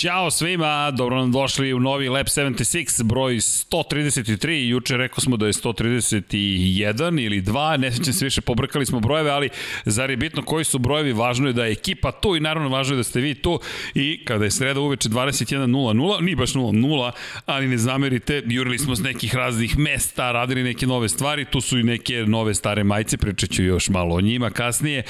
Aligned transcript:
Ćao 0.00 0.30
svima, 0.30 0.90
dobro 0.90 1.16
nam 1.16 1.32
došli 1.32 1.72
u 1.74 1.80
novi 1.80 2.08
Lab 2.08 2.26
76, 2.26 3.02
broj 3.02 3.34
133, 3.34 4.68
juče 4.68 4.96
rekao 4.96 5.20
smo 5.20 5.36
da 5.36 5.46
je 5.46 5.52
131 5.52 7.24
ili 7.24 7.42
2, 7.42 7.76
ne 7.76 7.92
sećam 7.92 8.12
se 8.12 8.24
više, 8.24 8.40
pobrkali 8.40 8.86
smo 8.86 9.00
brojeve, 9.00 9.30
ali 9.30 9.48
zar 9.84 10.10
je 10.10 10.16
bitno 10.16 10.42
koji 10.42 10.64
su 10.64 10.78
brojevi, 10.78 11.12
važno 11.12 11.46
je 11.46 11.52
da 11.52 11.64
je 11.64 11.72
ekipa 11.72 12.12
tu 12.12 12.36
i 12.36 12.40
naravno 12.40 12.68
važno 12.68 12.94
je 12.94 12.96
da 12.96 13.02
ste 13.02 13.20
vi 13.20 13.34
tu. 13.34 13.60
I 13.94 14.24
kada 14.24 14.44
je 14.44 14.50
sreda 14.50 14.80
uveče 14.80 15.08
21.00, 15.08 16.20
nije 16.20 16.36
baš 16.36 16.52
0.0, 16.52 17.10
ali 17.46 17.68
ne 17.68 17.78
zamerite, 17.78 18.42
jurili 18.46 18.78
smo 18.78 18.96
s 18.96 19.02
nekih 19.02 19.34
raznih 19.34 19.78
mesta, 19.78 20.32
radili 20.32 20.62
neke 20.62 20.86
nove 20.86 21.08
stvari, 21.08 21.44
tu 21.44 21.60
su 21.60 21.78
i 21.78 21.82
neke 21.82 22.24
nove 22.26 22.54
stare 22.54 22.84
majice, 22.84 23.16
pričat 23.16 23.50
ću 23.50 23.62
još 23.62 23.88
malo 23.88 24.14
o 24.14 24.20
njima 24.20 24.50
kasnije, 24.50 25.02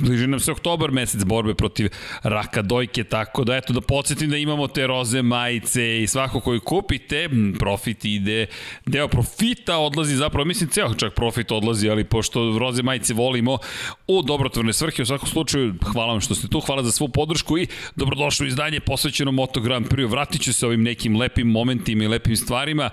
bliži 0.00 0.26
nam 0.26 0.40
se 0.40 0.52
oktobar, 0.52 0.90
mesec 0.90 1.24
borbe 1.24 1.54
protiv 1.54 1.88
raka 2.22 2.62
dojke, 2.62 3.04
tako 3.04 3.44
da 3.44 3.56
eto 3.56 3.72
da 3.72 3.80
podsjetim 3.80 4.33
da 4.34 4.38
imamo 4.38 4.66
te 4.68 4.86
roze 4.86 5.22
majice 5.22 6.02
i 6.02 6.06
svako 6.06 6.40
koji 6.40 6.60
kupite, 6.60 7.28
profit 7.58 8.04
ide, 8.04 8.46
deo 8.86 9.08
profita 9.08 9.78
odlazi 9.78 10.16
zapravo, 10.16 10.44
mislim 10.44 10.70
ceo 10.70 10.94
čak 10.94 11.14
profit 11.14 11.52
odlazi, 11.52 11.90
ali 11.90 12.04
pošto 12.04 12.58
roze 12.58 12.82
majice 12.82 13.14
volimo 13.14 13.58
u 14.06 14.22
dobrotvorne 14.22 14.72
svrhe, 14.72 15.02
u 15.02 15.06
svakom 15.06 15.28
slučaju 15.28 15.74
hvala 15.92 16.12
vam 16.12 16.20
što 16.20 16.34
ste 16.34 16.48
tu, 16.48 16.60
hvala 16.60 16.82
za 16.82 16.92
svu 16.92 17.08
podršku 17.08 17.58
i 17.58 17.66
dobrodošlo 17.96 18.46
izdanje 18.46 18.80
posvećeno 18.80 19.32
Moto 19.32 19.60
Grand 19.60 19.86
Prix. 19.86 20.10
Vratit 20.10 20.42
ću 20.42 20.52
se 20.52 20.66
ovim 20.66 20.82
nekim 20.82 21.16
lepim 21.16 21.46
momentima 21.46 22.04
i 22.04 22.08
lepim 22.08 22.36
stvarima. 22.36 22.90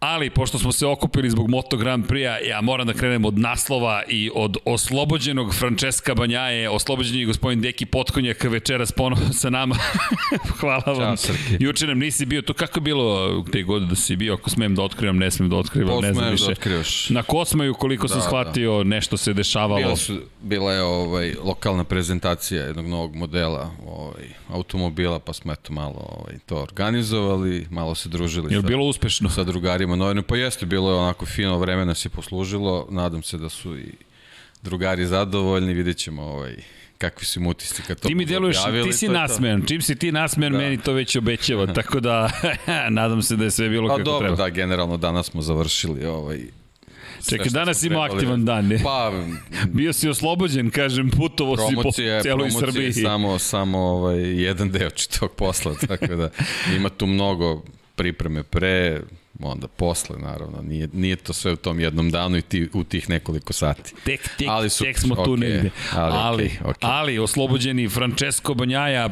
Ali, 0.00 0.30
pošto 0.30 0.58
smo 0.58 0.72
se 0.72 0.86
okupili 0.86 1.30
zbog 1.30 1.50
Moto 1.50 1.76
Grand 1.76 2.06
Prix-a, 2.06 2.38
ja 2.48 2.60
moram 2.60 2.86
da 2.86 2.92
krenem 2.92 3.24
od 3.24 3.38
naslova 3.38 4.02
i 4.08 4.30
od 4.34 4.56
oslobođenog 4.64 5.54
Francesca 5.54 6.14
Banjaje, 6.14 6.70
oslobođen 6.70 7.18
je 7.18 7.26
gospodin 7.26 7.60
Deki 7.60 7.86
Potkonjak 7.86 8.44
večeras 8.44 8.92
ponovno 8.92 9.32
sa 9.32 9.50
nama. 9.50 9.76
Hvala 10.60 10.92
vam. 10.92 11.16
Ćao, 11.16 11.34
Juče 11.58 11.86
nam 11.86 11.98
nisi 11.98 12.26
bio 12.26 12.42
tu. 12.42 12.54
Kako 12.54 12.78
je 12.78 12.80
bilo 12.80 13.44
te 13.52 13.62
godine 13.62 13.90
da 13.90 13.96
si 13.96 14.16
bio? 14.16 14.34
Ako 14.34 14.50
smem 14.50 14.74
da 14.74 14.82
otkrivam, 14.82 15.16
ne 15.16 15.30
smem 15.30 15.48
da 15.48 15.56
otkrivam, 15.56 16.00
ne 16.02 16.12
znam 16.12 16.24
da 16.24 16.30
više. 16.30 16.44
Da 16.44 16.52
otkrivaš. 16.52 17.10
Na 17.10 17.22
Kosmaju, 17.22 17.74
koliko 17.74 18.06
da, 18.06 18.12
sam 18.12 18.22
shvatio, 18.22 18.78
da. 18.78 18.84
nešto 18.84 19.16
se 19.16 19.32
dešavalo. 19.32 19.80
Bila, 19.80 19.96
su, 19.96 20.20
bila 20.42 20.72
je 20.72 20.82
ovaj, 20.82 21.34
lokalna 21.44 21.84
prezentacija 21.84 22.64
jednog 22.64 22.86
novog 22.86 23.14
modela 23.14 23.70
ovaj, 23.86 24.24
automobila, 24.48 25.18
pa 25.18 25.32
smo 25.32 25.52
eto 25.52 25.72
malo 25.72 26.08
ovaj, 26.18 26.38
to 26.46 26.56
organizovali, 26.56 27.66
malo 27.70 27.94
se 27.94 28.08
družili. 28.08 28.54
Je 28.54 28.60
sa, 28.60 28.66
bilo 28.66 28.84
uspešno? 28.84 29.30
Sa 29.30 29.44
drugarima 29.44 29.89
Ima 29.90 29.96
novine, 29.96 30.22
pa 30.22 30.36
jeste, 30.36 30.66
bilo 30.66 30.90
je 30.90 30.96
onako 30.96 31.26
fino 31.26 31.58
vreme 31.58 31.84
nas 31.84 32.04
je 32.04 32.08
poslužilo, 32.08 32.86
nadam 32.90 33.22
se 33.22 33.38
da 33.38 33.48
su 33.48 33.78
i 33.78 33.92
drugari 34.62 35.06
zadovoljni, 35.06 35.74
vidjet 35.74 35.96
ćemo 35.96 36.22
ovaj, 36.22 36.56
kakvi 36.98 37.24
su 37.24 37.40
im 37.40 37.46
utisci 37.46 37.82
kad 37.82 38.00
to 38.00 38.08
Ti 38.08 38.14
mi 38.14 38.24
deluješ, 38.24 38.56
ti 38.84 38.92
si 38.92 39.08
nasmejan, 39.08 39.62
čim 39.66 39.82
si 39.82 39.96
ti 39.96 40.12
nasmejan, 40.12 40.52
da. 40.52 40.58
meni 40.58 40.78
to 40.78 40.92
već 40.92 41.16
obećava, 41.16 41.66
tako 41.78 42.00
da 42.00 42.30
nadam 42.90 43.22
se 43.22 43.36
da 43.36 43.44
je 43.44 43.50
sve 43.50 43.68
bilo 43.68 43.88
pa, 43.88 43.96
kako 43.96 44.04
dobro, 44.04 44.28
treba. 44.28 44.36
Da, 44.36 44.48
generalno 44.48 44.96
danas 44.96 45.26
smo 45.26 45.42
završili 45.42 46.06
ovaj, 46.06 46.40
Čekaj, 47.28 47.50
danas 47.50 47.82
ima 47.82 48.04
aktivan 48.04 48.44
dan, 48.44 48.66
ne? 48.66 48.80
Pa, 48.82 49.12
Bio 49.78 49.92
si 49.92 50.08
oslobođen, 50.08 50.70
kažem, 50.70 51.10
putovo 51.10 51.56
si 51.56 51.74
po 51.82 51.90
celoj 52.22 52.50
Srbiji. 52.50 52.92
samo, 52.92 53.38
samo 53.38 53.78
ovaj, 53.78 54.42
jedan 54.42 54.70
deo 54.70 54.90
tog 55.20 55.32
posla, 55.32 55.74
tako 55.88 56.16
da 56.16 56.30
ima 56.76 56.88
tu 56.88 57.06
mnogo 57.06 57.62
pripreme 57.94 58.42
pre, 58.42 59.00
onda 59.48 59.68
posle, 59.68 60.18
naravno. 60.18 60.62
Nije, 60.62 60.88
nije 60.92 61.16
to 61.16 61.32
sve 61.32 61.52
u 61.52 61.56
tom 61.56 61.80
jednom 61.80 62.10
danu 62.10 62.36
i 62.36 62.42
ti, 62.42 62.68
u 62.72 62.84
tih 62.84 63.10
nekoliko 63.10 63.52
sati. 63.52 63.94
Tek, 64.04 64.28
tek, 64.38 64.48
ali 64.50 64.70
su, 64.70 64.84
tek 64.84 64.98
smo 64.98 65.14
tu 65.14 65.36
okay, 65.36 65.40
negde. 65.40 65.70
Ali, 65.94 66.16
ali, 66.16 66.44
okay, 66.44 66.68
okay. 66.68 66.74
ali 66.80 67.18
oslobođeni 67.18 67.88
Francesco 67.88 68.54
Banjaja 68.54 69.10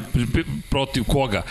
protiv 0.69 1.03
koga? 1.03 1.43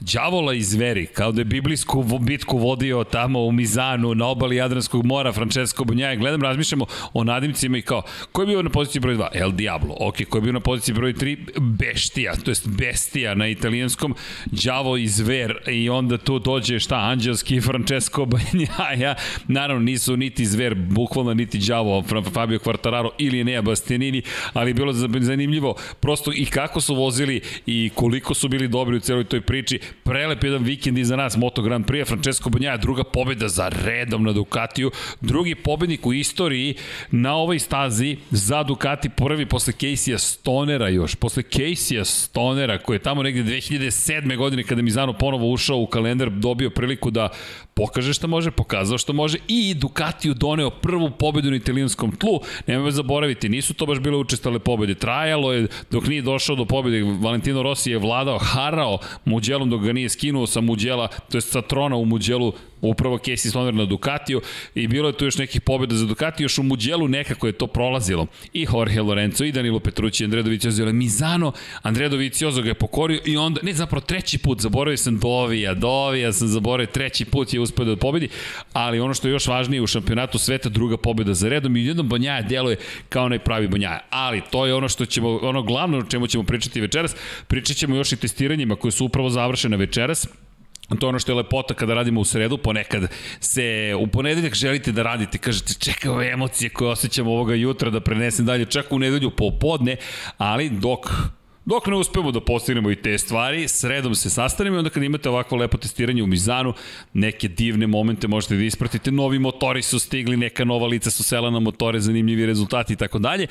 Đavola 0.00 0.54
i 0.54 0.62
zveri, 0.62 1.06
kao 1.06 1.32
da 1.32 1.40
je 1.40 1.44
biblijsku 1.44 2.04
bitku 2.20 2.58
vodio 2.58 3.04
tamo 3.04 3.44
u 3.44 3.52
Mizanu, 3.52 4.14
na 4.14 4.26
obali 4.26 4.56
Jadranskog 4.56 5.04
mora, 5.04 5.32
Francesco 5.32 5.84
Banjaja. 5.84 6.16
Gledam, 6.16 6.42
razmišljamo 6.42 6.86
o 7.12 7.24
nadimcima 7.24 7.78
i 7.78 7.82
kao, 7.82 8.02
ko 8.32 8.42
je 8.42 8.46
bio 8.46 8.62
na 8.62 8.70
poziciji 8.70 9.00
broj 9.00 9.16
2? 9.16 9.28
El 9.32 9.52
Diablo. 9.52 9.96
Ok, 10.00 10.16
ko 10.28 10.38
je 10.38 10.42
bio 10.42 10.52
na 10.52 10.60
poziciji 10.60 10.94
broj 10.94 11.14
3? 11.14 11.60
Beštija, 11.60 12.34
to 12.44 12.50
jest 12.50 12.68
Bestija 12.68 13.34
na 13.34 13.48
italijanskom. 13.48 14.14
Đavo 14.46 14.96
i 14.96 15.06
zver 15.06 15.58
i 15.66 15.88
onda 15.88 16.18
tu 16.18 16.38
dođe 16.38 16.78
šta, 16.78 16.96
anđelski 16.96 17.60
Francesco 17.60 18.25
Banjaja, 18.26 19.14
naravno 19.48 19.82
nisu 19.82 20.16
niti 20.16 20.46
Zver, 20.46 20.74
bukvalno 20.74 21.34
niti 21.34 21.58
Đavo, 21.58 22.04
Fabio 22.32 22.58
Quartararo 22.58 23.10
ili 23.18 23.44
Nea 23.44 23.62
Bastianini, 23.62 24.22
ali 24.52 24.74
bilo 24.74 24.92
zanimljivo 25.20 25.74
prosto 26.00 26.32
i 26.34 26.46
kako 26.46 26.80
su 26.80 26.94
vozili 26.94 27.40
i 27.66 27.90
koliko 27.94 28.34
su 28.34 28.48
bili 28.48 28.68
dobri 28.68 28.96
u 28.96 29.00
celoj 29.00 29.24
toj 29.24 29.40
priči. 29.40 29.80
Prelep 30.04 30.44
jedan 30.44 30.62
vikend 30.62 30.98
iza 30.98 31.16
nas, 31.16 31.36
Moto 31.36 31.62
Grand 31.62 31.86
Prix, 31.86 32.06
Francesco 32.06 32.50
Banjaja, 32.50 32.76
druga 32.76 33.04
pobeda 33.04 33.48
za 33.48 33.68
redom 33.68 34.22
na 34.22 34.32
Ducatiju, 34.32 34.90
drugi 35.20 35.54
pobednik 35.54 36.06
u 36.06 36.12
istoriji 36.12 36.74
na 37.10 37.34
ovoj 37.34 37.58
stazi 37.58 38.16
za 38.30 38.62
Ducati, 38.62 39.08
prvi 39.08 39.46
posle 39.46 39.72
Casey-a 39.72 40.18
Stonera 40.18 40.88
još, 40.88 41.14
posle 41.14 41.42
Casey-a 41.42 42.04
Stonera, 42.04 42.78
koji 42.78 42.96
je 42.96 43.02
tamo 43.02 43.22
negde 43.22 43.42
2007. 43.42 44.36
godine 44.36 44.62
kada 44.62 44.82
Mizano 44.82 45.12
ponovo 45.12 45.50
ušao 45.50 45.78
u 45.78 45.86
kalendar, 45.86 46.30
dobio 46.30 46.70
priliku 46.70 47.10
da 47.10 47.28
pokaže 47.74 48.14
šta 48.16 48.26
može, 48.26 48.50
pokazao 48.50 48.98
što 48.98 49.12
može 49.12 49.38
i 49.48 49.74
Ducatiju 49.74 50.34
doneo 50.34 50.70
prvu 50.70 51.10
pobedu 51.10 51.50
na 51.50 51.56
italijanskom 51.56 52.16
tlu. 52.16 52.40
Nemojte 52.66 52.94
zaboraviti, 52.94 53.48
nisu 53.48 53.74
to 53.74 53.86
baš 53.86 53.98
bile 54.00 54.16
učestale 54.16 54.58
pobede. 54.58 54.94
Trajalo 54.94 55.52
je 55.52 55.66
dok 55.90 56.06
nije 56.06 56.22
došao 56.22 56.56
do 56.56 56.64
pobede. 56.64 57.02
Valentino 57.02 57.62
Rossi 57.62 57.90
je 57.90 57.98
vladao, 57.98 58.38
harao 58.38 58.98
Muđelom 59.24 59.70
dok 59.70 59.82
ga 59.82 59.92
nije 59.92 60.08
skinuo 60.08 60.46
sa 60.46 60.60
Muđela, 60.60 61.08
to 61.08 61.36
je 61.36 61.40
sa 61.40 61.62
trona 61.62 61.96
u 61.96 62.04
Muđelu 62.04 62.52
upravo 62.88 63.18
Casey 63.18 63.50
Stoner 63.50 63.74
na 63.74 63.84
Ducatiju 63.84 64.40
i 64.74 64.88
bilo 64.88 65.08
je 65.08 65.12
tu 65.12 65.24
još 65.24 65.38
nekih 65.38 65.60
pobjeda 65.60 65.94
za 65.94 66.06
Ducati, 66.06 66.42
još 66.42 66.58
u 66.58 66.62
Muđelu 66.62 67.08
nekako 67.08 67.46
je 67.46 67.52
to 67.52 67.66
prolazilo. 67.66 68.26
I 68.52 68.66
Jorge 68.72 69.02
Lorenzo, 69.02 69.44
i 69.44 69.52
Danilo 69.52 69.80
Petrući, 69.80 70.24
Andrea 70.24 70.42
Dovizioso, 70.42 70.82
ali 70.82 70.92
Mizano, 70.92 71.52
Andrea 71.82 72.08
Dovizioso 72.08 72.62
ga 72.62 72.68
je 72.68 72.74
pokorio 72.74 73.20
i 73.24 73.36
onda, 73.36 73.60
ne 73.62 73.72
zapravo 73.72 74.00
treći 74.00 74.38
put, 74.38 74.60
zaboravio 74.60 74.96
sam 74.96 75.18
Dovija, 75.18 75.74
Dovija 75.74 76.32
sam 76.32 76.48
zaboravio, 76.48 76.92
treći 76.92 77.24
put 77.24 77.54
je 77.54 77.60
uspio 77.60 77.84
da 77.84 77.96
pobedi, 77.96 78.28
ali 78.72 79.00
ono 79.00 79.14
što 79.14 79.28
je 79.28 79.32
još 79.32 79.46
važnije 79.46 79.82
u 79.82 79.86
šampionatu 79.86 80.38
sveta, 80.38 80.68
druga 80.68 80.96
pobjeda 80.96 81.34
za 81.34 81.48
redom 81.48 81.76
i 81.76 81.86
jednom 81.86 82.08
Banjaja 82.08 82.42
deluje 82.42 82.76
kao 83.08 83.28
najpravi 83.28 83.68
Banjaja. 83.68 84.00
Ali 84.10 84.42
to 84.50 84.66
je 84.66 84.74
ono 84.74 84.88
što 84.88 85.06
ćemo, 85.06 85.36
ono 85.36 85.62
glavno 85.62 85.98
o 85.98 86.02
čemu 86.02 86.26
ćemo 86.26 86.44
pričati 86.44 86.80
večeras, 86.80 87.16
pričat 87.46 87.76
ćemo 87.76 87.96
još 87.96 88.12
i 88.12 88.16
testiranjima 88.16 88.76
koje 88.76 88.92
su 88.92 89.04
upravo 89.04 89.30
završene 89.30 89.76
večeras, 89.76 90.28
To 90.88 91.06
je 91.06 91.08
ono 91.08 91.18
što 91.18 91.32
je 91.32 91.36
lepota 91.36 91.74
kada 91.74 91.94
radimo 91.94 92.20
u 92.20 92.24
sredu, 92.24 92.58
ponekad 92.58 93.10
se 93.40 93.94
u 93.98 94.06
ponedeljak 94.06 94.54
želite 94.54 94.92
da 94.92 95.02
radite, 95.02 95.38
kažete 95.38 95.74
čekaj 95.74 96.10
ove 96.10 96.30
emocije 96.30 96.70
koje 96.70 96.90
osjećam 96.90 97.26
ovoga 97.26 97.54
jutra 97.54 97.90
da 97.90 98.00
prenesem 98.00 98.46
dalje, 98.46 98.64
čak 98.64 98.92
u 98.92 98.98
nedelju 98.98 99.30
popodne, 99.30 99.96
ali 100.38 100.70
dok 100.70 101.10
Dok 101.66 101.86
ne 101.86 101.96
uspemo 101.96 102.30
da 102.30 102.40
postignemo 102.40 102.90
i 102.90 102.96
te 102.96 103.18
stvari, 103.18 103.68
sredom 103.68 104.14
se 104.14 104.30
sastanemo 104.30 104.76
i 104.76 104.78
onda 104.78 104.90
kad 104.90 105.02
imate 105.02 105.28
ovako 105.28 105.56
lepo 105.56 105.78
testiranje 105.78 106.22
u 106.22 106.26
Mizanu, 106.26 106.74
neke 107.12 107.48
divne 107.48 107.86
momente 107.86 108.28
možete 108.28 108.56
da 108.56 108.62
ispratite, 108.62 109.10
novi 109.10 109.38
motori 109.38 109.82
su 109.82 109.98
stigli, 109.98 110.36
neka 110.36 110.64
nova 110.64 110.86
lica 110.86 111.10
su 111.10 111.22
sela 111.22 111.50
na 111.50 111.60
motore, 111.60 112.00
zanimljivi 112.00 112.46
rezultati 112.46 112.92
i 112.92 112.96
tako 112.96 113.18
dalje. 113.18 113.46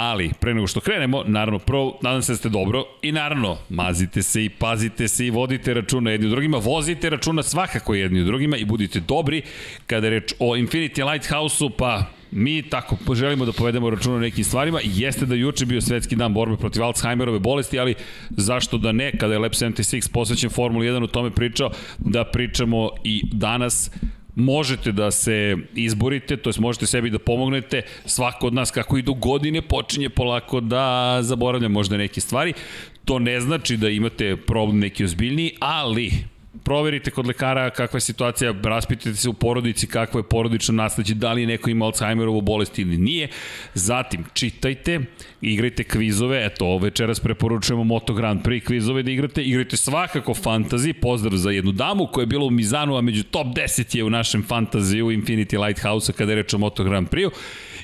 Ali, 0.00 0.30
pre 0.40 0.54
nego 0.54 0.66
što 0.66 0.80
krenemo, 0.80 1.22
naravno, 1.26 1.58
prvo, 1.58 1.98
nadam 2.02 2.22
se 2.22 2.32
da 2.32 2.36
ste 2.36 2.48
dobro 2.48 2.84
i 3.02 3.12
naravno, 3.12 3.56
mazite 3.68 4.22
se 4.22 4.44
i 4.44 4.48
pazite 4.48 5.08
se 5.08 5.26
i 5.26 5.30
vodite 5.30 5.74
računa 5.74 6.10
jedni 6.10 6.26
u 6.26 6.30
drugima, 6.30 6.58
vozite 6.58 7.10
računa 7.10 7.42
svakako 7.42 7.94
jedni 7.94 8.20
u 8.20 8.24
drugima 8.24 8.56
i 8.56 8.64
budite 8.64 9.00
dobri. 9.00 9.42
Kada 9.86 10.06
je 10.06 10.10
reč 10.10 10.34
o 10.38 10.56
Infinity 10.56 11.12
Lighthouse-u, 11.12 11.70
pa 11.70 12.04
mi 12.30 12.62
tako 12.62 13.14
želimo 13.14 13.44
da 13.44 13.52
povedemo 13.52 13.90
računa 13.90 14.16
o 14.16 14.20
nekim 14.20 14.44
stvarima. 14.44 14.80
Jeste 14.84 15.26
da 15.26 15.34
juče 15.34 15.66
bio 15.66 15.80
svetski 15.80 16.16
dan 16.16 16.34
borbe 16.34 16.56
protiv 16.56 16.82
Alzheimerove 16.82 17.38
bolesti, 17.38 17.78
ali 17.78 17.94
zašto 18.30 18.78
da 18.78 18.92
ne, 18.92 19.12
kada 19.18 19.32
je 19.32 19.38
Lab 19.38 19.52
76 19.52 20.12
posvećen 20.12 20.50
Formula 20.50 20.84
1 20.84 21.04
o 21.04 21.06
tome 21.06 21.30
pričao, 21.30 21.70
da 21.98 22.24
pričamo 22.24 22.90
i 23.04 23.22
danas 23.32 23.90
možete 24.38 24.92
da 24.92 25.10
se 25.10 25.56
izborite, 25.74 26.36
to 26.36 26.48
jest 26.48 26.58
možete 26.58 26.86
sebi 26.86 27.10
da 27.10 27.18
pomognete, 27.18 27.82
svako 28.04 28.46
od 28.46 28.54
nas 28.54 28.70
kako 28.70 28.98
idu 28.98 29.14
godine 29.14 29.62
počinje 29.62 30.08
polako 30.10 30.60
da 30.60 31.18
zaboravlja 31.20 31.68
možda 31.68 31.96
neke 31.96 32.20
stvari. 32.20 32.52
To 33.04 33.18
ne 33.18 33.40
znači 33.40 33.76
da 33.76 33.88
imate 33.88 34.36
problem 34.36 34.78
neki 34.78 35.04
ozbiljniji, 35.04 35.52
ali 35.60 36.12
proverite 36.64 37.10
kod 37.10 37.26
lekara 37.26 37.70
kakva 37.70 37.96
je 37.96 38.00
situacija, 38.00 38.54
raspitajte 38.62 39.18
se 39.18 39.28
u 39.28 39.32
porodici 39.32 39.86
kakvo 39.86 40.20
je 40.20 40.28
porodično 40.28 40.74
nasleđe, 40.74 41.14
da 41.14 41.32
li 41.32 41.46
neko 41.46 41.70
ima 41.70 41.84
Alzheimerovu 41.84 42.40
bolest 42.40 42.78
ili 42.78 42.98
nije. 42.98 43.28
Zatim, 43.74 44.24
čitajte, 44.32 45.00
igrajte 45.40 45.84
kvizove, 45.84 46.46
eto, 46.46 46.78
večeras 46.78 47.20
preporučujemo 47.20 47.84
Moto 47.84 48.14
Grand 48.14 48.42
Prix 48.42 48.66
kvizove 48.66 49.02
da 49.02 49.10
igrate, 49.10 49.42
igrajte 49.42 49.76
svakako 49.76 50.34
fantasy, 50.34 50.92
pozdrav 50.92 51.36
za 51.36 51.50
jednu 51.50 51.72
damu 51.72 52.06
koja 52.06 52.22
je 52.22 52.26
bila 52.26 52.44
u 52.44 52.50
Mizanu, 52.50 52.96
a 52.96 53.00
među 53.00 53.22
top 53.22 53.46
10 53.46 53.96
je 53.96 54.04
u 54.04 54.10
našem 54.10 54.42
fantaziju 54.42 55.06
Infinity 55.06 55.66
Lighthouse-a 55.66 56.12
kada 56.12 56.32
je 56.32 56.36
reč 56.36 56.54
o 56.54 56.58
Moto 56.58 56.84
Grand 56.84 57.08
Prix-u 57.08 57.30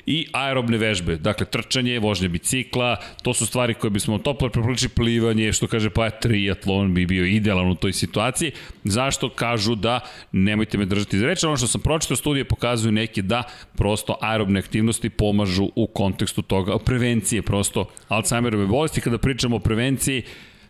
i 0.05 0.27
aerobne 0.33 0.77
vežbe, 0.77 1.17
dakle 1.17 1.45
trčanje, 1.45 1.99
vožnje 1.99 2.29
bicikla, 2.29 2.95
to 3.23 3.33
su 3.33 3.45
stvari 3.45 3.73
koje 3.73 3.91
bismo 3.91 4.17
toplo 4.17 4.49
preporučili 4.49 4.89
plivanje, 4.89 5.53
što 5.53 5.67
kaže 5.67 5.89
pa 5.89 6.09
triatlon 6.09 6.93
bi 6.93 7.05
bio 7.05 7.25
idealan 7.25 7.71
u 7.71 7.75
toj 7.75 7.93
situaciji. 7.93 8.51
Zašto? 8.83 9.29
Kažu 9.29 9.75
da, 9.75 9.99
nemojte 10.31 10.77
me 10.77 10.85
držati 10.85 11.19
za 11.19 11.25
reč, 11.25 11.43
ono 11.43 11.57
što 11.57 11.67
sam 11.67 11.81
pročitao, 11.81 12.17
studije 12.17 12.45
pokazuju 12.45 12.91
neke 12.91 13.21
da 13.21 13.43
prosto 13.77 14.17
aerobne 14.21 14.59
aktivnosti 14.59 15.09
pomažu 15.09 15.69
u 15.75 15.87
kontekstu 15.87 16.41
toga, 16.41 16.77
prevencije 16.77 17.41
prosto 17.41 17.89
Alzheimerove 18.07 18.65
bolesti. 18.65 19.01
Kada 19.01 19.17
pričamo 19.17 19.55
o 19.55 19.59
prevenciji, 19.59 20.23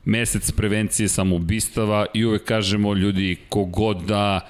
mesec 0.06 0.52
prevencije 0.52 1.08
samoubistava 1.08 2.06
i 2.14 2.26
uvek 2.26 2.44
kažemo 2.44 2.94
ljudi 2.94 3.38
kogod 3.50 4.02
da 4.08 4.48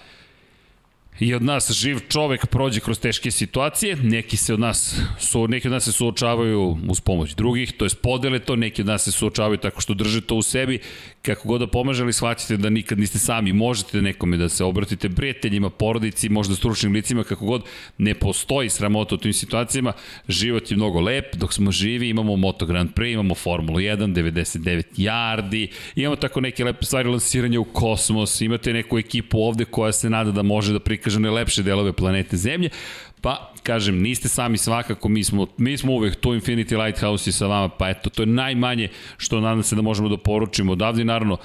i 1.19 1.33
od 1.33 1.43
nas 1.43 1.71
živ 1.71 1.99
čovek 2.09 2.45
prođe 2.45 2.79
kroz 2.79 2.99
teške 2.99 3.31
situacije, 3.31 3.95
neki 3.95 4.37
se 4.37 4.53
od 4.53 4.59
nas 4.59 4.99
su 5.19 5.47
neki 5.47 5.67
od 5.67 5.71
nas 5.71 5.83
se 5.83 5.91
suočavaju 5.91 6.77
uz 6.89 7.01
pomoć 7.01 7.35
drugih, 7.35 7.71
to 7.71 7.85
jest 7.85 8.01
podele 8.01 8.39
to, 8.39 8.55
neki 8.55 8.81
od 8.81 8.87
nas 8.87 9.03
se 9.03 9.11
suočavaju 9.11 9.57
tako 9.57 9.81
što 9.81 9.93
drže 9.93 10.21
to 10.21 10.35
u 10.35 10.41
sebi, 10.41 10.79
kako 11.25 11.47
god 11.47 11.61
da 11.61 11.67
pomaže, 11.67 12.03
ali 12.03 12.13
shvatite 12.13 12.57
da 12.57 12.69
nikad 12.69 12.99
niste 12.99 13.19
sami, 13.19 13.53
možete 13.53 14.01
nekome 14.01 14.37
da 14.37 14.49
se 14.49 14.63
obratite 14.63 15.09
prijateljima, 15.09 15.69
porodici, 15.69 16.29
možda 16.29 16.55
stručnim 16.55 16.93
licima, 16.93 17.23
kako 17.23 17.45
god. 17.45 17.63
Ne 17.97 18.13
postoji 18.13 18.69
sramota 18.69 19.15
u 19.15 19.17
tim 19.17 19.33
situacijama, 19.33 19.93
život 20.27 20.71
je 20.71 20.77
mnogo 20.77 20.99
lep, 20.99 21.35
dok 21.35 21.53
smo 21.53 21.71
živi 21.71 22.09
imamo 22.09 22.35
Moto 22.35 22.65
Grand 22.65 22.89
Prix, 22.93 23.13
imamo 23.13 23.35
Formulu 23.35 23.79
1, 23.79 24.13
99 24.13 24.83
yardi, 24.97 25.67
imamo 25.95 26.15
tako 26.15 26.41
neke 26.41 26.63
lepe 26.63 26.85
stvari 26.85 27.09
lansiranja 27.09 27.59
u 27.59 27.63
kosmos, 27.63 28.41
imate 28.41 28.73
neku 28.73 28.99
ekipu 28.99 29.39
ovde 29.39 29.65
koja 29.65 29.91
se 29.91 30.09
nada 30.09 30.31
da 30.31 30.43
može 30.43 30.73
da 30.73 30.79
prikaže 30.79 31.15
prikaže 31.15 31.31
lepše 31.31 31.63
delove 31.63 31.93
planete 31.93 32.37
Zemlje, 32.37 32.69
Pa, 33.25 33.51
kažem, 33.63 34.01
niste 34.01 34.29
sami 34.29 34.57
svakako, 34.57 35.09
mi 35.09 35.23
smo, 35.23 35.47
mi 35.57 35.77
smo 35.77 35.93
uvek 35.93 36.15
tu 36.15 36.29
Infinity 36.29 36.77
Lighthouse 36.85 37.29
i 37.29 37.33
sa 37.33 37.47
vama, 37.47 37.69
pa 37.69 37.89
eto, 37.89 38.09
to 38.09 38.21
je 38.21 38.27
najmanje 38.27 38.89
što 39.17 39.39
nadam 39.41 39.63
se 39.63 39.75
da 39.75 39.81
možemo 39.81 40.09
da 40.09 40.17
poručimo 40.17 40.71
odavde, 40.71 41.05
naravno, 41.05 41.37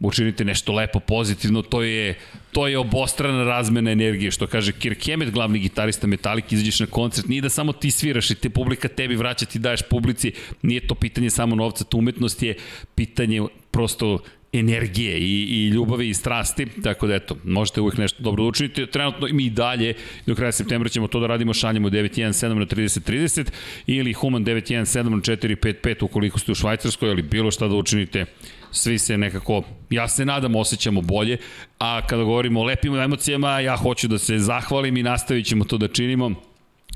učinite 0.00 0.44
nešto 0.44 0.72
lepo, 0.72 1.00
pozitivno, 1.00 1.62
to 1.62 1.82
je, 1.82 2.18
to 2.52 2.66
je 2.68 2.78
obostrana 2.78 3.44
razmena 3.44 3.90
energije, 3.90 4.30
što 4.30 4.46
kaže 4.46 4.72
Kirk 4.72 5.06
Hammett, 5.06 5.32
glavni 5.32 5.58
gitarista 5.58 6.06
Metallica, 6.06 6.54
izađeš 6.54 6.80
na 6.80 6.86
koncert, 6.86 7.28
nije 7.28 7.42
da 7.42 7.48
samo 7.48 7.72
ti 7.72 7.90
sviraš 7.90 8.30
i 8.30 8.34
te 8.34 8.50
publika 8.50 8.88
tebi 8.88 9.16
vraća, 9.16 9.46
ti 9.46 9.58
daješ 9.58 9.82
publici, 9.90 10.32
nije 10.62 10.86
to 10.86 10.94
pitanje 10.94 11.30
samo 11.30 11.54
novca, 11.54 11.84
to 11.84 11.98
umetnost 11.98 12.42
je 12.42 12.56
pitanje 12.94 13.42
prosto 13.70 14.18
energije 14.52 15.18
i, 15.18 15.42
i 15.42 15.68
ljubavi 15.68 16.08
i 16.08 16.14
strasti, 16.14 16.66
tako 16.82 17.06
da 17.06 17.14
eto, 17.14 17.36
možete 17.44 17.80
uvijek 17.80 17.98
nešto 17.98 18.22
dobro 18.22 18.42
da 18.42 18.48
učinite. 18.48 18.86
Trenutno 18.86 19.28
mi 19.32 19.44
i 19.46 19.50
dalje, 19.50 19.94
do 20.26 20.34
kraja 20.34 20.52
septembra 20.52 20.88
ćemo 20.88 21.08
to 21.08 21.20
da 21.20 21.26
radimo, 21.26 21.54
šaljemo 21.54 21.90
917 21.90 22.54
na 22.54 22.66
3030 22.66 23.50
ili 23.86 24.12
Human 24.12 24.44
917 24.44 25.02
na 25.02 25.16
455 25.16 26.04
ukoliko 26.04 26.38
ste 26.38 26.52
u 26.52 26.54
Švajcarskoj, 26.54 27.10
ali 27.10 27.22
bilo 27.22 27.50
šta 27.50 27.68
da 27.68 27.74
učinite, 27.74 28.24
svi 28.70 28.98
se 28.98 29.18
nekako, 29.18 29.62
ja 29.90 30.08
se 30.08 30.24
nadam, 30.24 30.54
osjećamo 30.54 31.00
bolje, 31.00 31.36
a 31.78 32.06
kada 32.06 32.22
govorimo 32.22 32.60
o 32.60 32.64
lepim 32.64 32.94
emocijama, 32.94 33.60
ja 33.60 33.76
hoću 33.76 34.08
da 34.08 34.18
se 34.18 34.38
zahvalim 34.38 34.96
i 34.96 35.02
nastavit 35.02 35.46
ćemo 35.46 35.64
to 35.64 35.78
da 35.78 35.88
činimo. 35.88 36.34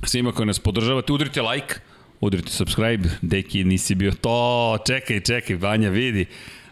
Svima 0.05 0.33
koji 0.33 0.47
nas 0.47 0.59
podržavate, 0.59 1.13
udrite 1.13 1.43
like, 1.43 1.75
udrite 2.21 2.51
subscribe, 2.51 3.09
deki 3.23 3.65
nisi 3.65 3.95
bio 3.95 4.13
to, 4.13 4.79
čekaj, 4.87 5.21
čekaj, 5.21 5.57
Vanja 5.57 5.91
vidi, 5.91 6.27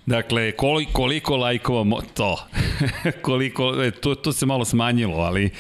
Dakle, 0.07 0.53
koliko, 0.53 0.93
koliko 0.93 1.37
lajkova, 1.37 1.85
mo, 1.85 2.01
to, 2.15 2.47
koliko, 3.23 3.83
e, 3.83 3.91
to, 3.91 4.15
to 4.15 4.33
se 4.33 4.47
malo 4.47 4.65
smanjilo, 4.65 5.17
ali 5.17 5.51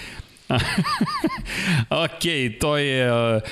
ok, 2.05 2.25
to 2.61 2.77
je 2.77 3.13
uh, 3.13 3.43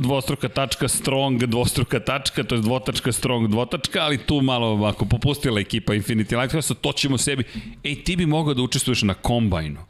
dvostruka 0.00 0.48
tačka 0.48 0.88
strong, 0.88 1.44
dvostruka 1.44 2.00
tačka, 2.00 2.44
to 2.44 2.54
je 2.54 2.60
dvotačka 2.60 3.12
strong, 3.12 3.48
dvotačka, 3.48 4.02
ali 4.02 4.18
tu 4.18 4.40
malo 4.40 4.84
ako 4.84 5.04
popustila 5.04 5.60
ekipa 5.60 5.94
Infinity 5.94 6.40
Lighthouse, 6.40 6.74
to 6.74 6.92
ćemo 6.92 7.18
sebi, 7.18 7.44
ej, 7.84 8.04
ti 8.04 8.16
bi 8.16 8.26
mogao 8.26 8.54
da 8.54 8.62
učestvuješ 8.62 9.02
na 9.02 9.14
kombajnu 9.14 9.80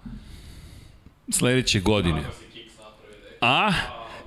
sledeće 1.30 1.80
godine. 1.80 2.22
A? 3.40 3.72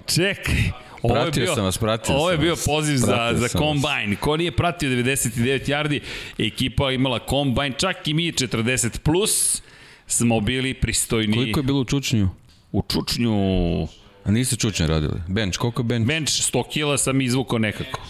Čekaj, 0.05 0.71
Ovo 1.03 1.13
pratio 1.13 1.41
je 1.41 1.45
bio, 1.45 1.55
sam 1.55 1.63
vas, 1.63 1.77
pratio 1.77 2.15
Ovo 2.15 2.31
je 2.31 2.37
bio 2.37 2.55
poziv 2.65 2.97
za, 2.97 3.31
za 3.35 3.47
kombajn. 3.47 4.15
Ko 4.15 4.37
nije 4.37 4.51
pratio 4.51 4.89
99 4.89 5.69
yardi, 5.69 5.99
ekipa 6.37 6.91
imala 6.91 7.19
kombajn, 7.19 7.73
čak 7.77 8.07
i 8.07 8.13
mi 8.13 8.31
40 8.31 8.99
plus 8.99 9.61
smo 10.07 10.39
bili 10.39 10.73
pristojni. 10.73 11.33
Koliko 11.33 11.59
je 11.59 11.63
bilo 11.63 11.79
u 11.79 11.85
Čučnju? 11.85 12.29
U 12.71 12.83
Čučnju... 12.91 13.33
A 14.23 14.31
niste 14.31 14.55
Čučnje 14.55 14.87
radili? 14.87 15.21
Bench, 15.27 15.57
koliko 15.57 15.81
je 15.81 15.85
bench? 15.85 16.07
Bench 16.07 16.31
100 16.31 16.69
kila 16.69 16.97
sam 16.97 17.21
izvukao 17.21 17.59
nekako. 17.59 18.01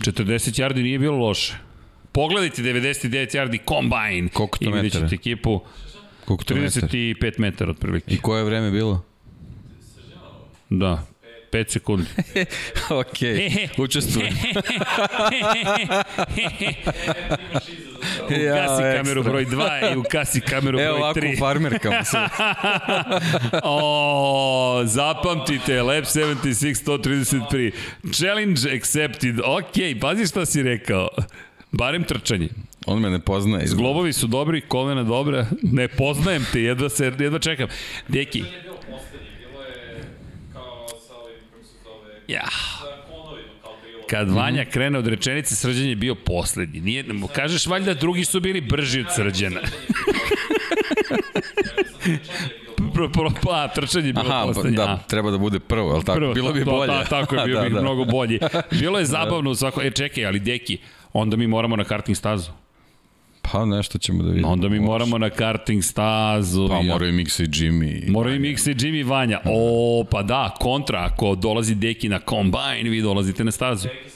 40 0.00 0.60
yardi 0.60 0.82
nije 0.82 0.98
bilo 0.98 1.16
loše. 1.16 1.54
Pogledajte 2.12 2.62
99 2.62 3.36
yardi 3.36 3.58
kombajn. 3.64 4.28
Koliko 4.28 4.58
to 4.58 4.70
metara? 4.70 5.08
ekipu. 5.12 5.60
Koliko 6.24 6.44
to 6.44 6.54
35 6.54 7.38
metara 7.38 7.70
otprilike. 7.70 8.14
I 8.14 8.18
koje 8.18 8.40
je 8.40 8.44
vreme 8.44 8.70
bilo? 8.70 9.13
Da, 10.78 11.06
5 11.52 11.68
sekundi. 11.68 12.06
ok, 13.00 13.18
učestvujem. 13.84 14.32
ukasi 18.24 18.82
ja, 18.82 18.96
kameru 18.96 19.22
broj 19.22 19.46
2 19.46 19.94
i 19.94 19.96
ukasi 19.96 20.40
kameru 20.40 20.78
broj 20.78 20.86
3. 20.86 20.88
Evo 20.88 20.96
ovako 20.96 21.20
farmerkam 21.38 21.92
se. 22.04 22.18
o, 23.62 24.82
zapamtite, 24.84 25.82
Lab 25.82 26.04
76 26.04 26.84
133. 26.84 27.72
Challenge 28.12 28.76
accepted. 28.76 29.40
Ok, 29.40 30.00
pazi 30.00 30.26
šta 30.26 30.46
si 30.46 30.62
rekao. 30.62 31.08
Barem 31.72 32.04
trčanje. 32.04 32.48
On 32.86 33.00
me 33.00 33.10
ne 33.10 33.18
poznaje. 33.18 33.66
Zglobovi 33.66 34.12
su 34.12 34.26
dobri, 34.26 34.60
kolena 34.60 35.02
dobra. 35.02 35.46
Ne 35.62 35.88
poznajem 35.88 36.46
te, 36.52 36.62
jedva, 36.62 36.88
se, 36.88 37.04
jedva 37.18 37.38
čekam. 37.38 37.68
Deki, 38.08 38.44
Ja. 42.28 42.44
Kad 44.10 44.30
Vanja 44.30 44.64
krene 44.64 44.98
od 44.98 45.06
rečenice, 45.06 45.56
srđan 45.56 45.86
je 45.86 45.96
bio 45.96 46.14
poslednji. 46.14 46.80
Nije, 46.80 47.04
kažeš 47.34 47.66
valjda 47.66 47.94
drugi 47.94 48.24
su 48.24 48.40
bili 48.40 48.60
brži 48.60 49.00
od 49.00 49.06
srđana. 49.14 49.60
pro, 52.94 53.08
pro, 53.08 53.30
pa, 53.42 53.68
trčanje 53.68 54.06
je 54.06 54.12
bilo 54.12 54.26
Aha, 54.28 54.46
poslednje. 54.46 54.76
Da, 54.76 54.98
treba 55.08 55.30
da 55.30 55.38
bude 55.38 55.60
prvo, 55.60 55.90
je 55.90 55.96
li 55.96 56.04
tako? 56.04 56.16
Prvo, 56.16 56.34
bilo 56.34 56.52
bi 56.52 56.64
bolje. 56.64 56.92
Da, 56.92 57.04
tako 57.04 57.36
je, 57.36 57.44
bilo 57.46 57.60
da, 57.62 57.68
bi 57.68 57.74
da. 57.74 57.80
mnogo 57.80 58.04
bolji. 58.04 58.40
Bilo 58.70 58.98
je 58.98 59.04
zabavno 59.04 59.50
u 59.50 59.54
svako... 59.54 59.82
E, 59.82 59.90
čekaj, 59.90 60.26
ali 60.26 60.40
deki, 60.40 60.78
onda 61.12 61.36
mi 61.36 61.46
moramo 61.46 61.76
na 61.76 61.84
karting 61.84 62.16
stazu. 62.16 62.50
Pa 63.52 63.64
nešto 63.64 63.98
ćemo 63.98 64.22
da 64.22 64.28
vidimo. 64.30 64.48
Onda 64.48 64.68
mi 64.68 64.78
Može. 64.80 64.86
moramo 64.90 65.18
na 65.18 65.30
karting 65.30 65.82
stazu. 65.82 66.68
Pa 66.68 66.82
moraju 66.82 67.10
i 67.10 67.24
Mixa 67.24 67.42
i 67.42 67.46
Jimmy. 67.46 68.10
Moraju 68.10 68.36
i 68.36 68.38
Mixa 68.38 68.70
i 68.70 68.74
Jimmy 68.74 69.06
Vanja. 69.06 69.40
O, 69.44 70.04
pa 70.10 70.22
da, 70.22 70.54
kontra, 70.60 71.08
ako 71.12 71.34
dolazi 71.34 71.74
Deki 71.74 72.08
na 72.08 72.20
Combine, 72.28 72.90
vi 72.90 73.02
dolazite 73.02 73.44
na 73.44 73.50
stazu. 73.50 73.88
Deki 73.88 74.13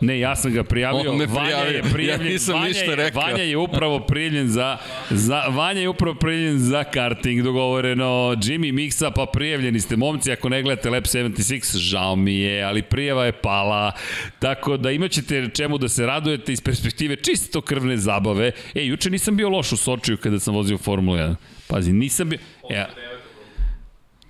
Ne, 0.00 0.18
ja 0.18 0.36
sam 0.36 0.52
ga 0.52 0.64
prijavio. 0.64 1.10
On 1.10 1.18
me 1.18 1.26
prijavio. 1.26 1.56
Vanja 1.56 1.70
je 1.70 1.82
prijavljen. 1.92 2.26
Ja 2.26 2.32
nisam 2.32 2.54
Vanja 2.54 2.68
ništa 2.68 2.94
rekao. 2.94 3.22
Vanja 3.22 3.42
je 3.42 3.56
upravo 3.56 4.00
prijavljen 4.00 4.48
za, 4.48 4.78
za 5.10 5.42
Vanja 5.48 5.80
je 5.80 5.88
upravo 5.88 6.14
prijavljen 6.14 6.58
za 6.58 6.84
karting 6.84 7.42
dogovoreno. 7.42 8.04
Jimmy 8.36 8.72
Mixa 8.72 9.10
pa 9.14 9.26
prijavljeni 9.26 9.80
ste 9.80 9.96
momci 9.96 10.32
ako 10.32 10.48
ne 10.48 10.62
gledate 10.62 10.90
Lab 10.90 11.04
76, 11.04 11.76
žao 11.76 12.16
mi 12.16 12.34
je, 12.36 12.62
ali 12.62 12.82
prijava 12.82 13.24
je 13.24 13.32
pala. 13.32 13.92
Tako 14.38 14.76
da 14.76 14.90
imaćete 14.90 15.48
čemu 15.54 15.78
da 15.78 15.88
se 15.88 16.06
radujete 16.06 16.52
iz 16.52 16.60
perspektive 16.60 17.16
čisto 17.16 17.60
krvne 17.60 17.96
zabave. 17.96 18.52
E, 18.74 18.86
juče 18.86 19.10
nisam 19.10 19.36
bio 19.36 19.48
loš 19.48 19.72
u 19.72 19.76
Sočiju 19.76 20.16
kada 20.16 20.40
sam 20.40 20.54
vozio 20.54 20.78
Formulu 20.78 21.16
1. 21.16 21.34
Pazi, 21.66 21.92
nisam 21.92 22.28
bio... 22.28 22.38
Ja, 22.70 22.88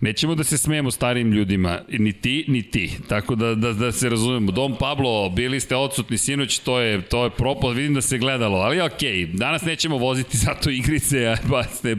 Nećemo 0.00 0.34
da 0.34 0.44
se 0.44 0.58
smijemo 0.58 0.90
starim 0.90 1.32
ljudima, 1.32 1.80
ni 1.88 2.12
ti, 2.12 2.44
ni 2.48 2.62
ti. 2.62 2.98
Tako 3.08 3.34
da, 3.34 3.54
da, 3.54 3.72
da 3.72 3.92
se 3.92 4.08
razumemo. 4.08 4.52
Dom 4.52 4.76
Pablo, 4.78 5.30
bili 5.30 5.60
ste 5.60 5.76
odsutni 5.76 6.18
sinoć, 6.18 6.58
to 6.58 6.80
je, 6.80 7.02
to 7.02 7.24
je 7.24 7.30
propos, 7.30 7.76
vidim 7.76 7.94
da 7.94 8.00
se 8.00 8.18
gledalo, 8.18 8.58
ali 8.58 8.80
okej, 8.80 9.12
okay, 9.12 9.32
danas 9.32 9.62
nećemo 9.62 9.98
voziti 9.98 10.36
zato 10.36 10.70
igrice, 10.70 11.26
a 11.26 11.36
ba 11.48 11.62
ste, 11.62 11.96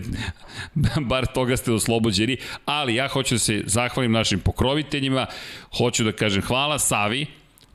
bar 1.10 1.26
toga 1.26 1.58
ste 1.58 1.72
oslobođeni, 1.72 2.38
ali 2.66 2.96
ja 2.96 3.08
hoću 3.08 3.36
da 3.36 3.40
se 3.40 3.64
zahvalim 3.66 4.12
našim 4.12 4.40
pokroviteljima, 4.40 5.26
hoću 5.78 6.04
da 6.04 6.12
kažem 6.12 6.42
hvala 6.42 6.80
Savi, 6.80 7.26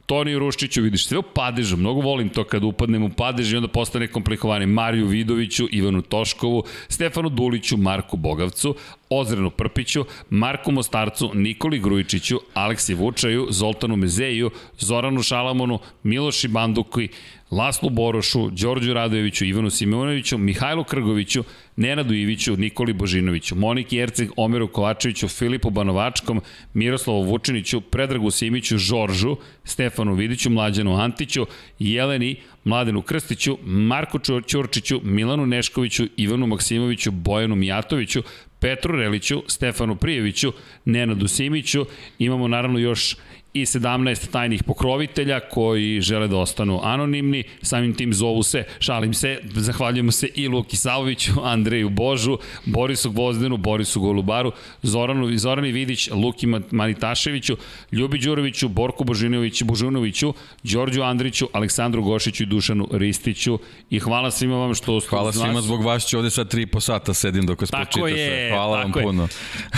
Toniju 0.07 0.39
Ruščiću, 0.39 0.83
vidiš 0.83 1.07
sve 1.07 1.19
u 1.19 1.23
padežu, 1.23 1.77
mnogo 1.77 2.01
volim 2.01 2.29
to 2.29 2.45
kad 2.45 2.65
upadnem 2.65 3.03
u 3.03 3.11
padež 3.11 3.53
i 3.53 3.57
onda 3.57 3.69
postane 3.69 4.09
komplikovani 4.09 4.67
Mariju 4.67 5.07
Vidoviću, 5.07 5.69
Ivanu 5.71 6.03
Toškovu, 6.03 6.65
Stefanu 6.89 7.29
Duliću, 7.29 7.77
Marku 7.77 8.17
Bogavcu, 8.17 8.75
Ozrenu 9.21 9.51
Prpiću, 9.51 10.05
Marku 10.31 10.73
Mostarcu, 10.73 11.31
Nikoli 11.35 11.79
Grujičiću, 11.79 12.41
Aleksi 12.55 12.95
Vučaju, 12.95 13.47
Zoltanu 13.51 13.97
Mezeju, 13.97 14.51
Zoranu 14.79 15.23
Šalamonu, 15.23 15.79
Miloši 16.03 16.49
Banduki, 16.49 17.09
Laslu 17.53 17.91
Borošu, 17.91 18.51
Đorđu 18.51 18.95
Radojeviću, 18.95 19.45
Ivanu 19.45 19.71
Simonoviću, 19.71 20.39
Mihajlu 20.39 20.85
Krgoviću, 20.85 21.45
Nenadu 21.77 22.15
Iviću, 22.15 22.57
Nikoli 22.57 22.93
Božinoviću, 22.93 23.55
Moniki 23.55 23.99
Erceg, 23.99 24.31
Omeru 24.37 24.69
Kovačeviću, 24.69 25.29
Filipu 25.29 25.71
Banovačkom, 25.71 26.41
Miroslavu 26.75 27.23
Vučiniću, 27.23 27.81
Predragu 27.81 28.31
Simiću, 28.31 28.79
Žoržu, 28.79 29.37
Stefanu 29.65 30.15
Vidiću, 30.15 30.51
Mlađanu 30.51 30.97
Antiću, 30.97 31.47
Jeleni, 31.79 32.37
Mladenu 32.65 33.03
Krstiću, 33.03 33.59
Marku 33.65 34.19
Ćurčiću, 34.47 35.01
Milanu 35.05 35.47
Neškoviću, 35.47 36.07
Ivanu 36.17 36.47
Maksimoviću, 36.47 37.11
Bojanu 37.11 37.57
Mijatoviću, 37.57 38.23
Petru 38.63 38.97
Reliću, 38.97 39.43
Stefanu 39.47 39.97
Prijeviću, 39.97 40.53
Nenadu 40.85 41.29
Simiću, 41.29 41.87
imamo 42.19 42.49
naravno 42.49 42.79
još 42.79 43.17
i 43.55 43.63
17 43.65 44.31
tajnih 44.31 44.65
pokrovitelja 44.65 45.41
koji 45.41 46.01
žele 46.01 46.29
da 46.29 46.37
ostanu 46.37 46.81
anonimni, 46.83 47.45
samim 47.63 47.95
tim 47.95 48.15
zovu 48.15 48.43
se, 48.43 48.65
šalim 48.79 49.15
se, 49.15 49.39
zahvaljujemo 49.55 50.13
se 50.13 50.29
i 50.35 50.49
Luki 50.49 50.77
Savoviću, 50.77 51.33
Andreju 51.55 51.89
Božu, 51.89 52.39
Borisu 52.65 53.11
Gvozdenu, 53.11 53.57
Borisu 53.57 54.01
Golubaru, 54.01 54.53
Zoranu, 54.83 55.39
Zorani 55.39 55.73
Vidić, 55.73 56.11
Luki 56.11 56.47
Manitaševiću, 56.71 57.57
Ljubi 57.93 58.19
Đuroviću, 58.19 58.69
Borku 58.69 59.05
Božinoviću, 59.05 59.65
Božunoviću, 59.65 60.35
Đorđu 60.63 61.03
Andriću, 61.03 61.49
Aleksandru 61.53 62.03
Gošiću 62.03 62.43
i 62.43 62.47
Dušanu 62.47 62.89
Ristiću 62.93 63.59
i 63.91 63.99
hvala 63.99 64.31
svima 64.31 64.57
vam 64.57 64.75
što 64.75 65.01
ste 65.01 65.09
Hvala 65.09 65.33
svima 65.33 65.61
zbog 65.61 65.85
vas 65.85 66.07
ću 66.07 66.19
ovde 66.19 66.31
sad 66.31 66.55
3 66.55 66.67
po 66.67 66.81
sata 66.81 67.15
sedim 67.15 67.47
dok 67.47 67.61
vas 67.61 67.71
pročita 67.71 68.09
sve. 68.09 68.51
Hvala 68.51 68.79
vam 68.79 68.93
je. 68.97 69.03
puno. 69.03 69.29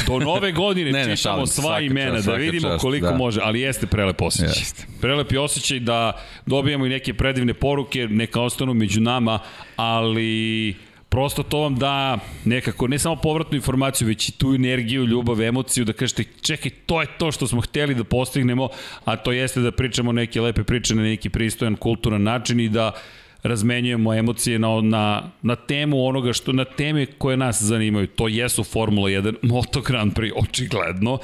Do 0.06 0.18
nove 0.18 0.52
godine 0.52 0.92
ne, 0.98 1.06
ne, 1.06 1.16
čitamo 1.16 1.46
sva 1.46 1.80
imena 1.80 2.16
čas, 2.16 2.24
da 2.24 2.34
vidimo 2.34 2.78
koliko 2.78 3.06
da. 3.06 3.16
može, 3.16 3.40
ali 3.42 3.63
jeste 3.64 3.86
prelep 3.86 4.22
osjećaj. 4.22 4.60
Jeste. 4.60 4.86
Prelepi 5.00 5.36
osjećaj 5.36 5.80
da 5.80 6.12
dobijamo 6.46 6.86
i 6.86 6.88
neke 6.88 7.14
predivne 7.14 7.54
poruke, 7.54 8.08
neka 8.08 8.40
ostanu 8.40 8.74
među 8.74 9.00
nama, 9.00 9.38
ali 9.76 10.74
prosto 11.08 11.42
to 11.42 11.58
vam 11.58 11.76
da 11.76 12.18
nekako, 12.44 12.88
ne 12.88 12.98
samo 12.98 13.16
povratnu 13.16 13.56
informaciju, 13.56 14.08
već 14.08 14.28
i 14.28 14.32
tu 14.32 14.54
energiju, 14.54 15.04
ljubav, 15.04 15.42
emociju, 15.42 15.84
da 15.84 15.92
kažete, 15.92 16.24
čekaj, 16.42 16.70
to 16.86 17.00
je 17.00 17.06
to 17.18 17.32
što 17.32 17.46
smo 17.46 17.60
hteli 17.60 17.94
da 17.94 18.04
postignemo, 18.04 18.68
a 19.04 19.16
to 19.16 19.32
jeste 19.32 19.60
da 19.60 19.72
pričamo 19.72 20.12
neke 20.12 20.40
lepe 20.40 20.64
priče 20.64 20.94
na 20.94 21.02
neki 21.02 21.30
pristojan, 21.30 21.76
kulturan 21.76 22.22
način 22.22 22.60
i 22.60 22.68
da 22.68 22.92
razmenjujemo 23.42 24.14
emocije 24.14 24.58
na, 24.58 24.80
na, 24.80 25.30
na 25.42 25.56
temu 25.56 26.06
onoga 26.06 26.32
što, 26.32 26.52
na 26.52 26.64
teme 26.64 27.06
koje 27.06 27.36
nas 27.36 27.62
zanimaju. 27.62 28.06
To 28.06 28.28
jesu 28.28 28.64
Formula 28.64 29.08
1, 29.08 29.34
Moto 29.42 29.80
Grand 29.80 30.12
Prix, 30.14 30.32
očigledno, 30.36 31.18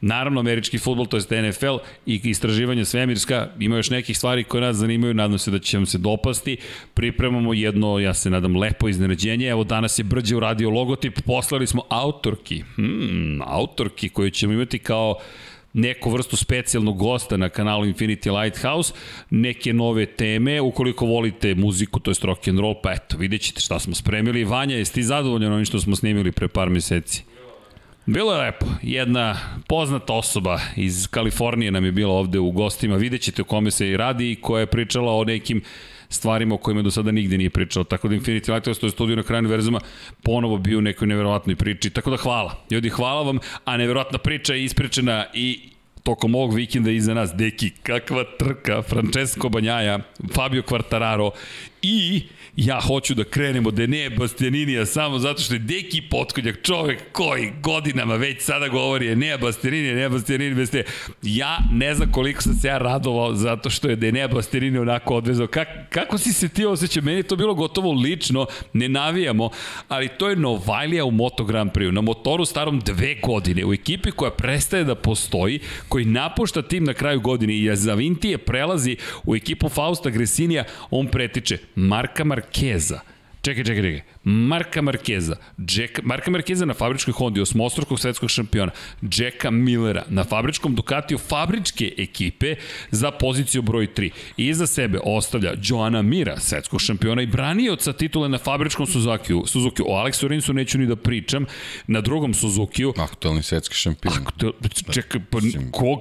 Naravno, 0.00 0.40
američki 0.40 0.78
futbol, 0.78 1.06
to 1.06 1.16
je 1.16 1.42
NFL 1.42 1.76
i 2.06 2.20
istraživanje 2.24 2.84
svemirska, 2.84 3.48
ima 3.58 3.76
još 3.76 3.90
nekih 3.90 4.18
stvari 4.18 4.44
koje 4.44 4.60
nas 4.60 4.76
zanimaju, 4.76 5.14
nadam 5.14 5.38
se 5.38 5.50
da 5.50 5.58
će 5.58 5.76
vam 5.76 5.86
se 5.86 5.98
dopasti. 5.98 6.56
Pripremamo 6.94 7.54
jedno, 7.54 7.98
ja 7.98 8.14
se 8.14 8.30
nadam, 8.30 8.56
lepo 8.56 8.88
iznenađenje. 8.88 9.48
Evo, 9.48 9.64
danas 9.64 9.98
je 9.98 10.04
Brđe 10.04 10.36
uradio 10.36 10.70
logotip, 10.70 11.20
poslali 11.26 11.66
smo 11.66 11.82
autorki, 11.88 12.62
hmm, 12.74 13.42
autorki 13.46 14.08
koju 14.08 14.30
ćemo 14.30 14.52
imati 14.52 14.78
kao 14.78 15.18
neku 15.72 16.10
vrstu 16.10 16.36
specijalnog 16.36 16.98
gosta 16.98 17.36
na 17.36 17.48
kanalu 17.48 17.86
Infinity 17.86 18.42
Lighthouse, 18.42 18.92
neke 19.30 19.72
nove 19.72 20.06
teme, 20.06 20.60
ukoliko 20.60 21.06
volite 21.06 21.54
muziku, 21.54 22.00
to 22.00 22.10
je 22.10 22.14
rock 22.22 22.48
and 22.48 22.58
roll, 22.58 22.74
pa 22.82 22.92
eto, 22.92 23.16
vidjet 23.16 23.42
ćete 23.42 23.60
šta 23.60 23.78
smo 23.78 23.94
spremili. 23.94 24.44
Vanja, 24.44 24.76
jesi 24.76 24.94
ti 24.94 25.02
zadovoljan 25.02 25.52
ovim 25.52 25.64
što 25.64 25.80
smo 25.80 25.96
snimili 25.96 26.32
pre 26.32 26.48
par 26.48 26.70
meseci? 26.70 27.27
Bilo 28.08 28.32
je 28.32 28.38
lepo. 28.38 28.66
Jedna 28.82 29.36
poznata 29.66 30.12
osoba 30.12 30.60
iz 30.76 31.08
Kalifornije 31.10 31.70
nam 31.70 31.84
je 31.84 31.92
bila 31.92 32.14
ovde 32.14 32.38
u 32.38 32.50
gostima. 32.50 32.96
Vidjet 32.96 33.22
ćete 33.22 33.42
o 33.42 33.44
kome 33.44 33.70
se 33.70 33.88
i 33.88 33.96
radi 33.96 34.32
i 34.32 34.36
koja 34.36 34.60
je 34.60 34.66
pričala 34.66 35.12
o 35.12 35.24
nekim 35.24 35.62
stvarima 36.08 36.54
o 36.54 36.58
kojima 36.58 36.82
do 36.82 36.90
sada 36.90 37.12
nigde 37.12 37.38
nije 37.38 37.50
pričala. 37.50 37.84
Tako 37.84 38.08
da 38.08 38.14
Infinity 38.14 38.52
Lighthouse, 38.52 38.80
to 38.80 38.86
je 38.86 38.90
studiju 38.90 39.16
na 39.16 39.22
kraju 39.22 39.38
univerzuma, 39.38 39.80
ponovo 40.22 40.58
bio 40.58 40.78
u 40.78 40.82
nekoj 40.82 41.08
neverovatnoj 41.08 41.56
priči. 41.56 41.90
Tako 41.90 42.10
da 42.10 42.16
hvala. 42.16 42.64
Ljudi, 42.70 42.88
hvala 42.88 43.22
vam, 43.22 43.38
a 43.64 43.76
neverovatna 43.76 44.18
priča 44.18 44.54
je 44.54 44.64
ispričana 44.64 45.24
i 45.34 45.60
tokom 46.02 46.34
ovog 46.34 46.54
vikenda 46.54 46.90
iza 46.90 47.14
nas. 47.14 47.34
Deki, 47.34 47.70
kakva 47.82 48.24
trka, 48.38 48.82
Francesco 48.82 49.48
Banjaja, 49.48 49.98
Fabio 50.34 50.62
Quartararo 50.62 51.30
i 51.82 52.22
ja 52.58 52.80
hoću 52.80 53.14
da 53.14 53.24
krenem 53.24 53.66
od 53.66 53.78
Enea 53.78 54.10
Bastianinija 54.10 54.86
samo 54.86 55.18
zato 55.18 55.42
što 55.42 55.54
je 55.54 55.58
Deki 55.58 56.02
Potkonjak 56.10 56.62
čovek 56.62 57.12
koji 57.12 57.52
godinama 57.62 58.16
već 58.16 58.42
sada 58.42 58.68
govori 58.68 59.12
Enea 59.12 59.38
Bastianini, 59.38 59.88
Enea 59.88 60.08
Bastianini, 60.08 60.54
beste. 60.54 60.84
Ja 61.22 61.58
ne 61.72 61.94
znam 61.94 62.12
koliko 62.12 62.42
sam 62.42 62.54
se 62.54 62.68
ja 62.68 62.78
radovao 62.78 63.34
zato 63.34 63.70
što 63.70 63.88
je 63.88 63.98
Enea 64.08 64.28
Bastianini 64.28 64.78
onako 64.78 65.14
odvezao. 65.14 65.46
Kak, 65.46 65.68
kako 65.90 66.18
si 66.18 66.32
se 66.32 66.48
ti 66.48 66.66
osjećao? 66.66 67.02
Meni 67.02 67.22
to 67.22 67.36
bilo 67.36 67.54
gotovo 67.54 67.92
lično, 67.92 68.46
ne 68.72 68.88
navijamo, 68.88 69.50
ali 69.88 70.08
to 70.08 70.28
je 70.28 70.36
Novajlija 70.36 71.04
u 71.04 71.10
Moto 71.10 71.44
Grand 71.44 71.72
Prix, 71.72 71.90
na 71.90 72.00
motoru 72.00 72.44
starom 72.44 72.80
dve 72.80 73.14
godine, 73.14 73.64
u 73.64 73.72
ekipi 73.72 74.10
koja 74.10 74.30
prestaje 74.30 74.84
da 74.84 74.94
postoji, 74.94 75.60
koji 75.88 76.04
napušta 76.04 76.62
tim 76.62 76.84
na 76.84 76.94
kraju 76.94 77.20
godine 77.20 77.58
i 77.58 77.76
Zavintije 77.76 78.38
prelazi 78.38 78.96
u 79.24 79.36
ekipu 79.36 79.68
Fausta 79.68 80.10
Gresinija, 80.10 80.64
on 80.90 81.06
pretiče 81.06 81.58
Marka 81.74 82.24
Markeza. 82.48 83.00
Čekaj, 83.42 83.64
čekaj, 83.64 83.82
čekaj. 83.82 84.02
Marka 84.28 84.82
Markeza, 84.82 85.36
Jack, 85.58 86.02
Marka 86.02 86.30
Markeza 86.30 86.66
na 86.66 86.74
fabričkoj 86.74 87.12
Hondi, 87.12 87.40
osmostrukog 87.40 88.00
svetskog 88.00 88.30
šampiona, 88.30 88.72
Jacka 89.02 89.50
Millera 89.50 90.04
na 90.08 90.24
fabričkom 90.24 90.74
Ducatiju 90.74 91.18
fabričke 91.18 91.94
ekipe 91.98 92.54
za 92.90 93.10
poziciju 93.10 93.62
broj 93.62 93.86
3. 93.96 94.10
I 94.36 94.46
iza 94.46 94.66
sebe 94.66 95.00
ostavlja 95.04 95.54
Joana 95.62 96.02
Mira, 96.02 96.40
svetskog 96.40 96.80
šampiona 96.80 97.22
i 97.22 97.26
branioca 97.26 97.92
titule 97.92 98.28
na 98.28 98.38
fabričkom 98.38 98.86
Suzuki-u. 98.86 99.46
Suzuki 99.46 99.82
o 99.82 99.92
Aleksu 99.92 100.28
Rinsu 100.28 100.52
neću 100.52 100.78
ni 100.78 100.86
da 100.86 100.96
pričam, 100.96 101.46
na 101.86 102.00
drugom 102.00 102.34
Suzuki-u. 102.34 102.92
Aktualni 102.96 103.42
svetski 103.42 103.74
šampion. 103.74 104.14
Aktual, 104.14 104.52
čekaj, 104.92 105.20
pa 105.30 105.38
kog, 105.72 106.00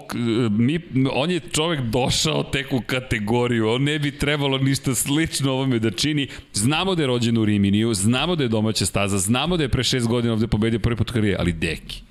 mi, 0.51 0.79
on 1.11 1.31
je 1.31 1.39
čovek 1.39 1.81
došao 1.81 2.43
tek 2.43 2.73
u 2.73 2.81
kategoriju, 2.81 3.69
on 3.69 3.83
ne 3.83 3.99
bi 3.99 4.17
trebalo 4.17 4.57
ništa 4.57 4.95
slično 4.95 5.51
ovome 5.51 5.79
da 5.79 5.91
čini. 5.91 6.27
Znamo 6.53 6.95
da 6.95 7.03
je 7.03 7.07
rođen 7.07 7.37
u 7.37 7.45
Riminiju, 7.45 7.93
znamo 7.93 8.16
Znamo 8.17 8.35
da 8.35 8.43
je 8.43 8.49
domaća 8.49 8.85
staza, 8.85 9.17
znamo 9.17 9.57
da 9.57 9.63
je 9.63 9.69
pre 9.69 9.83
šest 9.83 10.07
godina 10.07 10.33
ovde 10.33 10.47
pobedio 10.47 10.79
prvi 10.79 10.95
put 10.95 11.11
karijere, 11.11 11.37
ali 11.39 11.53
deki. 11.53 12.01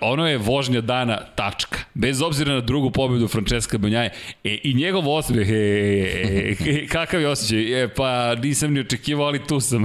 Ono 0.00 0.28
je 0.28 0.38
vožnja 0.38 0.80
dana 0.80 1.18
tačka. 1.34 1.78
Bez 1.94 2.22
obzira 2.22 2.54
na 2.54 2.60
drugu 2.60 2.90
pobedu 2.90 3.28
Francesca 3.28 3.78
Banjaje. 3.78 4.10
E, 4.44 4.58
I 4.64 4.74
njegov 4.74 5.08
osmeh, 5.08 5.48
e, 5.48 5.52
e, 5.52 6.56
e, 6.66 6.86
kakav 6.86 7.20
je 7.20 7.28
osjećaj? 7.28 7.82
E, 7.82 7.88
pa 7.88 8.34
nisam 8.34 8.72
ni 8.72 8.80
očekivao, 8.80 9.26
ali 9.26 9.46
tu 9.46 9.60
sam. 9.60 9.84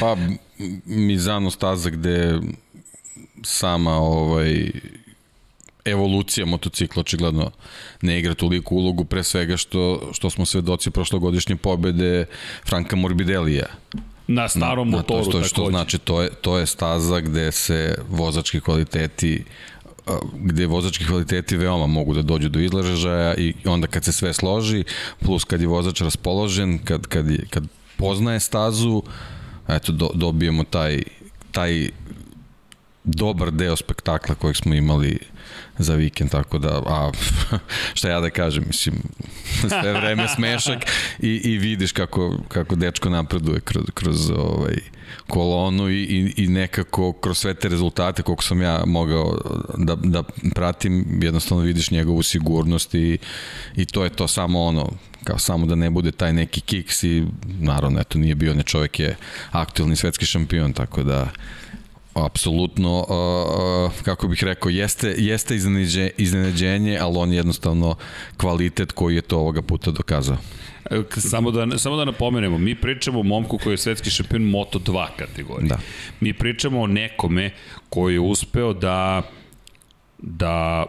pa 0.00 0.16
Mizano 0.84 1.50
staza 1.50 1.90
gde 1.90 2.38
sama 3.42 3.96
ovaj 3.96 4.70
evolucija 5.86 6.46
motocikla 6.46 7.00
očigledno 7.00 7.50
ne 8.02 8.18
igra 8.18 8.34
toliko 8.34 8.74
ulogu, 8.74 9.04
pre 9.04 9.22
svega 9.22 9.56
što, 9.56 10.10
što 10.12 10.30
smo 10.30 10.46
svedoci 10.46 10.90
prošlogodišnje 10.90 11.56
pobede 11.56 12.24
Franka 12.66 12.96
Morbidelija. 12.96 13.66
Na 14.28 14.48
starom 14.48 14.90
na, 14.90 14.96
motoru 14.96 15.26
na 15.26 15.32
to, 15.32 15.42
što, 15.42 15.48
što 15.48 15.70
znači 15.70 15.98
to 15.98 16.22
je, 16.22 16.30
to 16.40 16.58
je 16.58 16.66
staza 16.66 17.20
gde 17.20 17.52
se 17.52 17.94
vozački 18.10 18.60
kvaliteti 18.60 19.44
gde 20.32 20.66
vozački 20.66 21.06
kvaliteti 21.06 21.56
veoma 21.56 21.86
mogu 21.86 22.14
da 22.14 22.22
dođu 22.22 22.48
do 22.48 22.60
izlažaja 22.60 23.34
i 23.34 23.54
onda 23.64 23.86
kad 23.86 24.04
se 24.04 24.12
sve 24.12 24.32
složi, 24.32 24.84
plus 25.20 25.44
kad 25.44 25.60
je 25.60 25.66
vozač 25.66 26.00
raspoložen, 26.00 26.78
kad, 26.78 27.06
kad, 27.06 27.30
je, 27.30 27.46
kad 27.50 27.64
poznaje 27.96 28.40
stazu, 28.40 29.02
eto, 29.68 29.92
do, 29.92 30.10
dobijemo 30.14 30.64
taj, 30.64 31.02
taj 31.52 31.90
dobar 33.04 33.50
deo 33.50 33.76
spektakla 33.76 34.34
kojeg 34.34 34.56
smo 34.56 34.74
imali 34.74 35.18
za 35.78 35.94
vikend, 35.94 36.30
tako 36.30 36.58
da, 36.58 36.82
a 36.86 37.10
šta 37.94 38.08
ja 38.08 38.20
da 38.20 38.30
kažem, 38.30 38.64
mislim, 38.66 38.94
sve 39.80 39.92
vreme 39.92 40.28
smešak 40.28 40.78
i, 41.18 41.28
i 41.44 41.58
vidiš 41.58 41.92
kako, 41.92 42.38
kako 42.48 42.76
dečko 42.76 43.10
napreduje 43.10 43.60
kroz, 43.60 43.84
kroz 43.94 44.30
ovaj, 44.30 44.76
kolonu 45.26 45.90
i, 45.90 46.02
i, 46.02 46.44
i 46.44 46.48
nekako 46.48 47.12
kroz 47.12 47.38
sve 47.38 47.54
te 47.54 47.68
rezultate 47.68 48.22
koliko 48.22 48.44
sam 48.44 48.62
ja 48.62 48.82
mogao 48.86 49.38
da, 49.78 49.94
da 49.94 50.22
pratim, 50.54 51.20
jednostavno 51.22 51.64
vidiš 51.64 51.90
njegovu 51.90 52.22
sigurnost 52.22 52.94
i, 52.94 53.18
i 53.76 53.86
to 53.86 54.04
je 54.04 54.10
to 54.10 54.28
samo 54.28 54.62
ono, 54.64 54.88
kao 55.24 55.38
samo 55.38 55.66
da 55.66 55.74
ne 55.74 55.90
bude 55.90 56.12
taj 56.12 56.32
neki 56.32 56.60
kiks 56.60 57.02
i 57.02 57.24
naravno, 57.44 58.00
eto, 58.00 58.18
nije 58.18 58.34
bio, 58.34 58.54
ne 58.54 58.62
čovjek 58.62 59.00
je 59.00 59.16
aktualni 59.50 59.96
svetski 59.96 60.26
šampion, 60.26 60.72
tako 60.72 61.02
da 61.02 61.28
apsolutno, 62.24 62.98
uh, 62.98 64.02
kako 64.02 64.28
bih 64.28 64.44
rekao, 64.44 64.70
jeste, 64.70 65.14
jeste 65.18 65.56
iznenađenje, 66.16 66.98
ali 67.00 67.18
on 67.18 67.32
jednostavno 67.32 67.94
kvalitet 68.36 68.92
koji 68.92 69.14
je 69.14 69.22
to 69.22 69.38
ovoga 69.38 69.62
puta 69.62 69.90
dokazao. 69.90 70.36
Samo 71.16 71.50
da, 71.50 71.78
samo 71.78 71.96
da 71.96 72.04
napomenemo, 72.04 72.58
mi 72.58 72.74
pričamo 72.74 73.20
o 73.20 73.22
momku 73.22 73.58
koji 73.58 73.72
je 73.72 73.78
svetski 73.78 74.10
šampion 74.10 74.42
Moto2 74.42 75.06
kategorije. 75.18 75.68
Da. 75.68 75.78
Mi 76.20 76.32
pričamo 76.32 76.80
o 76.80 76.86
nekome 76.86 77.50
koji 77.88 78.14
je 78.14 78.20
uspeo 78.20 78.72
da 78.72 79.22
da 80.18 80.86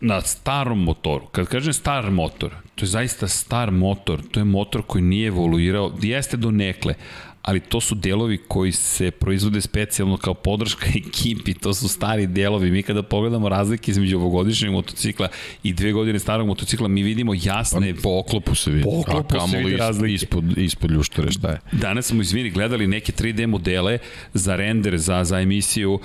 na 0.00 0.20
starom 0.20 0.82
motoru. 0.82 1.26
Kad 1.26 1.46
kažem 1.46 1.72
star 1.72 2.10
motor, 2.10 2.50
to 2.74 2.84
je 2.84 2.88
zaista 2.88 3.28
star 3.28 3.70
motor, 3.70 4.22
to 4.30 4.40
je 4.40 4.44
motor 4.44 4.82
koji 4.82 5.02
nije 5.02 5.26
evoluirao, 5.26 5.92
jeste 6.02 6.36
do 6.36 6.50
nekle, 6.50 6.94
ali 7.42 7.60
to 7.60 7.80
su 7.80 7.94
delovi 7.94 8.38
koji 8.48 8.72
se 8.72 9.10
proizvode 9.10 9.60
specijalno 9.60 10.16
kao 10.16 10.34
podrška 10.34 10.86
ekipi, 10.86 11.54
to 11.54 11.74
su 11.74 11.88
stari 11.88 12.26
delovi. 12.26 12.70
Mi 12.70 12.82
kada 12.82 13.02
pogledamo 13.02 13.48
razlike 13.48 13.90
između 13.90 14.16
ovogodišnjeg 14.16 14.72
motocikla 14.72 15.28
i 15.62 15.72
dve 15.72 15.92
godine 15.92 16.18
starog 16.18 16.46
motocikla, 16.46 16.88
mi 16.88 17.02
vidimo 17.02 17.32
jasne... 17.42 17.94
Pa, 17.94 18.00
po 18.02 18.18
oklopu 18.18 18.54
se 18.54 18.70
vidi, 18.70 18.84
po 18.84 19.00
oklopu 19.00 19.36
a 19.36 19.48
se 19.48 19.56
vidi 19.58 19.76
razlike. 19.76 20.14
Ispod, 20.14 20.58
ispod 20.58 20.90
ljuštore 20.90 21.32
šta 21.32 21.48
je. 21.48 21.60
Danas 21.72 22.06
smo, 22.06 22.22
izvini, 22.22 22.50
gledali 22.50 22.86
neke 22.86 23.12
3D 23.12 23.46
modele 23.46 23.98
za 24.34 24.56
render, 24.56 24.98
za, 24.98 25.24
za 25.24 25.40
emisiju 25.40 26.00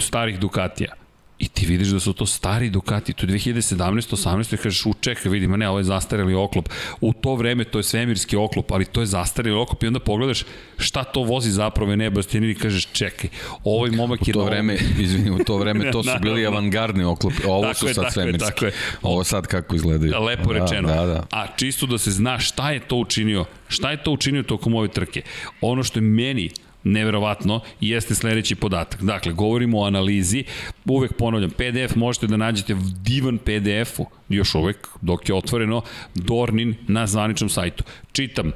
starih 0.00 0.38
Ducatija 0.38 0.92
I 1.40 1.48
ti 1.48 1.66
vidiš 1.66 1.88
da 1.88 2.00
su 2.00 2.12
to 2.12 2.26
stari 2.26 2.70
Ducati, 2.70 3.12
to 3.12 3.26
je 3.26 3.32
2017, 3.32 3.76
18, 4.16 4.56
kažeš 4.56 4.86
u 4.86 4.94
čekaj, 5.00 5.32
vidi, 5.32 5.46
ma 5.46 5.56
ne, 5.56 5.68
ovo 5.68 5.78
je 5.78 5.84
zastareli 5.84 6.34
oklop. 6.34 6.68
U 7.00 7.12
to 7.12 7.34
vreme 7.34 7.64
to 7.64 7.78
je 7.78 7.82
svemirski 7.82 8.36
oklop, 8.36 8.72
ali 8.72 8.84
to 8.84 9.00
je 9.00 9.06
zastareli 9.06 9.56
oklop 9.56 9.82
i 9.82 9.86
onda 9.86 10.00
pogledaš 10.00 10.44
šta 10.78 11.04
to 11.04 11.22
vozi 11.22 11.50
zapravo 11.50 11.96
ne 11.96 12.10
Bastianini 12.10 12.52
i 12.52 12.54
kažeš 12.54 12.86
čekaj, 12.92 13.30
ovaj 13.64 13.90
momak 13.90 14.28
je... 14.28 14.32
U 14.32 14.34
to 14.34 14.44
vreme, 14.44 14.76
izvini, 14.98 15.30
u 15.30 15.38
to 15.44 15.56
vreme 15.56 15.90
to 15.92 16.02
su 16.02 16.10
bili 16.22 16.46
avangardni 16.46 17.04
oklopi, 17.04 17.42
ovo 17.46 17.62
tako 17.62 17.74
su 17.74 17.86
sad 17.86 17.94
tako 17.94 18.12
svemirski. 18.12 18.44
Je, 18.44 18.50
tako 18.50 18.64
je. 18.64 18.72
Ovo 19.02 19.24
sad 19.24 19.46
kako 19.46 19.74
izgledaju. 19.74 20.14
Lepo 20.20 20.52
da, 20.52 20.58
rečeno. 20.58 20.88
Da, 20.88 21.06
da. 21.06 21.26
A 21.30 21.46
čisto 21.56 21.86
da 21.86 21.98
se 21.98 22.10
zna 22.10 22.38
šta 22.38 22.70
je 22.70 22.80
to 22.80 22.96
učinio, 22.96 23.44
šta 23.68 23.90
je 23.90 24.02
to 24.02 24.10
učinio 24.10 24.42
tokom 24.42 24.74
ove 24.74 24.88
trke. 24.88 25.22
Ono 25.60 25.82
što 25.82 25.98
je 25.98 26.02
meni 26.02 26.50
neverovatno 26.84 27.60
jeste 27.80 28.14
sledeći 28.14 28.54
podatak. 28.54 29.02
Dakle, 29.02 29.32
govorimo 29.32 29.80
o 29.80 29.86
analizi, 29.86 30.44
uvek 30.84 31.12
ponavljam, 31.12 31.50
PDF 31.50 31.96
možete 31.96 32.26
da 32.26 32.36
nađete 32.36 32.76
divan 33.02 33.38
PDF-u, 33.38 34.06
još 34.28 34.54
uvek, 34.54 34.88
dok 35.00 35.28
je 35.28 35.34
otvoreno, 35.34 35.82
Dornin 36.14 36.74
na 36.88 37.06
zvaničnom 37.06 37.50
sajtu. 37.50 37.84
Čitam, 38.12 38.52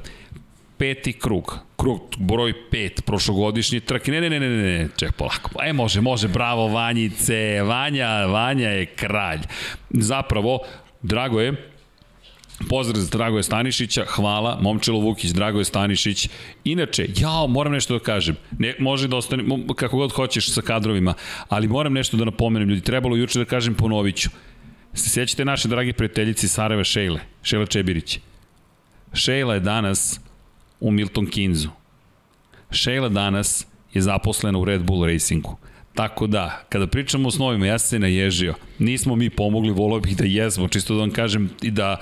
peti 0.77 1.13
krug, 1.13 1.59
krug 1.75 2.01
broj 2.17 2.53
5 2.71 3.01
prošlogodišnji 3.01 3.79
trke. 3.79 4.11
Ne, 4.11 4.21
ne, 4.21 4.29
ne, 4.29 4.39
ne, 4.39 4.49
ne, 4.49 4.79
ne, 4.79 4.87
ček 4.97 5.11
polako. 5.11 5.49
E, 5.63 5.73
može, 5.73 6.01
može, 6.01 6.27
bravo 6.27 6.67
Vanjice. 6.67 7.61
Vanja, 7.61 8.25
Vanja 8.25 8.69
je 8.69 8.85
kralj. 8.85 9.39
Zapravo, 9.89 10.59
drago 11.01 11.41
je, 11.41 11.74
Pozdrav 12.69 13.01
za 13.01 13.09
Dragoje 13.17 13.43
Stanišića, 13.43 14.05
hvala, 14.07 14.59
Momčilo 14.61 14.99
Vukić, 14.99 15.31
Dragoje 15.31 15.65
Stanišić. 15.65 16.29
Inače, 16.63 17.07
jao, 17.17 17.47
moram 17.47 17.73
nešto 17.73 17.93
da 17.93 18.03
kažem. 18.03 18.35
Ne, 18.59 18.75
može 18.79 19.07
da 19.07 19.15
ostane, 19.15 19.43
kako 19.75 19.97
god 19.97 20.11
hoćeš 20.11 20.49
sa 20.49 20.61
kadrovima, 20.61 21.13
ali 21.49 21.67
moram 21.67 21.93
nešto 21.93 22.17
da 22.17 22.25
napomenem, 22.25 22.69
ljudi, 22.69 22.81
trebalo 22.81 23.15
juče 23.15 23.39
da 23.39 23.45
kažem 23.45 23.75
ponoviću. 23.75 24.29
Se 24.93 25.09
sjećate 25.09 25.45
naše 25.45 25.67
dragi 25.67 25.93
prijateljici 25.93 26.47
Sarajeva 26.47 26.83
Šejle, 26.83 27.19
Šejla 27.43 27.65
Čebirić. 27.65 28.19
Šejla 29.13 29.53
je 29.53 29.59
danas 29.59 30.19
u 30.79 30.91
Milton 30.91 31.27
Kinzu. 31.27 31.69
Šejla 32.71 33.09
danas 33.09 33.67
je 33.93 34.01
zaposlena 34.01 34.59
u 34.59 34.65
Red 34.65 34.83
Bull 34.83 35.05
Racingu. 35.05 35.57
Tako 35.93 36.27
da, 36.27 36.63
kada 36.69 36.87
pričamo 36.87 37.27
o 37.27 37.31
snovima, 37.31 37.65
ja 37.65 37.79
sam 37.79 37.89
se 37.89 37.99
naježio. 37.99 38.53
Nismo 38.79 39.15
mi 39.15 39.29
pomogli, 39.29 39.71
volio 39.71 39.99
bih 39.99 40.17
da 40.17 40.25
jesmo, 40.25 40.67
čisto 40.67 40.93
da 40.93 40.99
vam 40.99 41.11
kažem 41.11 41.49
i 41.61 41.71
da 41.71 41.97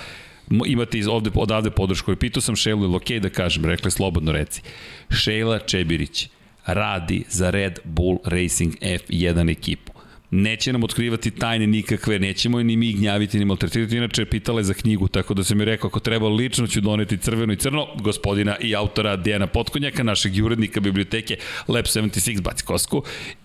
imate 0.65 0.97
iz 0.97 1.07
ovde, 1.07 1.29
odavde 1.35 1.71
podršku. 1.71 2.11
I 2.11 2.15
pitao 2.15 2.41
sam 2.41 2.55
Šejlu, 2.55 2.83
ili 2.83 2.95
okej 2.95 3.17
okay 3.17 3.21
da 3.21 3.29
kažem, 3.29 3.65
rekli 3.65 3.91
slobodno 3.91 4.31
reci. 4.31 4.61
Šejla 5.09 5.59
Čebirić 5.59 6.29
radi 6.65 7.23
za 7.29 7.49
Red 7.49 7.79
Bull 7.83 8.17
Racing 8.25 8.73
F1 8.81 9.51
ekipu. 9.51 9.93
Neće 10.35 10.73
nam 10.73 10.83
otkrivati 10.83 11.31
tajne 11.31 11.67
nikakve, 11.67 12.19
nećemo 12.19 12.63
ni 12.63 12.77
mi 12.77 12.93
gnjaviti 12.93 13.39
ni 13.39 13.45
maltretirati, 13.45 13.97
inače 13.97 14.25
pitala 14.25 14.59
je 14.59 14.63
za 14.63 14.73
knjigu, 14.73 15.07
tako 15.07 15.33
da 15.33 15.43
se 15.43 15.55
mi 15.55 15.65
rekao 15.65 15.87
ako 15.87 15.99
treba 15.99 16.29
lično 16.29 16.67
ću 16.67 16.81
doneti 16.81 17.17
crveno 17.17 17.53
i 17.53 17.57
crno, 17.57 17.87
gospodina 17.95 18.55
i 18.61 18.75
autora 18.75 19.15
Dejana 19.15 19.47
Potkonjaka, 19.47 20.03
našeg 20.03 20.45
urednika 20.45 20.79
biblioteke 20.79 21.37
Lab 21.67 21.85
76 21.85 22.41
Baci 22.41 22.63
Kosku. 22.63 23.03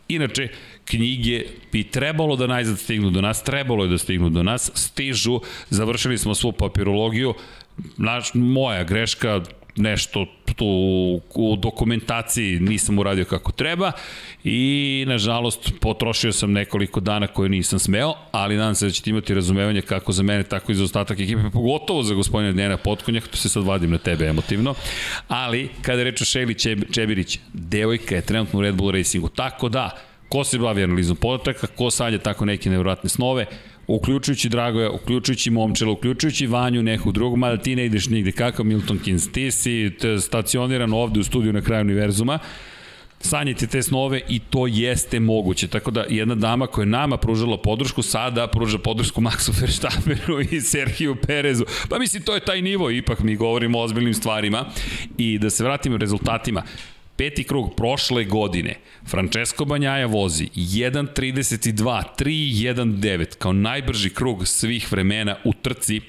Inače, 0.08 0.48
knjige 0.84 1.44
bi 1.72 1.84
trebalo 1.84 2.36
da 2.36 2.46
najzad 2.46 2.78
stignu 2.78 3.10
do 3.10 3.20
nas, 3.20 3.44
trebalo 3.44 3.84
je 3.84 3.90
da 3.90 3.98
stignu 3.98 4.30
do 4.30 4.42
nas, 4.42 4.70
stižu, 4.74 5.40
završili 5.70 6.18
smo 6.18 6.34
svu 6.34 6.52
papirologiju, 6.52 7.34
naš, 7.96 8.30
moja 8.34 8.84
greška, 8.84 9.42
nešto 9.78 10.26
tu 10.56 10.66
u 11.34 11.56
dokumentaciji 11.56 12.60
nisam 12.60 12.98
uradio 12.98 13.24
kako 13.24 13.52
treba 13.52 13.92
i 14.44 15.04
nažalost 15.08 15.72
potrošio 15.80 16.32
sam 16.32 16.52
nekoliko 16.52 17.00
dana 17.00 17.26
koje 17.26 17.48
nisam 17.48 17.78
smeo, 17.78 18.14
ali 18.32 18.56
nadam 18.56 18.74
se 18.74 18.86
da 18.86 18.92
ćete 18.92 19.10
imati 19.10 19.34
razumevanje 19.34 19.80
kako 19.80 20.12
za 20.12 20.22
mene, 20.22 20.42
tako 20.42 20.72
i 20.72 20.74
za 20.74 20.84
ostatak 20.84 21.20
ekipe, 21.20 21.42
pogotovo 21.52 22.02
za 22.02 22.14
gospodina 22.14 22.52
Dnjena 22.52 22.76
Potkonjak, 22.76 23.28
to 23.28 23.36
se 23.36 23.48
sad 23.48 23.64
vadim 23.64 23.90
na 23.90 23.98
tebe 23.98 24.26
emotivno, 24.26 24.74
ali 25.28 25.68
kada 25.82 26.02
reče 26.02 26.24
Šejli 26.24 26.54
Čebirić, 26.92 27.38
devojka 27.52 28.14
je 28.14 28.22
trenutno 28.22 28.58
u 28.58 28.62
Red 28.62 28.74
Bull 28.74 28.90
Racingu, 28.90 29.28
tako 29.28 29.68
da, 29.68 29.90
ko 30.28 30.44
se 30.44 30.58
bavi 30.58 30.82
analizom 30.82 31.16
podataka, 31.16 31.66
ko 31.66 31.90
sanja 31.90 32.18
tako 32.18 32.44
neke 32.44 32.70
nevjerojatne 32.70 33.10
snove, 33.10 33.46
uključujući 33.88 34.48
Dragoja, 34.48 34.90
uključujući 34.90 35.50
Momčela, 35.50 35.92
uključujući 35.92 36.46
Vanju, 36.46 36.82
nekog 36.82 37.12
drugog, 37.12 37.38
mada 37.38 37.56
ti 37.56 37.76
ne 37.76 37.86
ideš 37.86 38.08
nigde, 38.08 38.32
kakav 38.32 38.66
Milton 38.66 38.98
Keynes, 38.98 39.32
ti 39.32 39.50
si 39.50 39.92
stacioniran 40.20 40.92
ovde 40.92 41.20
u 41.20 41.24
studiju 41.24 41.52
na 41.52 41.60
kraju 41.60 41.80
univerzuma, 41.80 42.38
sanjite 43.20 43.66
te 43.66 43.82
snove 43.82 44.20
i 44.28 44.38
to 44.38 44.66
jeste 44.66 45.20
moguće. 45.20 45.68
Tako 45.68 45.90
da 45.90 46.04
jedna 46.08 46.34
dama 46.34 46.66
koja 46.66 46.82
je 46.82 46.86
nama 46.86 47.16
pružala 47.16 47.58
podršku, 47.62 48.02
sada 48.02 48.46
pruža 48.46 48.78
podršku 48.78 49.20
Maxu 49.20 49.60
Verstapperu 49.60 50.40
i 50.50 50.60
Sergiju 50.60 51.16
Perezu. 51.26 51.64
Pa 51.88 51.98
mislim, 51.98 52.22
to 52.22 52.34
je 52.34 52.40
taj 52.40 52.62
nivo, 52.62 52.90
ipak 52.90 53.20
mi 53.20 53.36
govorimo 53.36 53.78
o 53.78 53.82
ozbiljnim 53.82 54.14
stvarima. 54.14 54.64
I 55.18 55.38
da 55.38 55.50
se 55.50 55.64
vratimo 55.64 55.96
rezultatima, 55.96 56.62
Peti 57.18 57.44
krug 57.44 57.74
prošle 57.76 58.24
godine, 58.24 58.74
Francesco 59.06 59.64
Banjaja 59.64 60.06
vozi 60.06 60.48
1.32, 60.54 62.02
3.19 62.18 63.36
kao 63.38 63.52
najbrži 63.52 64.10
krug 64.10 64.48
svih 64.48 64.92
vremena 64.92 65.36
u 65.44 65.52
trci 65.52 66.00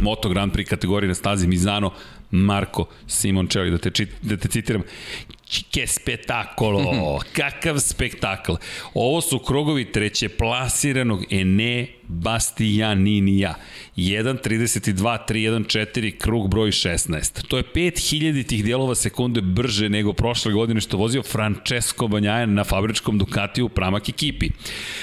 Moto 0.00 0.28
Grand 0.28 0.52
Prix 0.52 0.68
kategorije 0.68 1.08
na 1.08 1.14
stazi 1.14 1.46
Mizano, 1.46 1.92
Marko 2.30 2.86
Simoncelli, 3.06 3.70
da 3.70 3.78
te, 3.78 3.90
čit, 3.90 4.08
da 4.22 4.36
te 4.36 4.48
citiram, 4.48 4.82
Che 5.46 5.86
spektakolo, 5.86 7.20
kakav 7.32 7.78
spektakl. 7.78 8.52
Ovo 8.94 9.20
su 9.20 9.38
krugovi 9.38 9.92
treće 9.92 10.28
plasiranog 10.28 11.24
Ene 11.30 11.86
Bastianinija. 12.08 13.54
1.32.314, 13.96 16.18
krug 16.18 16.48
broj 16.48 16.70
16. 16.70 17.46
To 17.48 17.56
je 17.56 17.62
5000 17.74 18.46
tih 18.46 18.64
dijelova 18.64 18.94
sekunde 18.94 19.40
brže 19.40 19.88
nego 19.88 20.12
prošle 20.12 20.52
godine 20.52 20.80
što 20.80 20.96
vozio 20.96 21.22
Francesco 21.22 22.08
Banjaja 22.08 22.46
na 22.46 22.64
fabričkom 22.64 23.18
Ducatiju 23.18 23.66
u 23.66 23.68
pramak 23.68 24.08
ekipi. 24.08 24.48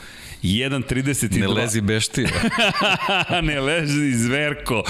1.32. 0.44 1.40
Ne 1.40 1.48
lezi 1.48 1.82
beštira. 1.82 2.30
ne 3.50 3.60
lezi 3.60 4.12
zverko. 4.12 4.84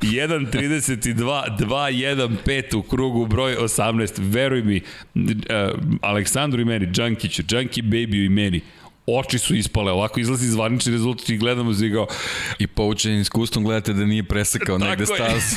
1.32, 0.00 1.58
2.1.5 1.58 2.76
u 2.76 2.82
krugu 2.82 3.26
broj 3.26 3.56
18. 3.56 4.12
Veruj 4.18 4.62
mi, 4.62 4.80
uh, 5.14 5.32
Aleksandru 6.00 6.60
i 6.60 6.64
meni, 6.64 6.86
Džankiću, 6.86 7.42
Džanki 7.42 7.82
Baby 7.82 8.26
i 8.26 8.28
meni, 8.28 8.60
oči 9.06 9.38
su 9.38 9.54
ispale, 9.54 9.92
ovako 9.92 10.20
izlazi 10.20 10.46
zvanični 10.46 10.92
rezultat 10.92 11.28
i 11.28 11.36
gledamo 11.36 11.74
se 11.74 11.92
kao... 11.92 12.06
I 12.58 12.66
poučenim 12.66 13.20
iskustvom 13.20 13.64
gledate 13.64 13.92
da 13.92 14.04
nije 14.04 14.22
presekao 14.22 14.78
negde 14.78 15.06
stazu. 15.06 15.56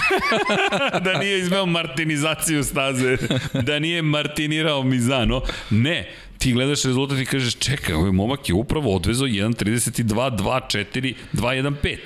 da 1.06 1.20
nije 1.20 1.40
izveo 1.40 1.66
martinizaciju 1.66 2.64
staze, 2.64 3.18
da 3.54 3.80
nije 3.80 4.02
martinirao 4.02 4.84
Mizano. 4.84 5.42
Ne, 5.70 6.10
ti 6.38 6.54
gledaš 6.54 6.84
rezultat 6.84 7.20
i 7.20 7.26
kažeš, 7.26 7.56
čekaj, 7.56 7.96
ovaj 7.96 8.12
momak 8.12 8.50
je 8.50 8.56
upravo 8.56 8.96
odvezao 8.96 9.28
1.32, 9.28 10.38
2.4, 10.38 11.14
2.15. 11.34 11.98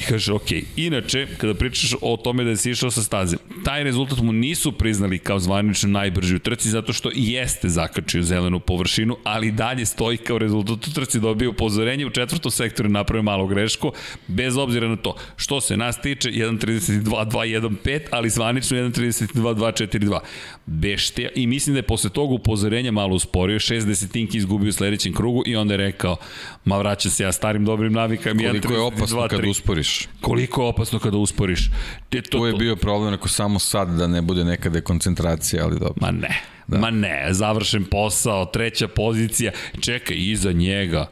I 0.00 0.02
kaže, 0.08 0.32
ok, 0.32 0.50
inače, 0.76 1.26
kada 1.38 1.54
pričaš 1.54 1.94
o 2.00 2.16
tome 2.16 2.44
da 2.44 2.56
si 2.56 2.70
išao 2.70 2.90
sa 2.90 3.02
staze, 3.02 3.36
taj 3.64 3.84
rezultat 3.84 4.18
mu 4.18 4.32
nisu 4.32 4.72
priznali 4.72 5.18
kao 5.18 5.38
zvanično 5.38 5.88
najbrži 5.88 6.36
u 6.36 6.38
trci, 6.38 6.70
zato 6.70 6.92
što 6.92 7.10
jeste 7.14 7.68
zakačio 7.68 8.22
zelenu 8.22 8.60
površinu, 8.60 9.16
ali 9.24 9.50
dalje 9.50 9.86
stoji 9.86 10.16
kao 10.16 10.38
rezultat 10.38 10.86
u 10.88 10.92
trci, 10.92 11.20
dobio 11.20 11.50
upozorenje 11.50 12.06
u 12.06 12.10
četvrtom 12.10 12.50
sektoru 12.50 12.88
napravio 12.88 13.22
malo 13.22 13.46
grešku, 13.46 13.92
bez 14.26 14.56
obzira 14.56 14.88
na 14.88 14.96
to. 14.96 15.16
Što 15.36 15.60
se 15.60 15.76
nas 15.76 16.00
tiče, 16.00 16.30
1.32.2.1.5, 16.30 18.00
ali 18.10 18.30
zvanično 18.30 18.78
1.32.2.4.2. 18.78 20.18
Beštija, 20.66 21.30
i 21.34 21.46
mislim 21.46 21.74
da 21.74 21.78
je 21.78 21.82
posle 21.82 22.10
toga 22.10 22.34
upozorenja 22.34 22.90
malo 22.90 23.14
usporio, 23.14 23.58
šest 23.58 23.86
desetinki 23.86 24.38
izgubio 24.38 24.68
u 24.68 24.72
sledećem 24.72 25.14
krugu 25.14 25.42
i 25.46 25.56
onda 25.56 25.74
je 25.74 25.78
rekao, 25.78 26.16
ma 26.64 26.78
vraća 26.78 27.10
se 27.10 27.22
ja 27.22 27.32
starim 27.32 27.64
dobrim 27.64 27.92
navikama. 27.92 28.42
Koliko 28.42 28.72
je 28.72 28.80
opasno 28.80 29.28
kad 29.28 29.44
usporiš? 29.44 29.85
Koliko 30.20 30.62
je 30.62 30.68
opasno 30.68 30.98
kada 30.98 31.16
usporiš? 31.16 31.70
Te, 32.08 32.22
to, 32.22 32.38
to 32.38 32.46
je 32.46 32.52
bio 32.52 32.76
problem 32.76 33.14
ako 33.14 33.28
samo 33.28 33.58
sad 33.58 33.88
da 33.88 34.06
ne 34.06 34.22
bude 34.22 34.44
neka 34.44 34.68
dekoncentracija, 34.68 35.64
ali 35.64 35.78
dobro. 35.78 35.94
Ma 36.00 36.10
ne, 36.10 36.40
da. 36.66 36.78
ma 36.78 36.90
ne, 36.90 37.28
završen 37.30 37.84
posao, 37.84 38.44
treća 38.44 38.88
pozicija, 38.88 39.52
čekaj, 39.80 40.16
iza 40.18 40.52
njega, 40.52 41.06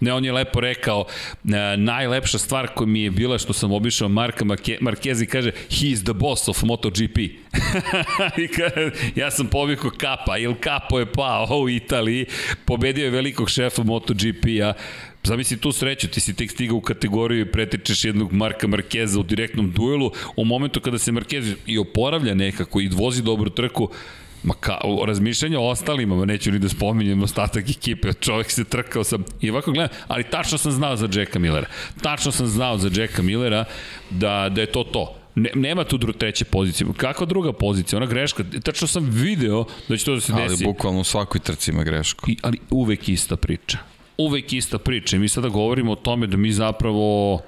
Ne, 0.00 0.12
on 0.12 0.24
je 0.24 0.32
lepo 0.32 0.60
rekao, 0.60 1.04
e, 1.44 1.76
najlepša 1.76 2.38
stvar 2.38 2.68
koja 2.74 2.86
mi 2.86 3.02
je 3.02 3.10
bila 3.10 3.38
što 3.38 3.52
sam 3.52 3.72
obišao 3.72 4.08
Marka 4.08 4.44
Markezi 4.80 5.26
kaže 5.26 5.50
he 5.50 5.86
is 5.86 6.04
the 6.04 6.12
boss 6.12 6.48
of 6.48 6.62
MotoGP. 6.62 7.18
I 8.44 8.48
kaže, 8.48 8.90
ja 9.16 9.30
sam 9.30 9.46
pobjeko 9.46 9.90
kapa, 9.90 10.38
il 10.38 10.54
kapo 10.60 10.98
je 10.98 11.12
pao 11.12 11.58
u 11.58 11.68
Italiji, 11.68 12.26
pobedio 12.64 13.04
je 13.04 13.10
velikog 13.10 13.50
šefa 13.50 13.82
MotoGP-a, 13.82 14.72
Zamisli 15.24 15.56
tu 15.56 15.72
sreću, 15.72 16.08
ti 16.08 16.20
si 16.20 16.34
tek 16.34 16.50
stigao 16.50 16.76
u 16.76 16.80
kategoriju 16.80 17.40
i 17.40 17.52
pretečeš 17.52 18.04
jednog 18.04 18.32
Marka 18.32 18.66
Markeza 18.66 19.20
u 19.20 19.22
direktnom 19.22 19.70
duelu, 19.70 20.10
u 20.36 20.44
momentu 20.44 20.80
kada 20.80 20.98
se 20.98 21.12
Markez 21.12 21.54
i 21.66 21.78
oporavlja 21.78 22.34
nekako 22.34 22.80
i 22.80 22.88
vozi 22.88 23.22
dobru 23.22 23.50
trku, 23.50 23.88
Ma 24.44 24.54
ka, 24.60 24.78
razmišljanja 25.06 25.60
o 25.60 25.68
ostalima, 25.68 26.16
ma 26.16 26.24
neću 26.24 26.52
ni 26.52 26.58
da 26.58 26.68
spominjem 26.68 27.22
ostatak 27.22 27.70
ekipe, 27.70 28.12
čovjek 28.12 28.50
se 28.50 28.64
trkao 28.64 29.04
sam 29.04 29.24
i 29.40 29.50
ovako 29.50 29.72
gledam, 29.72 29.96
ali 30.08 30.24
tačno 30.24 30.58
sam 30.58 30.72
znao 30.72 30.96
za 30.96 31.08
Jacka 31.12 31.38
Millera. 31.38 31.66
Tačno 32.02 32.32
sam 32.32 32.46
znao 32.46 32.78
za 32.78 32.90
Jacka 33.00 33.22
Millera 33.22 33.64
da, 34.10 34.48
da 34.48 34.60
je 34.60 34.66
to 34.66 34.84
to. 34.84 35.16
Ne, 35.34 35.50
nema 35.54 35.84
tu 35.84 35.98
dru, 35.98 36.12
treće 36.12 36.44
pozicije. 36.44 36.86
Kakva 36.96 37.26
druga 37.26 37.52
pozicija? 37.52 37.96
Ona 37.96 38.06
greška. 38.06 38.44
Tačno 38.62 38.88
sam 38.88 39.08
video 39.10 39.64
da 39.88 39.96
će 39.96 40.04
to 40.04 40.14
da 40.14 40.20
se 40.20 40.32
desi. 40.32 40.64
Ali 40.64 40.72
bukvalno 40.72 41.00
u 41.00 41.04
svakoj 41.04 41.40
trci 41.40 41.70
ima 41.70 41.84
grešku. 41.84 42.30
I, 42.30 42.36
ali 42.42 42.58
uvek 42.70 43.08
ista 43.08 43.36
priča. 43.36 43.78
Uvek 44.18 44.52
ista 44.52 44.78
priča. 44.78 45.16
I 45.16 45.18
mi 45.18 45.28
sada 45.28 45.48
govorimo 45.48 45.92
o 45.92 45.96
tome 45.96 46.26
da 46.26 46.36
mi 46.36 46.52
zapravo 46.52 47.40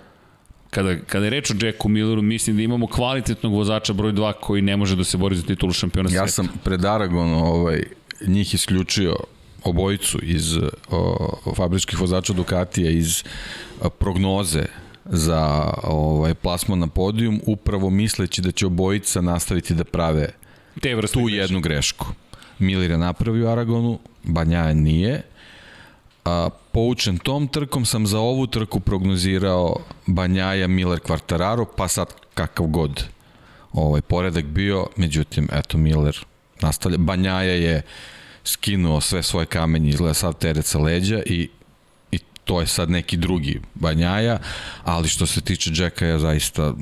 kada, 0.70 0.96
kada 1.06 1.24
je 1.24 1.30
reč 1.30 1.50
o 1.50 1.54
Jacku 1.66 1.88
Milleru, 1.88 2.22
mislim 2.22 2.56
da 2.56 2.62
imamo 2.62 2.86
kvalitetnog 2.86 3.52
vozača 3.52 3.92
broj 3.92 4.12
2 4.12 4.32
koji 4.40 4.62
ne 4.62 4.76
može 4.76 4.96
da 4.96 5.04
se 5.04 5.16
bori 5.16 5.36
za 5.36 5.42
titulu 5.42 5.72
šampiona 5.72 6.08
sveta. 6.08 6.22
Ja 6.24 6.28
sam 6.28 6.48
pred 6.64 6.84
Aragon 6.84 7.32
ovaj, 7.34 7.82
njih 8.26 8.54
isključio 8.54 9.16
obojicu 9.64 10.18
iz 10.22 10.56
o, 10.90 11.52
fabričkih 11.56 12.00
vozača 12.00 12.32
Ducatija 12.32 12.90
iz 12.90 13.22
o, 13.80 13.90
prognoze 13.90 14.64
za 15.04 15.72
ovaj 15.82 16.34
plasman 16.34 16.78
na 16.78 16.86
podijum 16.86 17.40
upravo 17.46 17.90
misleći 17.90 18.42
da 18.42 18.52
će 18.52 18.66
obojica 18.66 19.20
nastaviti 19.20 19.74
da 19.74 19.84
prave 19.84 20.28
Te 20.80 20.90
tu 21.12 21.24
greške. 21.24 21.36
jednu 21.36 21.60
grešku. 21.60 22.06
Miller 22.58 22.90
je 22.90 22.98
napravio 22.98 23.48
Aragonu, 23.48 23.98
Banjaja 24.22 24.74
nije 24.74 25.22
A, 26.26 26.50
poučen 26.72 27.18
tom 27.18 27.48
trkom 27.48 27.84
sam 27.86 28.06
za 28.06 28.18
ovu 28.18 28.46
trku 28.46 28.80
prognozirao 28.80 29.76
Banjaja, 30.06 30.66
Miller, 30.68 31.00
Quartararo, 31.00 31.64
pa 31.76 31.88
sad 31.88 32.14
kakav 32.34 32.66
god 32.66 33.04
ovaj 33.72 34.00
poredak 34.00 34.44
bio, 34.44 34.86
međutim, 34.96 35.48
eto 35.52 35.78
Miller 35.78 36.24
nastavlja. 36.60 36.98
Banjaja 36.98 37.54
je 37.54 37.82
skinuo 38.44 39.00
sve 39.00 39.22
svoje 39.22 39.46
kamenje, 39.46 39.88
izgleda 39.88 40.14
sav 40.14 40.32
teret 40.32 40.66
sa 40.66 40.78
leđa 40.78 41.22
i 41.26 41.48
i 42.12 42.18
to 42.44 42.60
je 42.60 42.66
sad 42.66 42.90
neki 42.90 43.16
drugi 43.16 43.60
Banjaja, 43.74 44.38
ali 44.84 45.08
što 45.08 45.26
se 45.26 45.40
tiče 45.40 45.70
Jacka 45.74 46.06
ja 46.06 46.18
zaista 46.18 46.74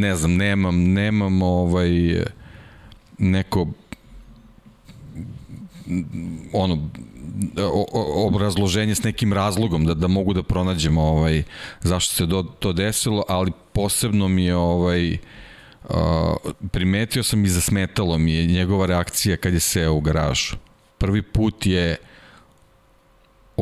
ne 0.00 0.16
znam, 0.16 0.36
nemam 0.36 0.92
nemam 0.92 1.42
ovaj 1.42 1.90
neko 3.18 3.66
ono 6.52 6.88
obrazloženje 8.26 8.94
s 8.94 9.02
nekim 9.02 9.32
razlogom 9.32 9.84
da 9.84 9.94
da 9.94 10.08
mogu 10.08 10.34
da 10.34 10.42
pronađemo 10.42 11.02
ovaj 11.02 11.42
zašto 11.80 12.14
se 12.14 12.26
do, 12.26 12.42
to 12.42 12.72
desilo, 12.72 13.24
ali 13.28 13.52
posebno 13.72 14.28
mi 14.28 14.44
je 14.44 14.56
ovaj 14.56 15.18
primetio 16.72 17.22
sam 17.22 17.44
i 17.44 17.48
zasmetalo 17.48 18.18
mi 18.18 18.32
je 18.32 18.46
njegova 18.46 18.86
reakcija 18.86 19.36
kad 19.36 19.54
je 19.54 19.60
seo 19.60 19.92
u 19.92 20.00
garažu. 20.00 20.56
Prvi 20.98 21.22
put 21.22 21.66
je 21.66 21.96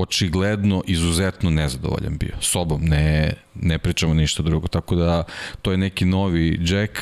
očigledno 0.00 0.82
izuzetno 0.86 1.50
nezadovoljan 1.50 2.18
bio 2.18 2.34
sobom, 2.40 2.80
ne, 2.84 3.32
ne 3.54 3.78
pričamo 3.78 4.14
ništa 4.14 4.42
drugo, 4.42 4.68
tako 4.68 4.94
da 4.94 5.24
to 5.62 5.70
je 5.70 5.76
neki 5.76 6.04
novi 6.04 6.58
Jack 6.62 6.98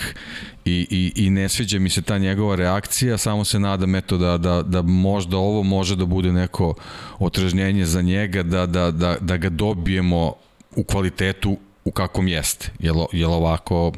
i, 0.64 0.86
i, 0.90 1.24
i 1.24 1.30
ne 1.30 1.48
sviđa 1.48 1.78
mi 1.78 1.90
se 1.90 2.02
ta 2.02 2.18
njegova 2.18 2.56
reakcija, 2.56 3.18
samo 3.18 3.44
se 3.44 3.58
nadam 3.58 3.94
eto 3.94 4.18
da, 4.18 4.38
da, 4.38 4.62
da 4.62 4.82
možda 4.82 5.36
ovo 5.36 5.62
može 5.62 5.96
da 5.96 6.04
bude 6.04 6.32
neko 6.32 6.74
otražnjenje 7.18 7.84
za 7.84 8.02
njega, 8.02 8.42
da, 8.42 8.66
da, 8.66 8.90
da, 8.90 9.16
da 9.20 9.36
ga 9.36 9.48
dobijemo 9.48 10.32
u 10.76 10.84
kvalitetu 10.84 11.58
u 11.84 11.90
kakvom 11.90 12.28
jeste, 12.28 12.70
jel, 12.78 12.96
jel 13.12 13.32
ovako 13.32 13.92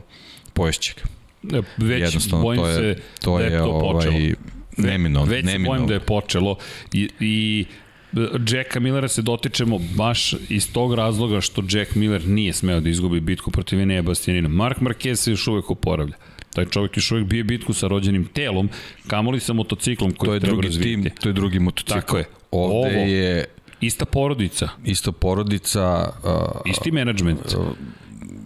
poješće 0.53 0.95
ga. 0.95 1.19
Već 1.77 2.01
Jednostavno, 2.03 2.45
bojim 2.45 2.63
to 2.63 2.69
je, 2.69 2.75
se 2.75 3.03
to 3.21 3.39
da 3.39 3.45
je, 3.45 3.53
je 3.53 3.59
to 3.59 3.65
ovaj, 3.65 3.95
počelo. 3.95 4.17
Neminovno. 4.77 5.31
Već 5.31 5.47
se 5.47 5.59
bojim 5.59 5.87
da 5.87 5.95
je 5.95 6.01
počelo 6.01 6.57
i, 6.93 7.09
i 7.21 7.65
Jacka 8.49 8.81
Millera 8.81 9.09
se 9.09 9.23
dotičemo 9.23 9.79
baš 9.97 10.35
iz 10.49 10.73
tog 10.73 10.95
razloga 10.95 11.41
što 11.41 11.63
Jack 11.71 11.95
Miller 11.95 12.27
nije 12.27 12.53
smeo 12.53 12.81
da 12.81 12.89
izgubi 12.89 13.21
bitku 13.21 13.51
protiv 13.51 13.81
Enea 13.81 14.03
Bastianina. 14.03 14.49
Mark 14.49 14.79
Marquez 14.79 15.15
se 15.15 15.31
još 15.31 15.47
uvek 15.47 15.71
oporavlja. 15.71 16.15
Taj 16.55 16.65
čovjek 16.65 16.97
još 16.97 17.13
uvek 17.13 17.25
bije 17.25 17.45
bitku 17.45 17.73
sa 17.73 17.87
rođenim 17.87 18.25
telom, 18.25 18.69
kamoli 19.07 19.41
sa 19.41 19.53
motociklom 19.53 20.13
koji 20.13 20.29
to 20.29 20.35
je 20.35 20.41
treba 20.41 20.55
drugi 20.55 20.69
razvijeti. 20.69 21.03
Tim, 21.03 21.13
to 21.21 21.29
je 21.29 21.33
drugi 21.33 21.59
motocikl. 21.59 22.01
Tako 22.01 22.19
je. 22.19 22.25
Ovde 22.51 22.77
Ovo, 22.77 23.07
je... 23.07 23.45
Ista 23.81 24.05
porodica. 24.05 24.69
Ista 24.85 25.13
porodica. 25.13 26.13
Uh, 26.25 26.71
Isti 26.71 26.91
menadžment. 26.91 27.55
Uh, 27.57 27.67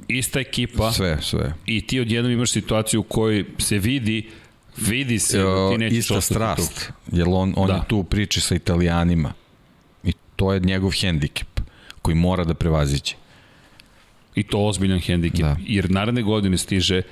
ista 0.09 0.41
ekipa. 0.41 0.93
Sve, 0.93 1.19
sve. 1.23 1.55
I 1.67 1.87
ti 1.87 2.01
odjednom 2.01 2.33
imaš 2.33 2.51
situaciju 2.51 3.01
u 3.01 3.03
kojoj 3.03 3.45
se 3.59 3.79
vidi 3.79 4.29
vidi 4.77 5.19
se 5.19 5.39
da 5.39 5.71
ti 5.71 5.79
nećeš 5.79 5.99
Ista 5.99 6.21
strast, 6.21 6.93
jer 7.13 7.27
on, 7.29 7.55
on 7.57 7.69
da. 7.69 7.75
je 7.75 7.81
tu 7.89 8.05
priči 8.05 8.41
sa 8.41 8.55
italijanima 8.55 9.33
to 10.43 10.53
je 10.53 10.61
njegov 10.61 10.91
hendikep 10.91 11.61
koji 12.03 12.15
mora 12.15 12.45
da 12.45 12.55
prevaziće. 12.55 13.17
I 14.35 14.43
to 14.43 14.65
ozbiljan 14.67 14.99
hendikep, 14.99 15.41
da. 15.41 15.57
jer 15.67 15.91
naredne 15.91 16.23
godine 16.23 16.59
stiže 16.59 17.03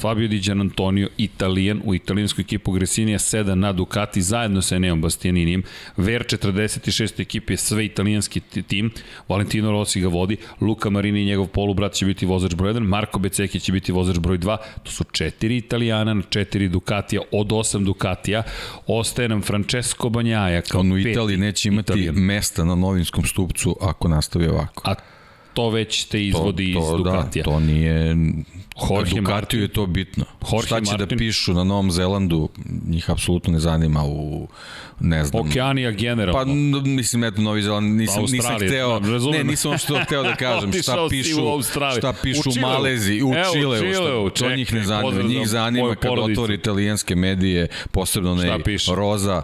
Fabio 0.00 0.28
Di 0.28 0.50
Antonio, 0.50 1.08
Italijan, 1.16 1.80
u 1.84 1.94
italijansku 1.94 2.40
ekipu 2.40 2.72
Gresinija 2.72 3.18
7 3.18 3.54
na 3.54 3.72
Ducati 3.72 4.22
zajedno 4.22 4.62
sa 4.62 4.76
Eneom 4.76 5.00
Bastianinijem. 5.00 5.62
Ver 5.96 6.24
46. 6.24 7.20
ekipi 7.20 7.52
je 7.52 7.56
sve 7.56 7.84
italijanski 7.84 8.40
tim, 8.40 8.90
Valentino 9.28 9.70
Rossi 9.70 10.00
ga 10.00 10.08
vodi, 10.08 10.36
Luka 10.60 10.90
Marini 10.90 11.22
i 11.22 11.24
njegov 11.24 11.46
polubrat 11.46 11.92
će 11.92 12.06
biti 12.06 12.26
vozač 12.26 12.54
broj 12.54 12.74
1, 12.74 12.80
Marko 12.80 13.18
Beceki 13.18 13.60
će 13.60 13.72
biti 13.72 13.92
vozač 13.92 14.18
broj 14.18 14.38
2, 14.38 14.56
to 14.82 14.90
su 14.90 15.04
četiri 15.04 15.56
Italijana 15.56 16.14
na 16.14 16.22
četiri 16.22 16.68
Ducatija, 16.68 17.22
od 17.32 17.52
osam 17.52 17.84
Ducatija, 17.84 18.42
ostaje 18.86 19.28
nam 19.28 19.42
Francesco 19.42 20.08
Banjaja 20.08 20.62
kao 20.62 20.80
On 20.80 20.92
u 20.92 20.98
Italiji 20.98 21.36
neće 21.36 21.68
imati 21.68 21.92
Italijan. 21.92 22.14
mesta 22.14 22.64
na 22.64 22.74
novinskom 22.74 23.24
stupcu 23.24 23.76
ako 23.80 24.08
nastavi 24.08 24.46
ovako. 24.46 24.82
A 24.84 24.94
to 25.54 25.70
već 25.70 26.04
te 26.04 26.26
izvodi 26.26 26.74
to, 26.74 26.80
to, 26.80 26.86
iz 26.86 26.90
da, 26.90 26.96
Ducatija. 26.96 27.42
Da, 27.44 27.50
to 27.50 27.60
nije... 27.60 28.16
Jorge 28.90 29.20
Ducatiju 29.20 29.62
je 29.62 29.68
to 29.68 29.86
bitno. 29.86 30.24
Jorge 30.52 30.66
Šta 30.66 30.80
će 30.80 30.84
da 30.84 30.90
Martin. 30.90 31.08
da 31.08 31.18
pišu 31.18 31.54
na 31.54 31.64
Novom 31.64 31.90
Zelandu, 31.90 32.48
njih 32.88 33.10
apsolutno 33.10 33.52
ne 33.52 33.58
zanima 33.58 34.04
u, 34.04 34.48
ne 35.00 35.24
znam... 35.24 35.46
Okeanija 35.46 35.90
generalno. 35.90 36.44
Pa, 36.44 36.44
mislim, 36.90 37.24
eto, 37.24 37.42
Novi 37.42 37.62
Zeland, 37.62 37.96
nisam, 37.96 38.24
pa, 38.24 38.32
nisam 38.32 38.56
hteo, 38.56 39.00
da, 39.00 39.30
ne, 39.30 39.44
nisam 39.44 39.78
što 39.78 40.00
hteo 40.04 40.22
da 40.22 40.36
kažem, 40.36 40.72
šta 40.82 41.06
pišu, 41.10 41.56
u 41.58 41.62
šta 41.98 42.14
pišu 42.22 42.50
u, 42.50 42.60
Malezi, 42.60 43.22
u 43.22 43.32
Evo, 43.34 43.52
Čileu, 43.52 43.80
Čileu 43.80 44.30
šta, 44.30 44.44
to 44.44 44.56
njih 44.56 44.72
ne 44.72 44.84
zanima. 44.84 45.22
Njih 45.22 45.48
zanima 45.48 45.94
kad 45.94 46.18
otvori 46.18 46.54
italijanske 46.54 47.16
medije, 47.16 47.68
posebno 47.92 48.34
ne 48.34 48.58
Roza, 48.94 49.42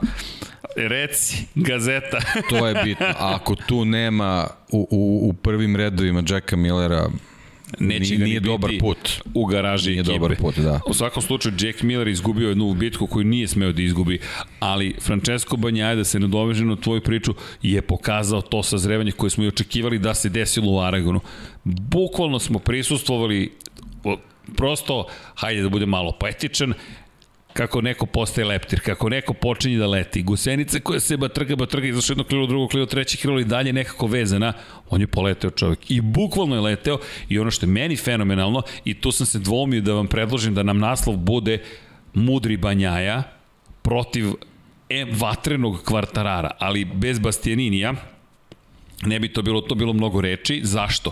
Reci, 0.76 1.46
gazeta. 1.54 2.20
to 2.50 2.66
je 2.66 2.82
bitno. 2.84 3.06
A 3.06 3.34
ako 3.34 3.54
tu 3.54 3.84
nema 3.84 4.46
u, 4.70 4.88
u, 4.90 5.28
u 5.28 5.32
prvim 5.32 5.76
redovima 5.76 6.22
Jacka 6.28 6.56
Millera, 6.56 7.08
neće 7.78 8.10
nije, 8.10 8.18
ga 8.18 8.24
nije 8.24 8.40
dobar 8.40 8.70
put. 8.80 9.22
u 9.34 9.44
garaži 9.46 9.90
nije 9.90 10.00
ekipe. 10.00 10.12
dobar 10.12 10.36
put, 10.36 10.58
da. 10.58 10.80
U 10.86 10.94
svakom 10.94 11.22
slučaju, 11.22 11.54
Jack 11.60 11.82
Miller 11.82 12.08
izgubio 12.08 12.48
jednu 12.48 12.74
bitku 12.74 13.06
koju 13.06 13.24
nije 13.24 13.48
smeo 13.48 13.72
da 13.72 13.82
izgubi, 13.82 14.18
ali 14.60 14.94
Francesco 15.00 15.56
Banjaje, 15.56 15.96
da 15.96 16.04
se 16.04 16.20
nadoveže 16.20 16.64
na 16.64 16.76
tvoju 16.76 17.00
priču, 17.00 17.34
je 17.62 17.82
pokazao 17.82 18.40
to 18.40 18.62
sazrevanje 18.62 19.12
koje 19.12 19.30
smo 19.30 19.44
i 19.44 19.48
očekivali 19.48 19.98
da 19.98 20.14
se 20.14 20.28
desilo 20.28 20.72
u 20.72 20.80
Aragonu. 20.80 21.20
Bukvalno 21.64 22.38
smo 22.38 22.58
prisustvovali 22.58 23.52
prosto, 24.56 25.06
hajde 25.34 25.62
da 25.62 25.68
bude 25.68 25.86
malo 25.86 26.12
poetičan, 26.20 26.74
kako 27.54 27.80
neko 27.80 28.06
postaje 28.06 28.44
leptir, 28.44 28.80
kako 28.80 29.08
neko 29.08 29.34
počinje 29.34 29.78
da 29.78 29.86
leti. 29.86 30.22
Gusenice 30.22 30.80
koja 30.80 31.00
se 31.00 31.16
ba 31.16 31.28
trga, 31.28 31.56
ba 31.56 31.66
trga, 31.66 31.86
izašao 31.86 32.12
jedno 32.12 32.24
krilo, 32.24 32.46
drugo 32.46 32.68
krilo, 32.68 32.86
treće 32.86 33.16
krilo 33.16 33.40
i 33.40 33.44
dalje 33.44 33.72
nekako 33.72 34.06
vezana, 34.06 34.52
on 34.90 35.00
je 35.00 35.06
poleteo 35.06 35.50
čovjek. 35.50 35.90
I 35.90 36.00
bukvalno 36.00 36.54
je 36.54 36.60
leteo 36.60 36.98
i 37.28 37.38
ono 37.38 37.50
što 37.50 37.66
je 37.66 37.70
meni 37.70 37.96
fenomenalno, 37.96 38.62
i 38.84 38.94
tu 38.94 39.12
sam 39.12 39.26
se 39.26 39.38
dvomio 39.38 39.80
da 39.80 39.94
vam 39.94 40.06
predložim 40.06 40.54
da 40.54 40.62
nam 40.62 40.78
naslov 40.78 41.16
bude 41.16 41.58
Mudri 42.14 42.56
Banjaja 42.56 43.22
protiv 43.82 44.28
e, 44.88 45.06
vatrenog 45.18 45.82
kvartarara, 45.84 46.50
ali 46.58 46.84
bez 46.84 47.18
Bastianinija, 47.18 47.94
ne 49.02 49.20
bi 49.20 49.32
to 49.32 49.42
bilo, 49.42 49.60
to 49.60 49.74
bilo 49.74 49.92
mnogo 49.92 50.20
reči. 50.20 50.60
Zašto? 50.64 51.10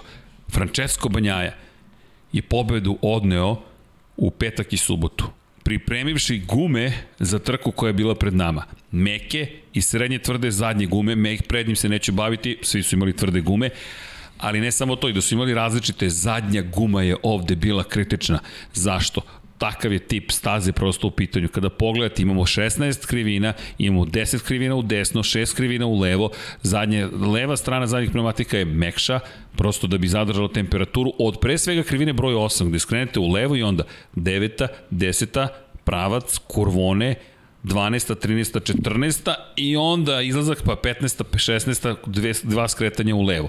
Francesco 0.50 1.08
Banjaja 1.08 1.54
je 2.32 2.42
pobedu 2.42 2.98
odneo 3.02 3.56
u 4.16 4.30
petak 4.30 4.72
i 4.72 4.76
subotu 4.76 5.41
pripremivši 5.62 6.38
gume 6.38 6.92
za 7.18 7.38
trku 7.38 7.72
koja 7.72 7.88
je 7.88 7.94
bila 7.94 8.14
pred 8.14 8.34
nama. 8.34 8.64
Meke 8.90 9.46
i 9.72 9.82
srednje 9.82 10.18
tvrde 10.18 10.50
zadnje 10.50 10.86
gume, 10.86 11.16
mek 11.16 11.42
pred 11.48 11.66
njim 11.66 11.76
se 11.76 11.88
neće 11.88 12.12
baviti, 12.12 12.58
svi 12.62 12.82
su 12.82 12.96
imali 12.96 13.16
tvrde 13.16 13.40
gume, 13.40 13.70
ali 14.38 14.60
ne 14.60 14.72
samo 14.72 14.96
to, 14.96 15.08
i 15.08 15.12
da 15.12 15.20
su 15.20 15.34
imali 15.34 15.54
različite, 15.54 16.08
zadnja 16.08 16.62
guma 16.62 17.02
je 17.02 17.16
ovde 17.22 17.56
bila 17.56 17.84
kritična. 17.84 18.38
Zašto? 18.74 19.20
Takav 19.62 19.92
je 19.92 19.98
tip 19.98 20.30
staze 20.30 20.72
prosto 20.72 21.06
u 21.06 21.10
pitanju. 21.10 21.48
Kada 21.48 21.70
pogledate, 21.70 22.22
imamo 22.22 22.42
16 22.42 23.06
krivina, 23.06 23.52
imamo 23.78 24.04
10 24.04 24.42
krivina 24.42 24.74
u 24.74 24.82
desno, 24.82 25.22
6 25.22 25.54
krivina 25.56 25.86
u 25.86 26.00
levo, 26.00 26.30
zadnje, 26.62 27.06
leva 27.06 27.56
strana 27.56 27.86
zadnjih 27.86 28.10
pneumatika 28.10 28.58
je 28.58 28.64
mekša, 28.64 29.20
prosto 29.56 29.86
da 29.86 29.98
bi 29.98 30.08
zadržalo 30.08 30.48
temperaturu 30.48 31.12
od 31.18 31.38
pre 31.40 31.58
svega 31.58 31.82
krivine 31.82 32.12
broj 32.12 32.34
8, 32.34 32.68
gde 32.68 32.78
skrenete 32.78 33.20
u 33.20 33.30
levo 33.32 33.56
i 33.56 33.62
onda 33.62 33.84
9, 34.16 34.66
10, 34.90 35.48
pravac, 35.84 36.38
kurvone, 36.38 37.14
12, 37.64 38.14
13, 38.26 38.74
14 38.74 39.34
i 39.56 39.76
onda 39.76 40.22
izlazak 40.22 40.62
pa 40.64 40.76
15, 40.76 41.22
16, 41.32 41.96
dve, 42.06 42.32
dva 42.42 42.68
skretanja 42.68 43.14
u 43.14 43.22
levo. 43.22 43.48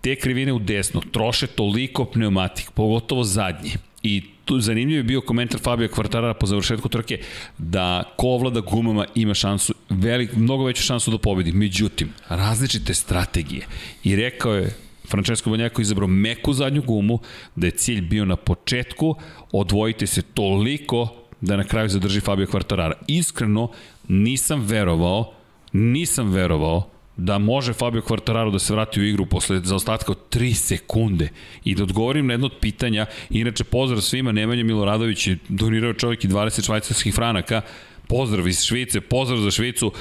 Te 0.00 0.16
krivine 0.16 0.52
u 0.52 0.58
desno 0.58 1.00
troše 1.12 1.46
toliko 1.46 2.04
pneumatik, 2.04 2.70
pogotovo 2.70 3.24
zadnji. 3.24 3.72
I 4.02 4.33
tu 4.44 4.60
zanimljiv 4.60 4.96
je 4.96 5.02
bio 5.02 5.20
komentar 5.20 5.60
Fabio 5.60 5.88
Kvartarara 5.88 6.34
po 6.34 6.46
završetku 6.46 6.88
trke 6.88 7.18
da 7.58 8.02
ko 8.16 8.26
ovlada 8.26 8.60
gumama 8.60 9.06
ima 9.14 9.34
šansu, 9.34 9.74
velik, 9.90 10.36
mnogo 10.36 10.64
veću 10.64 10.82
šansu 10.82 11.10
da 11.10 11.18
pobedi. 11.18 11.52
Međutim, 11.52 12.12
različite 12.28 12.94
strategije. 12.94 13.66
I 14.04 14.16
rekao 14.16 14.54
je 14.54 14.76
Francesco 15.08 15.50
Banjako 15.50 15.82
izabrao 15.82 16.08
meku 16.08 16.52
zadnju 16.52 16.82
gumu, 16.82 17.18
da 17.56 17.66
je 17.66 17.70
cilj 17.70 18.00
bio 18.00 18.24
na 18.24 18.36
početku, 18.36 19.14
odvojite 19.52 20.06
se 20.06 20.22
toliko 20.22 21.08
da 21.40 21.56
na 21.56 21.64
kraju 21.64 21.88
zadrži 21.88 22.20
Fabio 22.20 22.46
Kvartarara. 22.46 22.94
Iskreno, 23.06 23.70
nisam 24.08 24.66
verovao, 24.66 25.32
nisam 25.72 26.32
verovao 26.32 26.93
da 27.16 27.38
može 27.38 27.72
Fabio 27.72 28.02
Quartararo 28.02 28.52
da 28.52 28.58
se 28.58 28.72
vrati 28.72 29.00
u 29.00 29.04
igru 29.04 29.26
posle 29.26 29.60
zaostatka 29.64 30.12
od 30.12 30.18
3 30.30 30.54
sekunde 30.54 31.28
i 31.64 31.74
da 31.74 31.82
odgovorim 31.82 32.26
na 32.26 32.32
jedno 32.32 32.46
od 32.46 32.58
pitanja. 32.60 33.06
Inače, 33.30 33.64
pozdrav 33.64 34.00
svima, 34.00 34.32
Nemanja 34.32 34.64
Miloradović 34.64 35.26
je 35.26 35.38
donirao 35.48 35.92
čovjek 35.92 36.24
i 36.24 36.28
20 36.28 36.64
švajcarskih 36.64 37.14
franaka. 37.14 37.60
Pozdrav 38.08 38.48
iz 38.48 38.62
Švice, 38.62 39.00
pozdrav 39.00 39.40
za 39.40 39.50
Švicu 39.50 39.92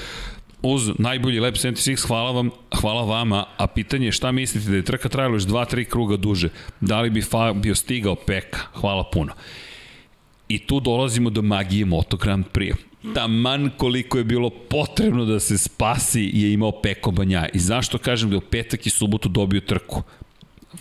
uz 0.61 0.91
najbolji 0.99 1.39
Lab 1.39 1.53
76, 1.53 2.07
hvala 2.07 2.31
vam, 2.31 2.49
hvala 2.75 3.03
vama, 3.03 3.45
a 3.57 3.67
pitanje 3.67 4.05
je 4.05 4.11
šta 4.11 4.31
mislite 4.31 4.69
da 4.69 4.75
je 4.75 4.83
trka 4.83 5.09
trajala 5.09 5.35
još 5.35 5.43
2-3 5.43 5.85
kruga 5.85 6.17
duže, 6.17 6.49
da 6.81 7.01
li 7.01 7.09
bi 7.09 7.21
Fabio 7.21 7.75
stigao 7.75 8.15
peka, 8.15 8.59
hvala 8.73 9.03
puno. 9.13 9.33
I 10.47 10.59
tu 10.59 10.79
dolazimo 10.79 11.29
do 11.29 11.41
magije 11.41 11.85
Moto 11.85 12.17
Grand 12.17 12.45
Prix 12.53 12.75
taman 13.15 13.69
koliko 13.77 14.17
je 14.17 14.23
bilo 14.23 14.49
potrebno 14.49 15.25
da 15.25 15.39
se 15.39 15.57
spasi 15.57 16.31
je 16.33 16.53
imao 16.53 16.81
Peko 16.81 17.11
Banja. 17.11 17.47
I 17.53 17.59
zašto 17.59 17.97
kažem 17.97 18.29
da 18.29 18.33
je 18.33 18.37
u 18.37 18.41
petak 18.41 18.87
i 18.87 18.89
subotu 18.89 19.29
dobio 19.29 19.61
trku? 19.61 20.03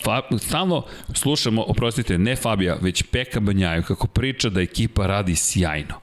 Fa, 0.04 0.22
stalno 0.38 0.84
slušamo, 1.14 1.62
oprostite, 1.62 2.18
ne 2.18 2.36
Fabija, 2.36 2.76
već 2.80 3.02
Peka 3.02 3.40
Banjaju, 3.40 3.82
kako 3.82 4.06
priča 4.06 4.48
da 4.48 4.60
ekipa 4.60 5.06
radi 5.06 5.36
sjajno. 5.36 5.94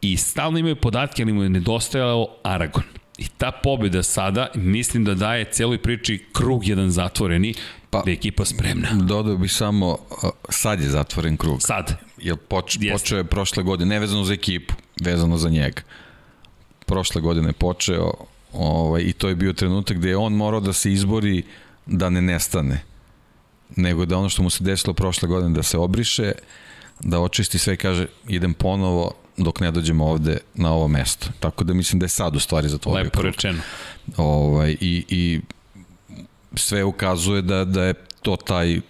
I 0.00 0.16
stalno 0.16 0.58
imaju 0.58 0.76
podatke, 0.76 1.22
ali 1.22 1.32
mu 1.32 1.42
je 1.42 1.48
nedostajalo 1.48 2.28
Aragon. 2.42 2.82
I 3.18 3.28
ta 3.38 3.50
pobjeda 3.50 4.02
sada, 4.02 4.50
mislim 4.54 5.04
da 5.04 5.14
daje 5.14 5.44
celoj 5.44 5.78
priči 5.82 6.24
krug 6.32 6.66
jedan 6.66 6.90
zatvoreni, 6.90 7.54
pa, 7.90 8.02
da 8.04 8.10
je 8.10 8.14
ekipa 8.14 8.44
spremna. 8.44 8.88
Dodao 8.92 9.36
bih 9.36 9.52
samo, 9.52 9.98
sad 10.48 10.80
je 10.80 10.88
zatvoren 10.88 11.36
krug. 11.36 11.62
Sad. 11.62 11.96
Jer 12.18 12.36
poč, 12.36 12.78
počeo 12.92 13.18
je 13.18 13.24
prošle 13.24 13.62
godine, 13.62 13.88
nevezano 13.88 14.24
za 14.24 14.32
ekipu, 14.32 14.74
vezano 15.00 15.38
za 15.38 15.48
njega. 15.48 15.82
Prošle 16.86 17.20
godine 17.20 17.52
počeo 17.52 18.12
ovaj, 18.52 19.02
i 19.02 19.12
to 19.12 19.28
je 19.28 19.34
bio 19.34 19.52
trenutak 19.52 19.96
gde 19.96 20.08
je 20.08 20.16
on 20.16 20.32
morao 20.32 20.60
da 20.60 20.72
se 20.72 20.92
izbori 20.92 21.42
da 21.86 22.10
ne 22.10 22.22
nestane. 22.22 22.82
Nego 23.76 24.04
da 24.04 24.18
ono 24.18 24.28
što 24.28 24.42
mu 24.42 24.50
se 24.50 24.64
desilo 24.64 24.94
prošle 24.94 25.28
godine 25.28 25.54
da 25.54 25.62
se 25.62 25.78
obriše, 25.78 26.32
da 27.00 27.20
očisti 27.20 27.58
sve 27.58 27.74
i 27.74 27.76
kaže 27.76 28.06
idem 28.28 28.54
ponovo 28.54 29.14
dok 29.36 29.60
ne 29.60 29.70
dođemo 29.70 30.06
ovde 30.06 30.38
na 30.54 30.72
ovo 30.72 30.88
mesto. 30.88 31.28
Tako 31.40 31.64
da 31.64 31.74
mislim 31.74 31.98
da 31.98 32.04
je 32.04 32.08
sad 32.08 32.36
u 32.36 32.40
stvari 32.40 32.68
zatvorio 32.68 33.04
Lepo 33.04 33.22
rečeno. 33.22 33.60
Ovaj, 34.16 34.76
i, 34.80 35.04
I 35.08 35.40
sve 36.54 36.84
ukazuje 36.84 37.42
da, 37.42 37.64
da 37.64 37.84
je 37.84 37.94
to 38.22 38.36
taj 38.36 38.80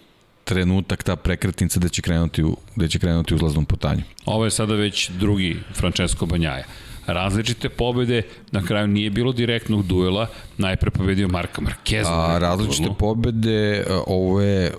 trenutak, 0.49 1.03
ta 1.03 1.15
prekretnica 1.15 1.79
da 1.79 1.89
će 1.89 2.01
krenuti 2.01 2.43
u, 2.43 2.55
da 2.75 2.87
će 2.87 2.99
krenuti 2.99 3.35
uzlaznom 3.35 3.65
putanju. 3.65 4.01
Ovo 4.25 4.45
je 4.45 4.51
sada 4.51 4.73
već 4.73 5.09
drugi 5.09 5.59
Francesco 5.73 6.25
Banjaja. 6.25 6.65
Različite 7.07 7.69
pobede, 7.69 8.21
na 8.51 8.61
kraju 8.65 8.87
nije 8.87 9.09
bilo 9.09 9.31
direktnog 9.31 9.85
duela, 9.85 10.27
najpre 10.57 10.91
pobedio 10.91 11.27
Marka 11.27 11.61
Marquez. 11.61 12.05
A, 12.07 12.37
različite 12.39 12.83
duelu. 12.83 12.95
pobede, 12.95 13.85
ovo 14.07 14.41
je, 14.41 14.73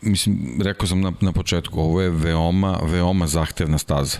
mislim, 0.00 0.60
rekao 0.64 0.88
sam 0.88 1.00
na, 1.00 1.12
na 1.20 1.32
početku, 1.32 1.80
ovo 1.80 2.00
je 2.00 2.10
veoma, 2.10 2.78
veoma 2.82 3.26
zahtevna 3.26 3.78
staza. 3.78 4.18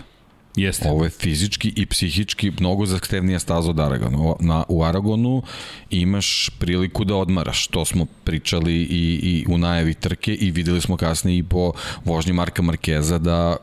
Jeste. 0.57 0.91
Ovo 0.91 1.05
je 1.05 1.11
fizički 1.11 1.73
i 1.77 1.87
psihički 1.87 2.53
mnogo 2.61 2.87
zahtevnija 2.87 3.39
staza 3.39 3.71
od 3.71 3.81
Aragona. 3.81 4.35
Na, 4.41 4.65
u 4.69 4.85
Aragonu 4.85 5.43
imaš 5.91 6.51
priliku 6.59 7.05
da 7.05 7.17
odmaraš. 7.17 7.67
To 7.67 7.85
smo 7.85 8.07
pričali 8.25 8.75
i, 8.75 9.21
i 9.23 9.47
u 9.49 9.59
najavi 9.59 9.95
trke 9.95 10.35
i 10.35 10.51
videli 10.51 10.81
smo 10.81 10.97
kasnije 10.97 11.39
i 11.39 11.43
po 11.43 11.73
vožnji 12.05 12.33
Marka 12.33 12.63
Markeza 12.63 13.19
da 13.19 13.57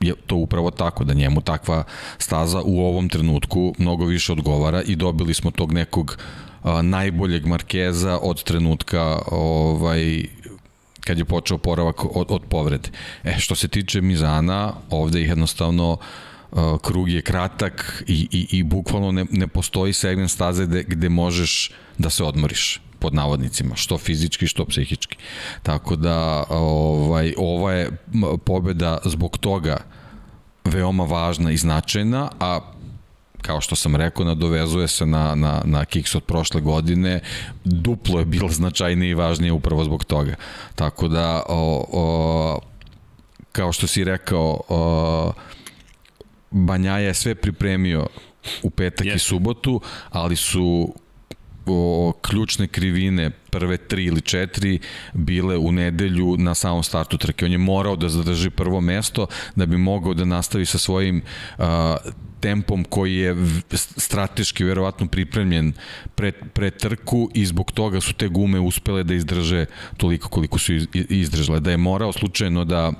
je 0.00 0.14
to 0.26 0.36
upravo 0.36 0.70
tako, 0.70 1.04
da 1.04 1.14
njemu 1.14 1.40
takva 1.40 1.84
staza 2.18 2.62
u 2.64 2.80
ovom 2.80 3.08
trenutku 3.08 3.74
mnogo 3.78 4.04
više 4.04 4.32
odgovara 4.32 4.82
i 4.82 4.96
dobili 4.96 5.34
smo 5.34 5.50
tog 5.50 5.72
nekog 5.72 6.18
a, 6.62 6.82
najboljeg 6.82 7.46
Markeza 7.46 8.18
od 8.22 8.42
trenutka 8.42 9.18
ovaj, 9.30 10.24
kad 11.00 11.18
je 11.18 11.24
počeo 11.24 11.58
poravak 11.58 12.04
od, 12.04 12.26
od 12.28 12.42
povrede. 12.48 12.88
E, 13.24 13.36
što 13.38 13.54
se 13.54 13.68
tiče 13.68 14.00
Mizana, 14.00 14.72
ovde 14.90 15.20
ih 15.22 15.28
jednostavno 15.28 15.92
uh, 15.92 15.98
krug 16.82 17.08
je 17.08 17.22
kratak 17.22 18.04
i, 18.06 18.28
i, 18.30 18.58
i 18.58 18.62
bukvalno 18.62 19.12
ne, 19.12 19.26
ne 19.30 19.46
postoji 19.46 19.92
segment 19.92 20.30
staze 20.30 20.66
gde, 20.66 20.82
gde 20.82 21.08
možeš 21.08 21.70
da 21.98 22.10
se 22.10 22.24
odmoriš 22.24 22.80
pod 22.98 23.14
navodnicima, 23.14 23.76
što 23.76 23.98
fizički, 23.98 24.46
što 24.46 24.64
psihički. 24.64 25.16
Tako 25.62 25.96
da 25.96 26.44
ovaj, 26.48 27.34
ova 27.36 27.72
je 27.72 27.90
pobeda 28.44 28.98
zbog 29.04 29.38
toga 29.38 29.76
veoma 30.64 31.04
važna 31.04 31.50
i 31.50 31.56
značajna, 31.56 32.30
a 32.40 32.60
kao 33.42 33.60
što 33.60 33.76
sam 33.76 33.96
rekao, 33.96 34.24
nadovezuje 34.24 34.88
se 34.88 35.06
na, 35.06 35.34
na, 35.34 35.62
na 35.64 35.84
kiks 35.84 36.14
od 36.14 36.24
prošle 36.24 36.60
godine, 36.60 37.20
duplo 37.64 38.18
je 38.18 38.24
bilo 38.24 38.48
značajnije 38.48 39.10
i 39.10 39.14
važnije 39.14 39.52
upravo 39.52 39.84
zbog 39.84 40.04
toga. 40.04 40.34
Tako 40.74 41.08
da, 41.08 41.42
o, 41.48 41.84
o, 41.92 42.58
kao 43.52 43.72
što 43.72 43.86
si 43.86 44.04
rekao, 44.04 44.60
o, 44.68 45.32
Banjaja 46.50 47.06
je 47.06 47.14
sve 47.14 47.34
pripremio 47.34 48.06
u 48.62 48.70
petak 48.70 49.06
yes. 49.06 49.14
i 49.14 49.18
subotu, 49.18 49.80
ali 50.10 50.36
su 50.36 50.94
o, 51.66 52.12
ključne 52.22 52.66
krivine 52.68 53.30
prve 53.30 53.76
tri 53.76 54.04
ili 54.04 54.20
četiri 54.20 54.78
bile 55.12 55.56
u 55.56 55.72
nedelju 55.72 56.36
na 56.38 56.54
samom 56.54 56.82
startu 56.82 57.18
trke. 57.18 57.44
On 57.44 57.52
je 57.52 57.58
morao 57.58 57.96
da 57.96 58.08
zadrži 58.08 58.50
prvo 58.50 58.80
mesto 58.80 59.26
da 59.56 59.66
bi 59.66 59.76
mogao 59.76 60.14
da 60.14 60.24
nastavi 60.24 60.66
sa 60.66 60.78
svojim 60.78 61.22
a, 61.58 61.96
tempom 62.40 62.84
koji 62.84 63.16
je 63.16 63.36
strateški 63.96 64.64
verovatno 64.64 65.06
pripremljen 65.06 65.72
pre, 66.14 66.32
pre 66.32 66.70
trku 66.70 67.30
i 67.34 67.46
zbog 67.46 67.72
toga 67.72 68.00
su 68.00 68.12
te 68.12 68.28
gume 68.28 68.60
uspele 68.60 69.04
da 69.04 69.14
izdrže 69.14 69.66
toliko 69.96 70.28
koliko 70.28 70.58
su 70.58 70.72
izdržale. 70.92 71.60
Da 71.60 71.70
je 71.70 71.76
morao 71.76 72.12
slučajno 72.12 72.64
da 72.64 72.92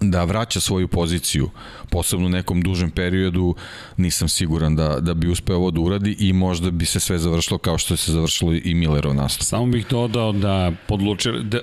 da 0.00 0.24
vraća 0.24 0.60
svoju 0.60 0.88
poziciju, 0.88 1.50
posebno 1.90 2.26
u 2.26 2.30
nekom 2.30 2.62
dužem 2.62 2.90
periodu, 2.90 3.54
nisam 3.96 4.28
siguran 4.28 4.76
da, 4.76 5.00
da 5.00 5.14
bi 5.14 5.28
uspeo 5.28 5.56
ovo 5.56 5.70
da 5.70 5.80
uradi 5.80 6.16
i 6.18 6.32
možda 6.32 6.70
bi 6.70 6.86
se 6.86 7.00
sve 7.00 7.18
završilo 7.18 7.58
kao 7.58 7.78
što 7.78 7.96
se 7.96 8.12
završilo 8.12 8.54
i 8.54 8.74
Millerov 8.74 9.14
nastup. 9.14 9.46
Samo 9.46 9.66
bih 9.66 9.86
dodao 9.90 10.32
da 10.32 10.72
podlučio, 10.88 11.42
da, 11.42 11.60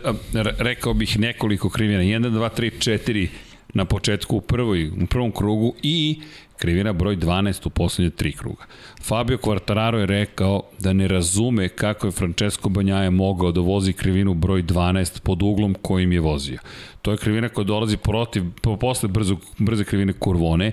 rekao 0.57 0.93
bih 0.93 1.19
nekoliko 1.19 1.69
krivina, 1.69 2.01
1, 2.01 2.29
2, 2.29 2.49
3, 2.57 2.99
4 3.07 3.27
na 3.73 3.85
početku 3.85 4.37
u, 4.37 4.41
prvoj, 4.41 4.87
u 4.87 5.07
prvom 5.09 5.31
krugu 5.31 5.73
i 5.83 6.21
krivina 6.57 6.93
broj 6.93 7.17
12 7.17 7.67
u 7.67 7.69
poslednje 7.69 8.09
tri 8.09 8.31
kruga. 8.31 8.63
Fabio 9.03 9.37
Quartararo 9.37 9.97
je 9.97 10.05
rekao 10.05 10.61
da 10.79 10.93
ne 10.93 11.07
razume 11.07 11.69
kako 11.69 12.07
je 12.07 12.11
Francesco 12.11 12.69
Banjaje 12.69 13.09
mogao 13.09 13.51
da 13.51 13.61
vozi 13.61 13.93
krivinu 13.93 14.33
broj 14.33 14.63
12 14.63 15.19
pod 15.21 15.43
uglom 15.43 15.75
kojim 15.81 16.11
je 16.11 16.19
vozio. 16.19 16.59
To 17.01 17.11
je 17.11 17.17
krivina 17.17 17.49
koja 17.49 17.65
dolazi 17.65 17.97
protiv, 17.97 18.43
posle 18.79 19.09
brzo, 19.09 19.37
brze 19.57 19.83
krivine 19.83 20.13
kurvone, 20.13 20.71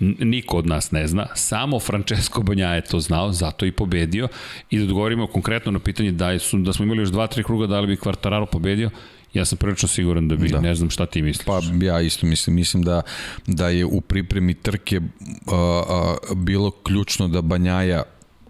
niko 0.00 0.56
od 0.56 0.66
nas 0.66 0.90
ne 0.90 1.06
zna, 1.06 1.26
samo 1.34 1.80
Francesco 1.80 2.42
Banja 2.42 2.68
je 2.68 2.84
to 2.84 3.00
znao, 3.00 3.32
zato 3.32 3.66
i 3.66 3.72
pobedio. 3.72 4.28
I 4.70 4.78
da 4.78 4.84
odgovorimo 4.84 5.26
konkretno 5.26 5.72
na 5.72 5.78
pitanje 5.78 6.12
da, 6.12 6.38
su, 6.38 6.58
da 6.58 6.72
smo 6.72 6.84
imali 6.84 7.00
još 7.00 7.08
dva, 7.08 7.26
tri 7.26 7.44
kruga, 7.44 7.66
da 7.66 7.80
li 7.80 7.86
bi 7.86 7.96
Quartararo 7.96 8.46
pobedio, 8.46 8.90
Ja 9.36 9.44
sam 9.44 9.58
prilično 9.58 9.88
siguran 9.88 10.28
da 10.28 10.36
bi, 10.36 10.48
da. 10.48 10.60
ne 10.60 10.74
znam 10.74 10.90
šta 10.90 11.06
ti 11.06 11.22
misliš. 11.22 11.46
Pa 11.46 11.60
ja 11.82 12.00
isto 12.00 12.26
mislim, 12.26 12.56
mislim 12.56 12.82
da, 12.82 13.02
da 13.46 13.68
je 13.68 13.84
u 13.84 14.00
pripremi 14.00 14.54
trke 14.54 15.00
a, 15.46 15.82
a, 15.88 16.34
bilo 16.34 16.70
ključno 16.70 17.28
da 17.28 17.42
Banjaja 17.42 18.02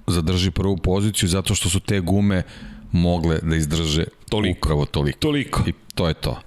zadrži 0.07 0.51
prvu 0.51 0.77
poziciju 0.77 1.29
zato 1.29 1.55
što 1.55 1.69
su 1.69 1.81
te 1.81 2.01
gume 2.01 2.43
mogle 2.93 3.39
da 3.43 3.57
izdrže 3.57 4.05
toliko. 4.29 4.59
upravo 4.59 4.87
toliko. 4.87 5.19
Toliko. 5.19 5.63
I 5.67 5.73
to 5.95 6.09
je 6.09 6.15
to 6.15 6.41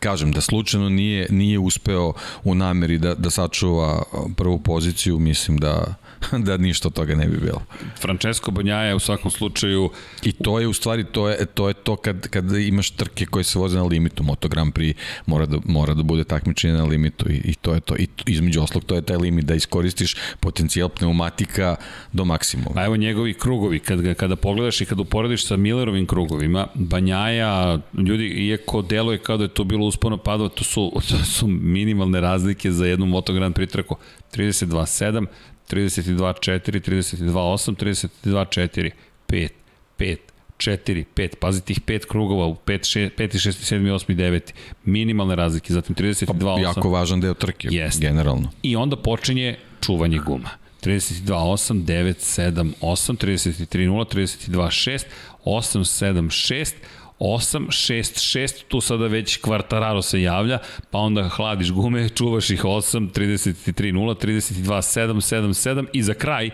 kažem 0.00 0.32
da 0.32 0.40
slučajno 0.40 0.88
nije 0.88 1.26
nije 1.30 1.58
uspeo 1.58 2.12
u 2.44 2.54
nameri 2.54 2.98
da 2.98 3.14
da 3.14 3.30
sačuva 3.30 4.02
prvu 4.36 4.58
poziciju 4.58 5.18
mislim 5.18 5.58
da 5.58 5.94
da 6.46 6.56
ništa 6.56 6.88
od 6.88 6.94
toga 6.94 7.14
ne 7.14 7.26
bi 7.26 7.36
bilo. 7.36 7.62
Francesco 8.00 8.50
Banjaja 8.50 8.96
u 8.96 8.98
svakom 8.98 9.30
slučaju 9.30 9.90
i 10.22 10.32
to 10.32 10.60
je 10.60 10.66
u 10.66 10.72
stvari 10.72 11.04
to 11.04 11.28
je 11.28 11.46
to 11.46 11.68
je 11.68 11.74
to 11.74 11.96
kad 11.96 12.28
kad 12.28 12.52
imaš 12.52 12.90
trke 12.90 13.26
koje 13.26 13.44
se 13.44 13.58
voze 13.58 13.76
na 13.76 13.84
limitu 13.84 14.22
Moto 14.22 14.48
Grand 14.48 14.72
Prix 14.72 14.94
mora 15.26 15.46
da 15.46 15.58
mora 15.64 15.94
da 15.94 16.02
bude 16.02 16.24
takmičenje 16.24 16.74
na 16.74 16.84
limitu 16.84 17.30
i, 17.30 17.36
i 17.44 17.54
to 17.54 17.74
je 17.74 17.80
to 17.80 17.96
i 17.96 18.08
između 18.26 18.62
oslog 18.62 18.84
to 18.84 18.94
je 18.94 19.02
taj 19.02 19.16
limit 19.16 19.44
da 19.44 19.54
iskoristiš 19.54 20.16
potencijal 20.40 20.88
pneumatika 20.88 21.76
do 22.12 22.24
maksimuma. 22.24 22.80
A 22.80 22.84
evo 22.84 22.96
njegovi 22.96 23.34
krugovi 23.34 23.78
kad 23.78 24.14
kada 24.14 24.36
pogledaš 24.36 24.80
i 24.80 24.86
kad 24.86 25.00
uporediš 25.00 25.46
sa 25.46 25.56
Millerovim 25.56 26.06
krugovima 26.06 26.66
Banjaja 26.74 27.78
ljudi 27.98 28.26
iako 28.26 28.82
deluje 28.82 29.18
kao 29.18 29.36
da 29.36 29.44
je 29.44 29.54
to 29.54 29.64
bilo 29.64 29.86
uspono 29.86 30.16
padova 30.16 30.48
to 30.48 30.64
su 30.64 30.92
to 31.08 31.24
su 31.24 31.46
minimalne 31.46 32.20
razlike 32.20 32.72
za 32.72 32.86
jednu 32.86 33.06
Moto 33.06 33.32
Grand 33.32 33.54
Prix 33.54 33.70
trku 33.72 33.96
32.7 34.34 35.26
32-4, 35.70 36.80
32-8, 36.80 37.76
32-4, 38.24 38.90
5, 39.26 39.52
5, 39.96 40.18
4, 40.58 41.04
5, 41.14 41.36
pazi 41.40 41.60
tih 41.60 41.80
5 41.80 42.06
krugova 42.06 42.46
u 42.46 42.54
5, 42.54 42.86
6, 42.86 43.16
5, 43.16 43.38
6, 43.38 43.64
7, 43.64 43.90
8, 43.94 44.16
9, 44.16 44.54
minimalne 44.84 45.36
razlike, 45.36 45.72
zatim 45.72 45.94
32, 45.94 46.52
8. 46.52 46.62
Pa, 46.64 46.68
jako 46.68 46.90
važan 46.90 47.20
deo 47.20 47.34
trke, 47.34 47.68
Jest. 47.70 48.00
generalno. 48.00 48.50
I 48.62 48.76
onda 48.76 48.96
počinje 48.96 49.56
čuvanje 49.80 50.18
guma. 50.18 50.50
32, 50.80 51.36
8, 51.36 51.84
9, 51.84 52.20
7, 52.20 52.72
8, 52.80 53.16
33, 53.16 53.86
0, 53.86 54.04
32, 54.04 54.70
6, 54.70 55.06
8, 55.44 55.84
7, 55.84 56.30
6, 56.30 56.74
8, 57.18 57.66
6, 57.70 58.38
6, 58.38 58.64
tu 58.68 58.80
sada 58.80 59.06
već 59.06 59.36
Kvartararo 59.36 60.02
se 60.02 60.22
javlja, 60.22 60.58
pa 60.90 60.98
onda 60.98 61.28
hladiš 61.28 61.70
gume, 61.70 62.08
čuvaš 62.08 62.50
ih 62.50 62.64
8, 62.64 63.10
33, 63.12 63.92
0, 63.92 64.26
32, 64.26 64.64
7, 64.64 65.12
7, 65.12 65.46
7 65.70 65.86
i 65.92 66.02
za 66.02 66.14
kraj 66.14 66.50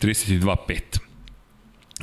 32, 0.00 0.56
5. 0.68 0.98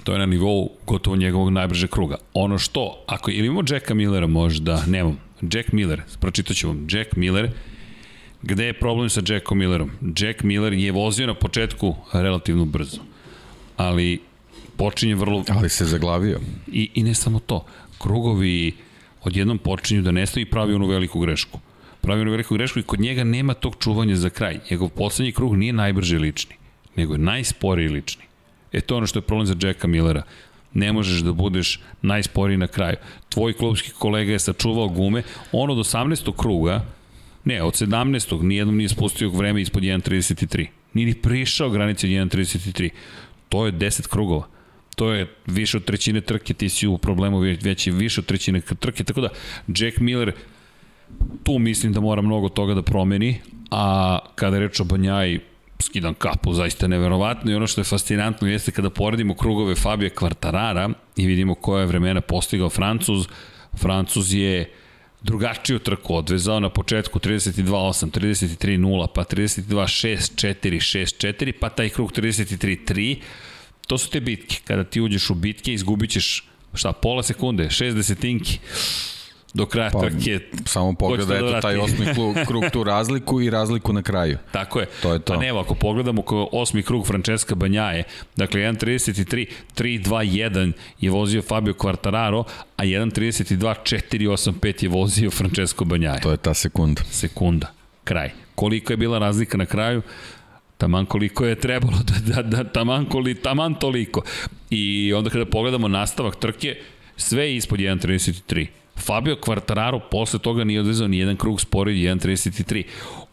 To 0.03 0.13
je 0.13 0.19
na 0.19 0.25
nivou 0.25 0.71
gotovo 0.85 1.15
njegovog 1.15 1.49
najbržeg 1.49 1.89
kruga. 1.89 2.15
Ono 2.33 2.57
što, 2.57 3.03
ako 3.07 3.31
ili 3.31 3.47
imamo 3.47 3.63
Jacka 3.69 3.93
Millera 3.93 4.27
možda, 4.27 4.83
nemam, 4.87 5.19
Jack 5.41 5.71
Miller, 5.71 6.01
pročitat 6.19 6.57
ću 6.57 6.67
vam, 6.67 6.87
Jack 6.91 7.15
Miller, 7.15 7.51
gde 8.41 8.65
je 8.65 8.79
problem 8.79 9.09
sa 9.09 9.21
Jackom 9.27 9.57
Millerom? 9.57 9.91
Jack 10.17 10.43
Miller 10.43 10.73
je 10.73 10.91
vozio 10.91 11.27
na 11.27 11.33
početku 11.33 11.95
relativno 12.13 12.65
brzo, 12.65 13.01
ali 13.77 14.28
počinje 14.79 15.15
vrlo... 15.15 15.43
Ali 15.49 15.69
se 15.69 15.85
zaglavio. 15.85 16.39
I, 16.67 16.89
I 16.93 17.03
ne 17.03 17.13
samo 17.13 17.39
to. 17.39 17.65
Krugovi 17.97 18.73
odjednom 19.23 19.57
počinju 19.57 20.01
da 20.01 20.11
nestaju 20.11 20.45
i 20.45 20.49
pravi 20.49 20.73
onu 20.73 20.87
veliku 20.87 21.19
grešku. 21.19 21.59
Pravi 22.01 22.21
onu 22.21 22.31
veliku 22.31 22.55
grešku 22.55 22.79
i 22.79 22.83
kod 22.83 22.99
njega 22.99 23.23
nema 23.23 23.53
tog 23.53 23.75
čuvanja 23.79 24.15
za 24.15 24.29
kraj. 24.29 24.59
Njegov 24.71 24.89
poslednji 24.89 25.31
krug 25.31 25.55
nije 25.55 25.73
najbrži 25.73 26.17
lični, 26.17 26.55
nego 26.95 27.13
je 27.13 27.19
najsporiji 27.19 27.89
lični. 27.89 28.23
E 28.71 28.81
to 28.81 28.93
je 28.93 28.97
ono 28.97 29.07
što 29.07 29.19
je 29.19 29.23
problem 29.23 29.45
za 29.45 29.55
Jacka 29.61 29.87
Millera. 29.87 30.23
Ne 30.73 30.93
možeš 30.93 31.21
da 31.21 31.33
budeš 31.33 31.79
najsporiji 32.01 32.57
na 32.57 32.67
kraju. 32.67 32.95
Tvoj 33.29 33.53
klubski 33.53 33.91
kolega 33.91 34.31
je 34.31 34.39
sačuvao 34.39 34.87
gume, 34.87 35.23
on 35.51 35.69
od 35.69 35.77
18. 35.77 36.35
kruga, 36.37 36.85
ne, 37.43 37.63
od 37.63 37.73
17. 37.73 38.41
nijednom 38.41 38.77
nije 38.77 38.89
spustio 38.89 39.29
vreme 39.29 39.61
ispod 39.61 39.83
1.33. 39.83 40.67
Nije 40.93 41.05
ni 41.05 41.13
prišao 41.13 41.69
granici 41.69 42.07
od 42.07 42.27
1.33. 42.27 42.89
To 43.49 43.65
je 43.65 43.73
10 43.73 44.07
krugova 44.07 44.58
to 44.95 45.13
je 45.13 45.27
više 45.45 45.77
od 45.77 45.85
trećine 45.85 46.21
trke, 46.21 46.53
ti 46.53 46.69
si 46.69 46.87
u 46.87 46.97
problemu 46.97 47.39
već 47.39 47.87
i 47.87 47.91
više 47.91 48.21
od 48.21 48.25
trećine 48.25 48.61
trke, 48.79 49.03
tako 49.03 49.21
da 49.21 49.29
Jack 49.67 49.97
Miller 49.99 50.33
tu 51.43 51.59
mislim 51.59 51.93
da 51.93 51.99
mora 51.99 52.21
mnogo 52.21 52.49
toga 52.49 52.73
da 52.73 52.81
promeni, 52.81 53.41
a 53.71 54.19
kada 54.35 54.55
je 54.55 54.59
reč 54.59 54.79
o 54.79 54.83
Banjaj, 54.83 55.39
skidam 55.79 56.13
kapu, 56.13 56.53
zaista 56.53 56.87
neverovatno 56.87 57.51
i 57.51 57.55
ono 57.55 57.67
što 57.67 57.81
je 57.81 57.85
fascinantno 57.85 58.47
jeste 58.47 58.71
kada 58.71 58.89
poredimo 58.89 59.35
krugove 59.35 59.75
Fabio 59.75 60.09
Quartarara 60.09 60.93
i 61.15 61.27
vidimo 61.27 61.55
koje 61.55 61.85
vremena 61.85 62.21
postigao 62.21 62.69
Francuz, 62.69 63.27
Francuz 63.77 64.33
je 64.33 64.71
drugačiju 65.21 65.79
trku 65.79 66.15
odvezao 66.15 66.59
na 66.59 66.69
početku 66.69 67.19
32-8, 67.19 68.19
33-0, 68.19 69.07
pa 69.15 69.23
32-6, 69.23 70.47
4, 70.47 70.55
6, 70.63 71.27
4, 71.27 71.51
pa 71.59 71.69
taj 71.69 71.89
krug 71.89 72.11
33-3, 72.11 73.17
to 73.89 73.97
su 73.97 74.09
te 74.09 74.19
bitke. 74.19 74.59
Kada 74.63 74.83
ti 74.83 75.01
uđeš 75.01 75.29
u 75.29 75.35
bitke, 75.35 75.73
izgubit 75.73 76.11
ćeš 76.11 76.43
šta, 76.73 76.93
pola 76.93 77.23
sekunde, 77.23 77.69
šest 77.69 77.97
desetinki 77.97 78.59
do 79.53 79.65
kraja 79.65 79.89
pa, 79.89 79.99
trke. 79.99 80.39
Samo 80.65 80.93
pogleda, 80.93 81.35
eto 81.35 81.51
da 81.51 81.61
taj 81.61 81.77
osmi 81.77 82.05
krug, 82.13 82.35
krug 82.47 82.63
tu 82.73 82.83
razliku 82.83 83.41
i 83.41 83.49
razliku 83.49 83.93
na 83.93 84.01
kraju. 84.01 84.37
Tako 84.51 84.79
je. 84.79 84.85
To 85.01 85.13
je 85.13 85.19
to. 85.19 85.33
Pa 85.33 85.39
ne, 85.39 85.49
ako 85.49 85.75
pogledamo 85.75 86.21
ko 86.21 86.49
osmi 86.51 86.83
krug 86.83 87.07
Francesca 87.07 87.55
Banjaje, 87.55 88.03
dakle 88.35 88.61
1.33, 88.61 89.45
3.2.1 89.75 90.71
je 91.01 91.09
vozio 91.09 91.41
Fabio 91.41 91.73
Quartararo, 91.73 92.43
a 92.77 92.83
1.32, 92.83 93.75
4.85 93.83 94.83
je 94.83 94.89
vozio 94.89 95.31
Francesco 95.31 95.85
Banjaje. 95.85 96.21
To 96.21 96.31
je 96.31 96.37
ta 96.37 96.53
sekunda. 96.53 97.01
Sekunda. 97.11 97.73
Kraj. 98.03 98.31
Koliko 98.55 98.93
je 98.93 98.97
bila 98.97 99.19
razlika 99.19 99.57
na 99.57 99.65
kraju? 99.65 100.01
Taman 100.79 101.05
koliko 101.05 101.45
je 101.45 101.55
trebalo, 101.55 101.97
da, 102.07 102.33
da, 102.33 102.41
da, 102.41 102.63
taman, 102.63 103.05
koli, 103.05 103.35
taman 103.35 103.75
toliko. 103.75 104.21
I 104.69 105.13
onda 105.13 105.29
kada 105.29 105.45
pogledamo 105.45 105.87
nastavak 105.87 106.35
trke, 106.35 106.75
sve 107.17 107.43
je 107.43 107.55
ispod 107.55 107.79
1.33. 107.79 108.67
Fabio 108.97 109.35
Quartararo 109.35 109.99
posle 110.11 110.39
toga 110.39 110.63
nije 110.63 110.79
odvezao 110.79 111.07
ni 111.07 111.17
jedan 111.17 111.37
krug 111.37 111.61
spored 111.61 111.95
1.33. 111.95 112.83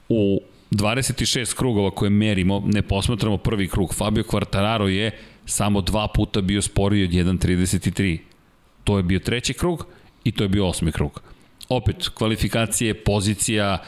U 0.08 0.40
26 0.70 1.56
krugova 1.56 1.90
koje 1.90 2.10
merimo, 2.10 2.62
ne 2.66 2.82
posmatramo 2.82 3.36
prvi 3.36 3.68
krug. 3.68 3.94
Fabio 3.94 4.24
Quartararo 4.24 4.86
je 4.86 5.10
samo 5.44 5.80
dva 5.80 6.08
puta 6.08 6.40
bio 6.40 6.62
sporiji 6.62 7.04
od 7.04 7.10
1.33. 7.10 8.18
To 8.84 8.96
je 8.96 9.02
bio 9.02 9.18
treći 9.18 9.54
krug 9.54 9.86
i 10.24 10.32
to 10.32 10.44
je 10.44 10.48
bio 10.48 10.68
osmi 10.68 10.92
krug. 10.92 11.22
Opet, 11.68 12.08
kvalifikacije, 12.08 12.94
pozicija, 12.94 13.78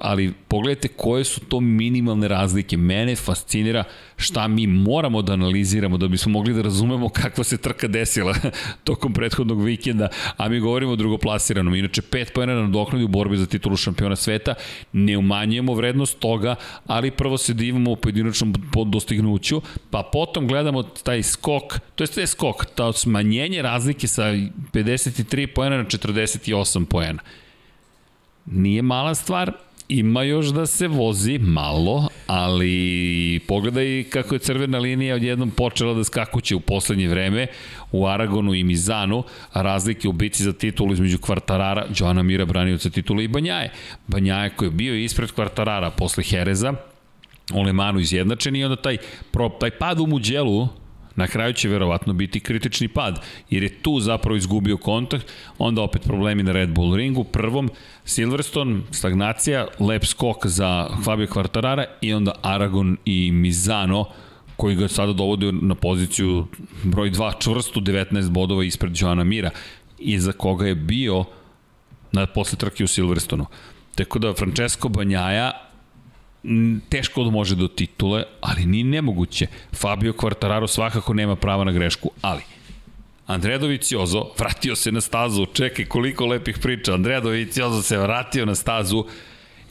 ali 0.00 0.32
pogledajte 0.48 0.88
koje 0.88 1.24
su 1.24 1.40
to 1.40 1.60
minimalne 1.60 2.28
razlike. 2.28 2.76
Mene 2.76 3.16
fascinira 3.16 3.84
šta 4.16 4.48
mi 4.48 4.66
moramo 4.66 5.22
da 5.22 5.32
analiziramo 5.32 5.98
da 5.98 6.08
bismo 6.08 6.32
mogli 6.32 6.54
da 6.54 6.62
razumemo 6.62 7.08
kakva 7.08 7.44
se 7.44 7.56
trka 7.56 7.88
desila 7.88 8.34
tokom 8.84 9.12
prethodnog 9.12 9.64
vikenda, 9.64 10.08
a 10.36 10.48
mi 10.48 10.60
govorimo 10.60 10.92
o 10.92 10.96
drugoplasiranom. 10.96 11.74
Inače, 11.74 12.02
pet 12.02 12.32
pojena 12.32 12.54
na 12.54 12.68
dokladi 12.68 13.04
u 13.04 13.08
borbi 13.08 13.36
za 13.36 13.46
titulu 13.46 13.76
šampiona 13.76 14.16
sveta, 14.16 14.54
ne 14.92 15.18
umanjujemo 15.18 15.74
vrednost 15.74 16.18
toga, 16.18 16.54
ali 16.86 17.10
prvo 17.10 17.38
se 17.38 17.54
divimo 17.54 17.90
u 17.90 17.96
pojedinačnom 17.96 18.54
dostignuću, 18.86 19.62
pa 19.90 20.02
potom 20.12 20.48
gledamo 20.48 20.82
taj 20.82 21.22
skok, 21.22 21.78
to 21.94 22.04
je 22.04 22.08
sve 22.08 22.26
skok, 22.26 22.66
ta 22.74 22.92
smanjenje 22.92 23.62
razlike 23.62 24.06
sa 24.06 24.22
53 24.22 25.46
pojena 25.46 25.76
na 25.76 25.84
48 25.84 26.84
pojena. 26.84 27.22
Nije 28.46 28.82
mala 28.82 29.14
stvar, 29.14 29.52
ima 29.88 30.22
još 30.22 30.46
da 30.46 30.66
se 30.66 30.88
vozi 30.88 31.38
malo, 31.38 32.08
ali 32.26 33.40
pogledaj 33.48 34.04
kako 34.10 34.34
je 34.34 34.38
crvena 34.38 34.78
linija 34.78 35.14
odjednom 35.14 35.50
počela 35.50 35.94
da 35.94 36.04
skakuće 36.04 36.56
u 36.56 36.60
poslednje 36.60 37.08
vreme 37.08 37.46
u 37.92 38.06
Aragonu 38.06 38.54
i 38.54 38.64
Mizanu, 38.64 39.22
razlike 39.54 40.08
u 40.08 40.12
bici 40.12 40.42
za 40.42 40.52
titulu 40.52 40.92
između 40.92 41.18
Kvartarara, 41.18 41.86
Joana 41.98 42.22
Mira 42.22 42.44
branioca 42.44 42.90
titula 42.90 43.22
i 43.22 43.28
Banjaje. 43.28 43.72
Banjaje 44.06 44.50
koji 44.50 44.66
je 44.66 44.70
bio 44.70 44.94
ispred 44.94 45.32
Kvartarara 45.32 45.90
posle 45.90 46.24
Hereza, 46.24 46.74
Olemanu 47.52 48.00
izjednačen 48.00 48.56
i 48.56 48.64
onda 48.64 48.76
taj, 48.76 48.96
pro, 49.30 49.48
taj 49.48 49.70
pad 49.70 50.00
u 50.00 50.06
Muđelu 50.06 50.68
Na 51.16 51.26
kraju 51.26 51.52
će 51.52 51.68
verovatno 51.68 52.12
biti 52.12 52.40
kritični 52.40 52.88
pad, 52.88 53.20
jer 53.50 53.62
je 53.62 53.82
tu 53.82 54.00
zapravo 54.00 54.36
izgubio 54.36 54.76
kontakt, 54.76 55.32
onda 55.58 55.82
opet 55.82 56.02
problemi 56.02 56.42
na 56.42 56.52
Red 56.52 56.70
Bull 56.70 56.96
ringu, 56.96 57.24
prvom 57.24 57.70
Silverstone, 58.04 58.80
stagnacija, 58.90 59.66
lep 59.80 60.04
skok 60.04 60.46
za 60.46 60.88
Fabio 61.04 61.26
Quartarara 61.26 61.84
i 62.00 62.14
onda 62.14 62.32
Aragon 62.42 62.96
i 63.04 63.30
Mizano, 63.32 64.04
koji 64.56 64.76
ga 64.76 64.88
sada 64.88 65.12
dovodi 65.12 65.52
na 65.52 65.74
poziciju 65.74 66.46
broj 66.84 67.10
2 67.10 67.32
čvrstu 67.40 67.80
19 67.80 68.30
bodova 68.30 68.64
ispred 68.64 68.92
Joana 69.00 69.24
Mira 69.24 69.50
i 69.98 70.18
za 70.18 70.32
koga 70.32 70.66
je 70.66 70.74
bio 70.74 71.24
na 72.12 72.26
posle 72.26 72.58
trke 72.58 72.84
u 72.84 72.86
Silverstonu. 72.86 73.46
Tako 73.94 74.18
da 74.18 74.34
Francesco 74.34 74.88
Banjaja 74.88 75.65
teško 76.88 77.24
da 77.24 77.30
može 77.30 77.56
do 77.56 77.68
titule, 77.68 78.24
ali 78.40 78.66
ni 78.66 78.84
nemoguće. 78.84 79.46
Fabio 79.72 80.12
Quartararo 80.12 80.66
svakako 80.66 81.14
nema 81.14 81.36
prava 81.36 81.64
na 81.64 81.72
grešku, 81.72 82.10
ali 82.22 82.42
Andrea 83.26 83.58
Doviciozo 83.58 84.24
vratio 84.38 84.76
se 84.76 84.92
na 84.92 85.00
stazu, 85.00 85.46
čekaj 85.46 85.84
koliko 85.84 86.26
lepih 86.26 86.58
priča, 86.58 86.94
Andrea 86.94 87.20
Doviciozo 87.20 87.82
se 87.82 87.98
vratio 87.98 88.46
na 88.46 88.54
stazu 88.54 89.04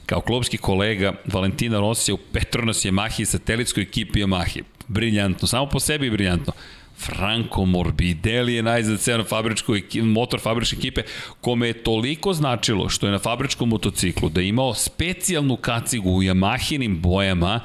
kao 0.05 0.21
klubski 0.21 0.57
kolega 0.57 1.13
Valentina 1.25 1.79
Rosija 1.79 2.15
u 2.15 2.19
Petronas 2.31 2.85
Yamahi 2.85 3.25
satelitskoj 3.25 3.83
ekipi 3.83 4.19
Yamahi. 4.19 4.61
Briljantno, 4.87 5.47
samo 5.47 5.69
po 5.69 5.79
sebi 5.79 6.09
briljantno. 6.09 6.53
Franco 6.97 7.65
Morbidelli 7.65 8.53
je 8.53 8.63
najzad 8.63 8.99
ceo 8.99 9.17
na 9.17 9.23
fabričkoj, 9.23 9.83
motor 9.93 10.39
fabričke 10.39 10.75
ekipe, 10.77 11.01
kome 11.41 11.67
je 11.67 11.83
toliko 11.83 12.33
značilo 12.33 12.89
što 12.89 13.07
je 13.07 13.11
na 13.11 13.19
fabričkom 13.19 13.69
motociklu 13.69 14.29
da 14.29 14.41
je 14.41 14.47
imao 14.47 14.73
specijalnu 14.73 15.57
kacigu 15.57 16.09
u 16.09 16.23
Yamahinim 16.23 16.99
bojama 16.99 17.59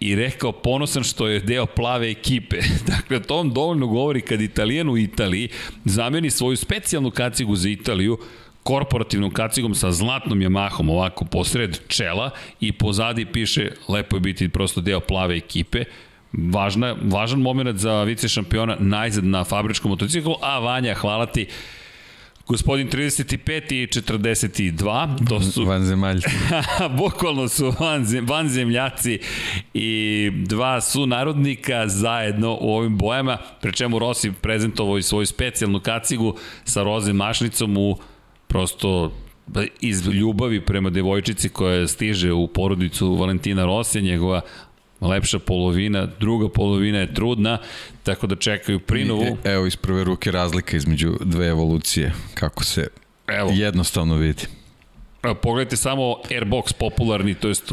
i 0.00 0.14
rekao 0.14 0.52
ponosan 0.52 1.02
što 1.02 1.26
je 1.26 1.40
deo 1.40 1.66
plave 1.66 2.10
ekipe. 2.10 2.56
dakle, 2.96 3.22
to 3.22 3.36
vam 3.36 3.52
dovoljno 3.52 3.86
govori 3.86 4.20
kad 4.20 4.40
Italijan 4.40 4.88
u 4.88 4.98
Italiji 4.98 5.48
zameni 5.84 6.30
svoju 6.30 6.56
specijalnu 6.56 7.10
kacigu 7.10 7.56
za 7.56 7.68
Italiju 7.68 8.18
korporativnom 8.62 9.30
kacigom 9.30 9.74
sa 9.74 9.92
zlatnom 9.92 10.38
Yamahom 10.38 10.90
ovako 10.90 11.24
posred 11.24 11.78
čela 11.88 12.30
i 12.60 12.72
pozadi 12.72 13.24
piše 13.24 13.70
lepo 13.88 14.16
je 14.16 14.20
biti 14.20 14.48
prosto 14.48 14.80
deo 14.80 15.00
plave 15.00 15.36
ekipe 15.36 15.84
važna, 16.32 16.96
važan 17.02 17.40
moment 17.40 17.78
za 17.78 18.02
vice 18.02 18.28
šampiona 18.28 18.76
najzad 18.80 19.24
na 19.24 19.44
fabričkom 19.44 19.90
motociklu, 19.90 20.34
a 20.42 20.58
Vanja, 20.58 20.94
hvala 20.94 21.26
ti, 21.26 21.46
Gospodin 22.46 22.88
35 22.88 23.72
i 23.72 23.86
42, 23.86 25.28
to 25.28 25.40
su... 25.40 25.64
Vanzemaljci. 25.68 26.28
Bukvalno 26.98 27.48
su 27.48 27.72
vanzem, 27.80 28.26
vanzemljaci 28.26 29.18
i 29.74 30.30
dva 30.46 30.80
su 30.80 31.06
narodnika 31.06 31.88
zajedno 31.88 32.58
u 32.60 32.74
ovim 32.74 32.98
bojama, 32.98 33.38
pre 33.60 33.72
čemu 33.72 33.98
Rossi 33.98 34.32
prezentovao 34.32 34.98
i 34.98 35.02
svoju 35.02 35.26
specijalnu 35.26 35.80
kacigu 35.80 36.36
sa 36.64 36.82
roze 36.82 37.12
mašnicom 37.12 37.76
u 37.76 37.96
prosto 38.46 39.12
iz 39.80 40.06
ljubavi 40.06 40.60
prema 40.60 40.90
devojčici 40.90 41.48
koja 41.48 41.88
stiže 41.88 42.32
u 42.32 42.48
porodicu 42.48 43.14
Valentina 43.14 43.64
Rosija, 43.64 44.02
njegova 44.02 44.40
lepša 45.02 45.38
polovina, 45.38 46.06
druga 46.20 46.48
polovina 46.48 46.98
je 46.98 47.14
trudna, 47.14 47.58
tako 48.02 48.26
da 48.26 48.36
čekaju 48.36 48.80
prinovu. 48.80 49.22
E, 49.44 49.52
evo 49.52 49.66
iz 49.66 49.76
prve 49.76 50.04
ruke 50.04 50.30
razlika 50.30 50.76
između 50.76 51.16
dve 51.20 51.48
evolucije, 51.48 52.12
kako 52.34 52.64
se 52.64 52.88
evo. 53.26 53.50
jednostavno 53.52 54.16
vidi. 54.16 54.42
Pogledajte 55.42 55.76
samo 55.76 56.02
Airbox 56.30 56.72
popularni, 56.78 57.34
to 57.34 57.48
jest 57.48 57.72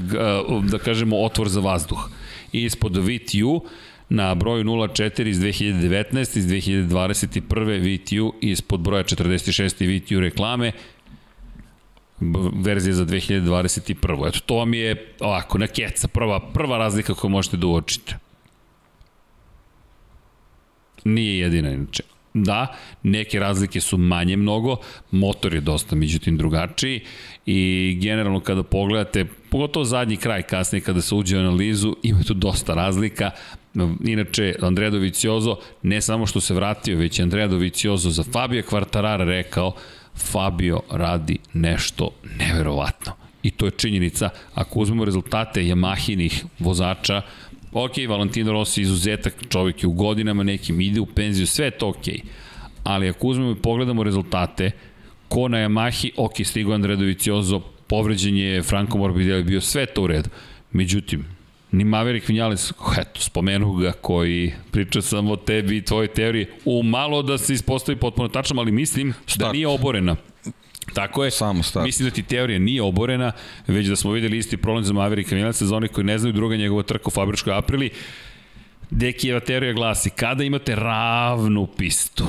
da 0.63 0.77
kažemo 0.77 1.17
otvor 1.17 1.49
za 1.49 1.59
vazduh. 1.59 2.09
I 2.51 2.63
ispod 2.63 2.97
VTU 2.97 3.65
na 4.09 4.35
broju 4.35 4.63
04 4.63 5.27
iz 5.27 5.39
2019, 5.39 6.37
iz 6.37 6.45
2021. 6.45 7.79
VTU 7.79 8.33
ispod 8.41 8.79
broja 8.79 9.03
46 9.03 9.99
VTU 9.99 10.19
reklame 10.19 10.71
verzija 12.53 12.93
za 12.93 13.05
2021. 13.05 14.27
Eto, 14.27 14.39
to 14.45 14.55
vam 14.55 14.73
je 14.73 15.13
ovako, 15.19 15.57
na 15.57 15.67
keca, 15.67 16.07
prva, 16.07 16.39
prva 16.39 16.77
razlika 16.77 17.13
koju 17.13 17.31
možete 17.31 17.57
da 17.57 17.67
uočite. 17.67 18.17
Nije 21.03 21.39
jedina, 21.39 21.71
inače. 21.71 22.03
Da, 22.33 22.75
neke 23.03 23.39
razlike 23.39 23.81
su 23.81 23.97
manje 23.97 24.37
mnogo, 24.37 24.77
motor 25.11 25.53
je 25.53 25.61
dosta 25.61 25.95
međutim 25.95 26.37
drugačiji 26.37 27.01
i 27.45 27.97
generalno 28.01 28.39
kada 28.39 28.63
pogledate, 28.63 29.25
pogotovo 29.49 29.85
zadnji 29.85 30.17
kraj 30.17 30.41
kasnije 30.43 30.81
kada 30.81 31.01
se 31.01 31.15
uđe 31.15 31.37
u 31.37 31.39
analizu, 31.39 31.95
ima 32.03 32.23
tu 32.23 32.33
dosta 32.33 32.73
razlika. 32.73 33.31
Inače, 34.05 34.55
Andrea 34.61 34.89
Doviciozo, 34.89 35.57
ne 35.83 36.01
samo 36.01 36.25
što 36.25 36.41
se 36.41 36.53
vratio, 36.53 36.97
već 36.97 37.19
je 37.19 37.23
Andrea 37.23 37.47
Doviciozo 37.47 38.09
za 38.09 38.23
Fabio 38.23 38.63
Quartarara 38.71 39.25
rekao 39.25 39.73
Fabio 40.19 40.81
radi 40.91 41.37
nešto 41.53 42.09
neverovatno. 42.37 43.11
I 43.43 43.51
to 43.51 43.65
je 43.65 43.71
činjenica. 43.71 44.29
Ako 44.53 44.79
uzmemo 44.79 45.05
rezultate 45.05 45.61
Yamahinih 45.61 46.43
vozača, 46.59 47.21
ok, 47.71 47.91
Valentino 48.09 48.51
Rossi 48.51 48.81
izuzetak, 48.81 49.33
čovjek 49.49 49.83
je 49.83 49.87
u 49.87 49.91
godinama 49.91 50.43
nekim, 50.43 50.81
ide 50.81 50.99
u 50.99 51.05
penziju, 51.05 51.47
sve 51.47 51.65
je 51.65 51.71
to 51.71 51.89
ok. 51.89 52.05
Ali 52.83 53.09
ako 53.09 53.27
uzmemo 53.27 53.51
i 53.51 53.61
pogledamo 53.61 54.03
rezultate, 54.03 54.71
ko 55.27 55.47
na 55.47 55.57
Yamahi, 55.57 56.11
ok, 56.17 56.33
stigo 56.43 56.73
Andre 56.73 56.95
Doviciozo, 56.95 57.59
povređen 57.87 58.37
je 58.37 58.63
Franco 58.63 58.97
Morbidelli, 58.97 59.43
bio 59.43 59.61
sve 59.61 59.85
to 59.85 60.03
u 60.03 60.07
redu. 60.07 60.29
Međutim, 60.71 61.25
ni 61.71 61.83
Maverick 61.83 62.27
Vinales, 62.27 62.73
eto, 62.97 63.21
spomenu 63.21 63.73
ga 63.73 63.91
koji 63.91 64.53
priča 64.71 65.01
sam 65.01 65.31
o 65.31 65.35
tebi 65.35 65.77
i 65.77 65.85
tvojoj 65.85 66.07
teoriji, 66.07 66.47
u 66.65 66.83
malo 66.83 67.21
da 67.21 67.37
se 67.37 67.53
ispostavi 67.53 67.97
potpuno 67.97 68.27
tačno, 68.29 68.61
ali 68.61 68.71
mislim 68.71 69.09
da 69.09 69.15
Start. 69.25 69.39
da 69.39 69.51
nije 69.51 69.67
oborena. 69.67 70.15
Tako 70.93 71.23
je. 71.23 71.31
Samo 71.31 71.63
start. 71.63 71.85
Mislim 71.85 72.09
da 72.09 72.15
ti 72.15 72.23
teorija 72.23 72.59
nije 72.59 72.81
oborena, 72.81 73.31
već 73.67 73.87
da 73.87 73.95
smo 73.95 74.11
videli 74.11 74.37
isti 74.37 74.57
problem 74.57 74.83
za 74.85 74.93
Mavericka 74.93 75.35
Vinalesa, 75.35 75.65
za 75.65 75.75
onih 75.75 75.91
koji 75.91 76.05
ne 76.05 76.17
znaju 76.17 76.33
druga 76.33 76.55
njegova 76.55 76.83
trka 76.83 77.03
u 77.07 77.11
fabričkoj 77.11 77.53
aprili. 77.53 77.89
Dekijeva 78.89 79.39
teorija 79.39 79.73
glasi, 79.73 80.09
kada 80.09 80.43
imate 80.43 80.75
ravnu 80.75 81.67
pistu, 81.77 82.25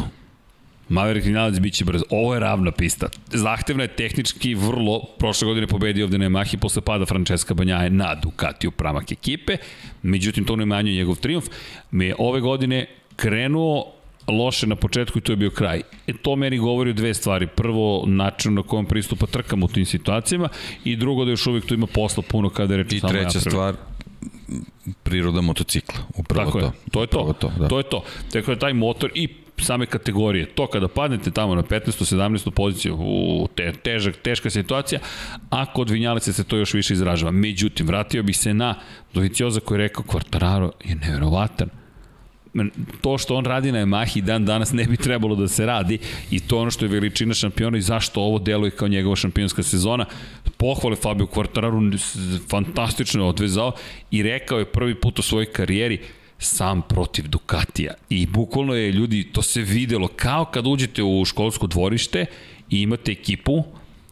Maverick 0.90 1.26
Vinales 1.26 1.60
biće 1.60 1.84
brzo. 1.84 2.04
Ovo 2.10 2.34
je 2.34 2.40
ravna 2.40 2.70
pista. 2.70 3.08
Zahtevna 3.32 3.82
je 3.82 3.88
tehnički 3.88 4.54
vrlo, 4.54 5.02
prošle 5.18 5.46
godine 5.46 5.66
pobedio 5.66 6.04
ovde 6.04 6.18
na 6.18 6.24
Yamahi 6.24 6.56
posle 6.56 6.82
pada 6.82 7.06
Francesca 7.06 7.54
Banjaje 7.54 7.90
na 7.90 8.14
Ducatiju 8.14 8.70
pramak 8.70 9.12
ekipe, 9.12 9.56
međutim 10.02 10.44
to 10.44 10.56
ne 10.56 10.66
manjuje 10.66 10.96
njegov 10.96 11.16
triumf. 11.16 11.44
Me 11.90 12.14
ove 12.18 12.40
godine 12.40 12.86
krenuo 13.16 13.92
loše 14.28 14.66
na 14.66 14.76
početku 14.76 15.18
i 15.18 15.20
to 15.20 15.32
je 15.32 15.36
bio 15.36 15.50
kraj. 15.50 15.82
E, 16.06 16.12
to 16.22 16.36
meni 16.36 16.58
govori 16.58 16.90
o 16.90 16.92
dve 16.92 17.14
stvari. 17.14 17.46
Prvo, 17.46 18.04
način 18.06 18.54
na 18.54 18.62
kojem 18.62 18.86
pristupa 18.86 19.26
trkama 19.26 19.64
u 19.64 19.68
tim 19.68 19.86
situacijama 19.86 20.48
i 20.84 20.96
drugo 20.96 21.24
da 21.24 21.30
još 21.30 21.46
uvijek 21.46 21.66
tu 21.66 21.74
ima 21.74 21.86
posla 21.86 22.22
puno 22.28 22.50
kada 22.50 22.74
je 22.74 22.82
reč 22.82 22.92
I 22.92 23.00
treća 23.00 23.40
stvar, 23.40 23.74
priroda 25.02 25.40
motocikla. 25.40 25.98
Upravo 26.16 26.44
Tako 26.44 26.60
to. 26.60 26.66
Je. 26.66 26.72
To 26.90 27.00
je 27.00 27.06
to. 27.06 27.34
to, 27.40 27.52
da. 27.58 27.68
to 27.68 27.78
je 27.78 27.84
to. 27.84 28.04
Tako 28.32 28.50
je 28.50 28.58
taj 28.58 28.72
motor 28.72 29.10
i 29.14 29.28
same 29.64 29.86
kategorije. 29.86 30.46
To 30.46 30.66
kada 30.66 30.88
padnete 30.88 31.30
tamo 31.30 31.54
na 31.54 31.62
15. 31.62 32.16
17. 32.16 32.50
poziciju, 32.50 32.96
u 33.00 33.48
te, 33.54 33.72
težak, 33.72 34.16
teška 34.16 34.50
situacija, 34.50 35.00
a 35.50 35.72
kod 35.72 35.90
Vinjalice 35.90 36.32
se 36.32 36.44
to 36.44 36.56
još 36.56 36.74
više 36.74 36.94
izražava. 36.94 37.30
Međutim, 37.30 37.86
vratio 37.86 38.22
bih 38.22 38.38
se 38.38 38.54
na 38.54 38.74
Dovicioza 39.14 39.60
koji 39.60 39.76
je 39.76 39.82
rekao 39.82 40.04
Quartararo 40.04 40.70
je 40.84 40.94
nevjerovatan 40.94 41.68
to 43.00 43.18
što 43.18 43.34
on 43.34 43.44
radi 43.44 43.72
na 43.72 43.78
Yamahi 43.78 44.20
dan 44.20 44.44
danas 44.44 44.72
ne 44.72 44.84
bi 44.84 44.96
trebalo 44.96 45.36
da 45.36 45.48
se 45.48 45.66
radi 45.66 45.98
i 46.30 46.40
to 46.40 46.58
ono 46.58 46.70
što 46.70 46.84
je 46.84 46.88
veličina 46.88 47.34
šampiona 47.34 47.78
i 47.78 47.82
zašto 47.82 48.20
ovo 48.20 48.38
deluje 48.38 48.70
kao 48.70 48.88
njegova 48.88 49.16
šampionska 49.16 49.62
sezona. 49.62 50.06
Pohvale 50.56 50.96
Fabio 50.96 51.26
Quartararo, 51.26 51.98
fantastično 52.48 53.22
je 53.22 53.28
odvezao 53.28 53.72
i 54.10 54.22
rekao 54.22 54.58
je 54.58 54.64
prvi 54.64 54.94
put 54.94 55.18
u 55.18 55.22
svojoj 55.22 55.46
karijeri 55.46 56.00
sam 56.40 56.82
protiv 56.82 57.28
Ducatija. 57.28 57.94
I 58.08 58.26
bukvalno 58.26 58.74
je 58.74 58.92
ljudi, 58.92 59.28
to 59.32 59.42
se 59.42 59.60
videlo 59.60 60.08
kao 60.08 60.44
kad 60.44 60.66
uđete 60.66 61.02
u 61.02 61.24
školsko 61.24 61.66
dvorište 61.66 62.26
i 62.70 62.82
imate 62.82 63.12
ekipu, 63.12 63.64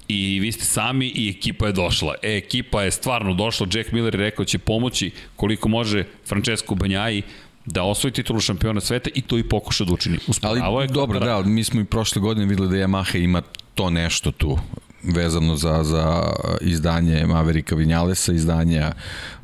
i 0.08 0.40
vi 0.40 0.52
ste 0.52 0.64
sami 0.64 1.06
i 1.06 1.28
ekipa 1.28 1.66
je 1.66 1.72
došla. 1.72 2.14
E, 2.22 2.36
ekipa 2.36 2.82
je 2.82 2.90
stvarno 2.90 3.34
došla, 3.34 3.66
Jack 3.74 3.92
Miller 3.92 4.14
je 4.14 4.20
rekao 4.20 4.44
da 4.44 4.48
će 4.48 4.58
pomoći 4.58 5.10
koliko 5.36 5.68
može 5.68 6.04
Francesco 6.26 6.74
Banjaji 6.74 7.22
da 7.66 7.82
osvoji 7.82 8.12
titulu 8.12 8.40
šampiona 8.40 8.80
sveta 8.80 9.10
i 9.14 9.22
to 9.22 9.38
i 9.38 9.42
pokuša 9.42 9.84
da 9.84 9.92
učini. 9.92 10.18
Usporavo 10.28 10.76
Ali 10.76 10.84
je 10.84 10.88
dobro, 10.88 11.20
da, 11.20 11.42
mi 11.42 11.64
smo 11.64 11.80
i 11.80 11.84
prošle 11.84 12.20
godine 12.20 12.46
videli 12.46 12.68
da 12.68 12.76
Yamaha 12.76 13.24
ima 13.24 13.42
to 13.74 13.90
nešto 13.90 14.30
tu 14.30 14.58
vezano 15.02 15.56
za, 15.56 15.84
za 15.84 16.32
izdanje 16.60 17.26
Maverika 17.26 17.74
Vinjalesa, 17.74 18.32
izdanja 18.32 18.92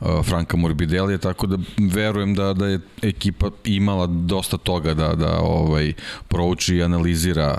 uh, 0.00 0.24
Franka 0.24 0.56
Morbidelija, 0.56 1.18
tako 1.18 1.46
da 1.46 1.58
verujem 1.78 2.34
da, 2.34 2.52
da 2.52 2.66
je 2.66 2.80
ekipa 3.02 3.50
imala 3.64 4.06
dosta 4.06 4.56
toga 4.56 4.94
da, 4.94 5.14
da 5.14 5.38
ovaj, 5.40 5.92
prouči 6.28 6.76
i 6.76 6.82
analizira 6.82 7.58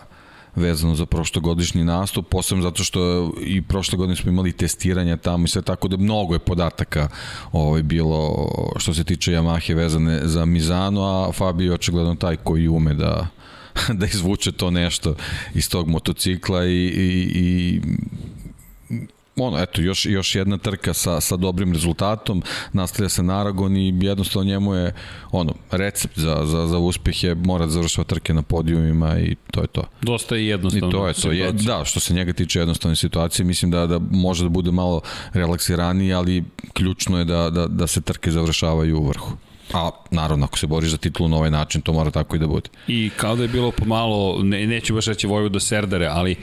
vezano 0.56 0.96
za 0.96 1.06
prošlogodišnji 1.06 1.84
nastup, 1.84 2.30
posebno 2.30 2.64
zato 2.64 2.84
što 2.84 3.32
i 3.42 3.62
prošle 3.62 3.98
godine 3.98 4.16
smo 4.16 4.32
imali 4.32 4.52
testiranja 4.52 5.18
tamo 5.18 5.46
i 5.46 5.48
sve 5.48 5.62
tako 5.62 5.88
da 5.88 5.98
mnogo 5.98 6.34
je 6.34 6.40
podataka 6.40 7.08
ovaj, 7.52 7.84
bilo 7.84 8.48
što 8.78 8.94
se 8.94 9.04
tiče 9.04 9.32
Yamahe 9.32 9.76
vezane 9.76 10.20
za 10.24 10.46
Mizano, 10.46 11.04
a 11.04 11.32
Fabio 11.32 11.66
je 11.66 11.74
očigledno 11.74 12.16
taj 12.16 12.36
koji 12.36 12.68
ume 12.68 12.94
da, 12.94 13.28
da 14.00 14.06
izvuče 14.06 14.52
to 14.52 14.72
nešto 14.72 15.16
iz 15.54 15.70
tog 15.70 15.88
motocikla 15.88 16.66
i, 16.66 16.86
i, 16.86 17.32
i 17.36 17.82
ono, 19.38 19.60
eto, 19.60 19.82
još, 19.82 20.06
još 20.06 20.36
jedna 20.36 20.58
trka 20.58 20.94
sa, 20.94 21.22
sa 21.22 21.36
dobrim 21.36 21.74
rezultatom, 21.74 22.44
nastavlja 22.74 23.10
se 23.10 23.24
Naragon 23.24 23.78
i 23.78 24.00
jednostavno 24.02 24.48
njemu 24.48 24.76
je 24.76 24.94
ono, 25.32 25.54
recept 25.72 26.20
za, 26.20 26.42
za, 26.46 26.68
za 26.68 26.78
uspeh 26.78 27.24
je 27.24 27.36
mora 27.36 27.66
da 27.66 27.72
završava 27.72 28.06
trke 28.06 28.34
na 28.34 28.42
podijumima 28.42 29.20
i 29.20 29.36
to 29.52 29.62
je 29.62 29.68
to. 29.68 29.84
Dosta 30.02 30.36
je 30.36 30.48
jednostavno. 30.48 30.88
I 30.88 30.92
to 30.92 31.08
je 31.08 31.14
to. 31.14 31.32
Je, 31.32 31.52
da, 31.52 31.86
što 31.86 32.00
se 32.00 32.14
njega 32.14 32.34
tiče 32.34 32.60
jednostavne 32.60 32.96
situacije, 32.96 33.46
mislim 33.46 33.72
da, 33.72 33.88
da 33.88 34.00
može 34.12 34.44
da 34.44 34.50
bude 34.50 34.72
malo 34.72 35.02
relaksiraniji, 35.34 36.14
ali 36.14 36.44
ključno 36.74 37.20
je 37.20 37.26
da, 37.26 37.50
da, 37.50 37.68
da 37.68 37.88
se 37.88 38.02
trke 38.02 38.32
završavaju 38.32 39.00
u 39.00 39.08
vrhu. 39.08 39.38
A 39.76 39.92
naravno, 40.12 40.46
ako 40.46 40.58
se 40.58 40.68
boriš 40.68 40.90
za 40.90 40.98
titulu 40.98 41.30
na 41.30 41.38
ovaj 41.38 41.52
način, 41.52 41.82
to 41.82 41.94
mora 41.94 42.12
tako 42.12 42.36
i 42.36 42.40
da 42.40 42.48
bude. 42.48 42.70
I 42.88 43.10
kao 43.18 43.36
da 43.36 43.44
je 43.44 43.48
bilo 43.48 43.72
pomalo, 43.72 44.44
ne, 44.44 44.68
neću 44.68 44.94
baš 44.94 45.06
reći 45.06 45.28
do 45.52 45.60
Serdare, 45.60 46.08
ali 46.08 46.36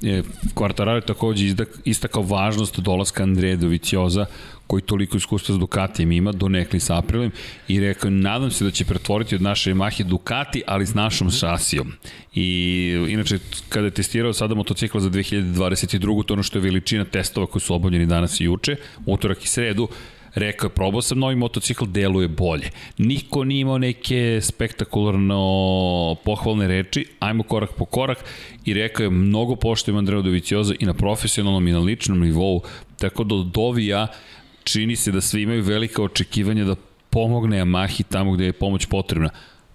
je 0.00 0.22
Quartararo 0.54 1.04
takođe 1.06 1.54
istakao 1.84 2.22
važnost 2.22 2.80
dolaska 2.80 3.22
Andreja 3.22 3.56
Dovicioza 3.56 4.26
koji 4.66 4.82
toliko 4.82 5.16
iskustva 5.16 5.54
s 5.54 5.58
Ducatijem 5.58 6.12
ima, 6.12 6.32
donekli 6.32 6.80
sa 6.80 6.98
Aprilem 6.98 7.30
i 7.68 7.80
rekao, 7.80 8.10
nadam 8.10 8.50
se 8.50 8.64
da 8.64 8.70
će 8.70 8.84
pretvoriti 8.84 9.34
od 9.34 9.42
naše 9.42 9.74
Yamahe 9.74 10.02
Ducati, 10.02 10.62
ali 10.66 10.86
s 10.86 10.94
našom 10.94 11.30
šasijom. 11.30 11.92
I 12.34 13.06
inače, 13.08 13.38
kada 13.68 13.86
je 13.86 13.90
testirao 13.90 14.32
sada 14.32 14.54
motocikla 14.54 15.00
za 15.00 15.10
2022. 15.10 16.24
to 16.24 16.34
ono 16.34 16.42
što 16.42 16.58
je 16.58 16.62
veličina 16.62 17.04
testova 17.04 17.46
koji 17.46 17.62
su 17.62 17.74
obavljeni 17.74 18.06
danas 18.06 18.40
i 18.40 18.44
juče, 18.44 18.76
utorak 19.06 19.44
i 19.44 19.48
sredu, 19.48 19.88
Rekao 20.34 20.66
je, 20.66 20.74
probao 20.74 21.02
sam 21.02 21.18
novi 21.18 21.36
motocikl, 21.36 21.84
deluje 21.84 22.28
bolje. 22.28 22.70
Niko 22.98 23.44
nije 23.44 23.60
imao 23.60 23.78
neke 23.78 24.40
spektakularno 24.42 26.16
pohvalne 26.24 26.68
reči, 26.68 27.06
ajmo 27.18 27.42
korak 27.42 27.70
po 27.72 27.84
korak 27.84 28.24
i 28.64 28.74
rekao 28.74 29.04
je, 29.04 29.10
mnogo 29.10 29.56
poštujem 29.56 29.98
Andreja 29.98 30.22
Dovicioza 30.22 30.74
i 30.78 30.86
na 30.86 30.94
profesionalnom 30.94 31.68
i 31.68 31.72
na 31.72 31.78
ličnom 31.78 32.20
nivou, 32.20 32.62
tako 32.98 33.24
da 33.24 33.34
od 33.34 33.46
Dovija 33.46 34.06
čini 34.64 34.96
se 34.96 35.12
da 35.12 35.20
svi 35.20 35.42
imaju 35.42 35.62
velika 35.62 36.02
očekivanja 36.02 36.64
da 36.64 36.74
pomogne 37.10 37.58
Yamahi 37.58 38.02
tamo 38.08 38.32
gde 38.32 38.44
je 38.44 38.52
pomoć 38.52 38.86
potrebna. 38.86 39.30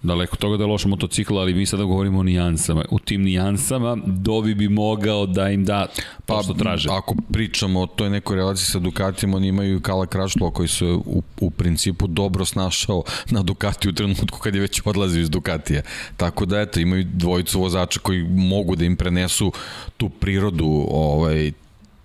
Daleko 0.05 0.35
toga 0.35 0.57
da 0.57 0.63
je 0.63 0.67
loš 0.67 0.85
motocikl, 0.85 1.37
ali 1.37 1.53
mi 1.53 1.65
sada 1.65 1.83
govorimo 1.83 2.19
o 2.19 2.23
nijansama. 2.23 2.85
U 2.91 2.99
tim 2.99 3.23
nijansama 3.23 3.97
Dovi 4.05 4.55
bi 4.55 4.69
mogao 4.69 5.25
da 5.25 5.49
im 5.49 5.65
da 5.65 5.87
to 6.25 6.35
pa, 6.35 6.43
što 6.43 6.53
traže. 6.53 6.89
Ako 6.91 7.15
pričamo 7.31 7.81
o 7.81 7.87
toj 7.87 8.09
nekoj 8.09 8.35
relaciji 8.35 8.65
sa 8.65 8.79
Ducatijem, 8.79 9.33
oni 9.33 9.47
imaju 9.47 9.81
Kala 9.81 10.05
Kraštlo 10.05 10.51
koji 10.51 10.67
se 10.67 10.85
u, 10.85 11.23
u 11.41 11.51
principu 11.51 12.07
dobro 12.07 12.45
snašao 12.45 13.03
na 13.29 13.43
Ducati 13.43 13.89
u 13.89 13.93
trenutku 13.93 14.39
kad 14.39 14.55
je 14.55 14.61
već 14.61 14.81
odlazio 14.85 15.21
iz 15.21 15.29
Ducatija. 15.29 15.81
Tako 16.17 16.45
da 16.45 16.61
eto, 16.61 16.79
imaju 16.79 17.05
dvojicu 17.13 17.59
vozača 17.59 17.99
koji 17.99 18.23
mogu 18.23 18.75
da 18.75 18.85
im 18.85 18.95
prenesu 18.95 19.51
tu 19.97 20.09
prirodu 20.09 20.87
ovaj, 20.89 21.51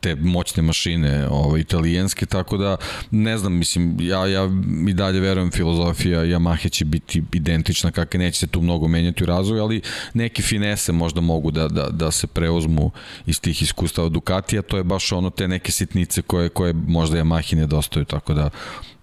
te 0.01 0.15
moćne 0.15 0.63
mašine 0.63 1.29
ovaj, 1.29 1.61
italijanske, 1.61 2.27
tako 2.27 2.57
da 2.57 2.77
ne 3.11 3.39
znam, 3.39 3.53
mislim, 3.53 3.97
ja, 4.01 4.27
ja 4.27 4.49
i 4.89 4.93
dalje 4.93 5.21
verujem 5.21 5.51
filozofija 5.51 6.21
Yamaha 6.21 6.69
će 6.69 6.85
biti 6.85 7.23
identična, 7.33 7.91
kakve 7.91 8.19
neće 8.21 8.39
se 8.39 8.47
tu 8.47 8.61
mnogo 8.61 8.89
menjati 8.89 9.25
u 9.25 9.27
razvoju, 9.27 9.63
ali 9.63 9.83
neke 10.15 10.43
finese 10.43 10.93
možda 10.93 11.21
mogu 11.21 11.51
da, 11.51 11.69
da, 11.69 11.89
da 11.91 12.11
se 12.11 12.27
preuzmu 12.27 12.91
iz 13.27 13.41
tih 13.41 13.63
iskustava 13.63 14.09
Ducatija, 14.09 14.63
to 14.63 14.77
je 14.77 14.85
baš 14.85 15.13
ono 15.13 15.31
te 15.31 15.49
neke 15.49 15.73
sitnice 15.73 16.23
koje, 16.23 16.49
koje 16.49 16.73
možda 16.73 17.19
Yamahi 17.19 17.55
nedostaju, 17.57 18.05
tako 18.05 18.35
da 18.35 18.51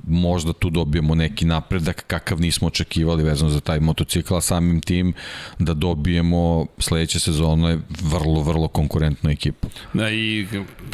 možda 0.08 0.54
tu 0.54 0.70
dobijemo 0.70 1.16
neki 1.16 1.46
napredak 1.46 2.04
kakav 2.08 2.42
nismo 2.42 2.68
očekivali 2.68 3.24
vezano 3.24 3.52
za 3.52 3.60
taj 3.60 3.80
motocikl, 3.80 4.36
a 4.36 4.42
samim 4.42 4.82
tim 4.82 5.14
da 5.60 5.74
dobijemo 5.74 6.66
sledeće 6.80 7.20
sezone 7.20 7.80
vrlo, 8.02 8.42
vrlo 8.42 8.68
konkurentnu 8.68 9.30
ekipu. 9.30 9.68
Da, 9.94 10.10
i 10.10 10.48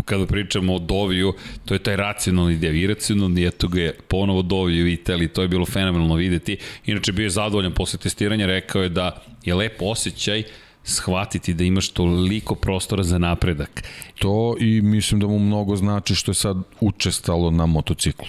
kada 0.06 0.26
pričamo 0.26 0.76
o 0.76 0.80
Doviju, 0.80 1.34
to 1.66 1.74
je 1.74 1.80
taj 1.80 1.96
racionalni 1.96 2.58
deo, 2.58 2.72
iracionalni, 2.72 3.46
eto 3.46 3.68
ga 3.68 3.82
je 3.82 3.94
ponovo 4.08 4.42
Doviju 4.42 4.88
Italiji, 4.88 5.28
to 5.28 5.42
je 5.42 5.48
bilo 5.48 5.66
fenomenalno 5.66 6.16
videti. 6.16 6.58
Inače, 6.86 7.12
bio 7.12 7.24
je 7.24 7.30
zadovoljan 7.30 7.72
posle 7.72 8.00
testiranja, 8.00 8.46
rekao 8.46 8.84
je 8.84 8.90
da 8.90 9.24
je 9.46 9.56
lep 9.56 9.82
osjećaj 9.82 10.44
shvatiti 10.84 11.54
da 11.54 11.64
imaš 11.64 11.90
toliko 11.90 12.56
prostora 12.56 13.04
za 13.04 13.18
napredak. 13.18 13.84
To 14.20 14.56
i 14.60 14.82
mislim 14.82 15.20
da 15.20 15.28
mu 15.28 15.40
mnogo 15.40 15.76
znači 15.76 16.16
što 16.16 16.32
je 16.32 16.36
sad 16.36 16.58
učestalo 16.80 17.52
na 17.52 17.66
motociklu. 17.66 18.28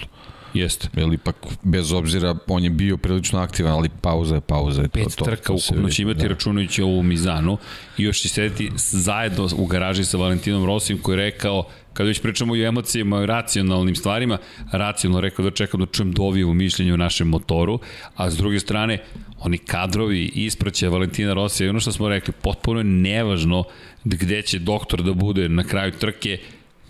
Jeste. 0.55 0.87
Jer 0.95 1.13
ipak, 1.13 1.35
bez 1.63 1.91
obzira, 1.91 2.35
on 2.47 2.63
je 2.63 2.69
bio 2.69 2.97
prilično 2.97 3.39
aktivan, 3.39 3.73
ali 3.73 3.89
pauza 4.01 4.35
je 4.35 4.41
pauza. 4.41 4.81
Je 4.81 4.87
Pet 4.87 5.03
to, 5.03 5.09
to, 5.15 5.25
trka 5.25 5.47
to 5.47 5.53
ukupno 5.53 5.89
će 5.89 6.01
imati 6.01 6.21
da. 6.21 6.27
računajući 6.27 6.81
ovu 6.81 7.03
Mizanu 7.03 7.57
i 7.97 8.03
još 8.03 8.21
će 8.21 8.29
sedeti 8.29 8.71
zajedno 8.75 9.49
u 9.57 9.65
garaži 9.65 10.05
sa 10.05 10.17
Valentinom 10.17 10.65
Rosim 10.65 10.97
koji 11.01 11.13
je 11.13 11.25
rekao 11.25 11.63
kada 11.93 12.07
već 12.07 12.21
pričamo 12.21 12.53
o 12.53 12.55
emocijama 12.55 13.23
i 13.23 13.25
racionalnim 13.25 13.95
stvarima, 13.95 14.37
racionalno 14.71 15.21
rekao 15.21 15.45
da 15.45 15.51
čekam 15.51 15.79
da 15.79 15.85
čujem 15.85 16.11
dovijevo 16.11 16.53
mišljenje 16.53 16.93
o 16.93 16.97
našem 16.97 17.27
motoru, 17.27 17.79
a 18.15 18.29
s 18.31 18.37
druge 18.37 18.59
strane, 18.59 19.03
oni 19.39 19.57
kadrovi 19.57 20.31
ispraća 20.35 20.89
Valentina 20.89 21.33
Rosija 21.33 21.67
i 21.67 21.69
ono 21.69 21.79
što 21.79 21.91
smo 21.91 22.09
rekli, 22.09 22.33
potpuno 22.41 22.79
je 22.79 22.83
nevažno 22.83 23.63
gde 24.03 24.41
će 24.41 24.59
doktor 24.59 25.03
da 25.03 25.13
bude 25.13 25.49
na 25.49 25.63
kraju 25.63 25.91
trke, 25.91 26.39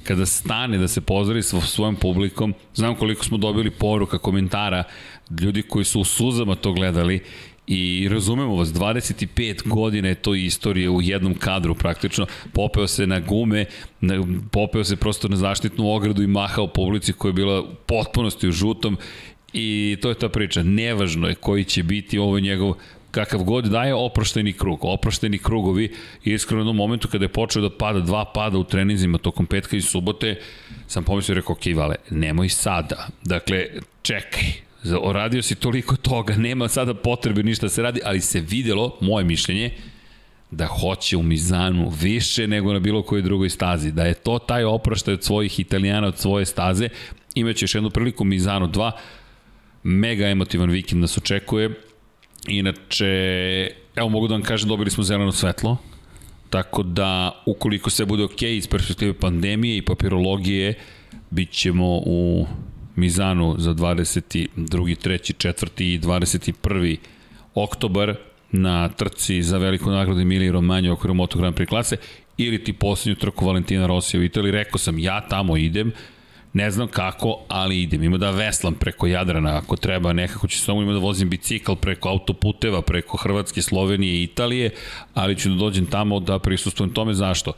kada 0.08 0.26
stane 0.26 0.78
da 0.78 0.88
se 0.88 1.02
pozdravi 1.02 1.44
sa 1.44 1.62
svojom 1.62 1.96
publikom, 1.96 2.54
znam 2.76 2.96
koliko 2.96 3.26
smo 3.26 3.38
dobili 3.38 3.72
poruka, 3.72 4.18
komentara, 4.18 4.84
ljudi 5.42 5.62
koji 5.62 5.86
su 5.86 6.02
u 6.02 6.04
suzama 6.04 6.56
to 6.56 6.74
gledali 6.74 7.22
I 7.68 8.08
razumemo 8.12 8.56
vas, 8.56 8.70
25 8.70 9.68
godina 9.68 10.08
je 10.08 10.16
to 10.16 10.36
istorije 10.36 10.90
u 10.90 11.02
jednom 11.02 11.34
kadru 11.34 11.76
praktično. 11.76 12.26
Popeo 12.54 12.88
se 12.88 13.08
na 13.08 13.20
gume, 13.20 13.66
popeo 14.52 14.84
se 14.84 14.96
prosto 14.96 15.28
na 15.28 15.36
zaštitnu 15.36 15.90
ogradu 15.90 16.24
i 16.24 16.28
mahao 16.28 16.68
publici 16.68 17.14
koja 17.14 17.30
je 17.30 17.34
bila 17.34 17.62
u 17.62 17.76
potpunosti 17.86 18.48
u 18.48 18.52
žutom 18.52 18.98
i 19.54 19.98
to 20.02 20.10
je 20.10 20.16
ta 20.16 20.30
priča. 20.30 20.64
Nevažno 20.64 21.28
je 21.28 21.36
koji 21.36 21.64
će 21.64 21.84
biti 21.84 22.18
ovo 22.18 22.40
njegov 22.40 22.74
kakav 23.16 23.44
god 23.44 23.66
daje 23.66 23.94
oprošteni 23.94 24.54
krug. 24.54 24.80
Oprošteni 24.86 25.38
krugovi, 25.38 25.94
iskreno 26.24 26.60
u 26.60 26.62
jednom 26.62 26.76
momentu 26.76 27.08
kada 27.08 27.26
je 27.26 27.30
počeo 27.30 27.62
da 27.62 27.70
pada 27.78 28.00
dva 28.00 28.26
pada 28.26 28.58
u 28.58 28.64
treninzima 28.64 29.18
tokom 29.18 29.46
petka 29.46 29.78
i 29.78 29.82
subote, 29.82 30.36
sam 30.88 31.04
pomislio 31.04 31.36
rekao, 31.36 31.56
ok, 31.56 31.66
Vale, 31.76 31.96
nemoj 32.10 32.50
sada. 32.50 33.08
Dakle, 33.24 33.66
čekaj, 34.02 34.52
oradio 35.02 35.42
si 35.42 35.56
toliko 35.56 35.96
toga, 35.96 36.36
nema 36.36 36.68
sada 36.68 36.94
potrebe 36.94 37.44
ništa 37.44 37.66
da 37.66 37.70
se 37.70 37.82
radi, 37.82 38.02
ali 38.06 38.22
se 38.22 38.40
videlo, 38.40 38.98
moje 39.02 39.26
mišljenje, 39.26 39.72
da 40.52 40.66
hoće 40.66 41.18
u 41.18 41.24
Mizanu 41.24 41.90
više 42.02 42.48
nego 42.48 42.74
na 42.74 42.80
bilo 42.80 43.04
kojoj 43.04 43.22
drugoj 43.22 43.50
stazi. 43.50 43.92
Da 43.92 44.04
je 44.04 44.14
to 44.14 44.40
taj 44.40 44.64
oproštaj 44.64 45.14
od 45.14 45.24
svojih 45.24 45.60
italijana, 45.60 46.08
od 46.08 46.18
svoje 46.18 46.46
staze. 46.46 46.90
Imaće 47.36 47.64
još 47.64 47.76
jednu 47.76 47.90
priliku 47.90 48.24
Mizanu 48.24 48.68
2. 48.68 48.92
Mega 49.84 50.28
emotivan 50.28 50.70
vikend 50.70 51.02
nas 51.02 51.18
očekuje. 51.18 51.85
Inače, 52.48 53.06
evo 53.96 54.10
mogu 54.10 54.28
da 54.28 54.34
vam 54.34 54.44
kažem, 54.44 54.70
dobili 54.70 54.90
smo 54.90 55.04
zeleno 55.04 55.32
svetlo, 55.32 55.78
tako 56.50 56.84
da 56.84 57.42
ukoliko 57.46 57.90
sve 57.90 58.06
bude 58.06 58.24
ok 58.24 58.42
iz 58.42 58.68
perspektive 58.68 59.14
pandemije 59.14 59.78
i 59.78 59.82
papirologije, 59.82 60.74
bit 61.30 61.52
ćemo 61.52 61.98
u 62.06 62.48
Mizanu 62.96 63.56
za 63.58 63.74
22. 63.74 64.48
3. 64.58 65.50
4. 65.50 65.84
i 65.84 66.00
21. 66.00 66.98
oktobar 67.56 68.16
na 68.52 68.90
trci 68.90 69.44
za 69.44 69.58
veliku 69.58 69.92
nagradu 69.92 70.20
Emilije 70.20 70.52
Romanje 70.52 70.92
okviru 70.92 71.14
Moto 71.14 71.40
Grand 71.40 71.56
Prix 71.56 71.70
klase 71.70 71.98
ili 72.38 72.64
ti 72.64 72.74
poslednju 72.74 73.16
trku 73.16 73.46
Valentina 73.46 73.88
Rosija 73.88 74.22
u 74.22 74.24
Italiji. 74.24 74.52
Rekao 74.52 74.78
sam, 74.78 75.00
ja 75.00 75.28
tamo 75.28 75.58
idem, 75.58 75.92
Ne 76.56 76.72
znam 76.72 76.88
kako, 76.88 77.38
ali 77.48 77.82
idem. 77.82 78.04
Ima 78.04 78.18
da 78.18 78.32
veslam 78.32 78.74
preko 78.74 79.08
Jadrana 79.08 79.58
ako 79.58 79.76
treba, 79.76 80.14
nekako 80.14 80.48
ću 80.48 80.60
samo 80.60 80.82
ima 80.82 80.94
da 80.94 81.00
vozim 81.00 81.30
bicikl 81.30 81.74
preko 81.74 82.10
autoputeva, 82.10 82.82
preko 82.82 83.18
Hrvatske, 83.18 83.62
Slovenije 83.62 84.14
i 84.14 84.24
Italije, 84.24 84.70
ali 85.14 85.36
ću 85.36 85.50
da 85.50 85.56
dođem 85.56 85.86
tamo 85.86 86.20
da 86.20 86.40
prisustujem 86.40 86.94
tome. 86.94 87.14
Zašto? 87.14 87.54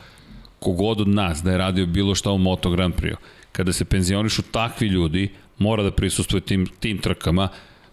Kogod 0.59 1.01
od 1.01 1.07
nas 1.07 1.43
da 1.43 1.51
je 1.51 1.57
radio 1.57 1.85
bilo 1.85 2.15
šta 2.15 2.31
u 2.31 2.37
Moto 2.37 2.69
Grand 2.69 2.95
Prix, 2.95 3.15
kada 3.51 3.73
se 3.73 3.85
penzionišu 3.85 4.41
takvi 4.41 4.87
ljudi, 4.87 5.29
mora 5.57 5.83
da 5.83 5.91
prisustuje 5.91 6.41
tim, 6.41 6.67
tim 6.79 6.97
trkama, 6.97 7.49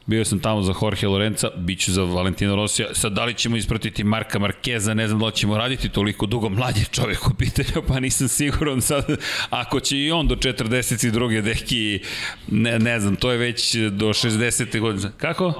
Bio 0.06 0.24
sam 0.24 0.40
tamo 0.40 0.62
za 0.62 0.74
Jorge 0.82 1.06
Lorenza, 1.06 1.50
bit 1.56 1.80
ću 1.80 1.92
za 1.92 2.02
Valentina 2.02 2.54
Rosija. 2.54 2.94
Sad, 2.94 3.12
da 3.12 3.24
li 3.24 3.34
ćemo 3.34 3.56
ispratiti 3.56 4.04
Marka 4.04 4.38
Markeza, 4.38 4.94
ne 4.94 5.08
znam 5.08 5.20
da 5.20 5.26
li 5.26 5.32
ćemo 5.32 5.58
raditi 5.58 5.88
toliko 5.88 6.26
dugo. 6.26 6.48
Mlad 6.48 6.76
je 6.76 6.84
čovjek 6.84 7.26
u 7.26 7.34
pitanju, 7.34 7.82
pa 7.88 8.00
nisam 8.00 8.28
siguran 8.28 8.80
sad, 8.80 9.04
ako 9.50 9.80
će 9.80 9.98
i 9.98 10.12
on 10.12 10.28
do 10.28 10.36
42. 10.36 11.40
deki, 11.40 12.00
ne, 12.48 12.78
ne 12.78 13.00
znam, 13.00 13.16
to 13.16 13.32
je 13.32 13.38
već 13.38 13.74
do 13.74 14.08
60. 14.08 14.80
godine. 14.80 15.12
Kako? 15.16 15.54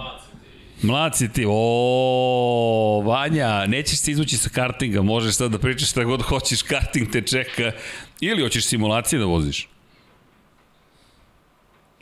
Mlad 0.82 1.16
si 1.16 1.32
ti, 1.32 1.45
o, 1.49 3.03
Vanja, 3.07 3.66
nećeš 3.66 3.99
se 3.99 4.11
izvući 4.11 4.36
sa 4.36 4.49
kartinga, 4.49 5.03
možeš 5.03 5.34
sad 5.34 5.51
da 5.51 5.59
pričaš 5.59 5.90
šta 5.90 6.05
god 6.05 6.22
hoćeš, 6.22 6.62
karting 6.62 7.12
te 7.12 7.22
čeka, 7.22 7.72
ili 8.20 8.42
hoćeš 8.42 8.64
simulacije 8.64 9.18
da 9.18 9.24
voziš? 9.24 9.68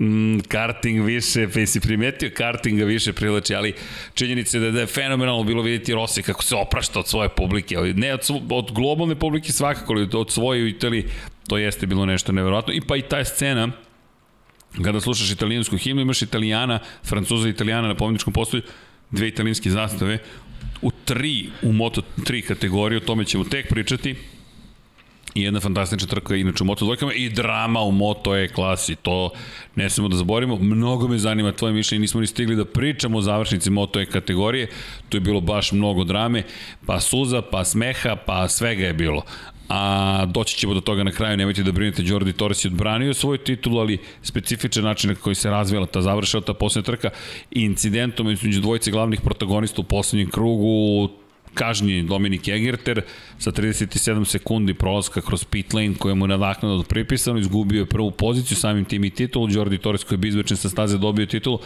Mm, 0.03 0.41
karting 0.49 1.05
više, 1.05 1.49
pa 1.55 1.67
si 1.67 1.81
primetio 1.81 2.31
kartinga 2.37 2.85
više 2.85 3.13
privlači, 3.13 3.55
ali 3.55 3.75
činjenica 4.15 4.59
je 4.59 4.71
da, 4.71 4.81
je 4.81 4.87
fenomenalno 4.87 5.45
bilo 5.45 5.63
vidjeti 5.63 5.95
Rossi 5.95 6.23
kako 6.23 6.43
se 6.43 6.57
oprašta 6.57 6.99
od 6.99 7.09
svoje 7.09 7.29
publike, 7.29 7.77
ne 7.77 8.15
od, 8.15 8.21
od 8.51 8.73
globalne 8.73 9.15
publike 9.15 9.53
svakako, 9.53 9.93
ali 9.93 10.09
od 10.13 10.31
svoje 10.31 10.63
u 10.63 10.67
Italiji, 10.67 11.05
to 11.49 11.59
jeste 11.59 11.87
bilo 11.87 12.07
nešto 12.07 12.33
neverovatno. 12.33 12.75
I 12.75 12.81
pa 12.81 12.97
i 12.97 13.03
ta 13.03 13.25
scena, 13.25 13.69
kada 14.85 15.01
slušaš 15.01 15.31
italijansku 15.31 15.77
himnu, 15.77 16.03
imaš 16.03 16.23
italijana, 16.23 16.79
francuza 17.05 17.49
i 17.49 17.51
italijana 17.51 17.89
na 17.89 17.95
pomničkom 17.95 18.33
postoju, 18.33 18.63
dve 19.11 19.29
italijanske 19.29 19.71
zastave, 19.71 20.19
u 20.83 20.91
tri, 21.05 21.49
u 21.63 21.73
Moto3 21.73 22.43
kategoriji, 22.43 22.97
o 22.97 23.01
tome 23.01 23.25
ćemo 23.25 23.45
tek 23.45 23.69
pričati, 23.69 24.17
I 25.35 25.43
jedna 25.43 25.61
fantastična 25.61 26.09
trka 26.09 26.37
inače 26.37 26.63
u 26.63 26.67
Moto 26.67 26.85
dvojkama 26.85 27.13
i 27.13 27.29
drama 27.29 27.81
u 27.81 27.91
Moto 27.91 28.37
E 28.37 28.49
klasi, 28.49 28.97
to 28.97 29.31
ne 29.75 29.91
smemo 29.91 30.09
da 30.09 30.17
zaborimo. 30.17 30.57
Mnogo 30.57 31.09
me 31.09 31.19
zanima 31.19 31.53
tvoje 31.53 31.73
mišljenje, 31.73 32.01
nismo 32.01 32.21
ni 32.21 32.27
stigli 32.27 32.57
da 32.57 32.65
pričamo 32.65 33.19
o 33.19 33.23
završnici 33.23 33.71
Moto 33.71 34.01
E 34.01 34.07
kategorije, 34.07 34.69
tu 35.09 35.17
je 35.17 35.21
bilo 35.21 35.41
baš 35.41 35.73
mnogo 35.73 36.05
drame, 36.05 36.43
pa 36.87 37.01
suza, 37.01 37.43
pa 37.43 37.65
smeha, 37.65 38.17
pa 38.27 38.49
svega 38.49 38.87
je 38.87 38.93
bilo. 38.93 39.23
A 39.69 40.25
doći 40.27 40.57
ćemo 40.57 40.75
do 40.75 40.81
toga 40.81 41.03
na 41.03 41.11
kraju, 41.11 41.37
nemojte 41.37 41.63
da 41.63 41.73
brinete, 41.73 42.03
Jordi 42.05 42.33
Torres 42.33 42.65
je 42.65 42.69
odbranio 42.69 43.15
svoju 43.15 43.39
titulu, 43.39 43.79
ali 43.79 43.99
specifičan 44.23 44.85
način 44.85 45.11
na 45.11 45.17
koji 45.17 45.35
se 45.35 45.51
razvijala 45.51 45.87
ta 45.87 46.03
završena 46.03 46.41
ta 46.41 46.55
posljednja 46.55 46.85
trka. 46.85 47.11
Incidentom 47.51 48.31
između 48.31 48.61
dvojice 48.61 48.91
glavnih 48.91 49.21
protagonista 49.21 49.81
u 49.81 49.85
poslednjem 49.85 50.31
krugu, 50.31 51.09
kažnji 51.55 52.03
Dominik 52.03 52.49
Egerter 52.49 53.03
sa 53.39 53.51
37 53.51 54.25
sekundi 54.25 54.75
prolaska 54.75 55.21
kroz 55.21 55.45
pit 55.45 55.75
lane 55.75 55.95
koje 55.99 56.15
mu 56.15 56.25
je 56.25 56.29
nadaknado 56.29 56.83
pripisano, 56.83 57.39
izgubio 57.39 57.81
je 57.81 57.87
prvu 57.87 58.11
poziciju, 58.11 58.57
samim 58.57 58.85
tim 58.85 59.05
i 59.05 59.11
titulu, 59.11 59.51
Jordi 59.51 59.79
Torres 59.79 60.05
koji 60.05 60.17
je 60.17 60.21
bizvečen 60.21 60.57
sa 60.57 60.69
staze 60.69 60.99
dobio 60.99 61.27
titulu 61.27 61.59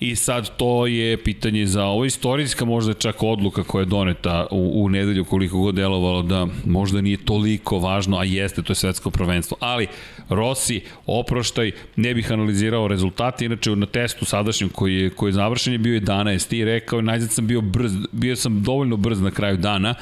i 0.00 0.16
sad 0.16 0.56
to 0.56 0.86
je 0.86 1.16
pitanje 1.16 1.66
za 1.66 1.84
ovo 1.84 2.04
istorijska 2.04 2.64
možda 2.64 2.94
čak 2.94 3.22
odluka 3.22 3.62
koja 3.62 3.82
je 3.82 3.86
doneta 3.86 4.46
u, 4.50 4.84
u 4.84 4.88
nedelju 4.88 5.24
koliko 5.24 5.58
god 5.58 5.74
delovalo 5.74 6.22
da 6.22 6.46
možda 6.64 7.00
nije 7.00 7.16
toliko 7.16 7.78
važno, 7.78 8.18
a 8.18 8.24
jeste, 8.24 8.62
to 8.62 8.70
je 8.70 8.74
svetsko 8.74 9.10
prvenstvo. 9.10 9.56
Ali 9.60 9.86
Rossi, 10.28 10.80
oproštaj, 11.06 11.72
ne 11.96 12.14
bih 12.14 12.32
analizirao 12.32 12.88
rezultate, 12.88 13.44
inače 13.44 13.76
na 13.76 13.86
testu 13.86 14.24
sadašnjem 14.24 14.70
koji 14.70 14.94
je, 14.94 15.10
koji 15.10 15.28
je 15.28 15.32
završen 15.32 15.72
je 15.72 15.78
bio 15.78 16.00
11 16.00 16.54
i 16.54 16.64
rekao, 16.64 17.00
najzad 17.00 17.30
sam 17.30 17.46
bio 17.46 17.60
brz, 17.60 17.92
bio 18.12 18.36
sam 18.36 18.62
dovoljno 18.62 18.96
brz 18.96 19.20
na 19.20 19.30
kraju 19.30 19.56
dana 19.56 19.94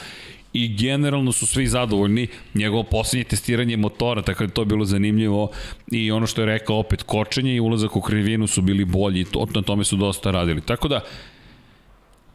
i 0.64 0.76
generalno 0.76 1.32
su 1.32 1.46
svi 1.46 1.66
zadovoljni. 1.66 2.28
Njegovo 2.54 2.82
poslednje 2.82 3.24
testiranje 3.24 3.76
motora, 3.76 4.22
tako 4.22 4.46
da 4.46 4.52
to 4.52 4.62
je 4.62 4.66
bilo 4.66 4.84
zanimljivo 4.84 5.50
i 5.92 6.10
ono 6.10 6.26
što 6.26 6.42
je 6.42 6.46
rekao 6.46 6.78
opet, 6.78 7.02
kočenje 7.02 7.56
i 7.56 7.60
ulazak 7.60 7.96
u 7.96 8.00
krivinu 8.00 8.46
su 8.46 8.62
bili 8.62 8.84
bolji, 8.84 9.24
to, 9.24 9.46
na 9.54 9.62
tome 9.62 9.84
su 9.84 9.96
dosta 9.96 10.30
radili. 10.30 10.60
Tako 10.60 10.88
da, 10.88 11.00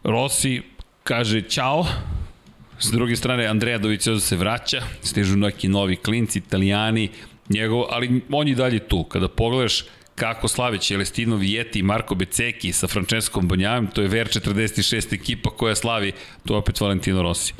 Rossi 0.03 0.61
kaže 1.03 1.41
ćao, 1.41 1.85
S 2.81 2.91
druge 2.91 3.15
strane, 3.15 3.45
Andreja 3.45 3.77
Dovicioza 3.77 4.19
se 4.19 4.35
vraća, 4.35 4.81
stižu 5.03 5.37
neki 5.37 5.67
novi 5.67 5.95
klinci, 5.95 6.39
italijani, 6.39 7.09
njegov, 7.49 7.83
ali 7.89 8.21
on 8.31 8.47
je 8.47 8.55
dalje 8.55 8.79
tu. 8.79 9.03
Kada 9.03 9.27
pogledaš 9.27 9.83
kako 10.15 10.47
slave 10.47 10.77
Celestino 10.77 11.35
Vieti 11.35 11.79
i 11.79 11.83
Marko 11.83 12.15
Beceki 12.15 12.71
sa 12.71 12.87
Franceskom 12.87 13.47
Bonjajem, 13.47 13.87
to 13.87 14.01
je 14.01 14.09
VR46 14.09 15.13
ekipa 15.13 15.49
koja 15.49 15.75
slavi, 15.75 16.11
to 16.45 16.53
je 16.53 16.57
opet 16.57 16.81
Valentino 16.81 17.21
Rossi. 17.21 17.53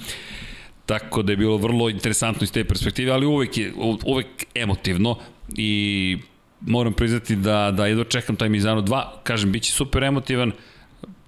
Tako 0.91 1.21
da 1.21 1.31
je 1.31 1.37
bilo 1.37 1.57
vrlo 1.57 1.89
interesantno 1.89 2.43
iz 2.43 2.51
te 2.51 2.63
perspektive, 2.63 3.11
ali 3.11 3.25
uvek 3.25 3.57
je 3.57 3.73
uvek 4.05 4.27
emotivno 4.55 5.17
i 5.57 6.17
moram 6.61 6.93
priznati 6.93 7.35
da, 7.35 7.71
da 7.71 7.87
jedva 7.87 8.03
čekam 8.03 8.35
taj 8.35 8.49
Mizano 8.49 8.81
2, 8.81 9.03
kažem, 9.23 9.51
bit 9.51 9.63
će 9.63 9.71
super 9.71 10.03
emotivan, 10.03 10.51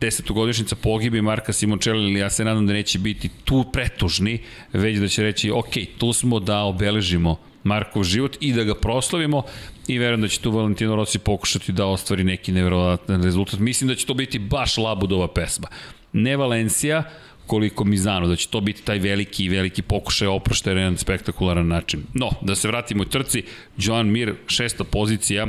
desetogodišnjica 0.01 0.75
pogibi 0.75 1.21
Marka 1.21 1.53
Simoncelli, 1.53 2.03
ali 2.03 2.19
ja 2.19 2.29
se 2.29 2.45
nadam 2.45 2.67
da 2.67 2.73
neće 2.73 2.99
biti 2.99 3.29
tu 3.43 3.65
pretužni, 3.73 4.39
već 4.73 4.99
da 4.99 5.07
će 5.07 5.23
reći, 5.23 5.51
ok, 5.51 5.73
tu 5.97 6.13
smo 6.13 6.39
da 6.39 6.59
obeležimo 6.59 7.39
Markov 7.63 8.03
život 8.03 8.37
i 8.39 8.53
da 8.53 8.63
ga 8.63 8.75
proslavimo 8.75 9.43
i 9.87 9.97
verujem 9.97 10.21
da 10.21 10.27
će 10.27 10.39
tu 10.39 10.51
Valentino 10.51 10.95
Rossi 10.95 11.19
pokušati 11.19 11.71
da 11.71 11.85
ostvari 11.85 12.23
neki 12.23 12.51
nevjerovatan 12.51 13.23
rezultat. 13.23 13.59
Mislim 13.59 13.87
da 13.87 13.95
će 13.95 14.05
to 14.05 14.13
biti 14.13 14.39
baš 14.39 14.77
Labudova 14.77 15.27
pesma. 15.27 15.67
Ne 16.13 16.37
Valencija, 16.37 17.03
koliko 17.47 17.83
Mizano, 17.83 18.27
da 18.27 18.35
će 18.35 18.47
to 18.47 18.61
biti 18.61 18.83
taj 18.83 18.99
veliki 18.99 19.49
veliki 19.49 19.81
pokušaj 19.81 20.27
oproštaja 20.27 20.75
na 20.75 20.81
jedan 20.81 20.97
spektakularan 20.97 21.67
način. 21.67 22.03
No, 22.13 22.31
da 22.41 22.55
se 22.55 22.67
vratimo 22.67 23.03
u 23.03 23.05
trci, 23.05 23.43
Joan 23.77 24.07
Mir, 24.11 24.35
šesta 24.47 24.83
pozicija 24.83 25.47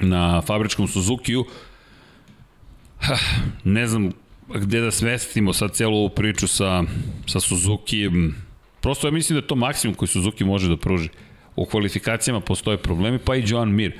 na 0.00 0.42
fabričkom 0.42 0.88
Suzuki-u, 0.88 1.44
ne 3.64 3.86
znam 3.86 4.12
gde 4.54 4.80
da 4.80 4.90
svestimo 4.90 5.52
sad 5.52 5.74
celu 5.74 5.96
ovu 5.96 6.08
priču 6.08 6.48
sa, 6.48 6.84
sa 7.26 7.40
Suzuki, 7.40 8.10
prosto 8.80 9.06
ja 9.06 9.10
mislim 9.10 9.34
da 9.34 9.44
je 9.44 9.48
to 9.48 9.54
maksimum 9.54 9.94
koji 9.94 10.08
Suzuki 10.08 10.44
može 10.44 10.68
da 10.68 10.76
pruži. 10.76 11.08
U 11.56 11.64
kvalifikacijama 11.66 12.40
postoje 12.40 12.76
problemi, 12.78 13.18
pa 13.18 13.36
i 13.36 13.44
Joan 13.46 13.74
Mir. 13.74 13.92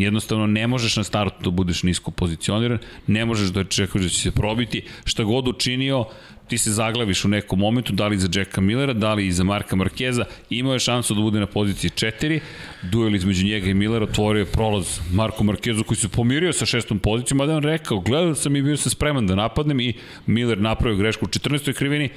Jednostavno 0.00 0.46
ne 0.46 0.66
možeš 0.66 0.96
na 0.96 1.04
startu 1.04 1.36
da 1.44 1.50
budeš 1.50 1.82
nisko 1.82 2.10
pozicioniran, 2.10 2.78
ne 3.06 3.24
možeš 3.24 3.48
da 3.48 3.64
čekaš 3.64 4.02
da 4.02 4.08
će 4.08 4.18
se 4.20 4.30
probiti, 4.30 4.82
šta 5.04 5.24
god 5.24 5.48
učinio, 5.48 6.04
ti 6.50 6.58
se 6.58 6.72
zaglaviš 6.72 7.24
u 7.24 7.28
nekom 7.28 7.58
momentu, 7.58 7.92
da 7.92 8.08
li 8.08 8.18
za 8.18 8.28
Jacka 8.34 8.60
Millera, 8.60 8.92
da 8.92 9.14
li 9.14 9.32
za 9.32 9.44
Marka 9.44 9.76
Markeza, 9.76 10.24
imao 10.50 10.72
je 10.72 10.78
šansu 10.78 11.14
da 11.14 11.20
bude 11.20 11.40
na 11.40 11.46
poziciji 11.46 11.90
4, 11.90 12.40
duel 12.82 13.14
između 13.14 13.46
njega 13.46 13.70
i 13.70 13.74
Millera 13.74 14.04
otvorio 14.04 14.40
je 14.40 14.46
prolaz 14.46 14.98
Marku 15.12 15.44
Markezu 15.44 15.84
koji 15.84 15.98
se 15.98 16.08
pomirio 16.08 16.52
sa 16.52 16.66
šestom 16.66 16.98
pozicijom, 16.98 17.38
mada 17.38 17.56
on 17.56 17.62
rekao, 17.62 18.00
gledao 18.00 18.34
sam 18.34 18.56
i 18.56 18.62
bio 18.62 18.76
sam 18.76 18.90
spreman 18.90 19.26
da 19.26 19.34
napadnem 19.34 19.80
i 19.80 19.94
Miller 20.26 20.58
napravio 20.58 20.98
grešku 20.98 21.24
u 21.24 21.28
14. 21.28 21.72
krivini, 21.72 22.10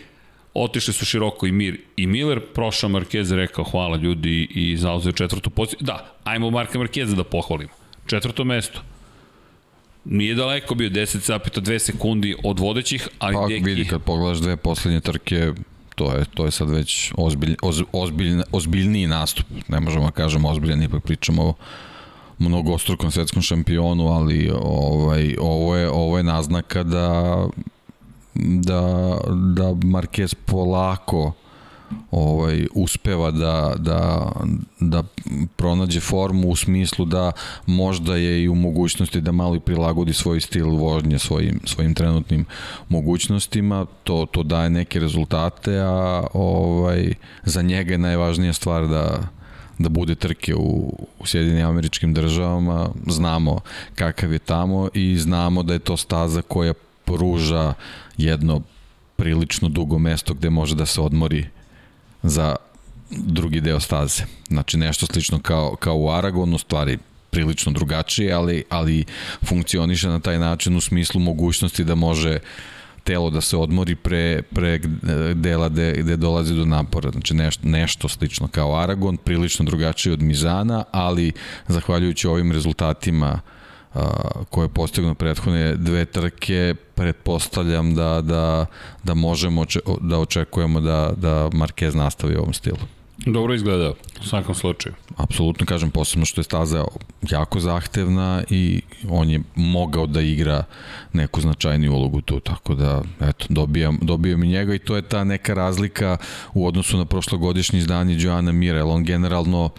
otišli 0.53 0.93
su 0.93 1.05
široko 1.05 1.47
i 1.47 1.51
Mir 1.51 1.77
i 1.97 2.07
Miller, 2.07 2.41
prošao 2.53 2.89
Markeza, 2.89 3.35
rekao 3.35 3.63
hvala 3.63 3.97
ljudi 3.97 4.47
i 4.55 4.77
zauzeo 4.77 5.11
četvrtu 5.11 5.49
poziciju. 5.49 5.79
Da, 5.81 6.15
ajmo 6.23 6.49
Marka 6.49 6.79
Markeza 6.79 7.15
da 7.15 7.23
pohvalimo. 7.23 7.71
Četvrto 8.05 8.43
mesto 8.43 8.81
Nije 10.05 10.35
daleko 10.35 10.75
bio 10.75 10.89
10,2 10.89 11.79
sekundi 11.79 12.35
od 12.43 12.59
vodećih, 12.59 13.07
ali 13.19 13.35
pa, 13.35 13.47
deki... 13.47 13.63
vidi, 13.63 13.85
kad 13.85 14.01
pogledaš 14.01 14.37
dve 14.37 14.57
poslednje 14.57 14.99
trke, 14.99 15.53
to 15.95 16.11
je, 16.11 16.25
to 16.33 16.45
je 16.45 16.51
sad 16.51 16.69
već 16.69 17.11
ozbilj, 17.17 17.55
oz, 17.61 17.81
ozbilj, 17.91 18.41
ozbiljniji 18.51 19.07
nastup. 19.07 19.45
Ne 19.67 19.79
možemo 19.79 20.05
da 20.05 20.11
kažemo 20.11 20.49
ozbiljan, 20.49 20.83
ipak 20.83 21.03
pričamo 21.03 21.43
o 21.43 21.53
mnogostrukom 22.39 23.11
svetskom 23.11 23.41
šampionu, 23.41 24.07
ali 24.07 24.51
ovaj, 24.61 25.35
ovo, 25.39 25.75
je, 25.75 25.89
ovo 25.89 26.17
je 26.17 26.23
naznaka 26.23 26.83
da 26.83 27.37
da, 28.35 28.81
da 29.55 29.63
Marquez 29.73 30.35
polako 30.45 31.31
ovaj 32.11 32.67
uspeva 32.75 33.31
da, 33.31 33.73
da, 33.77 34.31
da 34.79 35.03
pronađe 35.55 35.99
formu 35.99 36.49
u 36.49 36.55
smislu 36.55 37.05
da 37.05 37.31
možda 37.65 38.15
je 38.15 38.43
i 38.43 38.49
u 38.49 38.55
mogućnosti 38.55 39.21
da 39.21 39.31
malo 39.31 39.59
prilagodi 39.59 40.13
svoj 40.13 40.41
stil 40.41 40.69
vožnje 40.69 41.19
svojim, 41.19 41.59
svojim 41.65 41.93
trenutnim 41.93 42.45
mogućnostima, 42.89 43.85
to, 44.03 44.25
to 44.31 44.43
daje 44.43 44.69
neke 44.69 44.99
rezultate, 44.99 45.79
a 45.79 46.23
ovaj, 46.33 47.13
za 47.43 47.61
njega 47.61 47.91
je 47.91 47.97
najvažnija 47.97 48.53
stvar 48.53 48.87
da, 48.87 49.19
da 49.79 49.89
bude 49.89 50.15
trke 50.15 50.55
u, 50.55 50.93
u 51.19 51.25
Sjedinim 51.25 51.67
američkim 51.67 52.13
državama, 52.13 52.89
znamo 53.07 53.59
kakav 53.95 54.33
je 54.33 54.39
tamo 54.39 54.89
i 54.93 55.17
znamo 55.17 55.63
da 55.63 55.73
je 55.73 55.79
to 55.79 55.97
staza 55.97 56.41
koja 56.41 56.73
pruža 57.05 57.73
jedno 58.17 58.61
prilično 59.15 59.69
dugo 59.69 59.99
mesto 59.99 60.33
gde 60.33 60.49
može 60.49 60.75
da 60.75 60.85
se 60.85 61.01
odmori 61.01 61.45
za 62.23 62.55
drugi 63.09 63.61
deo 63.61 63.79
staze. 63.79 64.23
Znači 64.47 64.77
nešto 64.77 65.05
slično 65.05 65.39
kao, 65.39 65.75
kao 65.75 65.97
u 65.97 66.11
Aragonu, 66.11 66.57
stvari 66.57 66.97
prilično 67.29 67.71
drugačije, 67.71 68.33
ali, 68.33 68.63
ali 68.69 69.05
funkcioniše 69.45 70.07
na 70.07 70.19
taj 70.19 70.39
način 70.39 70.75
u 70.75 70.81
smislu 70.81 71.21
mogućnosti 71.21 71.83
da 71.83 71.95
može 71.95 72.39
telo 73.03 73.29
da 73.29 73.41
se 73.41 73.57
odmori 73.57 73.95
pre, 73.95 74.41
pre 74.41 74.79
dela 75.33 75.69
gde, 75.69 75.93
gde 75.97 76.17
dolazi 76.17 76.55
do 76.55 76.65
napora. 76.65 77.11
Znači 77.11 77.33
nešto, 77.33 77.67
nešto 77.67 78.07
slično 78.07 78.47
kao 78.47 78.79
Aragon, 78.79 79.17
prilično 79.17 79.65
drugačije 79.65 80.13
od 80.13 80.21
Mizana, 80.21 80.83
ali 80.91 81.31
zahvaljujući 81.67 82.27
ovim 82.27 82.51
rezultatima 82.51 83.39
koje 84.49 84.65
je 84.65 84.69
postigno 84.69 85.15
prethodne 85.15 85.75
dve 85.75 86.05
trke, 86.05 86.75
pretpostavljam 86.95 87.95
da, 87.95 88.21
da, 88.21 88.65
da 89.03 89.13
možemo 89.13 89.65
da 90.01 90.19
očekujemo 90.19 90.81
da, 90.81 91.13
da 91.17 91.49
Marquez 91.53 91.95
nastavi 91.95 92.35
u 92.35 92.39
ovom 92.39 92.53
stilu. 92.53 92.77
Dobro 93.25 93.53
izgleda, 93.53 93.93
u 94.21 94.23
svakom 94.23 94.55
slučaju. 94.55 94.95
Apsolutno, 95.17 95.65
kažem, 95.65 95.91
posebno 95.91 96.25
što 96.25 96.41
je 96.41 96.43
staza 96.43 96.85
jako 97.21 97.59
zahtevna 97.59 98.43
i 98.49 98.81
on 99.09 99.29
je 99.29 99.41
mogao 99.55 100.07
da 100.07 100.21
igra 100.21 100.63
neku 101.13 101.41
značajniju 101.41 101.93
ulogu 101.93 102.21
tu, 102.21 102.39
tako 102.39 102.75
da, 102.75 103.01
eto, 103.21 103.45
dobijam, 103.49 103.99
dobijam 104.01 104.43
i 104.43 104.47
njega 104.47 104.73
i 104.73 104.79
to 104.79 104.95
je 104.95 105.01
ta 105.01 105.23
neka 105.23 105.53
razlika 105.53 106.17
u 106.53 106.67
odnosu 106.67 106.97
na 106.97 107.05
prošlogodišnji 107.05 107.79
izdanje 107.79 108.15
Joana 108.19 108.51
Mira, 108.51 108.77
jer 108.77 108.87
on 108.87 109.03
generalno 109.03 109.69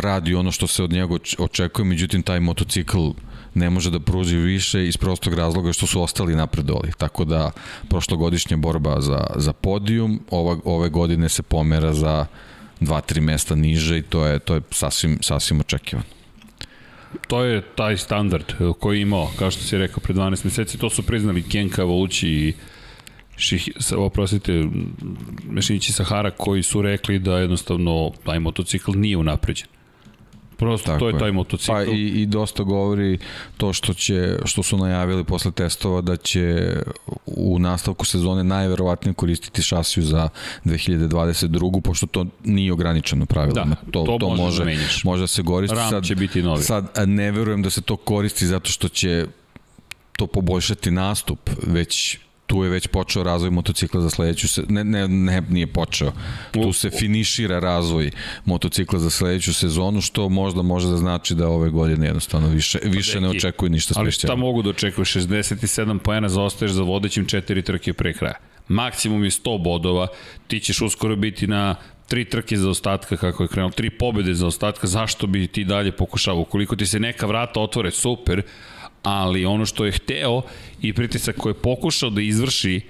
radi 0.00 0.34
ono 0.34 0.52
što 0.52 0.66
se 0.66 0.82
od 0.82 0.92
njega 0.92 1.14
očekuje, 1.38 1.84
međutim 1.84 2.22
taj 2.22 2.40
motocikl 2.40 3.08
ne 3.54 3.70
može 3.70 3.90
da 3.90 4.00
pruži 4.00 4.36
više 4.36 4.86
iz 4.88 4.96
prostog 4.96 5.34
razloga 5.34 5.72
što 5.72 5.86
su 5.86 6.02
ostali 6.02 6.36
napredovali. 6.36 6.92
Tako 6.98 7.24
da 7.24 7.50
prošlogodišnja 7.88 8.56
borba 8.56 9.00
za, 9.00 9.26
za 9.36 9.52
podijum, 9.52 10.20
ova, 10.30 10.58
ove 10.64 10.88
godine 10.88 11.28
se 11.28 11.42
pomera 11.42 11.92
za 11.94 12.26
dva, 12.80 13.00
tri 13.00 13.20
mesta 13.20 13.54
niže 13.54 13.98
i 13.98 14.02
to 14.02 14.26
je, 14.26 14.38
to 14.38 14.54
je 14.54 14.60
sasvim, 14.70 15.18
sasvim 15.22 15.60
očekivano. 15.60 16.06
To 17.28 17.44
je 17.44 17.62
taj 17.74 17.96
standard 17.96 18.44
koji 18.80 18.98
je 18.98 19.02
imao, 19.02 19.30
kao 19.38 19.50
što 19.50 19.62
si 19.62 19.78
rekao, 19.78 20.00
pre 20.00 20.14
12 20.14 20.44
meseci, 20.44 20.78
to 20.78 20.90
su 20.90 21.02
priznali 21.02 21.42
Kenka, 21.42 21.84
Volući 21.84 22.28
i 22.28 22.54
Ših, 23.36 23.68
oprostite, 23.96 24.64
Mešinići 25.44 25.92
Sahara 25.92 26.30
koji 26.30 26.62
su 26.62 26.82
rekli 26.82 27.18
da 27.18 27.38
jednostavno 27.38 28.12
taj 28.24 28.38
motocikl 28.38 28.92
nije 28.94 29.16
unapređen. 29.16 29.68
Prosto 30.56 30.86
Tako 30.86 30.98
to 30.98 31.08
je 31.08 31.18
taj 31.18 31.32
motocikl. 31.32 31.72
Pa 31.72 31.82
i, 31.82 32.22
i 32.22 32.26
dosta 32.26 32.62
govori 32.62 33.18
to 33.56 33.72
što 33.72 33.94
će 33.94 34.38
što 34.44 34.62
su 34.62 34.76
najavili 34.76 35.24
posle 35.24 35.50
testova 35.50 36.00
da 36.00 36.16
će 36.16 36.72
u 37.26 37.58
nastavku 37.58 38.04
sezone 38.04 38.44
najverovatnije 38.44 39.14
koristiti 39.14 39.62
šasiju 39.62 40.04
za 40.04 40.28
2022. 40.64 41.80
pošto 41.80 42.06
to 42.06 42.26
nije 42.44 42.72
ograničeno 42.72 43.26
pravilno. 43.26 43.64
Da, 43.64 43.76
to, 43.92 44.04
to, 44.04 44.16
to 44.20 44.28
može, 44.28 44.64
da 44.64 44.70
može 45.04 45.20
da 45.20 45.26
se 45.26 45.42
koristi. 45.42 45.76
Ram 45.76 45.90
sad, 45.90 46.04
će 46.04 46.14
biti 46.14 46.42
novi. 46.42 46.62
Sad 46.62 46.86
ne 47.06 47.30
verujem 47.32 47.62
da 47.62 47.70
se 47.70 47.80
to 47.80 47.96
koristi 47.96 48.46
zato 48.46 48.70
što 48.70 48.88
će 48.88 49.26
to 50.16 50.26
poboljšati 50.26 50.90
nastup, 50.90 51.50
već 51.66 52.18
tu 52.46 52.64
je 52.64 52.70
već 52.70 52.86
počeo 52.86 53.22
razvoj 53.22 53.50
motocikla 53.50 54.00
za 54.00 54.10
sledeću 54.10 54.48
se 54.48 54.62
ne 54.68 54.84
ne 54.84 55.08
ne 55.08 55.42
nije 55.48 55.66
počeo. 55.66 56.12
Tu 56.50 56.72
se 56.72 56.90
finišira 56.90 57.58
razvoj 57.58 58.10
motocikla 58.44 58.98
za 58.98 59.10
sledeću 59.10 59.54
sezonu 59.54 60.00
što 60.00 60.28
možda 60.28 60.62
može 60.62 60.88
da 60.88 60.96
znači 60.96 61.34
da 61.34 61.48
ove 61.48 61.70
godine 61.70 62.06
jednostavno 62.06 62.48
više 62.48 62.78
više 62.84 63.20
ne 63.20 63.28
očekuje 63.28 63.70
ništa 63.70 63.94
specijalno. 63.94 64.06
Ali 64.06 64.12
šta 64.12 64.36
mogu 64.36 64.62
da 64.62 64.70
očekuju 64.70 65.04
67 65.04 65.98
poena 65.98 66.28
zaostaješ 66.28 66.72
za 66.72 66.82
vodećim 66.82 67.26
4 67.26 67.64
trke 67.64 67.92
pre 67.92 68.12
kraja. 68.12 68.36
Maksimum 68.68 69.24
je 69.24 69.30
100 69.30 69.62
bodova, 69.62 70.06
ti 70.46 70.60
ćeš 70.60 70.80
uskoro 70.80 71.16
biti 71.16 71.46
na 71.46 71.74
tri 72.08 72.24
trke 72.24 72.56
za 72.56 72.70
ostatka 72.70 73.16
kako 73.16 73.42
je 73.42 73.48
krenuo, 73.48 73.70
tri 73.70 73.90
pobede 73.90 74.34
za 74.34 74.46
ostatka, 74.46 74.86
zašto 74.86 75.26
bi 75.26 75.46
ti 75.46 75.64
dalje 75.64 75.92
pokušao? 75.92 76.36
Ukoliko 76.36 76.76
ti 76.76 76.86
se 76.86 77.00
neka 77.00 77.26
vrata 77.26 77.60
otvore, 77.60 77.90
super, 77.90 78.42
ali 79.06 79.44
ono 79.44 79.66
što 79.66 79.84
je 79.84 79.92
hteo 79.92 80.42
i 80.82 80.92
pritisak 80.92 81.36
koji 81.36 81.50
je 81.50 81.62
pokušao 81.62 82.10
da 82.10 82.20
izvrši 82.20 82.80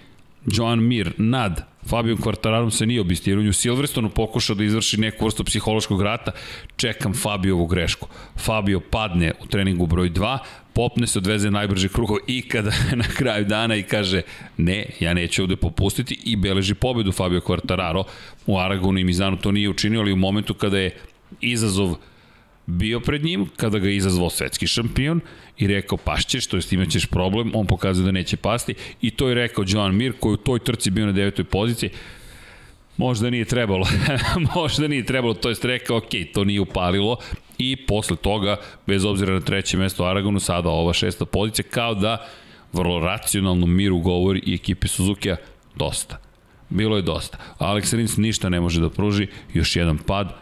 Joan 0.46 0.82
Mir 0.82 1.12
nad 1.18 1.64
Fabio 1.86 2.16
Quartararom 2.16 2.70
se 2.70 2.86
nije 2.86 3.00
obistirao, 3.00 3.44
u 3.44 3.52
Silverstonu 3.52 4.08
pokušao 4.08 4.56
da 4.56 4.64
izvrši 4.64 5.00
neku 5.00 5.24
vrstu 5.24 5.44
psihološkog 5.44 6.02
rata, 6.02 6.32
čekam 6.76 7.14
Fabiovu 7.14 7.66
grešku. 7.66 8.08
Fabio 8.36 8.80
padne 8.80 9.32
u 9.42 9.46
treningu 9.46 9.86
broj 9.86 10.10
2, 10.10 10.38
popne 10.72 11.06
se, 11.06 11.18
odveze 11.18 11.50
najbrže 11.50 11.88
krugo 11.88 12.16
i 12.26 12.42
kada 12.48 12.72
na 13.02 13.04
kraju 13.04 13.44
dana 13.44 13.76
i 13.76 13.82
kaže 13.82 14.22
ne, 14.56 14.86
ja 15.00 15.14
neću 15.14 15.42
ovde 15.42 15.56
popustiti 15.56 16.18
i 16.24 16.36
beleži 16.36 16.74
pobedu 16.74 17.12
Fabio 17.12 17.40
Quartararo 17.40 18.04
u 18.46 18.58
Aragonu 18.58 18.98
i 18.98 19.04
Mizanu. 19.04 19.36
To 19.36 19.52
nije 19.52 19.68
učinio, 19.68 20.00
ali 20.00 20.12
u 20.12 20.16
momentu 20.16 20.54
kada 20.54 20.78
je 20.78 20.96
izazov 21.40 21.96
bio 22.66 23.00
pred 23.00 23.24
njim, 23.24 23.46
kada 23.56 23.78
ga 23.78 23.88
je 23.88 23.96
izazvao 23.96 24.30
svetski 24.30 24.66
šampion 24.66 25.20
i 25.58 25.66
rekao 25.66 25.98
pašćeš, 25.98 26.46
to 26.46 26.56
jest 26.56 26.72
imaćeš 26.72 27.06
problem, 27.06 27.52
on 27.54 27.66
pokazuje 27.66 28.04
da 28.04 28.12
neće 28.12 28.36
pasti 28.36 28.74
i 29.00 29.10
to 29.10 29.28
je 29.28 29.34
rekao 29.34 29.64
Joan 29.68 29.96
Mir 29.96 30.12
koji 30.20 30.34
u 30.34 30.36
toj 30.36 30.58
trci 30.58 30.90
bio 30.90 31.06
na 31.06 31.12
devetoj 31.12 31.44
poziciji, 31.44 31.90
možda 32.96 33.30
nije 33.30 33.44
trebalo, 33.44 33.86
možda 34.54 34.88
nije 34.88 35.04
trebalo, 35.04 35.34
to 35.34 35.48
jest 35.48 35.64
rekao, 35.64 35.96
ok, 35.96 36.10
to 36.34 36.44
nije 36.44 36.60
upalilo 36.60 37.16
i 37.58 37.76
posle 37.76 38.16
toga, 38.16 38.56
bez 38.86 39.04
obzira 39.04 39.34
na 39.34 39.40
treće 39.40 39.76
mesto 39.76 40.04
Aragonu, 40.04 40.40
sada 40.40 40.68
ova 40.68 40.92
šesta 40.92 41.24
pozicija, 41.24 41.64
kao 41.70 41.94
da 41.94 42.26
vrlo 42.72 43.00
racionalno 43.00 43.66
Miru 43.66 43.98
govori 43.98 44.42
i 44.46 44.54
ekipi 44.54 44.88
Suzuki-a 44.88 45.36
dosta. 45.74 46.18
Bilo 46.68 46.96
je 46.96 47.02
dosta. 47.02 47.38
Alex 47.58 47.96
Rins 47.96 48.16
ništa 48.16 48.48
ne 48.48 48.60
može 48.60 48.80
da 48.80 48.90
pruži, 48.90 49.26
još 49.54 49.76
jedan 49.76 49.98
pad, 49.98 50.34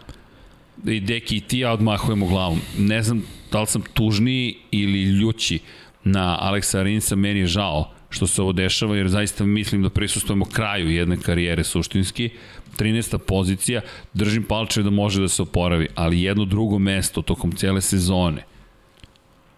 i 0.87 1.01
Deki 1.01 1.37
i 1.37 1.41
ti 1.41 1.59
ja 1.59 1.73
odmahujemo 1.73 2.27
glavom. 2.27 2.61
Ne 2.79 3.03
znam 3.03 3.23
da 3.53 3.61
li 3.61 3.67
sam 3.67 3.83
tužniji 3.95 4.57
ili 4.71 5.03
ljući 5.03 5.59
na 6.05 6.39
Aleksa 6.41 6.83
Rinsa, 6.83 7.17
meni 7.17 7.41
je 7.41 7.47
žao 7.47 7.91
što 8.11 8.27
se 8.27 8.43
ovo 8.43 8.53
dešava, 8.53 8.97
jer 8.97 9.09
zaista 9.09 9.45
mislim 9.45 9.83
da 9.83 9.91
prisustujemo 9.91 10.45
kraju 10.45 10.91
jedne 10.91 11.17
karijere 11.17 11.65
suštinski. 11.65 12.31
13. 12.79 13.19
pozicija, 13.19 13.81
držim 14.15 14.43
palče 14.43 14.83
da 14.83 14.91
može 14.91 15.21
da 15.21 15.29
se 15.29 15.43
oporavi, 15.43 15.89
ali 15.95 16.23
jedno 16.23 16.45
drugo 16.45 16.79
mesto 16.79 17.23
tokom 17.23 17.53
cele 17.53 17.81
sezone 17.81 18.45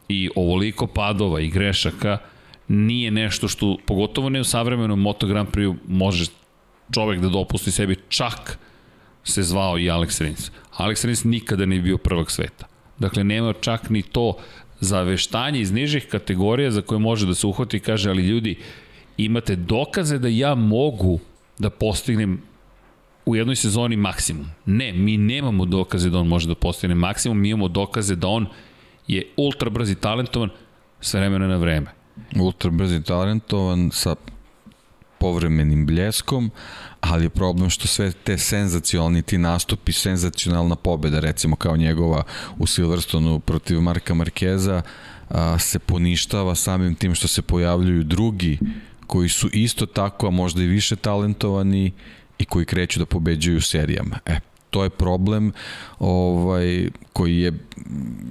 i 0.09 0.31
ovoliko 0.37 0.87
padova 0.87 1.41
i 1.41 1.51
grešaka 1.51 2.19
nije 2.69 3.11
nešto 3.11 3.49
što, 3.49 3.77
pogotovo 3.87 4.29
ne 4.29 4.41
u 4.41 4.45
savremenom 4.45 5.01
Moto 5.01 5.27
Grand 5.27 5.49
Prix, 5.49 5.77
može 5.89 6.25
čovek 6.95 7.21
da 7.21 7.29
dopusti 7.29 7.71
sebi 7.71 7.97
čak 8.09 8.59
se 9.27 9.43
zvao 9.43 9.79
i 9.79 9.91
Alex 9.91 10.21
Rins. 10.21 10.51
Alex 10.77 11.05
Rins 11.05 11.25
nikada 11.25 11.67
nije 11.67 11.83
bio 11.83 11.99
prvak 11.99 12.31
sveta. 12.31 12.67
Dakle, 12.99 13.25
nema 13.25 13.53
čak 13.53 13.91
ni 13.91 14.03
to 14.03 14.37
zaveštanje 14.81 15.61
iz 15.61 15.73
nižih 15.73 16.07
kategorija 16.11 16.71
za 16.71 16.83
koje 16.83 16.99
može 16.99 17.27
da 17.27 17.35
se 17.35 17.47
uhvati 17.47 17.77
i 17.77 17.81
kaže, 17.81 18.11
ali 18.11 18.23
ljudi, 18.23 18.59
imate 19.17 19.57
dokaze 19.57 20.19
da 20.19 20.29
ja 20.29 20.55
mogu 20.55 21.19
da 21.59 21.71
postignem 21.71 22.43
u 23.27 23.37
jednoj 23.37 23.57
sezoni 23.57 23.97
maksimum. 23.97 24.47
Ne, 24.67 24.93
mi 24.93 25.17
nemamo 25.17 25.65
dokaze 25.65 26.11
da 26.11 26.19
on 26.19 26.29
može 26.29 26.49
da 26.49 26.55
postigne 26.55 26.95
maksimum, 26.95 27.41
mi 27.41 27.49
imamo 27.49 27.69
dokaze 27.69 28.17
da 28.17 28.29
on 28.29 28.47
je 29.07 29.27
ultra 29.37 29.71
brz 29.71 29.91
i 29.91 29.95
talentovan 29.95 30.51
sve 31.01 31.21
vremena 31.21 31.47
na 31.47 31.57
vreme. 31.57 31.87
Ultra 32.41 32.71
brz 32.71 32.93
i 32.93 33.03
talentovan 33.03 33.91
sa 33.93 34.15
povremenim 35.27 35.87
bljeskom, 35.87 36.51
ali 37.01 37.25
je 37.25 37.29
problem 37.29 37.71
što 37.71 37.89
sve 37.89 38.13
te 38.13 38.39
senzacionalni 38.39 39.23
ti 39.23 39.39
nastupi, 39.39 39.93
senzacionalna 39.93 40.77
pobeda, 40.77 41.21
recimo 41.21 41.57
kao 41.57 41.77
njegova 41.77 42.23
u 42.59 42.67
Silverstonu 42.67 43.41
protiv 43.41 43.81
Marka 43.81 44.15
Markeza, 44.15 44.83
a, 45.29 45.59
se 45.59 45.79
poništava 45.79 46.55
samim 46.55 46.95
tim 46.95 47.15
što 47.15 47.29
se 47.29 47.43
pojavljuju 47.43 48.05
drugi 48.05 48.59
koji 49.07 49.29
su 49.29 49.49
isto 49.53 49.87
tako, 49.87 50.27
a 50.27 50.31
možda 50.31 50.63
i 50.63 50.67
više 50.67 50.97
talentovani 50.97 51.93
i 52.39 52.45
koji 52.45 52.65
kreću 52.65 52.99
da 52.99 53.07
pobeđuju 53.07 53.61
serijama. 53.61 54.19
E, 54.27 54.39
to 54.71 54.85
je 54.85 54.91
problem 54.91 55.53
ovaj, 55.99 56.91
koji 57.13 57.39
je 57.39 57.53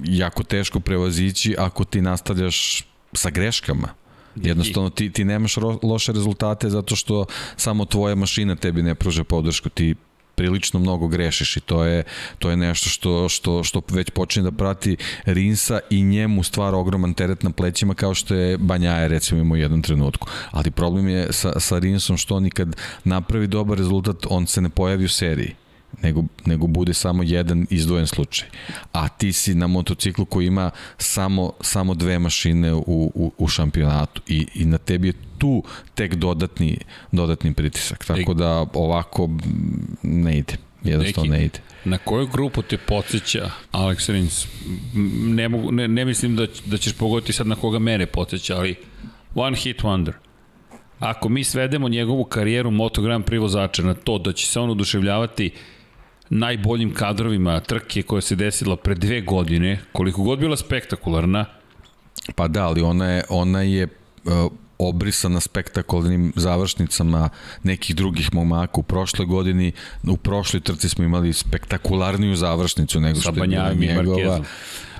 jako 0.04 0.42
teško 0.42 0.80
prevazići 0.80 1.56
ako 1.58 1.84
ti 1.84 2.00
nastavljaš 2.00 2.84
sa 3.12 3.30
greškama 3.30 4.05
Jednostavno 4.42 4.90
ti, 4.90 5.10
ti 5.10 5.24
nemaš 5.24 5.54
ro, 5.54 5.78
loše 5.82 6.12
rezultate 6.12 6.70
zato 6.70 6.96
što 6.96 7.24
samo 7.56 7.84
tvoja 7.84 8.14
mašina 8.14 8.56
tebi 8.56 8.82
ne 8.82 8.94
pruža 8.94 9.24
podršku, 9.24 9.68
ti 9.68 9.94
prilično 10.36 10.80
mnogo 10.80 11.08
grešiš 11.08 11.56
i 11.56 11.60
to 11.60 11.84
je 11.84 12.04
to 12.38 12.50
je 12.50 12.56
nešto 12.56 12.88
što 12.88 13.28
što 13.28 13.64
što 13.64 13.82
već 13.88 14.10
počinje 14.10 14.44
da 14.44 14.56
prati 14.56 14.96
Rinsa 15.24 15.80
i 15.90 16.02
njemu 16.02 16.42
stvara 16.42 16.76
ogroman 16.76 17.14
teret 17.14 17.42
na 17.42 17.50
plećima 17.50 17.94
kao 17.94 18.14
što 18.14 18.34
je 18.34 18.58
Banjaje 18.58 19.08
recimo 19.08 19.40
imao 19.40 19.54
u 19.54 19.56
jednom 19.56 19.82
trenutku. 19.82 20.28
Ali 20.50 20.70
problem 20.70 21.08
je 21.08 21.32
sa 21.32 21.60
sa 21.60 21.78
Rinsom 21.78 22.16
što 22.16 22.36
on 22.36 22.50
kad 22.50 22.76
napravi 23.04 23.46
dobar 23.46 23.78
rezultat, 23.78 24.16
on 24.30 24.46
se 24.46 24.60
ne 24.60 24.68
pojavi 24.68 25.04
u 25.04 25.08
seriji 25.08 25.54
nego, 26.02 26.24
nego 26.44 26.66
bude 26.66 26.94
samo 26.94 27.22
jedan 27.22 27.66
izdvojen 27.70 28.06
slučaj. 28.06 28.48
A 28.92 29.08
ti 29.08 29.32
si 29.32 29.54
na 29.54 29.66
motociklu 29.66 30.24
koji 30.24 30.46
ima 30.46 30.70
samo, 30.98 31.52
samo 31.60 31.94
dve 31.94 32.18
mašine 32.18 32.74
u, 32.74 32.82
u, 33.14 33.32
u 33.38 33.48
šampionatu 33.48 34.22
i, 34.26 34.46
i 34.54 34.64
na 34.64 34.78
tebi 34.78 35.08
je 35.08 35.14
tu 35.38 35.62
tek 35.94 36.14
dodatni, 36.14 36.78
dodatni 37.12 37.54
pritisak. 37.54 38.04
Tako 38.04 38.34
da 38.34 38.66
ovako 38.74 39.28
ne 40.02 40.38
ide. 40.38 40.56
Jednostavno 40.84 41.32
ne 41.32 41.44
ide. 41.44 41.58
Na 41.84 41.98
koju 41.98 42.26
grupu 42.26 42.62
te 42.62 42.78
podsjeća 42.78 43.50
Alex 43.72 44.12
Rins? 44.12 44.46
Ne, 45.24 45.48
mogu, 45.48 45.72
ne, 45.72 45.88
ne 45.88 46.04
mislim 46.04 46.36
da, 46.36 46.46
da 46.64 46.76
ćeš 46.76 46.92
pogoditi 46.92 47.32
sad 47.32 47.46
na 47.46 47.54
koga 47.54 47.78
mene 47.78 48.06
podsjeća, 48.06 48.56
ali 48.56 48.74
one 49.34 49.56
hit 49.56 49.82
wonder. 49.82 50.12
Ako 50.98 51.28
mi 51.28 51.44
svedemo 51.44 51.88
njegovu 51.88 52.24
karijeru 52.24 52.70
Moto 52.70 53.02
Grand 53.02 53.24
Prix 53.24 53.40
vozača 53.40 53.82
na 53.82 53.94
to 53.94 54.18
da 54.18 54.32
će 54.32 54.46
se 54.46 54.60
on 54.60 54.70
oduševljavati 54.70 55.50
uh, 55.54 55.75
najboljim 56.30 56.94
kadrovima 56.94 57.60
trke 57.60 58.02
koja 58.02 58.20
se 58.20 58.36
desila 58.36 58.76
pre 58.76 58.94
dve 58.94 59.20
godine, 59.20 59.80
koliko 59.92 60.22
god 60.22 60.38
bila 60.38 60.56
spektakularna, 60.56 61.44
Pa 62.34 62.48
da, 62.48 62.66
ali 62.66 62.82
ona 62.82 63.10
je, 63.10 63.24
ona 63.28 63.62
je 63.62 63.84
uh, 63.84 64.52
obrisana 64.78 65.40
spektakularnim 65.40 66.32
završnicama 66.36 67.28
nekih 67.62 67.96
drugih 67.96 68.34
momaka 68.34 68.80
u 68.80 68.82
prošloj 68.82 69.26
godini. 69.26 69.72
U 70.08 70.16
prošloj 70.16 70.60
trci 70.60 70.88
smo 70.88 71.04
imali 71.04 71.32
spektakularniju 71.32 72.36
završnicu 72.36 73.00
nego 73.00 73.20
što 73.20 73.28
je 73.28 73.48
bila 73.48 73.72
njegova. 73.72 74.40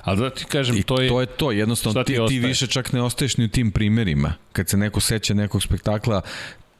Ali 0.03 0.19
da 0.19 0.29
ti 0.29 0.45
kažem, 0.45 0.77
I 0.77 0.83
to 0.83 1.01
je... 1.01 1.09
to 1.09 1.21
je 1.21 1.25
to, 1.25 1.51
jednostavno 1.51 2.03
ti, 2.03 2.13
ti, 2.13 2.27
ti 2.27 2.39
više 2.39 2.67
čak 2.67 2.93
ne 2.93 3.01
ostaješ 3.01 3.37
ni 3.37 3.45
u 3.45 3.49
tim 3.49 3.71
primerima. 3.71 4.33
Kad 4.51 4.69
se 4.69 4.77
neko 4.77 4.99
seća 4.99 5.33
nekog 5.33 5.63
spektakla, 5.63 6.21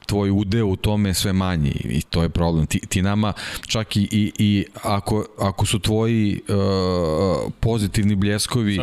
tvoj 0.07 0.31
udeo 0.31 0.65
u 0.65 0.75
tome 0.75 1.09
je 1.09 1.13
sve 1.13 1.33
manji 1.33 1.71
i 1.83 2.01
to 2.01 2.23
je 2.23 2.29
problem. 2.29 2.65
Ti, 2.65 2.79
ti 2.79 3.01
nama 3.01 3.33
čak 3.67 3.95
i, 3.95 4.07
i, 4.11 4.31
i 4.39 4.65
ako, 4.83 5.25
ako 5.39 5.65
su 5.65 5.79
tvoji 5.79 6.41
uh, 6.47 7.51
pozitivni 7.59 8.15
bljeskovi 8.15 8.79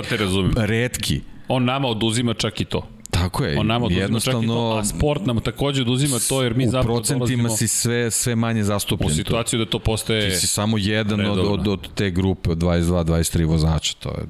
redki, 0.57 1.21
on 1.49 1.65
nama 1.65 1.89
oduzima 1.89 2.35
čak 2.35 2.61
i 2.61 2.65
to. 2.65 2.89
Tako 3.11 3.45
je. 3.45 3.59
On 3.59 3.67
nama 3.67 3.87
jednostavno, 3.91 4.41
čak 4.41 4.45
i 4.45 4.47
to, 4.47 4.77
a 4.79 4.85
sport 4.85 5.27
nam 5.27 5.41
takođe 5.41 5.83
oduzima 5.83 6.19
to 6.29 6.43
jer 6.43 6.55
mi 6.55 6.69
zapravo 6.69 6.95
U 6.95 6.97
procentima 6.97 7.49
si 7.49 7.69
sve, 7.69 8.11
sve 8.11 8.37
manje 8.37 8.65
zastupljen. 8.65 9.11
U 9.11 9.15
situaciju 9.15 9.59
da 9.59 9.67
to 9.67 9.79
postaje... 9.79 10.31
Ti 10.31 10.37
si 10.37 10.47
samo 10.47 10.79
jedan 10.79 11.27
od, 11.27 11.39
od, 11.39 11.69
od 11.69 11.89
te 11.95 12.11
grupe, 12.11 12.51
od 12.51 12.59
22-23 12.59 13.47
vozača, 13.47 13.95
to 13.99 14.09
je 14.09 14.25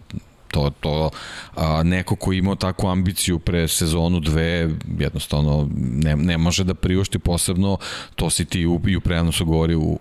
to, 0.55 0.71
to 0.81 1.11
a, 1.57 1.83
neko 1.83 2.17
ko 2.17 2.33
imao 2.33 2.55
takvu 2.55 2.89
ambiciju 2.89 3.39
pre 3.39 3.69
sezonu 3.69 4.21
dve, 4.21 4.71
jednostavno 4.99 5.69
ne, 5.77 6.17
ne 6.17 6.39
može 6.39 6.65
da 6.65 6.75
priušti 6.75 7.19
posebno, 7.19 7.79
to 8.17 8.31
si 8.31 8.45
ti 8.45 8.67
u, 8.67 8.81
i 8.87 8.97
u 8.97 9.01
prenosu 9.01 9.45
govori 9.45 9.75
u 9.75 9.99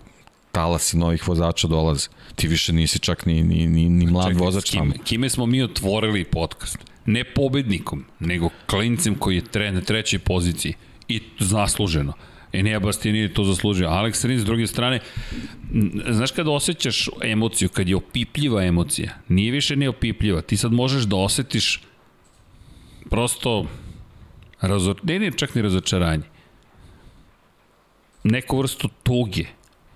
talasi 0.52 0.96
novih 0.96 1.28
vozača 1.28 1.68
dolaze. 1.68 2.08
Ti 2.34 2.48
više 2.48 2.72
nisi 2.72 2.98
čak 2.98 3.26
ni, 3.26 3.42
ni, 3.42 3.66
ni, 3.66 3.88
ni 3.88 4.06
mlad 4.06 4.28
Čekaj, 4.28 4.44
vozač 4.44 4.70
kime. 4.70 4.94
Kime 5.04 5.30
smo 5.30 5.46
mi 5.46 5.62
otvorili 5.62 6.24
podcast? 6.24 6.78
Ne 7.06 7.24
pobednikom, 7.24 8.04
nego 8.20 8.48
klincem 8.66 9.14
koji 9.14 9.36
je 9.36 9.44
tre, 9.44 9.72
na 9.72 9.80
trećoj 9.80 10.18
poziciji. 10.18 10.74
I 11.08 11.20
zasluženo. 11.40 12.12
Enea 12.54 12.80
Bastianini 12.80 13.34
to 13.34 13.44
zaslužio. 13.44 13.88
Alex 13.88 14.26
Rins, 14.26 14.42
s 14.42 14.44
druge 14.44 14.66
strane, 14.66 15.00
znaš 16.10 16.30
kada 16.30 16.50
osjećaš 16.50 17.08
emociju, 17.22 17.68
kad 17.68 17.88
je 17.88 17.96
opipljiva 17.96 18.64
emocija, 18.64 19.12
nije 19.28 19.52
više 19.52 19.76
neopipljiva, 19.76 20.42
ti 20.42 20.56
sad 20.56 20.72
možeš 20.72 21.02
da 21.02 21.16
osetiš 21.16 21.82
prosto 23.10 23.66
razor... 24.60 25.00
ne, 25.02 25.18
ne 25.18 25.30
čak 25.30 25.54
ni 25.54 25.62
razočaranje. 25.62 26.24
Neku 28.24 28.58
vrstu 28.58 28.88
tuge 29.02 29.44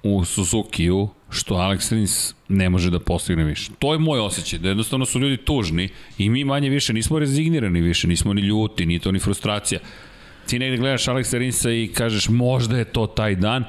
u 0.03 0.25
Suzuki-u 0.25 1.09
što 1.31 1.55
Alex 1.55 1.93
Rins 1.93 2.35
ne 2.49 2.71
može 2.71 2.91
da 2.91 3.01
postigne 3.01 3.45
više. 3.45 3.71
To 3.79 3.93
je 3.93 3.99
moj 3.99 4.21
osjećaj, 4.21 4.59
da 4.59 4.69
jednostavno 4.69 5.07
su 5.07 5.19
ljudi 5.19 5.37
tužni 5.37 5.89
i 6.19 6.31
mi 6.31 6.45
manje 6.45 6.69
više 6.69 6.93
nismo 6.93 7.19
rezignirani 7.19 7.81
više, 7.81 8.09
nismo 8.09 8.35
ni 8.35 8.43
ljuti, 8.43 8.87
ni 8.87 8.99
to 8.99 9.13
ni 9.13 9.19
frustracija 9.19 9.81
ti 10.49 10.59
negde 10.59 10.77
gledaš 10.77 11.09
Aleksa 11.09 11.39
Rinsa 11.39 11.71
i 11.71 11.91
kažeš 11.95 12.29
možda 12.29 12.79
je 12.79 12.85
to 12.85 13.07
taj 13.07 13.35
dan, 13.35 13.65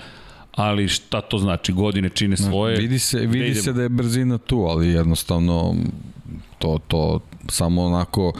ali 0.52 0.88
šta 0.88 1.22
to 1.22 1.38
znači? 1.38 1.72
Godine 1.72 2.10
čine 2.10 2.38
svoje. 2.38 2.78
Vidi 2.78 3.00
se, 3.00 3.20
vidi 3.20 3.56
se 3.56 3.74
da 3.74 3.82
je 3.82 3.90
brzina 3.90 4.38
tu, 4.38 4.60
ali 4.60 4.88
jednostavno 4.88 5.76
to, 6.60 6.80
to 6.88 7.20
samo 7.50 7.86
onako 7.86 8.34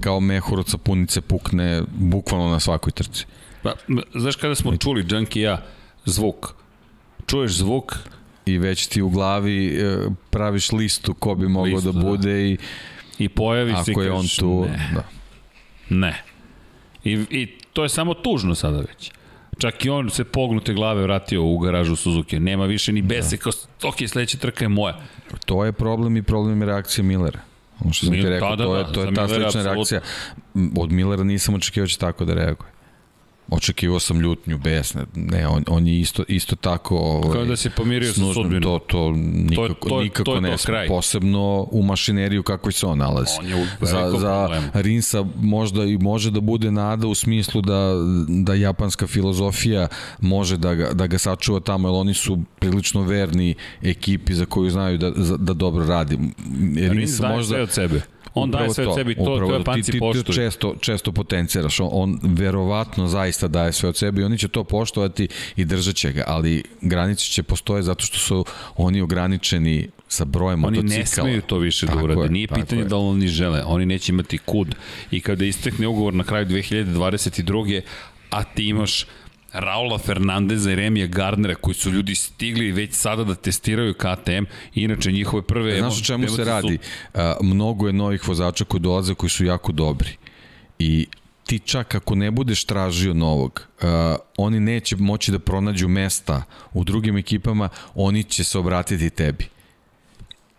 kao 0.00 0.20
mehur 0.20 0.60
od 0.60 0.68
sapunice 0.68 1.20
pukne 1.20 1.82
bukvalno 1.98 2.50
na 2.50 2.60
svakoj 2.60 2.92
trci. 2.92 3.24
Pa, 3.62 3.72
znaš 4.14 4.36
kada 4.36 4.54
smo 4.54 4.76
čuli, 4.76 5.04
Džanki 5.04 5.40
i 5.40 5.42
ja, 5.42 5.62
zvuk. 6.04 6.54
Čuješ 7.26 7.52
zvuk, 7.52 7.94
i 8.46 8.58
već 8.58 8.86
ti 8.86 9.02
u 9.02 9.10
glavi 9.10 9.66
e, 9.66 9.96
praviš 10.30 10.72
listu 10.72 11.14
ko 11.14 11.34
bi 11.34 11.48
mogao 11.48 11.74
listu, 11.74 11.92
da 11.92 12.00
bude 12.00 12.32
da. 12.32 12.38
i 12.38 12.58
i 13.18 13.28
pojavi 13.28 13.72
se 13.84 13.90
ako 13.90 14.02
je 14.02 14.12
on 14.12 14.26
tu 14.38 14.64
ne. 14.64 14.90
da. 14.94 15.04
ne 15.90 16.29
I, 17.04 17.12
I 17.30 17.46
to 17.72 17.82
je 17.82 17.88
samo 17.88 18.14
tužno 18.14 18.54
sada 18.54 18.78
već. 18.78 19.12
Čak 19.58 19.84
i 19.84 19.90
on 19.90 20.10
se 20.10 20.24
pognute 20.24 20.72
glave 20.74 21.02
vratio 21.02 21.44
u 21.44 21.58
garažu 21.58 21.96
Suzuki. 21.96 22.40
Nema 22.40 22.66
više 22.66 22.92
ni 22.92 23.02
bese 23.02 23.36
da. 23.36 23.42
kao, 23.42 23.52
ok, 23.82 23.96
sledeća 24.08 24.38
trka 24.38 24.64
je 24.64 24.68
moja. 24.68 25.00
To 25.44 25.64
je 25.64 25.72
problem 25.72 26.16
i 26.16 26.22
problem 26.22 26.62
je 26.62 26.66
reakcija 26.66 27.04
Millera. 27.04 27.40
Ono 27.80 27.92
što 27.92 28.06
sam 28.06 28.14
ti 28.14 28.28
rekao, 28.28 28.56
da, 28.56 28.64
da, 28.64 28.70
to 28.70 28.76
je, 28.78 28.84
to 28.92 29.02
je 29.02 29.14
ta 29.14 29.28
slična 29.28 29.62
reakcija. 29.62 30.00
Od 30.76 30.92
Millera 30.92 31.24
nisam 31.24 31.54
očekivao 31.54 31.84
da 31.84 31.88
će 31.88 31.98
tako 31.98 32.24
da 32.24 32.34
reaguje 32.34 32.79
očekivao 33.50 34.00
sam 34.00 34.20
ljutnju, 34.20 34.58
besne. 34.58 35.04
Ne, 35.14 35.48
on, 35.48 35.64
on 35.68 35.86
je 35.86 36.00
isto, 36.00 36.24
isto 36.28 36.56
tako... 36.56 36.96
Ovaj, 36.96 37.32
Kao 37.32 37.44
da 37.44 37.56
se 37.56 37.70
pomirio 37.70 38.12
sa 38.12 38.20
sudbinom. 38.34 38.62
To, 38.62 38.78
to 38.78 39.12
nikako, 39.16 39.74
to, 39.74 39.88
to, 39.88 40.02
nikako 40.02 40.24
to 40.24 40.34
je 40.34 40.40
ne 40.40 40.56
to, 40.56 40.64
kraj. 40.64 40.88
Posebno 40.88 41.68
u 41.70 41.82
mašineriju 41.82 42.42
kako 42.42 42.72
se 42.72 42.86
on 42.86 42.98
nalazi. 42.98 43.32
On 43.40 43.46
je 43.46 43.54
u 43.54 43.86
za, 43.86 44.12
za 44.18 44.48
Rinsa 44.74 45.24
možda 45.40 45.84
i 45.84 45.98
može 45.98 46.30
da 46.30 46.40
bude 46.40 46.70
nada 46.70 47.06
u 47.06 47.14
smislu 47.14 47.60
da, 47.62 47.92
da 48.28 48.54
japanska 48.54 49.06
filozofija 49.06 49.88
može 50.20 50.56
da 50.56 50.74
ga, 50.74 50.92
da 50.92 51.06
ga 51.06 51.18
sačuva 51.18 51.60
tamo, 51.60 51.88
jer 51.88 51.94
oni 51.94 52.14
su 52.14 52.38
prilično 52.58 53.02
verni 53.02 53.54
ekipi 53.82 54.34
za 54.34 54.46
koju 54.46 54.70
znaju 54.70 54.98
da, 54.98 55.10
da 55.38 55.52
dobro 55.52 55.86
radi. 55.86 56.18
Rins 56.76 57.18
daje 57.18 57.44
sve 57.44 57.62
od 57.62 57.70
sebe. 57.70 58.00
On 58.34 58.50
daje 58.50 58.74
sve 58.74 58.86
od 58.86 58.94
sebi, 58.94 59.14
to, 59.14 59.24
to 59.24 59.54
je 59.54 59.64
panci 59.64 59.98
poštuju. 59.98 60.22
Ti, 60.22 60.26
ti 60.26 60.34
često, 60.34 60.74
često 60.80 61.12
potenciraš, 61.12 61.80
on, 61.80 61.88
on 61.92 62.18
verovatno 62.22 63.06
zaista 63.06 63.48
daje 63.48 63.72
sve 63.72 63.88
od 63.88 63.96
sebe 63.96 64.20
i 64.20 64.24
oni 64.24 64.38
će 64.38 64.48
to 64.48 64.64
poštovati 64.64 65.28
i 65.56 65.64
držat 65.64 65.94
će 65.94 66.12
ga, 66.12 66.24
ali 66.26 66.62
granice 66.80 67.24
će 67.24 67.42
postoje 67.42 67.82
zato 67.82 68.04
što 68.04 68.18
su 68.18 68.44
oni 68.76 69.00
ograničeni 69.00 69.88
sa 70.08 70.24
brojem 70.24 70.64
oni 70.64 70.76
motocikala. 70.76 70.94
Oni 70.94 71.00
ne 71.00 71.06
smeju 71.06 71.42
to 71.42 71.58
više 71.58 71.86
da 71.86 72.04
urade. 72.04 72.28
Nije 72.28 72.48
pitanje 72.48 72.82
je. 72.82 72.88
da 72.88 72.96
oni 72.96 73.28
žele. 73.28 73.62
Oni 73.66 73.86
neće 73.86 74.12
imati 74.12 74.38
kud. 74.38 74.74
I 75.10 75.20
kada 75.20 75.44
istekne 75.44 75.86
ugovor 75.86 76.14
na 76.14 76.24
kraju 76.24 76.46
2022. 76.46 77.80
a 78.30 78.44
ti 78.44 78.68
imaš 78.68 79.06
Raula 79.52 79.98
Fernandeza 79.98 80.72
i 80.72 80.74
Remija 80.74 81.06
Gardnera 81.06 81.54
koji 81.54 81.74
su 81.74 81.90
ljudi 81.90 82.14
stigli 82.14 82.72
već 82.72 82.94
sada 82.94 83.24
da 83.24 83.34
testiraju 83.34 83.94
KTM 83.94 84.44
inače 84.74 85.12
njihove 85.12 85.42
prve 85.42 85.78
Znaš 85.78 86.00
o 86.00 86.04
čemu 86.04 86.28
se 86.28 86.44
radi? 86.44 86.78
Su... 86.82 86.88
A, 87.14 87.34
mnogo 87.42 87.86
je 87.86 87.92
novih 87.92 88.28
vozača 88.28 88.64
koji 88.64 88.80
dolaze 88.80 89.14
koji 89.14 89.30
su 89.30 89.44
jako 89.44 89.72
dobri 89.72 90.10
i 90.78 91.06
ti 91.50 91.58
čak 91.58 91.94
ako 91.94 92.14
ne 92.14 92.30
budeš 92.30 92.64
tražio 92.64 93.14
novog, 93.14 93.66
uh, 93.82 93.88
oni 94.38 94.60
neće 94.60 94.96
moći 94.96 95.32
da 95.32 95.38
pronađu 95.38 95.88
mesta 95.88 96.42
u 96.72 96.84
drugim 96.84 97.16
ekipama, 97.16 97.68
oni 97.94 98.24
će 98.24 98.44
se 98.44 98.58
obratiti 98.58 99.10
tebi. 99.10 99.48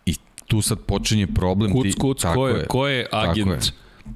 I 0.05 0.15
tu 0.47 0.61
sad 0.61 0.79
počinje 0.79 1.27
problem. 1.27 1.71
Kuc, 1.71 1.95
kuc, 1.99 2.21
ti, 2.21 2.27
ko, 2.33 2.47
je, 2.47 2.65
ko 2.67 2.87
je 2.87 3.07
agent 3.11 3.71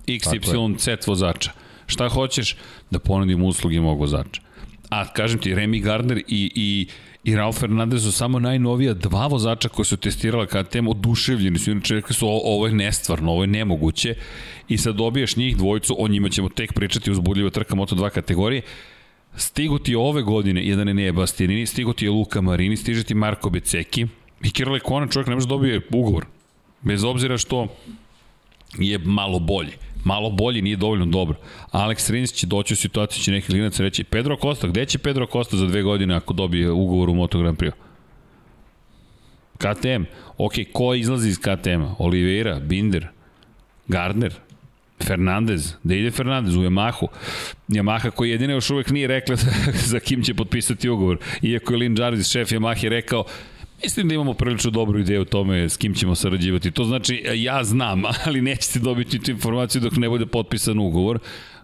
XYZ 0.08 1.08
vozača? 1.08 1.52
Šta 1.88 2.10
hoćeš? 2.10 2.56
Da 2.92 3.00
ponudim 3.00 3.44
usluge 3.44 3.80
mog 3.82 4.00
vozača. 4.00 4.42
A 4.90 5.08
kažem 5.14 5.40
ti, 5.40 5.56
Remy 5.56 5.82
Gardner 5.82 6.18
i, 6.18 6.52
i, 6.56 6.88
i 7.24 7.36
Ralf 7.36 7.60
Fernandez 7.60 8.04
su 8.04 8.12
samo 8.12 8.40
najnovija 8.40 8.94
dva 8.94 9.28
vozača 9.28 9.70
koji 9.70 9.86
su 9.86 9.98
testirala 9.98 10.46
KTM, 10.46 10.88
oduševljeni 10.88 11.60
su, 11.60 11.72
inače 11.72 11.96
rekli 11.96 12.16
su 12.16 12.28
ovo 12.28 12.68
je 12.68 12.74
nestvarno, 12.74 13.32
ovo 13.32 13.44
je 13.44 13.48
nemoguće. 13.48 14.16
I 14.70 14.78
sad 14.78 14.96
dobijaš 14.96 15.36
njih 15.36 15.58
dvojicu, 15.58 15.96
o 16.00 16.08
njima 16.08 16.30
ćemo 16.30 16.50
tek 16.50 16.74
pričati 16.74 17.12
uzbudljivo 17.12 17.50
trka 17.50 17.76
Moto2 17.76 18.10
kategorije, 18.10 18.62
stigu 19.36 19.80
ti 19.80 19.96
ove 19.96 20.22
godine 20.22 20.68
jedan 20.68 20.90
Enea 20.90 21.12
Bastianini, 21.12 21.66
stigu 21.66 21.94
ti 21.94 22.06
je 22.06 22.12
Luka 22.12 22.42
Marini, 22.42 22.78
stiže 22.78 23.04
ti 23.04 23.14
Marko 23.14 23.50
Beceki. 23.50 24.08
I 24.44 24.52
Kirle 24.52 24.80
Kona 24.80 25.08
čovjek 25.08 25.28
ne 25.28 25.36
može 25.36 25.48
da 25.48 25.50
dobije 25.50 25.82
ugovor. 25.92 26.26
Bez 26.82 27.04
obzira 27.04 27.38
što 27.38 27.68
je 28.78 28.98
malo 28.98 29.40
bolji 29.40 29.72
malo 30.06 30.30
bolji, 30.30 30.62
nije 30.62 30.76
dovoljno 30.76 31.06
dobro. 31.06 31.38
Alex 31.72 32.12
Rins 32.12 32.34
će 32.34 32.48
doći 32.48 32.74
u 32.74 32.78
situaciju, 32.78 33.24
će 33.24 33.32
neki 33.32 33.54
linac 33.54 33.80
reći, 33.80 34.04
Pedro 34.04 34.38
Costa, 34.42 34.68
gde 34.68 34.86
će 34.86 34.98
Pedro 34.98 35.28
Costa 35.32 35.58
za 35.58 35.66
dve 35.66 35.82
godine 35.82 36.16
ako 36.16 36.34
dobije 36.34 36.72
ugovor 36.72 37.10
u 37.10 37.14
Moto 37.14 37.40
Grand 37.40 37.58
Prix? 37.58 37.72
KTM. 39.58 40.04
Ok, 40.38 40.54
ko 40.74 40.94
izlazi 40.94 41.30
iz 41.30 41.40
KTM-a? 41.40 41.96
Oliveira, 42.00 42.60
Binder, 42.60 43.08
Gardner, 43.88 44.34
Fernandez, 45.04 45.74
da 45.84 45.96
ide 45.96 46.12
Fernandez 46.12 46.56
u 46.56 46.62
Yamahu. 46.62 47.08
Yamaha 47.68 48.12
koji 48.12 48.30
jedine 48.30 48.54
još 48.54 48.70
uvek 48.70 48.90
nije 48.90 49.08
rekla 49.08 49.36
za 49.92 50.00
kim 50.00 50.24
će 50.24 50.34
potpisati 50.34 50.90
ugovor. 50.90 51.18
Iako 51.42 51.74
je 51.74 51.78
Lin 51.78 51.98
Jarvis, 52.00 52.32
šef 52.32 52.50
Yamaha, 52.50 52.90
rekao 52.90 53.26
Mislim 53.86 54.08
da 54.08 54.14
imamo 54.14 54.34
prilično 54.34 54.72
dobru 54.72 55.00
ideju 55.00 55.22
o 55.22 55.26
tome 55.26 55.70
s 55.70 55.78
kim 55.78 55.94
ćemo 55.94 56.16
sarađivati. 56.16 56.72
To 56.72 56.84
znači, 56.84 57.24
ja 57.36 57.64
znam, 57.64 58.04
ali 58.26 58.42
nećete 58.42 58.80
dobiti 58.80 59.20
tu 59.20 59.32
informaciju 59.32 59.82
dok 59.82 59.96
ne 59.96 60.10
bude 60.10 60.26
potpisan 60.26 60.80
ugovor 60.80 61.20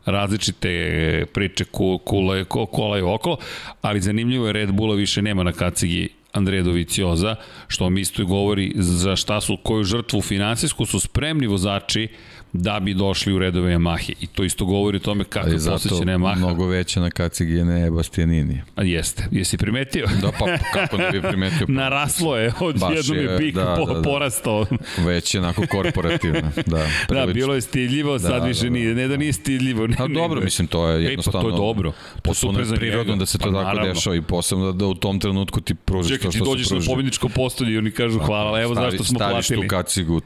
različite 0.06 1.26
priče 1.34 1.66
kula, 2.04 2.44
kola 2.46 2.98
i 2.98 3.02
okolo, 3.02 3.38
ali 3.82 4.02
zanimljivo 4.02 4.48
je 4.48 4.54
Red 4.54 4.72
Bulla 4.72 4.96
više 4.96 5.22
nema 5.22 5.44
na 5.44 5.52
kacigi 5.52 6.10
Andreja 6.34 6.64
Dovicioza, 6.64 7.36
što 7.68 7.84
vam 7.84 7.98
isto 7.98 8.26
govori 8.26 8.74
za 8.76 9.16
šta 9.16 9.42
su, 9.42 9.58
koju 9.58 9.84
žrtvu 9.84 10.22
finansijsku 10.22 10.86
su 10.86 11.00
spremni 11.00 11.48
vozači 11.48 12.08
da 12.54 12.80
bi 12.80 12.94
došli 12.94 13.34
u 13.34 13.40
redove 13.40 13.76
Yamahe. 13.76 14.14
I 14.22 14.28
to 14.28 14.44
isto 14.44 14.66
govori 14.66 14.96
o 14.96 15.00
tome 15.00 15.24
kako 15.24 15.50
je 15.50 15.58
posvećena 15.66 16.14
Yamaha. 16.14 16.38
mnogo 16.38 16.68
veća 16.68 17.00
na 17.00 17.12
kacigi 17.12 17.54
je 17.54 17.66
ne 17.66 17.92
Bastianini. 17.92 18.62
A 18.76 18.84
jeste. 18.84 19.28
Jesi 19.32 19.58
primetio? 19.58 20.08
Da, 20.22 20.32
pa 20.40 20.58
kako 20.74 20.98
ne 20.98 21.12
bi 21.12 21.22
primetio? 21.22 21.66
Naraslo 21.82 22.38
je, 22.38 22.54
od 22.60 22.76
jednom 22.96 23.18
je 23.18 23.38
pik 23.38 23.56
da, 23.56 23.76
po, 23.80 23.86
da, 23.86 23.94
da. 23.94 24.02
porastao. 24.02 24.66
Već 24.98 25.34
je 25.36 25.42
onako 25.42 25.64
korporativno. 25.72 26.42
Da, 26.66 26.88
da, 27.10 27.34
bilo 27.34 27.56
je 27.56 27.62
stidljivo, 27.62 28.14
da, 28.14 28.20
sad 28.20 28.48
više 28.48 28.60
da, 28.60 28.70
da. 28.70 28.74
nije. 28.74 28.96
Ne 28.96 29.08
da 29.08 29.18
nije 29.18 29.34
stidljivo. 29.34 29.88
Ne, 29.88 29.96
A 30.00 30.08
dobro, 30.08 30.42
mislim, 30.42 30.68
to 30.68 30.88
je 30.88 31.04
jednostavno... 31.04 31.40
Ej, 31.40 31.44
pa 31.44 31.50
to 31.50 31.56
je 31.56 31.68
dobro. 31.68 31.92
Super 32.34 32.66
je 32.66 32.76
prirodno 32.76 33.16
da 33.16 33.26
se 33.26 33.38
to 33.38 33.44
pa, 33.44 33.52
tako 33.52 33.64
naravno. 33.64 33.94
dešava 33.94 34.16
i 34.16 34.22
posebno 34.22 34.66
da, 34.66 34.72
da 34.72 34.86
u 34.86 34.94
tom 34.94 35.20
trenutku 35.20 35.62
ti 35.62 35.76
pružiš 35.76 36.12
Čekaj, 36.12 36.24
to 36.24 36.32
što 36.32 36.40
se 36.40 36.44
pruži. 36.44 36.64
Čekaj, 36.64 36.70
ti 36.70 36.74
dođeš 36.74 36.88
na 36.88 36.92
pobjedničko 36.94 37.30
postolje 37.30 37.74
i 37.74 37.78
oni 37.78 37.92
kažu 37.92 38.20
hvala, 38.20 38.62
evo 38.62 38.76
zašto 38.76 39.04
smo 39.04 39.20
platili. 39.20 39.44
Staviš 39.44 39.62
tu 39.62 39.68
kacigu 39.68 40.22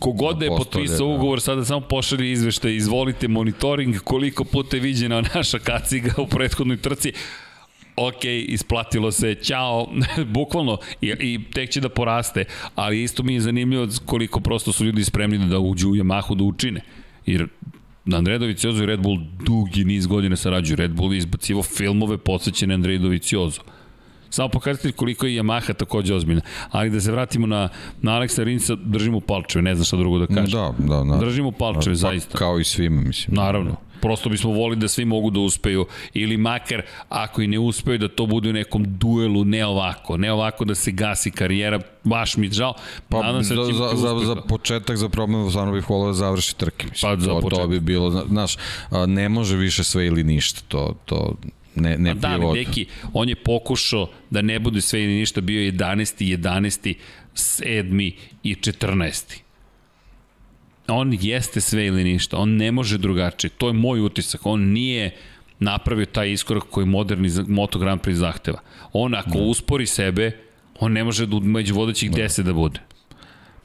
Kogod 0.00 0.38
da 0.38 0.44
je 0.44 0.50
potpisao 0.56 1.08
da. 1.08 1.14
ugovor, 1.14 1.40
sada 1.40 1.64
samo 1.64 1.80
pošalje 1.80 2.32
izveštaj, 2.32 2.76
izvolite 2.76 3.28
monitoring, 3.28 3.96
koliko 4.04 4.44
puta 4.44 4.76
je 4.76 4.80
viđena 4.80 5.22
naša 5.34 5.58
kaciga 5.58 6.14
u 6.18 6.26
prethodnoj 6.26 6.76
trci 6.76 7.12
ok, 7.96 8.24
isplatilo 8.24 9.12
se, 9.12 9.34
ćao, 9.34 9.88
bukvalno, 10.34 10.78
i, 11.00 11.06
i 11.20 11.40
tek 11.52 11.70
će 11.70 11.80
da 11.80 11.88
poraste, 11.88 12.44
ali 12.74 13.02
isto 13.02 13.22
mi 13.22 13.34
je 13.34 13.40
zanimljivo 13.40 13.88
koliko 14.06 14.40
prosto 14.40 14.72
su 14.72 14.84
ljudi 14.84 15.04
spremni 15.04 15.48
da 15.48 15.58
uđu 15.58 15.88
u 15.88 15.94
Yamahu 15.94 16.34
da 16.34 16.44
učine, 16.44 16.80
jer 17.26 17.46
Andrej 18.12 18.38
Doviciozo 18.38 18.82
i 18.82 18.86
Red 18.86 19.00
Bull 19.00 19.18
dugi 19.46 19.84
niz 19.84 20.06
godina 20.06 20.36
sarađuju, 20.36 20.76
Red 20.76 20.90
Bull 20.90 21.12
je 21.12 21.18
izbacivo 21.18 21.62
filmove 21.62 22.18
posvećene 22.18 22.74
Andrej 22.74 22.98
Doviciozo. 22.98 23.60
Samo 24.30 24.48
pokazati 24.48 24.92
koliko 24.92 25.26
je 25.26 25.42
Yamaha 25.42 25.74
takođe 25.74 26.14
ozbiljna. 26.14 26.42
Ali 26.70 26.90
da 26.90 27.00
se 27.00 27.12
vratimo 27.12 27.46
na, 27.46 27.68
na 28.02 28.14
Aleksa 28.14 28.42
Rinca, 28.42 28.74
držimo 28.74 29.20
palčeve, 29.20 29.62
ne 29.62 29.74
znam 29.74 29.84
šta 29.84 29.96
drugo 29.96 30.18
da 30.18 30.26
kažem. 30.26 30.60
Da, 30.60 30.74
da, 30.78 31.04
da. 31.04 31.16
Držimo 31.16 31.52
palčeve, 31.52 31.92
da, 31.92 31.98
zaista. 31.98 32.38
Kao 32.38 32.58
i 32.58 32.64
svima, 32.64 33.00
mislim. 33.00 33.36
Naravno. 33.36 33.76
Prosto 34.00 34.28
bismo 34.28 34.50
volili 34.50 34.80
da 34.80 34.88
svi 34.88 35.04
mogu 35.04 35.30
da 35.30 35.40
uspeju 35.40 35.86
ili 36.14 36.36
makar 36.36 36.82
ako 37.08 37.42
i 37.42 37.46
ne 37.46 37.58
uspeju 37.58 37.98
da 37.98 38.08
to 38.08 38.26
bude 38.26 38.50
u 38.50 38.52
nekom 38.52 38.84
duelu 38.98 39.44
ne 39.44 39.66
ovako, 39.66 40.16
ne 40.16 40.32
ovako 40.32 40.64
da 40.64 40.74
se 40.74 40.90
gasi 40.90 41.30
karijera, 41.30 41.80
baš 42.04 42.36
mi 42.36 42.48
žao. 42.48 42.74
Pa 43.08 43.22
Nadam 43.22 43.44
se 43.44 43.54
da 43.54 43.64
za, 43.64 43.72
za, 43.72 43.96
za, 43.96 44.18
za 44.26 44.36
početak 44.36 44.96
za 44.96 45.08
problem 45.08 45.50
stvarno 45.50 45.72
bih 45.72 45.90
volio 45.90 46.06
da 46.06 46.12
završi 46.12 46.56
trke. 46.56 46.86
Mislim. 46.90 47.12
Pa 47.12 47.20
za 47.20 47.30
to, 47.30 47.40
početak. 47.40 47.64
to 47.64 47.68
bi 47.68 47.80
bilo, 47.80 48.10
znaš, 48.10 48.56
ne 49.06 49.28
može 49.28 49.56
više 49.56 49.84
sve 49.84 50.06
ili 50.06 50.24
ništa, 50.24 50.60
to, 50.68 50.94
to 51.04 51.34
ne, 51.74 51.98
ne 51.98 52.14
da, 52.14 52.28
ali 52.28 52.58
neki, 52.58 52.86
on 53.12 53.28
je 53.28 53.34
pokušao 53.34 54.10
da 54.30 54.42
ne 54.42 54.58
bude 54.58 54.80
sve 54.80 55.02
ili 55.02 55.14
ništa, 55.14 55.40
bio 55.40 55.72
11. 55.72 56.36
11. 56.36 56.94
7. 57.34 58.12
i 58.42 58.54
14. 58.54 59.38
On 60.88 61.16
jeste 61.20 61.60
sve 61.60 61.86
ili 61.86 62.04
ništa, 62.04 62.36
on 62.36 62.56
ne 62.56 62.72
može 62.72 62.98
drugačije, 62.98 63.50
to 63.50 63.66
je 63.66 63.72
moj 63.72 64.00
utisak, 64.00 64.46
on 64.46 64.60
nije 64.60 65.10
napravio 65.58 66.06
taj 66.06 66.32
iskorak 66.32 66.62
koji 66.70 66.86
moderni 66.86 67.30
Moto 67.48 67.78
Grand 67.78 68.00
Prix 68.00 68.14
zahteva. 68.14 68.60
On 68.92 69.14
ako 69.14 69.38
da. 69.38 69.42
uspori 69.44 69.86
sebe, 69.86 70.32
on 70.80 70.92
ne 70.92 71.04
može 71.04 71.26
da 71.26 71.40
među 71.40 71.74
vodećih 71.74 72.10
da. 72.10 72.16
10 72.16 72.42
da 72.42 72.52
bude. 72.52 72.80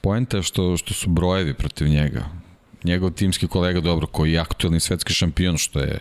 Poenta 0.02 0.38
je 0.38 0.44
što, 0.44 0.78
što 0.78 0.94
su 0.94 1.10
brojevi 1.10 1.54
protiv 1.54 1.88
njega. 1.88 2.26
Njegov 2.84 3.12
timski 3.12 3.48
kolega, 3.48 3.80
dobro, 3.82 4.08
koji 4.08 4.32
je 4.32 4.40
aktualni 4.40 4.80
svetski 4.80 5.14
šampion, 5.14 5.58
što 5.58 5.80
je 5.80 6.00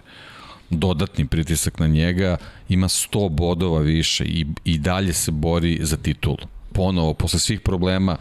dodatni 0.78 1.26
pritisak 1.26 1.78
na 1.78 1.86
njega, 1.86 2.36
ima 2.68 2.88
100 2.88 3.28
bodova 3.28 3.80
više 3.80 4.24
i, 4.24 4.46
i 4.64 4.78
dalje 4.78 5.12
se 5.12 5.30
bori 5.30 5.78
za 5.82 5.96
titulu. 5.96 6.38
Ponovo, 6.72 7.14
posle 7.14 7.38
svih 7.38 7.60
problema, 7.60 8.16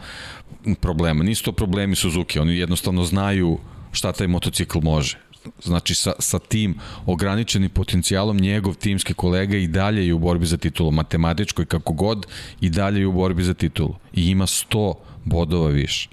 problema, 0.80 1.24
nisu 1.24 1.44
to 1.44 1.52
problemi 1.52 1.96
Suzuki, 1.96 2.38
oni 2.38 2.56
jednostavno 2.56 3.04
znaju 3.04 3.58
šta 3.92 4.12
taj 4.12 4.26
motocikl 4.26 4.78
može. 4.82 5.18
Znači, 5.62 5.94
sa, 5.94 6.12
sa 6.18 6.38
tim 6.38 6.74
ograničenim 7.06 7.70
potencijalom 7.70 8.36
njegov 8.36 8.74
timski 8.74 9.14
kolega 9.14 9.56
i 9.56 9.66
dalje 9.66 10.06
je 10.06 10.14
u 10.14 10.18
borbi 10.18 10.46
za 10.46 10.56
titulu, 10.56 10.90
matematičko 10.90 11.62
i 11.62 11.66
kako 11.66 11.92
god, 11.92 12.26
i 12.60 12.70
dalje 12.70 13.00
je 13.00 13.06
u 13.06 13.12
borbi 13.12 13.42
za 13.42 13.54
titulu. 13.54 13.94
I 14.12 14.28
ima 14.30 14.46
100 14.46 14.94
bodova 15.24 15.68
više 15.68 16.08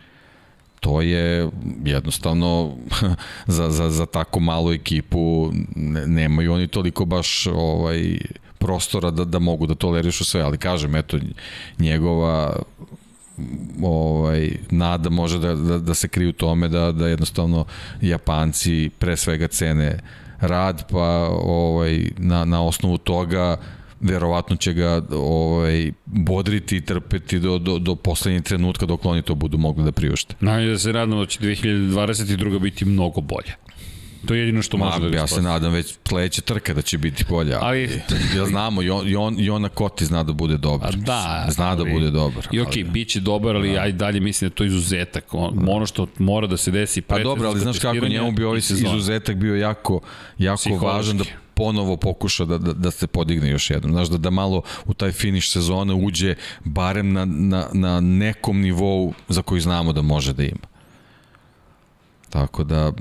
to 0.82 1.01
je 1.01 1.49
jednostavno 1.86 2.75
za, 3.55 3.69
za, 3.69 3.89
za 3.89 4.05
tako 4.05 4.39
malu 4.39 4.73
ekipu 4.73 5.51
ne, 5.75 6.07
nemaju 6.07 6.53
oni 6.53 6.67
toliko 6.67 7.05
baš 7.05 7.47
ovaj 7.47 8.17
prostora 8.57 9.11
da, 9.11 9.25
da 9.25 9.39
mogu 9.39 9.67
da 9.67 9.75
tolerišu 9.75 10.25
sve, 10.25 10.41
ali 10.41 10.57
kažem, 10.57 10.95
eto, 10.95 11.17
njegova 11.79 12.55
ovaj, 13.84 14.51
nada 14.71 15.09
može 15.09 15.39
da, 15.39 15.55
da, 15.55 15.79
da 15.79 15.93
se 15.93 16.07
kriju 16.07 16.34
tome 16.34 16.69
da, 16.69 16.91
da 16.91 17.07
jednostavno 17.07 17.65
Japanci 18.01 18.89
pre 18.99 19.17
svega 19.17 19.47
cene 19.47 19.99
rad, 20.39 20.91
pa 20.91 21.29
ovaj, 21.43 22.09
na, 22.17 22.45
na 22.45 22.63
osnovu 22.63 22.97
toga 22.97 23.57
verovatno 24.01 24.55
će 24.55 24.73
ga 24.73 25.01
ovaj, 25.11 25.91
bodriti 26.05 26.77
i 26.77 26.81
trpeti 26.81 27.39
do, 27.39 27.57
do, 27.57 27.79
do 27.79 27.95
poslednjeg 27.95 28.43
trenutka 28.43 28.85
dok 28.85 29.05
oni 29.05 29.21
to 29.21 29.35
budu 29.35 29.57
mogli 29.57 29.83
da 29.83 29.91
priušte. 29.91 30.35
Najde 30.39 30.71
da 30.71 30.77
se 30.77 30.91
radimo 30.91 31.19
da 31.19 31.25
će 31.25 31.39
2022. 31.39 32.59
biti 32.59 32.85
mnogo 32.85 33.21
bolje. 33.21 33.55
To 34.25 34.33
je 34.33 34.39
jedino 34.39 34.61
što 34.61 34.77
može 34.77 34.99
Ma, 34.99 35.09
da 35.09 35.17
Ja 35.17 35.27
se 35.27 35.41
nadam 35.41 35.73
već 35.73 35.97
sledeća 36.07 36.41
trka 36.41 36.73
da 36.73 36.81
će 36.81 36.97
biti 36.97 37.25
bolja. 37.29 37.59
Ali, 37.61 38.01
ja 38.37 38.45
znamo, 38.45 38.81
i, 38.81 38.89
on, 38.89 39.07
i, 39.07 39.15
on, 39.15 39.39
i 39.39 39.49
ona 39.49 39.69
Koti 39.69 40.05
zna 40.05 40.23
da 40.23 40.33
bude 40.33 40.57
dobar. 40.57 40.95
Da. 40.95 41.47
Zna 41.49 41.75
da 41.75 41.81
ali, 41.81 41.91
da 41.91 41.97
bude 41.97 42.11
dobar. 42.11 42.47
I 42.51 42.59
okej, 42.59 42.83
okay, 42.83 42.91
bit 42.91 43.09
će 43.09 43.19
dobar, 43.19 43.55
ali 43.55 43.73
da. 43.73 43.81
aj 43.81 43.91
dalje 43.91 44.19
mislim 44.19 44.49
da 44.49 44.55
to 44.55 44.63
je 44.63 44.67
izuzetak. 44.67 45.33
On. 45.33 45.69
Ono 45.69 45.85
što 45.85 46.07
mora 46.17 46.47
da 46.47 46.57
se 46.57 46.71
desi 46.71 47.01
Pa 47.01 47.19
dobro, 47.19 47.47
ali 47.47 47.59
znaš 47.59 47.79
kako, 47.79 48.07
njemu 48.07 48.31
bi 48.31 48.43
ovaj 48.43 48.57
izuzetak 48.57 49.35
bio 49.35 49.55
jako, 49.55 49.99
jako 50.37 50.75
važan 50.75 51.17
da 51.17 51.23
ponovo 51.62 51.97
pokuša 51.97 52.45
da, 52.45 52.57
da, 52.57 52.74
da 52.74 52.91
se 52.91 53.07
podigne 53.07 53.49
još 53.49 53.70
jednom. 53.70 53.91
Znaš, 53.91 54.09
da, 54.09 54.18
da 54.18 54.30
malo 54.30 54.62
u 54.86 54.93
taj 54.93 55.12
finiš 55.12 55.51
sezone 55.51 55.93
uđe 55.93 56.36
barem 56.66 57.14
na, 57.14 57.26
na, 57.26 57.68
na 57.74 57.99
nekom 57.99 58.62
nivou 58.62 59.14
za 59.30 59.41
koji 59.41 59.62
znamo 59.62 59.93
da 59.93 60.01
može 60.01 60.34
da 60.34 60.43
ima. 60.43 60.68
Tako 62.30 62.64
da, 62.64 62.91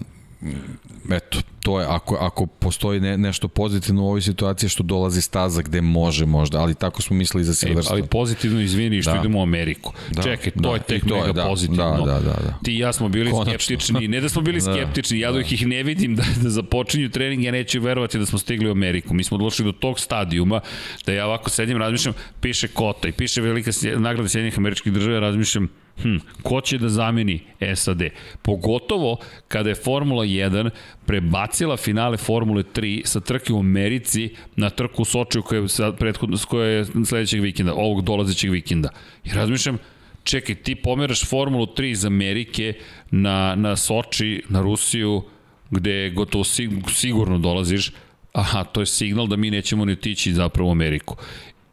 eto, 1.11 1.38
to 1.62 1.80
je, 1.80 1.86
ako, 1.88 2.14
ako 2.20 2.47
postoji 2.47 3.01
ne, 3.01 3.18
nešto 3.18 3.49
pozitivno 3.49 4.03
u 4.03 4.07
ovoj 4.07 4.20
situaciji 4.20 4.68
što 4.68 4.82
dolazi 4.82 5.22
staza 5.22 5.62
gde 5.62 5.80
može 5.80 6.26
možda, 6.26 6.61
ali 6.61 6.74
tako 6.74 7.03
smo 7.03 7.16
mislili 7.16 7.45
za 7.45 7.55
Silverstone. 7.55 7.99
E, 7.99 8.01
ali 8.01 8.09
pozitivno, 8.09 8.61
izvini, 8.61 9.03
što 9.03 9.12
da. 9.12 9.18
idemo 9.20 9.38
u 9.38 9.43
Ameriku. 9.43 9.93
Da, 10.11 10.22
Čekaj, 10.22 10.53
to 10.53 10.61
da, 10.61 10.74
je 10.74 10.80
tek 10.80 11.09
to 11.09 11.14
mega 11.14 11.26
je, 11.26 11.32
da, 11.32 11.45
pozitivno. 11.45 12.07
Da, 12.07 12.12
da, 12.12 12.20
da, 12.20 12.32
da. 12.32 12.59
Ti 12.64 12.72
i 12.72 12.78
ja 12.78 12.93
smo 12.93 13.09
bili 13.09 13.30
Konačno. 13.30 13.59
skeptični, 13.59 14.09
ne 14.09 14.20
da 14.20 14.28
smo 14.28 14.43
bili 14.43 14.61
da, 14.64 14.74
skeptični, 14.74 15.18
ja 15.18 15.32
da. 15.32 15.38
dok 15.38 15.53
ih 15.53 15.66
ne 15.66 15.82
vidim 15.82 16.16
da, 16.16 16.24
da 16.43 16.51
započinju 16.51 17.11
trening, 17.11 17.45
ja 17.45 17.53
neću 17.53 17.80
verovati 17.80 18.18
da 18.18 18.26
smo 18.26 18.38
stigli 18.38 18.68
u 18.68 18.72
Ameriku. 18.72 19.14
Mi 19.14 19.24
smo 19.24 19.38
došli 19.38 19.64
do 19.64 19.72
tog 19.72 20.01
stadijuma 20.01 20.61
da 21.07 21.12
ja 21.12 21.26
ovako 21.26 21.51
sedim, 21.51 21.76
razmišljam, 21.76 22.14
piše 22.41 22.68
Kota 22.68 23.09
i 23.09 23.12
piše 23.12 23.41
velika 23.41 23.70
nagrada 23.97 24.28
Sjedinjih 24.28 24.59
američkih 24.59 24.93
država, 24.93 25.20
razmišljam, 25.20 25.68
hm, 26.03 26.16
ko 26.42 26.61
će 26.61 26.78
da 26.78 26.88
zameni 26.88 27.40
SAD? 27.74 28.03
Pogotovo 28.42 29.16
kada 29.48 29.68
je 29.68 29.74
Formula 29.74 30.24
1 30.24 30.70
prebacila 31.07 31.76
finale 31.76 32.16
Formule 32.16 32.62
3 32.74 33.07
sa 33.07 33.20
trke 33.20 33.53
u 33.53 33.59
Americi 33.59 34.34
na 34.57 34.70
trku 34.70 35.03
u 35.03 35.05
Sočiju 35.05 35.42
koja 35.42 35.61
je, 35.61 35.68
sad 35.68 35.98
prethodno, 35.98 36.36
koja 36.48 36.66
je 36.66 36.84
sledećeg 37.07 37.40
vikenda, 37.40 37.74
ovog 37.74 38.03
dolazećeg 38.05 38.51
vikenda. 38.51 38.88
I 39.24 39.30
razmišljam, 39.30 39.78
čekaj, 40.24 40.55
ti 40.55 40.74
pomeraš 40.74 41.26
Formulu 41.26 41.66
3 41.66 41.90
iz 41.90 42.05
Amerike 42.05 42.74
na, 43.11 43.55
na 43.55 43.76
Soči, 43.76 44.42
na 44.48 44.62
Rusiju, 44.62 45.22
gde 45.70 46.11
gotovo 46.11 46.44
sigurno 46.88 47.38
dolaziš, 47.38 47.92
aha, 48.32 48.64
to 48.64 48.80
je 48.80 48.86
signal 48.86 49.26
da 49.26 49.36
mi 49.36 49.51
nećemo 49.51 49.84
ni 49.84 49.96
tići 49.96 50.32
zapravo 50.32 50.68
u 50.68 50.72
Ameriku. 50.72 51.16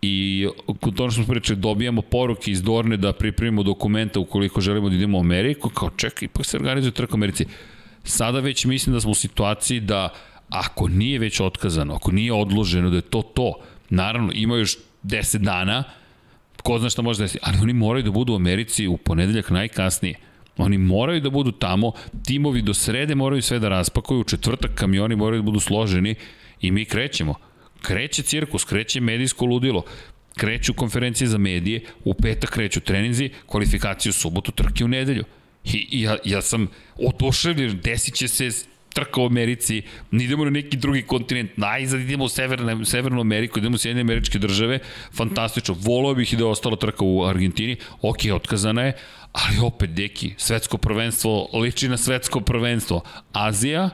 I 0.08 0.48
to 0.96 1.04
ono 1.04 1.12
što 1.12 1.24
smo 1.24 1.34
pričali, 1.34 1.60
dobijamo 1.60 2.02
poruke 2.02 2.52
iz 2.52 2.62
Dorne 2.62 2.98
da 2.98 3.14
pripremimo 3.14 3.64
dokumenta 3.64 4.20
ukoliko 4.20 4.62
želimo 4.62 4.90
da 4.90 4.96
idemo 4.96 5.18
u 5.18 5.22
Ameriku, 5.22 5.70
kao 5.70 5.90
čekaj, 5.90 6.26
ipak 6.26 6.46
se 6.46 6.58
organizuje 6.58 6.92
trka 6.92 7.14
u 7.14 7.18
Americi. 7.18 7.46
Sada 8.04 8.40
već 8.40 8.66
mislim 8.66 8.94
da 8.94 9.02
smo 9.02 9.12
u 9.12 9.16
situaciji 9.16 9.80
da 9.80 10.10
ako 10.50 10.88
nije 10.88 11.20
već 11.20 11.40
otkazano, 11.40 11.96
ako 11.96 12.12
nije 12.12 12.34
odloženo 12.34 12.90
da 12.90 12.96
je 12.96 13.02
to 13.02 13.22
to, 13.22 13.54
naravno 13.90 14.32
ima 14.34 14.58
još 14.58 14.78
10 15.04 15.38
dana, 15.38 15.84
ko 16.64 16.80
zna 16.80 16.90
šta 16.90 17.02
može 17.02 17.24
desiti, 17.24 17.40
ali 17.44 17.58
oni 17.62 17.74
moraju 17.74 18.04
da 18.04 18.12
budu 18.12 18.34
u 18.34 18.36
Americi 18.36 18.88
u 18.88 18.98
ponedeljak 18.98 19.50
najkasnije. 19.50 20.16
Oni 20.58 20.78
moraju 20.78 21.22
da 21.22 21.30
budu 21.30 21.52
tamo, 21.52 21.92
timovi 22.26 22.62
do 22.62 22.74
srede 22.74 23.16
moraju 23.16 23.42
sve 23.42 23.60
da 23.60 23.70
raspakuju, 23.70 24.20
u 24.20 24.24
četvrtak 24.24 24.72
kamioni 24.76 25.16
moraju 25.16 25.42
da 25.42 25.46
budu 25.46 25.60
složeni 25.60 26.16
i 26.62 26.72
mi 26.72 26.86
krećemo. 26.86 27.36
Kreće 27.82 28.24
cirkus, 28.24 28.64
kreće 28.64 29.02
medijsko 29.02 29.46
ludilo, 29.46 29.84
kreću 30.38 30.74
konferencije 30.74 31.28
za 31.28 31.38
medije, 31.38 31.82
u 32.04 32.14
petak 32.14 32.50
kreću 32.50 32.80
treninzi, 32.80 33.30
kvalifikacije 33.46 34.10
u 34.10 34.14
subotu, 34.14 34.52
trke 34.52 34.86
u 34.86 34.88
nedelju. 34.88 35.24
I, 35.64 35.88
i 35.92 36.02
ja, 36.02 36.18
ja 36.26 36.42
sam 36.42 36.68
oduševljen, 36.96 37.80
desit 37.84 38.16
će 38.16 38.28
se 38.28 38.50
trka 38.94 39.22
u 39.22 39.26
Americi, 39.26 39.82
idemo 40.12 40.46
na 40.46 40.50
neki 40.52 40.78
drugi 40.78 41.02
kontinent, 41.02 41.58
najzad 41.58 42.02
idemo 42.02 42.24
u 42.26 42.30
Severnu, 42.30 42.86
Severnu 42.86 43.22
Ameriku, 43.22 43.60
idemo 43.60 43.76
u 43.76 43.78
Sjedine 43.78 44.02
američke 44.02 44.40
države, 44.40 44.80
fantastično. 45.14 45.76
Volao 45.80 46.16
bih 46.16 46.34
i 46.34 46.36
da 46.36 46.44
je 46.44 46.50
ostala 46.50 46.76
trka 46.76 47.06
u 47.06 47.26
Argentini, 47.26 47.76
ok, 48.02 48.26
otkazana 48.34 48.84
je, 48.84 48.96
ali 49.32 49.60
opet, 49.62 49.90
deki, 49.90 50.34
svetsko 50.38 50.78
prvenstvo 50.78 51.50
liči 51.54 51.90
na 51.90 51.98
svetsko 51.98 52.42
prvenstvo. 52.42 53.04
Azija, 53.34 53.90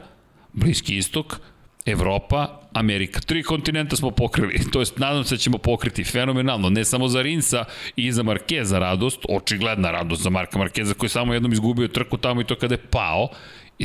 Bliski 0.54 0.98
istok, 0.98 1.40
Evropa, 1.86 2.63
Amerika. 2.74 3.20
Tri 3.20 3.44
kontinenta 3.44 3.96
smo 3.96 4.12
pokrili, 4.12 4.60
to 4.72 4.80
jest 4.80 4.98
nadam 4.98 5.24
se 5.24 5.36
da 5.36 5.40
ćemo 5.40 5.58
pokriti 5.58 6.04
fenomenalno, 6.04 6.70
ne 6.70 6.86
samo 6.86 7.08
za 7.08 7.22
Rinsa 7.22 7.66
i 7.96 8.12
za 8.12 8.24
Markeza 8.24 8.80
radost, 8.80 9.20
očigledna 9.30 9.92
radost 9.92 10.22
za 10.22 10.30
Marka 10.30 10.58
Markeza 10.58 10.94
koji 10.94 11.10
samo 11.10 11.34
jednom 11.34 11.54
izgubio 11.54 11.88
trku 11.88 12.18
tamo 12.18 12.42
i 12.42 12.44
to 12.44 12.56
kada 12.56 12.76
je 12.76 12.82
pao 12.90 13.30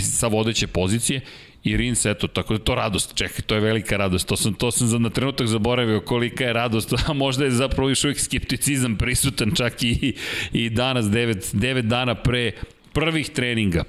sa 0.01 0.27
vodeće 0.27 0.67
pozicije 0.67 1.21
i 1.65 1.77
Rins, 1.77 2.07
eto, 2.07 2.27
tako 2.27 2.59
da 2.59 2.65
to 2.65 2.75
radost, 2.75 3.15
čekaj, 3.15 3.41
to 3.47 3.55
je 3.55 3.61
velika 3.61 3.97
radost, 3.97 4.29
to 4.29 4.37
sam, 4.37 4.55
to 4.55 4.71
sam 4.71 4.89
za, 4.89 4.99
na 4.99 5.11
trenutak 5.11 5.47
zaboravio 5.47 6.01
kolika 6.01 6.45
je 6.45 6.53
radost, 6.53 6.95
a 7.09 7.13
možda 7.13 7.45
je 7.45 7.51
zapravo 7.51 7.89
još 7.89 8.05
uvijek 8.05 8.21
skepticizam 8.21 8.97
prisutan 8.97 9.53
čak 9.55 9.83
i, 9.83 10.15
i 10.53 10.71
danas, 10.71 11.07
9, 11.07 11.57
9 11.57 11.81
dana 11.81 12.15
pre 12.15 12.53
prvih 12.93 13.29
treninga, 13.31 13.85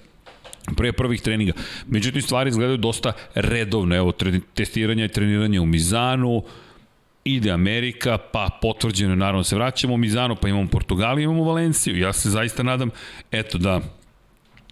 pre 0.75 0.91
prvih 0.91 1.21
treninga. 1.21 1.53
Međutim, 1.87 2.21
stvari 2.21 2.49
izgledaju 2.49 2.77
dosta 2.77 3.13
redovne. 3.35 3.97
Evo, 3.97 4.13
testiranje 4.53 5.05
i 5.05 5.07
treniranje 5.07 5.59
u 5.59 5.65
Mizanu, 5.65 6.43
ide 7.23 7.51
Amerika, 7.51 8.17
pa 8.17 8.49
potvrđeno 8.61 9.15
naravno 9.15 9.43
se 9.43 9.55
vraćamo 9.55 9.93
u 9.93 9.97
Mizanu, 9.97 10.35
pa 10.35 10.49
imamo 10.49 10.67
Portugaliju, 10.67 11.23
imamo 11.23 11.43
Valenciju. 11.43 11.99
Ja 11.99 12.13
se 12.13 12.29
zaista 12.29 12.63
nadam, 12.63 12.89
eto 13.31 13.57
da, 13.57 13.81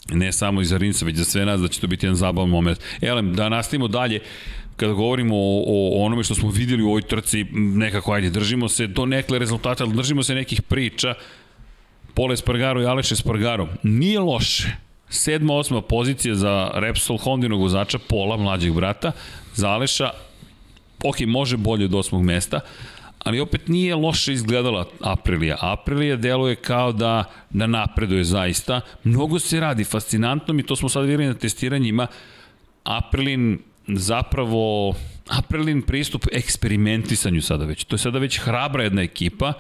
ne 0.10 0.32
samo 0.32 0.62
iz 0.62 0.72
Rinsa, 0.72 1.06
već 1.06 1.16
za 1.16 1.26
sve 1.26 1.46
nas, 1.46 1.62
da 1.62 1.68
će 1.68 1.82
to 1.82 1.88
biti 1.88 2.06
jedan 2.06 2.16
zabavan 2.16 2.50
moment. 2.50 2.80
Elem, 3.02 3.34
da 3.34 3.50
nastavimo 3.50 3.88
dalje, 3.88 4.20
kada 4.76 4.94
govorimo 4.94 5.36
o, 5.36 5.64
o 5.68 6.06
onome 6.06 6.24
što 6.24 6.36
smo 6.36 6.50
videli 6.50 6.84
u 6.84 6.88
ovoj 6.88 7.02
trci, 7.02 7.46
nekako 7.54 8.14
ajde, 8.14 8.30
držimo 8.30 8.70
se 8.70 8.88
do 8.88 9.06
nekle 9.06 9.40
rezultata, 9.40 9.86
držimo 9.86 10.24
se 10.24 10.36
nekih 10.36 10.62
priča, 10.62 11.14
Pole 12.14 12.38
Spargaro 12.38 12.82
i 12.82 12.86
Aleše 12.86 13.16
Spargaro. 13.16 13.68
Nije 13.84 14.20
loše, 14.20 14.76
Sedma, 15.10 15.54
osma 15.54 15.82
pozicija 15.82 16.36
za 16.36 16.72
Repsol 16.74 17.18
Hondinog 17.18 17.62
vozača, 17.62 18.00
Pola, 18.10 18.38
mlađeg 18.38 18.74
brata, 18.74 19.12
za 19.54 19.70
Aleša, 19.70 20.10
ok, 21.04 21.20
može 21.20 21.58
bolje 21.58 21.86
od 21.86 21.96
osmog 21.96 22.24
mesta, 22.24 22.60
ali 23.24 23.40
opet 23.40 23.68
nije 23.68 23.96
loše 23.96 24.34
izgledala 24.34 24.86
Aprilija. 25.02 25.58
Aprilija 25.62 26.16
deluje 26.16 26.56
kao 26.56 26.92
da, 26.92 27.24
da 27.50 27.68
napreduje 27.68 28.24
zaista. 28.24 28.82
Mnogo 29.04 29.40
se 29.40 29.60
radi, 29.60 29.84
fascinantno 29.84 30.54
mi, 30.54 30.64
to 30.64 30.76
smo 30.76 30.90
sad 30.90 31.06
videli 31.06 31.26
na 31.26 31.34
testiranjima. 31.34 32.08
Aprilin 32.84 33.60
zapravo, 33.88 34.94
Aprilin 35.28 35.82
pristup 35.82 36.26
eksperimentisanju 36.32 37.42
sada 37.42 37.66
već. 37.66 37.84
To 37.84 37.96
je 37.96 38.00
sada 38.00 38.20
već 38.20 38.40
hrabra 38.40 38.84
jedna 38.84 39.02
ekipa, 39.02 39.54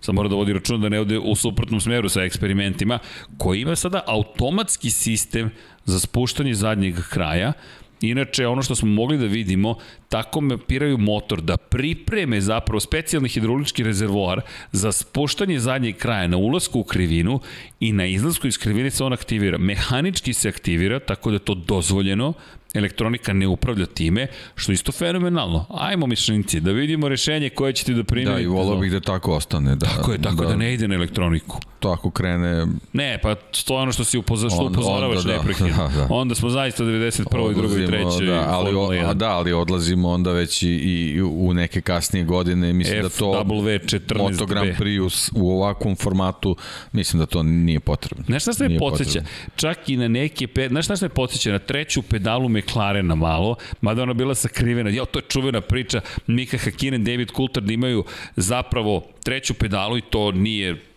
sad 0.00 0.14
mora 0.14 0.28
da 0.28 0.34
vodi 0.34 0.52
račun 0.52 0.80
da 0.80 0.88
ne 0.88 1.00
ode 1.00 1.18
u 1.18 1.36
suprotnom 1.36 1.80
smeru 1.80 2.08
sa 2.08 2.22
eksperimentima, 2.22 2.98
koji 3.38 3.60
ima 3.60 3.76
sada 3.76 4.02
automatski 4.06 4.90
sistem 4.90 5.50
za 5.84 6.00
spuštanje 6.00 6.54
zadnjeg 6.54 6.94
kraja, 7.10 7.52
Inače, 8.00 8.46
ono 8.46 8.62
što 8.62 8.74
smo 8.74 8.88
mogli 8.88 9.18
da 9.18 9.26
vidimo, 9.26 9.74
tako 10.08 10.40
mapiraju 10.40 10.98
motor 10.98 11.40
da 11.40 11.56
pripreme 11.56 12.40
zapravo 12.40 12.80
specijalni 12.80 13.28
hidraulički 13.28 13.82
rezervoar 13.82 14.40
za 14.72 14.92
spuštanje 14.92 15.58
zadnjeg 15.58 15.96
kraja 15.96 16.26
na 16.26 16.36
ulasku 16.36 16.80
u 16.80 16.84
krivinu 16.84 17.40
i 17.80 17.92
na 17.92 18.06
izlasku 18.06 18.46
iz 18.46 18.58
krivine 18.58 18.90
se 18.90 19.04
on 19.04 19.12
aktivira. 19.12 19.58
Mehanički 19.58 20.32
se 20.32 20.48
aktivira, 20.48 21.00
tako 21.00 21.30
da 21.30 21.34
je 21.34 21.44
to 21.44 21.54
dozvoljeno, 21.54 22.32
elektronika 22.74 23.32
ne 23.32 23.46
upravlja 23.46 23.86
time, 23.86 24.26
što 24.54 24.72
je 24.72 24.74
isto 24.74 24.92
fenomenalno. 24.92 25.66
Ajmo 25.70 26.06
mišljenici, 26.06 26.60
da 26.60 26.72
vidimo 26.72 27.08
rešenje 27.08 27.50
koje 27.50 27.72
ćete 27.72 27.92
da 27.92 28.04
primiti. 28.04 28.32
Da, 28.32 28.40
i 28.40 28.46
volao 28.46 28.76
bih 28.76 28.92
da 28.92 29.00
tako 29.00 29.34
ostane. 29.34 29.76
Da, 29.76 29.86
tako 29.86 30.12
je, 30.12 30.22
tako 30.22 30.42
da, 30.42 30.48
da 30.48 30.56
ne 30.56 30.74
ide 30.74 30.88
na 30.88 30.94
elektroniku. 30.94 31.60
To 31.80 31.90
ako 31.90 32.10
krene... 32.10 32.66
Ne, 32.92 33.18
pa 33.22 33.34
to 33.34 33.74
je 33.74 33.82
ono 33.82 33.92
što 33.92 34.04
si 34.04 34.18
upozor, 34.18 34.50
što 34.50 34.64
upozoravaš 34.64 35.22
da, 35.24 35.32
neprekidno. 35.32 35.76
Da, 35.76 35.88
da. 35.96 36.06
Onda 36.10 36.34
smo 36.34 36.48
zaista 36.48 36.84
91. 36.84 37.36
Odlazimo, 37.36 37.84
i 37.84 37.86
2. 37.86 38.00
i 38.00 38.04
3. 38.04 38.26
Da, 38.26 38.46
ali, 38.48 38.74
o, 38.74 39.14
da, 39.14 39.30
ali 39.30 39.52
odlazimo 39.52 40.08
onda 40.08 40.32
već 40.32 40.62
i, 40.62 40.68
i 40.68 41.22
u 41.22 41.54
neke 41.54 41.80
kasnije 41.80 42.24
godine. 42.24 42.72
Mislim 42.72 42.98
F, 42.98 43.02
da 43.02 43.08
to 43.08 43.44
W14B. 43.46 44.18
Moto 44.18 44.46
Grand 44.46 44.76
Prix 44.78 45.30
u 45.34 45.50
ovakvom 45.50 45.96
formatu, 45.96 46.56
mislim 46.92 47.20
da 47.20 47.26
to 47.26 47.42
nije 47.42 47.80
potrebno. 47.80 48.24
Znaš 48.26 48.42
šta 48.42 48.52
se 48.52 48.68
me 48.68 48.78
podsjeća? 48.78 49.22
Čak 49.56 49.88
i 49.88 49.96
na 49.96 50.08
neke... 50.08 50.48
Znaš 50.68 50.84
šta 50.84 50.96
se 50.96 51.04
me 51.04 51.08
podsjeća? 51.08 51.52
Na 51.52 51.58
treću 51.58 52.02
pedalu 52.02 52.48
McLaren 52.48 53.06
na 53.06 53.14
malo, 53.14 53.56
mada 53.80 54.02
ona 54.02 54.14
bila 54.14 54.34
sakrivena. 54.34 54.90
Jo, 54.90 55.04
to 55.04 55.18
je 55.18 55.22
čuvena 55.28 55.60
priča. 55.60 56.00
Mika 56.26 56.58
Hakinen, 56.58 57.04
David 57.04 57.30
Coulter 57.36 57.62
da 57.62 57.72
imaju 57.72 58.04
zapravo 58.36 59.02
treću 59.24 59.54
pedalu 59.54 59.98
i 59.98 60.00
to 60.00 60.32
nije 60.32 60.89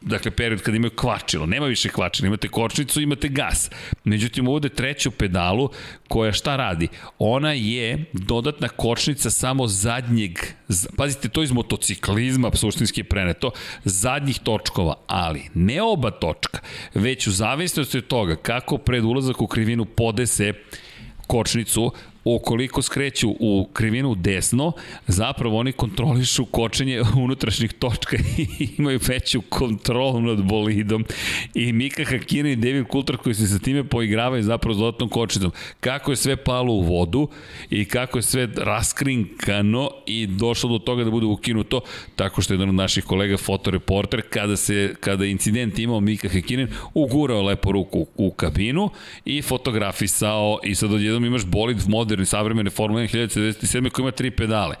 dakle 0.00 0.30
period 0.30 0.62
kada 0.62 0.76
imaju 0.76 0.90
kvačilo, 0.90 1.46
nema 1.46 1.66
više 1.66 1.88
kvačila, 1.88 2.26
imate 2.26 2.48
kočnicu, 2.48 3.00
imate 3.00 3.28
gas. 3.28 3.70
Međutim, 4.04 4.48
uvode 4.48 4.68
treću 4.68 5.10
pedalu 5.10 5.70
koja 6.08 6.32
šta 6.32 6.56
radi? 6.56 6.88
Ona 7.18 7.52
je 7.52 8.04
dodatna 8.12 8.68
kočnica 8.68 9.30
samo 9.30 9.66
zadnjeg, 9.66 10.38
pazite, 10.96 11.28
to 11.28 11.42
iz 11.42 11.52
motociklizma 11.52 12.50
suštinski 12.54 13.02
preneto, 13.02 13.50
zadnjih 13.84 14.38
točkova, 14.38 14.94
ali 15.06 15.42
ne 15.54 15.82
oba 15.82 16.10
točka, 16.10 16.58
već 16.94 17.26
u 17.26 17.30
zavisnosti 17.30 17.98
od 17.98 18.06
toga 18.06 18.36
kako 18.36 18.78
pred 18.78 19.04
ulazak 19.04 19.42
u 19.42 19.46
krivinu 19.46 19.84
podese 19.84 20.52
kočnicu, 21.26 21.92
ukoliko 22.24 22.82
skreću 22.82 23.30
u 23.40 23.68
krivinu 23.72 24.14
desno, 24.14 24.72
zapravo 25.06 25.58
oni 25.58 25.72
kontrolišu 25.72 26.44
kočenje 26.44 27.02
unutrašnjih 27.24 27.72
točka 27.72 28.16
i 28.36 28.68
imaju 28.78 29.00
veću 29.08 29.40
kontrolu 29.48 30.20
nad 30.20 30.44
bolidom. 30.44 31.04
I 31.54 31.72
Mika 31.72 32.04
Hakina 32.04 32.50
i 32.50 32.56
David 32.56 32.84
Coulter 32.92 33.16
koji 33.16 33.34
se 33.34 33.46
sa 33.46 33.58
time 33.58 33.84
poigravaju 33.84 34.42
zapravo 34.42 34.74
s 34.74 34.78
dodatnom 34.78 35.08
kočnicom. 35.08 35.52
Kako 35.80 36.12
je 36.12 36.16
sve 36.16 36.36
palo 36.36 36.72
u 36.72 36.80
vodu 36.80 37.28
i 37.70 37.84
kako 37.84 38.18
je 38.18 38.22
sve 38.22 38.48
raskrinkano 38.56 39.90
i 40.06 40.26
došlo 40.26 40.70
do 40.70 40.78
toga 40.78 41.04
da 41.04 41.10
bude 41.10 41.26
ukinuto, 41.26 41.80
tako 42.16 42.42
što 42.42 42.52
je 42.52 42.56
jedan 42.56 42.68
od 42.68 42.74
naših 42.74 43.04
kolega 43.04 43.36
fotoreporter, 43.36 44.22
kada, 44.30 44.56
se, 44.56 44.94
kada 45.00 45.24
incident 45.24 45.78
imao 45.78 46.00
Mika 46.00 46.28
Hakinen, 46.28 46.68
ugurao 46.94 47.42
lepo 47.42 47.72
ruku 47.72 48.06
u 48.16 48.30
kabinu 48.30 48.90
i 49.24 49.42
fotografisao 49.42 50.58
i 50.64 50.74
sad 50.74 50.92
odjednom 50.92 51.24
imaš 51.24 51.44
bolid 51.44 51.88
modern 51.88 52.07
moderni 52.08 52.26
savremene 52.26 52.70
Formule 52.70 53.04
1 53.04 53.28
1997 53.28 53.90
koja 53.90 54.02
ima 54.02 54.10
tri 54.10 54.30
pedale 54.30 54.76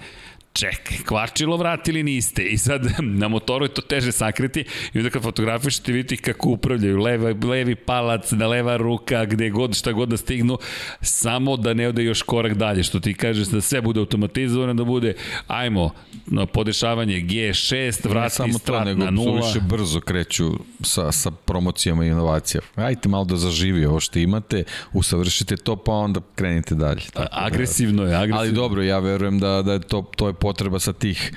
čekaj, 0.58 0.96
kvačilo 1.06 1.56
vratili 1.56 2.02
niste 2.02 2.42
i 2.42 2.58
sad 2.58 2.86
na 2.98 3.28
motoru 3.28 3.64
je 3.64 3.68
to 3.68 3.82
teže 3.82 4.12
sakriti 4.12 4.64
i 4.94 4.98
onda 4.98 5.10
kad 5.10 5.22
fotografišete 5.22 5.92
vidite 5.92 6.16
kako 6.16 6.48
upravljaju 6.48 6.98
leva, 6.98 7.34
levi 7.48 7.74
palac, 7.74 8.32
da 8.32 8.46
leva 8.46 8.76
ruka, 8.76 9.24
gde 9.24 9.50
god, 9.50 9.76
šta 9.76 9.92
god 9.92 10.08
da 10.08 10.16
stignu, 10.16 10.58
samo 11.00 11.56
da 11.56 11.74
ne 11.74 11.88
ode 11.88 12.04
još 12.04 12.22
korak 12.22 12.54
dalje, 12.54 12.82
što 12.82 13.00
ti 13.00 13.14
kažeš 13.14 13.46
da 13.46 13.60
sve 13.60 13.80
bude 13.80 14.00
automatizovano, 14.00 14.74
da 14.74 14.84
bude, 14.84 15.14
ajmo, 15.46 15.90
na 16.26 16.46
podešavanje 16.46 17.14
G6, 17.14 18.08
vrati 18.08 18.34
samo 18.34 18.58
strat 18.58 18.84
to, 18.84 18.94
na 18.94 19.10
nula. 19.10 19.46
više 19.46 19.60
brzo 19.60 20.00
kreću 20.00 20.50
sa, 20.82 21.12
sa 21.12 21.30
promocijama 21.30 22.04
i 22.04 22.08
inovacijama. 22.08 22.66
Ajte 22.74 23.08
malo 23.08 23.24
da 23.24 23.36
zaživi 23.36 23.86
ovo 23.86 24.00
što 24.00 24.18
imate, 24.18 24.64
usavršite 24.92 25.56
to, 25.56 25.76
pa 25.76 25.92
onda 25.92 26.20
krenite 26.34 26.74
dalje. 26.74 27.00
Tako, 27.00 27.18
da- 27.18 27.28
agresivno 27.30 28.02
je, 28.02 28.14
agresivno. 28.14 28.38
Ali 28.38 28.52
dobro, 28.52 28.82
ja 28.82 28.98
verujem 28.98 29.38
da, 29.38 29.62
da 29.62 29.72
je 29.72 29.80
to, 29.80 30.10
to 30.16 30.26
je 30.26 30.34
potreba 30.48 30.78
sa 30.80 30.92
tih 30.92 31.32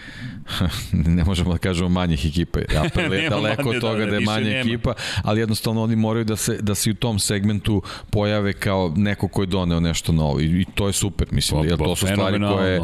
ne 1.18 1.24
možemo 1.24 1.52
da 1.52 1.58
kažemo 1.58 1.90
manjih 1.90 2.26
ekipa. 2.26 2.60
Apel 2.86 3.14
je 3.14 3.30
daleko 3.30 3.70
od 3.70 3.82
toga 3.82 4.00
da, 4.00 4.06
da, 4.06 4.12
da 4.12 4.16
je 4.16 4.26
manja 4.26 4.46
nema. 4.46 4.60
ekipa, 4.60 4.94
ali 5.24 5.40
jednostavno 5.40 5.84
oni 5.84 5.96
moraju 5.96 6.26
da 6.26 6.36
se, 6.36 6.58
da 6.62 6.76
se 6.76 6.92
u 6.92 6.94
tom 6.94 7.20
segmentu 7.20 7.82
pojave 8.10 8.54
kao 8.54 8.94
neko 8.96 9.28
ko 9.28 9.42
je 9.42 9.46
doneo 9.46 9.80
nešto 9.80 10.12
novo 10.12 10.40
i, 10.40 10.46
i 10.46 10.66
to 10.76 10.88
je 10.88 10.94
super, 10.94 11.28
mislim, 11.32 11.64
jer 11.66 11.78
to 11.78 11.96
su 11.96 12.08
stvari 12.08 12.40
koje 12.40 12.82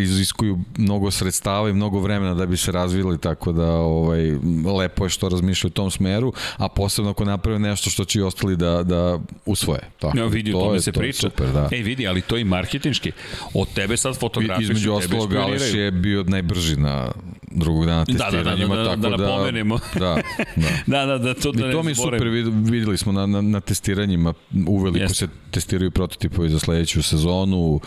iziskuju 0.00 0.58
mnogo 0.78 1.10
sredstava 1.10 1.70
i 1.70 1.72
mnogo 1.72 2.00
vremena 2.00 2.34
da 2.34 2.46
bi 2.46 2.56
se 2.56 2.72
razvili, 2.72 3.18
tako 3.18 3.52
da 3.52 3.72
ovaj, 3.72 4.30
lepo 4.78 5.04
je 5.04 5.10
što 5.10 5.28
razmišljaju 5.28 5.68
u 5.68 5.72
tom 5.72 5.90
smeru, 5.90 6.32
a 6.56 6.68
posebno 6.68 7.10
ako 7.10 7.24
naprave 7.24 7.58
nešto 7.58 7.90
što 7.90 8.04
će 8.04 8.18
i 8.18 8.22
ostali 8.22 8.56
da, 8.56 8.82
da 8.82 9.18
usvoje. 9.46 9.80
Tako, 9.98 10.18
ja, 10.18 10.26
vidi, 10.26 10.52
to 10.52 10.58
o 10.58 10.66
tome 10.66 10.80
se 10.80 10.92
priča. 10.92 11.20
Super, 11.20 11.48
da. 11.52 11.68
Ej, 11.72 11.82
vidi, 11.82 12.06
ali 12.06 12.20
to 12.20 12.36
i 12.36 12.44
marketinški. 12.44 13.12
Od 13.54 13.68
tebe 13.74 13.96
sad 13.96 14.16
fotografiš. 14.16 14.62
Između 14.64 14.92
ostalog, 14.92 15.31
Aleš 15.38 15.74
je 15.74 15.90
bio 15.90 16.22
najbrži 16.22 16.76
na 16.76 17.12
drugog 17.50 17.86
dana 17.86 18.04
testiranjima. 18.04 18.76
Da, 18.76 18.82
da, 18.82 18.96
da, 18.96 18.96
da, 18.96 19.10
tako 19.10 19.16
da, 19.16 19.26
napomenemo. 19.26 19.78
Da, 19.98 20.16
da. 20.56 20.68
da, 20.86 21.06
da, 21.06 21.18
da, 21.18 21.34
to 21.34 21.52
da 21.52 21.68
I 21.68 21.72
to 21.72 21.82
mi 21.82 21.90
je 21.90 21.94
super, 21.94 22.28
videli 22.64 22.96
smo 22.96 23.12
na, 23.12 23.26
na, 23.26 23.40
na 23.40 23.60
testiranjima, 23.60 24.34
uveliko 24.66 25.06
yes. 25.06 25.14
se 25.14 25.28
testiraju 25.50 25.90
prototipovi 25.90 26.48
za 26.48 26.58
sledeću 26.58 27.02
sezonu, 27.02 27.80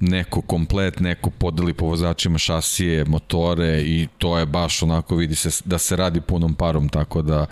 neko 0.00 0.40
komplet, 0.40 1.00
neko 1.00 1.30
podeli 1.30 1.74
po 1.74 1.86
vozačima 1.86 2.38
šasije, 2.38 3.04
motore 3.04 3.82
i 3.82 4.08
to 4.18 4.38
je 4.38 4.46
baš 4.46 4.82
onako 4.82 5.16
vidi 5.16 5.34
se 5.34 5.62
da 5.64 5.78
se 5.78 5.96
radi 5.96 6.20
punom 6.20 6.54
parom, 6.54 6.88
tako 6.88 7.22
da 7.22 7.46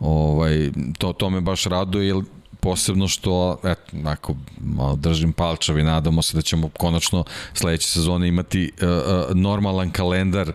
ovaj, 0.00 0.70
to, 0.98 1.12
to 1.12 1.30
me 1.30 1.40
baš 1.40 1.64
raduje, 1.64 2.06
jer 2.06 2.16
posebno 2.60 3.08
što, 3.08 3.58
eto, 3.64 3.96
ako 4.04 4.34
malo 4.60 4.96
držim 4.96 5.32
palčavi, 5.32 5.82
nadamo 5.82 6.22
se 6.22 6.36
da 6.36 6.42
ćemo 6.42 6.68
konačno 6.68 7.24
sledeće 7.54 7.88
sezone 7.88 8.28
imati 8.28 8.72
uh, 8.82 8.88
uh, 8.88 9.36
normalan 9.36 9.90
kalendar 9.90 10.52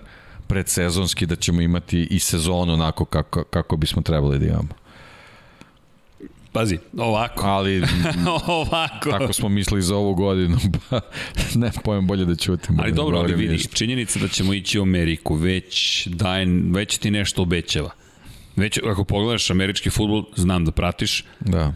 predsezonski, 0.48 1.26
da 1.26 1.36
ćemo 1.36 1.62
imati 1.62 2.08
i 2.12 2.20
sezonu 2.20 2.74
onako 2.74 3.06
kako, 3.06 3.44
kako 3.44 3.78
bismo 3.78 4.02
trebali 4.02 4.40
da 4.40 4.46
imamo. 4.46 4.70
Pazi, 6.52 6.78
ovako. 6.98 7.48
Ali, 7.48 7.84
ovako. 8.48 9.12
Tako 9.12 9.34
smo 9.34 9.50
mislili 9.50 9.82
za 9.82 9.96
ovu 9.96 10.14
godinu, 10.14 10.58
pa 10.90 11.02
ne 11.56 11.72
pojem 11.84 12.08
bolje 12.08 12.26
da 12.26 12.36
ćutim. 12.36 12.80
Ali 12.80 12.92
da 12.92 12.96
dobro, 12.96 13.20
ali 13.20 13.36
vidi, 13.36 13.54
ništa. 13.54 13.76
činjenica 13.76 14.20
da 14.20 14.28
ćemo 14.28 14.54
ići 14.54 14.80
u 14.80 14.82
Ameriku, 14.82 15.36
već, 15.36 16.08
daj, 16.08 16.46
već 16.72 16.98
ti 16.98 17.12
nešto 17.12 17.42
obećava. 17.42 17.90
Već, 18.56 18.80
ako 18.86 19.04
pogledaš 19.04 19.50
američki 19.50 19.90
futbol, 19.90 20.24
znam 20.36 20.66
da 20.66 20.72
pratiš. 20.72 21.26
Da 21.40 21.74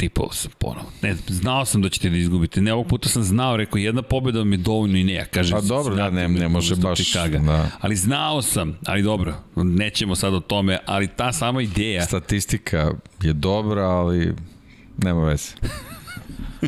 tipao 0.00 0.32
sam 0.32 0.50
ponovo. 0.58 0.92
Ne, 1.02 1.16
znao 1.28 1.64
sam 1.64 1.82
da 1.82 1.88
ćete 1.88 2.10
da 2.10 2.16
izgubite. 2.16 2.60
Ne, 2.60 2.72
ovog 2.72 2.86
puta 2.86 3.08
sam 3.08 3.22
znao, 3.22 3.56
rekao, 3.56 3.78
jedna 3.78 4.02
pobjeda 4.02 4.38
vam 4.38 4.52
je 4.52 4.58
dovoljno 4.58 4.98
i 4.98 5.04
ne, 5.04 5.12
ja 5.12 5.24
kažem. 5.24 5.58
A 5.58 5.60
dobro, 5.60 5.94
da, 5.94 6.10
ne, 6.10 6.28
ne 6.28 6.48
može 6.48 6.76
baš. 6.76 7.12
Da. 7.12 7.70
Ali 7.80 7.96
znao 7.96 8.42
sam, 8.42 8.78
ali 8.86 9.02
dobro, 9.02 9.34
nećemo 9.56 10.16
sad 10.16 10.34
o 10.34 10.40
tome, 10.40 10.78
ali 10.86 11.08
ta 11.08 11.32
sama 11.32 11.62
ideja. 11.62 12.04
Statistika 12.04 12.92
je 13.22 13.32
dobra, 13.32 13.82
ali 13.82 14.34
nema 14.98 15.24
veze. 15.24 15.48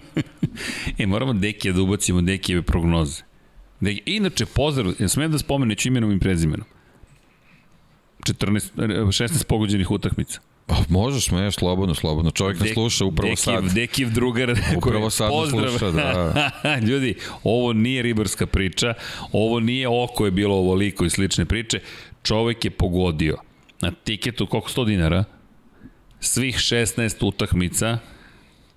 e, 0.99 1.07
moramo 1.07 1.33
Dekija 1.33 1.75
da 1.75 1.83
ubacimo 1.83 2.21
Dekijeve 2.21 2.63
prognoze. 2.63 3.23
Deki, 3.81 4.03
inače, 4.07 4.47
pozdrav, 4.47 4.95
ja 4.99 5.09
smijem 5.09 5.33
da 5.33 5.39
spomenem 5.39 5.77
imenom 5.85 6.13
i 6.13 6.21
prezimenom. 6.21 6.67
14, 8.27 8.71
16 8.77 9.45
pogođenih 9.45 9.91
utakmica. 9.91 10.41
Pa 10.67 10.77
možeš 10.89 11.31
me, 11.31 11.53
slobodno, 11.53 11.95
slobodno. 11.95 12.31
Čovjek 12.31 12.61
nas 12.61 12.69
sluša 12.73 13.05
upravo 13.05 13.31
Dekiv, 13.31 13.43
sad. 13.43 13.65
Dekiv 13.75 14.11
drugar. 14.11 14.55
Upravo 14.77 15.11
sad 15.21 15.29
pozdrav. 15.31 15.71
sluša, 15.71 15.91
da. 15.91 16.51
Ljudi, 16.89 17.15
ovo 17.45 17.73
nije 17.73 18.03
ribarska 18.03 18.47
priča, 18.47 18.95
ovo 19.33 19.61
nije 19.61 19.89
oko 19.89 20.25
je 20.25 20.31
bilo 20.31 20.57
ovoliko 20.57 21.05
i 21.05 21.11
slične 21.11 21.45
priče. 21.45 21.81
Čovjek 22.23 22.65
je 22.65 22.71
pogodio 22.71 23.37
na 23.81 23.91
tiketu, 24.05 24.47
koliko 24.47 24.71
100 24.71 24.87
dinara, 24.87 25.25
svih 26.21 26.57
16 26.57 27.27
utakmica 27.27 27.99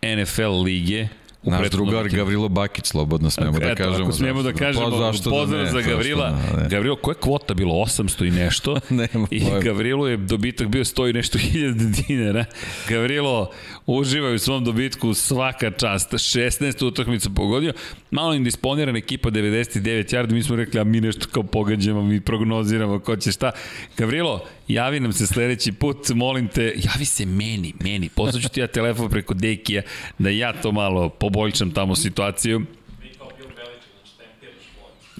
NFL 0.01 0.61
lige 0.63 1.07
Naš 1.45 1.69
drugar 1.69 2.09
Gavrilo 2.09 2.49
Bakić, 2.49 2.85
slobodno 2.85 3.29
smemo 3.29 3.59
da 3.59 3.75
kažemo. 3.75 4.03
Ako 4.03 4.11
smemo 4.11 4.43
da 4.43 4.53
kažemo, 4.53 4.85
pa, 4.85 5.29
pozdrav 5.29 5.63
da 5.63 5.71
za 5.71 5.81
Gavrila. 5.81 6.29
Da, 6.29 6.61
ne. 6.61 6.69
Gavrilo, 6.69 6.95
koja 6.95 7.15
kvota 7.15 7.53
bilo? 7.53 7.73
800 7.73 8.27
i 8.27 8.31
nešto. 8.31 8.79
Nema 8.89 9.27
I 9.31 9.41
pojem. 9.41 9.63
Gavrilo 9.63 10.07
je 10.07 10.17
dobitak 10.17 10.67
bio 10.67 10.83
100 10.83 11.09
i 11.09 11.13
nešto 11.13 11.37
hiljada 11.37 11.83
dinara. 12.07 12.45
Gavrilo 12.89 13.51
uživa 13.85 14.31
u 14.31 14.37
svom 14.37 14.63
dobitku 14.63 15.13
svaka 15.13 15.71
čast. 15.71 16.13
16 16.13 16.85
utakmica 16.85 17.29
pogodio. 17.35 17.73
Malo 18.11 18.33
indisponirana 18.33 18.97
ekipa 18.97 19.29
99 19.29 20.15
yardi. 20.15 20.33
Mi 20.33 20.43
smo 20.43 20.55
rekli, 20.55 20.79
a 20.79 20.83
mi 20.83 21.01
nešto 21.01 21.27
kao 21.31 21.43
pogađamo, 21.43 22.03
mi 22.03 22.21
prognoziramo 22.21 22.99
ko 22.99 23.15
će 23.15 23.31
šta. 23.31 23.51
Gavrilo, 23.97 24.45
javi 24.67 24.99
nam 24.99 25.13
se 25.13 25.27
sledeći 25.27 25.71
put, 25.71 26.09
molim 26.09 26.47
te, 26.47 26.63
javi 26.63 27.05
se 27.05 27.25
meni, 27.25 27.73
meni. 27.83 28.09
Poslaću 28.09 28.49
ti 28.49 28.59
ja 28.59 28.67
telefon 28.67 29.09
preko 29.09 29.33
Dekija 29.33 29.81
da 30.19 30.29
ja 30.29 30.53
to 30.61 30.71
malo 30.71 31.09
poboljšam 31.09 31.71
tamo 31.71 31.95
situaciju. 31.95 32.65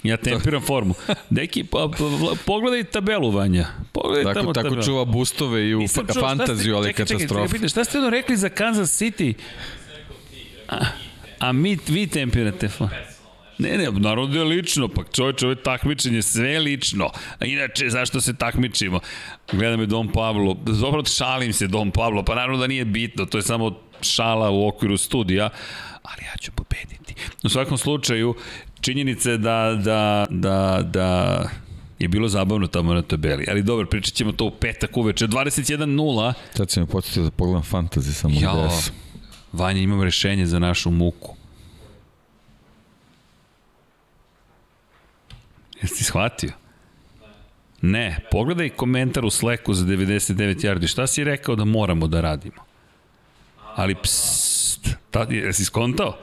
Ja 0.08 0.16
tempiram 0.16 0.62
formu. 0.62 0.94
Deki, 1.30 1.64
pa, 1.64 1.88
pa, 1.98 2.04
pogledaj 2.46 2.84
tabelu, 2.84 3.30
Vanja. 3.30 3.66
Pogledaj 3.92 4.24
tako, 4.24 4.40
tamo 4.40 4.52
tako 4.52 4.68
tabelu. 4.68 4.82
čuva 4.82 5.04
bustove 5.04 5.68
i 5.68 5.74
u 5.74 5.88
fa 5.88 6.20
fantaziju, 6.20 6.76
ali 6.76 6.92
katastrofa. 6.92 7.46
Čekaj, 7.46 7.48
čekaj, 7.48 7.68
šta 7.68 7.84
ste 7.84 7.98
ono 7.98 8.10
rekli 8.10 8.36
za 8.36 8.48
Kansas 8.48 9.02
City? 9.02 9.34
A, 10.68 10.84
a 11.38 11.52
mi, 11.52 11.78
vi 11.88 12.06
tempirate 12.06 12.68
formu. 12.68 12.94
Ne, 13.58 13.78
ne, 13.78 13.90
naravno 13.90 14.26
da 14.26 14.38
je 14.38 14.44
lično, 14.44 14.88
pa 14.88 15.02
čovječe, 15.12 15.46
ovo 15.46 15.52
je 15.52 15.62
takmičenje, 15.62 16.22
sve 16.22 16.58
lično. 16.58 17.10
A 17.38 17.44
inače, 17.44 17.90
zašto 17.90 18.20
se 18.20 18.36
takmičimo? 18.36 19.00
Gleda 19.52 19.76
me 19.76 19.86
Dom 19.86 20.12
Pablo, 20.12 20.56
dobro 20.80 21.04
šalim 21.04 21.52
se 21.52 21.66
Dom 21.66 21.90
Pablo, 21.90 22.24
pa 22.24 22.34
naravno 22.34 22.58
da 22.58 22.66
nije 22.66 22.84
bitno, 22.84 23.24
to 23.24 23.38
je 23.38 23.42
samo 23.42 23.80
šala 24.00 24.50
u 24.50 24.68
okviru 24.68 24.96
studija, 24.96 25.48
ali 26.12 26.24
ja 26.24 26.36
ću 26.40 26.52
pobediti. 26.52 27.14
U 27.44 27.48
svakom 27.48 27.78
slučaju, 27.78 28.34
činjenica 28.80 29.30
je 29.30 29.38
da, 29.38 29.80
da, 29.84 30.26
da, 30.30 30.82
da 30.82 31.40
je 31.98 32.08
bilo 32.08 32.28
zabavno 32.28 32.66
tamo 32.66 32.94
na 32.94 33.02
tabeli. 33.02 33.46
Ali 33.48 33.62
dobro, 33.62 33.86
pričat 33.86 34.14
ćemo 34.14 34.32
to 34.32 34.44
u 34.44 34.50
petak 34.50 34.96
uveče. 34.96 35.26
21.0. 35.26 36.32
Sad 36.54 36.70
se 36.70 36.80
mi 36.80 36.86
podsjetio 36.86 37.22
da 37.22 37.30
pogledam 37.30 37.62
fantasy 37.62 38.12
samo 38.12 38.34
ja, 38.40 38.70
Vanja, 39.52 39.80
imam 39.80 40.02
rešenje 40.02 40.46
za 40.46 40.58
našu 40.58 40.90
muku. 40.90 41.34
Jesi 45.82 46.04
shvatio? 46.04 46.52
Ne, 47.82 48.18
pogledaj 48.30 48.68
komentar 48.68 49.24
u 49.24 49.30
Slacku 49.30 49.74
za 49.74 49.84
99 49.84 50.34
yardi. 50.34 50.86
Šta 50.86 51.06
si 51.06 51.24
rekao 51.24 51.56
da 51.56 51.64
moramo 51.64 52.06
da 52.06 52.20
radimo? 52.20 52.62
Ali 53.74 53.94
psst, 54.66 54.96
ta, 55.10 55.26
jesi 55.30 55.64
skontao? 55.64 56.18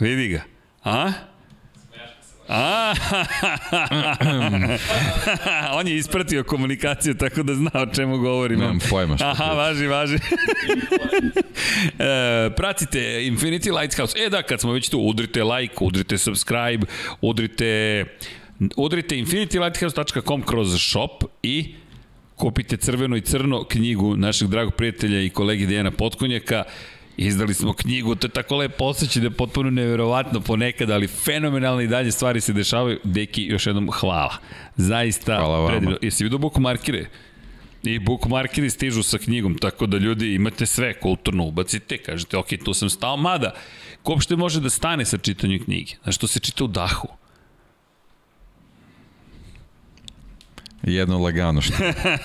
Vidi 0.00 0.28
ga. 0.28 0.42
A? 0.84 1.12
A, 2.48 2.94
on 5.78 5.88
je 5.88 5.96
ispratio 5.96 6.44
komunikaciju 6.44 7.14
tako 7.14 7.42
da 7.42 7.54
zna 7.54 7.70
o 7.74 7.86
čemu 7.94 8.18
govorim. 8.18 8.58
Nemam 8.58 8.78
pojma 8.90 9.16
što. 9.16 9.26
Aha, 9.26 9.44
važi, 9.44 9.86
važi. 9.86 10.16
e, 11.98 12.50
pratite 12.56 12.98
Infinity 13.00 13.80
Lighthouse. 13.80 14.18
E 14.18 14.28
da, 14.28 14.42
kad 14.42 14.60
smo 14.60 14.72
već 14.72 14.88
tu, 14.88 14.98
udrite 14.98 15.44
like, 15.44 15.74
udrite 15.80 16.18
subscribe, 16.18 16.86
udrite 17.20 18.04
udrite 18.76 19.18
infinitylighthouse.com 19.18 20.42
kroz 20.42 20.82
shop 20.90 21.24
i 21.42 21.74
kupite 22.36 22.76
crveno 22.76 23.16
i 23.16 23.20
crno 23.20 23.64
knjigu 23.64 24.16
našeg 24.16 24.48
dragog 24.48 24.74
prijatelja 24.74 25.20
i 25.20 25.30
kolege 25.30 25.66
Dejana 25.66 25.90
Potkonjaka. 25.90 26.64
Izdali 27.16 27.54
smo 27.54 27.72
knjigu, 27.72 28.14
to 28.14 28.26
je 28.26 28.30
tako 28.30 28.56
lepo 28.56 28.84
osjećaj 28.84 29.20
da 29.20 29.26
je 29.26 29.30
potpuno 29.30 29.70
neverovatno 29.70 30.40
ponekad, 30.40 30.90
ali 30.90 31.06
fenomenalno 31.06 31.80
i 31.80 31.86
dalje 31.86 32.10
stvari 32.10 32.40
se 32.40 32.52
dešavaju. 32.52 32.98
Deki, 33.04 33.42
još 33.42 33.66
jednom 33.66 33.90
hvala. 33.90 34.36
Zaista 34.76 35.36
hvala 35.36 35.68
predivno. 35.68 35.96
Jesi 36.02 36.24
vidio 36.24 36.38
bookmarkire? 36.38 37.06
I 37.82 37.98
bookmarkeri 37.98 38.70
stižu 38.70 39.02
sa 39.02 39.18
knjigom, 39.18 39.58
tako 39.58 39.86
da 39.86 39.98
ljudi 39.98 40.34
imate 40.34 40.66
sve 40.66 41.00
kulturno 41.00 41.44
ubacite, 41.44 41.98
kažete 41.98 42.36
ok, 42.36 42.48
tu 42.64 42.74
sam 42.74 42.90
stao, 42.90 43.16
mada 43.16 43.54
ko 44.02 44.12
uopšte 44.12 44.36
može 44.36 44.60
da 44.60 44.70
stane 44.70 45.04
sa 45.04 45.18
čitanjem 45.18 45.64
knjige? 45.64 45.94
Znaš, 46.02 46.18
to 46.18 46.26
se 46.26 46.40
čita 46.40 46.64
u 46.64 46.66
dahu. 46.66 47.08
Jedno 50.82 51.18
lagano 51.18 51.60
što. 51.60 51.74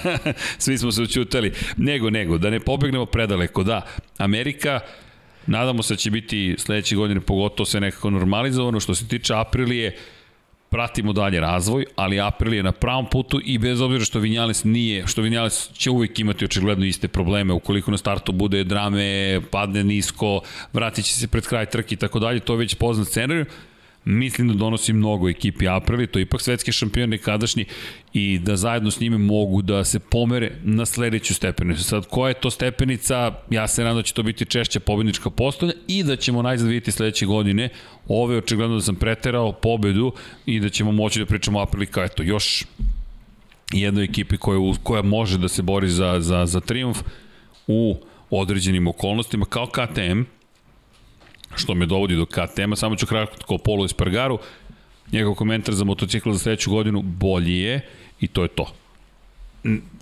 Svi 0.63 0.77
smo 0.77 0.91
se 0.91 1.01
učutali. 1.01 1.53
Nego, 1.77 2.09
nego, 2.09 2.37
da 2.37 2.49
ne 2.49 2.59
pobegnemo 2.59 3.05
predaleko. 3.05 3.63
Da, 3.63 3.85
Amerika, 4.17 4.79
nadamo 5.47 5.83
se 5.83 5.93
da 5.93 5.97
će 5.97 6.11
biti 6.11 6.55
sledeće 6.57 6.95
godine 6.95 7.21
pogotovo 7.21 7.65
sve 7.65 7.79
nekako 7.79 8.09
normalizovano. 8.09 8.79
Što 8.79 8.95
se 8.95 9.07
tiče 9.07 9.33
Aprilije, 9.35 9.97
pratimo 10.69 11.13
dalje 11.13 11.39
razvoj, 11.39 11.85
ali 11.95 12.19
April 12.19 12.53
je 12.53 12.63
na 12.63 12.71
pravom 12.71 13.05
putu 13.05 13.41
i 13.45 13.57
bez 13.57 13.81
obzira 13.81 14.05
što 14.05 14.19
Vinjales 14.19 14.63
nije, 14.63 15.07
što 15.07 15.21
Vinjales 15.21 15.69
će 15.73 15.91
uvijek 15.91 16.19
imati 16.19 16.45
očigledno 16.45 16.85
iste 16.85 17.07
probleme, 17.07 17.53
ukoliko 17.53 17.91
na 17.91 17.97
startu 17.97 18.31
bude 18.31 18.63
drame, 18.63 19.41
padne 19.51 19.83
nisko, 19.83 20.41
vratit 20.73 21.05
će 21.05 21.13
se 21.13 21.27
pred 21.27 21.47
kraj 21.47 21.65
trke 21.65 21.95
i 21.95 21.97
tako 21.97 22.19
dalje, 22.19 22.39
to 22.39 22.53
je 22.53 22.57
već 22.57 22.75
poznat 22.75 23.07
scenarij, 23.07 23.45
mislim 24.07 24.47
da 24.47 24.53
donosi 24.53 24.93
mnogo 24.93 25.29
ekipi 25.29 25.67
Aprili, 25.67 26.07
to 26.07 26.19
je 26.19 26.23
ipak 26.23 26.41
svetski 26.41 26.71
šampion 26.71 27.09
nekadašnji 27.09 27.65
i 28.13 28.39
da 28.39 28.55
zajedno 28.55 28.91
s 28.91 28.99
njime 28.99 29.17
mogu 29.17 29.61
da 29.61 29.83
se 29.83 29.99
pomere 29.99 30.51
na 30.63 30.85
sledeću 30.85 31.33
stepenicu. 31.33 31.83
Sad, 31.83 32.07
koja 32.07 32.29
je 32.29 32.39
to 32.39 32.51
stepenica? 32.51 33.31
Ja 33.49 33.67
se 33.67 33.83
nadam 33.83 33.97
da 33.97 34.03
će 34.03 34.13
to 34.13 34.23
biti 34.23 34.45
češća 34.45 34.79
pobednička 34.79 35.29
postolja 35.29 35.73
i 35.87 36.03
da 36.03 36.15
ćemo 36.15 36.41
najzad 36.41 36.67
vidjeti 36.67 36.91
sledeće 36.91 37.25
godine 37.25 37.69
ove 38.07 38.37
očigledno 38.37 38.75
da 38.75 38.81
sam 38.81 38.95
preterao 38.95 39.51
pobedu 39.51 40.11
i 40.45 40.59
da 40.59 40.69
ćemo 40.69 40.91
moći 40.91 41.19
da 41.19 41.25
pričamo 41.25 41.59
o 41.59 41.61
Aprili 41.61 41.85
kao 41.85 42.03
eto 42.03 42.23
još 42.23 42.65
jednoj 43.73 44.03
ekipi 44.03 44.37
koja, 44.37 44.73
koja 44.83 45.01
može 45.01 45.37
da 45.37 45.47
se 45.47 45.61
bori 45.61 45.89
za, 45.89 46.19
za, 46.19 46.45
za 46.45 46.59
triumf 46.59 46.97
u 47.67 47.97
određenim 48.29 48.87
okolnostima 48.87 49.45
kao 49.45 49.67
KTM, 49.67 50.36
što 51.55 51.73
me 51.73 51.85
dovodi 51.85 52.15
do 52.15 52.25
KTM-a. 52.25 52.75
Samo 52.75 52.95
ću 52.95 53.05
kratko 53.05 53.57
Polo 53.57 53.85
Espargaru. 53.85 54.39
Njegov 55.11 55.35
komentar 55.35 55.75
za 55.75 55.83
motocikl 55.83 56.31
za 56.31 56.39
sledeću 56.39 56.71
godinu 56.71 57.01
bolji 57.01 57.57
je 57.57 57.81
i 58.19 58.27
to 58.27 58.43
je 58.43 58.47
to. 58.47 58.73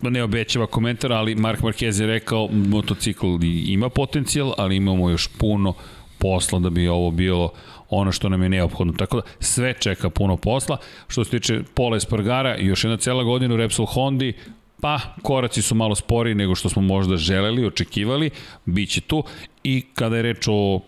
Ne 0.02 0.24
obećava 0.24 0.68
komentar, 0.68 1.14
ali 1.14 1.36
Mark 1.36 1.62
Marquez 1.62 2.02
je 2.02 2.08
rekao 2.08 2.48
motocikl 2.52 3.28
ima 3.44 3.90
potencijal, 3.90 4.54
ali 4.58 4.76
imamo 4.76 5.10
još 5.10 5.28
puno 5.28 5.74
posla 6.18 6.60
da 6.60 6.70
bi 6.70 6.88
ovo 6.88 7.12
bilo 7.12 7.52
ono 7.90 8.12
što 8.12 8.30
nam 8.30 8.44
je 8.44 8.50
neophodno. 8.50 8.94
Tako 8.94 9.16
da 9.16 9.24
sve 9.40 9.74
čeka 9.80 10.10
puno 10.10 10.38
posla. 10.38 10.78
Što 11.08 11.24
se 11.24 11.32
tiče 11.32 11.62
Pola 11.74 11.98
Espargara, 11.98 12.58
još 12.58 12.84
jedna 12.84 12.98
cela 12.98 13.24
godina 13.24 13.54
u 13.54 13.58
Repsol 13.58 13.86
Hondi, 13.86 14.34
pa 14.82 15.00
koraci 15.22 15.62
su 15.62 15.76
malo 15.76 15.96
sporiji 15.96 16.36
nego 16.36 16.56
što 16.56 16.70
smo 16.70 16.82
možda 16.82 17.18
želeli, 17.18 17.66
očekivali, 17.66 18.30
bit 18.66 18.90
će 18.90 19.02
tu 19.02 19.24
i 19.64 19.84
kada 19.94 20.16
je 20.16 20.22
reč 20.22 20.48
o 20.48 20.80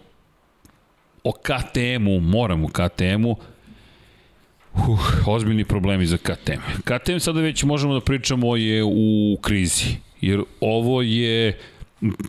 o 1.23 1.31
KTM-u, 1.31 2.19
moram 2.19 2.63
u 2.63 2.67
KTM-u, 2.67 3.35
Uh, 4.77 4.99
ozbiljni 5.27 5.65
problemi 5.65 6.05
za 6.05 6.17
KTM. 6.17 6.61
KTM 6.83 7.17
sada 7.19 7.41
već 7.41 7.63
možemo 7.63 7.93
da 7.93 8.01
pričamo 8.01 8.55
je 8.55 8.83
u 8.83 9.37
krizi, 9.41 9.95
jer 10.21 10.41
ovo 10.61 11.01
je, 11.01 11.59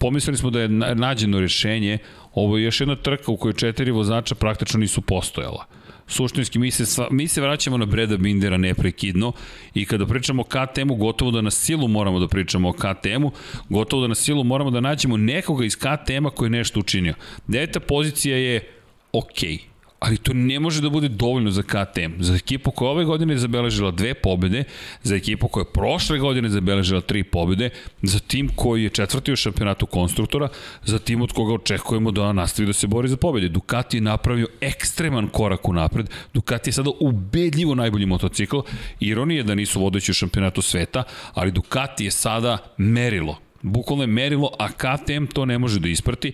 pomislili 0.00 0.36
smo 0.36 0.50
da 0.50 0.60
je 0.60 0.68
nađeno 0.68 1.40
rešenje, 1.40 1.98
ovo 2.34 2.58
je 2.58 2.64
još 2.64 2.80
jedna 2.80 2.96
trka 2.96 3.32
u 3.32 3.36
kojoj 3.36 3.52
četiri 3.52 3.90
vozača 3.90 4.34
praktično 4.34 4.80
nisu 4.80 5.00
postojala. 5.00 5.64
Suštinski 6.06 6.58
mi 6.58 6.70
se, 6.70 7.02
mi 7.10 7.28
se 7.28 7.40
vraćamo 7.40 7.76
na 7.76 7.86
Breda 7.86 8.16
Bindera 8.16 8.56
neprekidno 8.56 9.32
i 9.74 9.84
kada 9.86 10.06
pričamo 10.06 10.42
o 10.42 10.44
KTM-u, 10.44 10.94
gotovo 10.94 11.30
da 11.30 11.40
na 11.40 11.50
silu 11.50 11.88
moramo 11.88 12.18
da 12.18 12.28
pričamo 12.28 12.68
o 12.68 12.72
KTM-u, 12.72 13.32
gotovo 13.68 14.02
da 14.02 14.08
na 14.08 14.14
silu 14.14 14.44
moramo 14.44 14.70
da 14.70 14.80
nađemo 14.80 15.16
nekoga 15.16 15.64
iz 15.64 15.76
KTM-a 15.76 16.30
koji 16.30 16.46
je 16.46 16.50
nešto 16.50 16.80
učinio. 16.80 17.14
Deveta 17.46 17.80
pozicija 17.80 18.36
je 18.36 18.77
Okay 19.18 19.68
ali 19.98 20.16
to 20.16 20.32
ne 20.32 20.60
može 20.60 20.80
da 20.80 20.90
bude 20.90 21.08
dovoljno 21.08 21.50
za 21.50 21.62
KTM. 21.62 22.12
Za 22.18 22.34
ekipu 22.34 22.70
koja 22.70 22.90
ove 22.90 23.04
godine 23.04 23.34
je 23.34 23.38
zabeležila 23.38 23.90
dve 23.90 24.14
pobede, 24.14 24.64
za 25.02 25.16
ekipu 25.16 25.48
koja 25.48 25.62
je 25.62 25.72
prošle 25.72 26.18
godine 26.18 26.48
zabeležila 26.48 27.00
tri 27.00 27.24
pobede, 27.24 27.70
za 28.02 28.18
tim 28.18 28.48
koji 28.56 28.82
je 28.82 28.90
četvrti 28.90 29.32
u 29.32 29.36
šampionatu 29.36 29.86
konstruktora, 29.86 30.48
za 30.84 30.98
tim 30.98 31.22
od 31.22 31.32
koga 31.32 31.54
očekujemo 31.54 32.10
da 32.10 32.32
nastavi 32.32 32.66
da 32.66 32.72
se 32.72 32.86
bori 32.86 33.08
za 33.08 33.16
pobede. 33.16 33.48
Ducati 33.48 33.96
je 33.96 34.00
napravio 34.00 34.46
ekstreman 34.60 35.28
korak 35.28 35.68
u 35.68 35.72
napred, 35.72 36.10
Ducati 36.34 36.68
je 36.68 36.72
sada 36.72 36.90
ubedljivo 37.00 37.74
najbolji 37.74 38.06
motocikl, 38.06 38.58
ironije 39.00 39.42
da 39.42 39.54
nisu 39.54 39.80
vodeći 39.80 40.10
u 40.10 40.14
šampionatu 40.14 40.62
sveta, 40.62 41.04
ali 41.34 41.52
Ducati 41.52 42.04
je 42.04 42.10
sada 42.10 42.58
merilo. 42.76 43.38
Bukvalno 43.62 44.02
je 44.02 44.06
merilo, 44.06 44.50
a 44.58 44.68
KTM 44.68 45.26
to 45.26 45.44
ne 45.44 45.58
može 45.58 45.80
da 45.80 45.88
isprati 45.88 46.32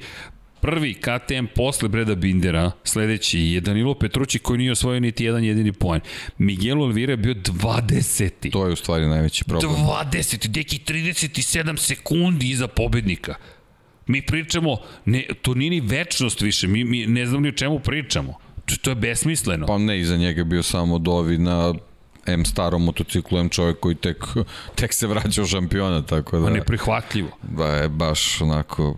prvi 0.65 0.95
KTM 0.95 1.47
posle 1.55 1.89
Breda 1.89 2.15
Bindera, 2.15 2.71
sledeći 2.85 3.41
je 3.41 3.61
Danilo 3.61 3.95
Petrući 3.95 4.39
koji 4.39 4.59
nije 4.59 4.73
osvojio 4.73 5.01
niti 5.01 5.25
jedan 5.25 5.45
jedini 5.45 5.73
poen. 5.73 6.01
Miguel 6.39 6.83
Olvira 6.83 7.13
je 7.13 7.17
bio 7.17 7.35
20. 7.35 8.51
To 8.53 8.67
je 8.67 8.73
u 8.73 8.77
stvari 8.77 9.07
najveći 9.07 9.45
problem. 9.45 9.73
20. 9.73 10.47
Deki 10.47 10.79
37 10.79 11.77
sekundi 11.77 12.51
iza 12.51 12.69
pobednika. 12.69 13.35
Mi 14.07 14.23
pričamo, 14.23 14.77
ne, 15.05 15.27
to 15.43 15.55
nije 15.55 15.71
ni 15.71 15.81
večnost 15.81 16.41
više, 16.41 16.67
mi, 16.67 16.85
mi 16.85 17.07
ne 17.07 17.27
znam 17.27 17.43
ni 17.43 17.49
o 17.49 17.53
čemu 17.53 17.81
pričamo. 17.81 18.39
To, 18.67 18.77
to 18.77 18.91
je 18.91 18.95
besmisleno. 18.95 19.67
Pa 19.67 19.79
ne, 19.79 20.01
iza 20.01 20.17
njega 20.17 20.45
bio 20.45 20.63
samo 20.63 20.99
Dovi 20.99 21.39
na 21.39 21.75
M 22.27 22.45
starom 22.45 22.85
motociklu, 22.85 23.39
M 23.39 23.49
čovjek 23.49 23.81
koji 23.81 23.95
tek, 23.95 24.25
tek 24.75 24.93
se 24.93 25.07
vraća 25.07 25.43
u 25.43 25.47
šampiona, 25.47 26.03
tako 26.03 26.39
da... 26.39 26.47
Pa 26.47 26.51
neprihvatljivo. 26.51 27.29
Da 27.43 27.67
je 27.67 27.89
baš 27.89 28.41
onako 28.41 28.97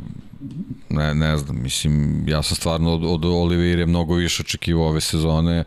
ne, 0.88 1.14
ne 1.14 1.36
znam, 1.36 1.62
mislim, 1.62 2.24
ja 2.28 2.42
sam 2.42 2.56
stvarno 2.56 2.94
od, 2.94 3.04
od 3.04 3.24
Olivire 3.24 3.86
mnogo 3.86 4.14
više 4.14 4.42
očekivao 4.42 4.88
ove 4.88 5.00
sezone, 5.00 5.64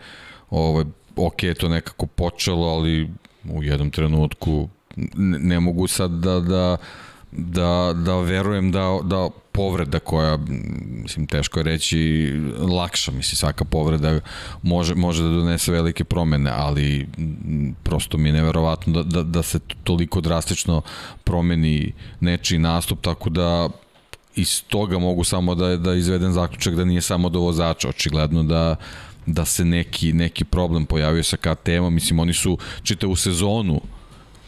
ovaj, 0.49 0.85
ok, 1.15 1.39
to 1.59 1.69
nekako 1.69 2.05
počelo, 2.05 2.67
ali 2.67 3.09
u 3.49 3.63
jednom 3.63 3.91
trenutku 3.91 4.69
ne, 5.15 5.39
ne 5.39 5.59
mogu 5.59 5.87
sad 5.87 6.11
da, 6.11 6.39
da, 6.39 6.77
da, 7.31 7.93
da 8.05 8.19
verujem 8.19 8.71
da, 8.71 8.99
da 9.03 9.29
povreda 9.51 9.99
koja, 9.99 10.37
mislim, 11.03 11.27
teško 11.27 11.59
je 11.59 11.63
reći, 11.63 12.31
lakša, 12.57 13.11
mislim, 13.11 13.35
svaka 13.35 13.65
povreda 13.65 14.19
može, 14.61 14.95
može 14.95 15.23
da 15.23 15.29
donese 15.29 15.71
velike 15.71 16.03
promene, 16.03 16.51
ali 16.51 17.07
prosto 17.83 18.17
mi 18.17 18.29
je 18.29 18.33
neverovatno 18.33 18.93
da, 18.93 19.03
da, 19.03 19.23
da 19.23 19.43
se 19.43 19.59
toliko 19.83 20.21
drastično 20.21 20.81
promeni 21.23 21.93
nečiji 22.19 22.59
nastup, 22.59 23.01
tako 23.01 23.29
da 23.29 23.69
iz 24.41 24.63
toga 24.67 24.99
mogu 24.99 25.23
samo 25.23 25.55
da, 25.55 25.77
da 25.77 25.93
izvedem 25.93 26.31
zaključak 26.31 26.75
da 26.75 26.85
nije 26.85 27.01
samo 27.01 27.29
do 27.29 27.39
vozača, 27.39 27.89
očigledno 27.89 28.43
da 28.43 28.75
da 29.25 29.45
se 29.45 29.65
neki, 29.65 30.13
neki 30.13 30.43
problem 30.43 30.85
pojavio 30.85 31.23
sa 31.23 31.37
KTM-om, 31.37 31.93
mislim 31.93 32.19
oni 32.19 32.33
su 32.33 32.57
čitavu 32.83 33.15
sezonu 33.15 33.81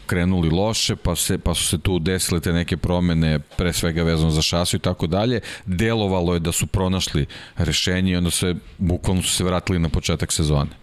krenuli 0.06 0.50
loše, 0.50 0.96
pa, 0.96 1.16
se, 1.16 1.38
pa 1.38 1.54
su 1.54 1.64
se 1.64 1.78
tu 1.78 1.98
desile 1.98 2.40
te 2.40 2.52
neke 2.52 2.76
promene, 2.76 3.38
pre 3.38 3.72
svega 3.72 4.02
vezano 4.02 4.30
za 4.30 4.42
šasu 4.42 4.76
i 4.76 4.78
tako 4.78 5.06
dalje. 5.06 5.40
Delovalo 5.66 6.34
je 6.34 6.40
da 6.40 6.52
su 6.52 6.66
pronašli 6.66 7.26
rešenje 7.56 8.12
i 8.12 8.16
onda 8.16 8.30
se, 8.30 8.54
bukvalno 8.78 9.22
su 9.22 9.32
se 9.32 9.44
vratili 9.44 9.78
na 9.78 9.88
početak 9.88 10.32
sezone. 10.32 10.81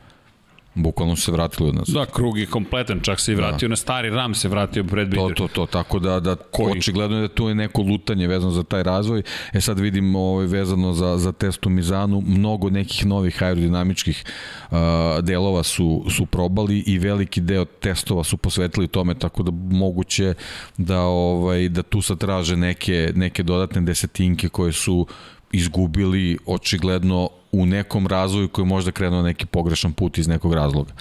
Bukvalno 0.82 1.16
se 1.16 1.32
vratili 1.32 1.70
od 1.70 1.76
nas. 1.76 1.88
Da, 1.88 2.06
krug 2.06 2.38
je 2.38 2.46
kompletan, 2.46 3.00
čak 3.00 3.20
se 3.20 3.32
i 3.32 3.36
vratio 3.36 3.68
da. 3.68 3.70
na 3.70 3.76
stari 3.76 4.10
ram, 4.10 4.34
se 4.34 4.48
vratio 4.48 4.84
pred 4.84 5.14
To, 5.16 5.30
to, 5.36 5.48
to, 5.48 5.66
tako 5.66 6.00
da, 6.00 6.20
da 6.20 6.36
Koji? 6.36 6.78
očigledno 6.78 7.18
je 7.18 7.22
da 7.22 7.28
tu 7.28 7.50
je 7.50 7.56
neko 7.56 7.82
lutanje 7.82 8.28
vezano 8.28 8.52
za 8.52 8.64
taj 8.64 8.84
razvoj. 8.84 9.24
E 9.54 9.62
sad 9.62 9.80
vidim 9.80 10.16
ovaj, 10.16 10.46
vezano 10.46 10.94
za, 10.94 11.18
za 11.18 11.32
test 11.32 11.66
u 11.66 11.70
Mizanu, 11.70 12.24
mnogo 12.26 12.70
nekih 12.70 13.06
novih 13.06 13.44
aerodinamičkih 13.44 14.24
uh, 14.72 14.78
delova 15.22 15.64
su, 15.64 16.06
su 16.10 16.26
probali 16.26 16.84
i 16.88 17.00
veliki 17.00 17.42
deo 17.42 17.66
testova 17.66 18.24
su 18.24 18.38
posvetili 18.38 18.88
tome, 18.88 19.14
tako 19.14 19.44
da 19.44 19.52
moguće 19.52 20.34
da, 20.78 21.02
ovaj, 21.02 21.70
da 21.70 21.84
tu 21.84 22.02
sad 22.02 22.18
traže 22.18 22.58
neke, 22.58 23.12
neke 23.16 23.44
dodatne 23.44 23.82
desetinke 23.82 24.50
koje 24.50 24.72
su 24.72 25.08
izgubili 25.52 26.38
očigledno 26.46 27.30
u 27.52 27.66
nekom 27.66 28.08
razvoju 28.08 28.48
koji 28.48 28.66
možda 28.66 28.92
krenuo 28.92 29.22
neki 29.22 29.46
pogrešan 29.46 29.94
put 29.94 30.18
iz 30.18 30.28
nekog 30.28 30.54
razloga. 30.54 30.94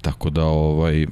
Tako 0.00 0.30
da 0.30 0.44
ovaj 0.44 1.06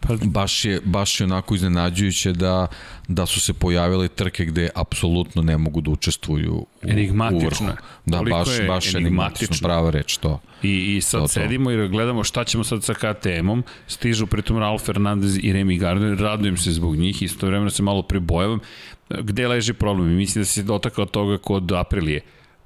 pa, 0.00 0.16
baš 0.24 0.64
je 0.64 0.80
baš 0.84 1.20
je 1.20 1.24
onako 1.24 1.54
iznenađujuće 1.54 2.32
da 2.32 2.66
da 3.08 3.26
su 3.26 3.40
se 3.40 3.52
pojavile 3.52 4.08
trke 4.08 4.44
gde 4.44 4.68
apsolutno 4.74 5.42
ne 5.42 5.58
mogu 5.58 5.80
da 5.80 5.90
učestvuju 5.90 6.54
u, 6.54 6.66
enigmatično. 6.82 7.76
U 8.06 8.10
da, 8.10 8.22
baš 8.30 8.48
je 8.58 8.66
baš 8.66 8.94
enigmatično, 8.94 9.56
prava 9.62 9.90
reč 9.90 10.16
to. 10.16 10.40
I 10.62 10.96
i 10.96 11.00
sad 11.00 11.20
to, 11.20 11.28
sedimo 11.28 11.70
to. 11.70 11.72
i 11.72 11.88
gledamo 11.88 12.24
šta 12.24 12.44
ćemo 12.44 12.64
sad 12.64 12.84
sa 12.84 12.94
KTM-om. 12.94 13.62
Stižu 13.86 14.26
pritom 14.26 14.58
Ralf 14.58 14.82
Fernandez 14.82 15.36
i 15.36 15.52
Remy 15.52 15.78
Gardner, 15.78 16.18
radujem 16.18 16.56
se 16.56 16.72
zbog 16.72 16.96
njih, 16.96 17.22
istovremeno 17.22 17.70
se 17.70 17.82
malo 17.82 18.02
pribojavam. 18.02 18.60
Gde 19.08 19.48
leži 19.48 19.72
problem? 19.72 20.16
Mislim 20.16 20.42
da 20.42 20.46
se 20.46 20.62
dotakao 20.62 21.06
toga 21.06 21.38
kod 21.38 21.72
Aprilije 21.72 22.20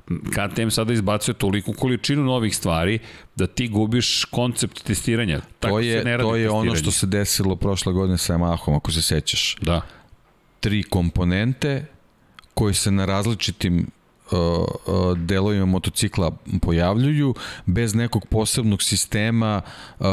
KTM 0.06 0.70
sada 0.70 0.92
izbacuje 0.92 1.34
toliku 1.34 1.72
količinu 1.72 2.24
novih 2.24 2.56
stvari 2.56 2.98
da 3.36 3.46
ti 3.46 3.68
gubiš 3.68 4.24
koncept 4.24 4.82
testiranja. 4.82 5.40
Tako 5.60 5.74
to 5.74 5.80
je, 5.80 5.98
se 5.98 6.04
ne 6.04 6.16
radi 6.16 6.28
to 6.28 6.36
je 6.36 6.44
testiranje. 6.44 6.70
ono 6.70 6.76
što 6.76 6.90
se 6.90 7.06
desilo 7.06 7.56
prošle 7.56 7.92
godine 7.92 8.18
sa 8.18 8.34
Yamahom, 8.34 8.76
ako 8.76 8.92
se 8.92 9.02
sećaš. 9.02 9.56
Da. 9.62 9.80
Tri 10.60 10.82
komponente 10.82 11.86
koje 12.54 12.74
se 12.74 12.90
na 12.90 13.04
različitim 13.04 13.86
uh, 14.30 14.38
uh, 14.38 15.18
delovima 15.18 15.66
motocikla 15.66 16.36
pojavljuju 16.62 17.34
bez 17.66 17.94
nekog 17.94 18.26
posebnog 18.26 18.82
sistema 18.82 19.62
uh, 19.98 20.06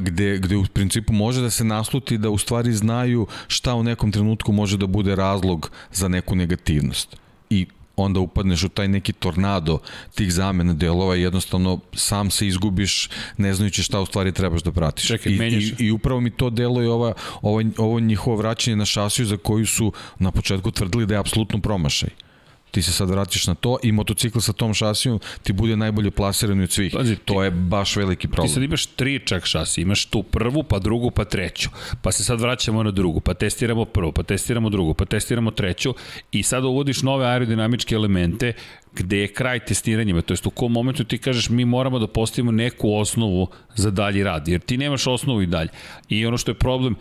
gde, 0.00 0.38
gde 0.38 0.56
u 0.56 0.64
principu 0.64 1.12
može 1.12 1.40
da 1.40 1.50
se 1.50 1.64
nasluti 1.64 2.18
da 2.18 2.30
u 2.30 2.38
stvari 2.38 2.72
znaju 2.72 3.26
šta 3.46 3.74
u 3.74 3.82
nekom 3.82 4.12
trenutku 4.12 4.52
može 4.52 4.76
da 4.76 4.86
bude 4.86 5.16
razlog 5.16 5.70
za 5.92 6.08
neku 6.08 6.34
negativnost. 6.34 7.16
I 7.50 7.66
onda 8.02 8.20
upadneš 8.20 8.64
u 8.64 8.68
taj 8.68 8.88
neki 8.88 9.12
tornado 9.12 9.78
tih 10.14 10.32
zamena 10.32 10.74
delova 10.74 11.16
i 11.16 11.22
jednostavno 11.22 11.80
sam 11.94 12.30
se 12.30 12.46
izgubiš 12.46 13.08
ne 13.36 13.54
znajući 13.54 13.82
šta 13.82 14.00
u 14.00 14.06
stvari 14.06 14.32
trebaš 14.32 14.62
da 14.62 14.72
pratiš. 14.72 15.06
Čekaj, 15.06 15.32
I, 15.32 15.36
i, 15.36 15.84
I 15.84 15.90
upravo 15.90 16.20
mi 16.20 16.30
to 16.30 16.50
deluje 16.50 16.90
ova, 16.90 17.12
ovo, 17.42 17.62
ovo 17.76 18.00
njihovo 18.00 18.36
vraćanje 18.36 18.76
na 18.76 18.84
šasiju 18.84 19.26
za 19.26 19.36
koju 19.36 19.66
su 19.66 19.92
na 20.18 20.30
početku 20.30 20.70
tvrdili 20.70 21.06
da 21.06 21.14
je 21.14 21.20
apsolutno 21.20 21.60
promašaj 21.60 22.29
ti 22.70 22.82
se 22.82 22.92
sad 22.92 23.10
vratiš 23.10 23.46
na 23.46 23.54
to 23.54 23.78
i 23.82 23.92
motocikl 23.92 24.38
sa 24.38 24.52
tom 24.52 24.74
šasijom 24.74 25.20
ti 25.42 25.52
bude 25.52 25.76
najbolje 25.76 26.10
plasiran 26.10 26.60
od 26.60 26.70
svih. 26.70 26.92
Pazi, 26.96 27.16
to 27.16 27.42
je 27.42 27.50
baš 27.50 27.96
veliki 27.96 28.28
problem. 28.28 28.48
Ti 28.48 28.54
sad 28.54 28.62
imaš 28.62 28.86
tri 28.86 29.20
čak 29.24 29.46
šasije, 29.46 29.82
imaš 29.82 30.04
tu 30.04 30.22
prvu, 30.22 30.62
pa 30.62 30.78
drugu, 30.78 31.10
pa 31.10 31.24
treću. 31.24 31.70
Pa 32.02 32.12
se 32.12 32.24
sad 32.24 32.40
vraćamo 32.40 32.82
na 32.82 32.90
drugu, 32.90 33.20
pa 33.20 33.34
testiramo 33.34 33.84
prvu, 33.84 34.12
pa 34.12 34.22
testiramo 34.22 34.70
drugu, 34.70 34.94
pa 34.94 35.04
testiramo 35.04 35.50
treću 35.50 35.94
i 36.32 36.42
sad 36.42 36.64
uvodiš 36.64 37.02
nove 37.02 37.26
aerodinamičke 37.26 37.94
elemente 37.94 38.52
gde 38.94 39.18
je 39.18 39.32
kraj 39.32 39.64
testiranjima, 39.64 40.22
to 40.22 40.32
jest 40.32 40.46
u 40.46 40.50
kom 40.50 40.72
momentu 40.72 41.04
ti 41.04 41.18
kažeš 41.18 41.48
mi 41.48 41.64
moramo 41.64 41.98
da 41.98 42.06
postavimo 42.06 42.52
neku 42.52 42.94
osnovu 42.94 43.48
za 43.74 43.90
dalji 43.90 44.22
rad, 44.22 44.48
jer 44.48 44.60
ti 44.60 44.76
nemaš 44.76 45.06
osnovu 45.06 45.42
i 45.42 45.46
dalje. 45.46 45.68
I 46.08 46.26
ono 46.26 46.38
što 46.38 46.50
je 46.50 46.54
problem, 46.54 46.96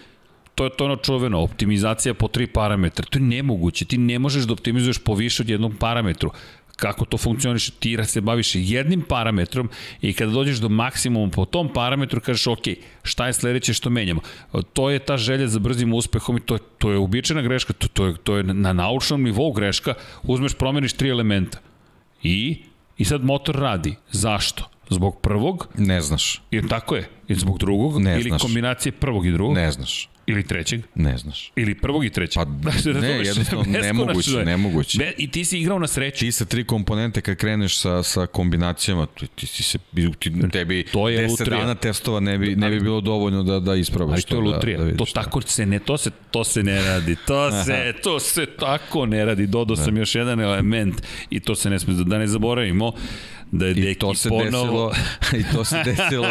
to 0.59 0.65
je 0.65 0.69
to 0.77 0.85
ono 0.85 0.95
čuveno, 0.95 1.39
optimizacija 1.39 2.13
po 2.13 2.27
tri 2.27 2.47
parametra. 2.47 3.05
To 3.09 3.19
je 3.19 3.23
nemoguće, 3.23 3.85
ti 3.85 3.97
ne 3.97 4.19
možeš 4.19 4.43
da 4.43 4.53
optimizuješ 4.53 4.97
po 4.97 5.13
više 5.15 5.43
od 5.43 5.49
jednog 5.49 5.73
parametru 5.79 6.31
kako 6.75 7.05
to 7.05 7.17
funkcioniše, 7.17 7.71
ti 7.71 7.97
se 8.05 8.21
baviš 8.21 8.51
jednim 8.55 9.01
parametrom 9.01 9.69
i 10.01 10.13
kada 10.13 10.31
dođeš 10.31 10.57
do 10.57 10.69
maksimuma 10.69 11.31
po 11.31 11.45
tom 11.45 11.73
parametru 11.73 12.21
kažeš 12.21 12.47
ok, 12.47 12.67
šta 13.03 13.27
je 13.27 13.33
sledeće 13.33 13.73
što 13.73 13.89
menjamo. 13.89 14.21
To 14.73 14.89
je 14.89 14.99
ta 14.99 15.17
želja 15.17 15.47
za 15.47 15.59
brzim 15.59 15.93
uspehom 15.93 16.37
i 16.37 16.41
to 16.41 16.57
to 16.57 16.91
je 16.91 16.97
uobičajena 16.97 17.41
greška, 17.41 17.73
to, 17.73 17.87
to, 17.87 18.05
je, 18.05 18.15
to 18.23 18.37
je 18.37 18.43
na 18.43 18.73
naučnom 18.73 19.23
nivou 19.23 19.51
greška, 19.51 19.93
uzmeš, 20.23 20.53
promeniš 20.53 20.93
tri 20.93 21.09
elementa 21.09 21.59
i, 22.23 22.57
i 22.97 23.05
sad 23.05 23.23
motor 23.23 23.55
radi. 23.55 23.95
Zašto? 24.11 24.69
Zbog 24.89 25.21
prvog? 25.21 25.67
Ne 25.77 26.01
znaš. 26.01 26.41
I 26.51 26.67
tako 26.67 26.95
je. 26.95 27.09
I 27.27 27.35
zbog 27.35 27.59
drugog? 27.59 28.01
Ne 28.01 28.13
Ili 28.19 28.29
znaš. 28.29 28.41
kombinacije 28.41 28.91
prvog 28.91 29.25
i 29.25 29.31
drugog? 29.31 29.55
Ne 29.55 29.71
znaš. 29.71 30.09
Ili 30.29 30.43
trećeg? 30.43 30.81
Ne 30.95 31.17
znaš. 31.17 31.51
Ili 31.55 31.75
prvog 31.75 32.05
i 32.05 32.09
trećeg? 32.09 32.43
Pa 32.43 32.45
ne, 33.01 33.09
jednostavno 33.09 33.63
nemoguće, 33.67 34.45
nemoguće. 34.45 34.97
Be, 34.97 35.13
I 35.17 35.31
ti 35.31 35.45
si 35.45 35.59
igrao 35.59 35.79
na 35.79 35.87
sreću. 35.87 36.19
Ti 36.19 36.31
sa 36.31 36.45
tri 36.45 36.63
komponente 36.63 37.21
kad 37.21 37.37
kreneš 37.37 37.77
sa, 37.77 38.03
sa 38.03 38.25
kombinacijama, 38.25 39.05
ti, 39.05 39.27
ti, 39.27 39.47
ti 39.47 39.63
se, 39.63 39.77
ti, 40.19 40.49
tebi 40.51 40.85
to 40.91 41.09
je 41.09 41.27
10 41.27 41.29
lutrija. 41.29 41.59
dana 41.59 41.75
testova 41.75 42.19
ne 42.19 42.37
bi, 42.37 42.55
ne 42.55 42.69
bi 42.69 42.79
bilo 42.79 43.01
dovoljno 43.01 43.43
da, 43.43 43.59
da 43.59 43.75
isprobaš 43.75 44.13
Ali 44.13 44.21
to 44.21 44.35
je 44.35 44.41
lutrija. 44.41 44.77
Da, 44.77 44.85
da 44.85 44.97
to 44.97 45.05
tako 45.13 45.41
se 45.41 45.65
ne, 45.65 45.79
to 45.79 45.97
se, 45.97 46.11
to 46.31 46.43
se 46.43 46.63
ne 46.63 46.83
radi. 46.83 47.15
To 47.27 47.63
se, 47.63 47.93
to 48.03 48.19
se 48.19 48.45
tako 48.45 49.05
ne 49.05 49.25
radi. 49.25 49.47
Dodao 49.47 49.75
sam 49.75 49.97
još 49.97 50.15
jedan 50.15 50.41
element 50.41 51.01
i 51.29 51.39
to 51.39 51.55
se 51.55 51.69
ne 51.69 51.79
sme, 51.79 51.93
da 51.93 52.17
ne 52.17 52.27
zaboravimo 52.27 52.93
da 53.51 53.65
je 53.65 53.91
I 53.91 53.95
to 53.95 54.15
se 54.15 54.29
ponovo... 54.29 54.91
desilo 54.91 54.91
i 55.39 55.55
to 55.55 55.65
se 55.65 55.83
desilo 55.85 56.27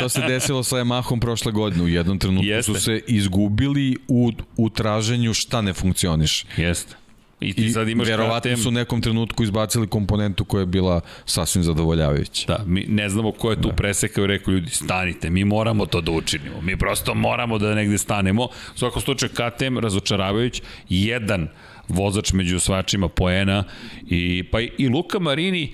to 0.00 0.08
se 0.08 0.20
desilo 0.20 0.62
sa 0.62 0.76
Yamahom 0.76 1.20
prošle 1.20 1.52
godine 1.52 1.82
u 1.82 1.88
jednom 1.88 2.18
trenutku 2.18 2.46
Jeste. 2.46 2.72
su 2.72 2.80
se 2.80 3.00
izgubili 3.06 3.96
u 4.08 4.32
u 4.56 4.70
traženju 4.70 5.34
šta 5.34 5.60
ne 5.62 5.72
funkcioniše 5.72 6.46
Jeste. 6.56 6.94
I 7.40 7.52
ti 7.52 7.66
I 7.66 7.70
sad 7.70 7.88
imaš 7.88 8.08
verovatno 8.08 8.56
su 8.56 8.68
u 8.68 8.72
nekom 8.72 9.00
trenutku 9.00 9.42
izbacili 9.42 9.86
komponentu 9.86 10.44
koja 10.44 10.60
je 10.60 10.66
bila 10.66 11.00
sasvim 11.24 11.62
zadovoljavajuća. 11.64 12.46
Da, 12.46 12.64
mi 12.66 12.84
ne 12.88 13.08
znamo 13.08 13.32
ko 13.32 13.50
je 13.50 13.62
tu 13.62 13.68
da. 13.68 13.74
presekao 13.74 14.24
i 14.24 14.26
rekao 14.26 14.52
ljudi 14.52 14.70
stanite, 14.70 15.30
mi 15.30 15.44
moramo 15.44 15.86
to 15.86 16.00
da 16.00 16.10
učinimo. 16.10 16.60
Mi 16.60 16.76
prosto 16.76 17.14
moramo 17.14 17.58
da 17.58 17.74
negde 17.74 17.98
stanemo. 17.98 18.44
U 18.44 18.78
svakom 18.78 19.02
slučaju 19.02 19.30
KTM 19.30 19.78
razočaravajuć, 19.78 20.62
jedan 20.88 21.48
vozač 21.88 22.32
među 22.32 22.56
osvačima 22.56 23.08
poena 23.08 23.64
i 24.06 24.44
pa 24.52 24.60
i 24.60 24.88
Luka 24.88 25.18
Marini 25.18 25.72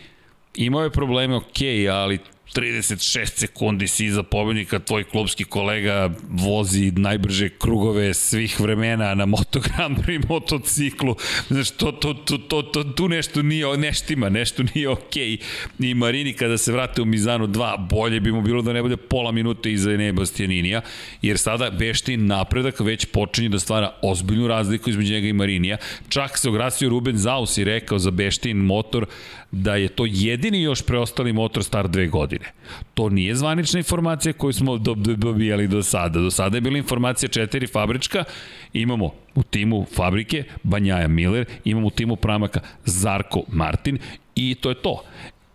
imao 0.56 0.82
je 0.82 0.90
probleme, 0.90 1.34
ok, 1.34 1.60
ali 1.92 2.18
36 2.54 3.26
sekundi 3.26 3.88
si 3.88 4.06
iza 4.06 4.22
pobednika, 4.22 4.78
tvoj 4.78 5.04
klubski 5.04 5.44
kolega 5.44 6.10
vozi 6.30 6.92
najbrže 6.96 7.48
krugove 7.48 8.14
svih 8.14 8.60
vremena 8.60 9.14
na 9.14 9.26
Moto 9.26 9.60
Grand 9.60 9.98
Prix 9.98 10.28
motociklu. 10.28 11.16
Znaš, 11.48 11.70
to, 11.70 11.92
to, 11.92 12.14
to, 12.14 12.38
to, 12.38 12.62
to, 12.62 12.84
tu 12.84 13.08
nešto 13.08 13.42
nije, 13.42 13.76
neštima, 13.76 14.28
nešto 14.28 14.62
nije 14.74 14.88
okej. 14.88 15.36
Okay. 15.36 15.90
I 15.90 15.94
Marini 15.94 16.32
kada 16.32 16.58
se 16.58 16.72
vrate 16.72 17.02
u 17.02 17.04
Mizanu 17.04 17.46
2, 17.46 17.88
bolje 17.88 18.20
bi 18.20 18.32
mu 18.32 18.42
bilo 18.42 18.62
da 18.62 18.72
ne 18.72 18.82
bude 18.82 18.96
pola 18.96 19.32
minute 19.32 19.72
iza 19.72 19.92
Ene 19.92 20.12
Bastianinija, 20.12 20.80
jer 21.22 21.38
sada 21.38 21.70
Beštin 21.70 22.26
napredak 22.26 22.80
već 22.80 23.04
počinje 23.04 23.48
da 23.48 23.58
stvara 23.58 23.94
ozbiljnu 24.02 24.48
razliku 24.48 24.90
između 24.90 25.12
njega 25.12 25.26
i 25.26 25.32
Marinija. 25.32 25.76
Čak 26.08 26.38
se 26.38 26.48
ograsio 26.48 26.88
Ruben 26.88 27.16
Zaus 27.16 27.58
i 27.58 27.64
rekao 27.64 27.98
za 27.98 28.10
Beštin 28.10 28.56
motor 28.56 29.06
da 29.50 29.74
je 29.76 29.88
to 29.88 30.06
jedini 30.08 30.62
još 30.62 30.82
preostali 30.82 31.32
motor 31.32 31.64
star 31.64 31.88
dve 31.88 32.06
godine. 32.06 32.44
To 32.94 33.08
nije 33.08 33.34
zvanična 33.34 33.78
informacija 33.78 34.32
koju 34.32 34.52
smo 34.52 34.78
dobijali 35.16 35.68
do 35.68 35.82
sada. 35.82 36.20
Do 36.20 36.30
sada 36.30 36.56
je 36.56 36.60
bila 36.60 36.78
informacija 36.78 37.28
četiri 37.28 37.66
fabrička, 37.66 38.24
imamo 38.72 39.10
u 39.34 39.42
timu 39.42 39.86
fabrike 39.94 40.44
Banjaja 40.62 41.08
Miller, 41.08 41.44
imamo 41.64 41.86
u 41.86 41.90
timu 41.90 42.16
pramaka 42.16 42.60
Zarko 42.84 43.42
Martin 43.48 43.98
i 44.34 44.54
to 44.54 44.68
je 44.68 44.74
to. 44.74 45.02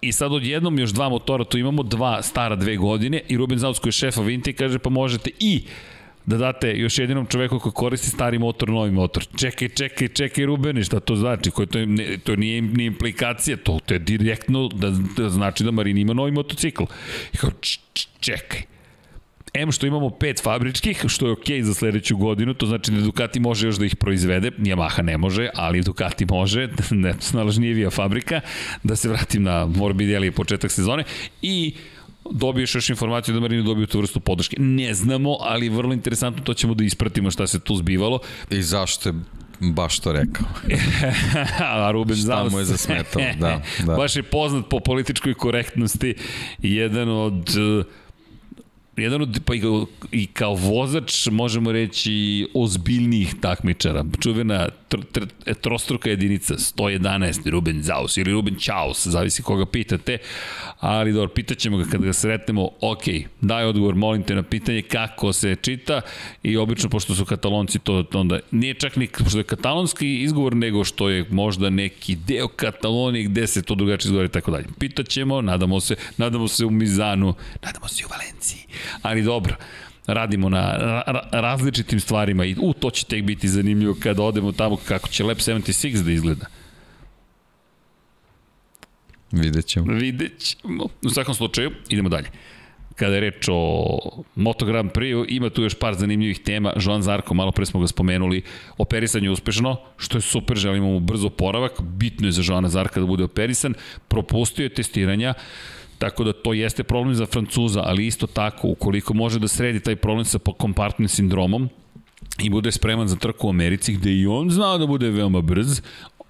I 0.01 0.11
sad 0.11 0.33
odjednom 0.33 0.79
još 0.79 0.89
dva 0.89 1.09
motora, 1.09 1.43
tu 1.43 1.57
imamo 1.57 1.83
dva 1.83 2.21
stara 2.21 2.55
dve 2.55 2.77
godine 2.77 3.21
i 3.27 3.37
Ruben 3.37 3.57
Zaus 3.57 3.79
koji 3.79 3.89
je 3.89 3.93
šefa 3.93 4.21
Vinti 4.21 4.53
kaže 4.53 4.79
pa 4.79 4.89
možete 4.89 5.29
i 5.39 5.63
da 6.25 6.37
date 6.37 6.73
još 6.77 6.99
jedinom 6.99 7.25
čoveku 7.25 7.59
koji 7.59 7.73
koristi 7.73 8.07
stari 8.07 8.39
motor, 8.39 8.69
novi 8.69 8.91
motor. 8.91 9.25
Čekaj, 9.35 9.69
čekaj, 9.69 10.07
čekaj 10.07 10.45
Rubene, 10.45 10.83
šta 10.83 10.99
to 10.99 11.15
znači? 11.15 11.51
Koje 11.51 11.65
to, 11.65 11.85
ne, 11.85 12.17
to 12.23 12.35
nije 12.35 12.61
ni 12.61 12.85
implikacija, 12.85 13.57
to, 13.57 13.79
to 13.85 13.93
je 13.93 13.99
direktno 13.99 14.67
da, 14.67 14.89
da 15.17 15.29
znači 15.29 15.63
da 15.63 15.71
Marini 15.71 16.01
ima 16.01 16.13
novi 16.13 16.31
motocikl. 16.31 16.83
I 17.33 17.37
kao, 17.37 17.51
č, 17.61 17.79
č, 17.93 18.07
čekaj. 18.19 18.61
M 19.53 19.71
što 19.71 19.87
imamo 19.87 20.09
pet 20.09 20.43
fabričkih, 20.43 21.03
što 21.07 21.25
je 21.25 21.31
okej 21.31 21.57
okay 21.57 21.61
za 21.61 21.73
sledeću 21.73 22.17
godinu, 22.17 22.53
to 22.53 22.65
znači 22.65 22.91
da 22.91 23.01
Ducati 23.01 23.39
može 23.39 23.67
još 23.67 23.75
da 23.75 23.85
ih 23.85 23.95
proizvede, 23.95 24.51
Yamaha 24.51 25.01
ne 25.01 25.17
može, 25.17 25.49
ali 25.55 25.81
Ducati 25.81 26.25
može, 26.25 26.69
ne, 26.91 27.13
snalažnijevija 27.19 27.89
fabrika, 27.89 28.41
da 28.83 28.95
se 28.95 29.09
vratim 29.09 29.43
na 29.43 29.65
Morbidelli 29.65 30.31
početak 30.31 30.71
sezone, 30.71 31.03
i 31.41 31.73
dobiješ 32.31 32.75
još 32.75 32.89
informaciju 32.89 33.33
da 33.33 33.39
Marini 33.39 33.63
dobiju 33.63 33.87
tu 33.87 33.99
vrstu 33.99 34.19
podrške. 34.19 34.55
Ne 34.59 34.93
znamo, 34.93 35.37
ali 35.39 35.69
vrlo 35.69 35.93
interesantno 35.93 36.43
to 36.43 36.53
ćemo 36.53 36.73
da 36.73 36.83
ispratimo 36.83 37.31
šta 37.31 37.47
se 37.47 37.59
tu 37.59 37.75
zbivalo. 37.75 38.19
I 38.49 38.61
zašto 38.61 39.09
je 39.09 39.15
baš 39.59 39.99
to 39.99 40.11
rekao. 40.11 40.47
A 41.59 41.91
Ruben 41.91 42.15
Šta 42.15 42.25
Zaus. 42.25 42.51
mu 42.51 42.59
je 42.59 42.65
zasmetao, 42.65 43.21
da, 43.39 43.61
da. 43.85 43.95
Baš 43.95 44.15
je 44.15 44.23
poznat 44.23 44.65
po 44.69 44.79
političkoj 44.79 45.33
korektnosti 45.33 46.15
jedan 46.59 47.09
od 47.09 47.49
uh, 47.49 47.85
jedan 49.01 49.21
od, 49.21 49.39
pa 49.45 49.53
i, 50.11 50.25
kao 50.25 50.53
vozač, 50.55 51.27
možemo 51.27 51.71
reći, 51.71 52.47
ozbiljnijih 52.53 53.35
takmičara. 53.41 54.05
Čuvena 54.19 54.67
tr, 54.87 54.99
tr, 55.11 55.25
trostruka 55.61 56.09
jedinica, 56.09 56.53
111, 56.53 57.49
Ruben 57.49 57.83
Zaus 57.83 58.17
ili 58.17 58.31
Ruben 58.31 58.55
Chaus, 58.59 59.07
zavisi 59.07 59.43
koga 59.43 59.65
pitate, 59.65 60.17
ali 60.79 61.13
dobro, 61.13 61.29
pitaćemo 61.29 61.77
ga 61.77 61.85
kada 61.91 62.05
ga 62.05 62.13
sretnemo, 62.13 62.69
ok, 62.81 63.03
daj 63.41 63.65
odgovor, 63.65 63.95
molim 63.95 64.23
te 64.23 64.35
na 64.35 64.43
pitanje 64.43 64.81
kako 64.81 65.33
se 65.33 65.55
čita 65.55 66.01
i 66.43 66.57
obično, 66.57 66.89
pošto 66.89 67.15
su 67.15 67.25
katalonci, 67.25 67.79
to 67.79 68.05
onda 68.13 68.39
nije 68.51 68.73
čak 68.73 68.95
ni 68.95 69.09
što 69.29 69.37
je 69.37 69.43
katalonski 69.43 70.21
izgovor, 70.21 70.55
nego 70.55 70.83
što 70.83 71.09
je 71.09 71.25
možda 71.29 71.69
neki 71.69 72.15
deo 72.15 72.47
Katalonije 72.47 73.23
gde 73.23 73.47
se 73.47 73.61
to 73.61 73.75
drugačije 73.75 74.07
izgovori 74.07 74.27
i 74.27 74.31
tako 74.31 74.51
dalje. 74.51 74.65
Pitaćemo, 74.79 75.41
nadamo 75.41 75.79
se, 75.79 75.95
nadamo 76.17 76.47
se 76.47 76.65
u 76.65 76.69
Mizanu, 76.69 77.33
nadamo 77.65 77.87
se 77.87 78.05
u 78.05 78.09
Valenciji 78.09 78.60
ali 79.01 79.23
dobro 79.23 79.55
radimo 80.07 80.49
na 80.49 80.77
ra 81.07 81.29
različitim 81.31 81.99
stvarima 81.99 82.45
i 82.45 82.55
u 82.61 82.73
to 82.73 82.89
će 82.89 83.05
tek 83.05 83.23
biti 83.23 83.47
zanimljivo 83.47 83.95
kada 83.99 84.23
odemo 84.23 84.51
tamo 84.51 84.77
kako 84.87 85.09
će 85.09 85.23
Lab 85.23 85.37
76 85.37 86.03
da 86.03 86.11
izgleda. 86.11 86.45
Vidjet 89.31 89.65
ćemo. 89.65 89.93
Vidjet 89.93 90.39
ćemo. 90.39 90.87
U 91.05 91.09
svakom 91.09 91.35
slučaju, 91.35 91.71
idemo 91.89 92.09
dalje. 92.09 92.27
Kada 92.95 93.15
je 93.15 93.21
reč 93.21 93.47
o 93.51 93.97
Moto 94.35 94.65
Grand 94.65 94.91
Prix, 94.91 95.25
ima 95.29 95.49
tu 95.49 95.63
još 95.63 95.75
par 95.79 95.95
zanimljivih 95.95 96.39
tema. 96.39 96.73
Joan 96.81 97.01
Zarko, 97.01 97.33
malo 97.33 97.51
pre 97.51 97.65
smo 97.65 97.79
ga 97.79 97.87
spomenuli, 97.87 98.43
operisan 98.77 99.23
je 99.23 99.31
uspešno, 99.31 99.77
što 99.97 100.17
je 100.17 100.21
super, 100.21 100.57
želimo 100.57 100.87
mu 100.87 100.99
brzo 100.99 101.29
poravak. 101.29 101.81
Bitno 101.81 102.27
je 102.27 102.31
za 102.31 102.41
Joana 102.45 102.69
Zarka 102.69 102.99
da 102.99 103.05
bude 103.05 103.23
operisan. 103.23 103.73
Propustio 104.07 104.63
je 104.63 104.73
testiranja. 104.73 105.33
Tako 106.01 106.23
da 106.23 106.33
to 106.33 106.53
jeste 106.53 106.83
problem 106.83 107.15
za 107.15 107.25
Francuza, 107.25 107.83
ali 107.85 108.07
isto 108.07 108.27
tako, 108.27 108.67
ukoliko 108.67 109.13
može 109.13 109.39
da 109.39 109.47
sredi 109.47 109.79
taj 109.79 109.95
problem 109.95 110.25
sa 110.25 110.39
kompartnim 110.57 111.07
sindromom, 111.07 111.69
i 112.39 112.49
bude 112.49 112.71
spreman 112.71 113.07
za 113.07 113.15
trku 113.15 113.47
u 113.47 113.49
Americi, 113.49 113.93
gde 113.93 114.13
i 114.13 114.27
on 114.27 114.49
znao 114.49 114.77
da 114.77 114.85
bude 114.85 115.09
veoma 115.09 115.41
brz, 115.41 115.81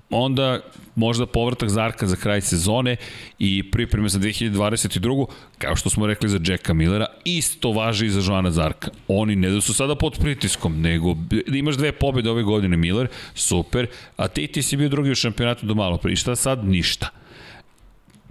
onda 0.10 0.60
možda 0.96 1.26
povratak 1.26 1.70
Zarka 1.70 2.08
za 2.08 2.16
kraj 2.16 2.42
sezone 2.42 2.96
i 3.40 3.72
pripreme 3.72 4.10
za 4.10 4.20
2022. 4.20 5.26
Kao 5.58 5.76
što 5.76 5.90
smo 5.90 6.08
rekli 6.08 6.30
za 6.30 6.40
Jacka 6.46 6.74
Millera, 6.74 7.06
isto 7.26 7.72
važi 7.72 8.06
i 8.06 8.10
za 8.10 8.22
Joana 8.32 8.52
Zarka. 8.52 8.92
Oni 9.08 9.36
ne 9.36 9.50
da 9.50 9.62
su 9.62 9.74
sada 9.74 9.96
pod 9.96 10.20
pritiskom, 10.20 10.82
nego 10.82 11.14
da 11.48 11.58
imaš 11.58 11.76
dve 11.76 11.92
pobjede 11.92 12.30
ove 12.30 12.44
godine 12.44 12.78
Miller, 12.78 13.08
super, 13.36 13.88
a 14.18 14.28
ti 14.28 14.48
ti 14.48 14.62
si 14.62 14.78
bio 14.78 14.90
drugi 14.90 15.12
u 15.12 15.16
šampionatu 15.16 15.66
do 15.66 15.76
malo 15.76 15.98
pre. 15.98 16.12
I 16.12 16.16
šta 16.16 16.36
sad? 16.36 16.66
Ništa. 16.66 17.21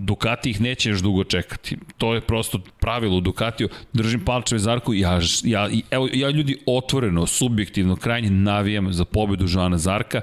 Ducati 0.01 0.51
ih 0.51 0.60
neće 0.60 0.90
još 0.90 1.01
dugo 1.01 1.24
čekati. 1.24 1.77
To 1.98 2.14
je 2.14 2.20
prosto 2.20 2.59
pravilo 2.81 3.16
u 3.16 3.20
Ducatiju. 3.20 3.68
Držim 3.93 4.24
palčeve 4.24 4.59
Zarku, 4.59 4.94
ja, 4.94 5.20
ja, 5.44 5.68
evo, 5.90 6.09
ja 6.12 6.31
ljudi 6.31 6.59
otvoreno, 6.66 7.27
subjektivno, 7.27 7.97
krajnje 7.97 8.31
navijam 8.31 8.93
za 8.93 9.05
pobedu 9.05 9.47
Žana 9.47 9.78
Zarka. 9.78 10.20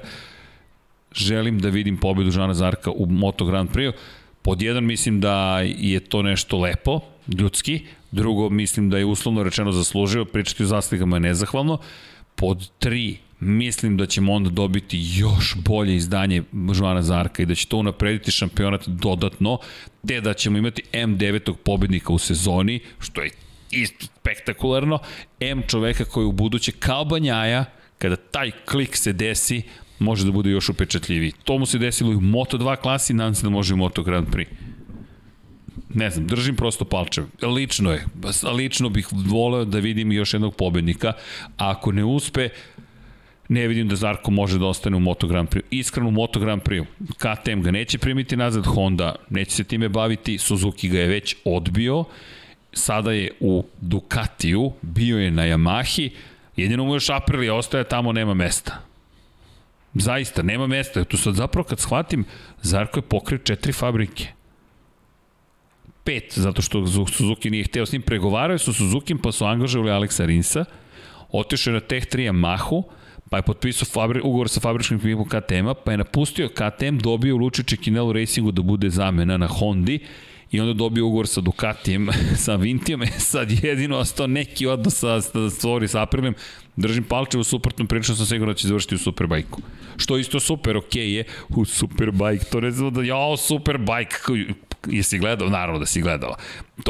Želim 1.14 1.58
da 1.58 1.68
vidim 1.68 1.96
pobedu 1.96 2.30
Žana 2.30 2.54
Zarka 2.54 2.90
u 2.90 3.06
Moto 3.06 3.44
Grand 3.44 3.70
Prix. 3.70 3.92
Pod 4.42 4.62
jedan 4.62 4.84
mislim 4.84 5.20
da 5.20 5.60
je 5.60 6.00
to 6.00 6.22
nešto 6.22 6.58
lepo, 6.58 7.00
ljudski. 7.38 7.80
Drugo, 8.10 8.50
mislim 8.50 8.90
da 8.90 8.98
je 8.98 9.04
uslovno 9.04 9.42
rečeno 9.42 9.72
zaslužio, 9.72 10.24
pričati 10.24 10.62
o 10.62 10.66
zasligama 10.66 11.16
je 11.16 11.20
nezahvalno. 11.20 11.78
Pod 12.34 12.68
tri, 12.78 13.18
mislim 13.40 13.96
da 13.96 14.06
ćemo 14.06 14.32
onda 14.32 14.50
dobiti 14.50 14.98
još 15.14 15.54
bolje 15.56 15.96
izdanje 15.96 16.42
Žvana 16.72 17.02
Zarka 17.02 17.42
i 17.42 17.46
da 17.46 17.54
će 17.54 17.66
to 17.66 17.76
unaprediti 17.76 18.30
šampionat 18.30 18.88
dodatno, 18.88 19.58
te 20.06 20.20
da 20.20 20.34
ćemo 20.34 20.58
imati 20.58 20.82
M9. 20.92 21.54
pobednika 21.64 22.12
u 22.12 22.18
sezoni, 22.18 22.80
što 23.00 23.22
je 23.22 23.30
isto 23.70 24.06
spektakularno, 24.06 24.98
M 25.40 25.62
čoveka 25.66 26.04
koji 26.04 26.26
u 26.26 26.32
buduće 26.32 26.72
kao 26.72 27.04
banjaja, 27.04 27.64
kada 27.98 28.16
taj 28.16 28.50
klik 28.50 28.96
se 28.96 29.12
desi, 29.12 29.62
može 29.98 30.24
da 30.24 30.32
bude 30.32 30.50
još 30.50 30.68
upečatljiviji. 30.68 31.32
To 31.44 31.58
mu 31.58 31.66
se 31.66 31.78
desilo 31.78 32.12
i 32.12 32.16
u 32.16 32.20
Moto2 32.20 32.76
klasi, 32.76 33.14
nadam 33.14 33.34
se 33.34 33.42
da 33.42 33.50
može 33.50 33.72
i 33.72 33.74
u 33.74 33.76
Moto 33.76 34.02
Grand 34.02 34.28
Prix 34.28 34.46
ne 35.94 36.10
znam, 36.10 36.26
držim 36.26 36.56
prosto 36.56 36.84
palčev. 36.84 37.24
Lično 37.42 37.92
je, 37.92 38.04
lično 38.56 38.88
bih 38.88 39.08
voleo 39.12 39.64
da 39.64 39.78
vidim 39.78 40.12
još 40.12 40.34
jednog 40.34 40.56
pobednika, 40.56 41.12
a 41.56 41.70
ako 41.70 41.92
ne 41.92 42.04
uspe, 42.04 42.48
ne 43.48 43.68
vidim 43.68 43.88
da 43.88 43.96
Zarko 43.96 44.30
može 44.30 44.58
da 44.58 44.66
ostane 44.66 44.96
u 44.96 45.00
Moto 45.00 45.26
Grand 45.26 45.48
Prix. 45.48 45.62
Iskreno 45.70 46.08
u 46.08 46.12
Moto 46.12 46.40
Grand 46.40 46.62
Prix. 46.62 46.84
KTM 47.16 47.60
ga 47.60 47.70
neće 47.70 47.98
primiti 47.98 48.36
nazad, 48.36 48.66
Honda 48.66 49.14
neće 49.30 49.50
se 49.50 49.64
time 49.64 49.88
baviti, 49.88 50.38
Suzuki 50.38 50.88
ga 50.88 50.98
je 50.98 51.06
već 51.06 51.36
odbio, 51.44 52.04
sada 52.72 53.12
je 53.12 53.30
u 53.40 53.64
Ducatiju, 53.80 54.72
bio 54.82 55.18
je 55.18 55.30
na 55.30 55.42
Yamahi, 55.42 56.10
jedino 56.56 56.84
mu 56.84 56.94
još 56.94 57.10
Aprilia 57.10 57.54
ostaje, 57.54 57.84
tamo 57.84 58.12
nema 58.12 58.34
mesta. 58.34 58.88
Zaista, 59.94 60.42
nema 60.42 60.66
mesta. 60.66 61.04
Tu 61.04 61.16
sad 61.16 61.34
zapravo 61.34 61.64
kad 61.64 61.80
shvatim, 61.80 62.24
Zarko 62.62 62.98
je 62.98 63.02
pokrio 63.02 63.38
četiri 63.38 63.72
fabrike. 63.72 64.26
Pet, 66.04 66.32
zato 66.38 66.62
što 66.62 66.86
Suzuki 67.06 67.50
nije 67.50 67.64
hteo 67.64 67.86
s 67.86 67.92
njim. 67.92 68.02
Pregovaraju 68.02 68.58
su 68.58 68.72
Suzuki, 68.72 69.14
pa 69.22 69.32
su 69.32 69.44
angažovali 69.44 69.90
Aleksa 69.90 70.24
Rinsa. 70.24 70.64
Otišao 71.32 71.70
je 71.70 71.74
na 71.74 71.80
Tech 71.80 72.06
3 72.06 72.32
Yamahu, 72.32 72.82
pa 73.30 73.36
je 73.36 73.42
potpisao 73.42 73.86
fabri, 73.86 74.20
ugovor 74.24 74.48
sa 74.48 74.60
fabričkim 74.60 74.98
ekipom 74.98 75.28
KTM-a, 75.28 75.74
pa 75.74 75.90
je 75.90 75.98
napustio 75.98 76.48
KTM, 76.48 76.98
dobio 76.98 77.34
u 77.34 77.38
Lučiće 77.38 77.76
Kinelu 77.76 78.12
Racingu 78.12 78.52
da 78.52 78.62
bude 78.62 78.90
zamena 78.90 79.36
na 79.36 79.46
Hondi 79.46 79.98
i 80.50 80.60
onda 80.60 80.72
dobio 80.72 81.06
ugovor 81.06 81.26
sa 81.26 81.40
Ducatijem, 81.40 82.08
sa 82.44 82.56
Vintijom, 82.56 83.02
sad 83.18 83.64
jedino 83.64 83.96
ostao 83.96 84.26
neki 84.26 84.66
odnos 84.66 84.98
sa, 84.98 85.20
sa 85.20 85.50
stvori 85.50 85.88
sa 85.88 86.02
Aprilijem, 86.02 86.34
držim 86.76 87.04
palče 87.04 87.38
u 87.38 87.44
suprotnom, 87.44 87.86
prilično 87.86 88.14
sam 88.14 88.26
sigurno 88.26 88.52
da 88.52 88.58
će 88.58 88.68
završiti 88.68 88.94
u 88.94 88.98
Superbajku. 88.98 89.62
Što 89.96 90.18
isto 90.18 90.40
super, 90.40 90.76
ok 90.76 90.94
je, 90.94 91.24
u 91.48 91.64
Superbajk, 91.64 92.44
to 92.44 92.60
ne 92.60 92.70
znam 92.70 92.94
da, 92.94 93.02
jao, 93.02 93.36
Superbajk, 93.36 94.14
jesi 94.86 95.18
gledao? 95.18 95.48
Naravno 95.48 95.78
da 95.78 95.86
si 95.86 96.02
gledao. 96.02 96.34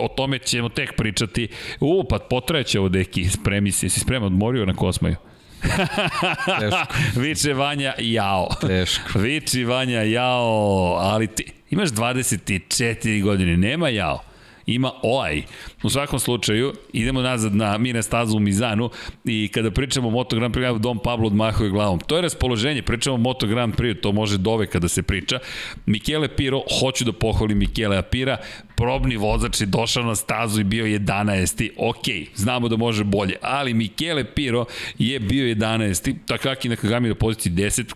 O 0.01 0.09
tome 0.17 0.39
ćemo 0.39 0.69
tek 0.69 0.97
pričati. 0.97 1.49
U, 1.81 2.05
pa 2.11 2.19
potrajeće 2.19 2.81
ovo 2.81 2.89
deki, 2.89 3.29
spremi 3.29 3.73
se, 3.73 3.89
si 3.89 4.01
spreman, 4.01 4.27
odmorio 4.27 4.67
na 4.67 4.75
Kosmaju? 4.75 5.17
Teško. 6.61 7.21
Viče 7.21 7.55
Vanja, 7.55 7.95
jao. 7.99 8.49
Teško. 8.61 9.19
Viči 9.19 9.65
Vanja, 9.65 10.03
jao, 10.03 10.97
ali 11.01 11.27
ti 11.27 11.53
imaš 11.71 11.89
24 11.89 13.23
godine, 13.23 13.57
nema 13.57 13.89
jao 13.89 14.28
ima 14.69 14.93
OAI. 15.03 15.43
U 15.83 15.91
svakom 15.91 16.19
slučaju, 16.19 16.73
idemo 16.93 17.23
nazad 17.23 17.55
na 17.55 17.79
Mine 17.79 18.03
stazu 18.03 18.37
u 18.37 18.41
Mizanu 18.41 18.91
i 19.25 19.51
kada 19.55 19.71
pričamo 19.71 20.09
o 20.09 20.11
Moto 20.11 20.37
Grand 20.37 20.55
Prix, 20.55 20.79
Dom 20.79 20.99
Pablo 20.99 21.27
odmahuje 21.27 21.71
glavom. 21.71 22.01
To 22.01 22.17
je 22.17 22.23
raspoloženje, 22.23 22.83
pričamo 22.83 23.15
o 23.15 23.19
Moto 23.19 23.47
Grand 23.47 23.75
Prix, 23.75 24.01
to 24.01 24.13
može 24.13 24.39
dove 24.39 24.67
kada 24.67 24.89
se 24.89 25.03
priča. 25.03 25.39
Michele 25.87 26.29
Piro, 26.29 26.63
hoću 26.81 27.05
da 27.05 27.13
pohvalim 27.13 27.59
Michele 27.59 27.97
Apira, 27.97 28.37
probni 28.77 29.17
vozač 29.17 29.61
je 29.61 29.67
došao 29.67 30.05
na 30.05 30.15
stazu 30.15 30.61
i 30.61 30.65
bio 30.65 30.85
11. 30.85 31.71
Ok, 31.77 32.35
znamo 32.35 32.69
da 32.69 32.77
može 32.77 33.05
bolje, 33.05 33.37
ali 33.43 33.75
Michele 33.75 34.25
Piro 34.25 34.65
je 34.99 35.21
bio 35.21 35.55
11. 35.55 36.15
Takaki 36.27 36.69
na 36.69 36.77
Kagami 36.77 37.09
na 37.09 37.15
poziciji 37.15 37.53
10. 37.53 37.95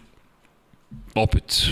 Opet, 1.15 1.67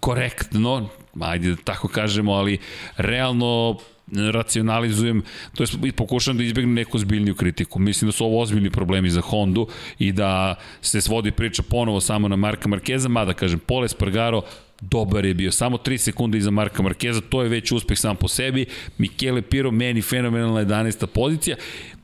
korektno, 0.00 0.88
ajde 1.20 1.50
da 1.50 1.56
tako 1.56 1.88
kažemo, 1.88 2.32
ali 2.32 2.58
realno 2.96 3.78
racionalizujem, 4.12 5.22
to 5.54 5.62
je 5.62 5.92
pokušam 5.92 6.36
da 6.36 6.44
izbjegnem 6.44 6.74
neku 6.74 6.98
zbiljniju 6.98 7.34
kritiku. 7.34 7.78
Mislim 7.78 8.08
da 8.08 8.12
su 8.12 8.24
ovo 8.24 8.40
ozbiljni 8.40 8.70
problemi 8.70 9.10
za 9.10 9.20
Hondu 9.20 9.68
i 9.98 10.12
da 10.12 10.54
se 10.82 11.00
svodi 11.00 11.30
priča 11.30 11.62
ponovo 11.62 12.00
samo 12.00 12.28
na 12.28 12.36
Marka 12.36 12.68
Markeza, 12.68 13.08
mada 13.08 13.32
kažem, 13.32 13.58
Pole 13.58 13.88
Spargaro 13.88 14.42
dobar 14.80 15.24
je 15.24 15.34
bio, 15.34 15.52
samo 15.52 15.76
3 15.76 15.96
sekunde 15.96 16.38
iza 16.38 16.50
Marka 16.50 16.82
Markeza, 16.82 17.20
to 17.20 17.42
je 17.42 17.48
već 17.48 17.72
uspeh 17.72 17.98
sam 17.98 18.16
po 18.16 18.28
sebi, 18.28 18.66
Michele 18.98 19.42
Piro, 19.42 19.70
meni 19.70 20.02
fenomenalna 20.02 20.64
11. 20.64 21.06
pozicija, 21.06 21.56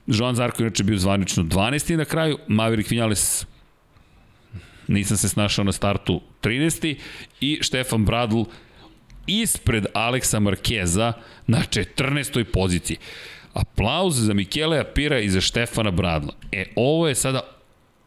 Joan 0.07 0.35
Zarko 0.35 0.63
inače 0.63 0.85
bio 0.85 0.99
zvanično 0.99 1.43
12. 1.43 1.97
na 1.97 2.05
kraju, 2.05 2.39
Maverick 2.49 2.91
Vinales 2.91 3.47
nisam 4.89 5.17
se 5.17 5.29
snašao 5.29 5.65
na 5.65 5.73
startu 5.73 6.21
13. 6.43 6.97
i 7.41 7.59
Štefan 7.61 8.05
Bradl 8.05 8.43
ispred 9.27 9.87
Aleksa 9.95 10.41
Markeza 10.41 11.13
na 11.47 11.59
14. 11.59 12.45
poziciji. 12.45 12.97
Aplauz 13.55 14.15
za 14.15 14.35
Mikele 14.35 14.79
Apira 14.79 15.19
i 15.19 15.31
za 15.31 15.41
Štefana 15.41 15.91
Bradla. 15.91 16.33
E, 16.53 16.65
ovo 16.77 17.09
je 17.09 17.15
sada 17.15 17.41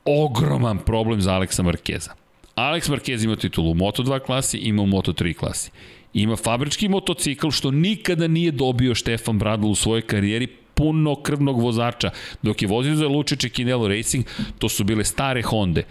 ogroman 0.05 0.77
problem 0.77 1.21
za 1.21 1.33
Aleksa 1.33 1.63
Markeza. 1.63 2.11
Alex 2.55 2.89
Marquez 2.89 3.23
ima 3.23 3.35
titulu 3.35 3.71
u 3.71 3.75
Moto2 3.75 4.19
klasi, 4.19 4.57
ima 4.57 4.81
u 4.81 4.85
Moto3 4.85 5.33
klasi. 5.33 5.71
Ima 6.13 6.35
fabrički 6.35 6.89
motocikl 6.89 7.49
što 7.49 7.71
nikada 7.71 8.27
nije 8.27 8.51
dobio 8.51 8.95
Štefan 8.95 9.39
Bradl 9.39 9.67
u 9.67 9.75
svojoj 9.75 10.01
karijeri 10.01 10.47
puno 10.73 11.15
krvnog 11.15 11.61
vozača. 11.61 12.09
Dok 12.41 12.61
je 12.61 12.67
vozio 12.67 12.95
za 12.95 13.07
Lučiće 13.07 13.49
Kinelo 13.49 13.87
Racing, 13.87 14.25
to 14.59 14.69
su 14.69 14.83
bile 14.83 15.03
stare 15.03 15.41
Honde. 15.41 15.83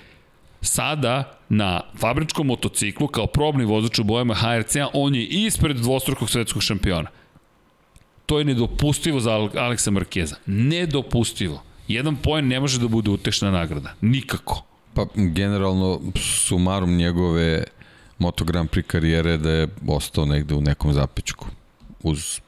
Sada, 0.62 1.39
na 1.48 1.80
fabričkom 1.98 2.47
motociklu, 2.47 3.09
kao 3.09 3.26
probni 3.26 3.64
vozač 3.64 3.98
u 3.98 4.05
bojama 4.05 4.34
HRC-a, 4.34 4.89
on 4.93 5.14
je 5.14 5.26
ispred 5.26 5.76
dvostrukog 5.76 6.30
svetskog 6.30 6.62
šampiona. 6.62 7.09
To 8.26 8.39
je 8.39 8.44
nedopustivo 8.44 9.20
za 9.20 9.32
Aleksa 9.56 9.90
Markeza. 9.90 10.36
Nedopustivo. 10.47 11.62
Jedan 11.89 12.16
poen 12.16 12.48
ne 12.48 12.60
može 12.60 12.78
da 12.78 12.89
bude 12.89 13.10
utešna 13.10 13.51
nagrada. 13.51 13.94
Nikako. 14.01 14.62
Pa, 14.94 15.06
generalno, 15.14 16.01
sumarum 16.16 16.97
njegove 16.97 17.64
Moto 18.18 18.44
Grand 18.44 18.70
Prix 18.70 18.86
karijere 18.86 19.36
da 19.36 19.51
je 19.51 19.68
ostao 19.89 20.26
negde 20.26 20.55
u 20.55 20.60
nekom 20.60 20.93
zapečku. 20.93 21.47
Uz 22.02 22.40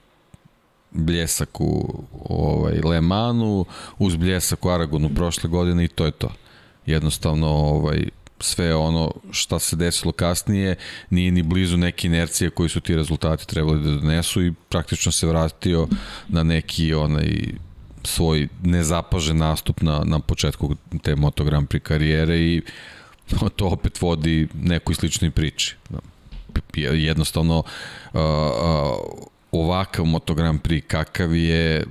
bljesak 0.91 1.61
u 1.61 2.05
ovaj, 2.29 2.81
Le 2.85 3.01
Manu, 3.01 3.65
uz 3.99 4.17
bljesak 4.17 4.65
u 4.65 4.71
Aragonu 4.71 5.09
prošle 5.15 5.51
godine 5.51 5.85
i 5.85 5.89
to 5.89 6.05
je 6.05 6.11
to 6.11 6.31
jednostavno 6.87 7.49
ovaj, 7.49 8.05
sve 8.41 8.75
ono 8.75 9.13
šta 9.31 9.59
se 9.59 9.77
desilo 9.77 10.13
kasnije 10.13 10.77
nije 11.11 11.31
ni 11.31 11.43
blizu 11.43 11.77
neke 11.77 12.07
inercije 12.07 12.51
koji 12.51 12.69
su 12.69 12.81
ti 12.81 12.97
rezultati 12.97 13.47
trebali 13.47 13.83
da 13.83 13.91
donesu 13.91 14.43
i 14.43 14.53
praktično 14.69 15.13
se 15.13 15.27
vratio 15.27 15.89
na 16.29 16.43
neki 16.43 16.95
onaj 16.95 17.45
svoj 18.05 18.49
nezapažen 18.63 19.37
nastup 19.37 19.83
na, 19.83 20.03
na 20.05 20.19
početku 20.19 20.77
te 21.03 21.17
Moto 21.17 21.45
Grand 21.45 21.69
Prix 21.69 21.83
karijere 21.83 22.39
i 22.39 22.63
to 23.57 23.67
opet 23.67 24.03
vodi 24.03 24.49
nekoj 24.55 24.95
sličnoj 24.95 25.31
priči. 25.31 25.77
Jednostavno 26.77 27.59
uh, 27.59 28.21
uh, 28.21 28.21
ovakav 29.53 30.05
Moto 30.05 30.35
Grand 30.35 30.61
Prix 30.63 30.87
kakav 30.87 31.37
je 31.37 31.85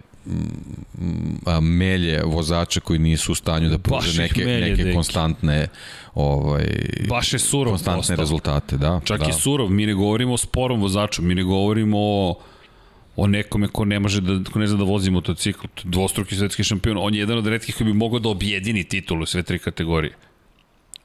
melje 1.61 2.21
vozača 2.25 2.79
koji 2.79 2.99
nisu 2.99 3.31
u 3.31 3.35
stanju 3.35 3.69
da 3.69 3.77
pruže 3.77 4.21
neke, 4.21 4.45
melje, 4.45 4.69
neke 4.69 4.83
deki. 4.83 4.95
konstantne 4.95 5.67
ovaj, 6.15 6.65
Baš 7.09 7.33
je 7.33 7.39
surov 7.39 7.71
konstantne 7.71 7.99
postao. 7.99 8.15
rezultate. 8.15 8.77
Da, 8.77 9.01
Čak 9.03 9.19
da. 9.19 9.29
i 9.29 9.33
surov, 9.33 9.69
mi 9.69 9.85
ne 9.85 9.93
govorimo 9.93 10.33
o 10.33 10.37
sporom 10.37 10.81
vozaču, 10.81 11.21
mi 11.21 11.35
ne 11.35 11.43
govorimo 11.43 11.97
o 11.99 12.35
o 13.15 13.27
nekome 13.27 13.67
ko 13.67 13.85
ne 13.85 13.99
može 13.99 14.21
da, 14.21 14.51
ko 14.51 14.59
ne 14.59 14.67
zna 14.67 14.77
da 14.77 14.83
vozi 14.83 15.11
motocikl, 15.11 15.67
dvostruki 15.83 16.35
svetski 16.35 16.63
šampion, 16.63 16.97
on 16.97 17.13
je 17.13 17.19
jedan 17.19 17.37
od 17.37 17.47
redkih 17.47 17.75
koji 17.75 17.85
bi 17.85 17.93
mogao 17.93 18.19
da 18.19 18.29
objedini 18.29 18.83
titulu 18.83 19.25
sve 19.25 19.43
tri 19.43 19.59
kategorije. 19.59 20.13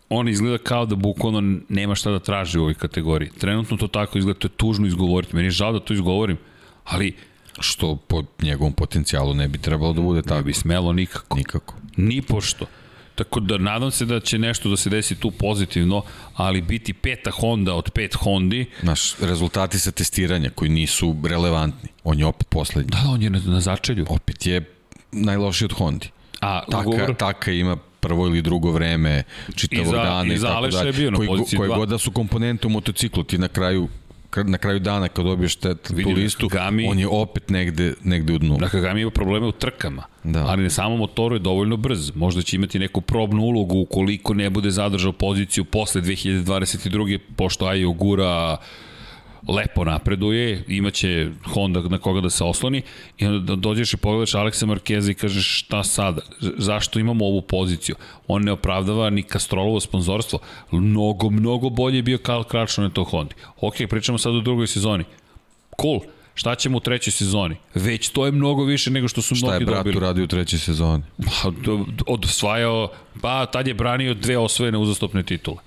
On 0.08 0.28
izgleda 0.28 0.58
kao 0.58 0.86
da 0.86 0.96
bukvalno 0.96 1.60
nema 1.68 1.94
šta 1.94 2.10
da 2.10 2.18
traži 2.18 2.58
u 2.58 2.62
ovoj 2.62 2.74
kategoriji. 2.74 3.30
Trenutno 3.38 3.76
to 3.76 3.88
tako 3.88 4.18
izgleda, 4.18 4.38
to 4.38 4.46
je 4.46 4.56
tužno 4.56 4.86
izgovoriti. 4.86 5.36
Meni 5.36 5.46
je 5.46 5.50
žao 5.50 5.72
da 5.72 5.80
to 5.80 5.94
izgovorim, 5.94 6.36
ali 6.84 7.16
Što 7.60 7.96
po 7.96 8.24
njegovom 8.42 8.72
potencijalu 8.72 9.34
ne 9.34 9.48
bi 9.48 9.58
trebalo 9.58 9.92
da 9.92 10.00
bude 10.00 10.22
tako. 10.22 10.34
Ne 10.34 10.42
bi 10.42 10.52
smelo 10.52 10.92
nikako. 10.92 11.36
Nikako. 11.36 11.74
Ni 11.96 12.22
pošto. 12.22 12.66
Tako 13.14 13.40
da 13.40 13.58
nadam 13.58 13.90
se 13.90 14.04
da 14.04 14.20
će 14.20 14.38
nešto 14.38 14.68
da 14.68 14.76
se 14.76 14.90
desi 14.90 15.14
tu 15.14 15.30
pozitivno, 15.30 16.02
ali 16.34 16.60
biti 16.60 16.92
peta 16.92 17.30
Honda 17.30 17.74
od 17.74 17.90
pet 17.90 18.14
Hondi... 18.14 18.66
Naš 18.82 19.14
rezultati 19.20 19.78
sa 19.78 19.90
testiranja 19.90 20.50
koji 20.54 20.70
nisu 20.70 21.16
relevantni. 21.24 21.88
On 22.04 22.18
je 22.18 22.26
opet 22.26 22.48
poslednji. 22.48 22.90
Da, 22.90 23.10
on 23.10 23.22
je 23.22 23.30
na, 23.30 23.40
na 23.46 23.60
začelju. 23.60 24.06
Opet 24.08 24.46
je 24.46 24.64
najlošiji 25.12 25.66
od 25.66 25.72
Hondi. 25.72 26.08
A 26.40 26.62
taka, 26.70 26.88
ugovor... 26.88 27.14
taka 27.14 27.52
ima 27.52 27.76
prvo 28.00 28.26
ili 28.26 28.42
drugo 28.42 28.70
vreme 28.70 29.22
čitavog 29.56 29.86
I 29.86 29.90
za, 29.90 30.02
dana 30.02 30.34
i, 30.34 30.38
za 30.38 30.48
tako 30.48 30.66
dalje. 30.66 30.88
je 30.88 30.92
bio 30.92 31.10
na 31.10 31.16
koji, 31.16 31.42
Koje 31.56 31.68
god 31.68 31.88
da 31.88 31.98
su 31.98 32.10
komponente 32.10 32.66
u 32.66 32.70
motociklu, 32.70 33.24
ti 33.24 33.38
na 33.38 33.48
kraju 33.48 33.88
na 34.36 34.58
kraju 34.58 34.78
dana 34.78 35.08
kad 35.08 35.24
dobiješ 35.24 35.56
te, 35.56 35.74
tu 35.74 35.94
listu, 36.16 36.48
Kagami, 36.48 36.88
on 36.88 36.98
je 36.98 37.08
opet 37.08 37.50
negde, 37.50 37.94
negde 38.04 38.32
u 38.32 38.38
dnu. 38.38 38.56
Da, 38.60 38.68
Kagami 38.68 39.00
ima 39.00 39.10
probleme 39.10 39.46
u 39.46 39.52
trkama, 39.52 40.02
da. 40.24 40.46
ali 40.46 40.62
na 40.62 40.70
samom 40.70 40.98
motoru 40.98 41.34
je 41.34 41.38
dovoljno 41.38 41.76
brz. 41.76 42.12
Možda 42.14 42.42
će 42.42 42.56
imati 42.56 42.78
neku 42.78 43.00
probnu 43.00 43.42
ulogu 43.42 43.78
ukoliko 43.78 44.34
ne 44.34 44.50
bude 44.50 44.70
zadržao 44.70 45.12
poziciju 45.12 45.64
posle 45.64 46.02
2022. 46.02 47.18
pošto 47.36 47.66
Ajo 47.66 47.92
gura 47.92 48.56
lepo 49.48 49.84
napreduje, 49.84 50.64
imaće 50.68 51.30
Honda 51.44 51.80
na 51.80 51.98
koga 51.98 52.20
da 52.20 52.30
se 52.30 52.44
osloni 52.44 52.82
i 53.18 53.26
onda 53.26 53.56
dođeš 53.56 53.94
i 53.94 53.96
pogledaš 53.96 54.34
Aleksa 54.34 54.66
Markeza 54.66 55.10
i 55.10 55.14
kažeš 55.14 55.58
šta 55.58 55.84
sada, 55.84 56.20
zašto 56.40 56.98
imamo 56.98 57.24
ovu 57.24 57.42
poziciju? 57.42 57.96
On 58.28 58.42
ne 58.42 58.52
opravdava 58.52 59.10
ni 59.10 59.22
Kastrolovo 59.22 59.80
sponzorstvo. 59.80 60.38
Mnogo, 60.70 61.30
mnogo 61.30 61.70
bolje 61.70 61.96
je 61.96 62.02
bio 62.02 62.18
Karl 62.18 62.42
Kračno 62.42 62.84
na 62.84 62.90
to 62.90 63.04
Hondi. 63.04 63.34
Ok, 63.60 63.74
pričamo 63.88 64.18
sad 64.18 64.34
o 64.34 64.40
drugoj 64.40 64.66
sezoni. 64.66 65.04
Cool, 65.80 66.00
Šta 66.38 66.54
ćemo 66.54 66.76
u 66.76 66.80
trećoj 66.80 67.10
sezoni? 67.10 67.56
Već 67.74 68.08
to 68.08 68.26
je 68.26 68.32
mnogo 68.32 68.64
više 68.64 68.90
nego 68.90 69.08
što 69.08 69.22
su 69.22 69.34
mnogi 69.34 69.64
dobili. 69.64 69.70
Šta 69.70 69.78
je 69.78 69.82
brat 69.82 69.96
uradio 69.96 70.24
u 70.24 70.26
trećoj 70.26 70.58
sezoni? 70.58 71.02
Pa, 71.18 71.50
odosvajao, 72.06 72.88
pa 73.20 73.46
tad 73.46 73.66
je 73.66 73.74
branio 73.74 74.14
dve 74.14 74.38
osvojene 74.38 74.78
uzastopne 74.78 75.22
titule 75.22 75.58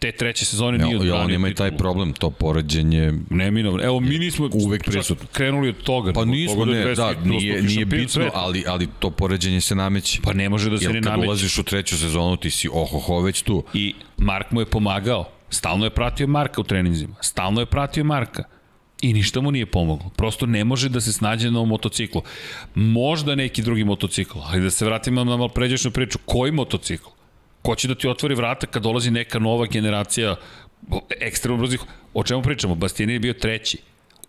te 0.00 0.12
treće 0.12 0.44
sezone 0.44 0.78
nije 0.78 0.96
odbranio. 0.96 1.14
Ja, 1.14 1.24
on 1.24 1.32
ima 1.32 1.48
i 1.48 1.54
taj 1.54 1.76
problem, 1.76 2.12
to 2.12 2.30
poređenje. 2.30 3.12
Neminovno. 3.30 3.82
Evo, 3.84 4.00
mi 4.00 4.18
nismo 4.18 4.48
uvek 4.52 4.84
prisutno. 4.84 5.26
krenuli 5.32 5.68
od 5.68 5.82
toga. 5.82 6.12
Pa 6.12 6.24
nismo, 6.24 6.64
da 6.64 6.72
ne, 6.72 6.94
da, 6.94 7.14
nije, 7.24 7.62
nije 7.62 7.84
bitno, 7.84 8.30
ali, 8.34 8.64
ali 8.66 8.88
to 8.98 9.10
poređenje 9.10 9.60
se 9.60 9.74
nameće. 9.74 10.20
Pa 10.22 10.32
ne 10.32 10.48
može 10.48 10.70
da 10.70 10.78
se 10.78 10.84
ne 10.84 10.92
nameće. 10.92 11.08
Jer 11.08 11.16
kad 11.16 11.26
ulaziš 11.26 11.58
u 11.58 11.62
treću 11.62 11.98
sezonu, 11.98 12.36
ti 12.36 12.50
si 12.50 12.68
ohoho 12.72 13.20
već 13.20 13.42
tu. 13.42 13.64
I 13.74 13.94
Mark 14.16 14.50
mu 14.50 14.60
je 14.60 14.66
pomagao. 14.66 15.28
Stalno 15.50 15.86
je 15.86 15.90
pratio 15.90 16.26
Marka 16.26 16.60
u 16.60 16.64
treninzima. 16.64 17.14
Stalno 17.20 17.60
je 17.60 17.66
pratio 17.66 18.04
Marka. 18.04 18.44
I 19.02 19.12
ništa 19.12 19.40
mu 19.40 19.50
nije 19.50 19.66
pomoglo. 19.66 20.10
Prosto 20.16 20.46
ne 20.46 20.64
može 20.64 20.88
da 20.88 21.00
se 21.00 21.12
snađe 21.12 21.50
na 21.50 21.58
ovom 21.58 21.68
motociklu. 21.68 22.22
Možda 22.74 23.34
neki 23.34 23.62
drugi 23.62 23.84
motocikl, 23.84 24.38
ali 24.42 24.60
da 24.60 24.70
se 24.70 24.84
vratimo 24.84 25.24
na 25.24 25.30
malo 25.30 25.48
pređešnu 25.48 25.90
priču. 25.90 26.18
Koji 26.24 26.52
motocikl? 26.52 27.08
Ko 27.62 27.74
će 27.74 27.88
da 27.88 27.94
ti 27.94 28.08
otvori 28.08 28.34
vrata 28.34 28.66
kad 28.66 28.82
dolazi 28.82 29.10
neka 29.10 29.38
nova 29.38 29.66
generacija 29.66 30.36
ekstremno 31.20 31.58
brzih? 31.58 31.80
O 32.14 32.24
čemu 32.24 32.42
pričamo? 32.42 32.74
Bastianini 32.74 33.14
je 33.14 33.20
bio 33.20 33.32
treći 33.32 33.78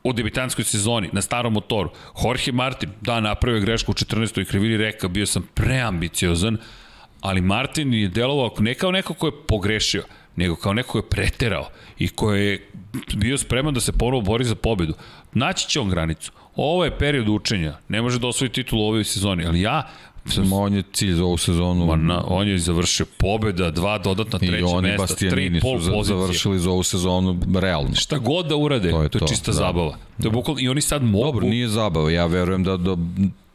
u 0.04 0.14
debitanskoj 0.14 0.66
sezoni 0.66 1.10
na 1.14 1.22
starom 1.22 1.54
motoru. 1.54 1.90
Jorge 2.24 2.52
Martin, 2.52 2.90
da, 3.02 3.20
napravio 3.20 3.62
grešku 3.62 3.92
u 3.92 3.96
14. 3.96 4.42
i 4.42 4.46
krivili 4.46 4.78
reka, 4.78 5.08
bio 5.08 5.26
sam 5.26 5.48
preambiciozan, 5.54 6.58
ali 7.22 7.42
Martin 7.42 7.94
je 7.94 8.08
delovao 8.08 8.52
ne 8.60 8.74
kao 8.74 8.92
neko 8.92 9.14
ko 9.14 9.28
je 9.28 9.46
pogrešio, 9.48 10.04
nego 10.36 10.56
kao 10.56 10.74
neko 10.74 10.92
ko 10.92 10.98
je 10.98 11.10
preterao 11.10 11.70
i 11.98 12.08
ko 12.08 12.34
je 12.34 12.70
bio 13.16 13.38
spreman 13.38 13.74
da 13.74 13.80
se 13.80 13.92
ponovo 13.92 14.22
bori 14.22 14.44
za 14.44 14.56
pobedu. 14.56 14.94
Naći 15.34 15.68
će 15.68 15.80
on 15.80 15.90
granicu. 15.90 16.32
Ovo 16.56 16.86
je 16.86 16.98
period 16.98 17.30
učenja. 17.30 17.78
Ne 17.88 18.02
može 18.02 18.20
da 18.20 18.28
osvoji 18.28 18.50
titul 18.50 18.80
u 18.80 18.84
ovoj 18.84 19.04
sezoni, 19.04 19.46
ali 19.46 19.62
ja 19.62 19.90
Ma 20.50 20.56
on 20.56 20.74
je 20.74 20.84
cilj 20.94 21.14
za 21.14 21.24
ovu 21.26 21.38
sezonu. 21.38 21.86
Ma 21.86 21.96
na, 21.96 22.24
on 22.28 22.48
je 22.48 22.58
završio 22.58 23.06
pobeda, 23.18 23.72
dva 23.72 23.98
dodatna 23.98 24.40
treća 24.40 24.54
mesta, 24.54 24.68
I 24.68 24.78
oni 24.78 24.98
Bastianini 24.98 25.60
su 25.60 25.68
pozicije. 25.68 26.04
završili 26.04 26.60
za 26.60 26.72
ovu 26.72 26.84
sezonu 26.84 27.40
realno. 27.56 27.96
Šta 27.96 28.18
god 28.18 28.46
da 28.46 28.56
urade, 28.56 28.92
to 28.92 29.04
je, 29.04 29.10
to 29.10 29.18
je 29.18 29.28
čista 29.28 29.52
da. 29.52 29.56
zabava. 29.56 29.98
To 30.22 30.28
je 30.28 30.32
bukvalno, 30.32 30.62
i 30.62 30.70
oni 30.70 30.82
sad 30.82 31.04
mogu... 31.04 31.26
Dobro, 31.26 31.48
nije 31.48 31.68
zabava, 31.68 32.12
ja 32.12 32.26
verujem 32.26 32.64
da, 32.64 32.78
da 32.78 32.98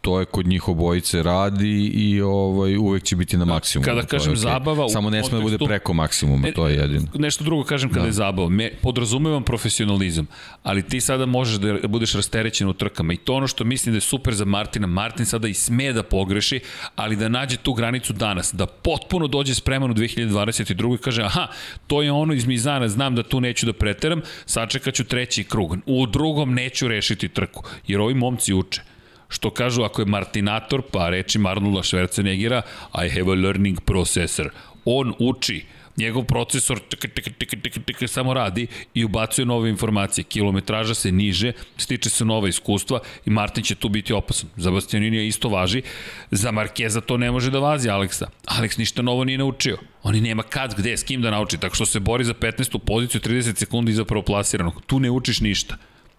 to 0.06 0.20
je 0.20 0.24
kod 0.24 0.46
njih 0.46 0.68
obojice 0.68 1.22
radi 1.22 1.90
i 1.94 2.20
ovaj 2.20 2.76
uvek 2.76 3.02
će 3.02 3.16
biti 3.16 3.36
na 3.36 3.44
maksimumu. 3.44 3.84
Kada 3.84 4.02
kažem 4.02 4.32
okay. 4.32 4.36
zabava... 4.36 4.88
Samo 4.88 5.10
ne 5.10 5.24
sme 5.24 5.38
da 5.38 5.42
bude 5.42 5.58
preko 5.58 5.92
maksimuma, 5.92 6.48
to 6.54 6.68
je 6.68 6.76
jedino. 6.76 7.06
Nešto 7.14 7.44
drugo 7.44 7.64
kažem 7.64 7.90
kada 7.90 8.00
da. 8.00 8.06
je 8.06 8.12
zabava. 8.12 8.48
Me, 8.48 8.70
podrazumevam 8.82 9.42
profesionalizam, 9.42 10.26
ali 10.62 10.82
ti 10.82 11.00
sada 11.00 11.26
možeš 11.26 11.56
da 11.56 11.88
budeš 11.88 12.14
rasterećen 12.14 12.68
u 12.68 12.72
trkama 12.72 13.12
i 13.12 13.16
to 13.16 13.34
ono 13.34 13.46
što 13.46 13.64
mislim 13.64 13.92
da 13.92 13.96
je 13.96 14.00
super 14.00 14.34
za 14.34 14.44
Martina. 14.44 14.86
Martin 14.86 15.26
sada 15.26 15.48
i 15.48 15.54
sme 15.54 15.92
da 15.92 16.02
pogreši, 16.02 16.60
ali 16.96 17.16
da 17.16 17.28
nađe 17.28 17.56
tu 17.56 17.72
granicu 17.72 18.12
danas, 18.12 18.54
da 18.54 18.66
potpuno 18.66 19.26
dođe 19.26 19.54
spreman 19.54 19.90
u 19.90 19.94
2022. 19.94 20.94
i 20.94 20.98
kaže, 20.98 21.22
aha, 21.22 21.46
to 21.86 22.02
je 22.02 22.12
ono 22.12 22.34
iz 22.34 22.46
Mizana, 22.46 22.88
znam 22.88 23.14
da 23.14 23.22
tu 23.22 23.40
neću 23.40 23.66
da 23.66 23.72
preteram, 23.72 24.20
sačekaću 24.44 25.04
treći 25.04 25.44
krug. 25.44 25.76
U 25.86 26.06
drugom 26.06 26.54
neću 26.54 26.88
rešiti 26.88 27.28
trku, 27.28 27.62
jer 27.86 28.00
ovi 28.00 28.14
momci 28.14 28.54
uče 28.54 28.95
što 29.36 29.50
kažu 29.50 29.82
ako 29.82 30.02
je 30.02 30.06
Martinator, 30.06 30.82
pa 30.92 31.08
reči 31.08 31.38
Marnula 31.38 31.82
Schwarzeneggera, 31.82 32.62
I 33.04 33.08
have 33.08 33.32
a 33.32 33.34
learning 33.34 33.80
processor. 33.84 34.50
On 34.84 35.12
uči, 35.18 35.64
njegov 35.96 36.24
procesor 36.24 36.80
tika, 36.88 37.08
tika, 37.08 37.30
tika, 37.38 37.56
tika, 37.62 37.80
tika, 37.80 38.08
samo 38.08 38.34
radi 38.34 38.66
i 38.94 39.04
ubacuje 39.04 39.46
nove 39.46 39.68
informacije. 39.70 40.24
Kilometraža 40.24 40.94
se 40.94 41.12
niže, 41.12 41.52
stiče 41.76 42.10
se 42.10 42.24
nova 42.24 42.48
iskustva 42.48 43.00
i 43.26 43.30
Martin 43.30 43.64
će 43.64 43.74
tu 43.74 43.88
biti 43.88 44.12
opasan. 44.12 44.48
Za 44.56 44.70
Bastianinija 44.70 45.22
isto 45.22 45.48
važi, 45.48 45.82
za 46.30 46.52
Markeza 46.52 47.00
to 47.00 47.16
ne 47.16 47.30
može 47.30 47.50
da 47.50 47.58
vazi 47.58 47.90
Aleksa. 47.90 48.28
Aleks 48.46 48.78
ništa 48.78 49.02
novo 49.02 49.24
nije 49.24 49.38
naučio. 49.38 49.78
Oni 50.02 50.20
nema 50.20 50.42
kad, 50.42 50.74
gde, 50.78 50.96
s 50.96 51.04
kim 51.04 51.22
da 51.22 51.30
nauči, 51.30 51.58
tako 51.58 51.74
što 51.74 51.86
se 51.86 52.00
bori 52.00 52.24
za 52.24 52.34
15. 52.34 52.78
poziciju 52.78 53.20
30 53.20 53.58
sekundi 53.58 53.92
iza 53.92 54.04
prvoplasiranog. 54.04 54.82
Tu 54.86 55.00
ne 55.00 55.10
učiš 55.10 55.40
ništa 55.40 55.76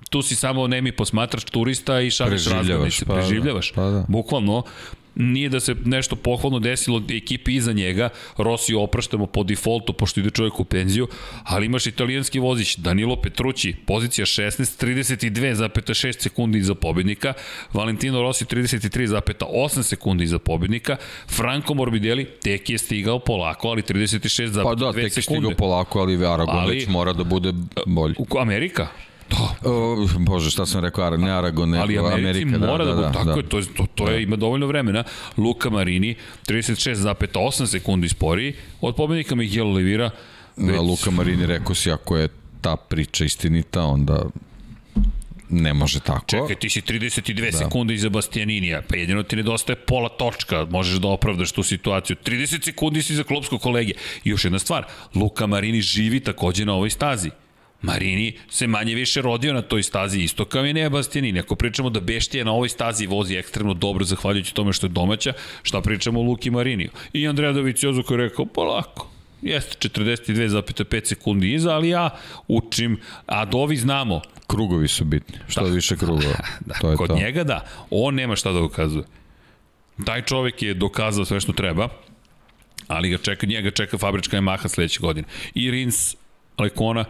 tu 0.09 0.21
si 0.21 0.35
samo 0.35 0.67
nemi 0.67 0.91
posmatrač 0.91 1.43
turista 1.43 2.01
i 2.01 2.11
šalješ 2.11 2.45
razglednice. 2.45 3.05
Pa, 3.05 3.13
da, 3.13 3.19
preživljavaš. 3.19 3.71
Pa, 3.71 3.81
da. 3.81 4.05
Bukvalno, 4.07 4.63
nije 5.17 5.49
da 5.49 5.59
se 5.59 5.75
nešto 5.85 6.15
pohvalno 6.15 6.59
desilo 6.59 7.01
ekipi 7.09 7.55
iza 7.55 7.73
njega, 7.73 8.09
Rossi 8.37 8.75
opraštamo 8.75 9.25
po 9.25 9.43
defaultu 9.43 9.93
pošto 9.93 10.19
ide 10.19 10.29
čovjek 10.29 10.59
u 10.59 10.63
penziju, 10.63 11.07
ali 11.43 11.65
imaš 11.65 11.87
italijanski 11.87 12.39
vozić 12.39 12.77
Danilo 12.77 13.21
Petrucci, 13.21 13.73
pozicija 13.85 14.25
16, 14.25 14.85
32,6 14.85 16.21
sekundi 16.21 16.57
iza 16.57 16.75
pobednika, 16.75 17.33
Valentino 17.73 18.21
Rossi 18.21 18.45
33,8 18.45 19.83
sekundi 19.83 20.23
iza 20.23 20.39
pobednika, 20.39 20.95
Franco 21.27 21.73
Morbidelli 21.73 22.25
tek 22.25 22.69
je 22.69 22.77
stigao 22.77 23.19
polako, 23.19 23.67
ali 23.67 23.81
36,2 23.81 24.27
sekunde. 24.27 24.63
Pa 24.63 24.75
da, 24.75 24.93
tek 24.93 25.17
je 25.17 25.23
stigao 25.23 25.51
polako, 25.57 25.99
ali 25.99 26.25
Aragon 26.25 26.57
ali, 26.57 26.75
već 26.75 26.87
mora 26.87 27.13
da 27.13 27.23
bude 27.23 27.53
bolji. 27.85 28.15
Amerika? 28.39 28.87
Da. 29.29 29.69
O, 29.69 30.07
bože, 30.19 30.49
šta 30.51 30.65
sam 30.65 30.81
rekao, 30.81 31.03
Ara, 31.03 31.17
ne 31.17 31.31
Aragon, 31.31 31.69
nego 31.69 31.81
Ali 31.81 31.97
Americi 31.97 32.41
Amerika. 32.41 32.57
Da, 32.57 32.67
mora 32.67 32.85
da, 32.85 32.93
da, 32.93 33.01
da, 33.01 33.11
tako 33.11 33.25
da. 33.25 33.37
je, 33.37 33.49
to, 33.49 33.61
to, 33.61 33.85
to 33.95 34.09
je, 34.09 34.23
ima 34.23 34.35
dovoljno 34.35 34.67
vremena. 34.67 35.03
Luka 35.37 35.69
Marini, 35.69 36.15
36,8 36.47 37.65
sekundi 37.65 38.09
sporiji, 38.09 38.53
od 38.81 38.95
pobednika 38.95 39.35
Miguel 39.35 39.67
Olivira. 39.67 40.09
Već... 40.57 40.75
Da, 40.75 40.81
Luka 40.81 41.11
Marini 41.11 41.45
rekao 41.45 41.75
si, 41.75 41.91
ako 41.91 42.17
je 42.17 42.27
ta 42.61 42.75
priča 42.75 43.25
istinita, 43.25 43.83
onda 43.83 44.25
ne 45.49 45.73
može 45.73 45.99
tako. 45.99 46.25
Čekaj, 46.27 46.55
ti 46.55 46.69
si 46.69 46.81
32 46.81 47.51
da. 47.51 47.57
sekunde 47.57 47.93
iza 47.93 48.09
Bastianinija, 48.09 48.81
pa 48.89 48.95
jedino 48.95 49.23
ti 49.23 49.35
nedostaje 49.35 49.75
pola 49.75 50.09
točka, 50.09 50.65
možeš 50.69 50.95
da 50.95 51.07
opravdaš 51.07 51.51
tu 51.51 51.63
situaciju. 51.63 52.15
30 52.25 52.63
sekundi 52.63 53.03
si 53.03 53.13
iza 53.13 53.23
klopskog 53.23 53.61
kolege. 53.61 53.93
I 54.23 54.29
još 54.29 54.45
jedna 54.45 54.59
stvar, 54.59 54.85
Luka 55.15 55.47
Marini 55.47 55.81
živi 55.81 56.19
takođe 56.19 56.65
na 56.65 56.73
ovoj 56.73 56.89
stazi. 56.89 57.29
Marini 57.81 58.33
se 58.49 58.67
manje 58.67 58.95
više 58.95 59.21
rodio 59.21 59.53
na 59.53 59.61
toj 59.61 59.83
stazi 59.83 60.19
isto 60.19 60.45
kao 60.45 60.65
i 60.65 60.73
Nea 60.73 60.89
Bastianini. 60.89 61.39
Ako 61.39 61.55
pričamo 61.55 61.89
da 61.89 61.99
Beštija 61.99 62.43
na 62.43 62.51
ovoj 62.51 62.69
stazi 62.69 63.07
vozi 63.07 63.35
ekstremno 63.35 63.73
dobro 63.73 64.05
zahvaljujući 64.05 64.53
tome 64.53 64.73
što 64.73 64.85
je 64.85 64.89
domaća, 64.89 65.33
šta 65.63 65.81
pričamo 65.81 66.19
o 66.19 66.23
Luki 66.23 66.51
Mariniju. 66.51 66.89
I 67.13 67.27
Andreja 67.27 67.51
Doviciozu 67.51 68.03
koji 68.03 68.19
je 68.19 68.23
rekao, 68.29 68.45
polako, 68.45 69.09
jeste 69.41 69.89
42,5 69.89 71.05
sekundi 71.05 71.53
iza, 71.53 71.75
ali 71.75 71.89
ja 71.89 72.09
učim, 72.47 72.99
a 73.25 73.45
dovi 73.45 73.77
znamo. 73.77 74.21
Krugovi 74.47 74.87
su 74.87 75.05
bitni, 75.05 75.35
što 75.47 75.61
da. 75.61 75.69
više 75.69 75.97
krugova. 75.97 76.37
da, 76.65 76.73
to 76.81 76.91
je 76.91 76.97
kod 76.97 77.07
to. 77.07 77.15
njega 77.15 77.43
da, 77.43 77.65
on 77.89 78.15
nema 78.15 78.35
šta 78.35 78.51
da 78.51 78.59
dokazuje. 78.59 79.05
Taj 80.05 80.21
čovek 80.21 80.63
je 80.63 80.73
dokazao 80.73 81.25
sve 81.25 81.39
što 81.39 81.53
treba, 81.53 81.89
ali 82.87 83.09
ga 83.09 83.17
čeka, 83.17 83.45
njega 83.45 83.71
čeka 83.71 83.97
fabrička 83.97 84.37
Yamaha 84.37 84.67
sledeće 84.67 84.99
godine. 84.99 85.27
I 85.53 85.71
Rins, 85.71 86.15
Lekona, 86.57 87.05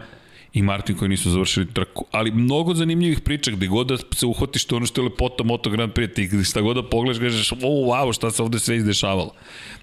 i 0.52 0.62
Martin 0.62 0.96
koji 0.96 1.08
nisu 1.08 1.30
završili 1.30 1.72
trku. 1.72 2.04
Ali 2.10 2.30
mnogo 2.30 2.74
zanimljivih 2.74 3.20
priča 3.20 3.50
gde 3.50 3.66
god 3.66 3.86
da 3.86 3.96
se 4.14 4.26
uhvatiš 4.26 4.64
to 4.64 4.76
ono 4.76 4.86
što 4.86 5.00
je 5.00 5.04
lepota 5.04 5.44
Moto 5.44 5.70
Grand 5.70 5.92
Prix, 5.92 6.50
šta 6.50 6.60
god 6.60 6.76
da 6.76 6.82
pogledaš, 6.82 7.20
kažeš, 7.20 7.52
o, 7.52 7.56
wow, 7.56 8.14
šta 8.14 8.30
se 8.30 8.42
ovde 8.42 8.58
sve 8.58 8.76
izdešavalo. 8.76 9.34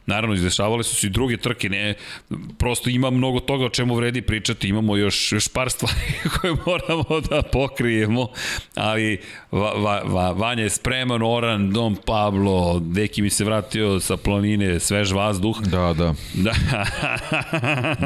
Naravno, 0.05 0.35
izdešavale 0.35 0.83
su 0.83 0.95
se 0.95 1.07
i 1.07 1.09
druge 1.09 1.37
trke, 1.37 1.69
ne, 1.69 1.93
prosto 2.57 2.89
ima 2.89 3.09
mnogo 3.09 3.39
toga 3.39 3.65
o 3.65 3.69
čemu 3.69 3.95
vredi 3.95 4.21
pričati, 4.21 4.67
imamo 4.69 4.97
još, 4.97 5.31
još 5.31 5.47
par 5.47 5.69
stvari 5.69 5.95
koje 6.39 6.53
moramo 6.65 7.19
da 7.29 7.41
pokrijemo, 7.41 8.27
ali 8.75 9.21
va, 9.51 9.73
va, 9.73 10.01
va, 10.05 10.31
Vanja 10.31 10.63
je 10.63 10.69
spreman, 10.69 11.21
Oran, 11.23 11.71
Dom 11.71 11.97
Pablo, 12.05 12.79
Deki 12.79 13.21
mi 13.21 13.29
se 13.29 13.43
vratio 13.43 13.99
sa 13.99 14.17
planine, 14.17 14.79
svež 14.79 15.11
vazduh. 15.11 15.61
Da, 15.61 15.93
da. 15.93 16.13
da. 16.45 16.53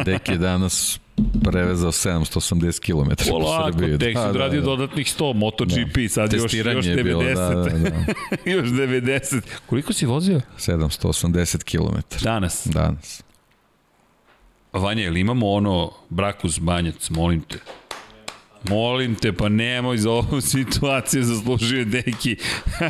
Deki 0.04 0.32
je 0.32 0.38
danas 0.38 1.00
prevezao 1.44 1.92
780 1.92 2.80
km 2.80 3.30
Polako, 3.30 3.70
u 3.70 3.74
Srbiji. 3.74 3.98
tek 4.00 4.16
da, 4.16 4.32
da, 4.32 4.50
da. 4.50 4.62
dodatnih 4.62 5.08
100, 5.08 5.34
MotoGP, 5.34 5.98
da. 5.98 6.10
sad 6.10 6.34
još, 6.34 6.54
još 6.54 6.66
90. 6.66 7.04
Bilo, 7.04 7.24
da, 7.24 7.34
da, 7.34 7.64
da. 7.64 8.06
još 8.52 8.70
90. 8.70 9.42
Koliko 9.66 9.94
si 9.94 10.06
vozio? 10.06 10.42
780 10.58 11.64
km. 11.64 12.24
Danas? 12.24 12.68
Danas. 12.68 13.24
Vanja, 14.74 15.04
ili 15.04 15.20
imamo 15.20 15.52
ono 15.52 15.92
brak 16.10 16.46
uz 16.46 16.60
banjac, 16.60 17.10
molim 17.10 17.42
te? 17.42 17.58
Molim 18.70 19.16
te, 19.16 19.34
pa 19.34 19.50
nemoj 19.50 19.98
za 19.98 20.12
ovu 20.12 20.42
situaciju 20.56 21.24
zaslužuje 21.24 21.86
deki 21.86 22.36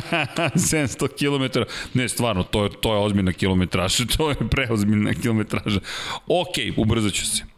700 0.72 1.08
km. 1.08 1.60
Ne, 1.94 2.08
stvarno, 2.08 2.42
to 2.42 2.64
je, 2.64 2.70
to 2.80 2.94
je 2.94 3.00
ozbiljna 3.00 3.32
kilometraža, 3.32 4.04
to 4.16 4.30
je 4.30 4.36
preozbiljna 4.50 5.14
kilometraža. 5.14 5.80
Ok, 6.26 6.54
ubrzat 6.76 7.12
ću 7.12 7.26
se. 7.26 7.49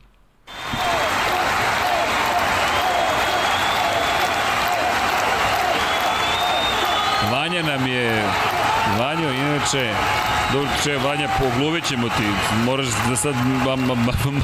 Vanja 7.33 7.63
nam 7.63 7.87
je, 7.87 8.23
Vanjo, 8.99 9.33
inače, 9.33 9.95
dobro, 10.53 10.71
če, 10.85 10.97
Vanja, 10.97 11.29
pogluvit 11.41 11.85
ćemo 11.89 12.09
ti, 12.09 12.25
moraš 12.65 12.87
da 13.09 13.17
sad, 13.17 13.35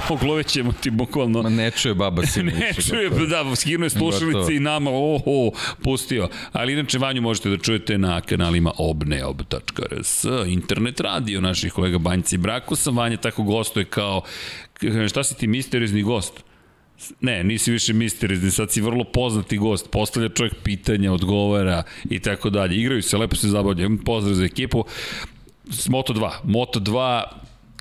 pogluvit 0.09 0.47
ćemo 0.47 0.73
ti, 0.73 0.91
bukvalno. 0.91 1.43
Ma 1.43 1.49
ne 1.49 1.71
čuje 1.71 1.95
baba 1.95 2.27
Simović. 2.33 2.59
ne 2.59 2.73
čuje, 2.83 3.11
da, 3.11 3.57
skinu 3.57 3.85
je 3.85 3.91
slušalice 3.91 4.55
i 4.55 4.61
nama, 4.61 4.91
oho, 4.91 5.51
pustio. 5.83 6.29
Ali 6.53 6.73
inače, 6.73 6.99
Vanju 6.99 7.23
možete 7.23 7.49
da 7.49 7.57
čujete 7.57 7.99
na 7.99 8.21
kanalima 8.21 8.73
obneob.rs, 8.79 10.25
internet 10.47 11.01
radio 11.01 11.41
naših 11.41 11.73
kolega 11.73 11.99
Banjci 11.99 12.37
Brakusa. 12.37 12.91
Vanja 12.91 13.17
tako 13.17 13.43
gostuje 13.43 13.85
kao, 13.85 14.23
šta 15.09 15.25
si 15.25 15.37
ti, 15.37 15.47
misterizni 15.47 16.03
gost? 16.03 16.45
Ne, 17.21 17.45
nisi 17.45 17.73
više 17.73 17.93
misterizni, 17.93 18.51
sad 18.51 18.71
si 18.73 18.81
vrlo 18.81 19.05
poznati 19.05 19.59
gost, 19.59 19.91
postavlja 19.91 20.29
čovjek 20.29 20.55
pitanja, 20.63 21.13
odgovara 21.13 21.83
i 22.11 22.21
tako 22.21 22.51
dalje. 22.51 22.77
Igraju 22.77 23.03
se, 23.03 23.17
lepo 23.17 23.37
se 23.37 23.49
zabavljaju. 23.49 23.99
Pozdrav 24.05 24.35
za 24.35 24.45
ekipu. 24.45 24.85
Moto2. 25.69 26.31
Moto2 26.45 27.23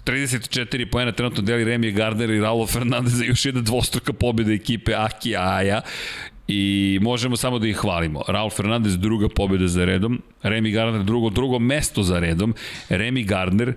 34 0.05 0.91
poena 0.91 1.11
trenutno 1.11 1.41
deli 1.43 1.63
Remi 1.63 1.91
Gardner 1.91 2.29
i 2.29 2.41
Raulo 2.41 2.67
Fernandez 2.67 3.21
još 3.21 3.45
jedna 3.45 3.61
dvostruka 3.61 4.13
pobjeda 4.13 4.53
ekipe 4.53 4.93
Aki 4.93 5.35
Aja 5.35 5.81
i 6.47 6.99
možemo 7.01 7.37
samo 7.37 7.59
da 7.59 7.67
ih 7.67 7.77
hvalimo. 7.77 8.23
Raul 8.27 8.49
Fernandez 8.49 8.97
druga 8.97 9.29
pobjeda 9.29 9.67
za 9.67 9.85
redom, 9.85 10.21
Remy 10.43 10.73
Gardner 10.73 11.03
drugo, 11.03 11.29
drugo 11.29 11.59
mesto 11.59 12.03
za 12.03 12.19
redom, 12.19 12.55
Remy 12.89 13.25
Gardner 13.25 13.73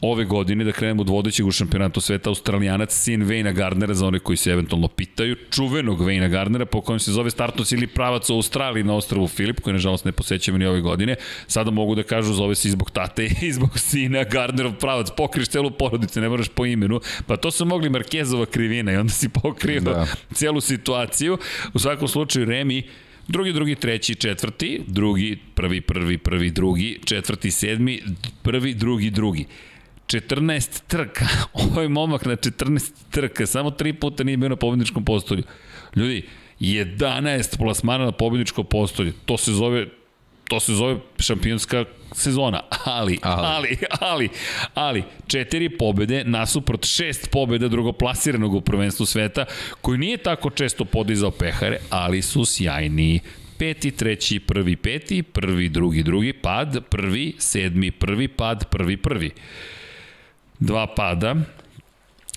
ove 0.00 0.24
godine, 0.24 0.64
da 0.64 0.72
krenemo 0.72 1.02
od 1.02 1.08
vodećeg 1.08 1.46
u 1.46 1.50
šampionatu 1.50 2.00
sveta, 2.00 2.30
australijanac, 2.30 2.92
sin 2.94 3.22
Vejna 3.22 3.52
Gardnera, 3.52 3.94
za 3.94 4.06
one 4.06 4.18
koji 4.18 4.36
se 4.36 4.50
eventualno 4.50 4.88
pitaju, 4.88 5.36
čuvenog 5.50 6.04
Vejna 6.04 6.28
Gardnera, 6.28 6.66
po 6.66 6.80
kojem 6.80 7.00
se 7.00 7.12
zove 7.12 7.30
startnos 7.30 7.72
ili 7.72 7.86
pravac 7.86 8.30
u 8.30 8.34
Australiji 8.34 8.84
na 8.84 8.94
ostravu 8.94 9.28
Filip, 9.28 9.60
koji 9.60 9.72
nažalost 9.72 10.04
ne 10.04 10.12
posećamo 10.12 10.58
ni 10.58 10.66
ove 10.66 10.80
godine. 10.80 11.16
Sada 11.46 11.70
mogu 11.70 11.94
da 11.94 12.02
kažu, 12.02 12.32
zove 12.32 12.54
se 12.54 12.68
i 12.68 12.70
zbog 12.70 12.90
tate 12.90 13.28
i 13.42 13.52
zbog 13.52 13.78
sina 13.78 14.24
Gardnerov 14.24 14.72
pravac, 14.72 15.08
pokriš 15.16 15.48
celu 15.48 15.70
porodicu, 15.70 16.20
ne 16.20 16.28
moraš 16.28 16.48
po 16.48 16.66
imenu. 16.66 17.00
Pa 17.26 17.36
to 17.36 17.50
su 17.50 17.64
mogli 17.64 17.90
Markezova 17.90 18.46
krivina 18.46 18.92
i 18.92 18.96
onda 18.96 19.12
si 19.12 19.28
pokrio 19.28 19.80
da. 19.80 20.06
celu 20.34 20.60
situaciju. 20.60 21.38
U 21.74 21.78
svakom 21.78 22.08
slučaju, 22.08 22.46
Remi, 22.46 22.82
Drugi, 23.28 23.52
drugi, 23.52 23.74
treći, 23.74 24.14
četvrti, 24.14 24.80
drugi, 24.86 25.38
prvi, 25.54 25.80
prvi, 25.80 26.18
prvi, 26.18 26.50
drugi, 26.50 26.98
četvrti, 27.04 27.50
sedmi, 27.50 28.02
prvi, 28.42 28.74
drugi, 28.74 29.10
drugi. 29.10 29.46
14 30.06 30.82
trka. 30.86 31.26
Ovo 31.62 31.82
je 31.82 31.88
momak 31.88 32.24
na 32.24 32.36
14 32.36 32.92
trka. 33.10 33.46
Samo 33.46 33.70
tri 33.70 33.92
puta 33.92 34.24
nije 34.24 34.36
bio 34.36 34.48
na 34.48 34.56
pobedničkom 34.56 35.04
postolju. 35.04 35.42
Ljudi, 35.96 36.28
11 36.60 37.58
plasmana 37.58 38.04
na 38.04 38.12
pobedničko 38.12 38.62
postolje. 38.62 39.12
To 39.24 39.36
se 39.36 39.52
zove 39.52 39.86
to 40.48 40.60
se 40.60 40.74
zove 40.74 40.96
šampionska 41.18 41.84
sezona, 42.12 42.60
ali, 42.84 43.18
ali, 43.22 43.78
ali, 44.00 44.28
ali, 44.74 45.02
četiri 45.26 45.78
pobede 45.78 46.24
nasuprot 46.24 46.86
šest 46.86 47.30
pobeda 47.30 47.68
drugoplasiranog 47.68 48.54
u 48.54 48.60
prvenstvu 48.60 49.06
sveta, 49.06 49.44
koji 49.80 49.98
nije 49.98 50.16
tako 50.16 50.50
često 50.50 50.84
podizao 50.84 51.30
pehare, 51.30 51.78
ali 51.90 52.22
su 52.22 52.44
sjajni 52.44 53.20
peti, 53.58 53.90
treći, 53.90 54.38
prvi, 54.38 54.76
peti, 54.76 55.22
prvi, 55.22 55.68
drugi, 55.68 56.02
drugi, 56.02 56.32
pad, 56.32 56.84
prvi, 56.90 57.34
sedmi, 57.38 57.90
prvi, 57.90 58.28
pad, 58.28 58.64
prvi, 58.70 58.96
prvi 58.96 59.30
dva 60.58 60.86
pada, 60.86 61.36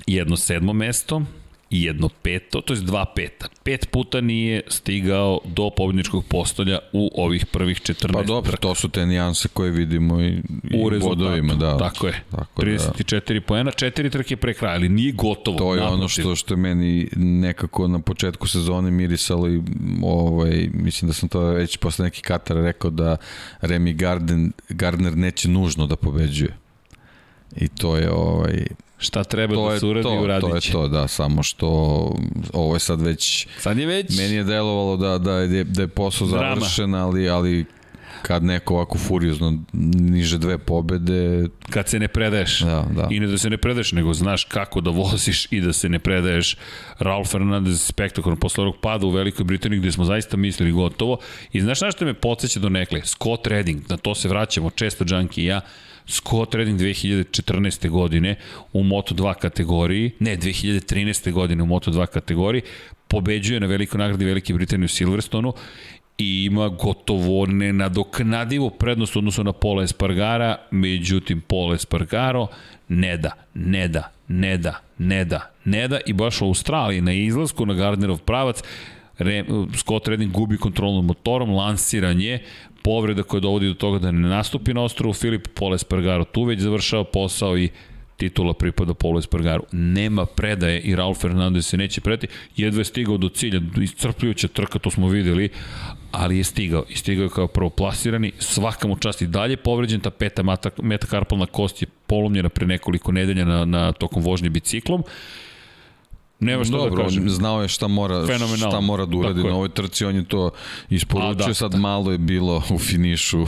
jedno 0.08 0.38
sedmo 0.38 0.74
mesto 0.74 1.22
i 1.70 1.84
jedno 1.84 2.10
peto, 2.22 2.62
to 2.62 2.74
je 2.74 2.80
dva 2.80 3.06
peta. 3.16 3.48
Pet 3.64 3.90
puta 3.92 4.22
nije 4.22 4.62
stigao 4.68 5.40
do 5.46 5.70
pobjedničkog 5.78 6.26
postolja 6.26 6.80
u 6.94 7.10
ovih 7.16 7.46
prvih 7.46 7.82
14 7.82 8.14
Pa 8.14 8.24
dobro, 8.24 8.58
to 8.58 8.76
su 8.76 8.90
te 8.90 9.06
nijanse 9.06 9.48
koje 9.48 9.72
vidimo 9.72 10.22
i, 10.22 10.42
i 10.64 10.78
u 10.78 11.00
vodovima. 11.02 11.54
Da, 11.54 11.78
tako 11.78 12.08
je. 12.08 12.24
Tako 12.32 12.62
34 12.62 13.34
da. 13.34 13.42
poena, 13.42 13.72
četiri 13.72 14.10
trke 14.10 14.38
pre 14.38 14.54
kraja, 14.54 14.76
ali 14.76 14.90
nije 14.90 15.12
gotovo. 15.12 15.58
To 15.58 15.74
je 15.74 15.80
naprotiv. 15.80 16.00
ono 16.00 16.08
što, 16.08 16.36
što 16.36 16.54
je 16.54 16.58
meni 16.58 17.10
nekako 17.16 17.88
na 17.88 18.00
početku 18.00 18.48
sezone 18.48 18.92
mirisalo 18.92 19.50
i 19.50 19.62
ovaj, 20.04 20.70
mislim 20.74 21.10
da 21.10 21.14
sam 21.14 21.30
to 21.30 21.40
već 21.40 21.78
posle 21.78 22.06
neki 22.06 22.22
Katar 22.22 22.58
rekao 22.58 22.92
da 22.92 23.18
Remy 23.62 23.96
Garden, 23.96 24.52
Gardner 24.70 25.18
neće 25.18 25.50
nužno 25.50 25.88
da 25.88 25.96
pobeđuje 25.96 26.69
I 27.56 27.68
to 27.68 27.98
je 27.98 28.12
ovaj 28.12 28.66
šta 28.98 29.24
treba 29.24 29.54
to 29.56 29.70
da 29.70 29.80
se 29.80 29.86
uradi 29.86 30.04
to, 30.04 30.22
uradit 30.22 30.50
To 30.50 30.56
je 30.56 30.62
to, 30.72 30.88
da, 30.88 31.08
samo 31.08 31.44
što 31.44 31.68
ovo 32.54 32.76
je 32.76 32.80
sad 32.80 33.02
već 33.02 33.48
sad 33.58 33.78
je 33.78 33.86
već 33.86 34.18
meni 34.18 34.36
je 34.36 34.44
delovalo 34.44 34.98
da 34.98 35.18
da 35.18 35.34
je 35.34 35.64
da 35.64 35.82
je 35.82 35.88
posao 35.88 36.28
Drama. 36.28 36.56
završen, 36.56 36.96
ali 36.96 37.30
ali 37.30 37.66
kad 38.22 38.44
neko 38.44 38.74
ovako 38.74 38.98
furiozno 38.98 39.58
niže 39.74 40.38
dve 40.38 40.58
pobede 40.58 41.48
kad 41.70 41.90
se 41.90 42.00
ne 42.00 42.08
predaješ. 42.08 42.60
Da, 42.60 42.86
da. 42.96 43.08
i 43.12 43.20
ne 43.20 43.28
da 43.28 43.38
se 43.38 43.50
ne 43.50 43.58
predaješ 43.58 43.92
nego 43.92 44.14
znaš 44.14 44.44
kako 44.44 44.82
da 44.82 44.90
voziš 44.90 45.48
i 45.52 45.62
da 45.62 45.74
se 45.74 45.90
ne 45.90 46.00
predaješ. 46.00 46.58
Raul 47.00 47.26
Fernandez 47.26 47.82
spektakularno 47.82 48.40
posle 48.40 48.64
ovog 48.64 48.76
pada 48.82 49.06
u 49.06 49.10
Velikoj 49.10 49.46
Britaniji 49.46 49.80
gde 49.80 49.92
smo 49.92 50.06
zaista 50.06 50.38
mislili 50.38 50.72
gotovo. 50.72 51.18
I 51.54 51.62
znaš 51.62 51.78
šta 51.78 51.92
što 51.92 52.06
me 52.06 52.14
podsjeća 52.14 52.60
do 52.60 52.70
nekle? 52.70 53.02
Scott 53.06 53.48
Redding, 53.48 53.82
na 53.90 53.98
to 53.98 54.16
se 54.16 54.28
vraćamo 54.28 54.70
često 54.70 55.06
Junkie 55.08 55.44
i 55.44 55.48
ja 55.48 55.62
Scott 56.10 56.56
Redding 56.56 56.80
2014. 56.80 57.90
godine 57.90 58.36
u 58.74 58.84
Moto2 58.84 59.34
kategoriji, 59.34 60.12
ne, 60.20 60.38
2013. 60.38 61.32
godine 61.32 61.64
u 61.64 61.66
Moto2 61.66 62.06
kategoriji, 62.06 62.62
pobeđuje 63.08 63.60
na 63.60 63.68
velikoj 63.68 63.98
nagradi 63.98 64.26
Velike 64.26 64.54
Britanije 64.54 64.86
u 64.86 64.88
Silverstonu 64.88 65.54
i 66.18 66.44
ima 66.46 66.70
gotovo 66.70 67.46
nenadoknadivu 67.46 68.70
prednost 68.70 69.16
u 69.16 69.20
odnosu 69.20 69.44
na 69.44 69.54
Pola 69.54 69.84
Espargara, 69.84 70.58
međutim 70.72 71.42
Pola 71.42 71.76
Espargaro 71.76 72.48
ne 72.88 73.18
da, 73.18 73.32
ne 73.54 73.88
da, 73.88 74.12
ne 74.28 74.58
da, 74.58 74.82
ne 74.98 75.26
da, 75.26 75.52
ne 75.66 75.88
da 75.88 76.00
i 76.06 76.14
baš 76.14 76.42
u 76.42 76.46
Australiji 76.46 77.02
na 77.02 77.14
izlasku 77.14 77.66
na 77.66 77.74
Gardnerov 77.74 78.18
pravac 78.18 78.64
Scott 79.76 80.08
Redding 80.08 80.32
gubi 80.32 80.58
kontrolu 80.58 80.96
nad 80.96 81.06
motorom, 81.06 81.50
lansiran 81.50 82.22
je, 82.22 82.44
povreda 82.84 83.24
koja 83.24 83.40
dovodi 83.40 83.68
do 83.68 83.74
toga 83.74 84.00
da 84.00 84.12
ne 84.12 84.30
nastupi 84.30 84.74
na 84.74 84.82
ostrovu, 84.82 85.14
Filip 85.14 85.48
Poles 85.54 85.84
Pargaro 85.84 86.24
tu 86.24 86.44
već 86.44 86.60
završava 86.60 87.04
posao 87.04 87.58
i 87.58 87.70
titula 88.20 88.54
pripada 88.54 88.94
Polo 88.94 89.20
Espargaru. 89.20 89.64
Nema 89.72 90.26
predaje 90.26 90.80
i 90.80 90.96
Raul 90.96 91.16
Fernandez 91.16 91.66
se 91.66 91.78
neće 91.78 92.02
predati. 92.02 92.28
Jedva 92.58 92.82
je 92.82 92.86
stigao 92.86 93.18
do 93.18 93.30
cilja, 93.30 93.62
iscrpljujuća 93.82 94.48
trka, 94.48 94.80
to 94.80 94.92
smo 94.92 95.08
videli, 95.08 95.50
ali 96.12 96.38
je 96.38 96.44
stigao. 96.44 96.84
I 96.90 96.96
stigao 96.96 97.24
je 97.24 97.30
kao 97.30 97.48
prvo 97.48 97.70
plasirani, 97.70 98.32
svaka 98.40 98.88
mu 98.88 98.98
čast 98.98 99.22
i 99.22 99.28
dalje 99.28 99.58
povređen, 99.58 100.00
ta 100.00 100.10
peta 100.10 100.44
metakarpalna 100.82 101.46
kost 101.46 101.82
je 101.82 101.88
polomljena 102.08 102.50
pre 102.50 102.68
nekoliko 102.68 103.12
nedelja 103.12 103.46
na, 103.46 103.66
na 103.66 103.92
tokom 103.92 104.24
vožnje 104.24 104.50
biciklom. 104.50 105.04
Nema 106.40 106.64
što 106.64 106.78
da 106.78 106.84
Dobro, 106.84 106.96
da 106.96 107.04
kažem. 107.04 107.30
znao 107.30 107.62
je 107.62 107.68
šta 107.68 107.88
mora, 107.88 108.24
šta 108.58 108.80
mora 108.80 109.06
da 109.06 109.18
uradi 109.18 109.44
na 109.44 109.56
ovoj 109.56 109.70
trci, 109.70 110.06
on 110.06 110.16
je 110.16 110.26
to 110.26 110.52
isporučio, 110.90 111.48
da, 111.48 111.54
sad 111.54 111.72
da. 111.72 111.78
malo 111.78 112.12
je 112.12 112.18
bilo 112.18 112.64
u 112.70 112.80
finišu 112.80 113.46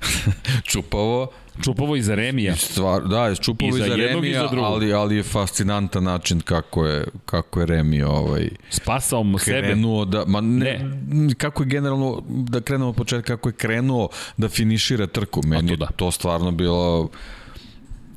čupavo. 0.70 1.28
Čupavo 1.64 1.96
i 1.96 2.02
za 2.02 2.14
Remija. 2.14 2.56
Stvar, 2.56 3.02
da, 3.02 3.26
je 3.26 3.36
čupavo 3.36 3.76
i 3.76 3.80
i 3.80 3.82
za 3.82 3.94
Remija, 3.94 4.42
i 4.42 4.58
ali, 4.58 4.92
ali 4.92 5.16
je 5.16 5.22
fascinantan 5.22 6.04
način 6.04 6.40
kako 6.40 6.86
je, 6.86 7.06
kako 7.26 7.60
je 7.60 7.66
Remi 7.66 8.02
ovaj, 8.02 8.48
spasao 8.70 9.22
mu 9.22 9.38
sebe. 9.38 9.60
Krenuo 9.60 10.04
da, 10.04 10.24
ma 10.26 10.40
ne, 10.40 10.90
ne, 11.10 11.34
kako 11.34 11.62
je 11.62 11.66
generalno, 11.66 12.22
da 12.28 12.60
krenemo 12.60 12.88
od 12.88 12.96
početka, 12.96 13.36
kako 13.36 13.48
je 13.48 13.52
krenuo 13.52 14.08
da 14.36 14.48
finišira 14.48 15.06
trku. 15.06 15.40
Meni 15.46 15.68
to, 15.68 15.76
da. 15.76 15.86
to 15.86 16.10
stvarno 16.10 16.50
bilo 16.50 17.08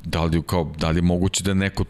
da 0.04 0.24
li, 0.24 0.42
kao, 0.42 0.72
da 0.78 0.90
li 0.90 0.98
je 0.98 1.02
moguće 1.02 1.44
da 1.44 1.54
neko 1.54 1.84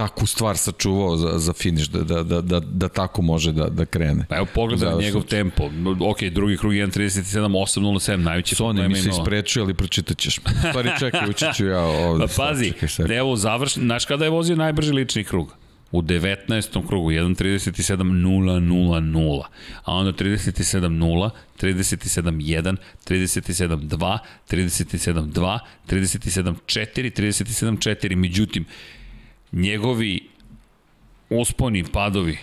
takvu 0.00 0.26
stvar 0.26 0.56
sačuvao 0.56 1.16
za, 1.16 1.38
za 1.38 1.52
finiš, 1.52 1.88
da, 1.88 2.02
da, 2.02 2.22
da, 2.22 2.40
da, 2.40 2.60
da 2.60 2.88
tako 2.88 3.22
može 3.22 3.52
da, 3.52 3.68
da 3.68 3.84
krene. 3.84 4.26
Pa 4.28 4.36
evo 4.36 4.46
pogledaj 4.54 4.98
njegov 4.98 5.22
tempo. 5.22 5.70
Ok, 6.00 6.22
drugi 6.22 6.56
krug 6.56 6.72
1.37, 6.72 7.40
8.07, 7.40 8.16
najveći 8.16 8.54
Sony 8.54 8.88
mi 8.88 8.96
se 8.96 9.08
isprečio, 9.08 9.62
ali 9.62 9.74
pročitat 9.74 10.18
ćeš. 10.18 10.40
Stvari 10.68 10.90
čekaj, 10.98 11.30
ući 11.30 11.46
ću 11.54 11.66
ja 11.66 11.80
ovde. 12.08 12.26
Pa 12.26 12.32
pazi, 12.36 12.72
čekaj, 12.96 13.16
evo 13.16 13.36
završ, 13.36 13.74
znaš 13.74 14.04
kada 14.04 14.24
je 14.24 14.30
vozio 14.30 14.56
najbrži 14.56 14.92
lični 14.92 15.24
krug? 15.24 15.56
u 15.92 16.02
19. 16.02 16.88
krugu 16.88 17.10
1.37.000, 17.10 19.42
a 19.84 19.94
onda 19.94 20.12
37.0, 20.12 21.30
37.1, 21.60 22.76
37.2, 23.08 24.18
37.2, 24.50 25.58
37.4, 25.88 27.20
37.4, 27.20 28.16
međutim, 28.16 28.64
njegovi 29.52 30.28
usponi, 31.30 31.84
padovi, 31.92 32.38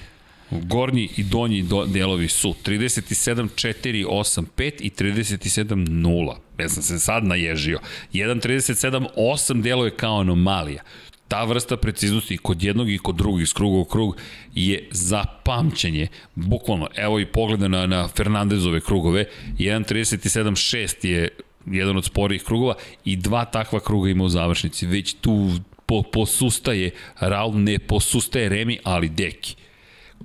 gornji 0.52 1.10
i 1.18 1.24
donji 1.24 1.62
do, 1.62 1.86
delovi 1.86 2.28
su 2.28 2.56
37, 2.66 3.48
4, 3.56 4.06
8, 4.08 4.46
5 4.58 4.72
i 4.80 4.90
37, 4.90 5.88
0. 5.88 6.36
Ja 6.60 6.70
sam 6.70 6.84
se 6.84 7.00
sad 7.00 7.24
naježio. 7.24 7.80
1, 8.14 8.48
37, 8.48 9.08
8 9.18 9.62
deluje 9.62 9.92
kao 9.96 10.20
anomalija. 10.20 10.84
ta 11.28 11.44
vrsta 11.44 11.78
preciznosti 11.78 12.38
kod 12.38 12.64
jednog 12.64 12.90
i 12.90 12.98
kod 12.98 13.16
drugog 13.16 13.42
iz 13.42 13.54
kruga 13.54 13.78
u 13.78 13.86
krug 13.86 14.18
je 14.56 14.88
za 14.92 15.24
pamćenje. 15.44 16.08
Bukvalno, 16.36 16.88
evo 16.96 17.20
i 17.20 17.26
pogleda 17.26 17.68
na, 17.68 17.86
na 17.86 18.08
Fernandezove 18.08 18.82
krugove, 18.82 19.26
1.37.6 19.58 21.08
je 21.08 21.30
jedan 21.66 21.98
od 21.98 22.06
sporijih 22.06 22.44
krugova 22.44 22.76
i 23.06 23.16
dva 23.16 23.46
takva 23.46 23.80
kruga 23.80 24.10
ima 24.10 24.24
u 24.24 24.30
završnici. 24.30 24.88
Već 24.88 25.14
tu 25.14 25.52
po, 25.88 26.04
posustaje, 26.04 26.92
Raul 27.20 27.60
ne 27.64 27.80
posustaje 27.80 28.50
Remi, 28.50 28.80
ali 28.84 29.10
Deki. 29.10 29.56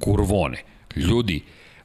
Kurvone. 0.00 0.62
Ljudi, 0.96 1.40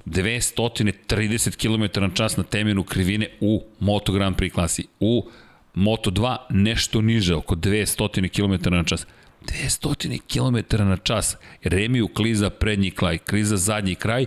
230 0.06 1.56
km 1.56 2.02
na 2.02 2.10
čas 2.14 2.38
na 2.38 2.44
temenu 2.44 2.84
krivine 2.84 3.28
u 3.40 3.64
Moto 3.80 4.12
Grand 4.12 4.38
Prix 4.38 4.54
klasi. 4.54 4.88
U 5.00 5.30
Moto 5.74 6.12
2 6.12 6.38
nešto 6.50 7.02
niže, 7.02 7.36
oko 7.36 7.56
200 7.56 8.30
km 8.30 8.76
na 8.76 8.84
čas. 8.84 9.06
200 9.46 10.20
km 10.28 10.84
na 10.84 10.98
čas. 10.98 11.38
Remiju 11.64 12.08
kliza 12.08 12.50
prednji 12.50 12.92
kraj, 12.92 13.18
kliza 13.18 13.58
zadnji 13.58 13.96
kraj 13.96 14.26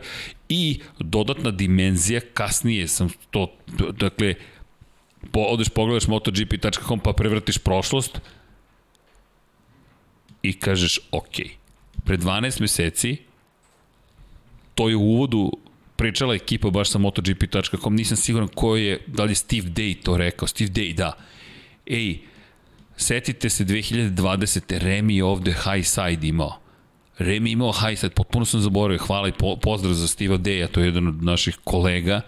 i 0.48 0.80
dodatna 0.98 1.50
dimenzija, 1.50 2.20
kasnije 2.34 2.88
sam 2.88 3.08
to, 3.30 3.52
dakle, 3.92 4.34
po, 5.32 5.40
odeš 5.40 5.68
pogledaš 5.68 6.08
MotoGP.com 6.08 7.00
pa 7.00 7.12
prevrtiš 7.12 7.58
prošlost 7.58 8.20
i 10.42 10.52
kažeš 10.52 10.98
ok. 11.10 11.36
Pre 12.04 12.18
12 12.18 12.60
meseci 12.60 13.16
to 14.74 14.88
je 14.88 14.96
u 14.96 15.02
uvodu 15.02 15.50
pričala 15.96 16.34
ekipa 16.34 16.70
baš 16.70 16.90
sa 16.90 16.98
MotoGP.com, 16.98 17.94
nisam 17.94 18.16
siguran 18.16 18.48
ko 18.48 18.76
je, 18.76 19.00
da 19.06 19.24
li 19.24 19.32
je 19.32 19.34
Steve 19.34 19.68
Day 19.68 20.02
to 20.02 20.16
rekao, 20.16 20.48
Steve 20.48 20.70
Day, 20.70 20.94
da. 20.94 21.12
Ej, 21.86 22.18
setite 22.96 23.50
se 23.50 23.64
2020. 23.64 24.78
Remi 24.78 25.16
je 25.16 25.24
ovde 25.24 25.52
high 25.52 25.84
side 25.86 26.28
imao. 26.28 26.56
Remi 27.18 27.50
imao 27.50 27.72
high 27.72 27.98
side, 27.98 28.14
potpuno 28.14 28.44
sam 28.44 28.60
zaboravio, 28.60 29.04
hvala 29.06 29.28
i 29.28 29.32
po, 29.32 29.56
pozdrav 29.56 29.92
za 29.94 30.08
Steve 30.08 30.38
Day, 30.38 30.68
to 30.72 30.80
je 30.80 30.86
jedan 30.86 31.08
od 31.08 31.22
naših 31.22 31.58
kolega. 31.64 32.20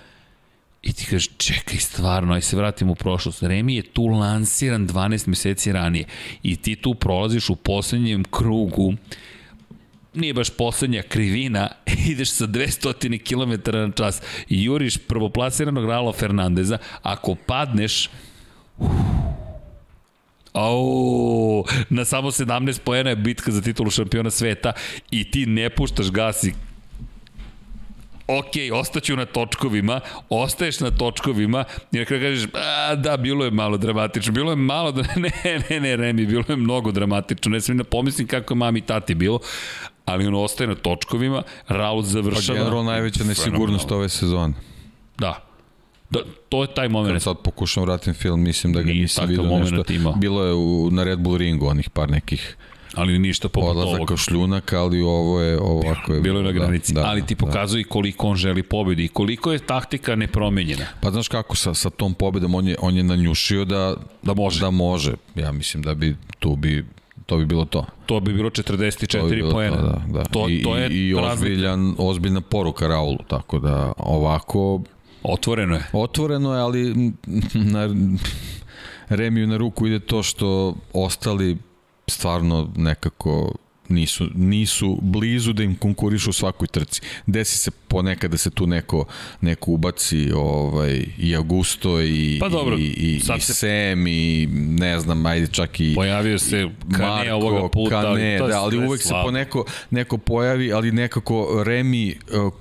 I 0.83 0.93
ti 0.93 1.05
kažeš, 1.05 1.31
čekaj, 1.37 1.79
stvarno, 1.79 2.35
aj 2.35 2.41
se 2.41 2.57
vratimo 2.57 2.93
u 2.93 2.95
prošlost. 2.95 3.43
Remi 3.43 3.77
je 3.77 3.83
tu 3.83 4.07
lansiran 4.07 4.89
12 4.89 5.29
meseci 5.29 5.73
ranije. 5.73 6.05
I 6.43 6.57
ti 6.57 6.77
tu 6.77 6.95
prolaziš 6.95 7.51
u 7.51 7.57
poslednjem 7.57 8.25
krugu. 8.25 8.95
Nije 10.15 10.35
baš 10.35 10.51
poslednja 10.51 11.03
krivina, 11.03 11.69
ideš 12.13 12.31
sa 12.31 12.47
200 12.47 13.19
km 13.29 13.77
na 13.77 13.91
čas. 13.91 14.23
I 14.49 14.65
juriš 14.65 14.99
prvoplasiranog 14.99 15.85
Ralo 15.85 16.13
Fernandeza, 16.13 16.79
ako 17.03 17.35
padneš, 17.47 18.11
Au, 20.53 21.65
na 21.91 22.05
samo 22.05 22.31
17 22.31 22.81
pojena 22.85 23.11
je 23.11 23.17
bitka 23.17 23.51
za 23.51 23.61
titulu 23.61 23.91
šampiona 23.91 24.31
sveta. 24.31 24.73
I 25.11 25.31
ti 25.31 25.47
ne 25.47 25.71
puštaš 25.71 26.11
gas 26.11 26.45
i 26.45 26.53
ok, 28.27 28.81
ostaću 28.81 29.17
na 29.17 29.25
točkovima, 29.25 30.01
ostaješ 30.29 30.81
na 30.81 30.91
točkovima 30.91 31.65
i 31.93 31.99
na 31.99 32.05
kraju 32.05 32.23
kažeš, 32.23 32.49
a, 32.55 32.95
da, 32.95 33.17
bilo 33.17 33.45
je 33.45 33.51
malo 33.51 33.77
dramatično, 33.77 34.33
bilo 34.33 34.53
je 34.53 34.57
malo, 34.57 34.93
ne, 35.17 35.63
ne, 35.71 35.81
ne, 35.81 35.97
Remi, 35.97 36.27
bilo 36.27 36.45
je 36.49 36.57
mnogo 36.57 36.93
dramatično, 36.93 37.51
ne 37.51 37.61
smijem 37.61 37.79
da 37.79 37.85
pomislim 37.85 38.27
kako 38.27 38.55
je 38.55 38.59
mami 38.59 38.79
i 38.79 38.83
tati 38.83 39.15
bilo, 39.15 39.41
ali 40.05 40.27
on 40.27 40.35
ostaje 40.35 40.69
na 40.69 40.75
točkovima, 40.75 41.43
Raul 41.69 42.03
završava. 42.03 42.59
Pa 42.59 42.65
generalno 42.65 42.91
najveća 42.91 43.25
nesigurnost 43.25 43.93
ove 43.93 44.09
sezone. 44.09 44.55
Da, 45.19 45.53
Da, 46.13 46.21
to 46.49 46.63
je 46.63 46.75
taj 46.75 46.89
moment. 46.89 47.15
Kad 47.15 47.23
sad 47.23 47.37
pokušam 47.45 47.83
vratim 47.83 48.15
film, 48.15 48.43
mislim 48.43 48.73
da 48.73 48.81
ga 48.83 48.87
Nije 48.87 49.03
nisam 49.03 49.29
vidio 49.29 49.59
nešto. 49.59 49.93
Ima. 49.93 50.13
Bilo 50.13 50.45
je 50.45 50.55
u, 50.55 50.89
na 50.91 51.05
Red 51.05 51.19
Bull 51.19 51.37
ringu 51.37 51.67
onih 51.67 51.91
par 51.91 52.11
nekih 52.11 52.57
ali 52.97 53.19
ništa 53.19 53.49
poput 53.49 53.71
Odlazak 53.71 53.95
ovoga. 53.95 54.17
šljunak, 54.17 54.73
ali 54.73 55.03
ovo 55.03 55.41
je 55.41 55.59
ovako 55.61 56.15
je 56.15 56.21
bilo 56.21 56.39
je 56.39 56.45
na 56.45 56.53
da, 56.53 56.59
granici, 56.59 56.95
da, 56.95 57.01
da, 57.01 57.07
ali 57.07 57.27
ti 57.27 57.35
da. 57.35 57.47
pokazuje 57.47 57.85
da. 57.85 57.89
koliko 57.89 58.29
on 58.29 58.37
želi 58.37 58.63
pobedi 58.63 59.05
i 59.05 59.09
koliko 59.09 59.53
je 59.53 59.59
taktika 59.59 60.17
nepromenjena. 60.17 60.87
Pa 61.01 61.11
znaš 61.11 61.29
kako 61.29 61.57
sa 61.57 61.75
sa 61.75 61.91
tom 61.91 62.15
pobedom 62.15 62.55
on 62.55 62.69
je 62.69 62.77
on 62.81 62.97
je 62.97 63.03
nanjušio 63.03 63.65
da 63.65 63.97
da 64.23 64.35
može. 64.35 64.61
Da 64.61 64.71
može. 64.71 65.13
Ja 65.35 65.53
mislim 65.53 65.83
da 65.83 65.95
bi 65.95 66.17
tu 66.39 66.57
bi 66.57 66.85
to 67.27 67.37
bi 67.37 67.45
bilo 67.45 67.65
to. 67.65 67.87
To 68.07 68.21
bi 68.21 68.33
bilo 68.33 68.51
44 68.51 69.29
bi 69.31 69.37
bilo 69.37 69.51
poena. 69.51 69.77
To, 69.77 69.83
da, 69.83 70.19
da. 70.19 70.25
To, 70.25 70.49
I, 70.49 70.63
to 70.63 70.77
je 70.77 70.91
i 70.91 71.15
ozbiljan, 71.15 71.95
ozbiljna 71.99 72.41
poruka 72.41 72.89
Raulu, 72.89 73.19
tako 73.29 73.59
da 73.59 73.93
ovako 73.97 74.81
Otvoreno 75.23 75.75
je. 75.75 75.85
Otvoreno 75.93 76.55
je, 76.55 76.61
ali 76.61 77.13
na, 77.55 77.89
Remiju 79.17 79.47
na 79.47 79.57
ruku 79.57 79.87
ide 79.87 80.01
to 80.01 80.23
što 80.23 80.75
ostali 80.93 81.57
stvarno 82.13 82.71
nekako 82.77 83.55
nisu, 83.89 84.29
nisu 84.35 84.99
blizu 85.03 85.53
da 85.53 85.63
im 85.63 85.77
konkurišu 85.77 86.31
u 86.31 86.33
svakoj 86.33 86.69
trci. 86.69 87.01
Desi 87.27 87.59
se 87.59 87.71
ponekad 87.93 88.31
da 88.31 88.37
se 88.37 88.51
tu 88.51 88.67
neko, 88.67 89.05
neko 89.41 89.71
ubaci 89.71 90.33
ovaj, 90.35 91.05
i 91.19 91.37
Augusto 91.37 92.01
i, 92.01 92.39
pa 92.41 92.49
dobro, 92.49 92.77
i, 92.79 92.83
i, 92.83 93.17
i 93.17 93.41
se... 93.41 93.55
Sem 93.55 94.07
i 94.07 94.49
ne 94.53 95.01
znam, 95.01 95.27
ajde 95.27 95.47
čak 95.47 95.81
i 95.81 95.95
pojavio 95.95 96.39
se 96.39 96.69
Kane 96.97 97.35
ovoga 97.35 97.69
puta, 97.69 98.03
Kane, 98.03 98.39
ali, 98.41 98.51
da, 98.51 98.63
ali 98.63 98.87
uvek 98.87 99.03
slabo. 99.03 99.23
se 99.23 99.27
po 99.27 99.31
neko, 99.31 99.65
neko 99.91 100.19
pojavi, 100.19 100.73
ali 100.73 100.93
nekako 100.93 101.63
Remi 101.67 102.11
eh, 102.11 102.15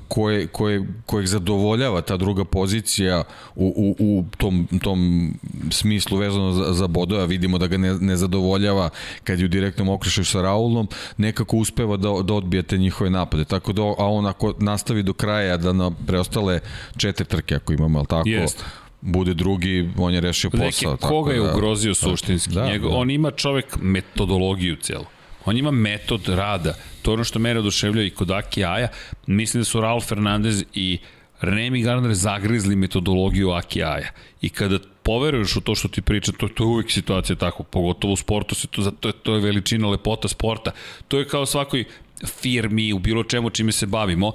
koje, 0.07 0.47
koje, 0.47 0.87
kojeg 1.05 1.27
zadovoljava 1.27 2.01
ta 2.01 2.17
druga 2.17 2.45
pozicija 2.45 3.23
u, 3.55 3.73
u, 3.77 3.95
u 3.99 4.23
tom, 4.37 4.67
tom 4.83 5.31
smislu 5.69 6.17
vezano 6.17 6.51
za, 6.51 6.73
za 6.73 6.87
bodova, 6.87 7.25
vidimo 7.25 7.57
da 7.57 7.67
ga 7.67 7.77
ne, 7.77 7.93
ne 7.93 8.15
zadovoljava 8.15 8.89
kad 9.23 9.39
je 9.39 9.45
u 9.45 9.49
direktnom 9.49 9.89
okrušaju 9.89 10.25
sa 10.25 10.41
Raulom, 10.41 10.87
nekako 11.17 11.57
uspeva 11.57 11.97
da, 11.97 12.09
da 12.23 12.33
odbije 12.33 12.63
te 12.63 12.77
njihove 12.77 13.09
napade. 13.09 13.45
Tako 13.45 13.73
da, 13.73 13.81
a 13.81 14.07
on 14.07 14.25
ako 14.25 14.53
nastavi 14.59 15.03
do 15.03 15.13
kraja 15.21 15.57
da 15.57 15.73
na 15.73 15.91
preostale 16.07 16.59
četiri 16.97 17.25
trke 17.25 17.55
ako 17.55 17.73
imamo, 17.73 17.99
al 17.99 18.05
tako? 18.05 18.29
Jest 18.29 18.65
bude 19.01 19.33
drugi, 19.33 19.89
on 19.97 20.13
je 20.13 20.21
rešio 20.21 20.49
posao. 20.49 20.91
Neki, 20.91 21.01
koga 21.01 21.33
je 21.33 21.39
da, 21.39 21.51
ugrozio 21.53 21.95
suštinski? 21.95 22.53
Da, 22.53 22.65
Njego, 22.65 22.89
da. 22.89 22.95
On 22.95 23.09
ima 23.09 23.31
čovek 23.31 23.77
metodologiju 23.81 24.75
celu. 24.75 25.05
On 25.45 25.57
ima 25.57 25.71
metod 25.71 26.27
rada. 26.27 26.75
To 27.01 27.11
je 27.11 27.13
ono 27.13 27.23
što 27.23 27.39
mene 27.39 27.59
oduševljava 27.59 28.05
i 28.05 28.09
kod 28.09 28.31
Aki 28.31 28.65
Aja. 28.65 28.87
Mislim 29.27 29.61
da 29.61 29.65
su 29.65 29.81
Raul 29.81 30.01
Fernandez 30.01 30.63
i 30.73 30.99
Remy 31.41 31.83
Gardner 31.83 32.13
zagrizli 32.13 32.75
metodologiju 32.75 33.51
Aki 33.51 33.83
Aja. 33.83 34.11
I 34.41 34.49
kada 34.49 34.79
poveruješ 35.03 35.55
u 35.55 35.61
to 35.61 35.75
što 35.75 35.87
ti 35.87 36.01
priča, 36.01 36.31
to, 36.31 36.47
to 36.47 36.63
je 36.63 36.67
uvijek 36.67 36.91
situacija 36.91 37.35
tako, 37.35 37.63
pogotovo 37.63 38.13
u 38.13 38.17
sportu, 38.17 38.55
se 38.55 38.67
to, 38.67 38.91
to, 38.91 39.09
je, 39.09 39.13
to 39.23 39.35
je 39.35 39.41
veličina, 39.41 39.89
lepota 39.89 40.27
sporta. 40.27 40.71
To 41.07 41.19
je 41.19 41.27
kao 41.27 41.45
svakoj 41.45 41.85
firmi, 42.25 42.93
u 42.93 42.99
bilo 42.99 43.23
čemu 43.23 43.49
čime 43.49 43.71
se 43.71 43.85
bavimo, 43.85 44.31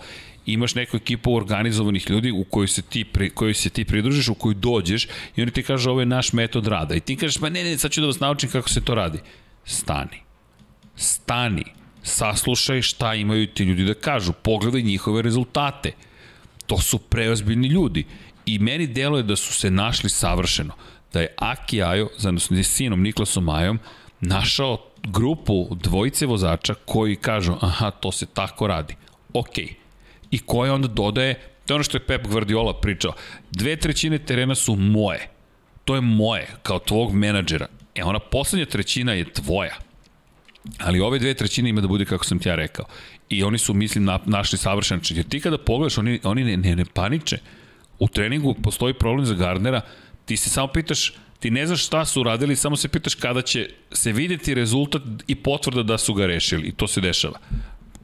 imaš 0.47 0.75
neku 0.75 0.97
ekipu 0.97 1.35
organizovanih 1.35 2.11
ljudi 2.11 2.31
u 2.31 2.45
kojoj 2.45 2.69
se 2.69 2.83
ti, 2.83 3.05
pri, 3.05 3.31
kojoj 3.31 3.55
se 3.55 3.71
ti 3.71 3.85
pridružiš, 3.85 4.29
u 4.29 4.35
koju 4.35 4.55
dođeš 4.55 5.09
i 5.37 5.43
oni 5.43 5.51
ti 5.51 5.63
kažu 5.63 5.91
ovo 5.91 6.01
je 6.01 6.07
naš 6.07 6.33
metod 6.33 6.67
rada. 6.67 6.95
I 6.95 7.01
ti 7.01 7.17
kažeš, 7.17 7.41
ma 7.41 7.49
ne, 7.49 7.65
ne, 7.65 7.79
sad 7.79 7.91
ću 7.91 8.01
da 8.01 8.07
vas 8.07 8.21
naučim 8.21 8.51
kako 8.51 8.69
se 8.69 8.81
to 8.81 8.95
radi. 8.95 9.19
Stani. 9.65 10.21
Stani. 10.97 11.65
Saslušaj 12.03 12.83
šta 12.83 13.15
imaju 13.15 13.47
ti 13.47 13.65
ljudi 13.65 13.85
da 13.85 13.95
kažu. 13.95 14.33
Pogledaj 14.33 14.83
njihove 14.83 15.23
rezultate. 15.23 15.93
To 16.67 16.79
su 16.81 16.99
preozbiljni 16.99 17.69
ljudi. 17.69 18.05
I 18.47 18.59
meni 18.59 18.87
deluje 18.87 19.23
da 19.23 19.37
su 19.37 19.55
se 19.55 19.71
našli 19.71 20.11
savršeno. 20.11 20.75
Da 21.13 21.21
je 21.21 21.35
Aki 21.39 21.83
Ajo, 21.83 22.09
zajedno 22.19 22.41
s 22.41 22.51
sinom 22.63 23.03
Niklasom 23.03 23.49
Ajom, 23.49 23.79
našao 24.21 24.91
grupu 25.03 25.69
dvojice 25.75 26.27
vozača 26.27 26.75
koji 26.75 27.17
kažu, 27.17 27.55
aha, 27.61 27.91
to 27.91 28.13
se 28.13 28.27
tako 28.27 28.67
radi. 28.67 28.95
Okej. 29.35 29.65
Okay 29.65 29.86
i 30.31 30.39
koje 30.39 30.73
onda 30.73 30.89
dodaje, 30.89 31.35
to 31.67 31.75
je 31.75 31.75
ono 31.75 31.85
što 31.85 31.97
je 31.97 32.07
Pep 32.07 32.27
Guardiola 32.27 32.81
pričao, 32.81 33.13
dve 33.51 33.77
trećine 33.77 34.19
terena 34.19 34.55
su 34.55 34.77
moje. 34.77 35.29
To 35.85 35.95
je 35.95 36.01
moje, 36.01 36.47
kao 36.63 36.79
tvog 36.79 37.15
menadžera. 37.15 37.67
E, 37.95 38.05
ona 38.05 38.19
poslednja 38.19 38.67
trećina 38.67 39.13
je 39.13 39.33
tvoja. 39.33 39.77
Ali 40.79 41.01
ove 41.01 41.19
dve 41.19 41.35
trećine 41.35 41.71
ima 41.71 41.81
da 41.81 41.89
bude 41.89 42.05
kako 42.05 42.25
sam 42.25 42.39
ti 42.39 42.49
ja 42.49 42.55
rekao. 42.55 42.87
I 43.29 43.43
oni 43.43 43.59
su, 43.59 43.75
mislim, 43.75 44.05
na, 44.05 44.19
našli 44.27 44.59
savršen 44.59 44.99
način. 44.99 45.17
Jer 45.17 45.27
ti 45.29 45.41
kada 45.41 45.59
pogledaš, 45.59 45.99
oni, 45.99 46.21
oni 46.25 46.45
ne, 46.45 46.57
ne, 46.57 46.77
ne 46.77 46.85
paniče. 46.85 47.39
U 47.99 48.09
treningu 48.09 48.55
postoji 48.63 48.95
problem 48.95 49.27
za 49.27 49.35
Gardnera, 49.35 49.81
ti 50.25 50.37
se 50.37 50.51
samo 50.51 50.67
pitaš, 50.67 51.13
ti 51.41 51.51
ne 51.51 51.67
znaš 51.67 51.87
šta 51.87 52.05
su 52.05 52.21
uradili, 52.21 52.57
samo 52.57 52.77
se 52.77 52.89
pitaš 52.89 53.15
kada 53.15 53.43
će 53.43 53.71
se 53.93 54.13
videti 54.13 54.55
rezultat 54.55 55.03
i 55.27 55.35
potvrda 55.35 55.83
da 55.83 55.99
su 55.99 56.15
ga 56.15 56.27
rešili. 56.27 56.69
I 56.69 56.73
to 56.73 56.87
se 56.87 57.01
dešava. 57.01 57.39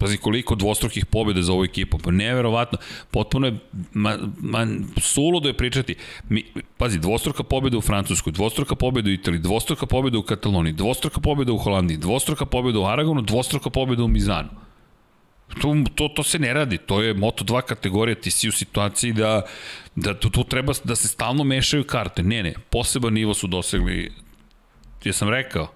Pazi 0.02 0.16
koliko 0.16 0.54
dvostrukih 0.54 1.06
pobjeda 1.06 1.42
za 1.42 1.52
ovu 1.52 1.64
ekipu. 1.64 1.98
Pa 1.98 2.10
neverovatno. 2.10 2.78
Potpuno 3.10 3.46
je 3.46 3.58
ma, 3.92 4.18
ma, 4.40 4.66
suludo 5.00 5.48
je 5.48 5.56
pričati. 5.56 5.94
Mi, 6.28 6.44
pazi, 6.76 6.98
dvostruka 6.98 7.42
pobjeda 7.42 7.78
u 7.78 7.80
Francuskoj, 7.80 8.32
dvostruka 8.32 8.74
pobjeda 8.74 9.10
u 9.10 9.12
Italiji, 9.12 9.40
dvostruka 9.40 9.86
pobjeda 9.86 10.18
u 10.18 10.22
Kataloniji, 10.22 10.72
dvostruka 10.72 11.20
pobjeda 11.20 11.52
u 11.52 11.58
Holandiji, 11.58 11.96
dvostruka 11.96 12.46
pobjeda 12.46 12.78
u 12.78 12.86
Aragonu, 12.86 13.22
dvostruka 13.22 13.70
pobjeda 13.70 14.04
u 14.04 14.08
Mizanu. 14.08 14.48
To, 15.60 15.74
to, 15.94 16.08
to 16.08 16.22
se 16.22 16.38
ne 16.38 16.52
radi, 16.52 16.78
to 16.78 17.02
je 17.02 17.14
Moto2 17.14 17.62
kategorija, 17.62 18.14
ti 18.14 18.30
si 18.30 18.48
u 18.48 18.52
situaciji 18.52 19.12
da, 19.12 19.42
da 19.96 20.14
tu, 20.18 20.30
tu 20.30 20.44
treba 20.44 20.72
da 20.84 20.96
se 20.96 21.08
stalno 21.08 21.44
mešaju 21.44 21.84
karte. 21.84 22.22
Ne, 22.22 22.42
ne, 22.42 22.54
poseban 22.70 23.12
nivo 23.12 23.34
su 23.34 23.46
dosegli, 23.46 24.12
ja 25.04 25.12
sam 25.12 25.28
rekao, 25.28 25.68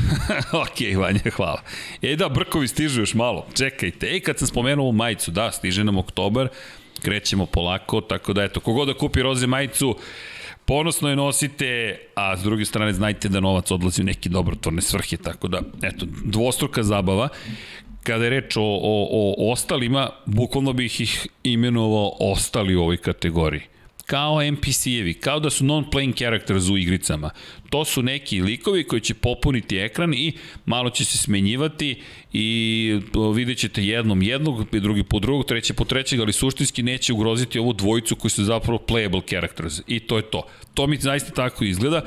ok, 0.62 0.96
Vanja, 0.96 1.30
hvala. 1.36 1.62
E 2.02 2.16
da, 2.16 2.28
brkovi 2.28 2.68
stižu 2.68 3.00
još 3.00 3.14
malo. 3.14 3.46
Čekajte, 3.54 4.06
e 4.16 4.20
kad 4.20 4.38
sam 4.38 4.48
spomenuo 4.48 4.84
ovu 4.84 4.92
majicu, 4.92 5.30
da, 5.30 5.50
stiže 5.50 5.84
nam 5.84 5.98
oktobar, 5.98 6.48
krećemo 7.02 7.46
polako, 7.46 8.00
tako 8.00 8.32
da 8.32 8.44
eto, 8.44 8.60
kogod 8.60 8.88
da 8.88 8.94
kupi 8.94 9.22
roze 9.22 9.46
majicu, 9.46 9.96
ponosno 10.64 11.08
je 11.08 11.16
nosite, 11.16 11.98
a 12.14 12.36
s 12.36 12.42
druge 12.42 12.64
strane 12.64 12.92
znajte 12.92 13.28
da 13.28 13.40
novac 13.40 13.70
odlazi 13.70 14.02
u 14.02 14.04
neki 14.04 14.28
dobrotvorne 14.28 14.82
svrhe, 14.82 15.16
tako 15.16 15.48
da, 15.48 15.60
eto, 15.82 16.06
dvostruka 16.24 16.82
zabava. 16.82 17.28
Kada 18.02 18.24
je 18.24 18.30
reč 18.30 18.56
o, 18.56 18.62
o, 18.62 19.34
o 19.38 19.52
ostalima, 19.52 20.10
bukvalno 20.26 20.72
bih 20.72 21.00
ih 21.00 21.26
imenovao 21.42 22.12
ostali 22.20 22.76
u 22.76 22.82
ovoj 22.82 22.96
kategoriji 22.96 23.62
kao 24.06 24.42
NPC-evi, 24.42 25.14
kao 25.14 25.40
da 25.40 25.50
su 25.50 25.64
non-playing 25.64 26.16
characters 26.16 26.68
u 26.68 26.78
igricama. 26.78 27.30
To 27.70 27.84
su 27.84 28.02
neki 28.02 28.40
likovi 28.40 28.84
koji 28.84 29.00
će 29.00 29.14
popuniti 29.14 29.78
ekran 29.78 30.14
i 30.14 30.32
malo 30.66 30.90
će 30.90 31.04
se 31.04 31.18
smenjivati 31.18 32.02
i 32.32 33.00
vidjet 33.34 33.58
ćete 33.58 33.84
jednom 33.84 34.22
jednog, 34.22 34.70
drugi 34.72 35.02
po 35.02 35.18
drugog, 35.18 35.46
treće 35.46 35.74
po 35.74 35.84
trećeg, 35.84 36.20
ali 36.20 36.32
suštinski 36.32 36.82
neće 36.82 37.12
ugroziti 37.12 37.58
ovu 37.58 37.72
dvojicu 37.72 38.16
koji 38.16 38.30
su 38.30 38.44
zapravo 38.44 38.78
playable 38.88 39.28
characters. 39.28 39.80
I 39.86 40.00
to 40.00 40.16
je 40.16 40.22
to. 40.22 40.42
To 40.74 40.86
mi 40.86 40.96
zaista 40.96 41.32
tako 41.32 41.64
izgleda. 41.64 42.02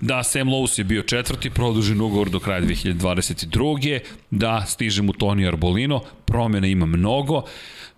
Da, 0.00 0.22
Sam 0.22 0.48
Lowe's 0.48 0.78
je 0.78 0.84
bio 0.84 1.02
četvrti, 1.02 1.50
produžen 1.50 2.00
ugovor 2.00 2.30
do 2.30 2.40
kraja 2.40 2.60
2022. 2.60 4.00
Da, 4.30 4.64
stiže 4.66 5.02
mu 5.02 5.12
Toni 5.12 5.46
Arbolino, 5.46 6.00
promjena 6.24 6.66
ima 6.66 6.86
mnogo. 6.86 7.42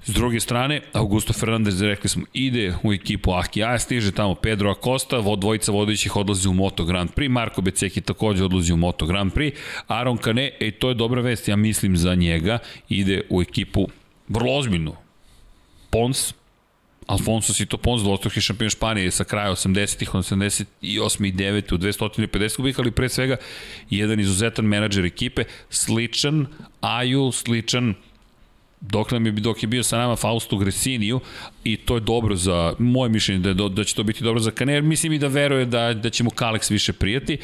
S 0.06 0.12
druge 0.12 0.40
strane, 0.40 0.80
Augusto 0.92 1.32
Fernandez, 1.32 1.80
rekli 1.82 2.08
smo, 2.08 2.24
ide 2.32 2.74
u 2.82 2.92
ekipu 2.92 3.32
Aki 3.32 3.62
stiže 3.78 4.12
tamo 4.12 4.34
Pedro 4.34 4.70
Acosta, 4.70 5.22
dvojica 5.36 5.72
vodećih 5.72 6.16
odlazi 6.16 6.48
u 6.48 6.52
Moto 6.52 6.84
Grand 6.84 7.10
Prix, 7.10 7.30
Marko 7.30 7.62
Beceki 7.62 8.00
takođe 8.00 8.44
odlazi 8.44 8.72
u 8.72 8.76
Moto 8.76 9.06
Grand 9.06 9.32
Prix, 9.32 9.52
Aaron 9.86 10.16
Kane, 10.16 10.50
e, 10.60 10.70
to 10.70 10.88
je 10.88 10.94
dobra 10.94 11.20
vest, 11.20 11.48
ja 11.48 11.56
mislim 11.56 11.96
za 11.96 12.14
njega, 12.14 12.58
ide 12.88 13.22
u 13.30 13.42
ekipu 13.42 13.88
vrlo 14.28 14.56
ozbiljnu. 14.56 14.96
Pons, 15.90 16.34
Alfonso 17.06 17.52
Sito 17.54 17.76
Pons, 17.76 18.02
dvostruki 18.02 18.40
šampion 18.40 18.70
Španije 18.70 19.10
sa 19.10 19.24
kraja 19.24 19.50
80-ih, 19.50 20.10
88. 20.10 21.26
i 21.26 21.32
9. 21.32 21.74
u 21.74 21.78
250 21.78 22.56
kubika, 22.56 22.82
ali 22.82 22.90
pre 22.90 23.08
svega 23.08 23.36
jedan 23.90 24.20
izuzetan 24.20 24.64
menadžer 24.64 25.04
ekipe, 25.04 25.44
sličan 25.70 26.46
Aju, 26.80 27.32
sličan 27.32 27.94
dok, 28.90 29.10
nam 29.10 29.26
je, 29.26 29.32
dok 29.32 29.62
je 29.62 29.66
bio 29.66 29.82
sa 29.82 29.98
nama 29.98 30.16
Fausto 30.16 30.56
Gresiniju 30.56 31.20
i 31.64 31.76
to 31.76 31.94
je 31.94 32.00
dobro 32.00 32.36
za, 32.36 32.74
moje 32.78 33.08
mišljenje 33.08 33.40
da, 33.40 33.48
je, 33.48 33.68
da 33.68 33.84
će 33.84 33.94
to 33.94 34.02
biti 34.02 34.24
dobro 34.24 34.40
za 34.40 34.50
Kaner, 34.50 34.82
mislim 34.82 35.12
i 35.12 35.18
da 35.18 35.28
veruje 35.28 35.64
da, 35.64 35.94
da 35.94 36.10
će 36.10 36.24
mu 36.24 36.30
Kalex 36.30 36.70
više 36.70 36.92
prijati. 36.92 37.38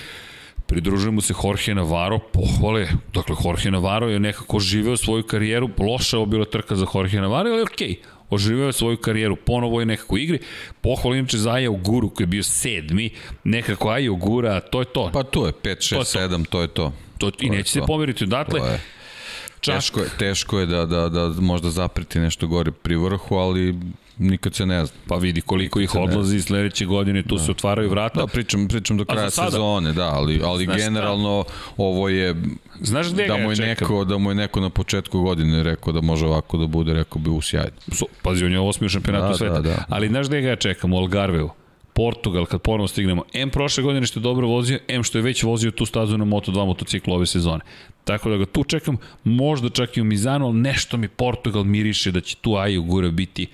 Pridružuje 0.67 1.11
mu 1.11 1.21
se 1.21 1.35
Jorge 1.45 1.75
Navarro, 1.75 2.19
pohvale, 2.19 2.87
dakle 3.15 3.37
Jorge 3.45 3.71
Navarro 3.71 4.09
je 4.09 4.21
nekako 4.21 4.61
živeo 4.61 4.97
svoju 4.97 5.23
karijeru, 5.23 5.71
loša 5.79 6.17
je 6.17 6.27
bila 6.27 6.45
trka 6.45 6.77
za 6.77 6.87
Jorge 6.95 7.21
Navarro, 7.21 7.51
ali 7.51 7.63
okej, 7.63 7.89
okay 7.89 8.21
oživio 8.31 8.67
je 8.67 8.73
svoju 8.73 8.97
karijeru, 8.97 9.37
ponovo 9.37 9.81
je 9.81 9.87
nekako 9.87 10.17
igri. 10.17 10.39
Pohvala 10.81 11.17
inače 11.17 11.39
za 11.39 11.53
Aja 11.53 11.71
Uguru 11.71 12.11
koji 12.11 12.25
je 12.25 12.29
bio 12.29 12.43
sedmi, 12.43 13.11
nekako 13.45 13.89
Aja 13.89 14.13
Ugura, 14.13 14.61
to 14.61 14.81
je 14.81 14.85
to. 14.85 15.11
Pa 15.13 15.23
to 15.23 15.47
je 15.47 15.53
5, 15.53 15.97
6, 15.97 16.19
7, 16.19 16.45
to 16.51 16.63
je 16.63 16.69
to. 16.69 16.93
to, 17.19 17.31
I 17.41 17.51
neće 17.51 17.73
se 17.73 17.81
pomeriti 17.87 18.25
odatle. 18.25 18.61
To 18.61 18.67
je 18.67 18.81
Čak. 19.61 19.75
Teško 19.75 20.01
je, 20.01 20.09
teško 20.19 20.59
je 20.59 20.67
da, 20.67 20.87
da, 20.87 21.09
da 21.09 21.29
možda 21.41 21.71
zapreti 21.71 22.19
nešto 22.19 22.47
gore 22.47 22.71
pri 22.71 22.97
vrhu, 22.97 23.35
ali 23.35 23.75
nikad 24.19 24.55
se 24.55 24.67
ne 24.67 24.87
zna. 24.87 24.97
Pa 25.09 25.17
vidi 25.17 25.41
koliko 25.41 25.81
ih 25.81 25.95
odlazi 25.95 26.43
sledeće 26.43 26.85
godine, 26.85 27.23
tu 27.23 27.37
da. 27.37 27.43
se 27.43 27.51
otvaraju 27.51 27.91
vrata. 27.91 28.21
Da, 28.21 28.27
pričam, 28.27 28.69
pričam 28.69 28.97
do 28.97 29.05
kraja 29.05 29.31
sezone, 29.31 29.93
da, 29.93 30.09
ali, 30.09 30.41
ali 30.45 30.65
Znaš 30.65 30.77
generalno 30.77 31.45
da. 31.49 31.55
ovo 31.77 32.09
je 32.09 32.35
Znaš 32.81 33.13
gde 33.13 33.27
da 33.27 33.37
mu 33.37 33.51
je 33.51 33.57
neko, 33.57 34.05
da 34.05 34.19
mu 34.19 34.31
je 34.31 34.35
neko 34.35 34.61
na 34.61 34.71
početku 34.71 35.21
godine 35.21 35.63
rekao 35.63 35.93
da 35.93 36.01
može 36.01 36.27
ovako 36.27 36.57
da 36.57 36.67
bude, 36.67 36.95
rekao 36.95 37.23
bi 37.23 37.31
u 37.31 37.41
sjajno. 37.41 37.71
So, 37.93 38.05
pazi, 38.23 38.45
on 38.45 38.53
je 38.53 38.61
osmi 38.61 38.87
u 38.87 38.89
šampionatu 38.89 39.29
da, 39.29 39.35
sveta. 39.35 39.55
Da, 39.55 39.61
da. 39.61 39.85
Ali 39.89 40.09
znaš 40.09 40.27
gde 40.27 40.41
ga 40.41 40.49
ja 40.49 40.57
čekam? 40.57 40.93
U 40.93 40.97
Algarveu. 40.97 41.51
Portugal, 41.93 42.47
kad 42.47 42.61
ponovno 42.63 42.89
stignemo, 42.89 43.23
M 43.33 43.51
prošle 43.51 43.83
godine 43.83 44.07
što 44.07 44.21
je 44.21 44.23
dobro 44.23 44.47
vozio, 44.47 44.79
M 44.89 45.03
što 45.03 45.19
je 45.19 45.23
već 45.23 45.43
vozio 45.43 45.71
tu 45.71 45.87
stazu 45.87 46.19
na 46.19 46.25
Moto2 46.25 46.67
motociklu 46.67 47.15
ove 47.15 47.27
sezone. 47.27 47.61
Tako 48.05 48.31
da 48.31 48.37
ga 48.37 48.47
tu 48.47 48.65
čekam, 48.65 48.97
možda 49.25 49.69
čak 49.69 49.97
i 49.97 50.01
u 50.01 50.05
Mizanu, 50.05 50.47
ali 50.47 50.59
nešto 50.59 50.97
mi 50.97 51.09
Portugal 51.09 51.65
miriše 51.65 52.11
da 52.11 52.21
će 52.21 52.37
tu 52.37 52.57
Aju 52.57 52.83
Gura 52.83 53.11
biti 53.11 53.47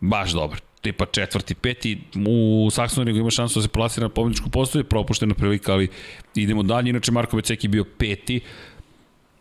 baš 0.00 0.32
dobar 0.32 0.60
tipa 0.80 1.06
četvrti, 1.06 1.54
peti, 1.54 1.98
u 2.26 2.68
Saksonrigu 2.70 3.18
ima 3.18 3.30
šansu 3.30 3.58
da 3.58 3.62
se 3.62 3.68
plasira 3.68 4.06
na 4.06 4.08
pobjedičku 4.08 4.50
postoje, 4.50 4.84
propuštena 4.84 5.34
prilika, 5.34 5.72
ali 5.72 5.88
idemo 6.34 6.62
dalje, 6.62 6.90
inače 6.90 7.12
Marko 7.12 7.36
Beceki 7.36 7.68
bio 7.68 7.84
peti, 7.84 8.40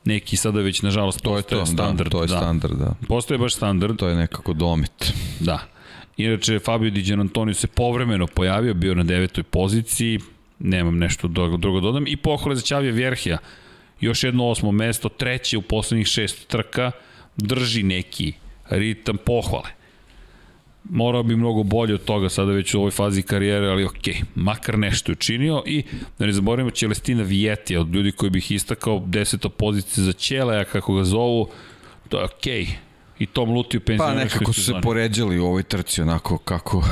neki 0.05 0.37
sada 0.37 0.61
već 0.61 0.81
nažalost 0.81 1.21
to 1.21 1.37
je 1.37 1.43
to, 1.43 1.65
standard. 1.65 2.09
Da, 2.09 2.17
to 2.17 2.21
je 2.21 2.27
da. 2.27 2.37
standard, 2.37 2.77
da. 2.79 2.93
Postoje 3.07 3.37
baš 3.37 3.55
standard. 3.55 3.97
To 3.97 4.07
je 4.07 4.15
nekako 4.15 4.53
domit. 4.53 5.13
Da. 5.39 5.59
Inače, 6.17 6.59
Fabio 6.59 6.91
Di 6.91 7.13
Antonio 7.13 7.53
se 7.53 7.67
povremeno 7.67 8.27
pojavio, 8.27 8.73
bio 8.73 8.95
na 8.95 9.03
devetoj 9.03 9.43
poziciji, 9.43 10.19
nemam 10.59 10.97
nešto 10.97 11.27
drugo, 11.27 11.57
drugo 11.57 11.79
dodam, 11.79 12.07
i 12.07 12.17
pohvale 12.17 12.55
za 12.55 12.61
Ćavija 12.61 12.93
Vjerhija, 12.93 13.37
još 13.99 14.23
jedno 14.23 14.47
osmo 14.47 14.71
mesto, 14.71 15.09
treće 15.09 15.57
u 15.57 15.61
poslednjih 15.61 16.07
šest 16.07 16.47
trka, 16.47 16.91
drži 17.37 17.83
neki 17.83 18.33
ritam 18.69 19.17
pohvale. 19.25 19.69
Morao 20.89 21.23
bi 21.23 21.35
mnogo 21.35 21.63
bolje 21.63 21.93
od 21.93 22.03
toga 22.03 22.29
sada 22.29 22.51
već 22.51 22.73
u 22.73 22.79
ovoj 22.79 22.91
fazi 22.91 23.21
karijere, 23.21 23.67
ali 23.67 23.85
ok, 23.85 24.07
makar 24.35 24.79
nešto 24.79 25.11
je 25.11 25.13
učinio 25.13 25.63
i 25.65 25.83
da 26.19 26.25
ne 26.25 26.31
zaboravimo 26.31 26.71
Celestina 26.71 27.23
Vieti, 27.23 27.77
od 27.77 27.95
ljudi 27.95 28.11
koji 28.11 28.29
bih 28.29 28.51
istakao 28.51 29.03
deseta 29.05 29.49
pozicija 29.49 30.03
za 30.03 30.13
Ćeleja, 30.13 30.63
kako 30.63 30.95
ga 30.95 31.03
zovu, 31.03 31.49
to 32.09 32.19
je 32.19 32.25
ok, 32.25 32.47
i 33.19 33.25
Tom 33.25 33.49
Lutiju 33.49 33.81
penzionerskoj 33.81 34.15
Pa 34.15 34.23
nekako 34.23 34.53
su 34.53 34.63
se 34.63 34.73
poređali 34.83 35.39
u 35.39 35.45
ovoj 35.45 35.63
trci 35.63 36.01
onako 36.01 36.37
kako 36.37 36.83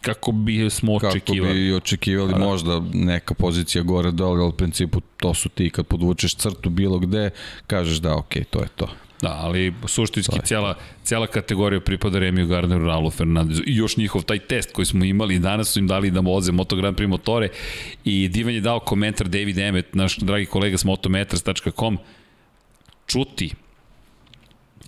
kako 0.00 0.32
bi 0.32 0.70
smo 0.70 0.94
očekivali. 0.94 1.48
Kako 1.48 1.54
bi 1.54 1.74
očekivali 1.74 2.32
da. 2.32 2.38
možda 2.38 2.82
neka 2.92 3.34
pozicija 3.34 3.82
gore 3.82 4.10
dole, 4.10 4.40
ali 4.40 4.48
u 4.48 4.52
principu 4.52 5.00
to 5.16 5.34
su 5.34 5.48
ti 5.48 5.70
kad 5.70 5.86
podvučeš 5.86 6.34
crtu 6.34 6.70
bilo 6.70 6.98
gde, 6.98 7.30
kažeš 7.66 7.98
da 7.98 8.16
ok, 8.16 8.34
to 8.50 8.60
je 8.60 8.68
to. 8.76 8.88
Da, 9.22 9.36
ali 9.40 9.74
suštinski 9.86 10.38
cijela, 10.44 10.74
cijela 11.02 11.26
kategorija 11.26 11.80
pripada 11.80 12.18
Remiju 12.18 12.46
Gardneru, 12.46 12.86
Raulu 12.86 13.10
Fernandezu 13.10 13.62
i 13.66 13.76
još 13.76 13.96
njihov 13.96 14.22
taj 14.22 14.38
test 14.38 14.72
koji 14.72 14.86
smo 14.86 15.04
imali 15.04 15.38
danas 15.38 15.68
su 15.72 15.78
im 15.78 15.86
dali 15.86 16.10
da 16.10 16.20
voze 16.20 16.52
Moto 16.52 16.76
Grand 16.76 16.96
Prix 16.96 17.08
motore 17.08 17.48
i 18.04 18.28
Divan 18.28 18.54
je 18.54 18.60
dao 18.60 18.80
komentar 18.80 19.28
David 19.28 19.58
Emmet, 19.58 19.94
naš 19.94 20.16
dragi 20.16 20.46
kolega 20.46 20.78
s 20.78 20.84
motometras.com 20.84 21.98
čuti 23.06 23.54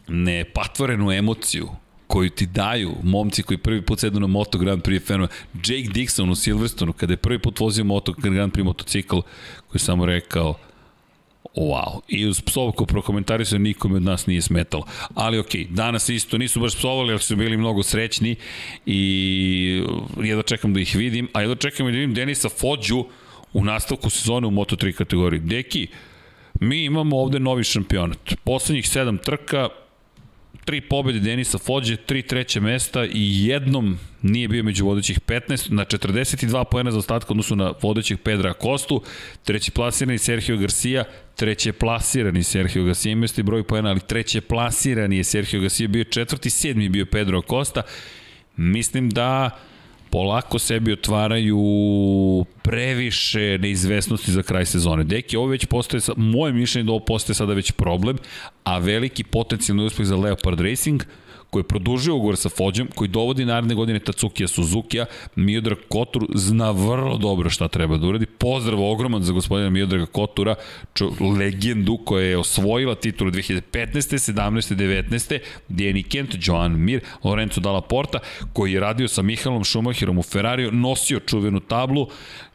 nepatvorenu 0.09 1.13
emociju 1.13 1.69
koju 2.13 2.31
ti 2.31 2.47
daju 2.47 2.95
momci 3.03 3.43
koji 3.43 3.59
prvi 3.59 3.83
put 3.83 4.01
sednu 4.01 4.21
na 4.21 4.27
Moto 4.27 4.59
Grand 4.59 4.83
Prix 4.83 5.07
fenoma. 5.07 5.29
Jake 5.55 5.89
Dixon 5.95 6.31
u 6.31 6.35
Silverstonu, 6.35 6.93
kada 6.93 7.13
je 7.13 7.17
prvi 7.17 7.39
put 7.39 7.61
vozio 7.61 7.85
Moto 7.85 8.13
Grand 8.13 8.53
Prix 8.53 8.65
motocikl, 8.65 9.21
koji 9.69 9.81
je 9.81 9.85
samo 9.85 10.07
rekao 10.07 10.55
wow. 11.55 12.01
I 12.09 12.27
uz 12.27 12.41
psovku 12.41 12.87
prokomentarisao 12.87 13.59
nikome 13.59 13.97
od 13.97 14.03
nas 14.03 14.27
nije 14.27 14.43
smetalo. 14.43 14.85
Ali 15.15 15.39
okej, 15.39 15.67
danas 15.71 16.09
isto 16.09 16.39
nisu 16.39 16.61
baš 16.61 16.77
psovali, 16.77 17.11
ali 17.11 17.21
su 17.21 17.37
bili 17.37 17.57
mnogo 17.57 17.83
srećni 17.83 18.37
i 18.87 19.83
jedno 20.23 20.43
čekam 20.43 20.75
da 20.75 20.81
ih 20.81 20.97
vidim, 20.97 21.29
a 21.33 21.41
jedno 21.41 21.55
čekam 21.55 21.87
da 21.87 21.93
vidim 21.93 22.15
Denisa 22.15 22.49
Fođu 22.49 23.05
u 23.53 23.65
nastavku 23.65 24.11
sezone 24.11 24.47
u 24.47 24.51
Moto3 24.51 24.93
kategoriji. 24.93 25.41
Deki, 25.41 25.87
mi 26.61 26.85
imamo 26.85 27.17
ovde 27.17 27.41
novi 27.41 27.65
šampionat. 27.65 28.35
Poslednjih 28.45 28.89
sedam 28.89 29.19
trka, 29.19 29.69
tri 30.65 30.81
pobede 30.81 31.21
Denisa 31.21 31.59
Fođe, 31.59 31.97
tri 31.97 32.23
treće 32.23 32.61
mesta 32.61 33.05
i 33.05 33.47
jednom 33.47 33.99
nije 34.23 34.49
bio 34.49 34.63
među 34.63 34.85
vodećih 34.87 35.21
15, 35.21 35.71
na 35.71 35.85
42 35.85 36.65
poena 36.71 36.91
za 36.91 36.99
ostatka 36.99 37.31
odnosu 37.31 37.57
na 37.57 37.73
vodećih 37.83 38.19
Pedra 38.19 38.53
Kostu, 38.53 39.03
treći 39.45 39.71
plasirani 39.71 40.19
Sergio 40.19 40.57
Garcia, 40.57 41.05
treće 41.37 41.73
plasirani 41.73 42.43
Sergio 42.43 42.85
Garcia, 42.85 43.13
ima 43.13 43.25
isti 43.25 43.43
broj 43.43 43.63
poena, 43.63 43.91
ali 43.91 44.01
treće 44.01 44.41
plasirani 44.41 45.17
je 45.17 45.25
Sergio 45.25 45.61
Garcia, 45.61 45.89
bio 45.89 46.05
četvrti, 46.05 46.51
sedmi 46.51 46.89
bio 46.89 47.07
Pedro 47.07 47.43
Costa. 47.43 47.83
Mislim 48.57 49.11
da 49.11 49.59
polako 50.13 50.59
sebi 50.59 50.93
otvaraju 50.93 51.59
previše 52.63 53.59
neizvesnosti 53.61 54.33
za 54.33 54.43
kraj 54.43 54.67
sezone. 54.67 55.05
Deki, 55.05 55.37
ovo 55.37 55.47
već 55.47 55.67
postoje, 55.67 56.01
moje 56.17 56.53
mišljenje 56.53 56.87
da 56.87 56.93
ovo 56.93 57.05
postoje 57.05 57.35
sada 57.35 57.55
već 57.55 57.73
problem, 57.73 58.19
a 58.65 58.79
veliki 58.79 59.25
potencijalni 59.25 59.85
uspeh 59.85 60.07
za 60.07 60.17
Leopard 60.17 60.61
Racing, 60.61 61.03
koji 61.53 61.61
je 61.61 61.69
produžio 61.69 62.15
ugovor 62.17 62.37
sa 62.37 62.49
Fođom, 62.49 62.89
koji 62.95 63.09
dovodi 63.09 63.45
naredne 63.45 63.75
godine 63.75 63.99
Tacukija 63.99 64.49
Suzukija, 64.49 65.07
Miodrag 65.37 65.79
Kotur 65.89 66.27
zna 66.35 66.71
vrlo 66.71 67.17
dobro 67.17 67.51
šta 67.51 67.69
treba 67.69 67.97
da 67.97 68.07
uradi. 68.07 68.27
Pozdrav 68.27 68.81
ogroman 68.83 69.23
za 69.23 69.33
gospodina 69.33 69.71
Miodraga 69.71 70.07
Kotura, 70.07 70.55
čo, 70.95 71.11
legendu 71.39 71.99
koja 72.05 72.27
je 72.27 72.39
osvojila 72.39 72.95
titulu 72.95 73.31
2015. 73.31 74.33
17. 74.33 74.77
19. 74.77 75.39
Dijeni 75.69 76.03
Kent, 76.03 76.37
Joan 76.41 76.73
Mir, 76.81 77.01
Lorenzo 77.25 77.61
Dalla 77.61 77.81
Porta, 77.81 78.19
koji 78.53 78.73
je 78.73 78.81
radio 78.81 79.09
sa 79.09 79.23
Mihalom 79.23 79.65
Schumacherom 79.65 80.19
u 80.19 80.23
Ferrariju, 80.23 80.73
nosio 80.73 81.21
čuvenu 81.21 81.61
tablu, 81.61 82.09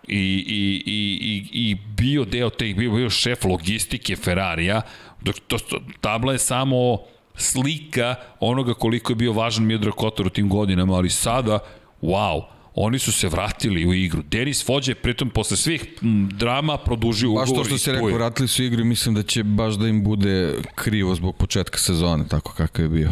i, 0.07 0.44
i, 0.48 0.84
i, 0.86 1.19
i, 1.22 1.69
i 1.69 1.76
bio 1.98 2.26
deo 2.26 2.49
teh, 2.49 2.76
bio, 2.76 2.91
bio 2.91 3.10
šef 3.10 3.44
logistike 3.44 4.15
Ferrarija, 4.15 4.82
dok 5.22 5.36
to, 5.48 5.57
to, 5.57 5.82
tabla 6.02 6.34
je 6.34 6.40
samo 6.40 6.98
slika 7.38 8.15
onoga 8.39 8.73
koliko 8.73 9.11
je 9.11 9.15
bio 9.15 9.34
važan 9.34 9.65
Miodrag 9.65 9.93
Kotor 9.93 10.27
u 10.27 10.30
tim 10.30 10.49
godinama, 10.49 10.93
ali 10.93 11.09
sada, 11.09 11.59
wow, 12.01 12.41
oni 12.76 12.99
su 12.99 13.11
se 13.11 13.30
vratili 13.30 13.85
u 13.85 13.93
igru. 13.93 14.23
Denis 14.31 14.65
Fođe, 14.65 14.95
pritom 14.95 15.30
posle 15.30 15.57
svih 15.57 15.85
drama, 16.31 16.77
produžio 16.77 17.30
ugovor. 17.30 17.47
Baš 17.47 17.55
to 17.55 17.64
što 17.64 17.77
se 17.77 17.91
rekao, 17.91 18.09
vratili 18.09 18.47
su 18.47 18.64
igru 18.64 18.85
mislim 18.85 19.15
da 19.15 19.23
će 19.23 19.43
baš 19.43 19.73
da 19.73 19.88
im 19.88 20.03
bude 20.03 20.55
krivo 20.76 21.15
zbog 21.15 21.35
početka 21.35 21.77
sezone, 21.77 22.27
tako 22.27 22.53
kakav 22.53 22.85
je 22.85 22.89
bio. 22.89 23.11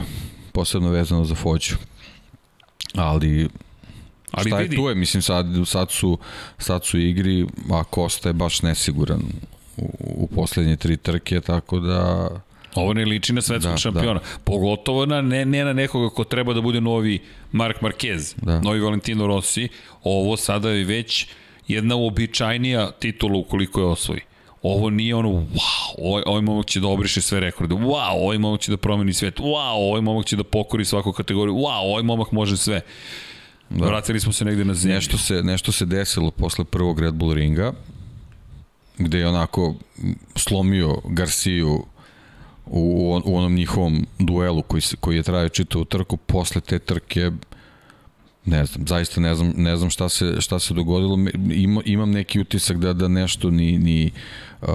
Posebno 0.51 0.89
vezano 0.89 1.25
za 1.25 1.35
Fođu. 1.35 1.75
Ali 2.95 3.49
Ali 4.35 4.49
šta 4.49 4.57
vidi. 4.57 4.75
je 4.75 4.81
tu 4.81 4.89
je, 4.89 4.95
mislim 4.95 5.21
sad, 5.21 5.45
sad, 5.65 5.91
su, 5.91 6.17
sad 6.57 6.85
su 6.85 6.99
igri, 6.99 7.45
a 7.71 7.83
Kosta 7.83 8.29
je 8.29 8.33
baš 8.33 8.61
nesiguran 8.61 9.21
u, 9.77 9.89
u 9.99 10.27
poslednje 10.35 10.75
tri 10.75 10.97
trke, 10.97 11.41
tako 11.41 11.79
da... 11.79 12.29
Ovo 12.75 12.93
ne 12.93 13.05
liči 13.05 13.33
na 13.33 13.41
svetskog 13.41 13.73
da, 13.73 13.77
šampiona. 13.77 14.19
Da. 14.19 14.25
Pogotovo 14.43 15.05
na, 15.05 15.21
ne, 15.21 15.45
ne 15.45 15.65
na 15.65 15.73
nekoga 15.73 16.09
ko 16.09 16.23
treba 16.23 16.53
da 16.53 16.61
bude 16.61 16.81
novi 16.81 17.19
Mark 17.51 17.81
Marquez, 17.81 18.35
da. 18.41 18.59
novi 18.59 18.79
Valentino 18.79 19.27
Rossi. 19.27 19.67
Ovo 20.03 20.37
sada 20.37 20.69
je 20.69 20.83
već 20.83 21.27
jedna 21.67 21.95
uobičajnija 21.95 22.91
titula 22.91 23.37
ukoliko 23.37 23.79
je 23.79 23.85
osvoji. 23.85 24.21
Ovo 24.61 24.89
nije 24.89 25.15
ono, 25.15 25.29
wow, 25.29 25.95
ovaj, 25.97 26.23
ovaj 26.25 26.41
momak 26.41 26.65
će 26.65 26.79
da 26.79 26.87
obriše 26.87 27.21
sve 27.21 27.39
rekorde, 27.39 27.75
wow, 27.75 28.11
ovaj 28.13 28.37
momak 28.37 28.61
će 28.61 28.71
da 28.71 28.77
promeni 28.77 29.13
svet, 29.13 29.39
wow, 29.39 29.73
ovaj 29.73 30.01
momak 30.01 30.25
će 30.25 30.35
da 30.35 30.43
pokori 30.43 30.85
svaku 30.85 31.11
kategoriju, 31.11 31.55
wow, 31.55 31.81
ovaj 31.83 32.03
momak 32.03 32.31
može 32.31 32.57
sve. 32.57 32.81
Da. 33.69 33.85
Vratili 33.85 34.19
smo 34.19 34.33
se 34.33 34.45
negde 34.45 34.65
na 34.65 34.73
zemlju. 34.73 34.95
Nešto 34.95 35.17
se, 35.17 35.43
nešto 35.43 35.71
se 35.71 35.85
desilo 35.85 36.31
posle 36.31 36.65
prvog 36.65 36.99
Red 36.99 37.13
Bull 37.13 37.33
ringa, 37.33 37.73
gde 38.97 39.19
je 39.19 39.27
onako 39.27 39.75
slomio 40.35 40.97
Garciju 41.05 41.85
u, 42.67 43.21
u 43.25 43.37
onom 43.37 43.55
njihovom 43.55 44.05
duelu 44.19 44.61
koji, 44.61 44.81
koji 44.99 45.15
je 45.15 45.23
trajao 45.23 45.49
čitavu 45.49 45.85
trku, 45.85 46.17
posle 46.17 46.61
te 46.61 46.79
trke 46.79 47.31
ne 48.45 48.65
znam, 48.65 48.87
zaista 48.87 49.21
ne 49.21 49.35
znam, 49.35 49.53
ne 49.55 49.77
znam 49.77 49.89
šta 49.89 50.09
se, 50.09 50.35
šta 50.39 50.59
se 50.59 50.73
dogodilo. 50.73 51.17
Ima, 51.51 51.81
imam 51.85 52.11
neki 52.11 52.39
utisak 52.39 52.77
da, 52.77 52.93
da 52.93 53.07
nešto 53.07 53.51
ni, 53.51 53.77
ni 53.77 54.11
uh, 54.61 54.67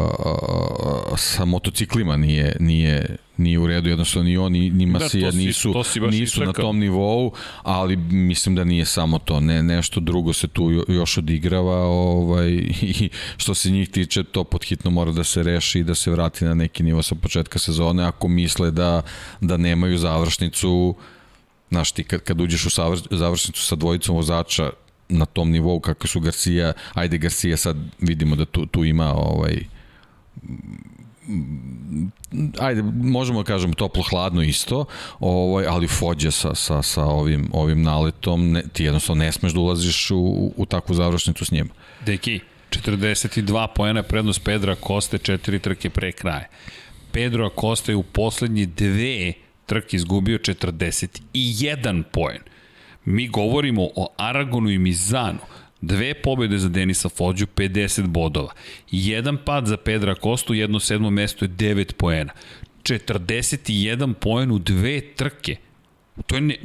sa 1.16 1.44
motociklima 1.44 2.16
nije, 2.16 2.56
nije, 2.60 3.16
nije 3.36 3.58
u 3.58 3.66
redu, 3.66 3.88
jednostavno 3.88 4.28
ni 4.28 4.36
on, 4.36 4.52
ni, 4.52 4.70
da, 4.70 4.98
Masija 4.98 5.30
da, 5.30 5.36
nisu, 5.36 5.74
si, 5.84 6.00
nisu 6.00 6.44
na 6.44 6.52
tom 6.52 6.78
nivou, 6.78 7.32
ali 7.62 7.96
mislim 7.96 8.54
da 8.54 8.64
nije 8.64 8.84
samo 8.84 9.18
to, 9.18 9.40
ne, 9.40 9.62
nešto 9.62 10.00
drugo 10.00 10.32
se 10.32 10.48
tu 10.48 10.84
još 10.88 11.18
odigrava 11.18 11.76
ovaj, 11.76 12.50
i 12.82 13.08
što 13.36 13.54
se 13.54 13.70
njih 13.70 13.88
tiče, 13.88 14.24
to 14.24 14.44
podhitno 14.44 14.90
mora 14.90 15.12
da 15.12 15.24
se 15.24 15.42
reši 15.42 15.78
i 15.78 15.84
da 15.84 15.94
se 15.94 16.10
vrati 16.10 16.44
na 16.44 16.54
neki 16.54 16.82
nivo 16.82 17.02
sa 17.02 17.14
početka 17.14 17.58
sezone, 17.58 18.04
ako 18.04 18.28
misle 18.28 18.70
da, 18.70 19.02
da 19.40 19.56
nemaju 19.56 19.98
završnicu 19.98 20.96
Znaš, 21.70 21.92
ti 21.92 22.04
kad, 22.04 22.20
kad 22.20 22.40
uđeš 22.40 22.66
u 22.66 22.70
završnicu 23.10 23.62
sa 23.62 23.76
dvojicom 23.76 24.16
vozača 24.16 24.70
na 25.08 25.26
tom 25.26 25.50
nivou 25.50 25.80
kako 25.80 26.06
su 26.06 26.20
Garcia, 26.20 26.72
ajde 26.94 27.18
Garcia 27.18 27.56
sad 27.56 27.76
vidimo 27.98 28.36
da 28.36 28.44
tu, 28.44 28.66
tu 28.66 28.84
ima 28.84 29.14
ovaj 29.14 29.64
ajde, 32.58 32.82
možemo 33.02 33.42
da 33.42 33.46
kažemo 33.46 33.74
toplo-hladno 33.74 34.42
isto, 34.42 34.84
ovaj, 35.20 35.66
ali 35.66 35.88
Fođe 35.88 36.30
sa, 36.30 36.54
sa, 36.54 36.82
sa 36.82 37.04
ovim, 37.04 37.48
ovim 37.52 37.82
naletom, 37.82 38.50
ne, 38.50 38.62
ti 38.72 38.84
jednostavno 38.84 39.24
ne 39.24 39.32
smeš 39.32 39.52
da 39.52 39.60
ulaziš 39.60 40.10
u, 40.10 40.52
u 40.56 40.66
takvu 40.66 40.94
završnicu 40.94 41.44
s 41.44 41.50
njima. 41.50 41.70
Deki, 42.06 42.40
42 42.70 43.66
pojena 43.74 44.02
prednost 44.02 44.44
Pedra 44.44 44.74
Koste, 44.74 45.18
četiri 45.18 45.58
trke 45.58 45.90
pre 45.90 46.12
kraja. 46.12 46.48
Pedro 47.12 47.46
Acosta 47.46 47.92
je 47.92 47.96
u 47.96 48.02
poslednje 48.02 48.66
dve 48.66 49.32
trk 49.70 49.94
izgubio 49.94 50.38
41 50.38 52.02
poen. 52.02 52.38
Mi 53.04 53.28
govorimo 53.28 53.88
o 53.96 54.14
Aragonu 54.16 54.70
i 54.70 54.78
Mizanu. 54.78 55.38
Dve 55.80 56.14
pobjede 56.14 56.58
za 56.58 56.68
Denisa 56.68 57.08
Fođu, 57.08 57.46
50 57.46 58.06
bodova. 58.06 58.52
Jedan 58.90 59.38
pad 59.44 59.66
za 59.66 59.76
Pedra 59.76 60.14
Kostu, 60.14 60.54
jedno 60.54 60.80
sedmo 60.80 61.10
mesto 61.10 61.44
je 61.44 61.48
9 61.48 61.92
poena. 61.92 62.32
41 62.82 64.14
poen 64.14 64.50
u 64.50 64.58
dve 64.58 65.00
trke. 65.00 65.56
To 66.26 66.34
je 66.34 66.40
ne, 66.40 66.56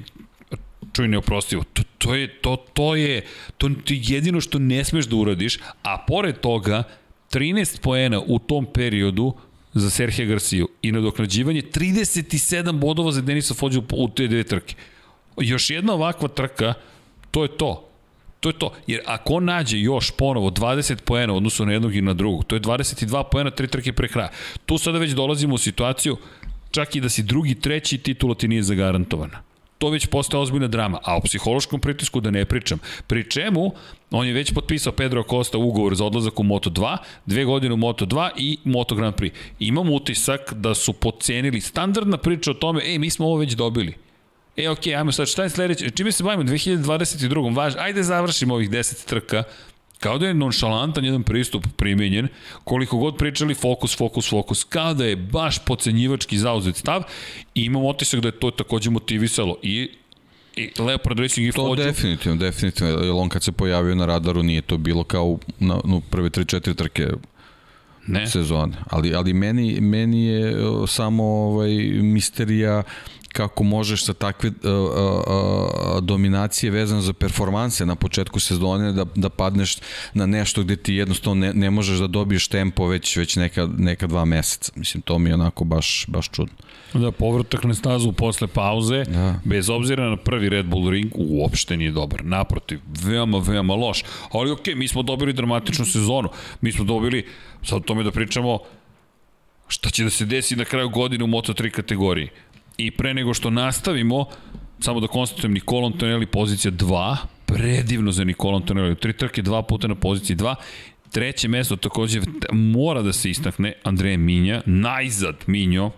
čuj 0.93 1.07
neoprostivo. 1.07 1.63
To, 1.63 1.83
to 1.97 2.15
je 2.15 2.27
to 2.41 2.55
to 2.73 2.95
je 2.95 3.21
to 3.57 3.67
je 3.67 4.01
jedino 4.01 4.41
što 4.41 4.59
ne 4.59 4.83
smeš 4.83 5.05
da 5.05 5.15
uradiš, 5.15 5.59
a 5.83 5.97
pored 6.07 6.39
toga 6.39 6.83
13 7.31 7.81
poena 7.81 8.21
u 8.27 8.39
tom 8.39 8.65
periodu 8.73 9.33
za 9.75 9.89
Serhija 9.89 10.25
Garciju 10.25 10.67
i 10.81 10.91
nadoknađivanje 10.91 11.61
37 11.61 12.79
bodova 12.79 13.11
za 13.11 13.21
Denisa 13.21 13.53
Fođu 13.53 13.83
u 13.93 14.09
te 14.09 14.27
dve 14.27 14.43
trke. 14.43 14.75
Još 15.37 15.69
jedna 15.69 15.93
ovakva 15.93 16.27
trka, 16.27 16.73
to 17.31 17.43
je 17.43 17.57
to. 17.57 17.89
To 18.39 18.49
je 18.49 18.53
to. 18.59 18.73
Jer 18.87 19.01
ako 19.05 19.33
on 19.33 19.45
nađe 19.45 19.79
još 19.79 20.11
ponovo 20.11 20.49
20 20.49 21.01
poena 21.01 21.33
u 21.33 21.37
odnosu 21.37 21.65
na 21.65 21.73
jednog 21.73 21.95
i 21.95 22.01
na 22.01 22.13
drugog, 22.13 22.45
to 22.45 22.55
je 22.55 22.61
22 22.61 23.23
poena, 23.31 23.51
tri 23.51 23.67
trke 23.67 23.93
pre 23.93 24.07
kraja. 24.07 24.29
Tu 24.65 24.77
sada 24.77 24.99
već 24.99 25.11
dolazimo 25.11 25.55
u 25.55 25.57
situaciju 25.57 26.17
čak 26.71 26.95
i 26.95 27.01
da 27.01 27.09
si 27.09 27.23
drugi, 27.23 27.55
treći 27.55 27.97
titula 27.97 28.35
ti 28.35 28.47
nije 28.47 28.63
zagarantovana 28.63 29.44
to 29.77 29.89
već 29.89 30.05
postaje 30.05 30.41
ozbiljna 30.41 30.67
drama. 30.67 30.99
A 31.03 31.17
o 31.17 31.21
psihološkom 31.21 31.79
pritisku 31.79 32.21
da 32.21 32.31
ne 32.31 32.45
pričam. 32.45 32.79
Pri 33.07 33.29
čemu, 33.29 33.71
on 34.11 34.27
je 34.27 34.33
već 34.33 34.53
potpisao 34.53 34.93
Pedro 34.93 35.23
Costa 35.23 35.57
ugovor 35.57 35.95
za 35.95 36.05
odlazak 36.05 36.39
u 36.39 36.43
Moto2, 36.43 36.97
dve 37.25 37.45
godine 37.45 37.73
u 37.73 37.77
Moto2 37.77 38.29
i 38.37 38.57
Moto 38.63 38.95
Grand 38.95 39.15
Prix. 39.15 39.31
Imam 39.59 39.89
utisak 39.89 40.53
da 40.53 40.75
su 40.75 40.93
pocenili 40.93 41.61
standardna 41.61 42.17
priča 42.17 42.51
o 42.51 42.53
tome, 42.53 42.81
ej, 42.85 42.99
mi 42.99 43.09
smo 43.09 43.25
ovo 43.25 43.37
već 43.37 43.53
dobili. 43.53 43.93
E, 44.57 44.69
okej, 44.69 44.93
okay, 44.93 44.97
ajmo 44.97 45.11
sad, 45.11 45.27
šta 45.27 45.43
je 45.43 45.49
sledeće? 45.49 45.89
Čime 45.89 46.11
se 46.11 46.23
bavimo? 46.23 46.43
2022. 46.43 47.55
Važ, 47.55 47.73
ajde 47.77 48.03
završimo 48.03 48.53
ovih 48.53 48.69
10 48.69 49.05
trka 49.05 49.43
Kao 50.05 50.17
da 50.17 50.27
je 50.27 50.33
nonšalantan 50.33 51.05
jedan 51.05 51.23
pristup 51.23 51.65
primenjen, 51.77 52.27
koliko 52.63 52.97
god 52.97 53.17
pričali 53.17 53.53
fokus, 53.53 53.97
fokus, 53.97 54.29
fokus, 54.29 54.63
kao 54.63 54.93
da 54.93 55.05
je 55.05 55.15
baš 55.15 55.65
pocenjivački 55.65 56.37
zauzet 56.37 56.75
stav 56.75 57.03
i 57.55 57.63
imam 57.65 57.85
otisak 57.85 58.19
da 58.19 58.27
je 58.27 58.39
to 58.39 58.51
takođe 58.51 58.89
motivisalo 58.89 59.57
i 59.61 59.89
i 60.55 60.69
Leopard 60.79 61.19
Racing 61.19 61.47
i 61.47 61.51
To 61.51 61.67
Fođu. 61.67 61.83
definitivno, 61.83 62.37
definitivno, 62.37 62.91
jer 62.91 63.11
on 63.15 63.29
kad 63.29 63.43
se 63.43 63.51
pojavio 63.51 63.95
na 63.95 64.05
radaru 64.05 64.43
nije 64.43 64.61
to 64.61 64.77
bilo 64.77 65.03
kao 65.03 65.37
na, 65.59 65.79
na 65.83 66.01
prve 66.09 66.29
3-4 66.29 66.75
trke 66.75 67.07
ne. 68.07 68.27
sezone. 68.27 68.73
Ali, 68.89 69.15
ali 69.15 69.33
meni, 69.33 69.81
meni 69.81 70.25
je 70.25 70.55
samo 70.87 71.23
ovaj, 71.23 71.69
misterija 72.01 72.83
kako 73.35 73.63
možeš 73.63 74.05
sa 74.05 74.13
takve 74.13 74.49
uh, 74.49 74.55
uh, 74.63 76.01
dominacije 76.01 76.71
vezane 76.71 77.01
za 77.01 77.13
performanse 77.13 77.85
na 77.85 77.95
početku 77.95 78.39
sezone 78.39 78.91
da, 78.91 79.05
da 79.15 79.29
padneš 79.29 79.77
na 80.13 80.25
nešto 80.25 80.63
gde 80.63 80.75
ti 80.75 80.93
jednostavno 80.93 81.45
ne, 81.45 81.53
ne 81.53 81.69
možeš 81.69 81.99
da 81.99 82.07
dobiješ 82.07 82.47
tempo 82.47 82.87
već, 82.87 83.17
već 83.17 83.35
neka, 83.35 83.67
neka 83.77 84.07
dva 84.07 84.25
meseca. 84.25 84.71
Mislim, 84.75 85.01
to 85.01 85.19
mi 85.19 85.29
je 85.29 85.33
onako 85.33 85.63
baš, 85.63 86.05
baš 86.07 86.29
čudno. 86.31 86.55
Da, 86.93 87.11
povratak 87.11 87.63
na 87.63 87.73
stazu 87.73 88.11
posle 88.11 88.47
pauze, 88.47 89.03
da. 89.03 89.39
bez 89.43 89.69
obzira 89.69 90.09
na 90.09 90.17
prvi 90.17 90.49
Red 90.49 90.65
Bull 90.65 90.89
ring, 90.89 91.11
uopšte 91.15 91.77
nije 91.77 91.91
dobar. 91.91 92.25
Naprotiv, 92.25 92.79
veoma, 93.03 93.37
veoma 93.37 93.75
loš. 93.75 94.03
Ali 94.31 94.51
okej, 94.51 94.73
okay, 94.73 94.77
mi 94.77 94.87
smo 94.87 95.03
dobili 95.03 95.33
dramatičnu 95.33 95.85
sezonu. 95.85 96.29
Mi 96.61 96.71
smo 96.71 96.85
dobili, 96.85 97.25
sad 97.63 97.77
o 97.77 97.79
tome 97.79 98.03
da 98.03 98.11
pričamo, 98.11 98.59
šta 99.67 99.89
će 99.89 100.03
da 100.03 100.09
se 100.09 100.25
desi 100.25 100.55
na 100.55 100.65
kraju 100.65 100.89
godine 100.89 101.23
u 101.23 101.27
Moto3 101.27 101.69
kategoriji. 101.69 102.29
I 102.77 102.91
pre 102.91 103.13
nego 103.13 103.33
što 103.33 103.49
nastavimo, 103.49 104.25
samo 104.79 104.99
da 104.99 105.07
konstatujem 105.07 105.53
Nikola 105.53 105.87
Antonelli 105.87 106.25
pozicija 106.25 106.71
2, 106.71 107.17
predivno 107.45 108.11
za 108.11 108.23
Nikola 108.23 108.55
Antonelli, 108.55 108.95
tri 108.95 109.13
trke 109.13 109.41
dva 109.41 109.61
puta 109.61 109.87
na 109.87 109.95
poziciji 109.95 110.35
2, 110.35 110.55
treće 111.11 111.47
mesto 111.47 111.75
takođe 111.75 112.21
mora 112.51 113.01
da 113.01 113.13
se 113.13 113.29
istakne 113.29 113.73
Andreja 113.83 114.17
Minja, 114.17 114.61
najzad 114.65 115.35
Minjo, 115.47 115.91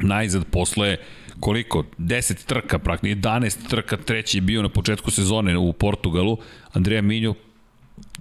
najzad 0.00 0.44
posle 0.50 0.96
koliko, 1.40 1.84
10 1.98 2.46
trka 2.46 2.78
praktično, 2.78 3.30
11 3.30 3.68
trka, 3.68 3.96
treći 3.96 4.36
je 4.36 4.42
bio 4.42 4.62
na 4.62 4.68
početku 4.68 5.10
sezone 5.10 5.58
u 5.58 5.72
Portugalu, 5.72 6.38
Andreja 6.72 7.02
Minjo 7.02 7.34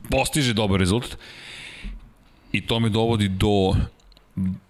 postiže 0.09 0.53
dobar 0.53 0.79
rezultat. 0.79 1.17
I 2.51 2.61
to 2.61 2.79
me 2.79 2.89
dovodi 2.89 3.27
do 3.27 3.73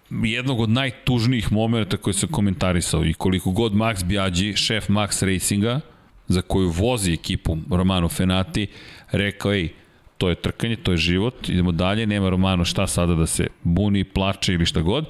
jednog 0.09 0.59
od 0.59 0.69
najtužnijih 0.69 1.51
momenta 1.51 1.97
koje 1.97 2.13
sam 2.13 2.29
komentarisao 2.29 3.05
i 3.05 3.13
koliko 3.13 3.51
god 3.51 3.73
Max 3.73 4.03
Biaggi, 4.03 4.53
šef 4.55 4.89
Max 4.89 5.33
Racinga, 5.33 5.79
za 6.27 6.41
koju 6.41 6.69
vozi 6.69 7.13
ekipu 7.13 7.57
Romano 7.69 8.09
Fenati, 8.09 8.67
rekao, 9.11 9.53
ej, 9.53 9.69
to 10.17 10.29
je 10.29 10.35
trkanje, 10.35 10.75
to 10.75 10.91
je 10.91 10.97
život, 10.97 11.49
idemo 11.49 11.71
dalje, 11.71 12.05
nema 12.05 12.29
Romano 12.29 12.65
šta 12.65 12.87
sada 12.87 13.15
da 13.15 13.25
se 13.25 13.47
buni, 13.63 14.03
plače 14.03 14.53
ili 14.53 14.65
šta 14.65 14.81
god. 14.81 15.05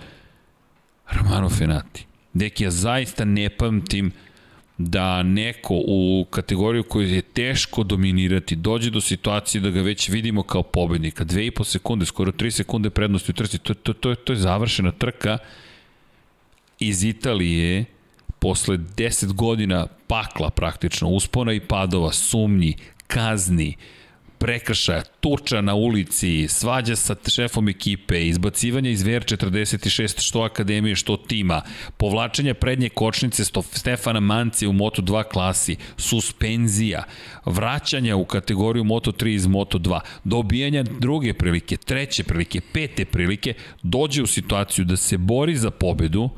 Romano 1.11 1.49
Fenati. 1.49 2.05
Deki, 2.33 2.63
ja 2.63 2.71
zaista 2.71 3.25
ne 3.25 3.49
pamtim 3.49 4.11
da 4.77 5.23
neko 5.23 5.73
u 5.87 6.25
kategoriju 6.29 6.83
koju 6.83 7.09
je 7.09 7.21
teško 7.21 7.83
dominirati 7.83 8.55
dođe 8.55 8.89
do 8.89 9.01
situacije 9.01 9.61
da 9.61 9.69
ga 9.69 9.81
već 9.81 10.09
vidimo 10.09 10.43
kao 10.43 10.63
pobednika. 10.63 11.23
Dve 11.23 11.45
i 11.45 11.51
po 11.51 11.63
sekunde, 11.63 12.05
skoro 12.05 12.31
tri 12.31 12.51
sekunde 12.51 12.89
prednosti 12.89 13.31
u 13.31 13.33
trci, 13.33 13.57
to, 13.57 13.73
to, 13.73 13.93
to, 13.93 14.15
to 14.15 14.33
je 14.33 14.39
završena 14.39 14.91
trka 14.91 15.37
iz 16.79 17.03
Italije 17.03 17.85
posle 18.39 18.77
10 18.77 19.33
godina 19.33 19.87
pakla 20.07 20.49
praktično, 20.49 21.07
uspona 21.07 21.53
i 21.53 21.59
padova, 21.59 22.13
sumnji, 22.13 22.75
kazni, 23.07 23.75
prekršaja, 24.39 25.03
tuča 25.19 25.61
na 25.61 25.75
ulici, 25.75 26.47
svađa 26.47 26.95
sa 26.95 27.15
šefom 27.35 27.69
ekipe, 27.69 28.27
izbacivanja 28.27 28.89
iz 28.89 29.03
VR46 29.03 30.21
što 30.21 30.41
akademije, 30.41 30.95
što 30.95 31.17
tima, 31.17 31.61
povlačenja 31.97 32.53
prednje 32.53 32.89
kočnice 32.89 33.43
Stefana 33.71 34.19
Manci 34.19 34.67
u 34.67 34.73
Moto2 34.73 35.23
klasi, 35.23 35.75
suspenzija, 35.97 37.03
vraćanja 37.45 38.15
u 38.15 38.25
kategoriju 38.25 38.83
Moto3 38.83 39.27
iz 39.27 39.47
Moto2, 39.47 39.99
dobijanja 40.23 40.83
druge 40.83 41.33
prilike, 41.33 41.77
treće 41.77 42.23
prilike, 42.23 42.61
pete 42.73 43.05
prilike, 43.05 43.53
dođe 43.83 44.23
u 44.23 44.27
situaciju 44.27 44.85
da 44.85 44.97
se 44.97 45.17
bori 45.17 45.55
za 45.55 45.71
pobedu, 45.71 46.29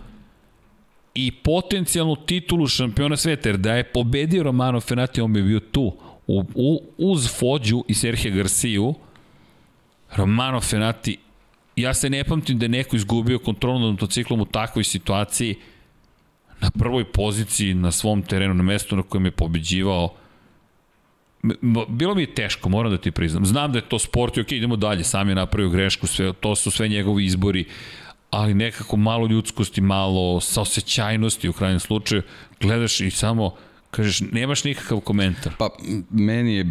i 1.13 1.31
potencijalnu 1.31 2.15
titulu 2.15 2.67
šampiona 2.67 3.17
sveta, 3.17 3.49
jer 3.49 3.57
da 3.57 3.73
je 3.76 3.84
pobedio 3.84 4.43
Romano 4.43 4.80
Fenati, 4.80 5.21
on 5.21 5.34
bi 5.34 5.43
bio 5.43 5.59
tu 5.59 5.97
u, 6.30 6.43
u, 6.56 6.81
uz 6.97 7.27
Fođu 7.39 7.84
i 7.88 7.93
Serhija 7.93 8.35
Garciju, 8.35 8.93
Romano 10.15 10.61
Fenati, 10.61 11.18
ja 11.76 11.93
se 11.93 12.10
ne 12.10 12.23
pamtim 12.23 12.60
da 12.60 12.65
je 12.65 12.69
neko 12.69 12.95
izgubio 12.95 13.39
kontrolu 13.39 13.80
nad 13.80 13.91
motociklom 13.91 14.41
u 14.41 14.45
takvoj 14.45 14.84
situaciji 14.84 15.56
na 16.61 16.69
prvoj 16.80 17.11
poziciji 17.11 17.73
na 17.73 17.91
svom 17.91 18.22
terenu, 18.22 18.53
na 18.53 18.64
mestu 18.64 18.95
na 18.95 19.01
kojem 19.01 19.26
je 19.26 19.31
pobeđivao. 19.31 20.14
Bilo 21.88 22.15
mi 22.15 22.22
je 22.22 22.35
teško, 22.35 22.69
moram 22.69 22.91
da 22.91 22.97
ti 22.97 23.11
priznam. 23.11 23.45
Znam 23.45 23.72
da 23.72 23.77
je 23.77 23.89
to 23.89 23.99
sport 23.99 24.38
i 24.38 24.41
ok, 24.41 24.51
idemo 24.51 24.76
dalje, 24.76 25.03
sam 25.03 25.30
je 25.30 25.35
napravio 25.35 25.69
grešku, 25.69 26.07
sve, 26.07 26.34
to 26.34 26.56
su 26.56 26.72
sve 26.72 26.88
njegovi 26.88 27.26
izbori, 27.26 27.65
ali 28.30 28.53
nekako 28.53 28.97
malo 28.97 29.27
ljudskosti, 29.27 29.81
malo 29.81 30.39
saosećajnosti 30.39 31.49
u 31.49 31.53
krajnjem 31.53 31.80
slučaju, 31.80 32.22
gledaš 32.60 33.01
i 33.01 33.11
samo 33.11 33.56
Kažeš, 33.91 34.21
nemaš 34.31 34.63
nikakav 34.63 34.99
komentar. 34.99 35.53
Pa, 35.57 35.69
meni 36.09 36.55
je, 36.55 36.65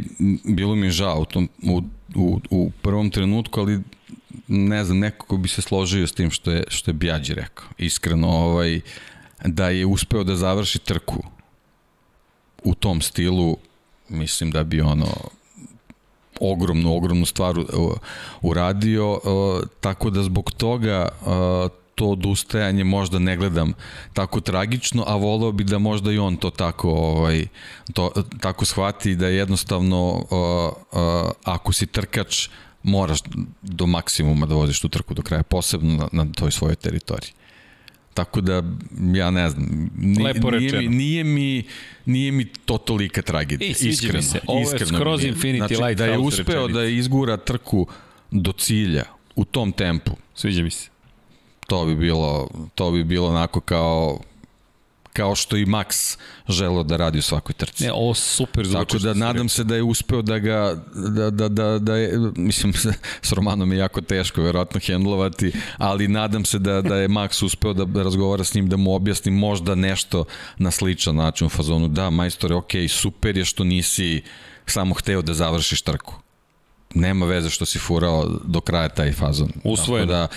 bilo 0.44 0.74
mi 0.74 0.86
je 0.86 0.90
žao 0.90 1.20
u, 1.20 1.24
tom, 1.24 1.48
u, 1.62 1.82
u, 2.14 2.40
u 2.50 2.70
prvom 2.82 3.10
trenutku, 3.10 3.60
ali 3.60 3.80
ne 4.48 4.84
znam, 4.84 4.98
nekako 4.98 5.36
bi 5.36 5.48
se 5.48 5.62
složio 5.62 6.06
s 6.06 6.12
tim 6.12 6.30
što 6.30 6.50
je, 6.50 6.64
što 6.68 6.90
je 6.90 6.94
Bjađi 6.94 7.34
rekao. 7.34 7.68
Iskreno, 7.78 8.28
ovaj, 8.28 8.80
da 9.44 9.68
je 9.68 9.86
uspeo 9.86 10.24
da 10.24 10.36
završi 10.36 10.78
trku 10.78 11.22
u 12.64 12.74
tom 12.74 13.00
stilu, 13.00 13.56
mislim 14.08 14.50
da 14.50 14.64
bi 14.64 14.80
ono 14.80 15.06
ogromnu, 16.40 16.96
ogromnu 16.96 17.26
stvar 17.26 17.56
uradio, 18.42 19.20
tako 19.80 20.10
da 20.10 20.22
zbog 20.22 20.52
toga 20.52 21.08
to 21.98 22.06
odustajanje 22.06 22.84
možda 22.84 23.18
ne 23.18 23.36
gledam 23.36 23.72
tako 24.12 24.40
tragično, 24.40 25.04
a 25.06 25.16
voleo 25.16 25.52
bi 25.52 25.64
da 25.64 25.78
možda 25.78 26.12
i 26.12 26.18
on 26.18 26.36
to 26.36 26.50
tako 26.50 26.90
ovaj 26.90 27.46
to 27.92 28.12
tako 28.40 28.64
shvati 28.64 29.16
da 29.16 29.26
jednostavno 29.26 30.12
uh, 30.12 30.22
uh, 31.00 31.30
ako 31.44 31.72
si 31.72 31.86
trkač 31.86 32.48
moraš 32.82 33.18
do 33.62 33.86
maksimuma 33.86 34.46
da 34.46 34.54
voziš 34.54 34.80
tu 34.80 34.88
trku 34.88 35.14
do 35.14 35.22
kraja, 35.22 35.42
posebno 35.42 35.96
na, 35.96 36.08
na 36.24 36.32
toj 36.32 36.50
svojoj 36.50 36.76
teritoriji. 36.76 37.32
Tako 38.14 38.40
da, 38.40 38.62
ja 39.14 39.30
ne 39.30 39.50
znam, 39.50 39.90
nije, 39.96 40.24
Lepo 40.24 40.50
nije, 40.50 40.78
mi, 40.78 40.88
nije, 40.88 41.24
mi, 41.24 41.62
nije 42.06 42.32
mi 42.32 42.44
to 42.44 42.78
tolika 42.78 43.22
tragedija, 43.22 43.74
I, 43.80 43.88
iskreno. 43.88 44.22
Se. 44.22 44.40
Ovo 44.46 44.62
iskreno 44.62 44.92
je 44.92 44.98
skroz 44.98 45.22
Infinity 45.22 45.58
znači, 45.58 45.82
Light 45.82 45.98
Da 45.98 46.06
je 46.06 46.18
uspeo 46.18 46.68
da 46.68 46.84
izgura 46.84 47.36
trku 47.36 47.86
do 48.30 48.52
cilja 48.52 49.04
u 49.36 49.44
tom 49.44 49.72
tempu. 49.72 50.12
Sviđa 50.34 50.62
mi 50.62 50.70
se 50.70 50.90
to 51.68 51.84
bi 51.84 51.94
bilo, 51.94 52.48
to 52.74 52.90
bi 52.90 53.04
bilo 53.04 53.28
onako 53.28 53.60
kao 53.60 54.18
kao 55.12 55.34
što 55.34 55.56
i 55.56 55.66
Max 55.66 56.18
želeo 56.48 56.82
da 56.82 56.96
radi 56.96 57.18
u 57.18 57.22
svakoj 57.22 57.52
trci. 57.52 57.84
Ne, 57.84 57.92
ovo 57.92 58.14
super 58.14 58.66
zvuči. 58.66 58.86
Tako 58.86 58.98
da 58.98 59.14
nadam 59.14 59.48
se 59.48 59.64
da 59.64 59.76
je 59.76 59.82
uspeo 59.82 60.22
da 60.22 60.38
ga, 60.38 60.84
da, 60.94 61.30
da, 61.30 61.48
da, 61.48 61.78
da 61.78 61.96
je, 61.96 62.18
mislim, 62.36 62.72
s 63.28 63.32
Romanom 63.32 63.72
je 63.72 63.78
jako 63.78 64.00
teško 64.00 64.42
verovatno 64.42 64.80
hendlovati, 64.86 65.52
ali 65.78 66.08
nadam 66.08 66.44
se 66.44 66.58
da, 66.58 66.82
da 66.82 66.96
je 66.96 67.08
Max 67.08 67.44
uspeo 67.44 67.72
da 67.72 68.02
razgovara 68.02 68.44
s 68.44 68.54
njim, 68.54 68.68
da 68.68 68.76
mu 68.76 68.94
objasni 68.94 69.32
možda 69.32 69.74
nešto 69.74 70.24
na 70.58 70.70
sličan 70.70 71.16
način 71.16 71.46
u 71.46 71.50
fazonu, 71.50 71.88
da, 71.88 72.10
majstore, 72.10 72.54
ok, 72.54 72.72
super 72.88 73.36
je 73.36 73.44
što 73.44 73.64
nisi 73.64 74.22
samo 74.66 74.94
hteo 74.94 75.22
da 75.22 75.34
završiš 75.34 75.82
trku. 75.82 76.14
Nema 76.94 77.26
veze 77.26 77.50
što 77.50 77.66
si 77.66 77.78
furao 77.78 78.26
do 78.44 78.60
kraja 78.60 78.88
taj 78.88 79.12
fazon. 79.12 79.48
Usvojeno. 79.64 80.12
Tako 80.12 80.18
da, 80.18 80.28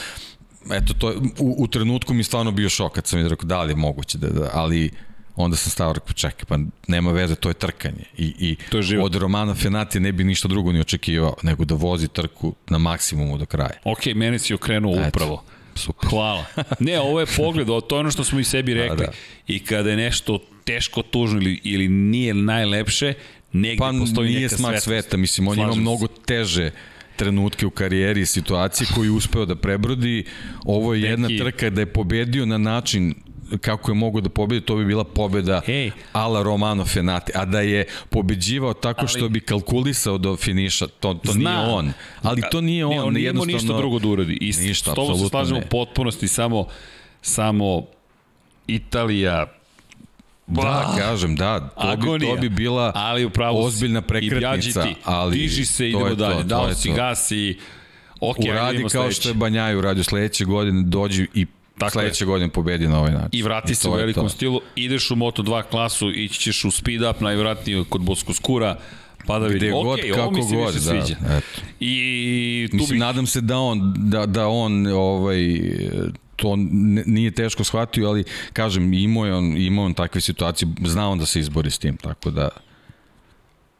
eto, 0.71 0.93
to, 0.93 1.13
u, 1.39 1.55
u 1.57 1.67
trenutku 1.67 2.13
mi 2.13 2.23
stvarno 2.23 2.51
bio 2.51 2.69
šok 2.69 2.93
kad 2.93 3.07
sam 3.07 3.21
mi 3.21 3.29
rekao 3.29 3.45
da 3.45 3.63
li 3.63 3.71
je 3.71 3.75
moguće, 3.75 4.17
da, 4.17 4.27
da, 4.27 4.49
ali 4.53 4.91
onda 5.35 5.57
sam 5.57 5.71
stavio 5.71 5.93
rekao, 5.93 6.13
čekaj, 6.13 6.45
pa 6.47 6.57
nema 6.87 7.11
veze, 7.11 7.35
to 7.35 7.49
je 7.49 7.53
trkanje. 7.53 8.03
I, 8.17 8.33
i 8.39 8.55
to 8.69 8.77
je 8.77 8.83
život. 8.83 9.05
od 9.05 9.15
Romana 9.15 9.55
Fenati 9.55 9.99
ne 9.99 10.11
bi 10.11 10.23
ništa 10.23 10.47
drugo 10.47 10.71
ni 10.71 10.79
očekivao, 10.79 11.35
nego 11.43 11.65
da 11.65 11.75
vozi 11.75 12.07
trku 12.07 12.55
na 12.69 12.77
maksimumu 12.77 13.37
do 13.37 13.45
kraja. 13.45 13.79
Ok, 13.83 14.05
meni 14.15 14.39
si 14.39 14.53
okrenuo 14.53 14.95
Eto. 14.95 15.07
upravo. 15.07 15.43
Super. 15.75 16.09
Hvala. 16.09 16.45
Ne, 16.79 16.99
ovo 16.99 17.19
je 17.19 17.25
pogled, 17.37 17.67
to 17.67 17.95
je 17.95 17.99
ono 17.99 18.11
što 18.11 18.23
smo 18.23 18.39
i 18.39 18.43
sebi 18.43 18.73
da, 18.75 18.81
rekli. 18.81 18.97
Da, 18.97 19.05
da. 19.05 19.11
I 19.47 19.59
kada 19.59 19.89
je 19.89 19.97
nešto 19.97 20.39
teško, 20.63 21.01
tužno 21.01 21.41
ili, 21.41 21.61
ili 21.63 21.87
nije 21.87 22.33
najlepše, 22.33 23.13
negde 23.53 23.77
pa, 23.79 23.93
postoji 23.99 24.33
neka 24.33 24.49
svetlost. 24.49 24.63
Pa 24.63 24.69
nije 24.69 24.81
sveta, 24.81 25.17
mislim, 25.17 25.47
on 25.47 25.59
ima 25.59 25.75
mnogo 25.75 26.07
teže 26.07 26.71
trenutke 27.21 27.65
u 27.65 27.69
karijeri 27.69 28.21
i 28.21 28.25
situacije 28.25 28.87
koju 28.95 29.15
uspeo 29.15 29.45
da 29.45 29.55
prebrodi. 29.55 30.23
Ovo 30.65 30.93
je 30.93 31.01
jedna 31.01 31.27
trka 31.37 31.69
da 31.69 31.81
je 31.81 31.85
pobedio 31.85 32.45
na 32.45 32.57
način 32.57 33.13
kako 33.61 33.91
je 33.91 33.95
mogo 33.95 34.21
da 34.21 34.29
pobedi, 34.29 34.65
to 34.65 34.75
bi 34.75 34.85
bila 34.85 35.03
pobeda 35.03 35.61
hey. 35.67 35.91
ala 36.13 36.43
Romano 36.43 36.85
Fenati, 36.85 37.31
a 37.35 37.45
da 37.45 37.61
je 37.61 37.85
pobeđivao 38.09 38.73
tako 38.73 38.99
ali, 39.01 39.07
što 39.07 39.29
bi 39.29 39.39
kalkulisao 39.39 40.17
do 40.17 40.35
finiša, 40.35 40.87
to, 40.87 41.13
to 41.13 41.31
zna, 41.31 41.49
nije 41.51 41.73
on. 41.73 41.93
Ali 42.21 42.41
to 42.51 42.61
nije 42.61 42.85
on, 42.85 42.91
ne, 42.91 43.01
on 43.01 43.13
nije 43.13 43.25
jednostavno... 43.25 43.57
ništa 43.57 43.77
drugo 43.77 43.99
da 43.99 44.07
uradi. 44.07 44.37
I 44.41 44.45
ništa, 44.47 44.91
s 44.91 44.95
tobom 44.95 45.19
se 45.19 45.29
slažemo 45.29 45.59
u 45.59 45.69
potpunosti, 45.69 46.27
samo, 46.27 46.65
samo 47.21 47.85
Italija, 48.67 49.60
Da, 50.55 50.61
bah, 50.61 50.97
kažem, 50.97 51.35
da, 51.35 51.59
to 51.59 51.71
agonija. 51.75 52.35
bi, 52.35 52.35
to 52.35 52.41
bi 52.41 52.49
bila 52.49 52.91
ali 52.95 53.25
upravo 53.25 53.65
ozbiljna 53.65 54.01
prekretnica, 54.01 54.85
ali 55.03 55.37
diži 55.37 55.65
se, 55.65 55.89
idemo 55.89 56.15
dalje, 56.15 56.43
dao 56.43 56.73
si 56.73 56.91
gas 56.91 57.31
i 57.31 57.57
ok, 58.19 58.37
uradi 58.49 58.79
kao 58.81 58.89
sledeći. 58.89 59.19
što 59.21 59.29
je 59.29 59.33
Banjaju 59.33 59.77
uradio 59.79 60.03
sledeće 60.03 60.45
godine, 60.45 60.83
dođi 60.83 61.27
i 61.33 61.45
Tako 61.77 61.91
sledeće 61.91 62.23
je. 62.23 62.25
godine 62.25 62.49
pobedi 62.49 62.87
na 62.87 62.99
ovaj 62.99 63.11
način. 63.11 63.29
I 63.31 63.43
vrati 63.43 63.71
I 63.71 63.75
se 63.75 63.89
u 63.89 63.93
velikom 63.93 64.29
stilu, 64.29 64.61
ideš 64.75 65.11
u 65.11 65.15
Moto2 65.15 65.63
klasu, 65.63 66.11
ići 66.11 66.39
ćeš 66.39 66.65
u 66.65 66.71
speed 66.71 67.01
up, 67.01 67.21
najvratnije 67.21 67.83
kod 67.89 68.01
Bosko 68.01 68.33
Skura, 68.33 68.77
pa 69.27 69.39
da 69.39 69.47
vidi. 69.47 69.69
God, 69.71 69.85
okay, 69.99 70.15
kako 70.15 70.31
mi 70.31 70.43
se 70.43 70.55
god, 70.55 70.73
više 70.73 70.85
da, 70.85 71.01
sviđa. 71.03 71.15
Eto. 71.37 71.61
I 71.79 72.67
tu 72.71 72.77
Mislim, 72.77 72.95
bi... 72.95 72.99
nadam 72.99 73.27
se 73.27 73.41
da 73.41 73.57
on, 73.57 73.93
da, 73.97 74.25
da 74.25 74.47
on 74.47 74.87
ovaj, 74.87 75.59
to 76.41 76.55
nije 77.05 77.31
teško 77.31 77.63
shvatio, 77.63 78.07
ali 78.07 78.23
kažem, 78.53 78.93
imao 78.93 79.25
je 79.25 79.35
on, 79.35 79.57
imao 79.57 79.85
on 79.85 79.93
takve 79.93 80.21
situacije, 80.21 80.69
znao 80.85 81.11
on 81.11 81.19
da 81.19 81.25
se 81.25 81.39
izbori 81.39 81.71
s 81.71 81.79
tim, 81.79 81.97
tako 81.97 82.31
da... 82.31 82.49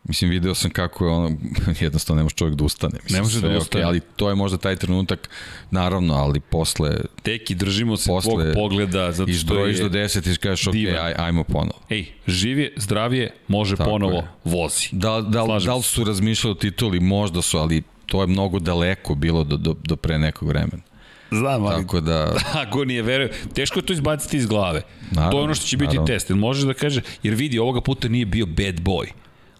Mislim, 0.03 0.29
video 0.29 0.55
sam 0.55 0.71
kako 0.71 1.05
je 1.05 1.11
ono, 1.11 1.37
jednostavno 1.79 2.19
ne 2.19 2.23
može 2.23 2.35
čovjek 2.35 2.55
da 2.55 2.63
ustane. 2.63 2.99
Mislim, 3.03 3.17
ne 3.17 3.21
može 3.21 3.41
da 3.41 3.57
ustane. 3.57 3.83
Okay, 3.83 3.87
ali 3.87 3.99
to 4.15 4.29
je 4.29 4.35
možda 4.35 4.57
taj 4.57 4.75
trenutak, 4.75 5.29
naravno, 5.71 6.13
ali 6.13 6.39
posle... 6.39 6.97
Teki, 7.23 7.55
držimo 7.55 7.97
se 7.97 8.07
posle, 8.07 8.31
tvog 8.31 8.53
pogleda, 8.53 9.11
zato 9.11 9.33
što 9.33 9.65
je... 9.65 9.79
do 9.79 9.89
10 9.89 10.33
i 10.33 10.37
kažeš, 10.37 10.67
ok, 10.67 10.75
aj, 10.75 11.13
ajmo 11.17 11.43
ponovo. 11.43 11.79
Ej, 11.89 12.05
živje, 12.27 12.73
zdravije, 12.77 13.33
može 13.47 13.75
Tako 13.75 13.89
ponovo, 13.89 14.15
je. 14.15 14.27
vozi. 14.43 14.87
Da, 14.91 15.09
da, 15.21 15.45
da, 15.45 15.59
da 15.65 15.75
li 15.75 15.83
su 15.83 16.03
razmišljali 16.03 16.51
o 16.51 16.55
tituli, 16.55 16.99
možda 16.99 17.41
su, 17.41 17.57
ali 17.57 17.83
to 18.05 18.21
je 18.21 18.27
mnogo 18.27 18.59
daleko 18.59 19.15
bilo 19.15 19.43
do, 19.43 19.57
do, 19.57 19.75
do 19.83 19.95
pre 19.95 20.19
nekog 20.19 20.47
vremena. 20.47 20.90
Znam, 21.31 21.65
ali 21.65 21.83
Tako 21.83 21.99
da... 22.01 22.35
ako 22.67 22.85
nije 22.85 23.01
veruje, 23.01 23.31
teško 23.53 23.79
je 23.79 23.85
to 23.85 23.93
izbaciti 23.93 24.37
iz 24.37 24.45
glave. 24.45 24.81
Naravno, 25.11 25.31
to 25.31 25.37
je 25.37 25.43
ono 25.43 25.55
što 25.55 25.65
će 25.65 25.77
biti 25.77 25.87
naravno. 25.87 26.07
test. 26.07 26.29
Možeš 26.29 26.63
da 26.63 26.73
kaže, 26.73 27.01
jer 27.23 27.33
vidi, 27.33 27.59
ovoga 27.59 27.81
puta 27.81 28.07
nije 28.07 28.25
bio 28.25 28.45
bad 28.45 28.81
boy. 28.81 29.07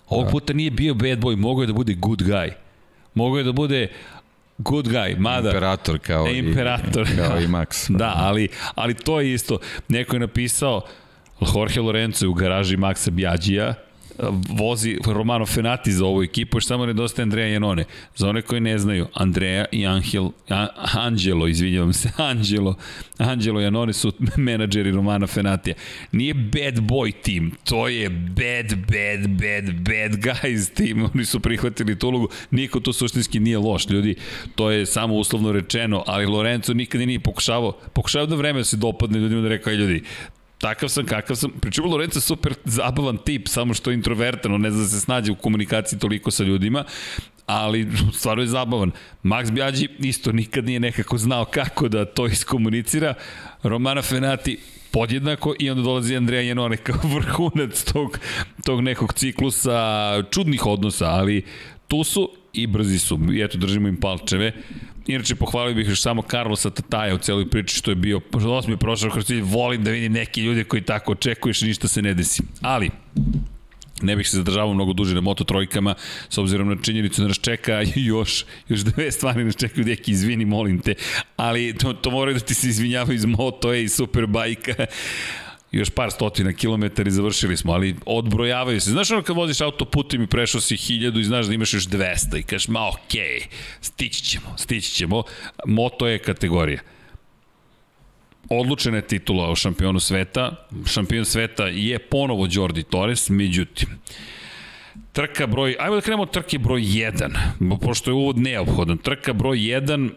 Ovog 0.10 0.26
da. 0.26 0.32
puta 0.32 0.54
nije 0.54 0.72
bio 0.72 0.94
bad 0.94 1.20
boy, 1.20 1.36
mogao 1.36 1.64
je 1.64 1.68
da 1.68 1.74
bude 1.74 1.94
good 1.94 2.22
guy. 2.22 2.52
Mogao 3.14 3.38
je 3.38 3.44
da 3.44 3.52
bude 3.52 3.88
good 4.58 4.88
guy, 4.88 5.20
mada. 5.20 5.50
Imperator 5.50 6.00
kao, 6.00 6.28
Imperator. 6.28 7.08
i, 7.14 7.18
kao 7.28 7.40
i 7.40 7.48
Max. 7.48 7.92
da, 7.98 8.14
ali, 8.16 8.48
ali 8.76 8.94
to 8.94 9.22
je 9.22 9.34
isto. 9.34 9.58
Neko 9.88 10.16
je 10.16 10.20
napisao, 10.20 10.82
Jorge 11.56 11.82
Lorenzo 11.82 12.30
u 12.30 12.34
garaži 12.34 12.78
Maxa 12.78 13.10
Bjađija, 13.10 13.74
vozi 14.50 14.98
Romano 15.06 15.46
Fenati 15.46 15.92
za 15.92 16.06
ovu 16.06 16.24
ekipu, 16.24 16.58
još 16.58 16.66
samo 16.66 16.86
nedostaje 16.86 17.24
Andreja 17.24 17.48
Janone. 17.48 17.86
Za 18.16 18.30
one 18.30 18.42
koji 18.42 18.62
ne 18.62 18.78
znaju, 18.78 19.08
Andreja 19.14 19.66
i 19.72 19.88
Angel, 19.88 20.30
A, 20.50 20.68
Angelo, 20.94 21.48
izvinjavam 21.48 21.94
se, 21.94 22.12
Angelo, 22.32 22.76
Angelo 23.18 23.62
Janone 23.62 23.94
su 23.94 24.14
menadžeri 24.38 24.92
Romana 24.92 25.28
Fenatija. 25.28 25.76
Nije 26.12 26.34
bad 26.34 26.80
boy 26.80 27.14
tim, 27.22 27.52
to 27.64 27.88
je 27.88 28.10
bad, 28.10 28.76
bad, 28.76 29.30
bad, 29.30 29.76
bad 29.76 30.24
guys 30.24 30.74
tim. 30.74 31.10
Oni 31.14 31.26
su 31.26 31.40
prihvatili 31.40 32.00
tu 32.00 32.08
ulogu. 32.08 32.30
Niko 32.52 32.80
to 32.80 32.94
suštinski 32.94 33.40
nije 33.40 33.58
loš, 33.58 33.90
ljudi. 33.90 34.16
To 34.56 34.72
je 34.72 34.86
samo 34.86 35.16
uslovno 35.16 35.52
rečeno, 35.52 36.04
ali 36.08 36.26
Lorenzo 36.26 36.74
nikada 36.74 37.06
nije 37.06 37.20
pokušavao, 37.20 37.72
pokušavao 37.94 38.28
da 38.28 38.36
vreme 38.36 38.60
da 38.60 38.64
se 38.64 38.78
dopadne 38.78 39.20
ljudima 39.20 39.42
da 39.42 39.48
rekao, 39.48 39.74
ljudi, 39.74 40.04
takav 40.62 40.90
sam 40.90 41.06
kakav 41.06 41.36
sam. 41.36 41.52
Pričemu 41.62 41.88
Lorenzo 41.88 42.22
super 42.22 42.54
zabavan 42.66 43.18
tip, 43.18 43.48
samo 43.48 43.74
što 43.74 43.92
je 43.92 43.96
introvertan, 43.96 44.54
on 44.54 44.62
ne 44.62 44.72
zna 44.72 44.82
da 44.82 44.88
se 44.88 45.00
snađe 45.00 45.32
u 45.32 45.36
komunikaciji 45.36 46.00
toliko 46.00 46.32
sa 46.32 46.44
ljudima, 46.44 46.84
ali 47.46 47.88
stvarno 48.14 48.44
je 48.44 48.48
zabavan. 48.48 48.92
Max 49.24 49.52
Bjađi 49.52 49.88
isto 50.00 50.32
nikad 50.32 50.66
nije 50.66 50.80
nekako 50.80 51.18
znao 51.18 51.46
kako 51.46 51.88
da 51.88 52.06
to 52.06 52.28
iskomunicira. 52.28 53.14
Romana 53.64 54.02
Fenati 54.02 54.60
podjednako 54.92 55.56
i 55.60 55.70
onda 55.70 55.84
dolazi 55.84 56.16
Andreja 56.16 56.42
Janone 56.42 56.78
kao 56.78 57.00
vrhunac 57.16 57.84
tog, 57.84 58.20
tog 58.66 58.82
nekog 58.82 59.14
ciklusa 59.14 60.24
čudnih 60.32 60.66
odnosa, 60.66 61.06
ali 61.06 61.46
tu 61.88 62.04
su 62.04 62.32
i 62.54 62.68
brzi 62.68 63.00
su. 63.00 63.20
I 63.34 63.42
eto, 63.42 63.58
držimo 63.58 63.88
im 63.88 63.98
palčeve. 64.00 64.54
Inače, 65.12 65.36
pohvalio 65.36 65.76
bih 65.76 65.90
još 65.90 66.02
samo 66.02 66.22
Carlosa 66.22 66.70
Tataja 66.70 67.16
u 67.16 67.18
celoj 67.18 67.50
priči 67.50 67.76
što 67.76 67.92
je 67.92 67.96
bio, 67.96 68.22
je 68.68 68.78
prošao 68.78 69.10
kroz 69.10 69.26
cilj, 69.26 69.42
volim 69.42 69.84
da 69.84 69.92
vidim 69.92 70.14
neki 70.14 70.42
ljudi 70.42 70.64
koji 70.64 70.82
tako 70.82 71.12
očekuješ 71.12 71.62
i 71.62 71.66
ništa 71.66 71.88
se 71.88 72.02
ne 72.02 72.14
desi. 72.14 72.44
Ali, 72.62 72.90
ne 74.02 74.16
bih 74.16 74.30
se 74.30 74.38
zadržavao 74.38 74.74
mnogo 74.74 74.94
duže 74.94 75.16
na 75.16 75.22
Moto 75.22 75.44
trojkama, 75.44 75.96
s 76.30 76.38
obzirom 76.38 76.70
na 76.70 76.76
činjenicu 76.82 77.22
da 77.22 77.28
nas 77.28 77.40
čeka 77.40 77.84
još, 77.96 78.46
još 78.70 78.80
dve 78.80 79.12
stvari 79.12 79.44
nas 79.44 79.56
čekaju, 79.56 79.86
deki, 79.86 80.12
izvini, 80.12 80.46
molim 80.46 80.80
te, 80.80 80.96
ali 81.36 81.74
to, 81.78 81.94
to 81.94 82.12
moraju 82.12 82.38
da 82.38 82.46
ti 82.46 82.54
se 82.54 82.68
izvinjavaju 82.68 83.16
iz 83.16 83.26
Moto 83.26 83.74
i 83.74 83.90
Superbajka 83.90 84.86
još 85.72 85.90
par 85.90 86.12
stotina 86.12 86.54
kilometara 86.54 87.08
i 87.08 87.12
završili 87.12 87.58
smo, 87.58 87.74
ali 87.74 87.96
odbrojavaju 88.06 88.82
se. 88.82 88.92
Znaš 88.92 89.12
ono 89.12 89.22
kad 89.22 89.36
voziš 89.36 89.62
autoputem 89.62 90.24
i 90.24 90.28
prešao 90.28 90.62
si 90.62 90.78
hiljadu 90.78 91.20
i 91.20 91.24
znaš 91.24 91.46
da 91.46 91.54
imaš 91.54 91.74
još 91.74 91.88
200 91.88 92.40
i 92.40 92.44
kažeš, 92.44 92.68
ma 92.68 92.90
okej, 92.90 93.22
okay, 93.22 93.46
stići 93.82 94.24
ćemo, 94.24 94.58
stići 94.58 94.92
ćemo. 94.92 95.24
Moto 95.66 96.08
je 96.08 96.20
kategorija. 96.20 96.82
Odlučena 98.50 98.98
je 98.98 99.08
titula 99.08 99.50
o 99.50 99.56
šampionu 99.56 100.00
sveta. 100.00 100.68
Šampion 100.86 101.26
sveta 101.26 101.68
je 101.68 102.00
ponovo 102.00 102.48
Jordi 102.52 102.84
Torres, 102.84 103.30
međutim, 103.30 103.90
Trka 105.14 105.48
broj, 105.48 105.76
ajmo 105.80 105.96
da 105.96 106.02
krenemo 106.02 106.24
od 106.24 106.32
trke 106.32 106.58
broj 106.58 106.82
1, 106.82 107.78
pošto 107.82 108.12
je 108.12 108.14
uvod 108.14 108.38
neophodan. 108.38 108.98
Trka 108.98 109.34
broj 109.34 109.58
1, 109.58 110.10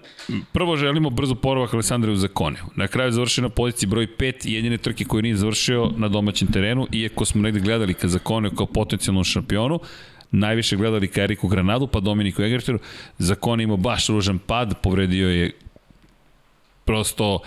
prvo 0.52 0.77
želimo 0.77 1.11
brzo 1.11 1.35
porovak 1.35 1.74
Alessandra 1.74 2.16
Zakone. 2.16 2.56
Na 2.77 2.86
kraju 2.86 3.12
završio 3.12 3.43
na 3.43 3.48
poziciji 3.48 3.89
broj 3.89 4.06
5, 4.19 4.48
jedine 4.48 4.78
trke 4.78 5.05
koje 5.05 5.23
nije 5.23 5.36
završio 5.36 5.90
na 5.97 6.09
domaćem 6.09 6.48
terenu, 6.48 6.86
iako 6.93 7.24
smo 7.24 7.43
negde 7.43 7.61
gledali 7.61 7.94
ka 7.94 8.09
Zakone 8.09 8.51
kao 8.56 8.66
potencijalnom 8.66 9.24
šampionu, 9.24 9.81
najviše 10.31 10.77
gledali 10.77 11.09
ka 11.09 11.23
Eriku 11.23 11.48
Granadu, 11.48 11.86
pa 11.86 12.01
Dominiku 12.01 12.43
Egerteru. 12.43 12.78
Zakone 13.19 13.62
imao 13.62 13.77
baš 13.77 14.06
ružan 14.09 14.39
pad, 14.39 14.74
povredio 14.82 15.28
je 15.28 15.52
prosto 16.85 17.40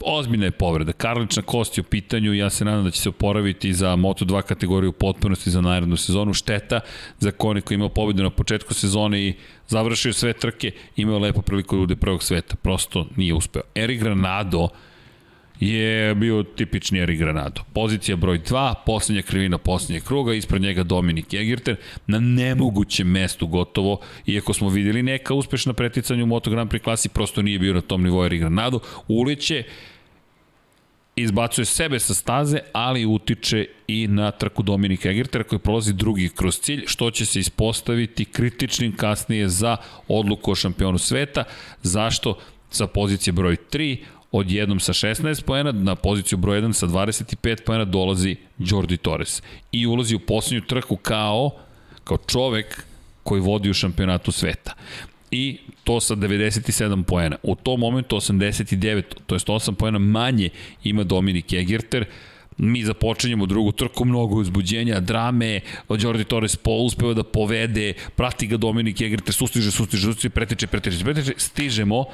ozbiljna 0.00 0.44
je 0.44 0.50
povreda. 0.50 0.92
Karlična 0.92 1.42
kost 1.42 1.78
je 1.78 1.80
u 1.80 1.84
pitanju, 1.84 2.34
ja 2.34 2.50
se 2.50 2.64
nadam 2.64 2.84
da 2.84 2.90
će 2.90 3.00
se 3.00 3.08
oporaviti 3.08 3.74
za 3.74 3.96
Moto2 3.96 4.42
kategoriju 4.42 4.92
potpunosti 4.92 5.50
za 5.50 5.60
narednu 5.60 5.96
sezonu. 5.96 6.34
Šteta 6.34 6.80
za 7.18 7.30
kone 7.30 7.60
koji 7.60 7.74
imao 7.74 7.88
pobedu 7.88 8.22
na 8.22 8.30
početku 8.30 8.74
sezone 8.74 9.20
i 9.20 9.34
završio 9.68 10.12
sve 10.12 10.32
trke, 10.32 10.70
imao 10.96 11.18
lepo 11.18 11.42
priliku 11.42 11.76
da 11.76 11.80
bude 11.80 11.96
prvog 11.96 12.22
sveta. 12.22 12.56
Prosto 12.56 13.06
nije 13.16 13.34
uspeo. 13.34 13.62
Eri 13.74 13.96
Granado, 13.96 14.68
je 15.60 16.14
bio 16.14 16.42
tipični 16.42 16.98
Eri 16.98 17.16
Granado. 17.16 17.62
Pozicija 17.72 18.16
broj 18.16 18.38
2, 18.38 18.74
poslednja 18.86 19.22
krivina 19.22 19.58
poslednjeg 19.58 20.04
kruga, 20.04 20.34
ispred 20.34 20.62
njega 20.62 20.82
Dominik 20.82 21.34
Egerter, 21.34 21.76
na 22.06 22.20
nemogućem 22.20 23.10
mestu 23.10 23.46
gotovo, 23.46 24.00
iako 24.26 24.54
smo 24.54 24.68
videli 24.68 25.02
neka 25.02 25.34
uspešna 25.34 25.72
preticanja 25.72 26.22
u 26.24 26.26
Moto 26.26 26.50
Grand 26.50 26.70
Prix 26.70 26.82
klasi, 26.82 27.08
prosto 27.08 27.42
nije 27.42 27.58
bio 27.58 27.74
na 27.74 27.80
tom 27.80 28.02
nivou 28.02 28.24
Eri 28.24 28.38
Granado, 28.38 28.80
uliće, 29.08 29.64
izbacuje 31.16 31.64
sebe 31.64 31.98
sa 31.98 32.14
staze, 32.14 32.58
ali 32.72 33.06
utiče 33.06 33.66
i 33.86 34.06
na 34.06 34.30
trku 34.30 34.62
Dominika 34.62 35.10
Egertera 35.10 35.44
koji 35.44 35.58
prolazi 35.58 35.92
drugi 35.92 36.28
kroz 36.28 36.60
cilj, 36.60 36.84
što 36.86 37.10
će 37.10 37.26
se 37.26 37.40
ispostaviti 37.40 38.24
kritičnim 38.24 38.96
kasnije 38.96 39.48
za 39.48 39.76
odluku 40.08 40.50
o 40.50 40.54
šampionu 40.54 40.98
sveta. 40.98 41.44
Zašto? 41.82 42.38
Sa 42.70 42.86
pozicije 42.86 43.32
broj 43.32 43.56
3, 43.70 43.96
odjednom 44.32 44.80
sa 44.80 44.92
16 44.92 45.42
poena 45.44 45.72
na 45.72 45.94
poziciju 45.94 46.38
broj 46.38 46.60
1 46.60 46.72
sa 46.72 46.86
25 46.86 47.64
poena 47.66 47.84
dolazi 47.84 48.36
Jordi 48.58 48.96
Torres 48.96 49.42
i 49.72 49.86
ulazi 49.86 50.14
u 50.14 50.18
poslednju 50.18 50.66
trku 50.66 50.96
kao 50.96 51.50
kao 52.04 52.18
čovek 52.26 52.84
koji 53.22 53.40
vodi 53.40 53.70
u 53.70 53.74
šampionatu 53.74 54.32
sveta. 54.32 54.72
I 55.30 55.58
to 55.84 56.00
sa 56.00 56.16
97 56.16 57.02
poena. 57.02 57.36
U 57.42 57.54
tom 57.54 57.80
momentu 57.80 58.16
89, 58.16 59.02
to 59.26 59.34
jest 59.34 59.46
8 59.46 59.74
poena 59.74 59.98
manje 59.98 60.50
ima 60.84 61.04
Dominik 61.04 61.52
Egerter, 61.52 62.04
mi 62.58 62.84
započinjemo 62.84 63.46
drugu 63.46 63.72
trku, 63.72 64.04
mnogo 64.04 64.34
uzbuđenja, 64.34 65.00
drame, 65.00 65.60
Jordi 65.98 66.24
Torres 66.24 66.56
po, 66.56 66.70
uspeva 66.70 67.14
da 67.14 67.22
povede, 67.22 67.92
prati 68.16 68.46
ga 68.46 68.56
Dominik 68.56 69.00
Egerter, 69.00 69.34
sustiže, 69.34 69.70
sustiže, 69.70 70.06
sustiže, 70.06 70.30
preteče, 70.30 70.66
preteče, 70.66 71.04
preteče, 71.04 71.34
stižemo 71.36 72.04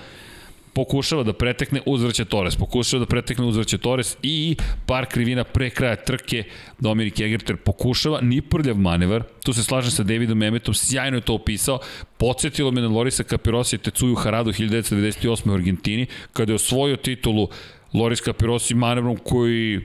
pokušava 0.74 1.22
da 1.22 1.32
pretekne, 1.32 1.80
uzvrće 1.86 2.24
Torres, 2.24 2.56
pokušava 2.56 3.00
da 3.00 3.06
pretekne, 3.06 3.44
uzvrće 3.44 3.78
Torres 3.78 4.16
i 4.22 4.56
par 4.86 5.06
krivina 5.06 5.44
pre 5.44 5.70
kraja 5.70 5.96
trke 5.96 6.44
Dominik 6.78 7.20
Egerter 7.20 7.56
pokušava, 7.56 8.20
ni 8.20 8.40
prljav 8.40 8.76
manevar, 8.76 9.22
tu 9.44 9.52
se 9.52 9.62
slažem 9.62 9.90
sa 9.90 10.02
Davidom 10.02 10.42
Emetom, 10.42 10.74
sjajno 10.74 11.16
je 11.16 11.20
to 11.20 11.34
opisao, 11.34 11.78
podsjetilo 12.18 12.70
me 12.70 12.80
na 12.80 12.88
Lorisa 12.88 13.22
Capirosi 13.22 13.76
i 13.76 13.78
Tecuju 13.78 14.14
Haradu 14.14 14.52
1998. 14.52 15.50
u 15.50 15.54
Argentini, 15.54 16.06
kada 16.32 16.52
je 16.52 16.56
osvojio 16.56 16.96
titulu 16.96 17.48
Loris 17.94 18.22
Capirosi 18.22 18.74
manevrom 18.74 19.16
koji 19.16 19.80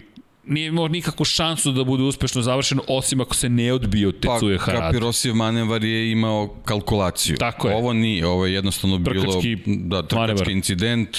nije 0.49 0.67
imao 0.67 0.87
nikakvu 0.87 1.25
šansu 1.25 1.71
da 1.71 1.83
bude 1.83 2.03
uspešno 2.03 2.41
završeno, 2.41 2.83
osim 2.87 3.21
ako 3.21 3.35
se 3.35 3.49
ne 3.49 3.73
odbije 3.73 4.07
od 4.07 4.19
Tecuje 4.19 4.57
pa, 4.57 4.63
Harada. 4.63 4.85
Pa 4.85 4.87
Kapirosijev 4.87 5.35
manevar 5.35 5.83
je 5.83 6.11
imao 6.11 6.47
kalkulaciju. 6.65 7.37
Tako 7.37 7.69
je. 7.69 7.75
Ovo 7.75 7.93
nije, 7.93 8.27
ovo 8.27 8.45
je 8.45 8.53
jednostavno 8.53 8.97
trkački 9.05 9.55
bilo 9.55 9.77
da, 9.87 10.01
trkački 10.01 10.15
manevar. 10.15 10.49
incident, 10.49 11.17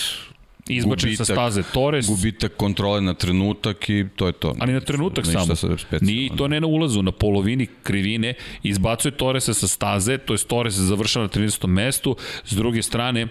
izbačen 0.68 1.16
sa 1.16 1.24
staze 1.24 1.62
Torres. 1.62 2.06
Gubitak 2.06 2.56
kontrole 2.56 3.00
na 3.00 3.14
trenutak 3.14 3.88
i 3.88 4.06
to 4.16 4.26
je 4.26 4.32
to. 4.32 4.54
Ali 4.58 4.72
na 4.72 4.80
trenutak 4.80 5.26
samo. 5.26 5.54
Nije 6.00 6.36
to 6.36 6.48
ne 6.48 6.60
na 6.60 6.66
ulazu, 6.66 7.02
na 7.02 7.12
polovini 7.12 7.66
krivine. 7.82 8.34
Izbacuje 8.62 9.12
Torresa 9.12 9.54
sa 9.54 9.68
staze, 9.68 10.18
to 10.18 10.34
je 10.34 10.38
Torres 10.38 10.74
završava 10.74 11.22
na 11.26 11.28
13. 11.28 11.66
mestu. 11.66 12.16
S 12.44 12.52
druge 12.52 12.82
strane, 12.82 13.28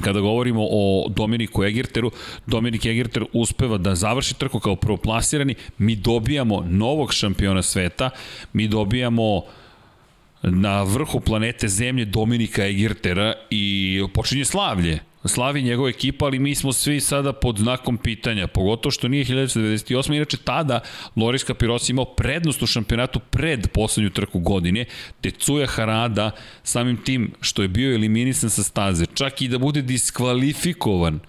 kada 0.00 0.20
govorimo 0.20 0.66
o 0.70 1.06
Dominiku 1.08 1.64
Egerteru, 1.64 2.10
Dominik 2.46 2.86
Egerter 2.86 3.24
uspeva 3.32 3.78
da 3.78 3.94
završi 3.94 4.34
trku 4.34 4.60
kao 4.60 4.76
prvoplasirani, 4.76 5.54
mi 5.78 5.96
dobijamo 5.96 6.66
novog 6.68 7.14
šampiona 7.14 7.62
sveta, 7.62 8.10
mi 8.52 8.68
dobijamo 8.68 9.42
na 10.42 10.82
vrhu 10.82 11.20
planete 11.20 11.68
Zemlje 11.68 12.04
Dominika 12.04 12.66
Egertera 12.66 13.34
i 13.50 14.02
počinje 14.14 14.44
slavlje 14.44 15.09
slavi 15.28 15.62
njegova 15.62 15.88
ekipa, 15.88 16.24
ali 16.24 16.38
mi 16.38 16.54
smo 16.54 16.72
svi 16.72 17.00
sada 17.00 17.32
pod 17.32 17.58
znakom 17.58 17.98
pitanja, 17.98 18.46
pogotovo 18.46 18.90
što 18.90 19.08
nije 19.08 19.24
1998. 19.24 20.16
Inače, 20.16 20.36
tada 20.36 20.80
Loris 21.16 21.44
Capiros 21.44 21.88
imao 21.88 22.04
prednost 22.04 22.62
u 22.62 22.66
šampionatu 22.66 23.20
pred 23.30 23.68
poslednju 23.68 24.10
trku 24.10 24.38
godine, 24.38 24.84
Tecuja 25.20 25.66
Harada 25.66 26.30
samim 26.62 26.96
tim 26.96 27.32
što 27.40 27.62
je 27.62 27.68
bio 27.68 27.94
eliminisan 27.94 28.50
sa 28.50 28.62
staze, 28.62 29.06
čak 29.14 29.42
i 29.42 29.48
da 29.48 29.58
bude 29.58 29.82
diskvalifikovan 29.82 31.20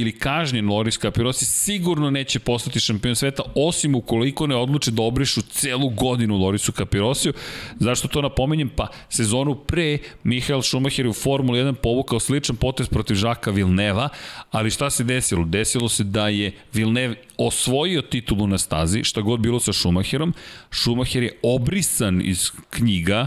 ili 0.00 0.18
kažnjen 0.18 0.68
Loris 0.68 0.98
Capirosi 0.98 1.44
sigurno 1.44 2.10
neće 2.10 2.38
postati 2.38 2.80
šampion 2.80 3.16
sveta, 3.16 3.42
osim 3.54 3.94
ukoliko 3.94 4.46
ne 4.46 4.56
odluče 4.56 4.90
da 4.90 5.02
obrišu 5.02 5.42
celu 5.42 5.88
godinu 5.88 6.36
Lorisu 6.36 6.72
Capirosiju. 6.72 7.32
Zašto 7.78 8.08
to 8.08 8.22
napomenjem? 8.22 8.68
Pa 8.68 8.88
sezonu 9.08 9.54
pre 9.54 9.98
Mihael 10.22 10.62
Schumacher 10.62 11.06
u 11.06 11.12
Formula 11.12 11.58
1 11.58 11.74
povukao 11.74 12.20
sličan 12.20 12.56
potez 12.56 12.88
protiv 12.88 13.14
Žaka 13.14 13.50
Vilneva, 13.50 14.08
ali 14.50 14.70
šta 14.70 14.90
se 14.90 15.04
desilo? 15.04 15.44
Desilo 15.44 15.88
se 15.88 16.04
da 16.04 16.28
je 16.28 16.52
Vilnev 16.72 17.14
osvojio 17.38 18.02
titulu 18.02 18.46
na 18.46 18.58
stazi, 18.58 19.04
šta 19.04 19.20
god 19.20 19.40
bilo 19.40 19.60
sa 19.60 19.72
Schumacherom. 19.72 20.34
Schumacher 20.70 21.22
je 21.22 21.38
obrisan 21.42 22.20
iz 22.24 22.50
knjiga 22.70 23.26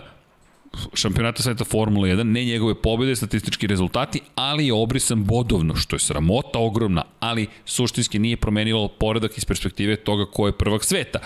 šampionata 0.94 1.44
sveta 1.44 1.66
Formula 1.66 2.08
1, 2.08 2.24
ne 2.24 2.46
njegove 2.46 2.76
pobjede, 2.76 3.16
statistički 3.16 3.68
rezultati, 3.68 4.22
ali 4.36 4.68
je 4.68 4.74
obrisan 4.74 5.24
bodovno, 5.24 5.76
što 5.76 5.96
je 5.96 6.00
sramota 6.00 6.60
ogromna, 6.60 7.04
ali 7.20 7.48
suštinski 7.66 8.20
nije 8.20 8.38
promenilo 8.38 8.88
poredak 8.88 9.38
iz 9.38 9.46
perspektive 9.46 9.96
toga 9.96 10.26
ko 10.32 10.48
je 10.48 10.58
prvak 10.58 10.84
sveta. 10.84 11.20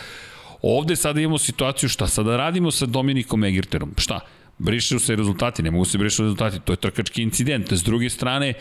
Ovde 0.62 0.96
sada 0.96 1.22
imamo 1.22 1.38
situaciju 1.38 1.90
šta 1.90 2.08
sada 2.08 2.38
radimo 2.38 2.72
sa 2.72 2.86
Dominikom 2.86 3.44
Egerterom. 3.44 3.94
Šta? 3.98 4.20
Brišu 4.58 5.00
se 5.00 5.16
rezultati, 5.16 5.64
ne 5.64 5.72
mogu 5.72 5.86
se 5.86 5.98
brišu 5.98 6.24
rezultati, 6.24 6.60
to 6.60 6.74
je 6.74 6.78
trkački 6.78 7.22
incident. 7.22 7.74
S 7.74 7.84
druge 7.84 8.10
strane, 8.10 8.54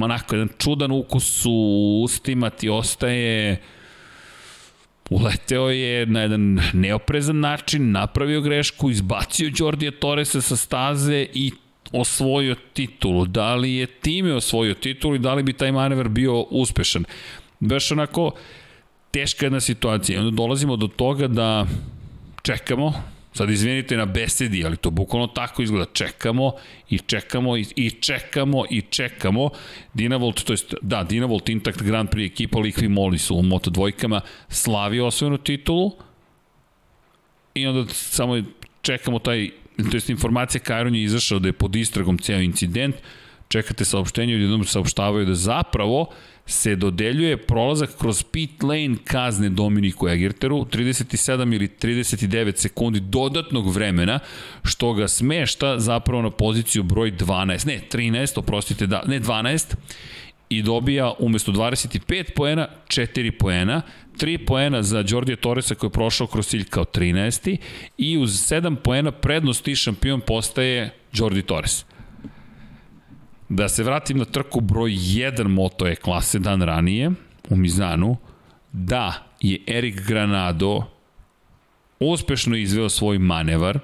onako, 0.00 0.34
jedan 0.34 0.48
čudan 0.58 0.90
ukus 0.90 1.46
u 1.46 2.00
ustima 2.04 2.50
ti 2.50 2.68
ostaje 2.68 3.62
uleteo 5.10 5.70
je 5.70 6.06
na 6.06 6.20
jedan 6.20 6.60
neoprezan 6.72 7.40
način, 7.40 7.90
napravio 7.90 8.40
grešku, 8.40 8.90
izbacio 8.90 9.50
Đordija 9.58 9.90
Torresa 9.90 10.40
sa 10.40 10.56
staze 10.56 11.26
i 11.34 11.52
osvojio 11.92 12.56
titulu. 12.72 13.26
Da 13.26 13.54
li 13.54 13.74
je 13.74 13.86
time 13.86 14.34
osvojio 14.34 14.74
titulu 14.74 15.14
i 15.14 15.18
da 15.18 15.34
li 15.34 15.42
bi 15.42 15.52
taj 15.52 15.72
manevar 15.72 16.08
bio 16.08 16.40
uspešan? 16.40 17.04
Baš 17.60 17.92
onako 17.92 18.30
teška 19.10 19.46
jedna 19.46 19.60
situacija. 19.60 20.20
Onda 20.20 20.36
dolazimo 20.36 20.76
do 20.76 20.86
toga 20.86 21.28
da 21.28 21.66
čekamo, 22.42 22.92
Sad 23.34 23.50
izvinite 23.50 23.96
na 23.96 24.06
besedi, 24.06 24.64
ali 24.64 24.76
to 24.76 24.90
bukvalno 24.90 25.26
tako 25.26 25.62
izgleda. 25.62 25.86
Čekamo 25.92 26.52
i 26.90 26.98
čekamo 26.98 27.56
i, 27.56 27.66
i 27.76 27.90
čekamo 27.90 28.64
i 28.70 28.80
čekamo. 28.80 29.50
Dinavolt, 29.94 30.42
to 30.44 30.52
jest, 30.52 30.74
da, 30.82 31.02
Dinavolt 31.02 31.48
Intact 31.48 31.82
Grand 31.82 32.10
Prix 32.10 32.32
ekipa 32.32 32.58
Likvi 32.58 32.88
Moli 32.88 33.18
su 33.18 33.36
u 33.36 33.42
Moto 33.42 33.70
dvojkama 33.70 34.20
slavi 34.48 35.00
osvojenu 35.00 35.38
titulu 35.38 35.92
i 37.54 37.66
onda 37.66 37.92
samo 37.92 38.42
čekamo 38.82 39.18
taj, 39.18 39.50
to 39.90 39.96
jest 39.96 40.10
informacija 40.10 40.60
Kajron 40.60 40.94
je 40.94 41.02
izašao 41.02 41.38
da 41.38 41.48
je 41.48 41.52
pod 41.52 41.76
istragom 41.76 42.18
ceo 42.18 42.40
incident, 42.40 42.96
čekate 43.52 43.84
saopštenje, 43.84 44.34
jednom 44.34 44.64
saopštavaju 44.64 45.26
da 45.26 45.34
zapravo 45.34 46.06
se 46.46 46.76
dodeljuje 46.76 47.36
prolazak 47.36 47.90
kroz 47.98 48.22
pit 48.22 48.62
lane 48.62 48.96
kazne 49.04 49.48
Dominiku 49.48 50.08
Egerteru, 50.08 50.64
37 50.64 51.54
ili 51.54 51.68
39 51.82 52.56
sekundi 52.56 53.00
dodatnog 53.00 53.72
vremena, 53.72 54.18
što 54.64 54.92
ga 54.92 55.08
smešta 55.08 55.78
zapravo 55.78 56.22
na 56.22 56.30
poziciju 56.30 56.82
broj 56.82 57.12
12, 57.12 57.66
ne 57.66 57.80
13, 57.92 58.38
oprostite, 58.38 58.86
da, 58.86 59.02
ne 59.06 59.20
12, 59.20 59.74
i 60.48 60.62
dobija 60.62 61.12
umesto 61.18 61.52
25 61.52 62.34
poena 62.36 62.66
4 62.88 63.30
poena, 63.38 63.82
3 64.18 64.46
poena 64.46 64.82
za 64.82 65.02
Đordija 65.02 65.36
Torresa 65.36 65.74
koji 65.74 65.88
je 65.88 65.92
prošao 65.92 66.26
kroz 66.26 66.46
cilj 66.46 66.64
kao 66.64 66.84
13. 66.84 67.56
i 67.98 68.18
uz 68.18 68.30
7 68.30 68.76
poena 68.76 69.12
prednosti 69.12 69.76
šampion 69.76 70.20
postaje 70.20 70.90
Jordi 71.12 71.42
Torres. 71.42 71.84
Da 73.54 73.68
se 73.68 73.82
vratim 73.82 74.16
na 74.18 74.24
trku 74.24 74.60
broj 74.60 74.90
1 74.90 75.48
Moto 75.48 75.86
E 75.86 75.94
klase 75.94 76.38
dan 76.38 76.62
ranije 76.62 77.10
u 77.48 77.56
Mizanu, 77.56 78.16
da 78.72 79.26
je 79.40 79.58
Erik 79.66 80.00
Granado 80.06 80.84
uspešno 82.00 82.56
izveo 82.56 82.88
svoj 82.88 83.18
manevar, 83.18 83.78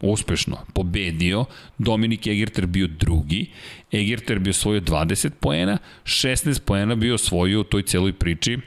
uspešno 0.00 0.56
pobedio, 0.74 1.44
Dominik 1.78 2.26
Egerter 2.26 2.66
bio 2.66 2.86
drugi, 2.86 3.46
Egerter 3.92 4.38
bio 4.38 4.52
svojio 4.52 4.80
20 4.80 5.30
poena, 5.40 5.78
16 6.04 6.60
poena 6.60 6.94
bio 6.94 7.14
osvojio 7.14 7.60
u 7.60 7.64
toj 7.64 7.82
celoj 7.82 8.12
priči 8.12 8.58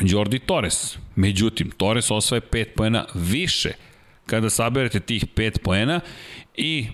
Jordi 0.00 0.38
Torres. 0.38 0.98
Međutim, 1.16 1.70
Torres 1.70 2.10
osvaje 2.10 2.40
5 2.40 2.66
poena 2.76 3.04
više 3.14 3.72
kada 4.26 4.50
saberete 4.50 5.00
tih 5.00 5.26
5 5.26 5.58
poena 5.58 6.00
i 6.56 6.86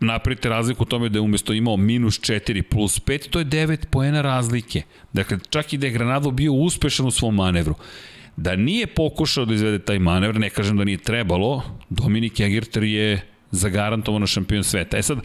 napravite 0.00 0.48
razliku 0.48 0.82
u 0.82 0.86
tome 0.86 1.08
da 1.08 1.18
je 1.18 1.22
umesto 1.22 1.52
imao 1.52 1.76
minus 1.76 2.20
4 2.20 2.62
plus 2.62 3.00
5, 3.00 3.28
to 3.30 3.38
je 3.38 3.44
9 3.44 3.86
poena 3.90 4.22
razlike. 4.22 4.82
Dakle, 5.12 5.38
čak 5.50 5.72
i 5.72 5.78
da 5.78 5.86
je 5.86 5.92
Granado 5.92 6.30
bio 6.30 6.52
uspešan 6.52 7.06
u 7.06 7.10
svom 7.10 7.34
manevru. 7.34 7.74
Da 8.36 8.56
nije 8.56 8.86
pokušao 8.86 9.44
da 9.44 9.54
izvede 9.54 9.78
taj 9.78 9.98
manevr, 9.98 10.40
ne 10.40 10.50
kažem 10.50 10.76
da 10.76 10.84
nije 10.84 10.98
trebalo, 10.98 11.62
Dominik 11.88 12.40
Egerter 12.40 12.82
je 12.82 13.20
zagarantovano 13.50 14.26
šampion 14.26 14.64
sveta. 14.64 14.98
E 14.98 15.02
sad, 15.02 15.18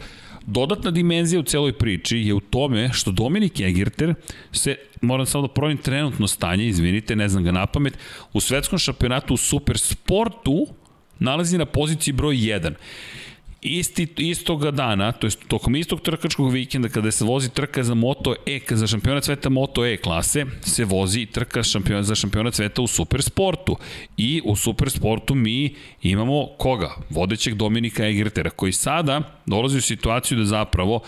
dodatna 0.46 0.90
dimenzija 0.90 1.40
u 1.40 1.42
celoj 1.42 1.72
priči 1.72 2.18
je 2.18 2.34
u 2.34 2.40
tome 2.40 2.90
što 2.92 3.10
Dominik 3.10 3.60
Egerter 3.60 4.14
se, 4.52 4.76
moram 5.00 5.26
samo 5.26 5.46
da 5.46 5.52
provim 5.52 5.76
trenutno 5.76 6.26
stanje, 6.26 6.66
izvinite, 6.66 7.16
ne 7.16 7.28
znam 7.28 7.44
ga 7.44 7.52
na 7.52 7.66
pamet, 7.66 7.98
u 8.32 8.40
svetskom 8.40 8.78
šampionatu 8.78 9.34
u 9.34 9.36
supersportu 9.36 10.66
nalazi 11.18 11.58
na 11.58 11.66
poziciji 11.66 12.14
broj 12.14 12.36
1 12.36 12.74
isti, 13.62 14.08
istoga 14.16 14.70
dana, 14.70 15.12
to 15.12 15.26
je 15.26 15.30
tokom 15.48 15.76
istog 15.76 16.00
trkačkog 16.00 16.52
vikenda 16.52 16.88
kada 16.88 17.10
se 17.10 17.24
vozi 17.24 17.50
trka 17.50 17.82
za 17.82 17.94
Moto 17.94 18.34
E, 18.46 18.60
za 18.70 18.86
šampionat 18.86 19.24
sveta 19.24 19.48
Moto 19.48 19.86
E 19.86 19.96
klase, 19.96 20.44
se 20.60 20.84
vozi 20.84 21.26
trka 21.26 21.62
šampion, 21.62 22.02
za 22.02 22.14
šampionat 22.14 22.54
sveta 22.54 22.82
u 22.82 22.86
supersportu. 22.86 23.76
I 24.16 24.42
u 24.44 24.56
supersportu 24.56 25.34
mi 25.34 25.74
imamo 26.02 26.46
koga? 26.58 26.90
Vodećeg 27.10 27.54
Dominika 27.54 28.06
Egertera, 28.06 28.50
koji 28.50 28.72
sada 28.72 29.22
dolazi 29.46 29.78
u 29.78 29.82
situaciju 29.82 30.38
da 30.38 30.44
zapravo 30.44 31.00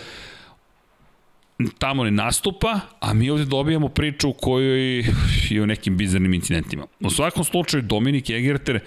tamo 1.78 2.04
ne 2.04 2.10
nastupa, 2.10 2.80
a 3.00 3.14
mi 3.14 3.30
ovde 3.30 3.44
dobijamo 3.44 3.88
priču 3.88 4.28
u 4.28 4.32
kojoj 4.32 5.04
je 5.50 5.62
o 5.62 5.66
nekim 5.66 5.96
bizarnim 5.96 6.34
incidentima. 6.34 6.86
U 7.00 7.10
svakom 7.10 7.44
slučaju 7.44 7.82
Dominik 7.82 8.30
Egerter 8.30 8.80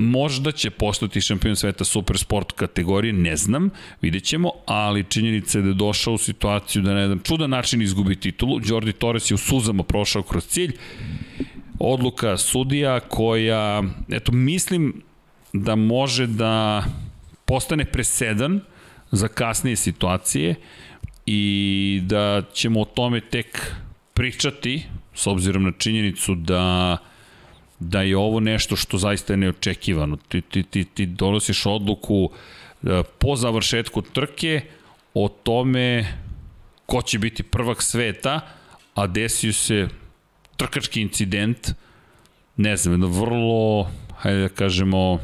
Možda 0.00 0.52
će 0.52 0.70
postati 0.70 1.20
šampion 1.20 1.56
sveta 1.56 1.84
super 1.84 2.18
sport 2.18 2.52
kategorije, 2.52 3.12
ne 3.12 3.36
znam, 3.36 3.70
vidjet 4.02 4.24
ćemo, 4.24 4.50
ali 4.66 5.04
činjenica 5.04 5.58
je 5.58 5.62
da 5.62 5.68
je 5.68 5.74
došao 5.74 6.14
u 6.14 6.18
situaciju 6.18 6.82
da 6.82 6.94
na 6.94 7.00
jedan 7.00 7.18
čudan 7.18 7.50
način 7.50 7.82
izgubi 7.82 8.16
titulu. 8.16 8.60
Jordi 8.64 8.92
Torres 8.92 9.30
je 9.30 9.34
u 9.34 9.38
suzama 9.38 9.82
prošao 9.82 10.22
kroz 10.22 10.46
cilj. 10.46 10.76
Odluka 11.78 12.36
sudija 12.36 13.00
koja, 13.00 13.82
eto, 14.10 14.32
mislim 14.32 15.02
da 15.52 15.76
može 15.76 16.26
da 16.26 16.84
postane 17.44 17.84
presedan 17.84 18.60
za 19.10 19.28
kasnije 19.28 19.76
situacije 19.76 20.54
i 21.26 22.00
da 22.04 22.42
ćemo 22.52 22.80
o 22.80 22.84
tome 22.84 23.20
tek 23.20 23.72
pričati 24.14 24.82
s 25.14 25.26
obzirom 25.26 25.62
na 25.62 25.72
činjenicu 25.78 26.34
da 26.34 26.96
da 27.80 28.02
je 28.02 28.16
ovo 28.16 28.40
nešto 28.40 28.76
što 28.76 28.98
zaista 28.98 29.32
je 29.32 29.36
neočekivano. 29.36 30.16
Ti, 30.16 30.40
ti, 30.40 30.62
ti, 30.62 30.84
ti 30.84 31.06
donosiš 31.06 31.66
odluku 31.66 32.30
e, 32.82 33.02
po 33.18 33.36
završetku 33.36 34.02
trke 34.02 34.60
o 35.14 35.28
tome 35.28 36.06
ko 36.86 37.02
će 37.02 37.18
biti 37.18 37.42
prvak 37.42 37.82
sveta, 37.82 38.40
a 38.94 39.06
desio 39.06 39.52
se 39.52 39.88
trkački 40.56 41.00
incident, 41.00 41.68
ne 42.56 42.76
znam, 42.76 42.92
jedno 42.92 43.06
vrlo, 43.06 43.90
hajde 44.16 44.40
da 44.40 44.48
kažemo, 44.48 45.20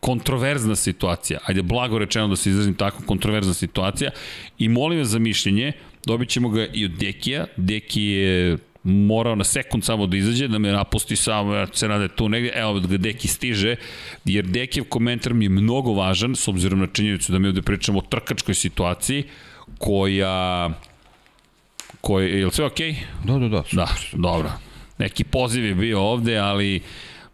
kontroverzna 0.00 0.76
situacija, 0.76 1.38
ajde 1.46 1.62
blago 1.62 1.98
rečeno 1.98 2.28
da 2.28 2.36
se 2.36 2.50
izrazim 2.50 2.74
tako, 2.74 3.02
kontroverzna 3.06 3.54
situacija. 3.54 4.10
I 4.58 4.68
molim 4.68 4.98
vas 4.98 5.08
za 5.08 5.18
mišljenje, 5.18 5.72
dobit 6.06 6.28
ćemo 6.28 6.48
ga 6.48 6.66
i 6.66 6.84
od 6.84 6.90
Dekija, 6.90 7.46
Deki 7.56 8.02
je 8.02 8.58
morao 8.86 9.34
na 9.34 9.44
sekund 9.44 9.84
samo 9.84 10.06
da 10.06 10.16
izađe, 10.16 10.48
da 10.48 10.58
me 10.58 10.72
napusti 10.72 11.16
samo, 11.16 11.54
ja 11.54 11.66
se 11.72 11.88
nade 11.88 12.08
tu 12.08 12.28
negde, 12.28 12.52
evo 12.54 12.80
da 12.80 12.96
Deki 12.96 13.28
stiže, 13.28 13.76
jer 14.24 14.44
Dekijev 14.44 14.84
komentar 14.88 15.34
mi 15.34 15.44
je 15.44 15.48
mnogo 15.48 15.92
važan, 15.92 16.36
s 16.36 16.48
obzirom 16.48 16.80
na 16.80 16.86
činjenicu 16.86 17.32
da 17.32 17.38
mi 17.38 17.48
ovde 17.48 17.62
pričamo 17.62 17.98
o 17.98 18.02
trkačkoj 18.02 18.54
situaciji, 18.54 19.24
koja 19.78 20.70
koja, 22.00 22.28
je 22.28 22.46
li 22.46 22.52
sve 22.52 22.64
okej? 22.64 22.92
Okay? 22.92 22.96
Da, 23.24 23.38
da, 23.38 23.48
da. 23.48 23.62
Super, 23.62 23.76
da, 23.76 23.86
super. 23.86 24.20
dobro. 24.20 24.52
Neki 24.98 25.24
poziv 25.24 25.64
je 25.64 25.74
bio 25.74 26.00
ovde, 26.00 26.38
ali 26.38 26.80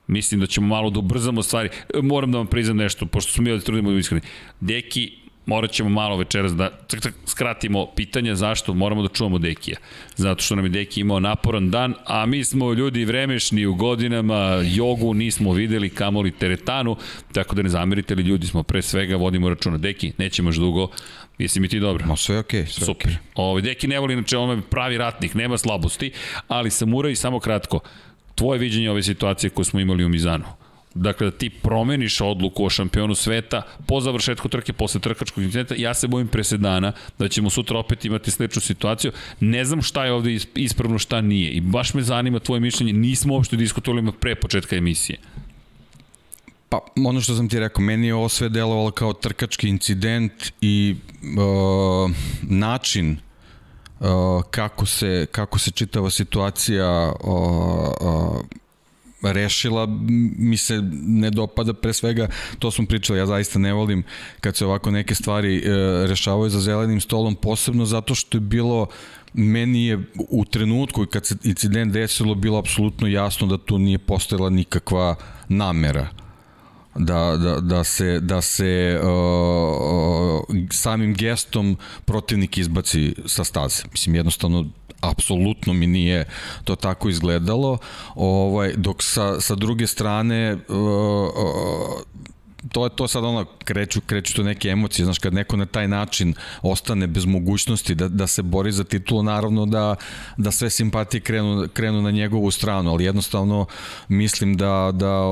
mislim 0.07 0.41
da 0.41 0.47
ćemo 0.47 0.67
malo 0.67 0.91
da 0.91 0.99
ubrzamo 0.99 1.43
stvari. 1.43 1.69
Moram 2.03 2.33
da 2.33 2.39
vam 2.39 2.47
priznam 2.47 2.77
nešto, 2.77 3.07
pošto 3.07 3.33
smo 3.33 3.45
mi 3.45 3.51
ovde 3.51 3.65
trudimo 3.65 3.91
da 3.91 3.99
iskreni. 3.99 4.23
Deki 4.61 5.22
morat 5.47 5.71
ćemo 5.71 5.89
malo 5.89 6.17
večeras 6.17 6.53
da 6.53 6.71
skratimo 7.27 7.87
pitanja 7.97 8.35
zašto 8.35 8.75
moramo 8.75 9.03
da 9.03 9.09
čuvamo 9.09 9.39
Dekija. 9.39 9.77
Zato 10.17 10.43
što 10.43 10.57
nam 10.57 10.65
je 10.65 10.69
Deki 10.69 11.01
imao 11.01 11.21
naporan 11.21 11.71
dan, 11.71 11.95
a 12.05 12.27
mi 12.27 12.45
smo 12.45 12.73
ljudi 12.73 13.05
vremešni 13.05 13.67
u 13.67 13.75
godinama, 13.75 14.63
jogu 14.65 15.15
nismo 15.15 15.53
videli, 15.53 15.91
kamoli 15.91 16.31
teretanu, 16.31 16.97
tako 17.33 17.55
da 17.55 17.63
ne 17.63 17.69
zamerite 17.69 18.15
li 18.15 18.23
ljudi 18.23 18.47
smo 18.47 18.63
pre 18.63 18.83
svega, 18.83 19.17
vodimo 19.17 19.49
računa. 19.49 19.79
Deki, 19.79 20.13
nećemo 20.19 20.49
još 20.49 20.57
dugo, 20.57 20.89
Jesi 21.39 21.61
mi 21.61 21.69
ti 21.69 21.81
dobro? 21.81 22.07
Ma 22.07 22.17
sve 22.17 22.39
okej, 22.39 22.63
okay, 22.63 22.67
sve 22.67 22.87
Super. 22.87 23.11
Okay. 23.11 23.17
Ovo, 23.35 23.61
Deki 23.61 23.89
ne 23.89 23.99
voli, 23.99 24.13
inače 24.13 24.37
on 24.37 24.51
je 24.51 24.63
pravi 24.71 24.99
ratnik, 24.99 25.35
nema 25.35 25.59
slabosti, 25.59 26.11
ali 26.49 26.71
Samura 26.71 27.11
i 27.11 27.17
samo 27.17 27.41
kratko, 27.41 27.81
tvoje 28.35 28.59
viđenje 28.59 28.91
ove 28.91 29.03
situacije 29.03 29.51
koje 29.51 29.65
smo 29.65 29.81
imali 29.81 30.05
u 30.05 30.09
Mizanu. 30.09 30.45
Dakle, 30.95 31.31
da 31.31 31.37
ti 31.37 31.51
promeniš 31.51 32.21
odluku 32.21 32.65
o 32.65 32.71
šampionu 32.71 33.15
sveta 33.15 33.63
po 33.87 34.01
završetku 34.01 34.49
trke, 34.49 34.73
posle 34.73 35.01
trkačkog 35.01 35.45
incidenta, 35.45 35.75
ja 35.79 35.95
se 35.95 36.09
bojim 36.09 36.29
presedana 36.29 36.93
da 37.19 37.29
ćemo 37.29 37.51
sutra 37.51 37.79
opet 37.79 38.05
imati 38.05 38.31
sličnu 38.31 38.61
situaciju. 38.63 39.13
Ne 39.41 39.65
znam 39.65 39.83
šta 39.83 40.05
je 40.05 40.13
ovde 40.13 40.39
ispravno, 40.55 40.99
šta 40.99 41.21
nije. 41.21 41.51
I 41.51 41.61
baš 41.61 41.95
me 41.95 42.03
zanima 42.03 42.39
tvoje 42.39 42.61
mišljenje. 42.61 42.93
Nismo 42.93 43.35
uopšte 43.35 43.57
diskutovali 43.57 44.13
pre 44.21 44.35
početka 44.35 44.77
emisije. 44.77 45.19
Pa, 46.69 46.81
ono 46.97 47.21
što 47.21 47.35
sam 47.35 47.49
ti 47.49 47.61
rekao, 47.61 47.85
meni 47.85 48.07
je 48.07 48.15
ovo 48.15 48.29
sve 48.29 48.49
delovalo 48.49 48.91
kao 48.91 49.13
trkački 49.13 49.69
incident 49.69 50.33
i 50.61 50.97
uh, 51.23 52.11
način 52.43 53.17
uh, 54.01 54.07
kako, 54.51 54.87
se, 54.87 55.27
kako 55.33 55.59
se 55.59 55.71
čitava 55.71 56.11
situacija 56.11 57.13
uh, 57.25 57.31
uh, 58.01 58.62
rešila 59.23 59.87
mi 60.39 60.57
se 60.57 60.83
ne 60.93 61.31
dopada 61.31 61.75
pre 61.75 61.93
svega 61.93 62.29
to 62.59 62.71
smo 62.71 62.87
pričali 62.87 63.19
ja 63.19 63.27
zaista 63.27 63.59
ne 63.59 63.73
volim 63.73 64.05
kad 64.41 64.57
se 64.57 64.67
ovako 64.67 64.91
neke 64.91 65.15
stvari 65.15 65.57
e, 65.57 65.63
rešavaju 66.07 66.51
za 66.51 66.61
zelenim 66.61 67.01
stolom 67.01 67.35
posebno 67.35 67.85
zato 67.85 68.15
što 68.15 68.37
je 68.37 68.41
bilo 68.41 68.87
meni 69.35 69.87
je 69.87 70.03
u 70.29 70.45
trenutku 70.45 71.07
kad 71.07 71.27
se 71.27 71.37
incident 71.45 71.93
desilo 71.93 72.35
bilo 72.35 72.59
apsolutno 72.59 73.09
jasno 73.09 73.47
da 73.47 73.59
tu 73.59 73.79
nije 73.79 73.99
postojala 73.99 74.51
nikakva 74.51 75.17
namera 75.49 76.09
da, 76.95 77.37
da, 77.37 77.61
da 77.61 77.85
se, 77.85 78.21
da 78.21 78.41
se 78.41 79.01
uh, 79.03 80.41
samim 80.71 81.15
gestom 81.15 81.77
protivnik 82.05 82.59
izbaci 82.59 83.15
sa 83.27 83.45
staze. 83.45 83.83
Mislim, 83.93 84.15
jednostavno 84.15 84.67
apsolutno 85.03 85.73
mi 85.73 85.87
nije 85.87 86.25
to 86.65 86.77
tako 86.77 87.09
izgledalo. 87.09 87.79
Ovaj, 88.15 88.73
dok 88.77 89.03
sa, 89.03 89.41
sa 89.41 89.55
druge 89.55 89.87
strane 89.87 90.57
uh, 90.69 90.77
uh, 90.77 92.03
to 92.73 92.85
je 92.85 92.91
to 92.97 93.09
sad 93.09 93.25
ono, 93.25 93.45
kreću, 93.65 94.01
kreću 94.01 94.35
to 94.35 94.43
neke 94.43 94.69
emocije, 94.69 95.05
znaš, 95.05 95.19
kad 95.19 95.35
neko 95.35 95.57
na 95.57 95.67
taj 95.67 95.89
način 95.89 96.35
ostane 96.63 97.07
bez 97.07 97.25
mogućnosti 97.25 97.95
da, 97.95 98.09
da 98.09 98.27
se 98.27 98.43
bori 98.43 98.73
za 98.73 98.85
titulu, 98.85 99.23
naravno 99.23 99.67
da, 99.67 99.95
da 100.37 100.51
sve 100.51 100.71
simpatije 100.71 101.21
krenu, 101.21 101.69
krenu 101.73 102.03
na 102.03 102.11
njegovu 102.11 102.51
stranu, 102.51 102.91
ali 102.91 103.05
jednostavno 103.05 103.67
mislim 104.09 104.57
da 104.57 104.91
da, 104.95 105.23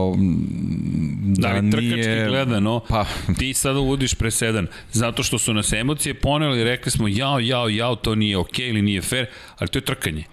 da, 1.22 1.60
da 1.60 1.60
nije... 1.60 2.28
gledano, 2.28 2.80
pa... 2.88 3.04
ti 3.38 3.54
sad 3.54 3.76
uvodiš 3.76 4.14
presedan, 4.14 4.66
zato 4.92 5.22
što 5.22 5.38
su 5.38 5.54
nas 5.54 5.72
emocije 5.72 6.14
poneli, 6.14 6.64
rekli 6.64 6.90
smo 6.90 7.08
jao, 7.08 7.38
jao, 7.38 7.68
jao, 7.68 7.96
to 7.96 8.14
nije 8.14 8.36
okej 8.36 8.64
okay 8.64 8.70
ili 8.70 8.82
nije 8.82 9.02
fair, 9.02 9.26
ali 9.58 9.68
to 9.68 9.78
je 9.78 9.84
trkanje. 9.84 10.24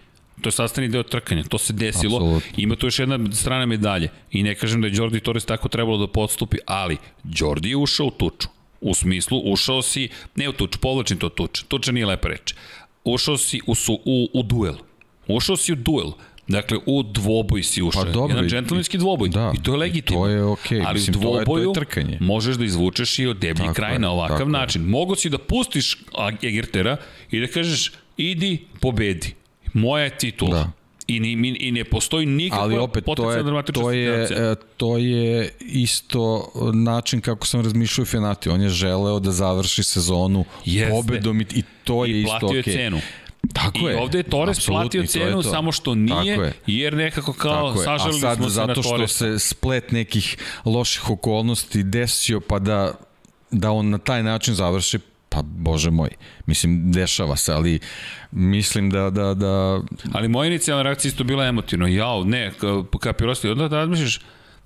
To 0.42 0.48
je 0.48 0.52
sastavni 0.52 0.90
deo 0.90 1.04
trkanja, 1.04 1.44
to 1.44 1.58
se 1.58 1.74
desilo. 1.74 2.18
Absolutno. 2.18 2.50
Ima 2.58 2.76
tu 2.76 2.88
još 2.88 3.00
jedna 3.00 3.20
strana 3.32 3.66
medalje. 3.66 4.10
I 4.32 4.44
ne 4.44 4.56
kažem 4.56 4.82
da 4.82 4.88
je 4.88 4.94
Jordi 4.96 5.20
Torres 5.20 5.46
tako 5.46 5.70
trebalo 5.70 5.98
da 5.98 6.08
podstupi, 6.08 6.58
ali 6.66 6.98
Jordi 7.24 7.70
je 7.70 7.78
ušao 7.78 8.08
u 8.08 8.12
tuču. 8.12 8.48
U 8.82 8.94
smislu, 8.94 9.42
ušao 9.46 9.82
si, 9.82 10.10
ne 10.36 10.50
u 10.50 10.54
tuču, 10.54 10.80
povlačim 10.80 11.18
to 11.18 11.30
tuča. 11.30 11.64
Tuča 11.68 11.92
nije 11.92 12.06
lepa 12.06 12.28
reč. 12.28 12.54
Ušao 13.04 13.38
si 13.38 13.62
u, 13.68 13.76
su, 13.76 14.00
u, 14.06 14.30
u 14.34 14.44
duel. 14.44 14.76
Ušao 15.28 15.58
si 15.58 15.74
u 15.74 15.76
duel. 15.76 16.12
Dakle, 16.48 16.78
u 16.86 17.04
dvoboj 17.04 17.64
si 17.64 17.82
ušao. 17.82 18.04
Pa 18.04 18.12
dobro. 18.12 18.36
Jedan 18.36 18.50
džentlmenski 18.50 18.98
dvoboj. 18.98 19.30
Da, 19.30 19.52
I 19.56 19.64
to 19.64 19.72
je 19.72 19.78
legitimno. 19.78 20.22
To 20.22 20.28
je 20.28 20.44
okej. 20.44 20.80
Okay. 20.80 20.84
Ali 20.88 20.94
Mislim, 20.94 21.16
u 21.18 21.20
dvoboju 21.20 21.46
to 21.46 21.58
je, 21.58 21.64
to 21.64 21.70
je 21.70 21.74
trkanje. 21.74 22.18
možeš 22.22 22.56
da 22.56 22.66
izvučeš 22.66 23.20
i 23.20 23.28
od 23.28 23.38
deblji 23.38 23.66
tako 23.66 23.74
kraj 23.74 23.94
je, 23.94 24.00
na 24.00 24.12
ovakav 24.12 24.50
način. 24.50 24.82
Mogu 24.82 25.16
si 25.16 25.30
da 25.30 25.38
pustiš 25.38 25.98
Egertera 26.44 26.98
i 27.32 27.40
da 27.40 27.48
kažeš 27.48 27.92
idi, 28.18 28.66
pobedi. 28.82 29.34
Moja 29.78 30.04
je 30.04 30.18
titula. 30.18 30.58
Da. 30.58 30.72
I, 31.08 31.20
ni, 31.20 31.58
I 31.60 31.72
ne 31.72 31.84
postoji 31.84 32.26
nikakva 32.26 32.64
Ali 32.64 32.78
opet, 32.78 33.06
to 33.16 33.32
je, 33.32 33.44
to 33.74 33.92
je, 33.92 34.24
e, 34.24 34.56
to 34.78 34.98
je 34.98 35.52
isto 35.60 36.52
način 36.74 37.22
kako 37.22 37.48
sam 37.48 37.62
razmišljao 37.62 38.04
u 38.04 38.06
Fenati. 38.06 38.50
On 38.50 38.62
je 38.62 38.70
želeo 38.70 39.20
da 39.20 39.32
završi 39.32 39.84
sezonu 39.84 40.46
Jeste. 40.66 40.92
pobedom 40.92 41.42
i, 41.42 41.46
i 41.56 41.64
to 41.84 42.06
I 42.06 42.12
je 42.12 42.22
isto 42.22 42.36
okej. 42.36 42.60
I 42.60 42.64
platio 42.64 42.74
cenu. 42.74 43.00
Tako 43.54 43.80
I 43.80 43.92
je. 43.92 43.98
ovde 44.02 44.18
je 44.18 44.24
Torres 44.24 44.66
platio 44.66 45.06
cenu, 45.06 45.44
to. 45.44 45.50
samo 45.50 45.72
što 45.72 45.96
nije, 45.96 46.54
jer 46.68 46.94
nekako 46.94 47.34
kao 47.34 47.76
sažalili 47.76 48.20
smo 48.20 48.36
se 48.36 48.42
na 48.42 48.50
zato 48.50 48.84
što 48.84 49.08
se 49.08 49.40
splet 49.40 49.92
nekih 49.92 50.38
loših 50.66 51.10
okolnosti 51.10 51.84
desio, 51.84 52.40
pa 52.40 52.60
da, 52.60 52.94
da 53.52 53.72
on 53.72 53.90
na 53.90 53.98
taj 53.98 54.24
način 54.24 54.54
završi, 54.54 55.00
pa 55.38 55.42
bože 55.42 55.92
moj, 55.92 56.10
mislim, 56.46 56.92
dešava 56.92 57.36
se, 57.36 57.54
ali 57.54 57.80
mislim 58.32 58.90
da... 58.90 59.10
da, 59.10 59.34
da... 59.34 59.82
Ali 60.14 60.28
moja 60.28 60.48
inicijalna 60.48 60.84
reakcija 60.84 61.10
isto 61.10 61.24
bila 61.24 61.46
emotivno, 61.46 61.88
jao, 61.88 62.24
ne, 62.24 62.52
kapirosti, 63.00 63.50
onda 63.50 63.68
da 63.68 63.78
razmišljaš, 63.78 64.20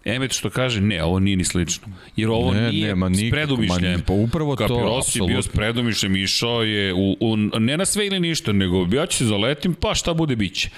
Emet 0.05 0.31
što 0.31 0.49
kaže, 0.49 0.81
ne, 0.81 1.03
ovo 1.03 1.19
nije 1.19 1.37
ni 1.37 1.43
slično. 1.43 1.87
Jer 2.15 2.29
ovo 2.29 2.53
ne, 2.53 2.71
nije 2.71 2.87
nema 2.87 3.09
s 3.13 3.19
predumišljem. 3.31 4.01
Pa 4.07 4.13
upravo 4.13 4.55
to, 4.55 4.97
apsolutno. 4.99 5.27
bio 5.27 5.41
s 5.41 5.47
predumišljem, 5.47 6.15
išao 6.15 6.63
je 6.63 6.93
u, 6.93 7.17
u, 7.19 7.37
ne 7.37 7.77
na 7.77 7.85
sve 7.85 8.07
ili 8.07 8.19
ništa, 8.19 8.51
nego 8.51 8.87
ja 8.91 9.05
ću 9.05 9.17
se 9.17 9.25
zaletim, 9.25 9.73
pa 9.73 9.95
šta 9.95 10.13
bude 10.13 10.35
biće. 10.35 10.69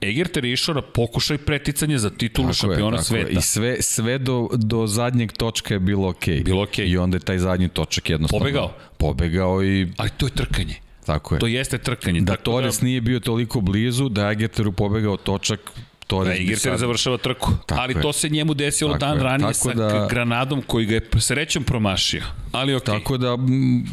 Egerter 0.00 0.44
je 0.44 0.52
išao 0.52 0.74
na 0.74 0.82
pokušaj 0.82 1.38
preticanja 1.38 1.98
za 1.98 2.10
titulu 2.10 2.48
tako 2.48 2.54
šampiona 2.54 2.96
je, 2.96 3.02
sveta. 3.02 3.28
Je. 3.28 3.38
I 3.38 3.42
sve, 3.42 3.82
sve 3.82 4.18
do, 4.18 4.48
do 4.52 4.86
zadnjeg 4.86 5.32
točka 5.32 5.74
je 5.74 5.80
bilo 5.80 6.08
okej. 6.08 6.34
Okay. 6.34 6.44
Bilo 6.44 6.62
okej. 6.62 6.86
Okay. 6.86 6.92
I 6.92 6.98
onda 6.98 7.16
je 7.16 7.20
taj 7.20 7.38
zadnji 7.38 7.68
točak 7.68 8.10
jednostavno... 8.10 8.44
Pobegao. 8.44 8.72
Pobegao 8.96 9.64
i... 9.64 9.88
Ali 9.96 10.10
to 10.16 10.26
je 10.26 10.30
trkanje. 10.30 10.74
Tako 11.06 11.34
je. 11.34 11.38
To 11.38 11.46
jeste 11.46 11.78
trkanje. 11.78 12.20
Da 12.20 12.36
Torres 12.36 12.80
da... 12.80 12.84
nije 12.86 13.00
bio 13.00 13.20
toliko 13.20 13.60
blizu, 13.60 14.08
da 14.08 14.26
je 14.26 14.32
Egerteru 14.32 14.72
pobegao 14.72 15.16
točak 15.16 15.60
Torres 16.08 16.36
da, 16.36 16.42
Igirter 16.42 16.76
završava 16.76 17.16
trku. 17.16 17.52
Tako 17.66 17.80
ali 17.80 17.94
je. 17.94 18.02
to 18.02 18.12
se 18.12 18.28
njemu 18.28 18.54
desilo 18.54 18.92
Tako 18.92 19.00
dan 19.00 19.16
je. 19.16 19.22
ranije 19.22 19.52
Tako 19.52 19.68
sa 19.68 19.74
da, 19.74 20.06
Granadom 20.10 20.62
koji 20.62 20.86
ga 20.86 20.94
je 20.94 21.10
srećom 21.18 21.64
promašio. 21.64 22.22
Ali. 22.52 22.74
Okay. 22.74 22.84
Tako 22.84 23.16
da, 23.16 23.38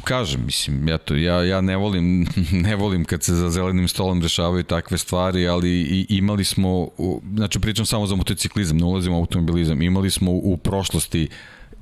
kažem, 0.04 0.46
mislim, 0.46 0.88
ja, 0.88 0.98
to, 0.98 1.16
ja, 1.16 1.44
ja 1.44 1.62
ne, 1.62 1.78
volim, 1.78 2.28
ne 2.68 2.76
volim 2.76 3.06
kad 3.06 3.24
se 3.24 3.34
za 3.34 3.50
zelenim 3.50 3.88
stolom 3.88 4.22
dešavaju 4.22 4.64
takve 4.64 4.98
stvari, 4.98 5.48
ali 5.48 5.70
i, 5.70 6.06
imali 6.10 6.44
smo, 6.44 6.88
znači 7.36 7.60
pričam 7.60 7.86
samo 7.86 8.08
za 8.08 8.16
motociklizam, 8.16 8.78
ne 8.78 8.86
ulazim 8.86 9.14
u 9.14 9.18
automobilizam, 9.18 9.82
imali 9.82 10.12
smo 10.12 10.32
u, 10.32 10.54
u 10.54 10.58
prošlosti 10.58 11.28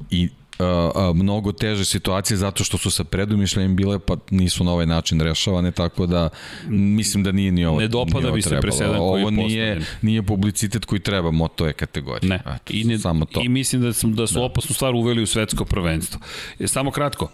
i 0.09 0.29
uh, 0.59 1.15
mnogo 1.15 1.51
teže 1.51 1.85
situacije 1.85 2.37
zato 2.37 2.63
što 2.63 2.77
su 2.77 2.91
sa 2.91 3.03
predumišljajem 3.03 3.75
bile 3.75 3.99
pa 3.99 4.15
nisu 4.29 4.63
na 4.63 4.71
ovaj 4.71 4.85
način 4.85 5.21
rešavane 5.21 5.71
tako 5.71 6.05
da 6.05 6.29
mislim 6.67 7.23
da 7.23 7.31
nije 7.31 7.51
ni 7.51 7.65
ovo 7.65 7.79
ne 7.79 7.87
dopada 7.87 8.31
mi 8.31 8.41
se 8.41 8.59
presedan 8.61 8.97
koji 8.97 9.23
ovo 9.23 9.31
nije 9.31 9.81
nije 10.01 10.23
publicitet 10.23 10.85
koji 10.85 10.99
treba 10.99 11.31
moto 11.31 11.67
je 11.67 11.73
kategorija 11.73 12.29
ne. 12.29 12.53
Eto, 12.55 12.73
I, 12.73 12.83
ne, 12.83 12.99
samo 12.99 13.25
to. 13.25 13.41
i 13.43 13.49
mislim 13.49 13.81
da 13.81 13.93
su, 13.93 14.07
da 14.07 14.27
su 14.27 14.33
da. 14.33 14.41
opasnu 14.41 14.75
stvar 14.75 14.95
uveli 14.95 15.23
u 15.23 15.27
svetsko 15.27 15.65
prvenstvo 15.65 16.19
je 16.59 16.67
samo 16.67 16.91
kratko 16.91 17.29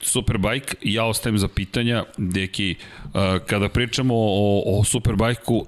Superbike, 0.00 0.76
ja 0.82 1.04
ostajem 1.04 1.38
za 1.38 1.48
pitanja, 1.48 2.04
deki, 2.16 2.74
kada 3.46 3.68
pričamo 3.68 4.14
o, 4.16 4.62
o 4.66 4.84
Superbajku, 4.84 5.66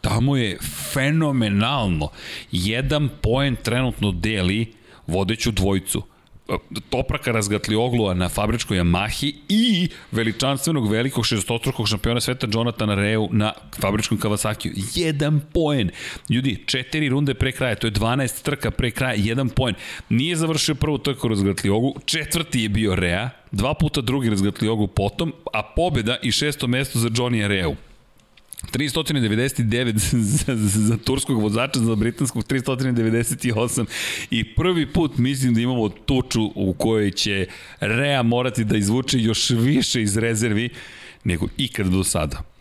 tamo 0.00 0.36
je 0.36 0.58
fenomenalno. 0.92 2.08
Jedan 2.52 3.08
poen 3.22 3.56
trenutno 3.56 4.12
deli 4.12 4.72
vodeću 5.06 5.50
dvojicu. 5.50 6.02
Topraka 6.90 7.32
Razgatlioglu 7.32 8.14
na 8.14 8.28
fabričkoj 8.28 8.78
Yamahi 8.78 9.34
i 9.48 9.88
veličanstvenog 10.12 10.90
velikog 10.90 11.26
šestostrukog 11.26 11.88
šampiona 11.88 12.20
sveta 12.20 12.46
Jonathana 12.52 12.94
Reu 12.94 13.28
na 13.32 13.52
fabričkom 13.80 14.18
Kawasaki. 14.18 14.72
Jedan 14.94 15.40
poen. 15.52 15.90
Ljudi, 16.28 16.64
četiri 16.66 17.08
runde 17.08 17.34
pre 17.34 17.52
kraja, 17.52 17.74
to 17.74 17.86
je 17.86 17.92
12 17.92 18.42
trka 18.42 18.70
pre 18.70 18.90
kraja, 18.90 19.14
jedan 19.16 19.48
poen. 19.48 19.74
Nije 20.08 20.36
završio 20.36 20.74
prvu 20.74 20.98
trku 20.98 21.28
Razgatliogu, 21.28 21.94
četvrti 22.04 22.60
je 22.60 22.68
bio 22.68 22.94
Rea, 22.94 23.30
dva 23.52 23.74
puta 23.74 24.00
drugi 24.00 24.30
Razgatliogu 24.30 24.86
potom, 24.86 25.32
a 25.52 25.62
pobeda 25.62 26.16
i 26.22 26.32
šesto 26.32 26.66
mesto 26.66 26.98
za 26.98 27.08
Johnny 27.08 27.46
Reu. 27.46 27.74
399 28.72 29.98
za, 30.36 30.56
za, 30.56 30.96
turskog 30.96 31.42
vozača, 31.42 31.80
za 31.80 31.94
britanskog 31.94 32.44
398 32.44 33.86
i 34.30 34.54
prvi 34.54 34.92
put 34.92 35.18
mislim 35.18 35.54
da 35.54 35.60
imamo 35.60 35.88
tuču 35.88 36.50
u 36.54 36.74
kojoj 36.78 37.10
će 37.10 37.46
Rea 37.80 38.22
morati 38.22 38.64
da 38.64 38.76
izvuče 38.76 39.18
još 39.18 39.50
više 39.50 40.02
iz 40.02 40.16
rezervi 40.16 40.68
nego 41.24 41.46
ikad 41.56 41.86
do 41.86 42.04
sada. 42.04 42.53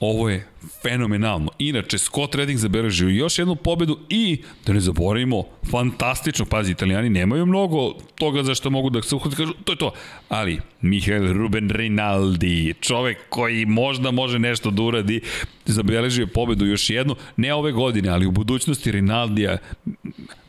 Ovo 0.00 0.28
je 0.28 0.46
fenomenalno. 0.82 1.50
Inače, 1.58 1.98
Scott 1.98 2.34
Redding 2.34 2.58
zabeležio 2.58 3.08
još 3.08 3.38
jednu 3.38 3.56
pobedu 3.56 3.98
i, 4.08 4.42
da 4.66 4.72
ne 4.72 4.80
zaboravimo, 4.80 5.44
fantastično, 5.70 6.44
pazi, 6.44 6.72
italijani 6.72 7.10
nemaju 7.10 7.46
mnogo 7.46 7.92
toga 8.14 8.42
za 8.42 8.54
što 8.54 8.70
mogu 8.70 8.90
da 8.90 9.02
se 9.02 9.14
uhvati, 9.14 9.36
kažu, 9.36 9.52
to 9.64 9.72
je 9.72 9.76
to. 9.76 9.92
Ali, 10.28 10.60
Mihael 10.80 11.32
Ruben 11.32 11.70
Rinaldi, 11.70 12.74
čovek 12.80 13.18
koji 13.28 13.66
možda 13.66 14.10
može 14.10 14.38
nešto 14.38 14.70
da 14.70 14.82
uradi, 14.82 15.20
zabeležio 15.66 16.26
pobedu 16.26 16.66
još 16.66 16.90
jednu, 16.90 17.16
ne 17.36 17.54
ove 17.54 17.72
godine, 17.72 18.08
ali 18.08 18.26
u 18.26 18.30
budućnosti 18.30 18.92
Rinaldija, 18.92 19.58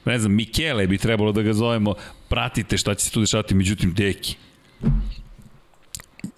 ne 0.05 0.19
znam, 0.19 0.33
Mikele 0.33 0.87
bi 0.87 0.97
trebalo 0.97 1.31
da 1.31 1.41
ga 1.41 1.53
zovemo, 1.53 1.93
pratite 2.29 2.77
šta 2.77 2.95
će 2.95 3.05
se 3.05 3.11
tu 3.11 3.19
dešavati, 3.19 3.55
međutim, 3.55 3.93
deki. 3.93 4.35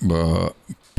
Ba, 0.01 0.47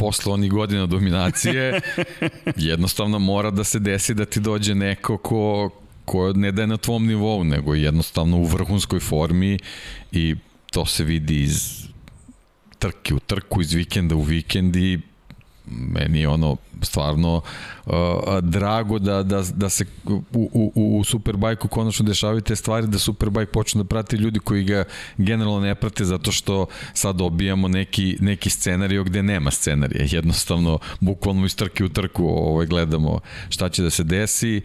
posle 0.01 0.33
onih 0.33 0.51
godina 0.51 0.87
dominacije, 0.87 1.81
jednostavno 2.57 3.19
mora 3.19 3.51
da 3.51 3.65
se 3.65 3.79
desi 3.79 4.15
da 4.15 4.25
ti 4.25 4.41
dođe 4.41 4.75
neko 4.75 5.17
ko, 5.17 5.71
ko 6.05 6.33
ne 6.33 6.53
da 6.53 6.63
je 6.63 6.67
na 6.67 6.77
tvom 6.77 7.07
nivou, 7.07 7.45
nego 7.45 7.75
jednostavno 7.75 8.37
u 8.37 8.45
vrhunskoj 8.45 9.01
formi 9.01 9.59
i 10.13 10.37
to 10.73 10.87
se 10.87 11.05
vidi 11.05 11.43
iz 11.43 11.85
trke 12.79 13.15
u 13.15 13.21
trku, 13.21 13.61
iz 13.61 13.73
vikenda 13.73 14.17
u 14.17 14.23
vikend 14.23 14.77
i 14.77 15.01
meni 15.71 16.21
je 16.21 16.29
ono 16.29 16.57
stvarno 16.83 17.41
uh, 17.87 17.93
drago 18.43 18.99
da, 18.99 19.23
da, 19.23 19.43
da 19.55 19.69
se 19.69 19.85
u, 20.05 20.23
u, 20.33 20.99
u 20.99 21.05
Superbajku 21.05 21.69
konačno 21.69 22.07
dešavaju 22.07 22.41
te 22.41 22.57
stvari, 22.57 22.87
da 22.87 22.99
Superbike 22.99 23.53
počne 23.53 23.83
da 23.83 23.89
prati 23.89 24.17
ljudi 24.17 24.39
koji 24.39 24.65
ga 24.65 24.85
generalno 25.17 25.61
ne 25.61 25.75
prate 25.75 26.05
zato 26.05 26.33
što 26.33 26.67
sad 26.95 27.17
dobijamo 27.17 27.69
neki, 27.69 28.17
neki 28.21 28.51
scenariju 28.51 29.05
gde 29.05 29.23
nema 29.23 29.51
scenarija. 29.51 30.07
Jednostavno, 30.11 30.79
bukvalno 31.01 31.47
iz 31.47 31.57
trke 31.57 31.85
u 31.85 31.89
trku 31.89 32.27
ovaj, 32.27 32.67
gledamo 32.67 33.21
šta 33.49 33.69
će 33.69 33.83
da 33.83 33.91
se 33.91 34.05
desi, 34.05 34.63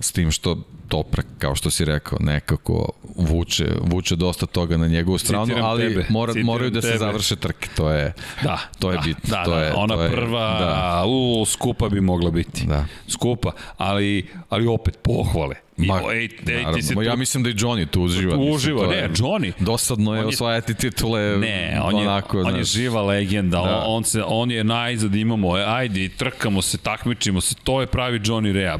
s 0.00 0.12
tim 0.12 0.30
što 0.30 0.56
Toprak, 0.88 1.26
kao 1.38 1.54
što 1.54 1.70
si 1.70 1.84
rekao, 1.84 2.18
nekako 2.20 2.88
vuče, 3.16 3.66
vuče 3.80 4.16
dosta 4.16 4.46
toga 4.46 4.76
na 4.76 4.86
njegovu 4.86 5.18
stranu, 5.18 5.46
Citiram 5.46 5.66
ali 5.66 5.88
tebe. 5.88 6.06
mora, 6.08 6.32
Citiram 6.32 6.46
moraju 6.46 6.70
da 6.70 6.80
tebe. 6.80 6.92
se 6.92 6.98
završe 6.98 7.36
trke, 7.36 7.68
to 7.76 7.90
je, 7.90 8.12
da, 8.42 8.58
to 8.78 8.90
je 8.90 8.96
da, 8.96 9.02
bitno. 9.04 9.30
Da, 9.36 9.44
to 9.44 9.50
da, 9.50 9.62
je, 9.62 9.72
ona 9.72 9.94
to 9.94 10.02
je, 10.02 10.10
prva, 10.10 10.58
da. 10.58 11.04
u, 11.06 11.44
skupa 11.46 11.88
bi 11.88 12.00
mogla 12.00 12.30
biti. 12.30 12.66
Da. 12.66 12.84
Skupa, 13.08 13.52
ali, 13.76 14.28
ali 14.48 14.66
opet 14.66 14.98
pohvale. 15.02 15.54
Ma, 15.86 16.00
ej, 16.12 16.28
ej, 16.46 16.82
se 16.82 16.94
tu... 16.94 17.02
Ja 17.02 17.16
mislim 17.16 17.42
da 17.42 17.50
i 17.50 17.54
Johnny 17.54 17.86
tu 17.86 18.02
uživa. 18.02 18.36
Uživa, 18.36 18.86
ne, 18.86 19.08
Johnny. 19.14 19.52
Dosadno 19.60 20.14
je, 20.14 20.20
je 20.20 20.26
osvajati 20.26 20.74
titule. 20.74 21.38
Ne, 21.38 21.80
on 21.82 21.96
je, 21.96 22.08
onako, 22.08 22.38
on 22.38 22.44
znaš, 22.44 22.58
je 22.58 22.64
živa 22.64 23.02
legenda. 23.02 23.56
Da. 23.56 23.62
On, 23.62 23.96
on, 23.96 24.04
se, 24.04 24.22
on 24.26 24.50
je 24.50 24.64
najzad 24.64 25.14
imamo, 25.14 25.52
ajde, 25.52 26.08
trkamo 26.08 26.62
se, 26.62 26.78
takmičimo 26.78 27.40
se, 27.40 27.54
to 27.64 27.80
je 27.80 27.86
pravi 27.86 28.20
Johnny 28.20 28.52
Rea. 28.52 28.78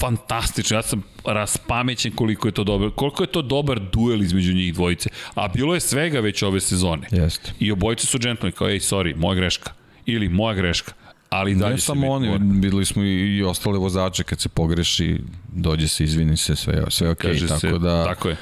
Fantastično, 0.00 0.76
ja 0.76 0.82
sam 0.82 1.02
raspamećen 1.24 2.12
koliko 2.12 2.48
je 2.48 2.52
to 2.52 2.64
dobro, 2.64 2.90
koliko 2.90 3.22
je 3.22 3.26
to 3.26 3.42
dobar 3.42 3.80
duel 3.92 4.22
između 4.22 4.54
njih 4.54 4.74
dvojice. 4.74 5.10
A 5.34 5.48
bilo 5.48 5.74
je 5.74 5.80
svega 5.80 6.20
već 6.20 6.42
ove 6.42 6.60
sezone. 6.60 7.06
Jeste. 7.10 7.52
I 7.60 7.72
obojice 7.72 8.06
su 8.06 8.18
džentlmeni, 8.18 8.52
kao, 8.52 8.68
ej, 8.68 8.78
sorry, 8.78 9.16
moja 9.16 9.34
greška. 9.34 9.72
Ili 10.06 10.28
moja 10.28 10.54
greška 10.54 10.92
ali 11.30 11.54
ne 11.54 11.78
samo 11.78 12.10
oni, 12.10 12.38
bili 12.38 12.84
smo 12.84 13.02
i, 13.02 13.36
i 13.36 13.42
ostale 13.42 13.78
vozače 13.78 14.24
kad 14.24 14.40
se 14.40 14.48
pogreši, 14.48 15.20
dođe 15.52 15.88
se, 15.88 16.04
izvini 16.04 16.36
se, 16.36 16.56
sve, 16.56 16.84
sve 16.88 17.10
ok, 17.10 17.18
Kaže 17.18 17.46
tako 17.46 17.60
se, 17.60 17.78
da... 17.78 18.04
Tako 18.04 18.28
je. 18.28 18.36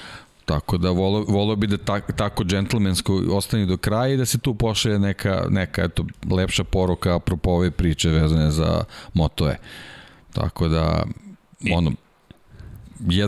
Tako 0.45 0.79
da 0.79 0.91
volio, 0.91 1.25
volio 1.29 1.57
bi 1.57 1.67
da 1.67 1.77
tak, 1.77 2.17
tako 2.17 2.45
džentlmensko 2.45 3.23
ostane 3.31 3.67
do 3.67 3.77
kraja 3.77 4.15
i 4.15 4.17
da 4.17 4.27
se 4.27 4.39
tu 4.39 4.55
pošalje 4.55 4.99
neka, 4.99 5.47
neka 5.51 5.83
eto, 5.83 6.07
lepša 6.31 6.65
poruka 6.65 7.17
apropo 7.17 7.51
ove 7.51 7.71
priče 7.71 8.09
vezane 8.09 8.51
za 8.51 8.85
motoje. 9.15 9.59
Tako 10.33 10.69
da, 10.69 11.05
I, 11.61 11.73
ono, 11.73 11.93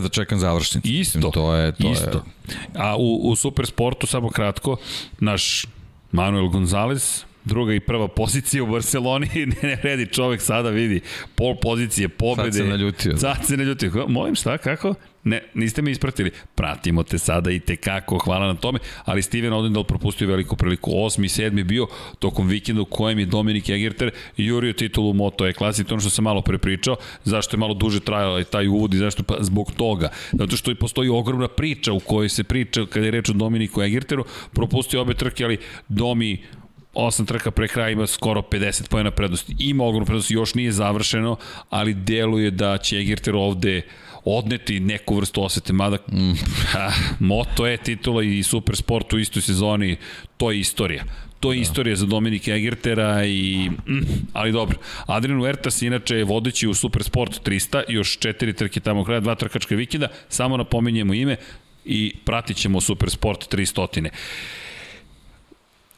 da 0.01 0.09
čekam 0.09 0.39
završnicu. 0.39 0.87
Isto, 0.87 1.29
to 1.29 1.55
je, 1.55 1.71
to 1.71 1.91
isto. 1.91 2.23
Je... 2.47 2.55
A 2.75 2.95
u, 2.97 3.29
u 3.29 3.35
supersportu, 3.35 4.07
samo 4.07 4.29
kratko, 4.29 4.77
naš 5.19 5.65
Manuel 6.11 6.47
Gonzalez, 6.47 7.25
druga 7.49 7.73
i 7.73 7.79
prva 7.79 8.07
pozicija 8.07 8.63
u 8.63 8.67
Barceloni, 8.67 9.27
ne, 9.35 9.69
ne 9.69 9.75
redi 9.83 10.05
čovek 10.05 10.41
sada 10.41 10.69
vidi 10.69 11.01
pol 11.35 11.55
pozicije, 11.61 12.09
pobede. 12.09 12.51
Sad 12.51 12.61
se 12.61 12.69
naljutio. 12.69 13.17
Sad 13.17 13.45
se 13.45 13.57
naljutio. 13.57 14.05
Molim 14.07 14.35
šta, 14.35 14.57
kako? 14.57 14.95
Ne, 15.23 15.41
niste 15.53 15.81
me 15.81 15.91
ispratili. 15.91 16.31
Pratimo 16.55 17.03
te 17.03 17.17
sada 17.17 17.51
i 17.51 17.59
te 17.59 17.75
kako, 17.75 18.17
hvala 18.17 18.47
na 18.47 18.55
tome, 18.55 18.79
ali 19.05 19.21
Steven 19.21 19.53
Odendal 19.53 19.83
propustio 19.83 20.27
veliku 20.27 20.55
priliku. 20.55 20.91
Osmi, 20.95 21.29
sedmi 21.29 21.63
bio 21.63 21.87
tokom 22.19 22.47
vikenda 22.47 22.81
u 22.81 22.85
kojem 22.85 23.19
je 23.19 23.25
Dominik 23.25 23.69
Egerter 23.69 24.11
jurio 24.37 24.73
titulu 24.73 25.13
Moto 25.13 25.47
E 25.47 25.53
klasi, 25.53 25.83
to 25.83 25.93
ono 25.93 26.01
što 26.01 26.09
sam 26.09 26.23
malo 26.23 26.41
prepričao, 26.41 26.95
zašto 27.23 27.55
je 27.55 27.59
malo 27.59 27.73
duže 27.73 27.99
trajala 27.99 28.43
taj 28.43 28.67
uvod 28.67 28.93
i 28.93 28.97
zašto 28.97 29.23
pa 29.23 29.35
zbog 29.39 29.71
toga. 29.71 30.09
Zato 30.31 30.57
što 30.57 30.71
i 30.71 30.75
postoji 30.75 31.09
ogromna 31.09 31.47
priča 31.47 31.93
u 31.93 31.99
kojoj 31.99 32.29
se 32.29 32.43
priča 32.43 32.85
kada 32.85 33.05
je 33.05 33.11
reč 33.11 33.29
o 33.29 33.33
Dominiku 33.33 33.81
Egerteru, 33.81 34.25
propustio 34.53 35.01
obe 35.01 35.13
trke, 35.13 35.43
ali 35.43 35.57
Domi 35.89 36.43
osam 36.93 37.25
trka 37.25 37.51
pre 37.51 37.67
kraja 37.67 37.89
ima 37.89 38.07
skoro 38.07 38.41
50 38.41 38.89
pojena 38.89 39.11
prednosti. 39.11 39.55
Ima 39.59 39.83
ogromnu 39.83 40.05
prednost, 40.05 40.31
još 40.31 40.53
nije 40.53 40.71
završeno, 40.71 41.37
ali 41.69 41.93
deluje 41.93 42.51
da 42.51 42.77
će 42.77 42.97
Egerter 42.97 43.35
ovde 43.35 43.81
odneti 44.25 44.79
neku 44.79 45.15
vrstu 45.15 45.43
osete, 45.43 45.73
mada 45.73 45.97
mm, 46.11 46.33
ha, 46.71 46.91
moto 47.19 47.67
je 47.67 47.77
titula 47.77 48.23
i 48.23 48.43
super 48.43 48.75
sport 48.75 49.13
u 49.13 49.19
istoj 49.19 49.41
sezoni, 49.41 49.97
to 50.37 50.51
je 50.51 50.59
istorija. 50.59 51.03
To 51.39 51.51
je 51.51 51.55
da. 51.55 51.61
istorija 51.61 51.95
za 51.95 52.05
Dominika 52.05 52.55
Egertera 52.55 53.25
i 53.25 53.69
mm, 53.87 53.99
ali 54.33 54.51
dobro. 54.51 54.77
Adrian 55.05 55.39
Huertas 55.39 55.81
inače 55.81 56.15
je 56.15 56.23
vodeći 56.23 56.67
u 56.67 56.73
Super 56.73 57.03
Sport 57.03 57.41
300, 57.47 57.83
još 57.87 58.17
četiri 58.17 58.53
trke 58.53 58.79
tamo 58.79 59.03
kraja, 59.03 59.19
dva 59.19 59.35
trkačka 59.35 59.75
vikenda, 59.75 60.07
samo 60.29 60.57
napominjemo 60.57 61.13
ime 61.13 61.35
i 61.85 62.15
pratit 62.25 62.57
ćemo 62.57 62.81
Super 62.81 63.09
Sport 63.09 63.53
300. 63.53 64.09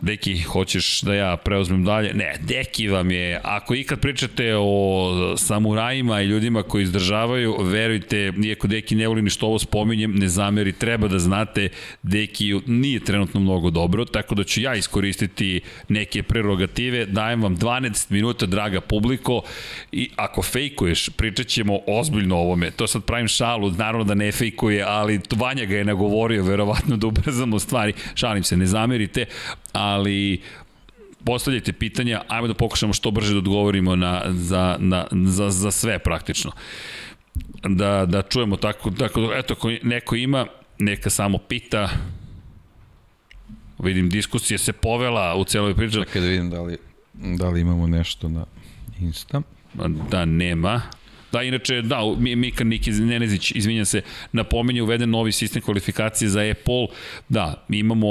Deki, 0.01 0.39
hoćeš 0.41 1.01
da 1.01 1.13
ja 1.13 1.37
preuzmem 1.37 1.83
dalje? 1.83 2.13
Ne, 2.13 2.35
Deki 2.41 2.87
vam 2.87 3.11
je, 3.11 3.39
ako 3.43 3.75
ikad 3.75 3.99
pričate 3.99 4.55
o 4.59 5.35
samurajima 5.37 6.21
i 6.21 6.25
ljudima 6.25 6.63
koji 6.63 6.83
izdržavaju, 6.83 7.57
verujte, 7.61 8.31
nijeko 8.35 8.67
Deki 8.67 8.95
ne 8.95 9.07
voli 9.07 9.21
ni 9.21 9.29
što 9.29 9.47
ovo 9.47 9.59
spominjem, 9.59 10.15
ne 10.15 10.27
zameri, 10.27 10.73
treba 10.73 11.07
da 11.07 11.19
znate, 11.19 11.69
Deki 12.03 12.59
nije 12.65 12.99
trenutno 12.99 13.39
mnogo 13.39 13.69
dobro, 13.69 14.05
tako 14.05 14.35
da 14.35 14.43
ću 14.43 14.61
ja 14.61 14.75
iskoristiti 14.75 15.61
neke 15.89 16.23
prerogative, 16.23 17.05
dajem 17.05 17.43
vam 17.43 17.57
12 17.57 18.11
minuta, 18.11 18.45
draga 18.45 18.81
publiko, 18.81 19.41
i 19.91 20.09
ako 20.15 20.41
fejkuješ, 20.41 21.09
pričat 21.09 21.47
ćemo 21.47 21.79
ozbiljno 21.87 22.35
o 22.37 22.41
ovome, 22.41 22.71
to 22.71 22.87
sad 22.87 23.03
pravim 23.03 23.27
šalu, 23.27 23.71
naravno 23.71 24.03
da 24.03 24.13
ne 24.13 24.31
fejkuje, 24.31 24.83
ali 24.87 25.19
Vanja 25.35 25.65
ga 25.65 25.77
je 25.77 25.85
nagovorio, 25.85 26.43
verovatno 26.43 26.97
da 26.97 27.07
ubrzamo 27.07 27.59
stvari, 27.59 27.93
šalim 28.15 28.43
se, 28.43 28.57
ne 28.57 28.65
zamerite, 28.65 29.25
ali 29.73 30.41
postavljajte 31.25 31.73
pitanja, 31.73 32.21
ajmo 32.27 32.47
da 32.47 32.53
pokušamo 32.53 32.93
što 32.93 33.11
brže 33.11 33.33
da 33.33 33.37
odgovorimo 33.37 33.95
na, 33.95 34.23
za, 34.27 34.77
na, 34.79 35.07
za, 35.11 35.49
za 35.49 35.71
sve 35.71 35.99
praktično. 35.99 36.51
Da, 37.63 38.05
da 38.05 38.21
čujemo 38.21 38.57
tako, 38.57 38.91
tako, 38.91 39.31
eto, 39.35 39.53
ako 39.53 39.69
neko 39.83 40.15
ima, 40.15 40.45
neka 40.79 41.09
samo 41.09 41.37
pita, 41.37 41.89
vidim 43.79 44.09
diskusija 44.09 44.57
se 44.57 44.73
povela 44.73 45.35
u 45.35 45.43
celoj 45.43 45.75
priči. 45.75 45.99
Da 46.13 46.19
vidim 46.19 46.49
da 46.49 46.61
li, 46.61 46.77
da 47.13 47.49
li 47.49 47.61
imamo 47.61 47.87
nešto 47.87 48.29
na 48.29 48.45
Insta. 48.99 49.41
Da, 50.09 50.25
nema. 50.25 50.81
Da, 51.31 51.43
inače, 51.43 51.81
da, 51.81 52.15
Mika 52.19 52.63
Niki 52.63 52.91
Nenezić, 52.91 53.51
izvinjam 53.55 53.85
se, 53.85 54.01
napominje 54.31 54.81
uveden 54.81 55.09
novi 55.09 55.31
sistem 55.31 55.61
kvalifikacije 55.61 56.29
za 56.29 56.43
e-pol. 56.43 56.87
Da, 57.29 57.65
imamo 57.69 58.07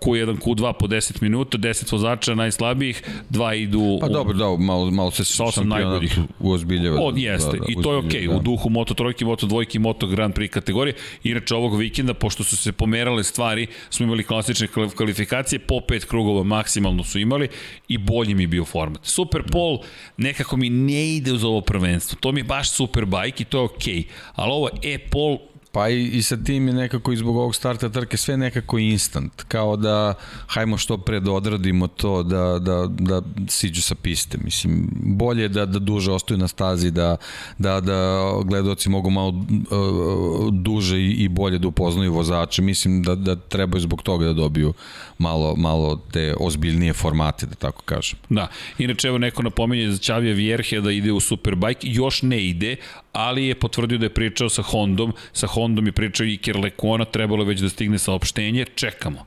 Q1, 0.00 0.36
Q2 0.38 0.72
po 0.78 0.86
10 0.86 1.22
minuta, 1.22 1.58
10 1.58 1.92
vozača 1.92 2.34
najslabijih, 2.34 3.02
dva 3.30 3.54
idu... 3.54 3.98
Pa 4.00 4.08
dobro, 4.08 4.34
da, 4.34 4.56
malo, 4.58 4.90
malo 4.90 5.10
se 5.10 5.24
šampionat 5.24 6.02
uozbiljava. 6.40 7.00
On 7.00 7.18
jeste, 7.18 7.58
da, 7.58 7.58
da, 7.58 7.64
i 7.68 7.82
to 7.82 7.92
je 7.92 7.98
okej, 7.98 8.20
okay. 8.20 8.28
da. 8.28 8.36
u 8.36 8.40
duhu 8.42 8.70
Moto 8.70 8.94
trojke, 8.94 9.24
Moto 9.24 9.46
dvojke, 9.46 9.78
Moto 9.78 10.06
Grand 10.06 10.34
Prix 10.34 10.50
kategorije. 10.50 10.94
Inače, 11.24 11.54
ovog 11.54 11.78
vikenda, 11.78 12.14
pošto 12.14 12.44
su 12.44 12.56
se 12.56 12.72
pomerale 12.72 13.24
stvari, 13.24 13.66
smo 13.90 14.06
imali 14.06 14.24
klasične 14.24 14.68
kvalifikacije, 14.96 15.58
po 15.58 15.80
pet 15.88 16.04
krugova 16.04 16.42
maksimalno 16.42 17.04
su 17.04 17.18
imali 17.18 17.48
i 17.88 17.98
bolji 17.98 18.34
mi 18.34 18.46
bio 18.46 18.64
format. 18.64 19.00
Super 19.04 19.42
Pol 19.52 19.78
nekako 20.16 20.56
mi 20.56 20.70
ne 20.70 21.16
ide 21.16 21.32
uz 21.32 21.44
ovo 21.44 21.60
prvenstvo. 21.60 22.18
To 22.20 22.32
mi 22.36 22.44
je 22.44 22.52
baš 22.52 22.70
super 22.76 23.04
bajk 23.08 23.40
i 23.40 23.44
to 23.44 23.58
je 23.58 23.64
okej. 23.64 23.94
Okay. 23.94 24.04
Ali 24.36 24.52
ovo 24.52 24.70
e-pol 24.82 25.38
Pa 25.76 25.88
i, 25.88 26.04
i 26.04 26.22
sa 26.22 26.36
tim 26.36 26.68
je 26.68 26.74
nekako 26.74 27.12
i 27.12 27.16
zbog 27.16 27.36
ovog 27.36 27.54
starta 27.54 27.88
trke 27.88 28.16
sve 28.16 28.36
nekako 28.36 28.78
instant, 28.78 29.42
kao 29.48 29.76
da 29.76 30.14
hajmo 30.46 30.76
što 30.76 30.98
pre 30.98 31.20
da 31.20 31.32
odradimo 31.32 31.86
to, 31.86 32.22
da, 32.22 32.58
da, 32.58 32.86
da 32.88 33.22
siđu 33.48 33.82
sa 33.82 33.94
piste. 33.94 34.38
Mislim, 34.44 34.88
bolje 34.92 35.48
da, 35.48 35.66
da 35.66 35.78
duže 35.78 36.12
ostaju 36.12 36.38
na 36.38 36.48
stazi, 36.48 36.90
da, 36.90 37.16
da, 37.58 37.80
da 37.80 38.30
gledoci 38.44 38.88
mogu 38.88 39.10
malo 39.10 39.28
uh, 39.28 40.54
duže 40.54 40.98
i, 40.98 41.10
i 41.10 41.28
bolje 41.28 41.58
da 41.58 41.68
upoznaju 41.68 42.12
vozače. 42.12 42.62
Mislim 42.62 43.02
da, 43.02 43.14
da 43.14 43.36
trebaju 43.36 43.80
zbog 43.80 44.02
toga 44.02 44.24
da 44.24 44.32
dobiju 44.32 44.72
malo, 45.18 45.56
malo 45.56 46.00
te 46.12 46.34
ozbiljnije 46.40 46.92
formate, 46.92 47.46
da 47.46 47.54
tako 47.54 47.82
kažem. 47.82 48.18
Da, 48.28 48.48
inače 48.78 49.08
evo 49.08 49.18
neko 49.18 49.42
napominje 49.42 49.90
za 49.90 49.98
Čavija 49.98 50.34
Vjerhe 50.34 50.80
da 50.80 50.92
ide 50.92 51.12
u 51.12 51.20
Superbike, 51.20 51.88
još 51.88 52.22
ne 52.22 52.44
ide, 52.44 52.76
ali 53.12 53.46
je 53.46 53.54
potvrdio 53.54 53.98
da 53.98 54.04
je 54.04 54.14
pričao 54.14 54.48
sa 54.48 54.62
Hondom, 54.62 55.12
sa 55.32 55.46
Hondom 55.46 55.65
je 55.86 55.92
pričao 55.92 56.26
i 56.26 56.36
Kerlekona, 56.36 57.04
trebalo 57.04 57.44
već 57.44 57.60
da 57.60 57.68
stigne 57.68 57.98
saopštenje, 57.98 58.64
čekamo 58.74 59.26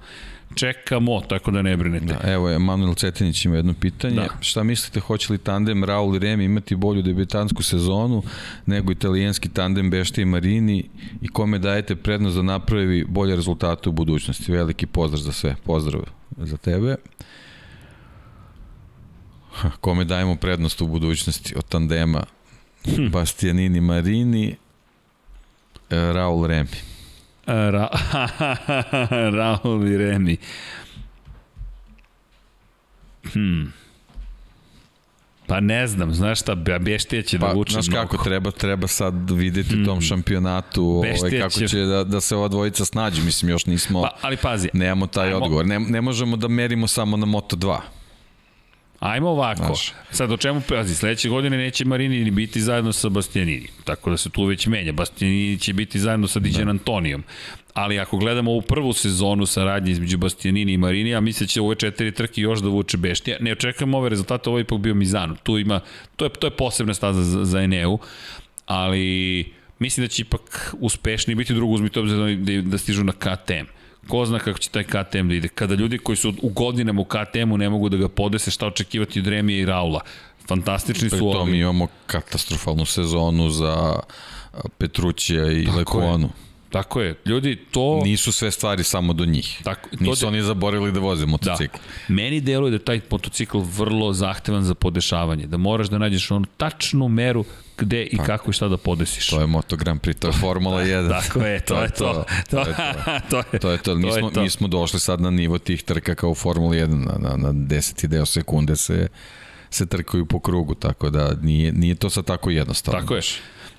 čekamo, 0.56 1.22
tako 1.22 1.52
da 1.52 1.61
ne 1.61 1.78
brinete. 1.78 2.06
Da, 2.06 2.32
evo 2.32 2.49
je, 2.49 2.60
Manuel 2.60 2.94
Cetinić 2.94 3.45
ima 3.45 3.56
jedno 3.56 3.74
pitanje. 3.80 4.16
Da. 4.16 4.28
Šta 4.41 4.64
mislite, 4.64 4.99
hoće 4.99 5.34
li 5.34 5.38
tandem 5.38 5.84
Raul 5.84 6.16
i 6.16 6.20
Remi 6.20 6.44
imati 6.44 6.76
bolju 6.76 7.02
debitansku 7.02 7.64
sezonu 7.64 8.24
nego 8.66 8.92
italijanski 8.92 9.50
tandem 9.50 9.90
Bešti 9.90 10.22
i 10.22 10.26
Marini 10.26 10.90
i 11.22 11.27
kome 11.27 11.59
dajete 11.59 11.95
prednost 11.95 12.35
da 12.35 12.42
napravi 12.42 13.06
bolje 13.08 13.35
rezultate 13.35 13.90
u 13.90 13.92
budućnosti? 13.92 14.51
Veliki 14.51 14.85
pozdrav 14.85 15.22
za 15.22 15.32
sve. 15.32 15.56
Pozdrav 15.64 16.01
za 16.38 16.58
tebe. 16.58 16.95
Kome 19.82 20.06
dajemo 20.06 20.35
prednost 20.35 20.82
u 20.82 20.88
budućnosti 20.88 21.56
od 21.58 21.66
tandema 21.66 22.24
hm. 22.85 23.08
Bastianini 23.08 23.82
Marini, 23.82 24.56
Raul 25.90 26.45
Remi. 26.45 26.69
E, 27.48 27.72
Ra 27.72 27.90
Raul 29.38 29.88
i 29.88 29.98
Remi. 29.98 30.38
Hmm. 33.34 33.74
Pa 35.48 35.59
ne 35.59 35.88
znam, 35.88 36.14
znaš 36.14 36.42
šta, 36.42 36.56
Beštija 36.56 37.22
će 37.22 37.38
da 37.38 37.45
pa, 37.45 37.48
da 37.48 37.58
vuče 37.58 37.74
znaš 37.74 37.88
mnogo. 37.88 38.08
kako, 38.08 38.24
treba, 38.24 38.51
treba 38.51 38.88
sad 38.88 39.32
videti 39.32 39.82
u 39.82 39.85
tom 39.85 39.98
mm. 39.98 40.01
šampionatu 40.01 40.84
ovaj, 40.85 41.40
kako 41.40 41.53
će... 41.53 41.68
će 41.68 41.80
da, 41.80 42.03
da 42.03 42.22
se 42.22 42.35
ova 42.35 42.48
dvojica 42.48 42.85
snađe, 42.85 43.22
mislim 43.22 43.50
još 43.50 43.66
nismo, 43.66 44.01
pa, 44.01 44.18
ali 44.22 44.38
pazi, 44.38 44.69
nemamo 44.74 45.08
taj 45.08 45.27
ajmo, 45.27 45.38
odgovor, 45.38 45.66
ne, 45.66 45.80
ne 45.80 46.01
možemo 46.01 46.38
da 46.38 46.48
merimo 46.48 46.88
samo 46.88 47.18
na 47.18 47.26
Moto2. 47.26 47.80
Ajmo 49.00 49.30
ovako. 49.30 49.66
Znaš. 49.66 49.94
Sad 50.11 50.32
o 50.32 50.38
čemu 50.38 50.61
pazi, 50.69 50.95
sledeće 50.95 51.30
godine 51.30 51.58
neće 51.58 51.86
Marini 51.86 52.24
ni 52.24 52.32
biti 52.32 52.61
zajedno 52.61 52.94
sa 52.94 53.10
Bastianini. 53.10 53.68
Tako 53.84 54.10
da 54.10 54.18
se 54.18 54.30
tu 54.30 54.44
već 54.45 54.68
menja. 54.68 54.92
Bastianini 54.92 55.60
će 55.60 55.74
biti 55.74 56.00
zajedno 56.00 56.28
sa 56.28 56.40
Diđan 56.40 56.66
da. 56.66 56.69
Antonijom. 56.69 57.24
Ali 57.74 58.00
ako 58.00 58.18
gledamo 58.18 58.52
ovu 58.52 58.61
prvu 58.61 58.94
sezonu 58.94 59.45
saradnje 59.45 59.92
između 59.92 60.18
Bastianini 60.18 60.74
i 60.74 60.78
Marini, 60.78 61.10
ja 61.10 61.22
mislim 61.22 61.45
da 61.45 61.50
će 61.50 61.61
ove 61.61 61.76
četiri 61.76 62.11
trke 62.11 62.42
još 62.42 62.60
da 62.60 62.69
vuče 62.69 62.98
Beštija. 62.98 63.38
Ne 63.40 63.52
očekujem 63.52 63.94
ove 63.94 64.10
rezultate, 64.10 64.50
ovo 64.50 64.60
je 64.60 64.61
ipak 64.61 64.80
bio 64.80 64.94
Mizano. 64.94 65.36
Tu 65.44 65.58
ima, 65.58 65.80
to 66.16 66.26
je, 66.26 66.30
to 66.30 66.48
je 66.48 66.52
posebna 66.52 66.94
staza 66.94 67.24
za, 67.24 67.45
za 67.45 67.61
Eneu, 67.61 67.98
ali 68.66 69.45
mislim 69.80 70.03
da 70.03 70.08
će 70.08 70.22
ipak 70.22 70.76
uspešniji 70.80 71.36
biti 71.36 71.53
drugo 71.53 71.74
uzmite 71.74 72.00
obzir 72.00 72.18
da, 72.18 72.61
da 72.61 72.78
stižu 72.78 73.03
na 73.03 73.11
KTM 73.11 73.78
ko 74.08 74.26
zna 74.26 74.40
kako 74.40 74.60
će 74.60 74.69
taj 74.69 74.84
KTM 74.84 75.28
da 75.28 75.36
ide. 75.36 75.48
Kada 75.48 75.76
ljudi 75.76 75.98
koji 75.98 76.16
su 76.16 76.34
u 76.42 76.50
godinama 76.50 77.02
u 77.02 77.06
KTM-u 77.06 77.58
ne 77.58 77.69
mogu 77.69 77.90
da 77.90 77.98
ga 77.98 78.10
podese, 78.10 78.52
šta 78.52 78.68
očekivati 78.68 79.19
od 79.19 79.28
Remije 79.28 79.61
i 79.61 79.66
Raula. 79.66 80.02
Fantastični 80.48 81.10
su 81.10 81.16
ovi. 81.16 81.34
Pri 81.34 81.40
tom 81.40 81.53
imamo 81.53 81.88
katastrofalnu 82.08 82.86
sezonu 82.86 83.50
za 83.50 84.00
Petrućija 84.78 85.52
i 85.52 85.66
Lekuanu. 85.66 86.30
Tako 86.69 87.02
je. 87.02 87.16
Ljudi, 87.26 87.56
to... 87.72 88.02
Nisu 88.03 88.32
sve 88.32 88.52
stvari 88.52 88.84
samo 88.84 89.14
do 89.14 89.26
njih. 89.26 89.61
Tako, 89.64 89.90
to 89.90 89.98
Nisu 90.00 90.22
de... 90.22 90.28
oni 90.28 90.42
zaboravili 90.42 90.92
da 90.92 91.00
voze 91.00 91.26
motocikl. 91.26 91.78
Da. 91.78 92.14
Meni 92.14 92.42
deluje 92.42 92.72
da 92.72 92.80
taj 92.80 93.02
motocikl 93.11 93.60
vrlo 93.60 94.14
zahtevan 94.14 94.64
za 94.64 94.76
podešavanje. 94.76 95.48
Da 95.48 95.58
moraš 95.58 95.90
da 95.90 95.98
nađeš 95.98 96.32
onu 96.32 96.45
tačnu 96.58 97.08
meru 97.08 97.45
gde 97.80 98.03
i 98.03 98.17
pa, 98.17 98.24
kako 98.24 98.49
i 98.49 98.53
šta 98.53 98.67
da 98.67 98.77
podesiš. 98.77 99.27
To 99.27 99.40
je 99.40 99.48
Moto 99.48 99.75
Grand 99.75 100.01
Prix, 100.01 100.19
to 100.19 100.27
je 100.27 100.33
Formula 100.33 100.82
1. 100.83 101.09
Tako 101.09 101.40
je, 101.40 101.59
to, 101.59 101.75
to 101.75 101.82
je 101.83 101.90
to. 101.90 102.25
To, 102.49 102.64
to, 102.66 102.74
to, 103.30 103.38
je, 103.51 103.59
to 103.59 103.72
je 103.72 103.77
to. 103.77 103.95
Mi, 104.06 104.11
smo, 104.11 104.30
to. 104.30 104.41
mi 104.41 104.49
smo 104.49 104.67
došli 104.67 104.99
sad 104.99 105.22
na 105.22 105.30
nivo 105.30 105.58
tih 105.58 105.83
trka 105.83 106.16
kao 106.16 106.30
u 106.30 106.35
Formula 106.35 106.74
1, 106.75 106.88
na, 106.88 107.30
na, 107.30 107.38
na 107.38 107.53
10 107.53 108.08
deo 108.08 108.25
sekunde 108.25 108.75
se 108.75 109.08
se 109.72 109.85
trkaju 109.85 110.25
po 110.25 110.40
krugu, 110.40 110.75
tako 110.75 111.09
da 111.09 111.33
nije, 111.41 111.72
nije 111.72 111.95
to 111.95 112.09
sad 112.09 112.25
tako 112.25 112.49
jednostavno. 112.49 113.01
Tako 113.01 113.16
je. 113.16 113.22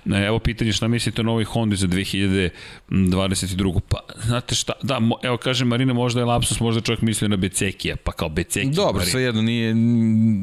Evo 0.07 0.39
pitanje 0.39 0.73
šta 0.73 0.89
mislite 0.89 1.21
o 1.21 1.25
novoj 1.25 1.45
Honda 1.45 1.77
za 1.77 1.87
2022. 1.87 3.81
Pa, 3.89 3.99
znate 4.23 4.55
šta, 4.55 4.73
da, 4.83 4.99
mo, 4.99 5.17
evo 5.23 5.37
kaže 5.37 5.65
Marina, 5.65 5.93
možda 5.93 6.21
je 6.21 6.25
lapsus, 6.25 6.61
možda 6.61 6.81
čovjek 6.81 7.03
mislio 7.03 7.29
na 7.29 7.37
Becekija, 7.37 7.97
pa 7.97 8.13
kao 8.13 8.29
Becekija. 8.29 8.73
Dobro, 8.73 9.03
sve 9.03 9.23
jedno 9.23 9.43
nije... 9.43 9.75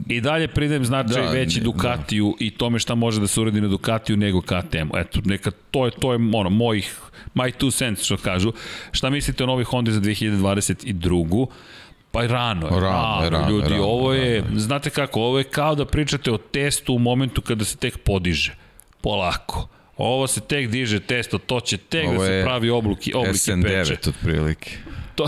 I 0.09 0.21
dalje 0.21 0.47
pridajem 0.47 0.85
značaj 0.85 1.23
da, 1.23 1.31
veći 1.31 1.61
Ducatiju 1.61 2.35
da. 2.39 2.45
i 2.45 2.49
tome 2.51 2.79
šta 2.79 2.95
može 2.95 3.21
da 3.21 3.27
se 3.27 3.41
uradi 3.41 3.61
na 3.61 3.67
Ducatiju 3.67 4.17
nego 4.17 4.41
KTM. 4.41 4.97
Eto, 4.97 5.19
neka, 5.25 5.51
to 5.71 5.85
je, 5.85 5.91
to 5.91 6.13
je 6.13 6.19
ono, 6.33 6.49
mojih, 6.49 6.99
my 7.35 7.51
two 7.59 7.77
cents, 7.77 8.03
što 8.03 8.17
kažu. 8.17 8.53
Šta 8.91 9.09
mislite 9.09 9.43
o 9.43 9.47
novoj 9.47 9.63
Honda 9.63 9.91
za 9.91 10.01
2022. 10.01 11.45
Pa 12.11 12.23
i 12.23 12.27
rano 12.27 12.67
je, 12.67 12.71
rano, 12.71 12.87
rano, 12.89 13.29
rano 13.29 13.49
ljudi, 13.49 13.69
rano, 13.69 13.83
ovo 13.83 14.13
je, 14.13 14.41
rano. 14.41 14.59
znate 14.59 14.89
kako, 14.89 15.21
ovo 15.21 15.37
je 15.37 15.43
kao 15.43 15.75
da 15.75 15.85
pričate 15.85 16.31
o 16.31 16.37
testu 16.37 16.93
u 16.93 16.99
momentu 16.99 17.41
kada 17.41 17.65
se 17.65 17.77
tek 17.77 17.97
podiže 17.97 18.66
polako. 19.07 19.67
Ovo 19.97 20.27
se 20.27 20.41
tek 20.41 20.69
diže 20.69 20.99
testo, 20.99 21.37
to 21.37 21.59
će 21.59 21.77
tek 21.77 22.05
da 22.05 22.09
Ovo 22.09 22.19
da 22.19 22.25
se 22.27 22.41
pravi 22.43 22.69
obluki, 22.69 23.11
oblike 23.15 23.51
SN9 23.51 23.63
peče. 23.63 23.95
SN9 23.95 24.09
otprilike. 24.09 24.71
To... 25.15 25.27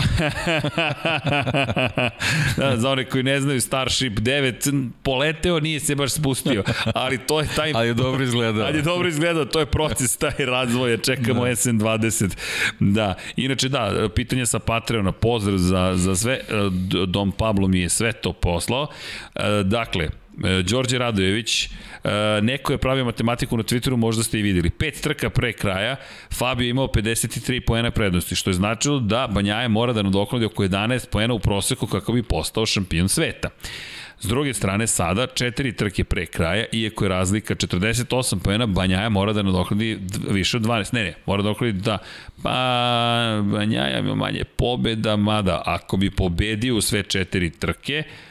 da, 2.56 2.76
za 2.76 2.90
one 2.90 3.04
koji 3.04 3.22
ne 3.22 3.40
znaju, 3.40 3.60
Starship 3.60 4.12
9 4.12 4.90
poleteo, 5.02 5.60
nije 5.60 5.80
se 5.80 5.94
baš 5.94 6.12
spustio, 6.12 6.64
ali 6.94 7.18
to 7.18 7.40
je 7.40 7.46
taj... 7.56 7.72
ali 7.74 7.88
je 7.88 7.94
dobro 7.94 8.24
izgledao. 8.24 8.66
ali 8.66 8.78
je 8.78 8.82
dobro 8.82 9.08
izgledao, 9.08 9.44
to 9.44 9.60
je 9.60 9.66
proces 9.66 10.16
taj 10.16 10.34
razvoja, 10.38 10.96
čekamo 10.96 11.44
da. 11.44 11.50
SN20. 11.50 12.36
Da, 12.80 13.14
inače 13.36 13.68
da, 13.68 14.08
pitanje 14.14 14.46
sa 14.46 14.58
Patreona, 14.58 15.12
pozdrav 15.12 15.58
za, 15.58 15.92
za 15.96 16.16
sve, 16.16 16.40
Dom 17.06 17.32
Pablo 17.32 17.68
mi 17.68 17.80
je 17.80 17.88
sve 17.88 18.12
to 18.12 18.32
poslao. 18.32 18.86
Dakle, 19.64 20.08
E, 20.29 20.29
Đorđe 20.40 20.98
Radojević, 20.98 21.64
e, 21.64 21.70
neko 22.42 22.72
je 22.72 22.78
pravio 22.78 23.04
matematiku 23.04 23.56
na 23.56 23.62
Twitteru, 23.62 23.96
možda 23.96 24.22
ste 24.22 24.38
i 24.38 24.42
videli. 24.42 24.70
Pet 24.70 25.00
trka 25.00 25.30
pre 25.30 25.52
kraja, 25.52 25.96
Fabio 26.38 26.64
je 26.64 26.70
imao 26.70 26.86
53 26.86 27.60
poena 27.60 27.90
prednosti, 27.90 28.36
što 28.36 28.50
je 28.50 28.54
značilo 28.54 29.00
da 29.00 29.28
Banjaje 29.30 29.68
mora 29.68 29.92
da 29.92 30.02
nadokladi 30.02 30.44
oko 30.44 30.62
11 30.62 31.08
poena 31.08 31.34
u 31.34 31.38
proseku 31.38 31.86
kako 31.86 32.12
bi 32.12 32.22
postao 32.22 32.66
šampion 32.66 33.08
sveta. 33.08 33.48
S 34.20 34.26
druge 34.26 34.54
strane, 34.54 34.86
sada, 34.86 35.26
četiri 35.26 35.76
trke 35.76 36.04
pre 36.04 36.26
kraja, 36.26 36.64
iako 36.72 37.04
je 37.04 37.08
razlika 37.08 37.54
48 37.54 38.38
poena, 38.38 38.66
Banjaja 38.66 39.08
mora 39.08 39.32
da 39.32 39.42
nadokladi 39.42 39.98
više 40.30 40.56
od 40.56 40.62
12. 40.62 40.94
Ne, 40.94 41.02
ne, 41.02 41.14
mora 41.26 41.42
da 41.42 41.48
nadokladi 41.48 41.72
da, 41.72 41.98
pa, 42.42 42.50
Banjaja 43.44 43.98
ima 43.98 44.14
manje 44.14 44.44
pobeda, 44.44 45.16
mada 45.16 45.62
ako 45.66 45.96
bi 45.96 46.10
pobedio 46.10 46.76
u 46.76 46.80
sve 46.80 47.02
četiri 47.02 47.50
trke, 47.50 48.02
Mm, 48.02 48.29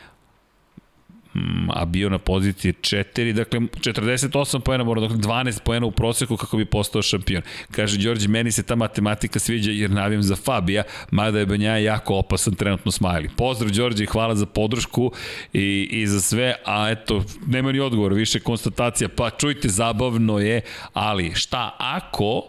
a 1.74 1.86
bio 1.86 2.10
na 2.10 2.18
poziciji 2.18 2.74
4, 2.74 3.34
dakle 3.34 3.60
48 3.60 4.60
poena 4.60 4.84
mora, 4.84 5.02
dakle 5.02 5.18
12 5.18 5.60
poena 5.64 5.86
u 5.86 5.92
proseku 5.92 6.38
kako 6.38 6.58
bi 6.58 6.66
postao 6.66 7.02
šampion. 7.02 7.42
Kaže 7.72 7.98
Đorđe, 7.98 8.28
meni 8.28 8.52
se 8.52 8.64
ta 8.64 8.76
matematika 8.76 9.40
sviđa 9.40 9.72
jer 9.72 9.92
navijam 9.92 10.24
za 10.24 10.36
Fabija, 10.36 10.84
mada 11.12 11.40
je 11.40 11.46
Banja 11.46 11.78
jako 11.78 12.16
opasan 12.16 12.54
trenutno 12.54 12.92
smajli. 12.92 13.30
Pozdrav 13.38 13.72
Đorđe, 13.72 14.06
hvala 14.06 14.36
za 14.36 14.46
podršku 14.46 15.12
i, 15.54 15.90
i 15.92 16.08
za 16.08 16.22
sve, 16.22 16.56
a 16.66 16.90
eto, 16.90 17.24
nema 17.48 17.72
ni 17.72 17.80
odgovor, 17.80 18.14
više 18.14 18.40
konstatacija, 18.40 19.10
pa 19.10 19.30
čujte, 19.30 19.70
zabavno 19.70 20.40
je, 20.40 20.62
ali 20.94 21.32
šta 21.36 21.76
ako 21.78 22.44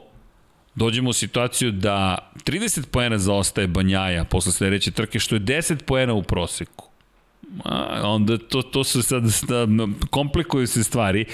dođemo 0.75 1.11
u 1.11 1.13
situaciju 1.13 1.73
da 1.73 2.19
30 2.45 2.87
poena 2.87 3.19
zaostaje 3.19 3.67
Banjaja 3.67 4.25
posle 4.25 4.53
sledeće 4.53 4.91
trke, 4.91 5.19
što 5.19 5.35
je 5.35 5.41
10 5.41 5.83
poena 5.83 6.15
u 6.15 6.23
proseku 6.23 6.90
a, 7.65 8.01
onda 8.05 8.39
to, 8.39 8.63
to 8.63 8.85
su 8.85 9.03
sad, 9.03 9.23
da, 9.49 9.67
komplikuju 10.11 10.67
se 10.67 10.85
stvari, 10.85 11.25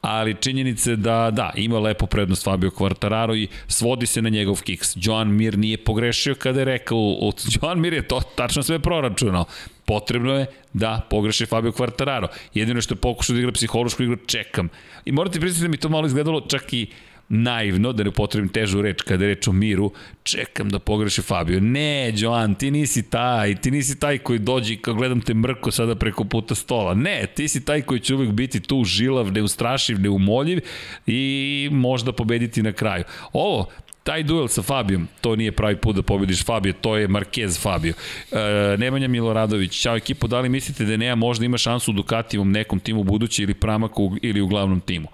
ali 0.00 0.34
činjenice 0.40 0.96
da, 0.96 1.30
da, 1.30 1.52
ima 1.56 1.78
lepo 1.78 2.06
prednost 2.06 2.44
Fabio 2.44 2.70
Quartararo 2.70 3.36
i 3.36 3.48
svodi 3.68 4.06
se 4.06 4.22
na 4.22 4.28
njegov 4.28 4.62
kiks. 4.62 4.92
Joan 4.94 5.28
Mir 5.28 5.58
nije 5.58 5.84
pogrešio 5.84 6.34
kada 6.34 6.58
je 6.60 6.64
rekao, 6.64 7.32
Joan 7.62 7.80
Mir 7.80 7.92
je 7.92 8.08
to 8.08 8.20
tačno 8.34 8.62
sve 8.62 8.78
proračunao. 8.78 9.44
Potrebno 9.84 10.32
je 10.34 10.46
da 10.72 11.06
pogreši 11.10 11.46
Fabio 11.46 11.72
Quartararo. 11.72 12.26
Jedino 12.54 12.80
što 12.80 12.94
je 12.94 12.98
pokušao 12.98 13.34
da 13.34 13.40
igra 13.40 13.52
psihološku 13.52 14.02
igru, 14.02 14.16
čekam. 14.26 14.68
I 15.04 15.12
morate 15.12 15.40
priznati 15.40 15.62
da 15.62 15.68
mi 15.68 15.76
to 15.76 15.88
malo 15.88 16.06
izgledalo 16.06 16.40
čak 16.40 16.72
i 16.72 16.86
naivno, 17.28 17.92
da 17.92 18.04
ne 18.04 18.10
potrebim 18.10 18.48
težu 18.48 18.82
reč 18.82 19.02
kada 19.02 19.24
je 19.24 19.34
reč 19.34 19.48
o 19.48 19.52
miru, 19.52 19.90
čekam 20.22 20.70
da 20.70 20.78
pogreši 20.78 21.22
Fabio. 21.22 21.60
Ne, 21.60 22.12
Joan, 22.16 22.54
ti 22.54 22.70
nisi 22.70 23.02
taj, 23.10 23.54
ti 23.54 23.70
nisi 23.70 23.98
taj 24.00 24.18
koji 24.18 24.38
dođe 24.38 24.74
i 24.74 24.80
gledam 24.82 25.20
te 25.20 25.34
mrko 25.34 25.70
sada 25.70 25.94
preko 25.94 26.24
puta 26.24 26.54
stola. 26.54 26.94
Ne, 26.94 27.26
ti 27.34 27.48
si 27.48 27.64
taj 27.64 27.82
koji 27.82 28.00
će 28.00 28.14
uvek 28.14 28.30
biti 28.30 28.60
tu 28.60 28.84
žilav, 28.84 29.32
neustrašiv, 29.32 30.00
neumoljiv 30.00 30.60
i 31.06 31.68
možda 31.72 32.12
pobediti 32.12 32.62
na 32.62 32.72
kraju. 32.72 33.04
Ovo, 33.32 33.70
taj 34.06 34.22
duel 34.22 34.48
sa 34.48 34.62
Fabijom, 34.62 35.08
to 35.20 35.36
nije 35.36 35.52
pravi 35.52 35.76
put 35.76 35.96
da 35.96 36.02
pobediš 36.02 36.44
Fabio, 36.44 36.72
to 36.72 36.96
je 36.96 37.08
Marquez 37.08 37.60
Fabio. 37.62 37.94
E, 38.32 38.76
Nemanja 38.78 39.08
Miloradović, 39.08 39.82
čao 39.82 39.96
ekipo, 39.96 40.26
da 40.26 40.40
li 40.40 40.48
mislite 40.48 40.84
da 40.84 40.96
Nea 40.96 41.14
možda 41.14 41.44
ima 41.44 41.58
šansu 41.58 41.90
u 41.90 41.94
Ducativom 41.94 42.52
nekom 42.52 42.80
timu 42.80 43.04
budući 43.04 43.42
ili 43.42 43.54
Pramaku 43.54 44.16
ili 44.22 44.40
u 44.40 44.46
glavnom 44.46 44.80
timu? 44.80 45.08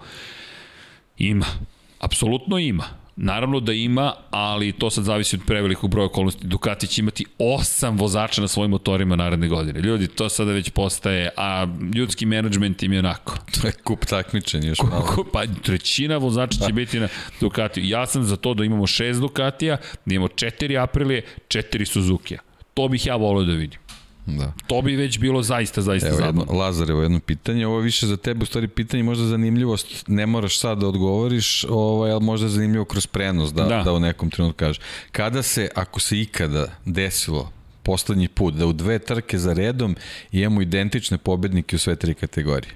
Ima. 1.17 1.72
Apsolutno 2.03 2.59
ima. 2.59 2.83
Naravno 3.15 3.59
da 3.59 3.73
ima, 3.73 4.13
ali 4.31 4.71
to 4.71 4.89
sad 4.89 5.03
zavisi 5.03 5.35
od 5.35 5.41
prevelikog 5.47 5.89
broja 5.89 6.05
okolnosti. 6.05 6.47
Ducati 6.47 6.87
će 6.87 7.01
imati 7.01 7.25
osam 7.39 7.97
vozača 7.97 8.41
na 8.41 8.47
svojim 8.47 8.71
motorima 8.71 9.15
naredne 9.15 9.47
godine. 9.47 9.79
Ljudi, 9.79 10.07
to 10.07 10.29
sada 10.29 10.51
već 10.51 10.69
postaje, 10.69 11.29
a 11.37 11.67
ljudski 11.95 12.25
menadžment 12.25 12.83
im 12.83 12.93
je 12.93 12.99
onako. 12.99 13.37
To 13.61 13.67
je 13.67 13.73
kup 13.73 14.05
takmičenja 14.05 14.67
još 14.67 14.81
malo. 14.81 15.05
Kup, 15.15 15.27
pa 15.33 15.45
trećina 15.63 16.17
vozača 16.17 16.59
će 16.59 16.65
da. 16.67 16.73
biti 16.73 16.99
na 16.99 17.07
Ducati. 17.41 17.89
Ja 17.89 18.05
sam 18.05 18.23
za 18.23 18.35
to 18.35 18.53
da 18.53 18.63
imamo 18.63 18.87
šest 18.87 19.19
Ducatija, 19.19 19.77
da 20.05 20.15
imamo 20.15 20.27
četiri 20.27 20.77
Aprilije, 20.77 21.25
četiri 21.47 21.85
Suzuki-a. 21.85 22.39
To 22.73 22.87
bih 22.87 23.05
ja 23.05 23.15
volio 23.15 23.45
da 23.45 23.53
vidim. 23.53 23.79
Da. 24.25 24.53
To 24.67 24.81
bi 24.81 24.95
već 24.95 25.19
bilo 25.19 25.41
zaista, 25.41 25.81
zaista 25.81 26.07
evo 26.07 26.17
zabavno. 26.17 26.41
Jedno, 26.41 26.57
Lazar, 26.57 26.89
evo 26.89 27.01
jedno 27.01 27.19
pitanje, 27.19 27.67
ovo 27.67 27.77
je 27.77 27.83
više 27.83 28.07
za 28.07 28.17
tebe, 28.17 28.43
u 28.43 28.45
stvari 28.45 28.67
pitanje 28.67 29.03
možda 29.03 29.25
zanimljivost, 29.25 30.03
ne 30.07 30.25
moraš 30.25 30.59
sad 30.59 30.77
da 30.77 30.87
odgovoriš, 30.87 31.65
ovaj, 31.69 32.11
ali 32.11 32.23
možda 32.23 32.49
zanimljivo 32.49 32.85
kroz 32.85 33.07
prenos, 33.07 33.53
da, 33.53 33.63
da. 33.63 33.83
da 33.83 33.93
u 33.93 33.99
nekom 33.99 34.29
trenutku 34.29 34.57
kažeš. 34.57 34.79
Kada 35.11 35.43
se, 35.43 35.69
ako 35.75 35.99
se 35.99 36.19
ikada 36.19 36.65
desilo 36.85 37.51
poslednji 37.83 38.27
put 38.27 38.53
da 38.53 38.65
u 38.65 38.73
dve 38.73 38.99
trke 38.99 39.37
za 39.37 39.53
redom 39.53 39.95
imamo 40.31 40.61
identične 40.61 41.17
pobednike 41.17 41.75
u 41.75 41.79
sve 41.79 41.95
tri 41.95 42.13
kategorije? 42.13 42.73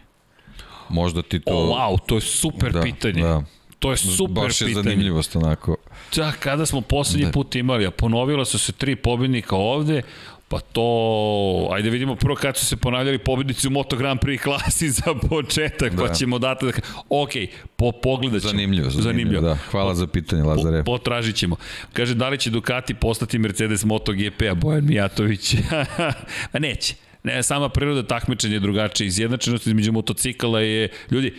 Možda 0.90 1.22
ti 1.22 1.40
to... 1.40 1.52
O, 1.52 1.68
wow, 1.68 1.98
to 2.06 2.16
je 2.16 2.22
super 2.22 2.72
da, 2.72 2.82
pitanje. 2.82 3.22
Da. 3.22 3.44
To 3.80 3.92
je 3.92 3.98
super 3.98 4.28
pitanje. 4.28 4.48
Baš 4.48 4.62
je 4.62 4.68
pitanje. 4.68 4.84
zanimljivost 4.84 5.36
onako. 5.36 5.76
Da, 6.16 6.32
kada 6.32 6.66
smo 6.66 6.82
poslednji 6.82 7.26
da. 7.26 7.32
put 7.32 7.56
imali, 7.56 7.86
a 7.86 7.92
ponovila 7.92 8.46
su 8.46 8.60
se 8.60 8.72
tri 8.72 8.96
pobednika 8.96 9.56
ovde, 9.56 10.02
Pa 10.50 10.60
to, 10.60 11.70
ajde 11.72 11.90
vidimo 11.90 12.16
prvo 12.16 12.36
kad 12.36 12.58
su 12.58 12.66
se 12.66 12.78
ponavljali 12.78 13.18
pobednici 13.18 13.68
u 13.68 13.72
Moto 13.72 13.96
Grand 13.98 14.20
Prix 14.20 14.44
klasi 14.44 14.90
za 15.00 15.14
početak, 15.30 15.92
pa 15.96 16.02
da. 16.02 16.08
pa 16.08 16.14
ćemo 16.14 16.40
dati 16.40 16.66
da... 16.66 16.72
Ok, 17.10 17.30
po, 17.76 17.92
pogledat 17.92 18.42
ćemo. 18.42 18.52
Zanimljivo, 18.52 18.90
zanimljivo, 18.90 19.12
zanimljivo. 19.12 19.42
da. 19.42 19.56
Hvala 19.56 19.92
po, 19.92 19.96
za 19.96 20.08
pitanje, 20.08 20.44
Lazare. 20.44 20.84
Po, 20.84 20.92
potražit 20.92 21.36
ćemo. 21.36 21.56
Kaže, 21.94 22.16
da 22.16 22.30
li 22.30 22.38
će 22.38 22.50
Ducati 22.50 22.94
postati 22.94 23.40
Mercedes 23.40 23.86
MotoGP-a, 23.86 24.54
Bojan 24.54 24.86
Mijatović? 24.86 25.56
A 26.54 26.60
neće. 26.60 26.96
Ne, 27.24 27.44
sama 27.44 27.70
priroda 27.70 28.04
takmičenja 28.04 28.54
je 28.54 28.60
drugačija. 28.60 29.08
Izjednačenost 29.08 29.68
između 29.68 29.92
motocikala 29.92 30.62
je, 30.62 30.90
ljudi, 31.12 31.34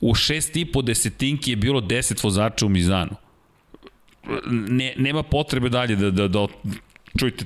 u 0.00 0.14
šest 0.14 0.56
i 0.56 0.64
po 0.64 0.82
desetinki 0.82 1.50
je 1.52 1.56
bilo 1.56 1.80
10 1.80 2.24
vozača 2.24 2.66
u 2.66 2.68
Mizanu. 2.68 3.16
Ne, 4.50 4.94
nema 4.96 5.22
potrebe 5.22 5.68
dalje 5.68 5.96
da, 5.96 6.10
da, 6.10 6.28
da 6.28 6.46
čujte, 7.18 7.44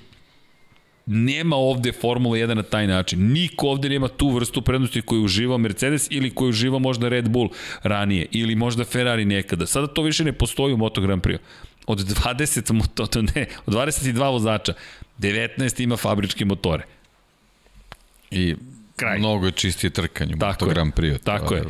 nema 1.06 1.56
ovde 1.56 1.92
Formula 1.92 2.36
1 2.36 2.54
na 2.54 2.62
taj 2.62 2.86
način. 2.86 3.32
Niko 3.32 3.68
ovde 3.68 3.88
nema 3.88 4.08
tu 4.08 4.28
vrstu 4.28 4.62
prednosti 4.62 5.02
koju 5.02 5.24
uživa 5.24 5.58
Mercedes 5.58 6.06
ili 6.10 6.30
koju 6.30 6.48
uživa 6.48 6.78
možda 6.78 7.08
Red 7.08 7.28
Bull 7.28 7.48
ranije 7.82 8.26
ili 8.30 8.54
možda 8.54 8.84
Ferrari 8.84 9.24
nekada. 9.24 9.66
Sada 9.66 9.86
to 9.86 10.02
više 10.02 10.24
ne 10.24 10.32
postoji 10.32 10.74
u 10.74 10.76
Moto 10.76 11.00
Grand 11.00 11.22
Prix. 11.22 11.38
Od 11.86 11.98
20, 11.98 12.72
moto, 12.72 13.22
ne, 13.34 13.46
od 13.66 13.74
22 13.74 14.30
vozača, 14.30 14.72
19 15.18 15.82
ima 15.82 15.96
fabričke 15.96 16.44
motore. 16.44 16.84
I 18.30 18.54
kraj. 18.96 19.18
Mnogo 19.18 19.46
je 19.46 19.52
čistije 19.52 19.90
trkanje, 19.90 20.34
tako 20.40 20.64
to 20.64 20.70
Grand 20.70 20.92
Prix. 20.94 21.18
Tako 21.18 21.54
je. 21.54 21.62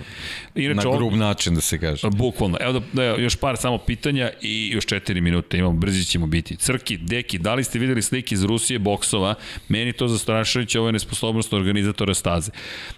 Inače, 0.54 0.88
na 0.88 0.96
grub 0.96 1.12
način 1.12 1.54
da 1.54 1.60
se 1.60 1.78
kaže. 1.78 2.08
Bukvalno. 2.10 2.58
Evo 2.60 2.72
da, 2.72 2.80
da, 2.92 3.02
još 3.04 3.36
par 3.36 3.56
samo 3.56 3.78
pitanja 3.78 4.30
i 4.42 4.70
još 4.74 4.86
4 4.86 5.20
minute 5.20 5.58
imamo, 5.58 5.74
brzi 5.74 6.04
ćemo 6.04 6.26
biti. 6.26 6.56
Crki, 6.56 6.96
Deki, 6.96 7.38
da 7.38 7.54
li 7.54 7.64
ste 7.64 7.78
videli 7.78 8.02
slike 8.02 8.34
iz 8.34 8.44
Rusije 8.44 8.78
boksova? 8.78 9.34
Meni 9.68 9.92
to 9.92 10.08
zastrašujuće, 10.08 10.78
ovo 10.78 10.88
je 10.88 10.92
nesposobnost 10.92 11.52
organizatora 11.52 12.14
staze. 12.14 12.50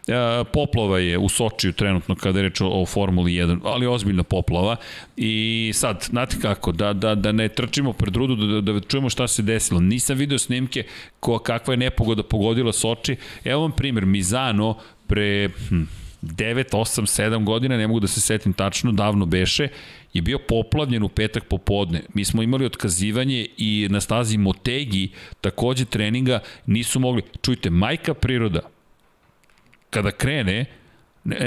E, 0.06 0.12
poplova 0.52 0.98
je 0.98 1.18
u 1.18 1.28
Sočiju 1.28 1.72
trenutno 1.72 2.14
kada 2.14 2.38
je 2.38 2.42
reč 2.42 2.60
o, 2.60 2.68
o 2.68 2.86
Formuli 2.86 3.32
1, 3.32 3.60
ali 3.64 3.86
ozbiljna 3.86 4.22
poplava. 4.22 4.76
I 5.16 5.72
sad, 5.74 6.05
znate 6.10 6.36
kako, 6.42 6.72
da, 6.72 6.92
da, 6.92 7.14
da 7.14 7.32
ne 7.32 7.48
trčimo 7.48 7.92
pred 7.92 8.16
rudu, 8.16 8.36
da, 8.36 8.60
da, 8.60 8.72
da 8.72 8.80
čujemo 8.80 9.10
šta 9.10 9.28
se 9.28 9.42
desilo. 9.42 9.80
Nisam 9.80 10.18
video 10.18 10.38
snimke 10.38 10.84
ko, 11.20 11.38
kakva 11.38 11.72
je 11.72 11.78
nepogoda 11.78 12.22
pogodila 12.22 12.72
Soči. 12.72 13.16
Evo 13.44 13.62
vam 13.62 13.72
primjer, 13.72 14.06
Mizano 14.16 14.76
pre 15.06 15.48
hm, 15.48 15.82
9, 16.22 16.64
8, 16.72 17.06
7 17.06 17.44
godina, 17.44 17.76
ne 17.76 17.86
mogu 17.86 18.00
da 18.00 18.06
se 18.06 18.20
setim 18.20 18.52
tačno, 18.52 18.92
davno 18.92 19.26
beše, 19.26 19.68
je 20.12 20.22
bio 20.22 20.38
poplavljen 20.38 21.02
u 21.02 21.08
petak 21.08 21.44
popodne. 21.44 22.02
Mi 22.14 22.24
smo 22.24 22.42
imali 22.42 22.64
otkazivanje 22.64 23.46
i 23.56 23.88
na 23.90 24.00
stazi 24.00 24.38
Motegi, 24.38 25.10
takođe 25.40 25.84
treninga, 25.84 26.40
nisu 26.66 27.00
mogli. 27.00 27.22
Čujte, 27.42 27.70
majka 27.70 28.14
priroda, 28.14 28.60
kada 29.90 30.10
krene, 30.10 30.64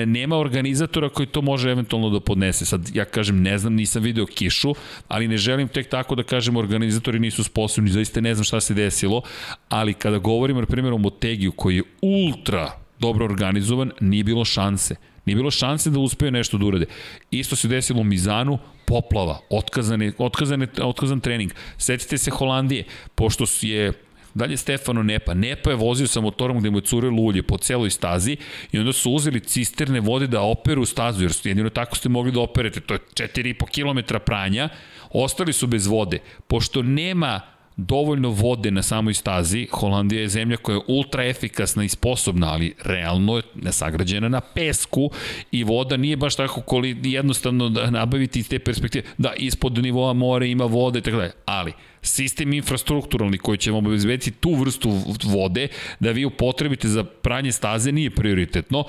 nema 0.05 0.37
organizatora 0.37 1.09
koji 1.09 1.27
to 1.27 1.41
može 1.41 1.71
eventualno 1.71 2.09
da 2.09 2.19
podnese. 2.19 2.65
Sad, 2.65 2.89
ja 2.93 3.05
kažem, 3.05 3.41
ne 3.41 3.57
znam, 3.57 3.73
nisam 3.73 4.03
video 4.03 4.25
kišu, 4.25 4.73
ali 5.07 5.27
ne 5.27 5.37
želim 5.37 5.67
tek 5.67 5.89
tako 5.89 6.15
da 6.15 6.23
kažem 6.23 6.57
organizatori 6.57 7.19
nisu 7.19 7.43
sposobni, 7.43 7.91
zaista 7.91 8.21
ne 8.21 8.35
znam 8.35 8.43
šta 8.43 8.59
se 8.59 8.73
desilo, 8.73 9.21
ali 9.69 9.93
kada 9.93 10.17
govorimo, 10.17 10.59
na 10.59 10.65
primjer, 10.65 10.93
o 10.93 10.97
Motegiju, 10.97 11.51
koji 11.51 11.75
je 11.75 11.83
ultra 12.01 12.71
dobro 12.99 13.25
organizovan, 13.25 13.91
nije 13.99 14.23
bilo 14.23 14.45
šanse. 14.45 14.95
Nije 15.25 15.35
bilo 15.35 15.51
šanse 15.51 15.89
da 15.89 15.99
uspeju 15.99 16.31
nešto 16.31 16.57
da 16.57 16.65
urade. 16.65 16.85
Isto 17.31 17.55
se 17.55 17.67
desilo 17.67 18.01
u 18.01 18.03
Mizanu, 18.03 18.57
poplava, 18.85 19.39
otkazane, 19.49 20.13
otkazane, 20.17 20.67
otkazan 20.81 21.19
trening. 21.19 21.51
Setite 21.77 22.17
se 22.17 22.31
Holandije, 22.31 22.83
pošto 23.15 23.45
je 23.61 23.93
Dalje 24.39 24.57
Stefano 24.57 25.03
Nepa. 25.03 25.33
Nepa 25.33 25.69
je 25.69 25.75
vozio 25.75 26.07
sa 26.07 26.21
motorom 26.21 26.59
gde 26.59 26.69
mu 26.69 26.77
je 26.77 26.81
curilo 26.81 27.21
ulje 27.21 27.43
po 27.43 27.57
celoj 27.57 27.89
stazi 27.89 28.37
i 28.71 28.79
onda 28.79 28.93
su 28.93 29.11
uzeli 29.11 29.39
cisterne 29.39 29.99
vode 29.99 30.27
da 30.27 30.41
operu 30.41 30.85
stazu, 30.85 31.23
jer 31.23 31.31
jedino 31.43 31.69
tako 31.69 31.95
ste 31.95 32.09
mogli 32.09 32.31
da 32.31 32.39
operete. 32.39 32.79
To 32.79 32.93
je 32.93 32.99
4,5 32.99 33.63
km 33.75 34.15
pranja. 34.25 34.69
Ostali 35.11 35.53
su 35.53 35.67
bez 35.67 35.87
vode. 35.87 36.19
Pošto 36.47 36.81
nema 36.81 37.41
dovoljno 37.79 38.29
vode 38.29 38.71
na 38.71 38.83
samoj 38.83 39.13
stazi. 39.13 39.67
Holandija 39.71 40.21
je 40.21 40.29
zemlja 40.29 40.57
koja 40.57 40.75
je 40.75 40.81
ultra 40.87 41.25
efikasna 41.25 41.83
i 41.83 41.89
sposobna, 41.89 42.53
ali 42.53 42.73
realno 42.83 43.37
je 43.37 43.43
nesagrađena 43.55 44.29
na 44.29 44.41
pesku 44.41 45.11
i 45.51 45.63
voda 45.63 45.97
nije 45.97 46.17
baš 46.17 46.35
tako 46.35 46.61
koli 46.61 46.97
jednostavno 47.03 47.69
da 47.69 47.89
nabaviti 47.89 48.39
iz 48.39 48.49
te 48.49 48.59
perspektive. 48.59 49.03
Da, 49.17 49.33
ispod 49.37 49.77
nivoa 49.77 50.13
mora 50.13 50.45
ima 50.45 50.65
vode 50.65 50.99
i 50.99 51.01
tako 51.01 51.17
dalje. 51.17 51.31
Ali, 51.45 51.73
sistem 52.01 52.53
infrastrukturalni 52.53 53.37
koji 53.37 53.57
će 53.57 53.71
vam 53.71 53.85
obezbediti 53.85 54.31
tu 54.31 54.55
vrstu 54.55 54.89
vode 55.23 55.67
da 55.99 56.11
vi 56.11 56.25
upotrebite 56.25 56.87
za 56.87 57.03
pranje 57.03 57.51
staze 57.51 57.91
nije 57.91 58.09
prioritetno 58.09 58.83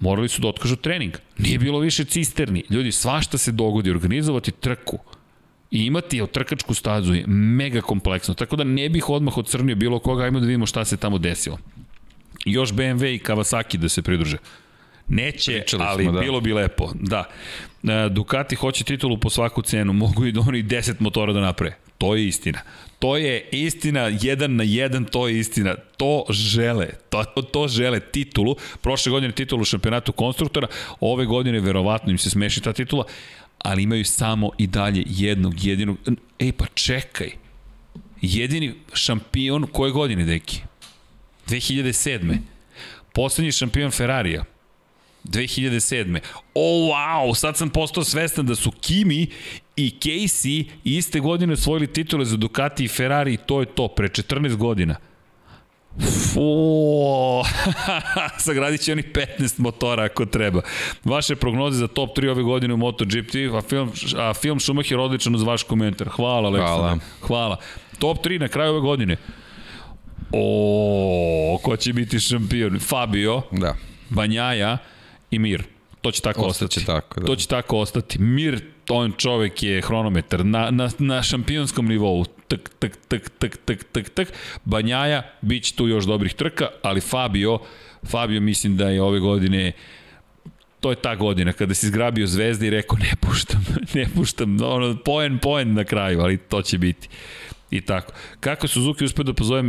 morali 0.00 0.28
su 0.28 0.42
da 0.42 0.48
otkažu 0.48 0.76
trening. 0.76 1.16
Nije 1.38 1.58
bilo 1.58 1.78
više 1.78 2.04
cisterni. 2.04 2.64
Ljudi, 2.70 2.92
svašta 2.92 3.38
se 3.38 3.52
dogodi. 3.52 3.90
Organizovati 3.90 4.50
trku 4.50 4.98
i 5.70 5.84
imati 5.84 6.22
trkačku 6.32 6.74
stazu 6.74 7.14
je 7.14 7.24
mega 7.26 7.80
kompleksno, 7.80 8.34
tako 8.34 8.56
da 8.56 8.64
ne 8.64 8.88
bih 8.88 9.08
odmah 9.08 9.38
ocrnio 9.38 9.76
bilo 9.76 9.98
koga, 9.98 10.24
ajmo 10.24 10.40
da 10.40 10.46
vidimo 10.46 10.66
šta 10.66 10.84
se 10.84 10.96
tamo 10.96 11.18
desilo. 11.18 11.58
Još 12.44 12.72
BMW 12.72 13.14
i 13.14 13.18
Kawasaki 13.18 13.76
da 13.76 13.88
se 13.88 14.02
pridruže. 14.02 14.36
Neće, 15.08 15.52
Pričali 15.52 15.82
ali 15.86 16.04
smo, 16.04 16.12
da. 16.12 16.20
bilo 16.20 16.40
bi 16.40 16.52
lepo. 16.52 16.90
Da. 16.94 17.24
E, 17.82 18.08
Ducati 18.08 18.56
hoće 18.56 18.84
titulu 18.84 19.18
po 19.18 19.30
svaku 19.30 19.62
cenu, 19.62 19.92
mogu 19.92 20.26
i 20.26 20.32
da 20.32 20.40
oni 20.40 20.62
10 20.62 20.94
motora 20.98 21.32
da 21.32 21.40
naprave. 21.40 21.76
To 21.98 22.14
je 22.14 22.26
istina. 22.26 22.60
To 22.98 23.16
je 23.16 23.48
istina, 23.52 24.00
jedan 24.20 24.56
na 24.56 24.64
jedan, 24.64 25.04
to 25.04 25.28
je 25.28 25.38
istina. 25.38 25.74
To 25.96 26.24
žele, 26.30 26.88
to, 27.10 27.24
to, 27.24 27.42
to 27.42 27.68
žele 27.68 28.00
titulu. 28.00 28.56
Prošle 28.80 29.10
godine 29.10 29.32
titulu 29.32 29.64
šampionatu 29.64 30.12
konstruktora, 30.12 30.66
ove 31.00 31.26
godine 31.26 31.60
verovatno 31.60 32.10
im 32.10 32.18
se 32.18 32.30
smeši 32.30 32.60
ta 32.60 32.72
titula, 32.72 33.04
ali 33.58 33.82
imaju 33.82 34.04
samo 34.04 34.50
i 34.58 34.66
dalje 34.66 35.04
jednog, 35.06 35.64
jedinog... 35.64 35.98
Ej, 36.38 36.52
pa 36.52 36.66
čekaj. 36.74 37.30
Jedini 38.20 38.74
šampion 38.92 39.66
koje 39.72 39.92
godine, 39.92 40.24
deki? 40.24 40.60
2007. 41.48 42.36
Poslednji 43.14 43.52
šampion 43.52 43.90
Ferrarija. 43.90 44.44
2007. 45.24 46.18
O, 46.54 46.84
oh, 46.84 46.94
wow, 46.94 47.34
sad 47.34 47.56
sam 47.56 47.70
postao 47.70 48.04
svestan 48.04 48.46
da 48.46 48.54
su 48.54 48.70
Kimi 48.70 49.26
i 49.78 49.92
Casey 50.00 50.64
iste 50.84 51.20
godine 51.20 51.52
osvojili 51.52 51.86
titule 51.86 52.24
za 52.24 52.36
Ducati 52.36 52.84
i 52.84 52.88
Ferrari 52.88 53.34
i 53.34 53.36
to 53.36 53.60
je 53.60 53.66
to, 53.66 53.88
pre 53.88 54.08
14 54.08 54.56
godina. 54.56 54.96
Fu, 56.00 57.42
sagradit 58.46 58.80
će 58.80 58.92
onih 58.92 59.12
15 59.38 59.60
motora 59.60 60.04
ako 60.04 60.26
treba. 60.26 60.60
Vaše 61.04 61.36
prognoze 61.36 61.78
za 61.78 61.86
top 61.88 62.18
3 62.18 62.30
ove 62.30 62.42
godine 62.42 62.74
u 62.74 62.76
MotoGP, 62.76 63.30
a 63.54 63.60
film, 63.60 63.92
a 64.16 64.34
film 64.34 64.60
Schumacher 64.60 64.98
odličan 64.98 65.34
uz 65.34 65.42
vaš 65.42 65.62
komentar. 65.62 66.08
Hvala, 66.08 66.48
Aleksandar. 66.48 66.78
Hvala. 66.78 66.98
Hvala. 67.20 67.56
Top 67.98 68.26
3 68.26 68.40
na 68.40 68.48
kraju 68.48 68.70
ove 68.70 68.80
godine. 68.80 69.16
O, 70.32 71.58
ko 71.62 71.76
će 71.76 71.92
biti 71.92 72.20
šampion? 72.20 72.78
Fabio, 72.80 73.42
da. 73.52 73.74
Banjaja 74.10 74.78
i 75.30 75.38
Mir. 75.38 75.77
To 76.08 76.12
će 76.12 76.22
tako 76.22 76.42
Ostaće 76.42 76.64
ostati. 76.64 76.86
Tako, 76.86 77.20
da. 77.20 77.26
To 77.26 77.36
će 77.36 77.48
tako 77.48 77.78
ostati. 77.78 78.18
Mir, 78.18 78.60
on 78.88 79.12
čovek 79.12 79.62
je 79.62 79.82
hronometar 79.82 80.44
na, 80.44 80.70
na, 80.70 80.90
na 80.98 81.22
šampionskom 81.22 81.86
nivou. 81.88 82.24
Tak, 82.24 82.70
tak, 82.78 82.96
tak, 83.08 83.30
tak, 83.38 83.56
tak, 83.64 83.84
tak, 83.92 84.08
tak. 84.08 84.32
Banjaja, 84.64 85.22
bit 85.40 85.64
će 85.64 85.74
tu 85.74 85.88
još 85.88 86.04
dobrih 86.04 86.34
trka, 86.34 86.68
ali 86.82 87.00
Fabio, 87.00 87.58
Fabio 88.06 88.40
mislim 88.40 88.76
da 88.76 88.88
je 88.88 89.02
ove 89.02 89.20
godine 89.20 89.72
to 90.80 90.90
je 90.90 90.96
ta 90.96 91.14
godina 91.14 91.52
kada 91.52 91.74
si 91.74 91.86
zgrabio 91.86 92.26
zvezde 92.26 92.66
i 92.66 92.70
rekao 92.70 92.98
ne 92.98 93.12
puštam, 93.20 93.64
ne 93.94 94.06
puštam, 94.14 94.62
ono, 94.62 94.96
poen, 95.04 95.38
poen 95.38 95.74
na 95.74 95.84
kraju, 95.84 96.20
ali 96.20 96.36
to 96.36 96.62
će 96.62 96.78
biti. 96.78 97.08
I 97.70 97.80
tako. 97.80 98.12
Kako 98.40 98.68
Suzuki 98.68 99.04
uspio 99.04 99.24
da 99.24 99.32
pozove 99.32 99.62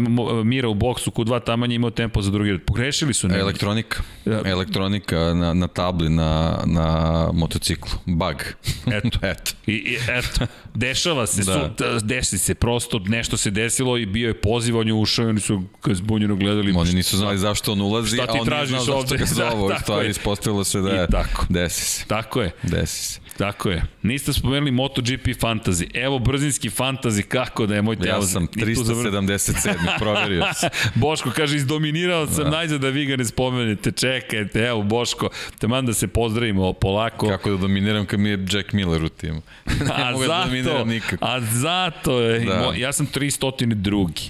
Mira 0.44 0.70
u 0.70 0.74
boksu, 0.74 1.12
Q2 1.12 1.44
tamanje 1.44 1.76
imao 1.76 1.90
tempo 1.90 2.22
za 2.22 2.32
drugi 2.32 2.52
red? 2.52 2.62
Pogrešili 2.66 3.14
su 3.14 3.28
ne? 3.28 3.40
Elektronika. 3.40 4.04
Ja. 4.26 4.42
Elektronika 4.46 5.34
na, 5.34 5.54
na 5.54 5.68
tabli, 5.68 6.10
na, 6.10 6.60
na 6.66 7.30
motociklu. 7.34 7.92
Bug. 8.06 8.36
Eto. 8.98 9.20
eto. 9.22 9.52
I, 9.68 9.72
I, 9.74 9.98
eto. 10.08 10.46
Dešava 10.74 11.28
se, 11.28 11.44
da. 11.52 11.72
su, 12.00 12.06
desi 12.06 12.38
se, 12.38 12.56
prosto 12.56 13.00
nešto 13.00 13.38
se 13.38 13.52
desilo 13.52 13.98
i 13.98 14.06
bio 14.06 14.28
je 14.28 14.42
poziv, 14.42 14.78
on 14.78 14.88
je 14.88 14.94
ušao 14.94 15.26
i 15.26 15.30
oni 15.30 15.40
su 15.40 15.64
zbunjeno 15.92 16.36
gledali. 16.36 16.74
Oni 16.76 16.94
nisu 16.94 17.18
znali 17.18 17.38
zašto 17.38 17.72
on 17.72 17.82
ulazi, 17.82 18.16
šta 18.16 18.28
ti 18.28 18.38
a 18.38 18.42
on 18.42 18.48
nije 18.48 18.66
znao 18.66 18.98
ovde? 18.98 19.18
zašto 19.18 19.18
ga 19.18 19.26
zovu. 19.52 19.70
Da, 19.70 19.80
stvari 19.80 20.10
ispostavilo 20.10 20.64
se 20.64 20.82
da 20.82 20.90
je, 20.90 21.08
tako. 21.08 21.46
desi 21.50 21.86
se. 21.86 22.06
Tako 22.08 22.42
je. 22.42 22.52
Desi 22.64 23.06
se. 23.06 23.20
Tako 23.40 23.70
je. 23.70 23.84
Niste 24.04 24.34
spomenuli 24.34 24.72
MotoGP 24.72 25.28
Fantasy. 25.42 25.90
Evo 25.94 26.20
brzinski 26.20 26.70
Fantasy, 26.70 27.22
kako 27.22 27.66
da 27.66 27.76
je 27.76 27.82
moj 27.82 27.98
Ja 28.06 28.22
sam 28.22 28.48
377, 28.48 29.76
proverio 30.00 30.46
sam. 30.54 30.70
Boško 31.02 31.32
kaže, 31.36 31.56
izdominirao 31.56 32.28
sam 32.28 32.44
da. 32.44 32.50
najzad 32.50 32.82
da 32.82 32.90
vi 32.90 33.06
ga 33.06 33.16
ne 33.16 33.26
spomenete. 33.26 33.92
Čekajte, 33.92 34.60
evo 34.60 34.84
Boško, 34.84 35.30
teman 35.60 35.86
da 35.86 35.94
se 35.94 36.08
pozdravimo 36.08 36.74
polako. 36.74 37.28
Kako 37.28 37.50
da 37.50 37.58
dominiram 37.58 38.06
kad 38.06 38.20
mi 38.20 38.30
je 38.30 38.46
Jack 38.52 38.74
Miller 38.74 39.04
u 39.04 39.10
timu. 39.10 39.42
ne 39.66 39.92
a 39.94 40.12
mogu 40.12 40.28
da 40.28 40.46
zato, 40.64 40.78
da 40.78 40.84
nikako. 40.84 41.26
A 41.26 41.42
zato 41.42 42.22
je, 42.22 42.40
da. 42.40 42.72
ja 42.76 42.94
sam 42.94 43.08
302. 43.08 44.30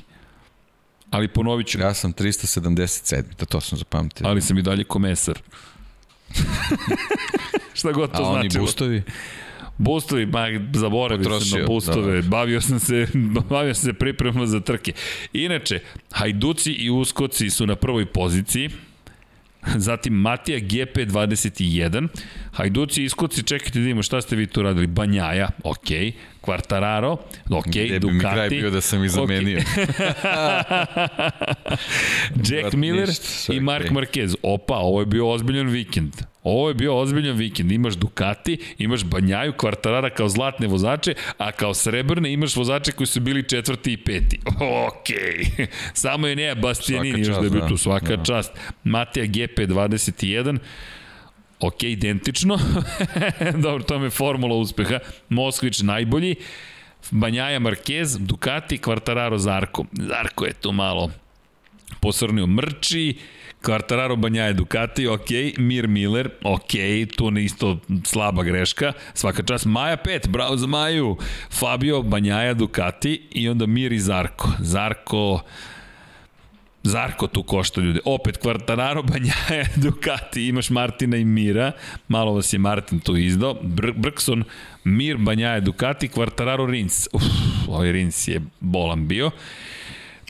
Ali 1.10 1.28
ponovit 1.28 1.68
ću. 1.68 1.80
Ja 1.80 1.94
sam 1.94 2.14
377, 2.14 3.24
da 3.40 3.46
to 3.46 3.62
sam 3.62 3.78
zapamtio. 3.78 4.28
Ali 4.28 4.42
sam 4.42 4.58
i 4.58 4.62
dalje 4.62 4.84
komesar. 4.84 5.40
Šta 7.80 7.92
god 7.92 8.12
to 8.12 8.18
znači. 8.18 8.28
A 8.28 8.32
oni 8.32 8.50
značilo. 8.50 8.64
bustovi? 8.66 9.04
Boostovi, 9.78 10.26
ma 10.26 10.48
zaboravio 10.74 11.40
sam 11.40 11.60
na 11.60 11.68
boostove, 11.68 12.22
da. 12.22 12.28
bavio 12.28 12.62
sam 12.62 12.80
se, 12.80 13.08
bavio 13.50 13.74
sam 13.74 13.84
se 13.84 13.94
pripremama 13.94 14.46
za 14.46 14.60
trke. 14.60 14.94
Inače, 15.34 15.80
Hajduci 16.12 16.72
i 16.72 16.90
Uskoci 16.90 17.50
su 17.50 17.68
na 17.68 17.76
prvoj 17.76 18.06
poziciji, 18.06 18.70
Zatim 19.76 20.14
Matija 20.14 20.60
GP21, 20.60 22.08
Hajduci 22.52 23.02
i 23.02 23.06
Iskoci, 23.06 23.44
čekajte 23.44 23.80
da 23.80 23.84
vidimo 23.84 24.04
šta 24.04 24.22
ste 24.22 24.36
vi 24.36 24.48
tu 24.48 24.62
radili. 24.62 24.88
Banjaja, 24.88 25.50
ok, 25.64 25.88
Quartararo, 26.50 27.18
ok, 27.50 27.66
Gde 27.66 28.00
Ducati. 28.00 28.00
Gde 28.00 28.08
bi 28.08 28.14
mi 28.14 28.20
kraj 28.20 28.50
bio 28.50 28.70
da 28.70 28.82
sam 28.82 29.04
ih 29.04 29.12
zamenio. 29.12 29.60
Okay. 29.60 31.28
Jack 32.50 32.74
Miller 32.74 33.08
ništa, 33.08 33.54
i 33.54 33.60
Mark 33.60 33.86
okay. 33.86 33.94
Marquez. 33.94 34.36
Opa, 34.44 34.78
ovo 34.78 35.00
je 35.00 35.06
bio 35.06 35.30
ozbiljan 35.30 35.68
vikend. 35.68 36.14
Ovo 36.44 36.68
je 36.68 36.74
bio 36.74 36.98
ozbiljan 36.98 37.38
vikend. 37.38 37.72
Imaš 37.72 37.94
Ducati, 37.94 38.58
imaš 38.78 39.04
Banjaju, 39.04 39.54
Kvartarara 39.54 40.10
kao 40.10 40.30
zlatne 40.30 40.68
vozače, 40.68 41.14
a 41.38 41.52
kao 41.52 41.74
srebrne 41.74 42.34
imaš 42.34 42.56
vozače 42.56 42.92
koji 42.92 43.08
su 43.08 43.20
bili 43.20 43.50
četvrti 43.50 43.94
i 43.94 43.98
peti. 43.98 44.40
Ok. 44.88 45.10
Samo 45.94 46.28
je 46.28 46.36
Nea 46.36 46.56
Bastianini 46.56 47.20
još 47.20 47.38
da 47.38 47.44
je 47.44 47.50
bio 47.50 47.62
tu. 47.62 47.74
Da. 47.74 47.78
Svaka 47.78 48.16
da. 48.16 48.24
čast. 48.24 48.52
Matija 48.84 49.26
GP21. 49.26 50.58
Ok, 51.60 51.84
identično. 51.84 52.60
Dobro, 53.64 53.84
to 53.84 54.04
je 54.04 54.10
formula 54.10 54.56
uspeha. 54.56 55.00
Moskvić 55.30 55.82
najbolji. 55.82 56.36
Banjaja 57.12 57.60
Marquez, 57.60 58.18
Ducati, 58.18 58.78
Kvartararo 58.78 59.38
Zarko. 59.38 59.86
Zarko 59.92 60.46
je 60.46 60.54
tu 60.54 60.72
malo 60.72 61.12
posrnio 62.00 62.48
mrči. 62.48 63.18
Quartararo 63.62 64.16
Banjaje 64.16 64.54
Ducati, 64.54 65.08
ok, 65.08 65.30
Mir 65.58 65.88
Miller, 65.88 66.30
ok, 66.44 66.72
tu 67.18 67.32
ne 67.32 67.44
isto 67.44 67.78
slaba 68.06 68.44
greška, 68.44 68.94
svaka 69.14 69.44
čast, 69.44 69.66
Maja 69.66 69.98
5, 69.98 70.30
bravo 70.30 70.58
za 70.58 70.68
Maju, 70.68 71.18
Fabio 71.52 72.02
Banjaja 72.02 72.54
Ducati 72.54 73.22
i 73.32 73.50
onda 73.50 73.66
Mir 73.66 73.94
i 73.94 74.00
Zarko. 74.00 74.52
Zarko, 74.60 75.42
Zarko 76.90 77.28
tu 77.28 77.44
košta 77.44 77.82
ljude. 77.82 78.00
Opet 78.06 78.40
Quartararo, 78.44 79.04
Banjaja, 79.04 79.66
Ducati, 79.84 80.48
imaš 80.48 80.70
Martina 80.70 81.18
i 81.18 81.26
Mira, 81.26 81.72
malo 82.08 82.34
vas 82.34 82.54
je 82.54 82.60
Martin 82.60 83.00
tu 83.00 83.18
izdao, 83.18 83.54
Br 83.64 83.92
Brkson, 83.92 84.44
Mir, 84.84 85.18
Banjaja, 85.18 85.60
Ducati, 85.60 86.08
Quartararo, 86.08 86.66
Rins. 86.72 87.08
Uf, 87.14 87.24
ovaj 87.68 87.92
Rins 87.92 88.28
je 88.28 88.42
bolan 88.60 89.08
bio. 89.08 89.32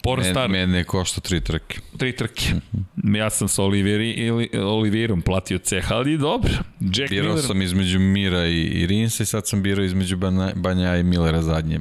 Pornstar. 0.03 0.49
Men, 0.49 0.69
mene 0.69 0.83
košta 0.83 1.21
tri 1.21 1.41
trke. 1.41 1.79
Tri 1.97 2.11
trke. 2.15 2.53
Mm 2.53 2.85
-hmm. 2.95 3.17
Ja 3.17 3.29
sam 3.29 3.47
sa 3.47 3.63
Oliveri, 3.63 4.11
ili, 4.11 4.49
Oliverom 4.53 5.21
platio 5.21 5.57
ceh, 5.57 5.91
ali 5.91 6.17
dobro. 6.17 6.51
Jack 6.79 7.09
birao 7.09 7.27
Miller... 7.27 7.45
sam 7.45 7.61
između 7.61 7.99
Mira 7.99 8.45
i, 8.45 8.61
i 8.61 8.87
Rinsa 8.87 9.23
i 9.23 9.25
sad 9.25 9.47
sam 9.47 9.63
birao 9.63 9.85
između 9.85 10.17
Banja, 10.17 10.51
Banja 10.55 10.97
i 10.97 11.03
Millera 11.03 11.41
zadnje 11.41 11.79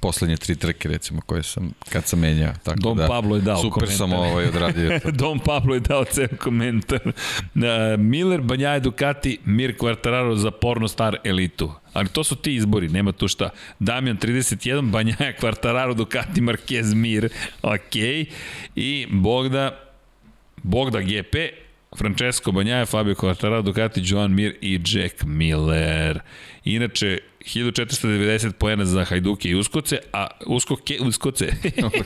poslednje 0.00 0.36
tri 0.36 0.56
trke 0.56 0.88
recimo 0.88 1.20
koje 1.20 1.42
sam 1.42 1.72
kad 1.92 2.06
sam 2.06 2.18
menjao 2.18 2.52
tako 2.64 2.78
Don 2.80 2.96
da 2.96 3.06
Pablo 3.06 3.36
je 3.36 3.42
dao 3.42 3.56
super 3.56 3.72
komentar. 3.72 3.96
sam 3.96 4.12
ovaj 4.12 4.48
odradio 4.48 5.00
Don 5.20 5.38
Pablo 5.38 5.74
je 5.74 5.80
dao 5.80 6.04
ceo 6.04 6.28
komentar 6.38 7.00
uh, 7.06 7.62
Miller, 7.98 8.40
Banjaje 8.40 8.80
Ducati 8.80 9.38
Mir 9.44 9.76
Quartararo 9.78 10.34
za 10.36 10.50
porno 10.50 10.88
star 10.88 11.16
elitu 11.24 11.72
ali 11.92 12.08
to 12.08 12.24
su 12.24 12.36
ti 12.36 12.54
izbori, 12.54 12.88
nema 12.88 13.12
tu 13.12 13.28
šta. 13.28 13.50
Damjan 13.78 14.16
31, 14.18 14.90
Banjaja 14.90 15.32
Quartararo, 15.40 15.94
Ducati, 15.94 16.40
Marquez, 16.40 16.94
Mir, 16.94 17.28
ok. 17.62 17.96
I 18.74 19.06
Bogda, 19.10 19.80
Bogda 20.62 21.00
GP, 21.00 21.36
Francesco 21.98 22.52
Banjaja, 22.52 22.86
Fabio 22.86 23.14
Quartararo, 23.14 23.62
Ducati, 23.62 24.00
Joan 24.04 24.34
Mir 24.34 24.56
i 24.60 24.80
Jack 24.86 25.24
Miller. 25.24 26.20
Inače, 26.64 27.18
1490 27.46 28.52
poena 28.52 28.84
za 28.84 29.04
Hajduke 29.04 29.48
i 29.48 29.54
Uskoce, 29.54 29.98
a 30.12 30.26
Uskoke, 30.46 30.98
Uskoce, 31.00 31.52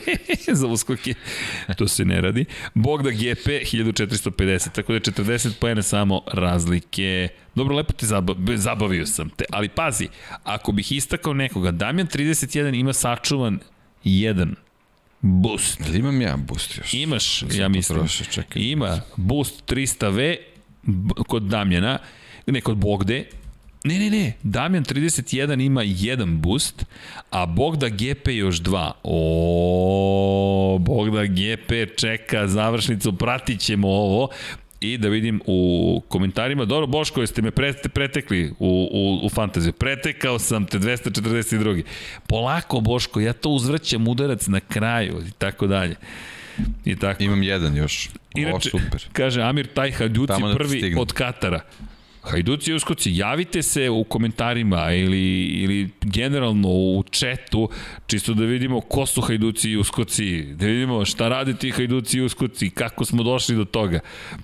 za 0.61 0.67
Uskoke, 0.67 1.13
to 1.77 1.87
se 1.87 2.05
ne 2.05 2.21
radi. 2.21 2.45
Bogda 2.73 3.09
GP 3.09 3.47
1450, 3.47 4.71
tako 4.71 4.91
da 4.91 4.95
je 4.95 5.01
40 5.01 5.53
poena 5.59 5.81
samo 5.81 6.21
razlike. 6.33 7.27
Dobro, 7.55 7.75
lepo 7.75 7.93
te 7.93 8.05
zabavio, 8.05 8.57
zabavio 8.57 9.05
sam 9.05 9.29
te, 9.29 9.45
ali 9.49 9.69
pazi, 9.69 10.07
ako 10.43 10.71
bih 10.71 10.91
istakao 10.91 11.33
nekoga, 11.33 11.71
Damjan 11.71 12.07
31 12.07 12.79
ima 12.79 12.93
sačuvan 12.93 13.59
jedan 14.03 14.55
boost. 15.21 15.81
Da 15.81 15.97
imam 15.97 16.21
ja 16.21 16.37
boost 16.37 16.77
još? 16.77 16.93
Imaš, 16.93 17.43
ja 17.53 17.69
mislim. 17.69 17.97
Potrošio, 17.97 18.25
čekaj. 18.25 18.61
Ima 18.61 19.01
boost 19.15 19.63
300V 19.71 20.37
kod 21.27 21.43
Damjana, 21.43 21.99
ne 22.47 22.61
kod 22.61 22.77
Bogde, 22.77 23.25
Ne, 23.83 23.99
ne, 23.99 24.09
ne, 24.09 24.33
Damjan 24.43 24.85
31 24.85 25.65
ima 25.65 25.81
jedan 25.85 26.41
boost, 26.41 26.85
a 27.29 27.45
Bogda 27.45 27.89
GP 27.89 28.27
još 28.27 28.57
dva. 28.57 28.91
O, 29.03 30.77
Bogda 30.79 31.25
GP 31.25 31.97
čeka 31.97 32.47
završnicu, 32.47 33.13
pratit 33.13 33.59
ćemo 33.59 33.87
ovo 33.87 34.29
i 34.81 34.97
da 34.97 35.09
vidim 35.09 35.41
u 35.45 36.01
komentarima, 36.07 36.65
dobro 36.65 36.87
Boško, 36.87 37.21
jeste 37.21 37.41
me 37.41 37.51
pretekli 37.93 38.53
u, 38.59 38.89
u, 38.91 39.25
u 39.25 39.29
fantaziju, 39.29 39.73
pretekao 39.73 40.39
sam 40.39 40.65
te 40.65 40.79
242. 40.79 41.83
Polako 42.27 42.79
Boško, 42.79 43.19
ja 43.19 43.33
to 43.33 43.49
uzvrćam 43.49 44.07
udarac 44.07 44.47
na 44.47 44.59
kraju 44.59 45.23
i 45.27 45.31
tako 45.31 45.67
dalje. 45.67 45.95
I 46.85 46.95
tako. 46.95 47.23
Imam 47.23 47.43
jedan 47.43 47.75
još. 47.77 48.09
Inače, 48.35 48.69
o, 48.73 48.79
super. 48.79 49.07
kaže 49.13 49.41
Amir 49.41 49.67
Tajha, 49.67 50.05
Ljuci 50.05 50.33
prvi 50.57 50.95
od 50.97 51.13
Katara. 51.13 51.61
Hajduci 52.21 52.71
i 52.71 52.73
Uskoci, 52.73 53.15
javite 53.15 53.61
se 53.61 53.89
u 53.89 54.03
komentarima 54.03 54.93
ili, 54.93 55.45
ili 55.45 55.89
generalno 56.01 56.69
u 56.69 57.03
četu, 57.09 57.69
čisto 58.07 58.33
da 58.33 58.45
vidimo 58.45 58.81
ko 58.81 59.05
su 59.05 59.21
Hajduci 59.21 59.69
i 59.71 59.77
Uskoci, 59.77 60.41
da 60.41 60.65
vidimo 60.65 61.05
šta 61.05 61.29
rade 61.29 61.53
ti 61.53 61.71
Hajduci 61.71 62.17
i 62.17 62.21
Uskoci, 62.21 62.69
kako 62.69 63.05
smo 63.05 63.23
došli 63.23 63.55
do 63.55 63.65
toga. 63.65 63.99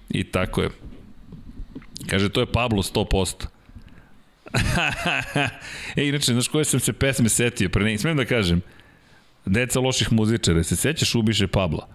I 0.10 0.24
tako 0.24 0.62
je. 0.62 0.70
Kaže, 2.08 2.30
to 2.30 2.40
je 2.40 2.46
Pablo 2.46 2.84
100%. 2.84 3.46
e, 5.96 6.08
inače, 6.08 6.34
znaš 6.34 6.48
koje 6.48 6.66
sam 6.66 6.80
se 6.80 6.94
pesme 6.94 7.30
setio 7.30 7.70
pre 7.70 7.84
ne, 7.84 7.98
smem 7.98 8.18
da 8.18 8.26
kažem? 8.26 8.62
Deca 9.48 9.80
loših 9.80 10.14
muzičara, 10.14 10.64
se 10.64 10.76
sećaš 10.76 11.16
Ubiše 11.16 11.48
Pabla? 11.48 11.88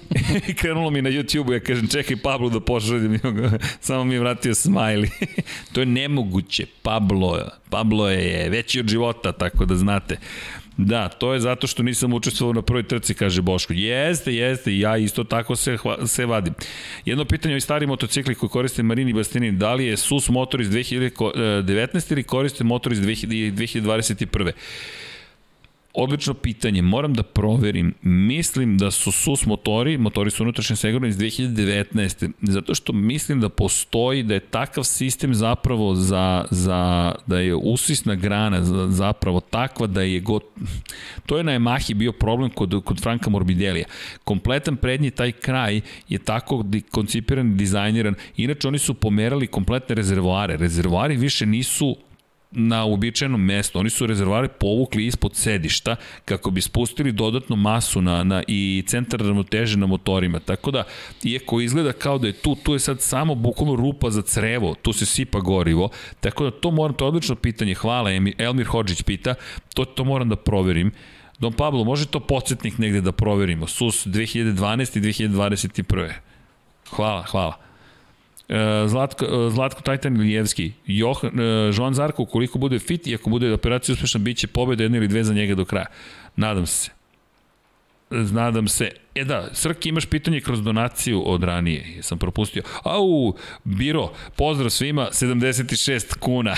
Krenulo 0.60 0.90
mi 0.90 1.02
na 1.02 1.10
YouTube-u, 1.10 1.52
ja 1.52 1.60
kažem 1.60 1.88
čekaj 1.88 2.16
Pablo 2.16 2.48
da 2.48 2.60
pošaljem, 2.60 3.20
samo 3.80 4.04
mi 4.04 4.14
je 4.14 4.20
vratio 4.20 4.54
smajli. 4.54 5.10
to 5.72 5.80
je 5.80 5.86
nemoguće, 5.86 6.66
Pablo, 6.82 7.48
Pablo 7.70 8.10
je 8.10 8.50
veći 8.50 8.80
od 8.80 8.88
života, 8.88 9.32
tako 9.32 9.64
da 9.64 9.76
znate. 9.76 10.18
Da, 10.76 11.08
to 11.08 11.32
je 11.34 11.40
zato 11.40 11.66
što 11.66 11.82
nisam 11.82 12.12
učestvovao 12.12 12.52
na 12.52 12.62
prvoj 12.62 12.82
trci, 12.82 13.14
kaže 13.14 13.42
Boško. 13.42 13.72
Jeste, 13.72 14.34
jeste, 14.34 14.78
ja 14.78 14.96
isto 14.96 15.24
tako 15.24 15.56
se, 15.56 15.78
se 16.06 16.26
vadim. 16.26 16.54
Jedno 17.04 17.24
pitanje 17.24 17.56
o 17.56 17.60
stari 17.60 17.86
motocikli 17.86 18.34
koji 18.34 18.50
koriste 18.50 18.82
Marini 18.82 19.12
Bastini, 19.12 19.52
da 19.52 19.74
li 19.74 19.86
je 19.86 19.96
SUS 19.96 20.28
motor 20.28 20.60
iz 20.60 20.68
2019 20.68 22.12
ili 22.12 22.22
koriste 22.22 22.64
motor 22.64 22.92
iz 22.92 23.00
2021. 23.00 24.52
Odlično 25.96 26.34
pitanje, 26.34 26.82
moram 26.82 27.14
da 27.14 27.22
proverim. 27.22 27.94
Mislim 28.02 28.78
da 28.78 28.90
su 28.90 29.12
SUS 29.12 29.46
motori, 29.46 29.98
motori 29.98 30.30
su 30.30 30.42
unutrašnje 30.42 30.76
segurno 30.76 31.08
iz 31.08 31.16
2019. 31.16 32.30
Zato 32.42 32.74
što 32.74 32.92
mislim 32.92 33.40
da 33.40 33.48
postoji, 33.48 34.22
da 34.22 34.34
je 34.34 34.40
takav 34.40 34.84
sistem 34.84 35.34
zapravo 35.34 35.94
za, 35.94 36.44
za 36.50 37.14
da 37.26 37.38
je 37.38 37.54
usisna 37.54 38.14
grana 38.14 38.64
zapravo 38.90 39.40
takva 39.40 39.86
da 39.86 40.02
je 40.02 40.20
god... 40.20 40.42
To 41.26 41.38
je 41.38 41.44
na 41.44 41.52
Yamahi 41.52 41.94
bio 41.94 42.12
problem 42.12 42.50
kod, 42.50 42.84
kod 42.84 43.02
Franka 43.02 43.30
Morbidelija. 43.30 43.86
Kompletan 44.24 44.76
prednji 44.76 45.10
taj 45.10 45.32
kraj 45.32 45.80
je 46.08 46.18
tako 46.18 46.64
koncipiran, 46.90 47.56
dizajniran. 47.56 48.14
Inače 48.36 48.68
oni 48.68 48.78
su 48.78 48.94
pomerali 48.94 49.46
kompletne 49.46 49.94
rezervoare. 49.94 50.56
Rezervoari 50.56 51.16
više 51.16 51.46
nisu 51.46 51.96
na 52.54 52.84
uobičajenom 52.84 53.44
mestu. 53.44 53.78
Oni 53.78 53.90
su 53.90 54.06
rezervari 54.06 54.48
povukli 54.60 55.06
ispod 55.06 55.36
sedišta 55.36 55.96
kako 56.24 56.50
bi 56.50 56.60
spustili 56.60 57.12
dodatnu 57.12 57.56
masu 57.56 58.02
na, 58.02 58.24
na 58.24 58.42
i 58.48 58.84
centar 58.86 59.20
ravnoteže 59.20 59.78
na 59.78 59.86
motorima. 59.86 60.38
Tako 60.38 60.70
da, 60.70 60.84
iako 61.24 61.60
izgleda 61.60 61.92
kao 61.92 62.18
da 62.18 62.26
je 62.26 62.32
tu, 62.32 62.54
tu 62.54 62.72
je 62.72 62.78
sad 62.78 63.00
samo 63.02 63.34
bukvalno 63.34 63.76
rupa 63.76 64.10
za 64.10 64.22
crevo, 64.22 64.74
tu 64.74 64.92
se 64.92 65.06
sipa 65.06 65.40
gorivo. 65.40 65.88
Tako 66.20 66.44
da 66.44 66.50
to 66.50 66.70
moram, 66.70 66.96
to 66.96 67.04
je 67.04 67.08
odlično 67.08 67.34
pitanje. 67.34 67.74
Hvala, 67.74 68.10
Elmir 68.38 68.66
Hođić 68.66 69.02
pita, 69.02 69.34
to, 69.74 69.84
to 69.84 70.04
moram 70.04 70.28
da 70.28 70.36
proverim. 70.36 70.92
Don 71.38 71.52
Pablo, 71.52 71.84
može 71.84 72.06
to 72.06 72.20
podsjetnik 72.20 72.78
negde 72.78 73.00
da 73.00 73.12
proverimo? 73.12 73.66
SUS 73.66 74.06
2012. 74.06 74.98
i 74.98 75.28
2021. 75.28 76.12
Hvala, 76.90 77.22
hvala. 77.22 77.73
E, 78.48 78.88
Zlatko, 78.88 79.24
e, 79.24 79.50
Zlatko 79.50 79.82
Tajtan 79.82 80.16
Ilijevski, 80.16 80.72
Johan, 80.86 81.40
e, 81.40 81.72
Joan 81.76 81.94
Zarko, 81.94 82.22
ukoliko 82.22 82.58
bude 82.58 82.78
fit 82.78 83.06
i 83.06 83.14
ako 83.14 83.30
bude 83.30 83.52
operacija 83.52 83.92
uspešna, 83.92 84.20
bit 84.20 84.38
će 84.38 84.46
pobeda 84.46 84.82
jedna 84.82 84.98
ili 84.98 85.08
dve 85.08 85.24
za 85.24 85.34
njega 85.34 85.54
do 85.54 85.64
kraja. 85.64 85.86
Nadam 86.36 86.66
se. 86.66 86.93
Nadam 88.10 88.68
se. 88.68 88.90
E 89.14 89.24
da, 89.24 89.48
Srki, 89.52 89.88
imaš 89.88 90.06
pitanje 90.06 90.40
kroz 90.40 90.62
donaciju 90.62 91.22
od 91.26 91.42
ranije, 91.42 92.02
sam 92.02 92.18
propustio. 92.18 92.62
Au, 92.82 93.34
Biro, 93.64 94.12
pozdrav 94.36 94.70
svima, 94.70 95.08
76 95.12 96.18
kuna. 96.18 96.54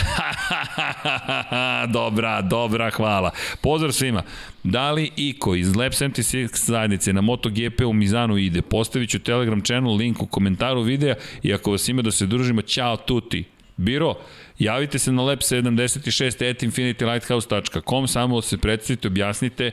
dobra, 1.98 2.42
dobra, 2.42 2.90
hvala. 2.90 3.30
Pozdrav 3.60 3.92
svima. 3.92 4.22
Da 4.62 4.90
li 4.90 5.10
Iko 5.16 5.54
iz 5.54 5.76
Lab 5.76 5.92
76 5.92 6.66
zajednice 6.66 7.12
na 7.12 7.20
MotoGP 7.20 7.80
u 7.86 7.92
Mizanu 7.92 8.38
ide? 8.38 8.62
Postavit 8.62 9.10
ću 9.10 9.18
Telegram 9.18 9.60
channel, 9.60 9.96
link 9.96 10.22
u 10.22 10.26
komentaru 10.26 10.82
videa 10.82 11.14
i 11.42 11.54
ako 11.54 11.70
vas 11.70 11.88
ima 11.88 12.02
da 12.02 12.10
se 12.10 12.26
družimo, 12.26 12.62
ćao 12.62 12.96
tuti. 12.96 13.44
Biro, 13.76 14.14
javite 14.58 14.98
se 14.98 15.12
na 15.12 15.22
lab76 15.22 16.50
at 16.50 16.62
infinitylighthouse.com, 16.62 18.08
samo 18.08 18.42
se 18.42 18.58
predstavite, 18.58 19.08
objasnite, 19.08 19.70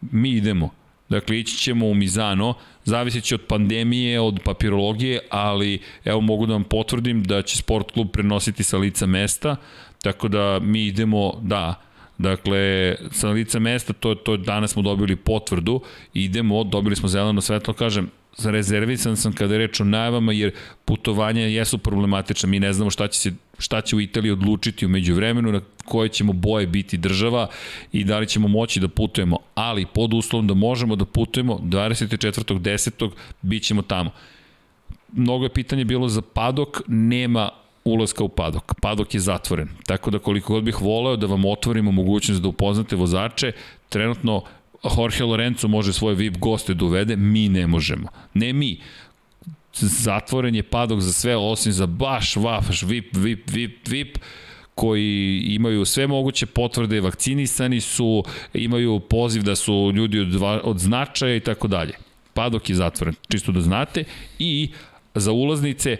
mi 0.00 0.30
idemo. 0.30 0.79
Dakle, 1.10 1.40
ići 1.40 1.56
ćemo 1.56 1.86
u 1.86 1.94
Mizano, 1.94 2.54
zavisit 2.84 3.24
će 3.24 3.34
od 3.34 3.40
pandemije, 3.48 4.20
od 4.20 4.40
papirologije, 4.44 5.20
ali 5.30 5.78
evo 6.04 6.20
mogu 6.20 6.46
da 6.46 6.52
vam 6.52 6.64
potvrdim 6.64 7.22
da 7.22 7.42
će 7.42 7.56
sport 7.56 7.90
klub 7.90 8.08
prenositi 8.12 8.62
sa 8.62 8.78
lica 8.78 9.06
mesta, 9.06 9.56
tako 10.02 10.28
da 10.28 10.58
mi 10.62 10.86
idemo, 10.86 11.32
da, 11.42 11.74
Dakle, 12.20 12.94
sa 13.12 13.30
lica 13.30 13.58
mesta, 13.58 13.92
to, 13.92 14.14
to 14.14 14.36
danas 14.36 14.70
smo 14.70 14.82
dobili 14.82 15.16
potvrdu, 15.16 15.80
idemo, 16.14 16.64
dobili 16.64 16.96
smo 16.96 17.08
zeleno 17.08 17.40
svetlo, 17.40 17.74
kažem, 17.74 18.10
rezervisan 18.38 19.16
sam 19.16 19.32
kada 19.32 19.54
je 19.54 19.58
reč 19.58 19.80
o 19.80 19.84
najavama, 19.84 20.32
jer 20.32 20.52
putovanja 20.84 21.40
jesu 21.40 21.78
problematična. 21.78 22.48
Mi 22.48 22.60
ne 22.60 22.72
znamo 22.72 22.90
šta 22.90 23.08
će, 23.08 23.20
se, 23.20 23.32
šta 23.58 23.80
će 23.80 23.96
u 23.96 24.00
Italiji 24.00 24.32
odlučiti 24.32 24.86
umeđu 24.86 25.14
vremenu, 25.14 25.52
na 25.52 25.60
koje 25.84 26.08
ćemo 26.08 26.32
boje 26.32 26.66
biti 26.66 26.96
država 26.96 27.48
i 27.92 28.04
da 28.04 28.18
li 28.18 28.26
ćemo 28.26 28.48
moći 28.48 28.80
da 28.80 28.88
putujemo. 28.88 29.38
Ali 29.54 29.86
pod 29.86 30.14
uslovom 30.14 30.46
da 30.46 30.54
možemo 30.54 30.96
da 30.96 31.04
putujemo 31.04 31.58
24.10. 31.62 33.10
bit 33.42 33.62
ćemo 33.62 33.82
tamo. 33.82 34.10
Mnogo 35.12 35.44
je 35.44 35.48
pitanje 35.48 35.84
bilo 35.84 36.08
za 36.08 36.22
padok, 36.22 36.80
nema 36.86 37.50
ulaska 37.84 38.24
u 38.24 38.28
padok. 38.28 38.74
Padok 38.80 39.14
je 39.14 39.20
zatvoren. 39.20 39.68
Tako 39.86 40.10
da 40.10 40.18
koliko 40.18 40.52
god 40.52 40.64
bih 40.64 40.82
voleo 40.82 41.16
da 41.16 41.26
vam 41.26 41.44
otvorimo 41.44 41.92
mogućnost 41.92 42.42
da 42.42 42.48
upoznate 42.48 42.96
vozače, 42.96 43.52
trenutno 43.88 44.42
Jorge 44.84 45.24
Lorenzo 45.24 45.68
može 45.68 45.92
svoje 45.92 46.14
VIP 46.14 46.38
goste 46.38 46.74
da 46.74 46.84
uvede, 46.84 47.16
mi 47.16 47.48
ne 47.48 47.66
možemo. 47.66 48.08
Ne 48.34 48.52
mi. 48.52 48.80
Zatvoren 49.74 50.54
je 50.54 50.62
padok 50.62 51.00
za 51.00 51.12
sve, 51.12 51.36
osim 51.36 51.72
za 51.72 51.86
baš, 51.86 52.36
vaš, 52.36 52.82
VIP, 52.82 53.16
VIP, 53.16 53.50
VIP, 53.50 53.88
VIP, 53.88 54.18
koji 54.74 55.40
imaju 55.40 55.84
sve 55.84 56.06
moguće 56.06 56.46
potvrde, 56.46 57.00
vakcinisani 57.00 57.80
su, 57.80 58.24
imaju 58.54 59.00
poziv 59.00 59.42
da 59.42 59.56
su 59.56 59.92
ljudi 59.94 60.20
od, 60.20 60.42
od 60.64 60.78
značaja 60.78 61.36
i 61.36 61.40
tako 61.40 61.68
dalje. 61.68 61.92
Padok 62.34 62.70
je 62.70 62.76
zatvoren, 62.76 63.14
čisto 63.28 63.52
da 63.52 63.60
znate. 63.60 64.04
I 64.38 64.70
za 65.14 65.32
ulaznice, 65.32 65.96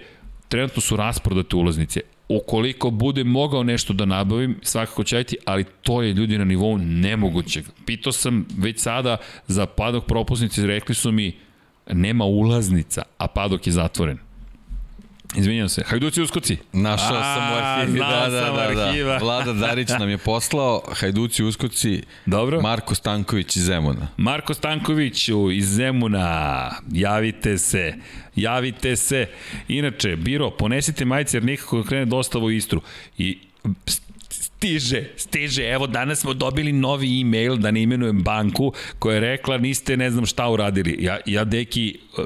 trenutno 0.48 0.82
su 0.82 0.96
rasprodate 0.96 1.56
ulaznice 1.56 2.00
ukoliko 2.30 2.90
bude 2.90 3.24
mogao 3.24 3.62
nešto 3.62 3.92
da 3.92 4.04
nabavim, 4.04 4.58
svakako 4.62 5.04
ću 5.04 5.16
ajti, 5.16 5.36
ali 5.44 5.64
to 5.82 6.02
je 6.02 6.12
ljudi 6.12 6.38
na 6.38 6.44
nivou 6.44 6.78
nemogućeg. 6.78 7.64
Pitao 7.86 8.12
sam 8.12 8.46
već 8.58 8.80
sada 8.80 9.16
za 9.46 9.66
padok 9.66 10.04
propusnice, 10.06 10.66
rekli 10.66 10.94
su 10.94 11.12
mi 11.12 11.36
nema 11.92 12.24
ulaznica, 12.24 13.02
a 13.18 13.26
padok 13.26 13.66
je 13.66 13.72
zatvoren. 13.72 14.18
Izvinjam 15.36 15.68
se. 15.68 15.82
Hajduci 15.86 16.22
uskoci. 16.22 16.56
Našao 16.72 17.16
a, 17.16 17.34
sam 17.34 17.52
u 17.52 17.56
arhivi. 17.56 17.98
Da, 17.98 18.28
da, 18.30 18.40
da, 18.40 18.74
da. 18.74 19.18
Vlada 19.24 19.52
Darić 19.52 19.88
nam 19.98 20.08
je 20.08 20.18
poslao 20.18 20.82
Hajduci 20.92 21.44
uskoci. 21.44 22.02
Dobro. 22.26 22.60
Marko 22.60 22.94
Stanković 22.94 23.56
iz 23.56 23.64
Zemuna. 23.64 24.08
Marko 24.16 24.54
Stankoviću 24.54 25.50
iz 25.50 25.68
Zemuna. 25.68 26.70
Javite 26.92 27.58
se. 27.58 27.94
Javite 28.36 28.96
se. 28.96 29.26
Inače, 29.68 30.16
Biro, 30.16 30.50
ponesite 30.50 31.04
majice 31.04 31.36
jer 31.36 31.44
nikako 31.44 31.82
krene 31.82 32.04
dostavu 32.04 32.44
u 32.44 32.50
Istru. 32.50 32.80
I 33.18 33.38
stiže, 34.28 35.04
stiže. 35.16 35.64
Evo, 35.64 35.86
danas 35.86 36.20
smo 36.20 36.34
dobili 36.34 36.72
novi 36.72 37.20
e-mail, 37.20 37.56
da 37.56 37.70
ne 37.70 37.82
imenujem 37.82 38.22
banku, 38.22 38.72
koja 38.98 39.14
je 39.14 39.20
rekla 39.20 39.58
niste 39.58 39.96
ne 39.96 40.10
znam 40.10 40.26
šta 40.26 40.48
uradili. 40.48 40.96
Ja, 41.00 41.18
ja 41.26 41.44
deki... 41.44 41.98
Uh, 42.16 42.24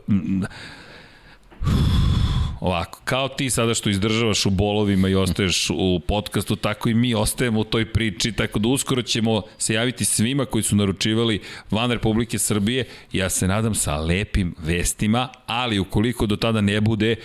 Ovako, 2.65 3.01
kao 3.05 3.29
ti 3.29 3.51
sada 3.51 3.75
što 3.75 3.91
izdržavaš 3.91 4.47
u 4.47 4.51
bolovima 4.51 5.09
i 5.09 5.15
ostaješ 5.15 5.71
u 5.71 6.01
podcastu, 6.09 6.57
tako 6.57 6.89
i 6.89 6.95
mi 6.95 7.15
ostajemo 7.15 7.61
u 7.61 7.65
toj 7.65 7.93
priči, 7.93 8.33
tako 8.33 8.59
da 8.59 8.69
uskoro 8.69 9.03
ćemo 9.03 9.43
se 9.59 9.75
javiti 9.75 10.05
svima 10.05 10.45
koji 10.45 10.63
su 10.63 10.77
naručivali 10.77 11.41
van 11.71 11.93
Republike 11.93 12.39
Srbije, 12.39 12.85
ja 13.13 13.31
se 13.31 13.49
nadam 13.49 13.75
sa 13.75 13.97
lepim 13.97 14.55
vestima, 14.59 15.29
ali 15.47 15.79
ukoliko 15.79 16.27
do 16.27 16.37
tada 16.37 16.61
ne 16.61 16.81
bude, 16.81 17.17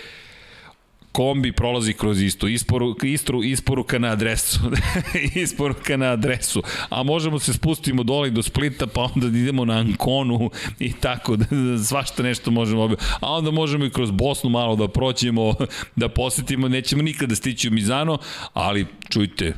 kombi 1.11 1.51
prolazi 1.51 1.93
kroz 1.93 2.21
isto, 2.21 2.47
isporu, 2.47 2.95
istru, 3.03 3.43
isporuka 3.43 3.99
na 3.99 4.07
adresu, 4.07 4.59
isporuka 5.43 5.97
na 5.97 6.11
adresu, 6.11 6.63
a 6.89 7.03
možemo 7.03 7.39
se 7.39 7.53
spustimo 7.53 8.03
dole 8.03 8.29
do 8.29 8.43
Splita, 8.43 8.87
pa 8.87 9.09
onda 9.15 9.27
idemo 9.27 9.65
na 9.65 9.73
Ankonu 9.73 10.49
i 10.79 10.93
tako, 10.93 11.35
da, 11.35 11.45
svašta 11.89 12.23
nešto 12.23 12.51
možemo, 12.51 12.89
a 13.19 13.31
onda 13.31 13.51
možemo 13.51 13.85
i 13.85 13.89
kroz 13.89 14.11
Bosnu 14.11 14.49
malo 14.49 14.75
da 14.75 14.87
proćemo, 14.87 15.53
da 15.95 16.09
posetimo, 16.09 16.67
nećemo 16.67 17.03
nikada 17.03 17.35
stići 17.35 17.67
u 17.67 17.71
Mizano, 17.71 18.17
ali 18.53 18.85
čujte, 19.09 19.53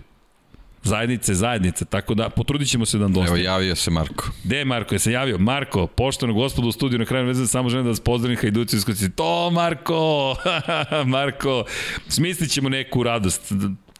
Zajednice, 0.84 1.34
zajednice, 1.34 1.86
tako 1.86 2.14
da 2.14 2.30
potrudit 2.30 2.70
ćemo 2.70 2.86
se 2.86 2.98
da 2.98 3.04
vam 3.04 3.14
dosta. 3.14 3.28
Evo, 3.28 3.38
javio 3.38 3.76
se 3.76 3.92
Marko. 3.92 4.30
Gde 4.44 4.58
je 4.58 4.66
Marko? 4.66 4.96
Je 4.96 5.00
se 5.00 5.12
javio? 5.12 5.38
Marko, 5.38 5.88
poštovano 5.88 6.40
gospodu 6.40 6.68
u 6.68 6.72
studiju 6.72 7.00
na 7.00 7.06
kraju 7.06 7.28
vezan, 7.28 7.48
samo 7.48 7.70
želim 7.70 7.86
da 7.86 7.90
vas 7.90 8.00
pozdravim 8.00 8.38
Hajduci 8.38 8.76
iskoci. 8.76 9.12
To, 9.12 9.50
Marko! 9.52 10.36
Marko, 11.06 11.64
smislit 12.08 12.52
ćemo 12.52 12.70
neku 12.70 13.04
radost 13.04 13.54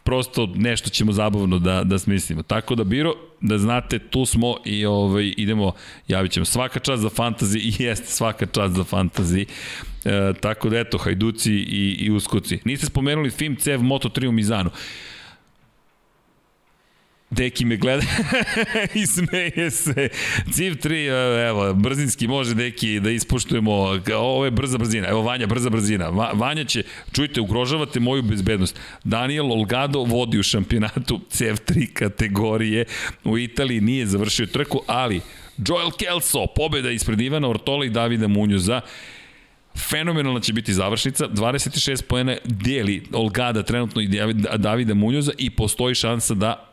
prosto 0.04 0.48
nešto 0.54 0.90
ćemo 0.90 1.12
zabavno 1.12 1.58
da, 1.58 1.84
da 1.84 1.98
smislimo. 1.98 2.42
Tako 2.42 2.74
da, 2.74 2.84
Biro, 2.84 3.14
da 3.40 3.58
znate, 3.58 3.98
tu 3.98 4.26
smo 4.26 4.56
i 4.64 4.84
ovaj, 4.86 5.34
idemo, 5.36 5.72
javit 6.08 6.32
ćemo. 6.32 6.44
Svaka 6.44 6.80
čast 6.80 7.02
za 7.02 7.10
fantazi 7.10 7.58
i 7.58 7.72
jeste 7.84 8.06
svaka 8.06 8.46
čast 8.46 8.74
za 8.74 8.84
fantazi. 8.84 9.46
E, 10.04 10.32
tako 10.40 10.68
da, 10.68 10.78
eto, 10.78 10.98
Hajduci 10.98 11.52
i, 11.52 11.96
i 12.00 12.10
Uskoci. 12.10 12.58
Niste 12.64 12.86
spomenuli 12.86 13.30
film 13.30 13.56
CEV 13.56 13.80
Moto3 13.80 14.28
u 14.28 14.32
Mizanu. 14.32 14.70
Deki 17.32 17.64
me 17.64 17.76
gleda 17.76 18.02
i 19.02 19.06
smeje 19.06 19.70
se. 19.70 20.08
Civ 20.52 20.72
3, 20.72 21.48
evo, 21.48 21.74
brzinski 21.74 22.28
može 22.28 22.54
Deki 22.54 23.00
da 23.00 23.10
ispoštujemo. 23.10 23.72
Ovo 24.16 24.44
je 24.44 24.50
brza 24.50 24.78
brzina. 24.78 25.08
Evo 25.08 25.22
Vanja, 25.22 25.46
brza 25.46 25.70
brzina. 25.70 26.08
Va, 26.08 26.30
Vanja 26.34 26.64
će, 26.64 26.82
čujte, 27.12 27.40
ugrožavate 27.40 28.00
moju 28.00 28.22
bezbednost. 28.22 28.80
Daniel 29.04 29.52
Olgado 29.52 29.98
vodi 30.00 30.38
u 30.38 30.42
šampionatu 30.42 31.20
CF3 31.30 31.92
kategorije. 31.92 32.84
U 33.24 33.38
Italiji 33.38 33.80
nije 33.80 34.06
završio 34.06 34.46
trku, 34.46 34.82
ali 34.86 35.20
Joel 35.66 35.90
Kelso, 35.90 36.46
pobeda 36.56 36.90
ispred 36.90 37.20
Ivana 37.20 37.48
Ortola 37.48 37.84
i 37.84 37.90
Davida 37.90 38.28
Munjuza. 38.28 38.80
Fenomenalna 39.90 40.40
će 40.40 40.52
biti 40.52 40.72
završnica, 40.72 41.28
26 41.28 42.02
pojene 42.02 42.38
deli 42.44 43.02
Olgada 43.12 43.62
trenutno 43.62 44.02
i 44.02 44.08
Davida 44.56 44.94
Munjuza 44.94 45.32
i 45.38 45.50
postoji 45.50 45.94
šansa 45.94 46.34
da 46.34 46.71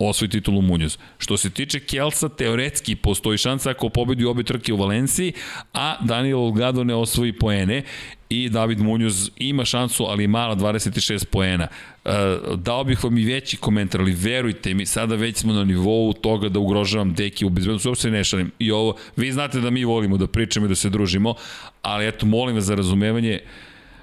osvoji 0.00 0.28
titulu 0.28 0.62
Munoz. 0.62 0.98
Što 1.18 1.36
se 1.36 1.50
tiče 1.50 1.80
Kelsa, 1.80 2.28
teoretski 2.28 2.96
postoji 2.96 3.38
šansa 3.38 3.70
ako 3.70 3.88
pobedi 3.88 4.24
obe 4.24 4.42
trke 4.42 4.72
u 4.72 4.76
Valenciji, 4.76 5.32
a 5.72 5.96
Daniel 6.00 6.38
Olgado 6.38 6.84
ne 6.84 6.94
osvoji 6.94 7.32
poene 7.32 7.82
i 8.28 8.48
David 8.48 8.80
Munoz 8.80 9.30
ima 9.36 9.64
šansu, 9.64 10.04
ali 10.04 10.26
mala 10.26 10.56
26 10.56 11.24
poena. 11.24 11.68
E, 12.04 12.10
dao 12.56 12.84
bih 12.84 13.04
vam 13.04 13.18
i 13.18 13.24
veći 13.24 13.56
komentar, 13.56 14.00
ali 14.00 14.12
verujte 14.12 14.74
mi, 14.74 14.86
sada 14.86 15.14
već 15.14 15.36
smo 15.36 15.52
na 15.52 15.64
nivou 15.64 16.12
toga 16.12 16.48
da 16.48 16.58
ugrožavam 16.58 17.14
deki 17.14 17.44
u 17.44 17.48
bezbednosti, 17.48 17.88
uopšte 17.88 18.10
ne 18.10 18.24
šalim. 18.24 18.50
I 18.58 18.70
ovo, 18.70 18.96
vi 19.16 19.32
znate 19.32 19.60
da 19.60 19.70
mi 19.70 19.84
volimo 19.84 20.16
da 20.16 20.26
pričamo 20.26 20.66
i 20.66 20.68
da 20.68 20.74
se 20.74 20.90
družimo, 20.90 21.34
ali 21.82 22.08
eto, 22.08 22.26
molim 22.26 22.54
vas 22.54 22.64
za 22.64 22.74
razumevanje, 22.74 23.40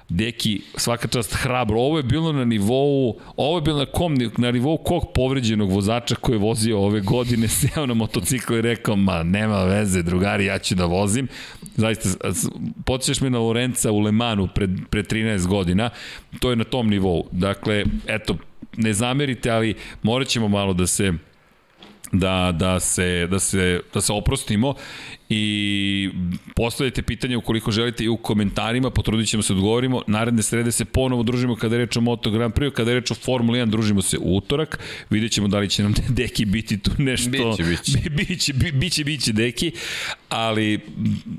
Deki, 0.08 0.60
svaka 0.76 1.08
čast 1.08 1.34
hrabro. 1.34 1.80
Ovo 1.80 1.96
je 1.96 2.02
bilo 2.02 2.32
na 2.32 2.44
nivou, 2.44 3.20
ovo 3.36 3.58
je 3.58 3.62
bilo 3.62 3.78
na, 3.78 3.86
kom, 3.86 4.16
na 4.36 4.50
nivou 4.50 4.76
kog 4.76 5.12
povređenog 5.14 5.70
vozača 5.70 6.14
koji 6.14 6.36
je 6.36 6.40
vozio 6.40 6.80
ove 6.80 7.00
godine, 7.00 7.48
seo 7.58 7.86
na 7.86 7.94
motocikl 7.94 8.54
i 8.54 8.62
rekao, 8.62 8.96
ma 8.96 9.22
nema 9.22 9.64
veze, 9.64 10.02
drugari, 10.02 10.44
ja 10.44 10.58
ću 10.58 10.74
da 10.74 10.84
vozim. 10.84 11.28
Zaista, 11.76 12.08
podsješ 12.84 13.20
me 13.20 13.30
na 13.30 13.38
Lorenca 13.38 13.90
u 13.90 14.00
Lemanu 14.00 14.48
pred, 14.54 14.70
pred 14.90 15.12
13 15.12 15.46
godina, 15.46 15.90
to 16.40 16.50
je 16.50 16.56
na 16.56 16.64
tom 16.64 16.90
nivou. 16.90 17.28
Dakle, 17.32 17.84
eto, 18.06 18.36
ne 18.76 18.92
zamerite, 18.92 19.50
ali 19.50 19.74
morat 20.02 20.28
ćemo 20.28 20.48
malo 20.48 20.72
da 20.72 20.86
se 20.86 21.12
da, 22.12 22.52
da, 22.52 22.80
se, 22.80 23.26
da, 23.30 23.38
se, 23.38 23.80
da 23.94 24.00
se 24.00 24.12
oprostimo 24.12 24.74
i 25.30 26.10
postavljajte 26.56 27.02
pitanje 27.02 27.36
ukoliko 27.36 27.70
želite 27.70 28.04
i 28.04 28.08
u 28.08 28.16
komentarima, 28.16 28.90
potrudit 28.90 29.28
ćemo 29.28 29.42
se 29.42 29.52
da 29.52 29.56
odgovorimo. 29.56 30.02
Naredne 30.06 30.42
srede 30.42 30.72
se 30.72 30.84
ponovo 30.84 31.22
družimo 31.22 31.56
kada 31.56 31.74
je 31.74 31.78
reč 31.78 31.96
o 31.96 32.00
Moto 32.00 32.30
Grand 32.30 32.54
Prix, 32.54 32.72
kada 32.72 32.90
je 32.90 33.00
reč 33.00 33.10
o 33.10 33.14
Formula 33.14 33.58
1 33.58 33.66
družimo 33.66 34.02
se 34.02 34.18
u 34.18 34.36
utorak, 34.36 34.78
vidjet 35.10 35.32
ćemo 35.32 35.48
da 35.48 35.58
li 35.58 35.68
će 35.68 35.82
nam 35.82 35.94
deki 36.08 36.44
biti 36.44 36.78
tu 36.78 36.90
nešto. 36.98 37.30
Biće, 37.30 37.64
biće. 37.64 38.10
biće, 38.16 38.52
biće, 38.72 39.04
biće 39.04 39.32
deki, 39.32 39.72
ali 40.28 40.80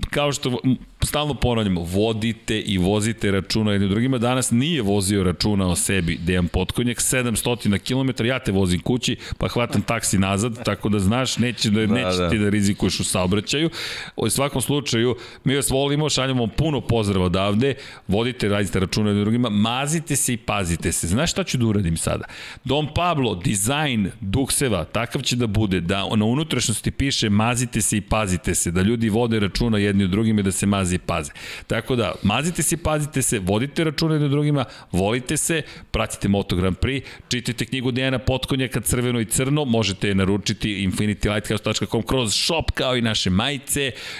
kao 0.09 0.31
što 0.31 0.59
stalno 1.03 1.33
ponavljamo, 1.33 1.81
vodite 1.81 2.59
i 2.59 2.77
vozite 2.77 3.31
računa 3.31 3.71
jednim 3.71 3.89
drugima. 3.89 4.17
Danas 4.17 4.51
nije 4.51 4.81
vozio 4.81 5.23
računa 5.23 5.67
o 5.67 5.75
sebi 5.75 6.17
Dejan 6.25 6.47
Potkonjak, 6.47 6.97
700 6.97 7.79
km, 7.79 8.25
ja 8.25 8.39
te 8.39 8.51
vozim 8.51 8.79
kući, 8.79 9.15
pa 9.37 9.47
hvatam 9.47 9.81
taksi 9.81 10.17
nazad, 10.17 10.63
tako 10.63 10.89
da 10.89 10.99
znaš, 10.99 11.37
neće 11.37 11.69
da, 11.69 11.85
da 11.85 11.93
neće 11.93 12.17
da. 12.17 12.29
ti 12.29 12.37
da 12.37 12.49
rizikuješ 12.49 12.99
u 12.99 13.03
saobraćaju. 13.03 13.69
U 14.15 14.29
svakom 14.29 14.61
slučaju, 14.61 15.15
mi 15.43 15.55
vas 15.55 15.69
volimo, 15.69 16.09
šaljamo 16.09 16.47
puno 16.47 16.81
pozdrava 16.81 17.25
odavde, 17.25 17.73
vodite, 18.07 18.49
radite 18.49 18.79
računa 18.79 19.09
jednim 19.09 19.23
drugima, 19.23 19.49
mazite 19.49 20.15
se 20.15 20.33
i 20.33 20.37
pazite 20.37 20.91
se. 20.91 21.07
Znaš 21.07 21.31
šta 21.31 21.43
ću 21.43 21.57
da 21.57 21.65
uradim 21.65 21.97
sada? 21.97 22.25
Dom 22.63 22.87
Pablo, 22.95 23.35
dizajn 23.35 24.11
Dukseva, 24.21 24.83
takav 24.83 25.21
će 25.21 25.35
da 25.35 25.47
bude, 25.47 25.81
da 25.81 26.05
na 26.15 26.25
unutrašnjosti 26.25 26.91
piše 26.91 27.29
mazite 27.29 27.81
se 27.81 27.97
i 27.97 28.01
pazite 28.01 28.55
se, 28.55 28.71
da 28.71 28.81
ljudi 28.81 29.09
vode 29.09 29.39
računa 29.39 29.77
jedni 29.77 30.03
od 30.03 30.09
drugima 30.09 30.39
i 30.39 30.43
da 30.43 30.51
se 30.51 30.65
mazi 30.65 30.95
i 30.95 30.99
paze. 30.99 31.31
Tako 31.67 31.95
da, 31.95 32.13
mazite 32.23 32.63
se 32.63 32.75
i 32.75 32.77
pazite 32.77 33.21
se, 33.21 33.39
vodite 33.39 33.83
računa 33.83 34.13
jedni 34.13 34.25
od 34.25 34.31
drugima, 34.31 34.65
volite 34.91 35.37
se, 35.37 35.61
pratite 35.91 36.27
Moto 36.27 36.55
Grand 36.55 36.77
Prix, 36.77 37.03
čitajte 37.29 37.65
knjigu 37.65 37.91
Dejana 37.91 38.19
Potkonjaka 38.19 38.81
Crveno 38.81 39.19
i 39.19 39.25
Crno, 39.25 39.65
možete 39.65 40.07
je 40.07 40.15
naručiti 40.15 40.89
infinitylighthouse.com 40.89 42.01
kroz 42.03 42.33
shop 42.33 42.71
kao 42.73 42.95
i 42.97 43.01
naše 43.01 43.29
majice, 43.29 43.68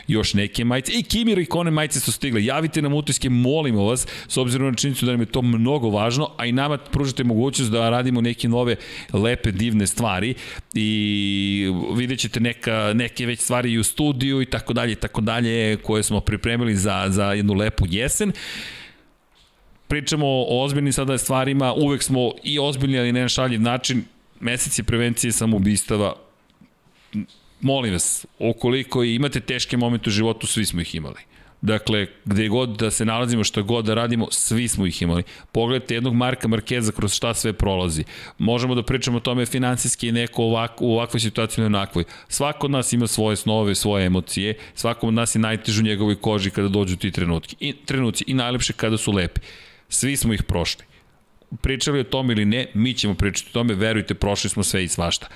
još 0.07 0.33
neke 0.33 0.65
majice. 0.65 0.91
I 0.95 1.03
Kimi 1.03 1.45
Kone 1.45 1.71
majice 1.71 1.99
su 1.99 2.11
stigle. 2.11 2.45
Javite 2.45 2.81
nam 2.81 2.93
utiske, 2.93 3.29
molimo 3.29 3.83
vas, 3.83 4.07
s 4.27 4.37
obzirom 4.37 4.67
na 4.67 4.75
činjenicu 4.75 5.05
da 5.05 5.11
nam 5.11 5.21
je 5.21 5.25
to 5.25 5.41
mnogo 5.41 5.89
važno, 5.89 6.31
a 6.37 6.45
i 6.45 6.51
nama 6.51 6.77
pružate 6.77 7.23
mogućnost 7.23 7.71
da 7.71 7.89
radimo 7.89 8.21
neke 8.21 8.49
nove 8.49 8.75
lepe, 9.13 9.51
divne 9.51 9.87
stvari. 9.87 10.33
I 10.73 11.71
vidjet 11.95 12.19
ćete 12.19 12.39
neka, 12.39 12.91
neke 12.95 13.25
već 13.25 13.39
stvari 13.39 13.71
i 13.71 13.79
u 13.79 13.83
studiju 13.83 14.41
i 14.41 14.45
tako 14.45 14.73
dalje 14.73 14.91
i 14.91 14.95
tako 14.95 15.21
dalje 15.21 15.77
koje 15.77 16.03
smo 16.03 16.19
pripremili 16.19 16.75
za, 16.75 17.05
za 17.09 17.33
jednu 17.33 17.53
lepu 17.53 17.85
jesen. 17.89 18.31
Pričamo 19.87 20.27
o 20.27 20.63
ozbiljnim 20.63 20.93
sada 20.93 21.17
stvarima, 21.17 21.73
uvek 21.73 22.03
smo 22.03 22.31
i 22.43 22.59
ozbiljni, 22.59 22.99
ali 22.99 23.11
ne 23.11 23.21
na 23.21 23.29
šaljiv 23.29 23.61
način, 23.61 24.03
meseci 24.39 24.83
prevencije 24.83 25.31
samoubistava, 25.31 26.15
molim 27.61 27.93
vas, 27.93 28.25
ukoliko 28.39 29.03
imate 29.03 29.39
teške 29.39 29.77
momente 29.77 30.09
u 30.09 30.13
životu, 30.13 30.47
svi 30.47 30.65
smo 30.65 30.81
ih 30.81 30.95
imali. 30.95 31.29
Dakle, 31.61 32.07
gde 32.25 32.47
god 32.47 32.69
da 32.69 32.91
se 32.91 33.05
nalazimo, 33.05 33.43
šta 33.43 33.61
god 33.61 33.85
da 33.85 33.93
radimo, 33.93 34.27
svi 34.31 34.67
smo 34.67 34.85
ih 34.85 35.01
imali. 35.01 35.23
Pogledajte 35.51 35.93
jednog 35.93 36.13
Marka 36.13 36.47
Markeza 36.47 36.91
kroz 36.91 37.13
šta 37.13 37.33
sve 37.33 37.53
prolazi. 37.53 38.03
Možemo 38.38 38.75
da 38.75 38.83
pričamo 38.83 39.17
o 39.17 39.19
tome 39.19 39.45
finansijski 39.45 40.07
i 40.07 40.11
neko 40.11 40.43
ovak, 40.43 40.81
u 40.81 40.93
ovakvoj 40.93 41.19
situaciji 41.19 41.61
ili 41.61 41.65
onakvoj. 41.65 42.03
Svako 42.27 42.67
od 42.67 42.71
nas 42.71 42.93
ima 42.93 43.07
svoje 43.07 43.35
snove, 43.35 43.75
svoje 43.75 44.05
emocije. 44.05 44.57
Svako 44.75 45.07
od 45.07 45.13
nas 45.13 45.35
je 45.35 45.39
najtežu 45.39 45.81
u 45.81 45.85
njegovoj 45.85 46.15
koži 46.15 46.51
kada 46.51 46.67
dođu 46.67 46.95
ti 46.95 47.11
trenutki. 47.11 47.55
I, 47.59 47.73
trenuci 47.73 48.23
i 48.27 48.33
najlepše 48.33 48.73
kada 48.73 48.97
su 48.97 49.11
lepi. 49.11 49.41
Svi 49.89 50.17
smo 50.17 50.33
ih 50.33 50.43
prošli 50.43 50.89
pričali 51.61 51.99
o 51.99 52.03
tome 52.03 52.33
ili 52.33 52.45
ne, 52.45 52.67
mi 52.73 52.93
ćemo 52.93 53.13
pričati 53.13 53.49
o 53.49 53.53
tome, 53.53 53.73
verujte, 53.73 54.13
prošli 54.13 54.49
smo 54.49 54.63
sve 54.63 54.83
i 54.83 54.88
svašta 54.88 55.27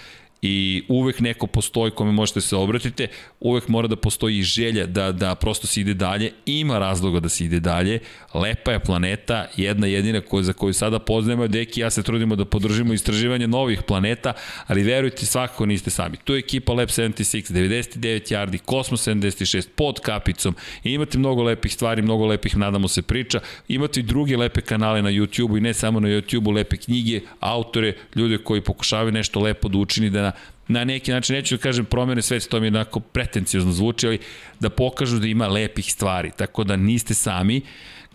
i 0.45 0.83
uvek 0.87 1.19
neko 1.19 1.47
postoji 1.47 1.91
kome 1.91 2.11
možete 2.11 2.41
se 2.41 2.55
obratite, 2.55 3.07
uvek 3.39 3.67
mora 3.67 3.87
da 3.87 3.95
postoji 3.95 4.41
želja 4.43 4.85
da, 4.85 5.11
da 5.11 5.35
prosto 5.35 5.67
se 5.67 5.81
ide 5.81 5.93
dalje, 5.93 6.31
ima 6.45 6.79
razloga 6.79 7.19
da 7.19 7.29
se 7.29 7.45
ide 7.45 7.59
dalje, 7.59 7.99
lepa 8.33 8.71
je 8.71 8.79
planeta, 8.79 9.47
jedna 9.57 9.87
jedina 9.87 10.21
koja, 10.21 10.43
za 10.43 10.53
koju 10.53 10.73
sada 10.73 10.99
poznajemo, 10.99 11.47
deki 11.47 11.81
ja 11.81 11.89
se 11.89 12.03
trudimo 12.03 12.35
da 12.35 12.45
podržimo 12.45 12.93
istraživanje 12.93 13.47
novih 13.47 13.83
planeta, 13.87 14.33
ali 14.67 14.83
verujte 14.83 15.25
svakako 15.25 15.65
niste 15.65 15.89
sami. 15.89 16.17
Tu 16.23 16.33
je 16.33 16.39
ekipa 16.39 16.73
Lab 16.73 16.89
76, 16.89 17.53
99 17.53 18.33
yardi, 18.33 18.59
Cosmos 18.69 19.07
76, 19.07 19.67
pod 19.75 19.99
kapicom, 19.99 20.55
i 20.83 20.91
imate 20.93 21.17
mnogo 21.17 21.43
lepih 21.43 21.73
stvari, 21.73 22.01
mnogo 22.01 22.25
lepih, 22.25 22.57
nadamo 22.57 22.87
se, 22.87 23.01
priča, 23.01 23.39
imate 23.67 23.99
i 23.99 24.03
druge 24.03 24.37
lepe 24.37 24.61
kanale 24.61 25.01
na 25.01 25.09
YouTube-u 25.09 25.57
i 25.57 25.61
ne 25.61 25.73
samo 25.73 25.99
na 25.99 26.07
YouTube-u, 26.07 26.51
lepe 26.51 26.77
knjige, 26.77 27.21
autore, 27.39 27.93
ljude 28.15 28.37
koji 28.37 28.61
pokušavaju 28.61 29.11
nešto 29.11 29.39
lepo 29.39 29.69
da 29.69 29.77
učini 29.77 30.09
da 30.09 30.21
na 30.21 30.32
na 30.67 30.83
neki 30.83 31.11
način, 31.11 31.35
neću 31.35 31.57
da 31.57 31.61
kažem 31.61 31.85
promene 31.85 32.21
sveta, 32.21 32.47
to 32.49 32.59
mi 32.59 32.67
jednako 32.67 32.99
pretencijozno 32.99 33.71
zvuči, 33.71 34.07
ali 34.07 34.19
da 34.59 34.69
pokažu 34.69 35.19
da 35.19 35.27
ima 35.27 35.47
lepih 35.47 35.93
stvari, 35.93 36.31
tako 36.37 36.63
da 36.63 36.75
niste 36.75 37.13
sami. 37.13 37.61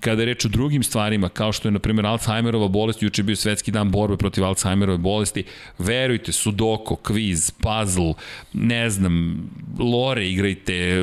Kada 0.00 0.22
je 0.22 0.26
reč 0.26 0.44
o 0.44 0.48
drugim 0.48 0.82
stvarima, 0.82 1.28
kao 1.28 1.52
što 1.52 1.68
je, 1.68 1.72
na 1.72 1.78
primjer, 1.78 2.06
Alzheimerova 2.06 2.68
bolest, 2.68 3.02
juče 3.02 3.20
je 3.20 3.24
bio 3.24 3.36
svetski 3.36 3.70
dan 3.70 3.90
borbe 3.90 4.16
protiv 4.16 4.44
Alzheimerove 4.44 4.98
bolesti, 4.98 5.44
verujte, 5.78 6.32
sudoko, 6.32 6.96
kviz, 6.96 7.50
puzzle, 7.50 8.14
ne 8.52 8.90
znam, 8.90 9.42
lore 9.78 10.28
igrajte, 10.28 11.02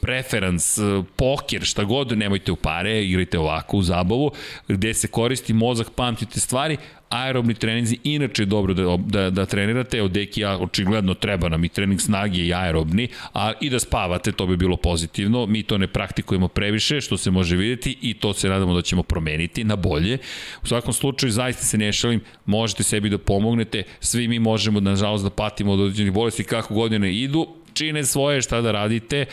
preferans, 0.00 0.78
poker, 1.16 1.64
šta 1.64 1.84
god, 1.84 2.18
nemojte 2.18 2.52
u 2.52 2.56
pare, 2.56 3.04
igrajte 3.04 3.38
ovako 3.38 3.76
u 3.76 3.82
zabavu, 3.82 4.30
gde 4.68 4.94
se 4.94 5.08
koristi 5.08 5.52
mozak, 5.52 5.90
pamtite 5.90 6.40
stvari, 6.40 6.76
aerobni 7.08 7.54
treninzi 7.54 7.98
inače 8.04 8.42
je 8.42 8.46
dobro 8.46 8.74
da, 8.74 8.96
da, 9.06 9.30
da 9.30 9.46
trenirate, 9.46 10.02
od 10.02 10.10
deki 10.10 10.40
ja, 10.40 10.58
očigledno 10.58 11.14
treba 11.14 11.48
nam 11.48 11.64
i 11.64 11.68
trening 11.68 12.00
snage 12.00 12.38
i 12.38 12.54
aerobni, 12.54 13.08
a 13.34 13.52
i 13.60 13.70
da 13.70 13.78
spavate, 13.78 14.32
to 14.32 14.46
bi 14.46 14.56
bilo 14.56 14.76
pozitivno, 14.76 15.46
mi 15.46 15.62
to 15.62 15.78
ne 15.78 15.86
praktikujemo 15.86 16.48
previše, 16.48 17.00
što 17.00 17.16
se 17.16 17.30
može 17.30 17.56
videti 17.56 17.96
i 18.02 18.14
to 18.14 18.34
se 18.34 18.48
nadamo 18.48 18.74
da 18.74 18.82
ćemo 18.82 19.02
promeniti 19.02 19.64
na 19.64 19.76
bolje. 19.76 20.18
U 20.62 20.66
svakom 20.66 20.92
slučaju, 20.92 21.32
zaista 21.32 21.62
se 21.62 21.78
ne 21.78 21.92
šalim, 21.92 22.20
možete 22.46 22.82
sebi 22.82 23.10
da 23.10 23.18
pomognete, 23.18 23.82
svi 24.00 24.28
mi 24.28 24.38
možemo, 24.38 24.80
nažalost, 24.80 25.24
da 25.24 25.30
patimo 25.30 25.72
od 25.72 25.80
određenih 25.80 26.12
bolesti 26.12 26.44
kako 26.44 26.74
godine 26.74 27.14
idu, 27.14 27.46
čine 27.76 28.04
svoje 28.04 28.42
šta 28.42 28.60
da 28.60 28.72
radite, 28.72 29.24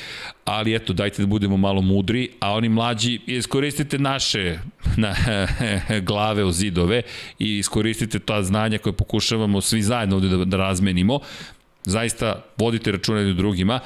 ali 0.45 0.75
eto, 0.75 0.93
dajte 0.93 1.21
da 1.21 1.27
budemo 1.27 1.57
malo 1.57 1.81
mudri, 1.81 2.29
a 2.39 2.53
oni 2.53 2.69
mlađi, 2.69 3.19
iskoristite 3.25 3.97
naše 3.97 4.59
na, 4.97 5.15
glave 6.07 6.43
u 6.43 6.51
zidove 6.51 7.01
i 7.39 7.57
iskoristite 7.57 8.19
ta 8.19 8.43
znanja 8.43 8.77
koje 8.77 8.93
pokušavamo 8.93 9.61
svi 9.61 9.81
zajedno 9.81 10.15
ovde 10.15 10.27
da, 10.27 10.45
da 10.45 10.57
razmenimo. 10.57 11.19
Zaista, 11.83 12.43
vodite 12.57 12.91
računa 12.91 13.19
jednim 13.19 13.37
drugima. 13.37 13.79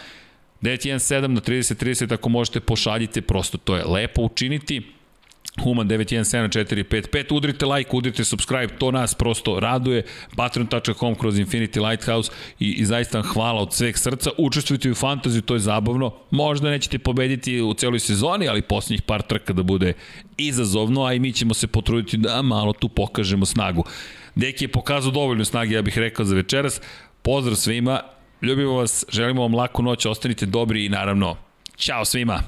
917 0.62 1.28
na 1.28 1.42
3030, 1.42 2.14
ako 2.14 2.30
možete, 2.30 2.60
pošaljite, 2.60 3.22
prosto 3.22 3.58
to 3.58 3.76
je 3.76 3.86
lepo 3.86 4.22
učiniti 4.22 4.97
Human 5.64 5.88
917455, 5.88 7.36
udrite 7.36 7.66
like, 7.66 7.90
udrite 7.94 8.24
subscribe, 8.24 8.68
to 8.78 8.92
nas 8.92 9.14
prosto 9.14 9.60
raduje, 9.60 10.04
patreon.com 10.36 11.16
kroz 11.16 11.40
Infinity 11.40 11.90
Lighthouse. 11.90 12.32
I, 12.60 12.72
i 12.72 12.86
zaista 12.86 13.22
hvala 13.22 13.62
od 13.62 13.74
sveg 13.74 13.98
srca, 13.98 14.30
učestvujte 14.38 14.92
u 14.92 14.96
fantaziju, 14.96 15.42
to 15.42 15.54
je 15.54 15.60
zabavno, 15.60 16.14
možda 16.32 16.70
nećete 16.70 17.00
pobediti 17.00 17.62
u 17.62 17.74
celoj 17.74 18.00
sezoni, 18.00 18.48
ali 18.48 18.62
posljednjih 18.62 19.02
par 19.02 19.22
trka 19.22 19.54
da 19.54 19.64
bude 19.64 19.94
izazovno, 20.38 21.04
a 21.04 21.14
i 21.14 21.20
mi 21.20 21.34
ćemo 21.34 21.54
se 21.54 21.68
potruditi 21.68 22.18
da 22.18 22.42
malo 22.42 22.74
tu 22.74 22.90
pokažemo 22.90 23.46
snagu. 23.46 23.84
Deki 24.36 24.64
je 24.64 24.72
pokazao 24.72 25.12
dovoljno 25.12 25.46
snage, 25.46 25.76
ja 25.76 25.82
bih 25.82 25.98
rekao 25.98 26.26
za 26.26 26.36
večeras, 26.36 26.82
pozdrav 27.22 27.56
svima, 27.56 28.02
ljubimo 28.42 28.74
vas, 28.74 29.06
želimo 29.10 29.42
vam 29.42 29.56
laku 29.56 29.84
noć, 29.84 30.06
ostanite 30.06 30.46
dobri 30.46 30.86
i 30.86 30.90
naravno, 30.90 31.38
Ćao 31.78 32.06
svima! 32.06 32.44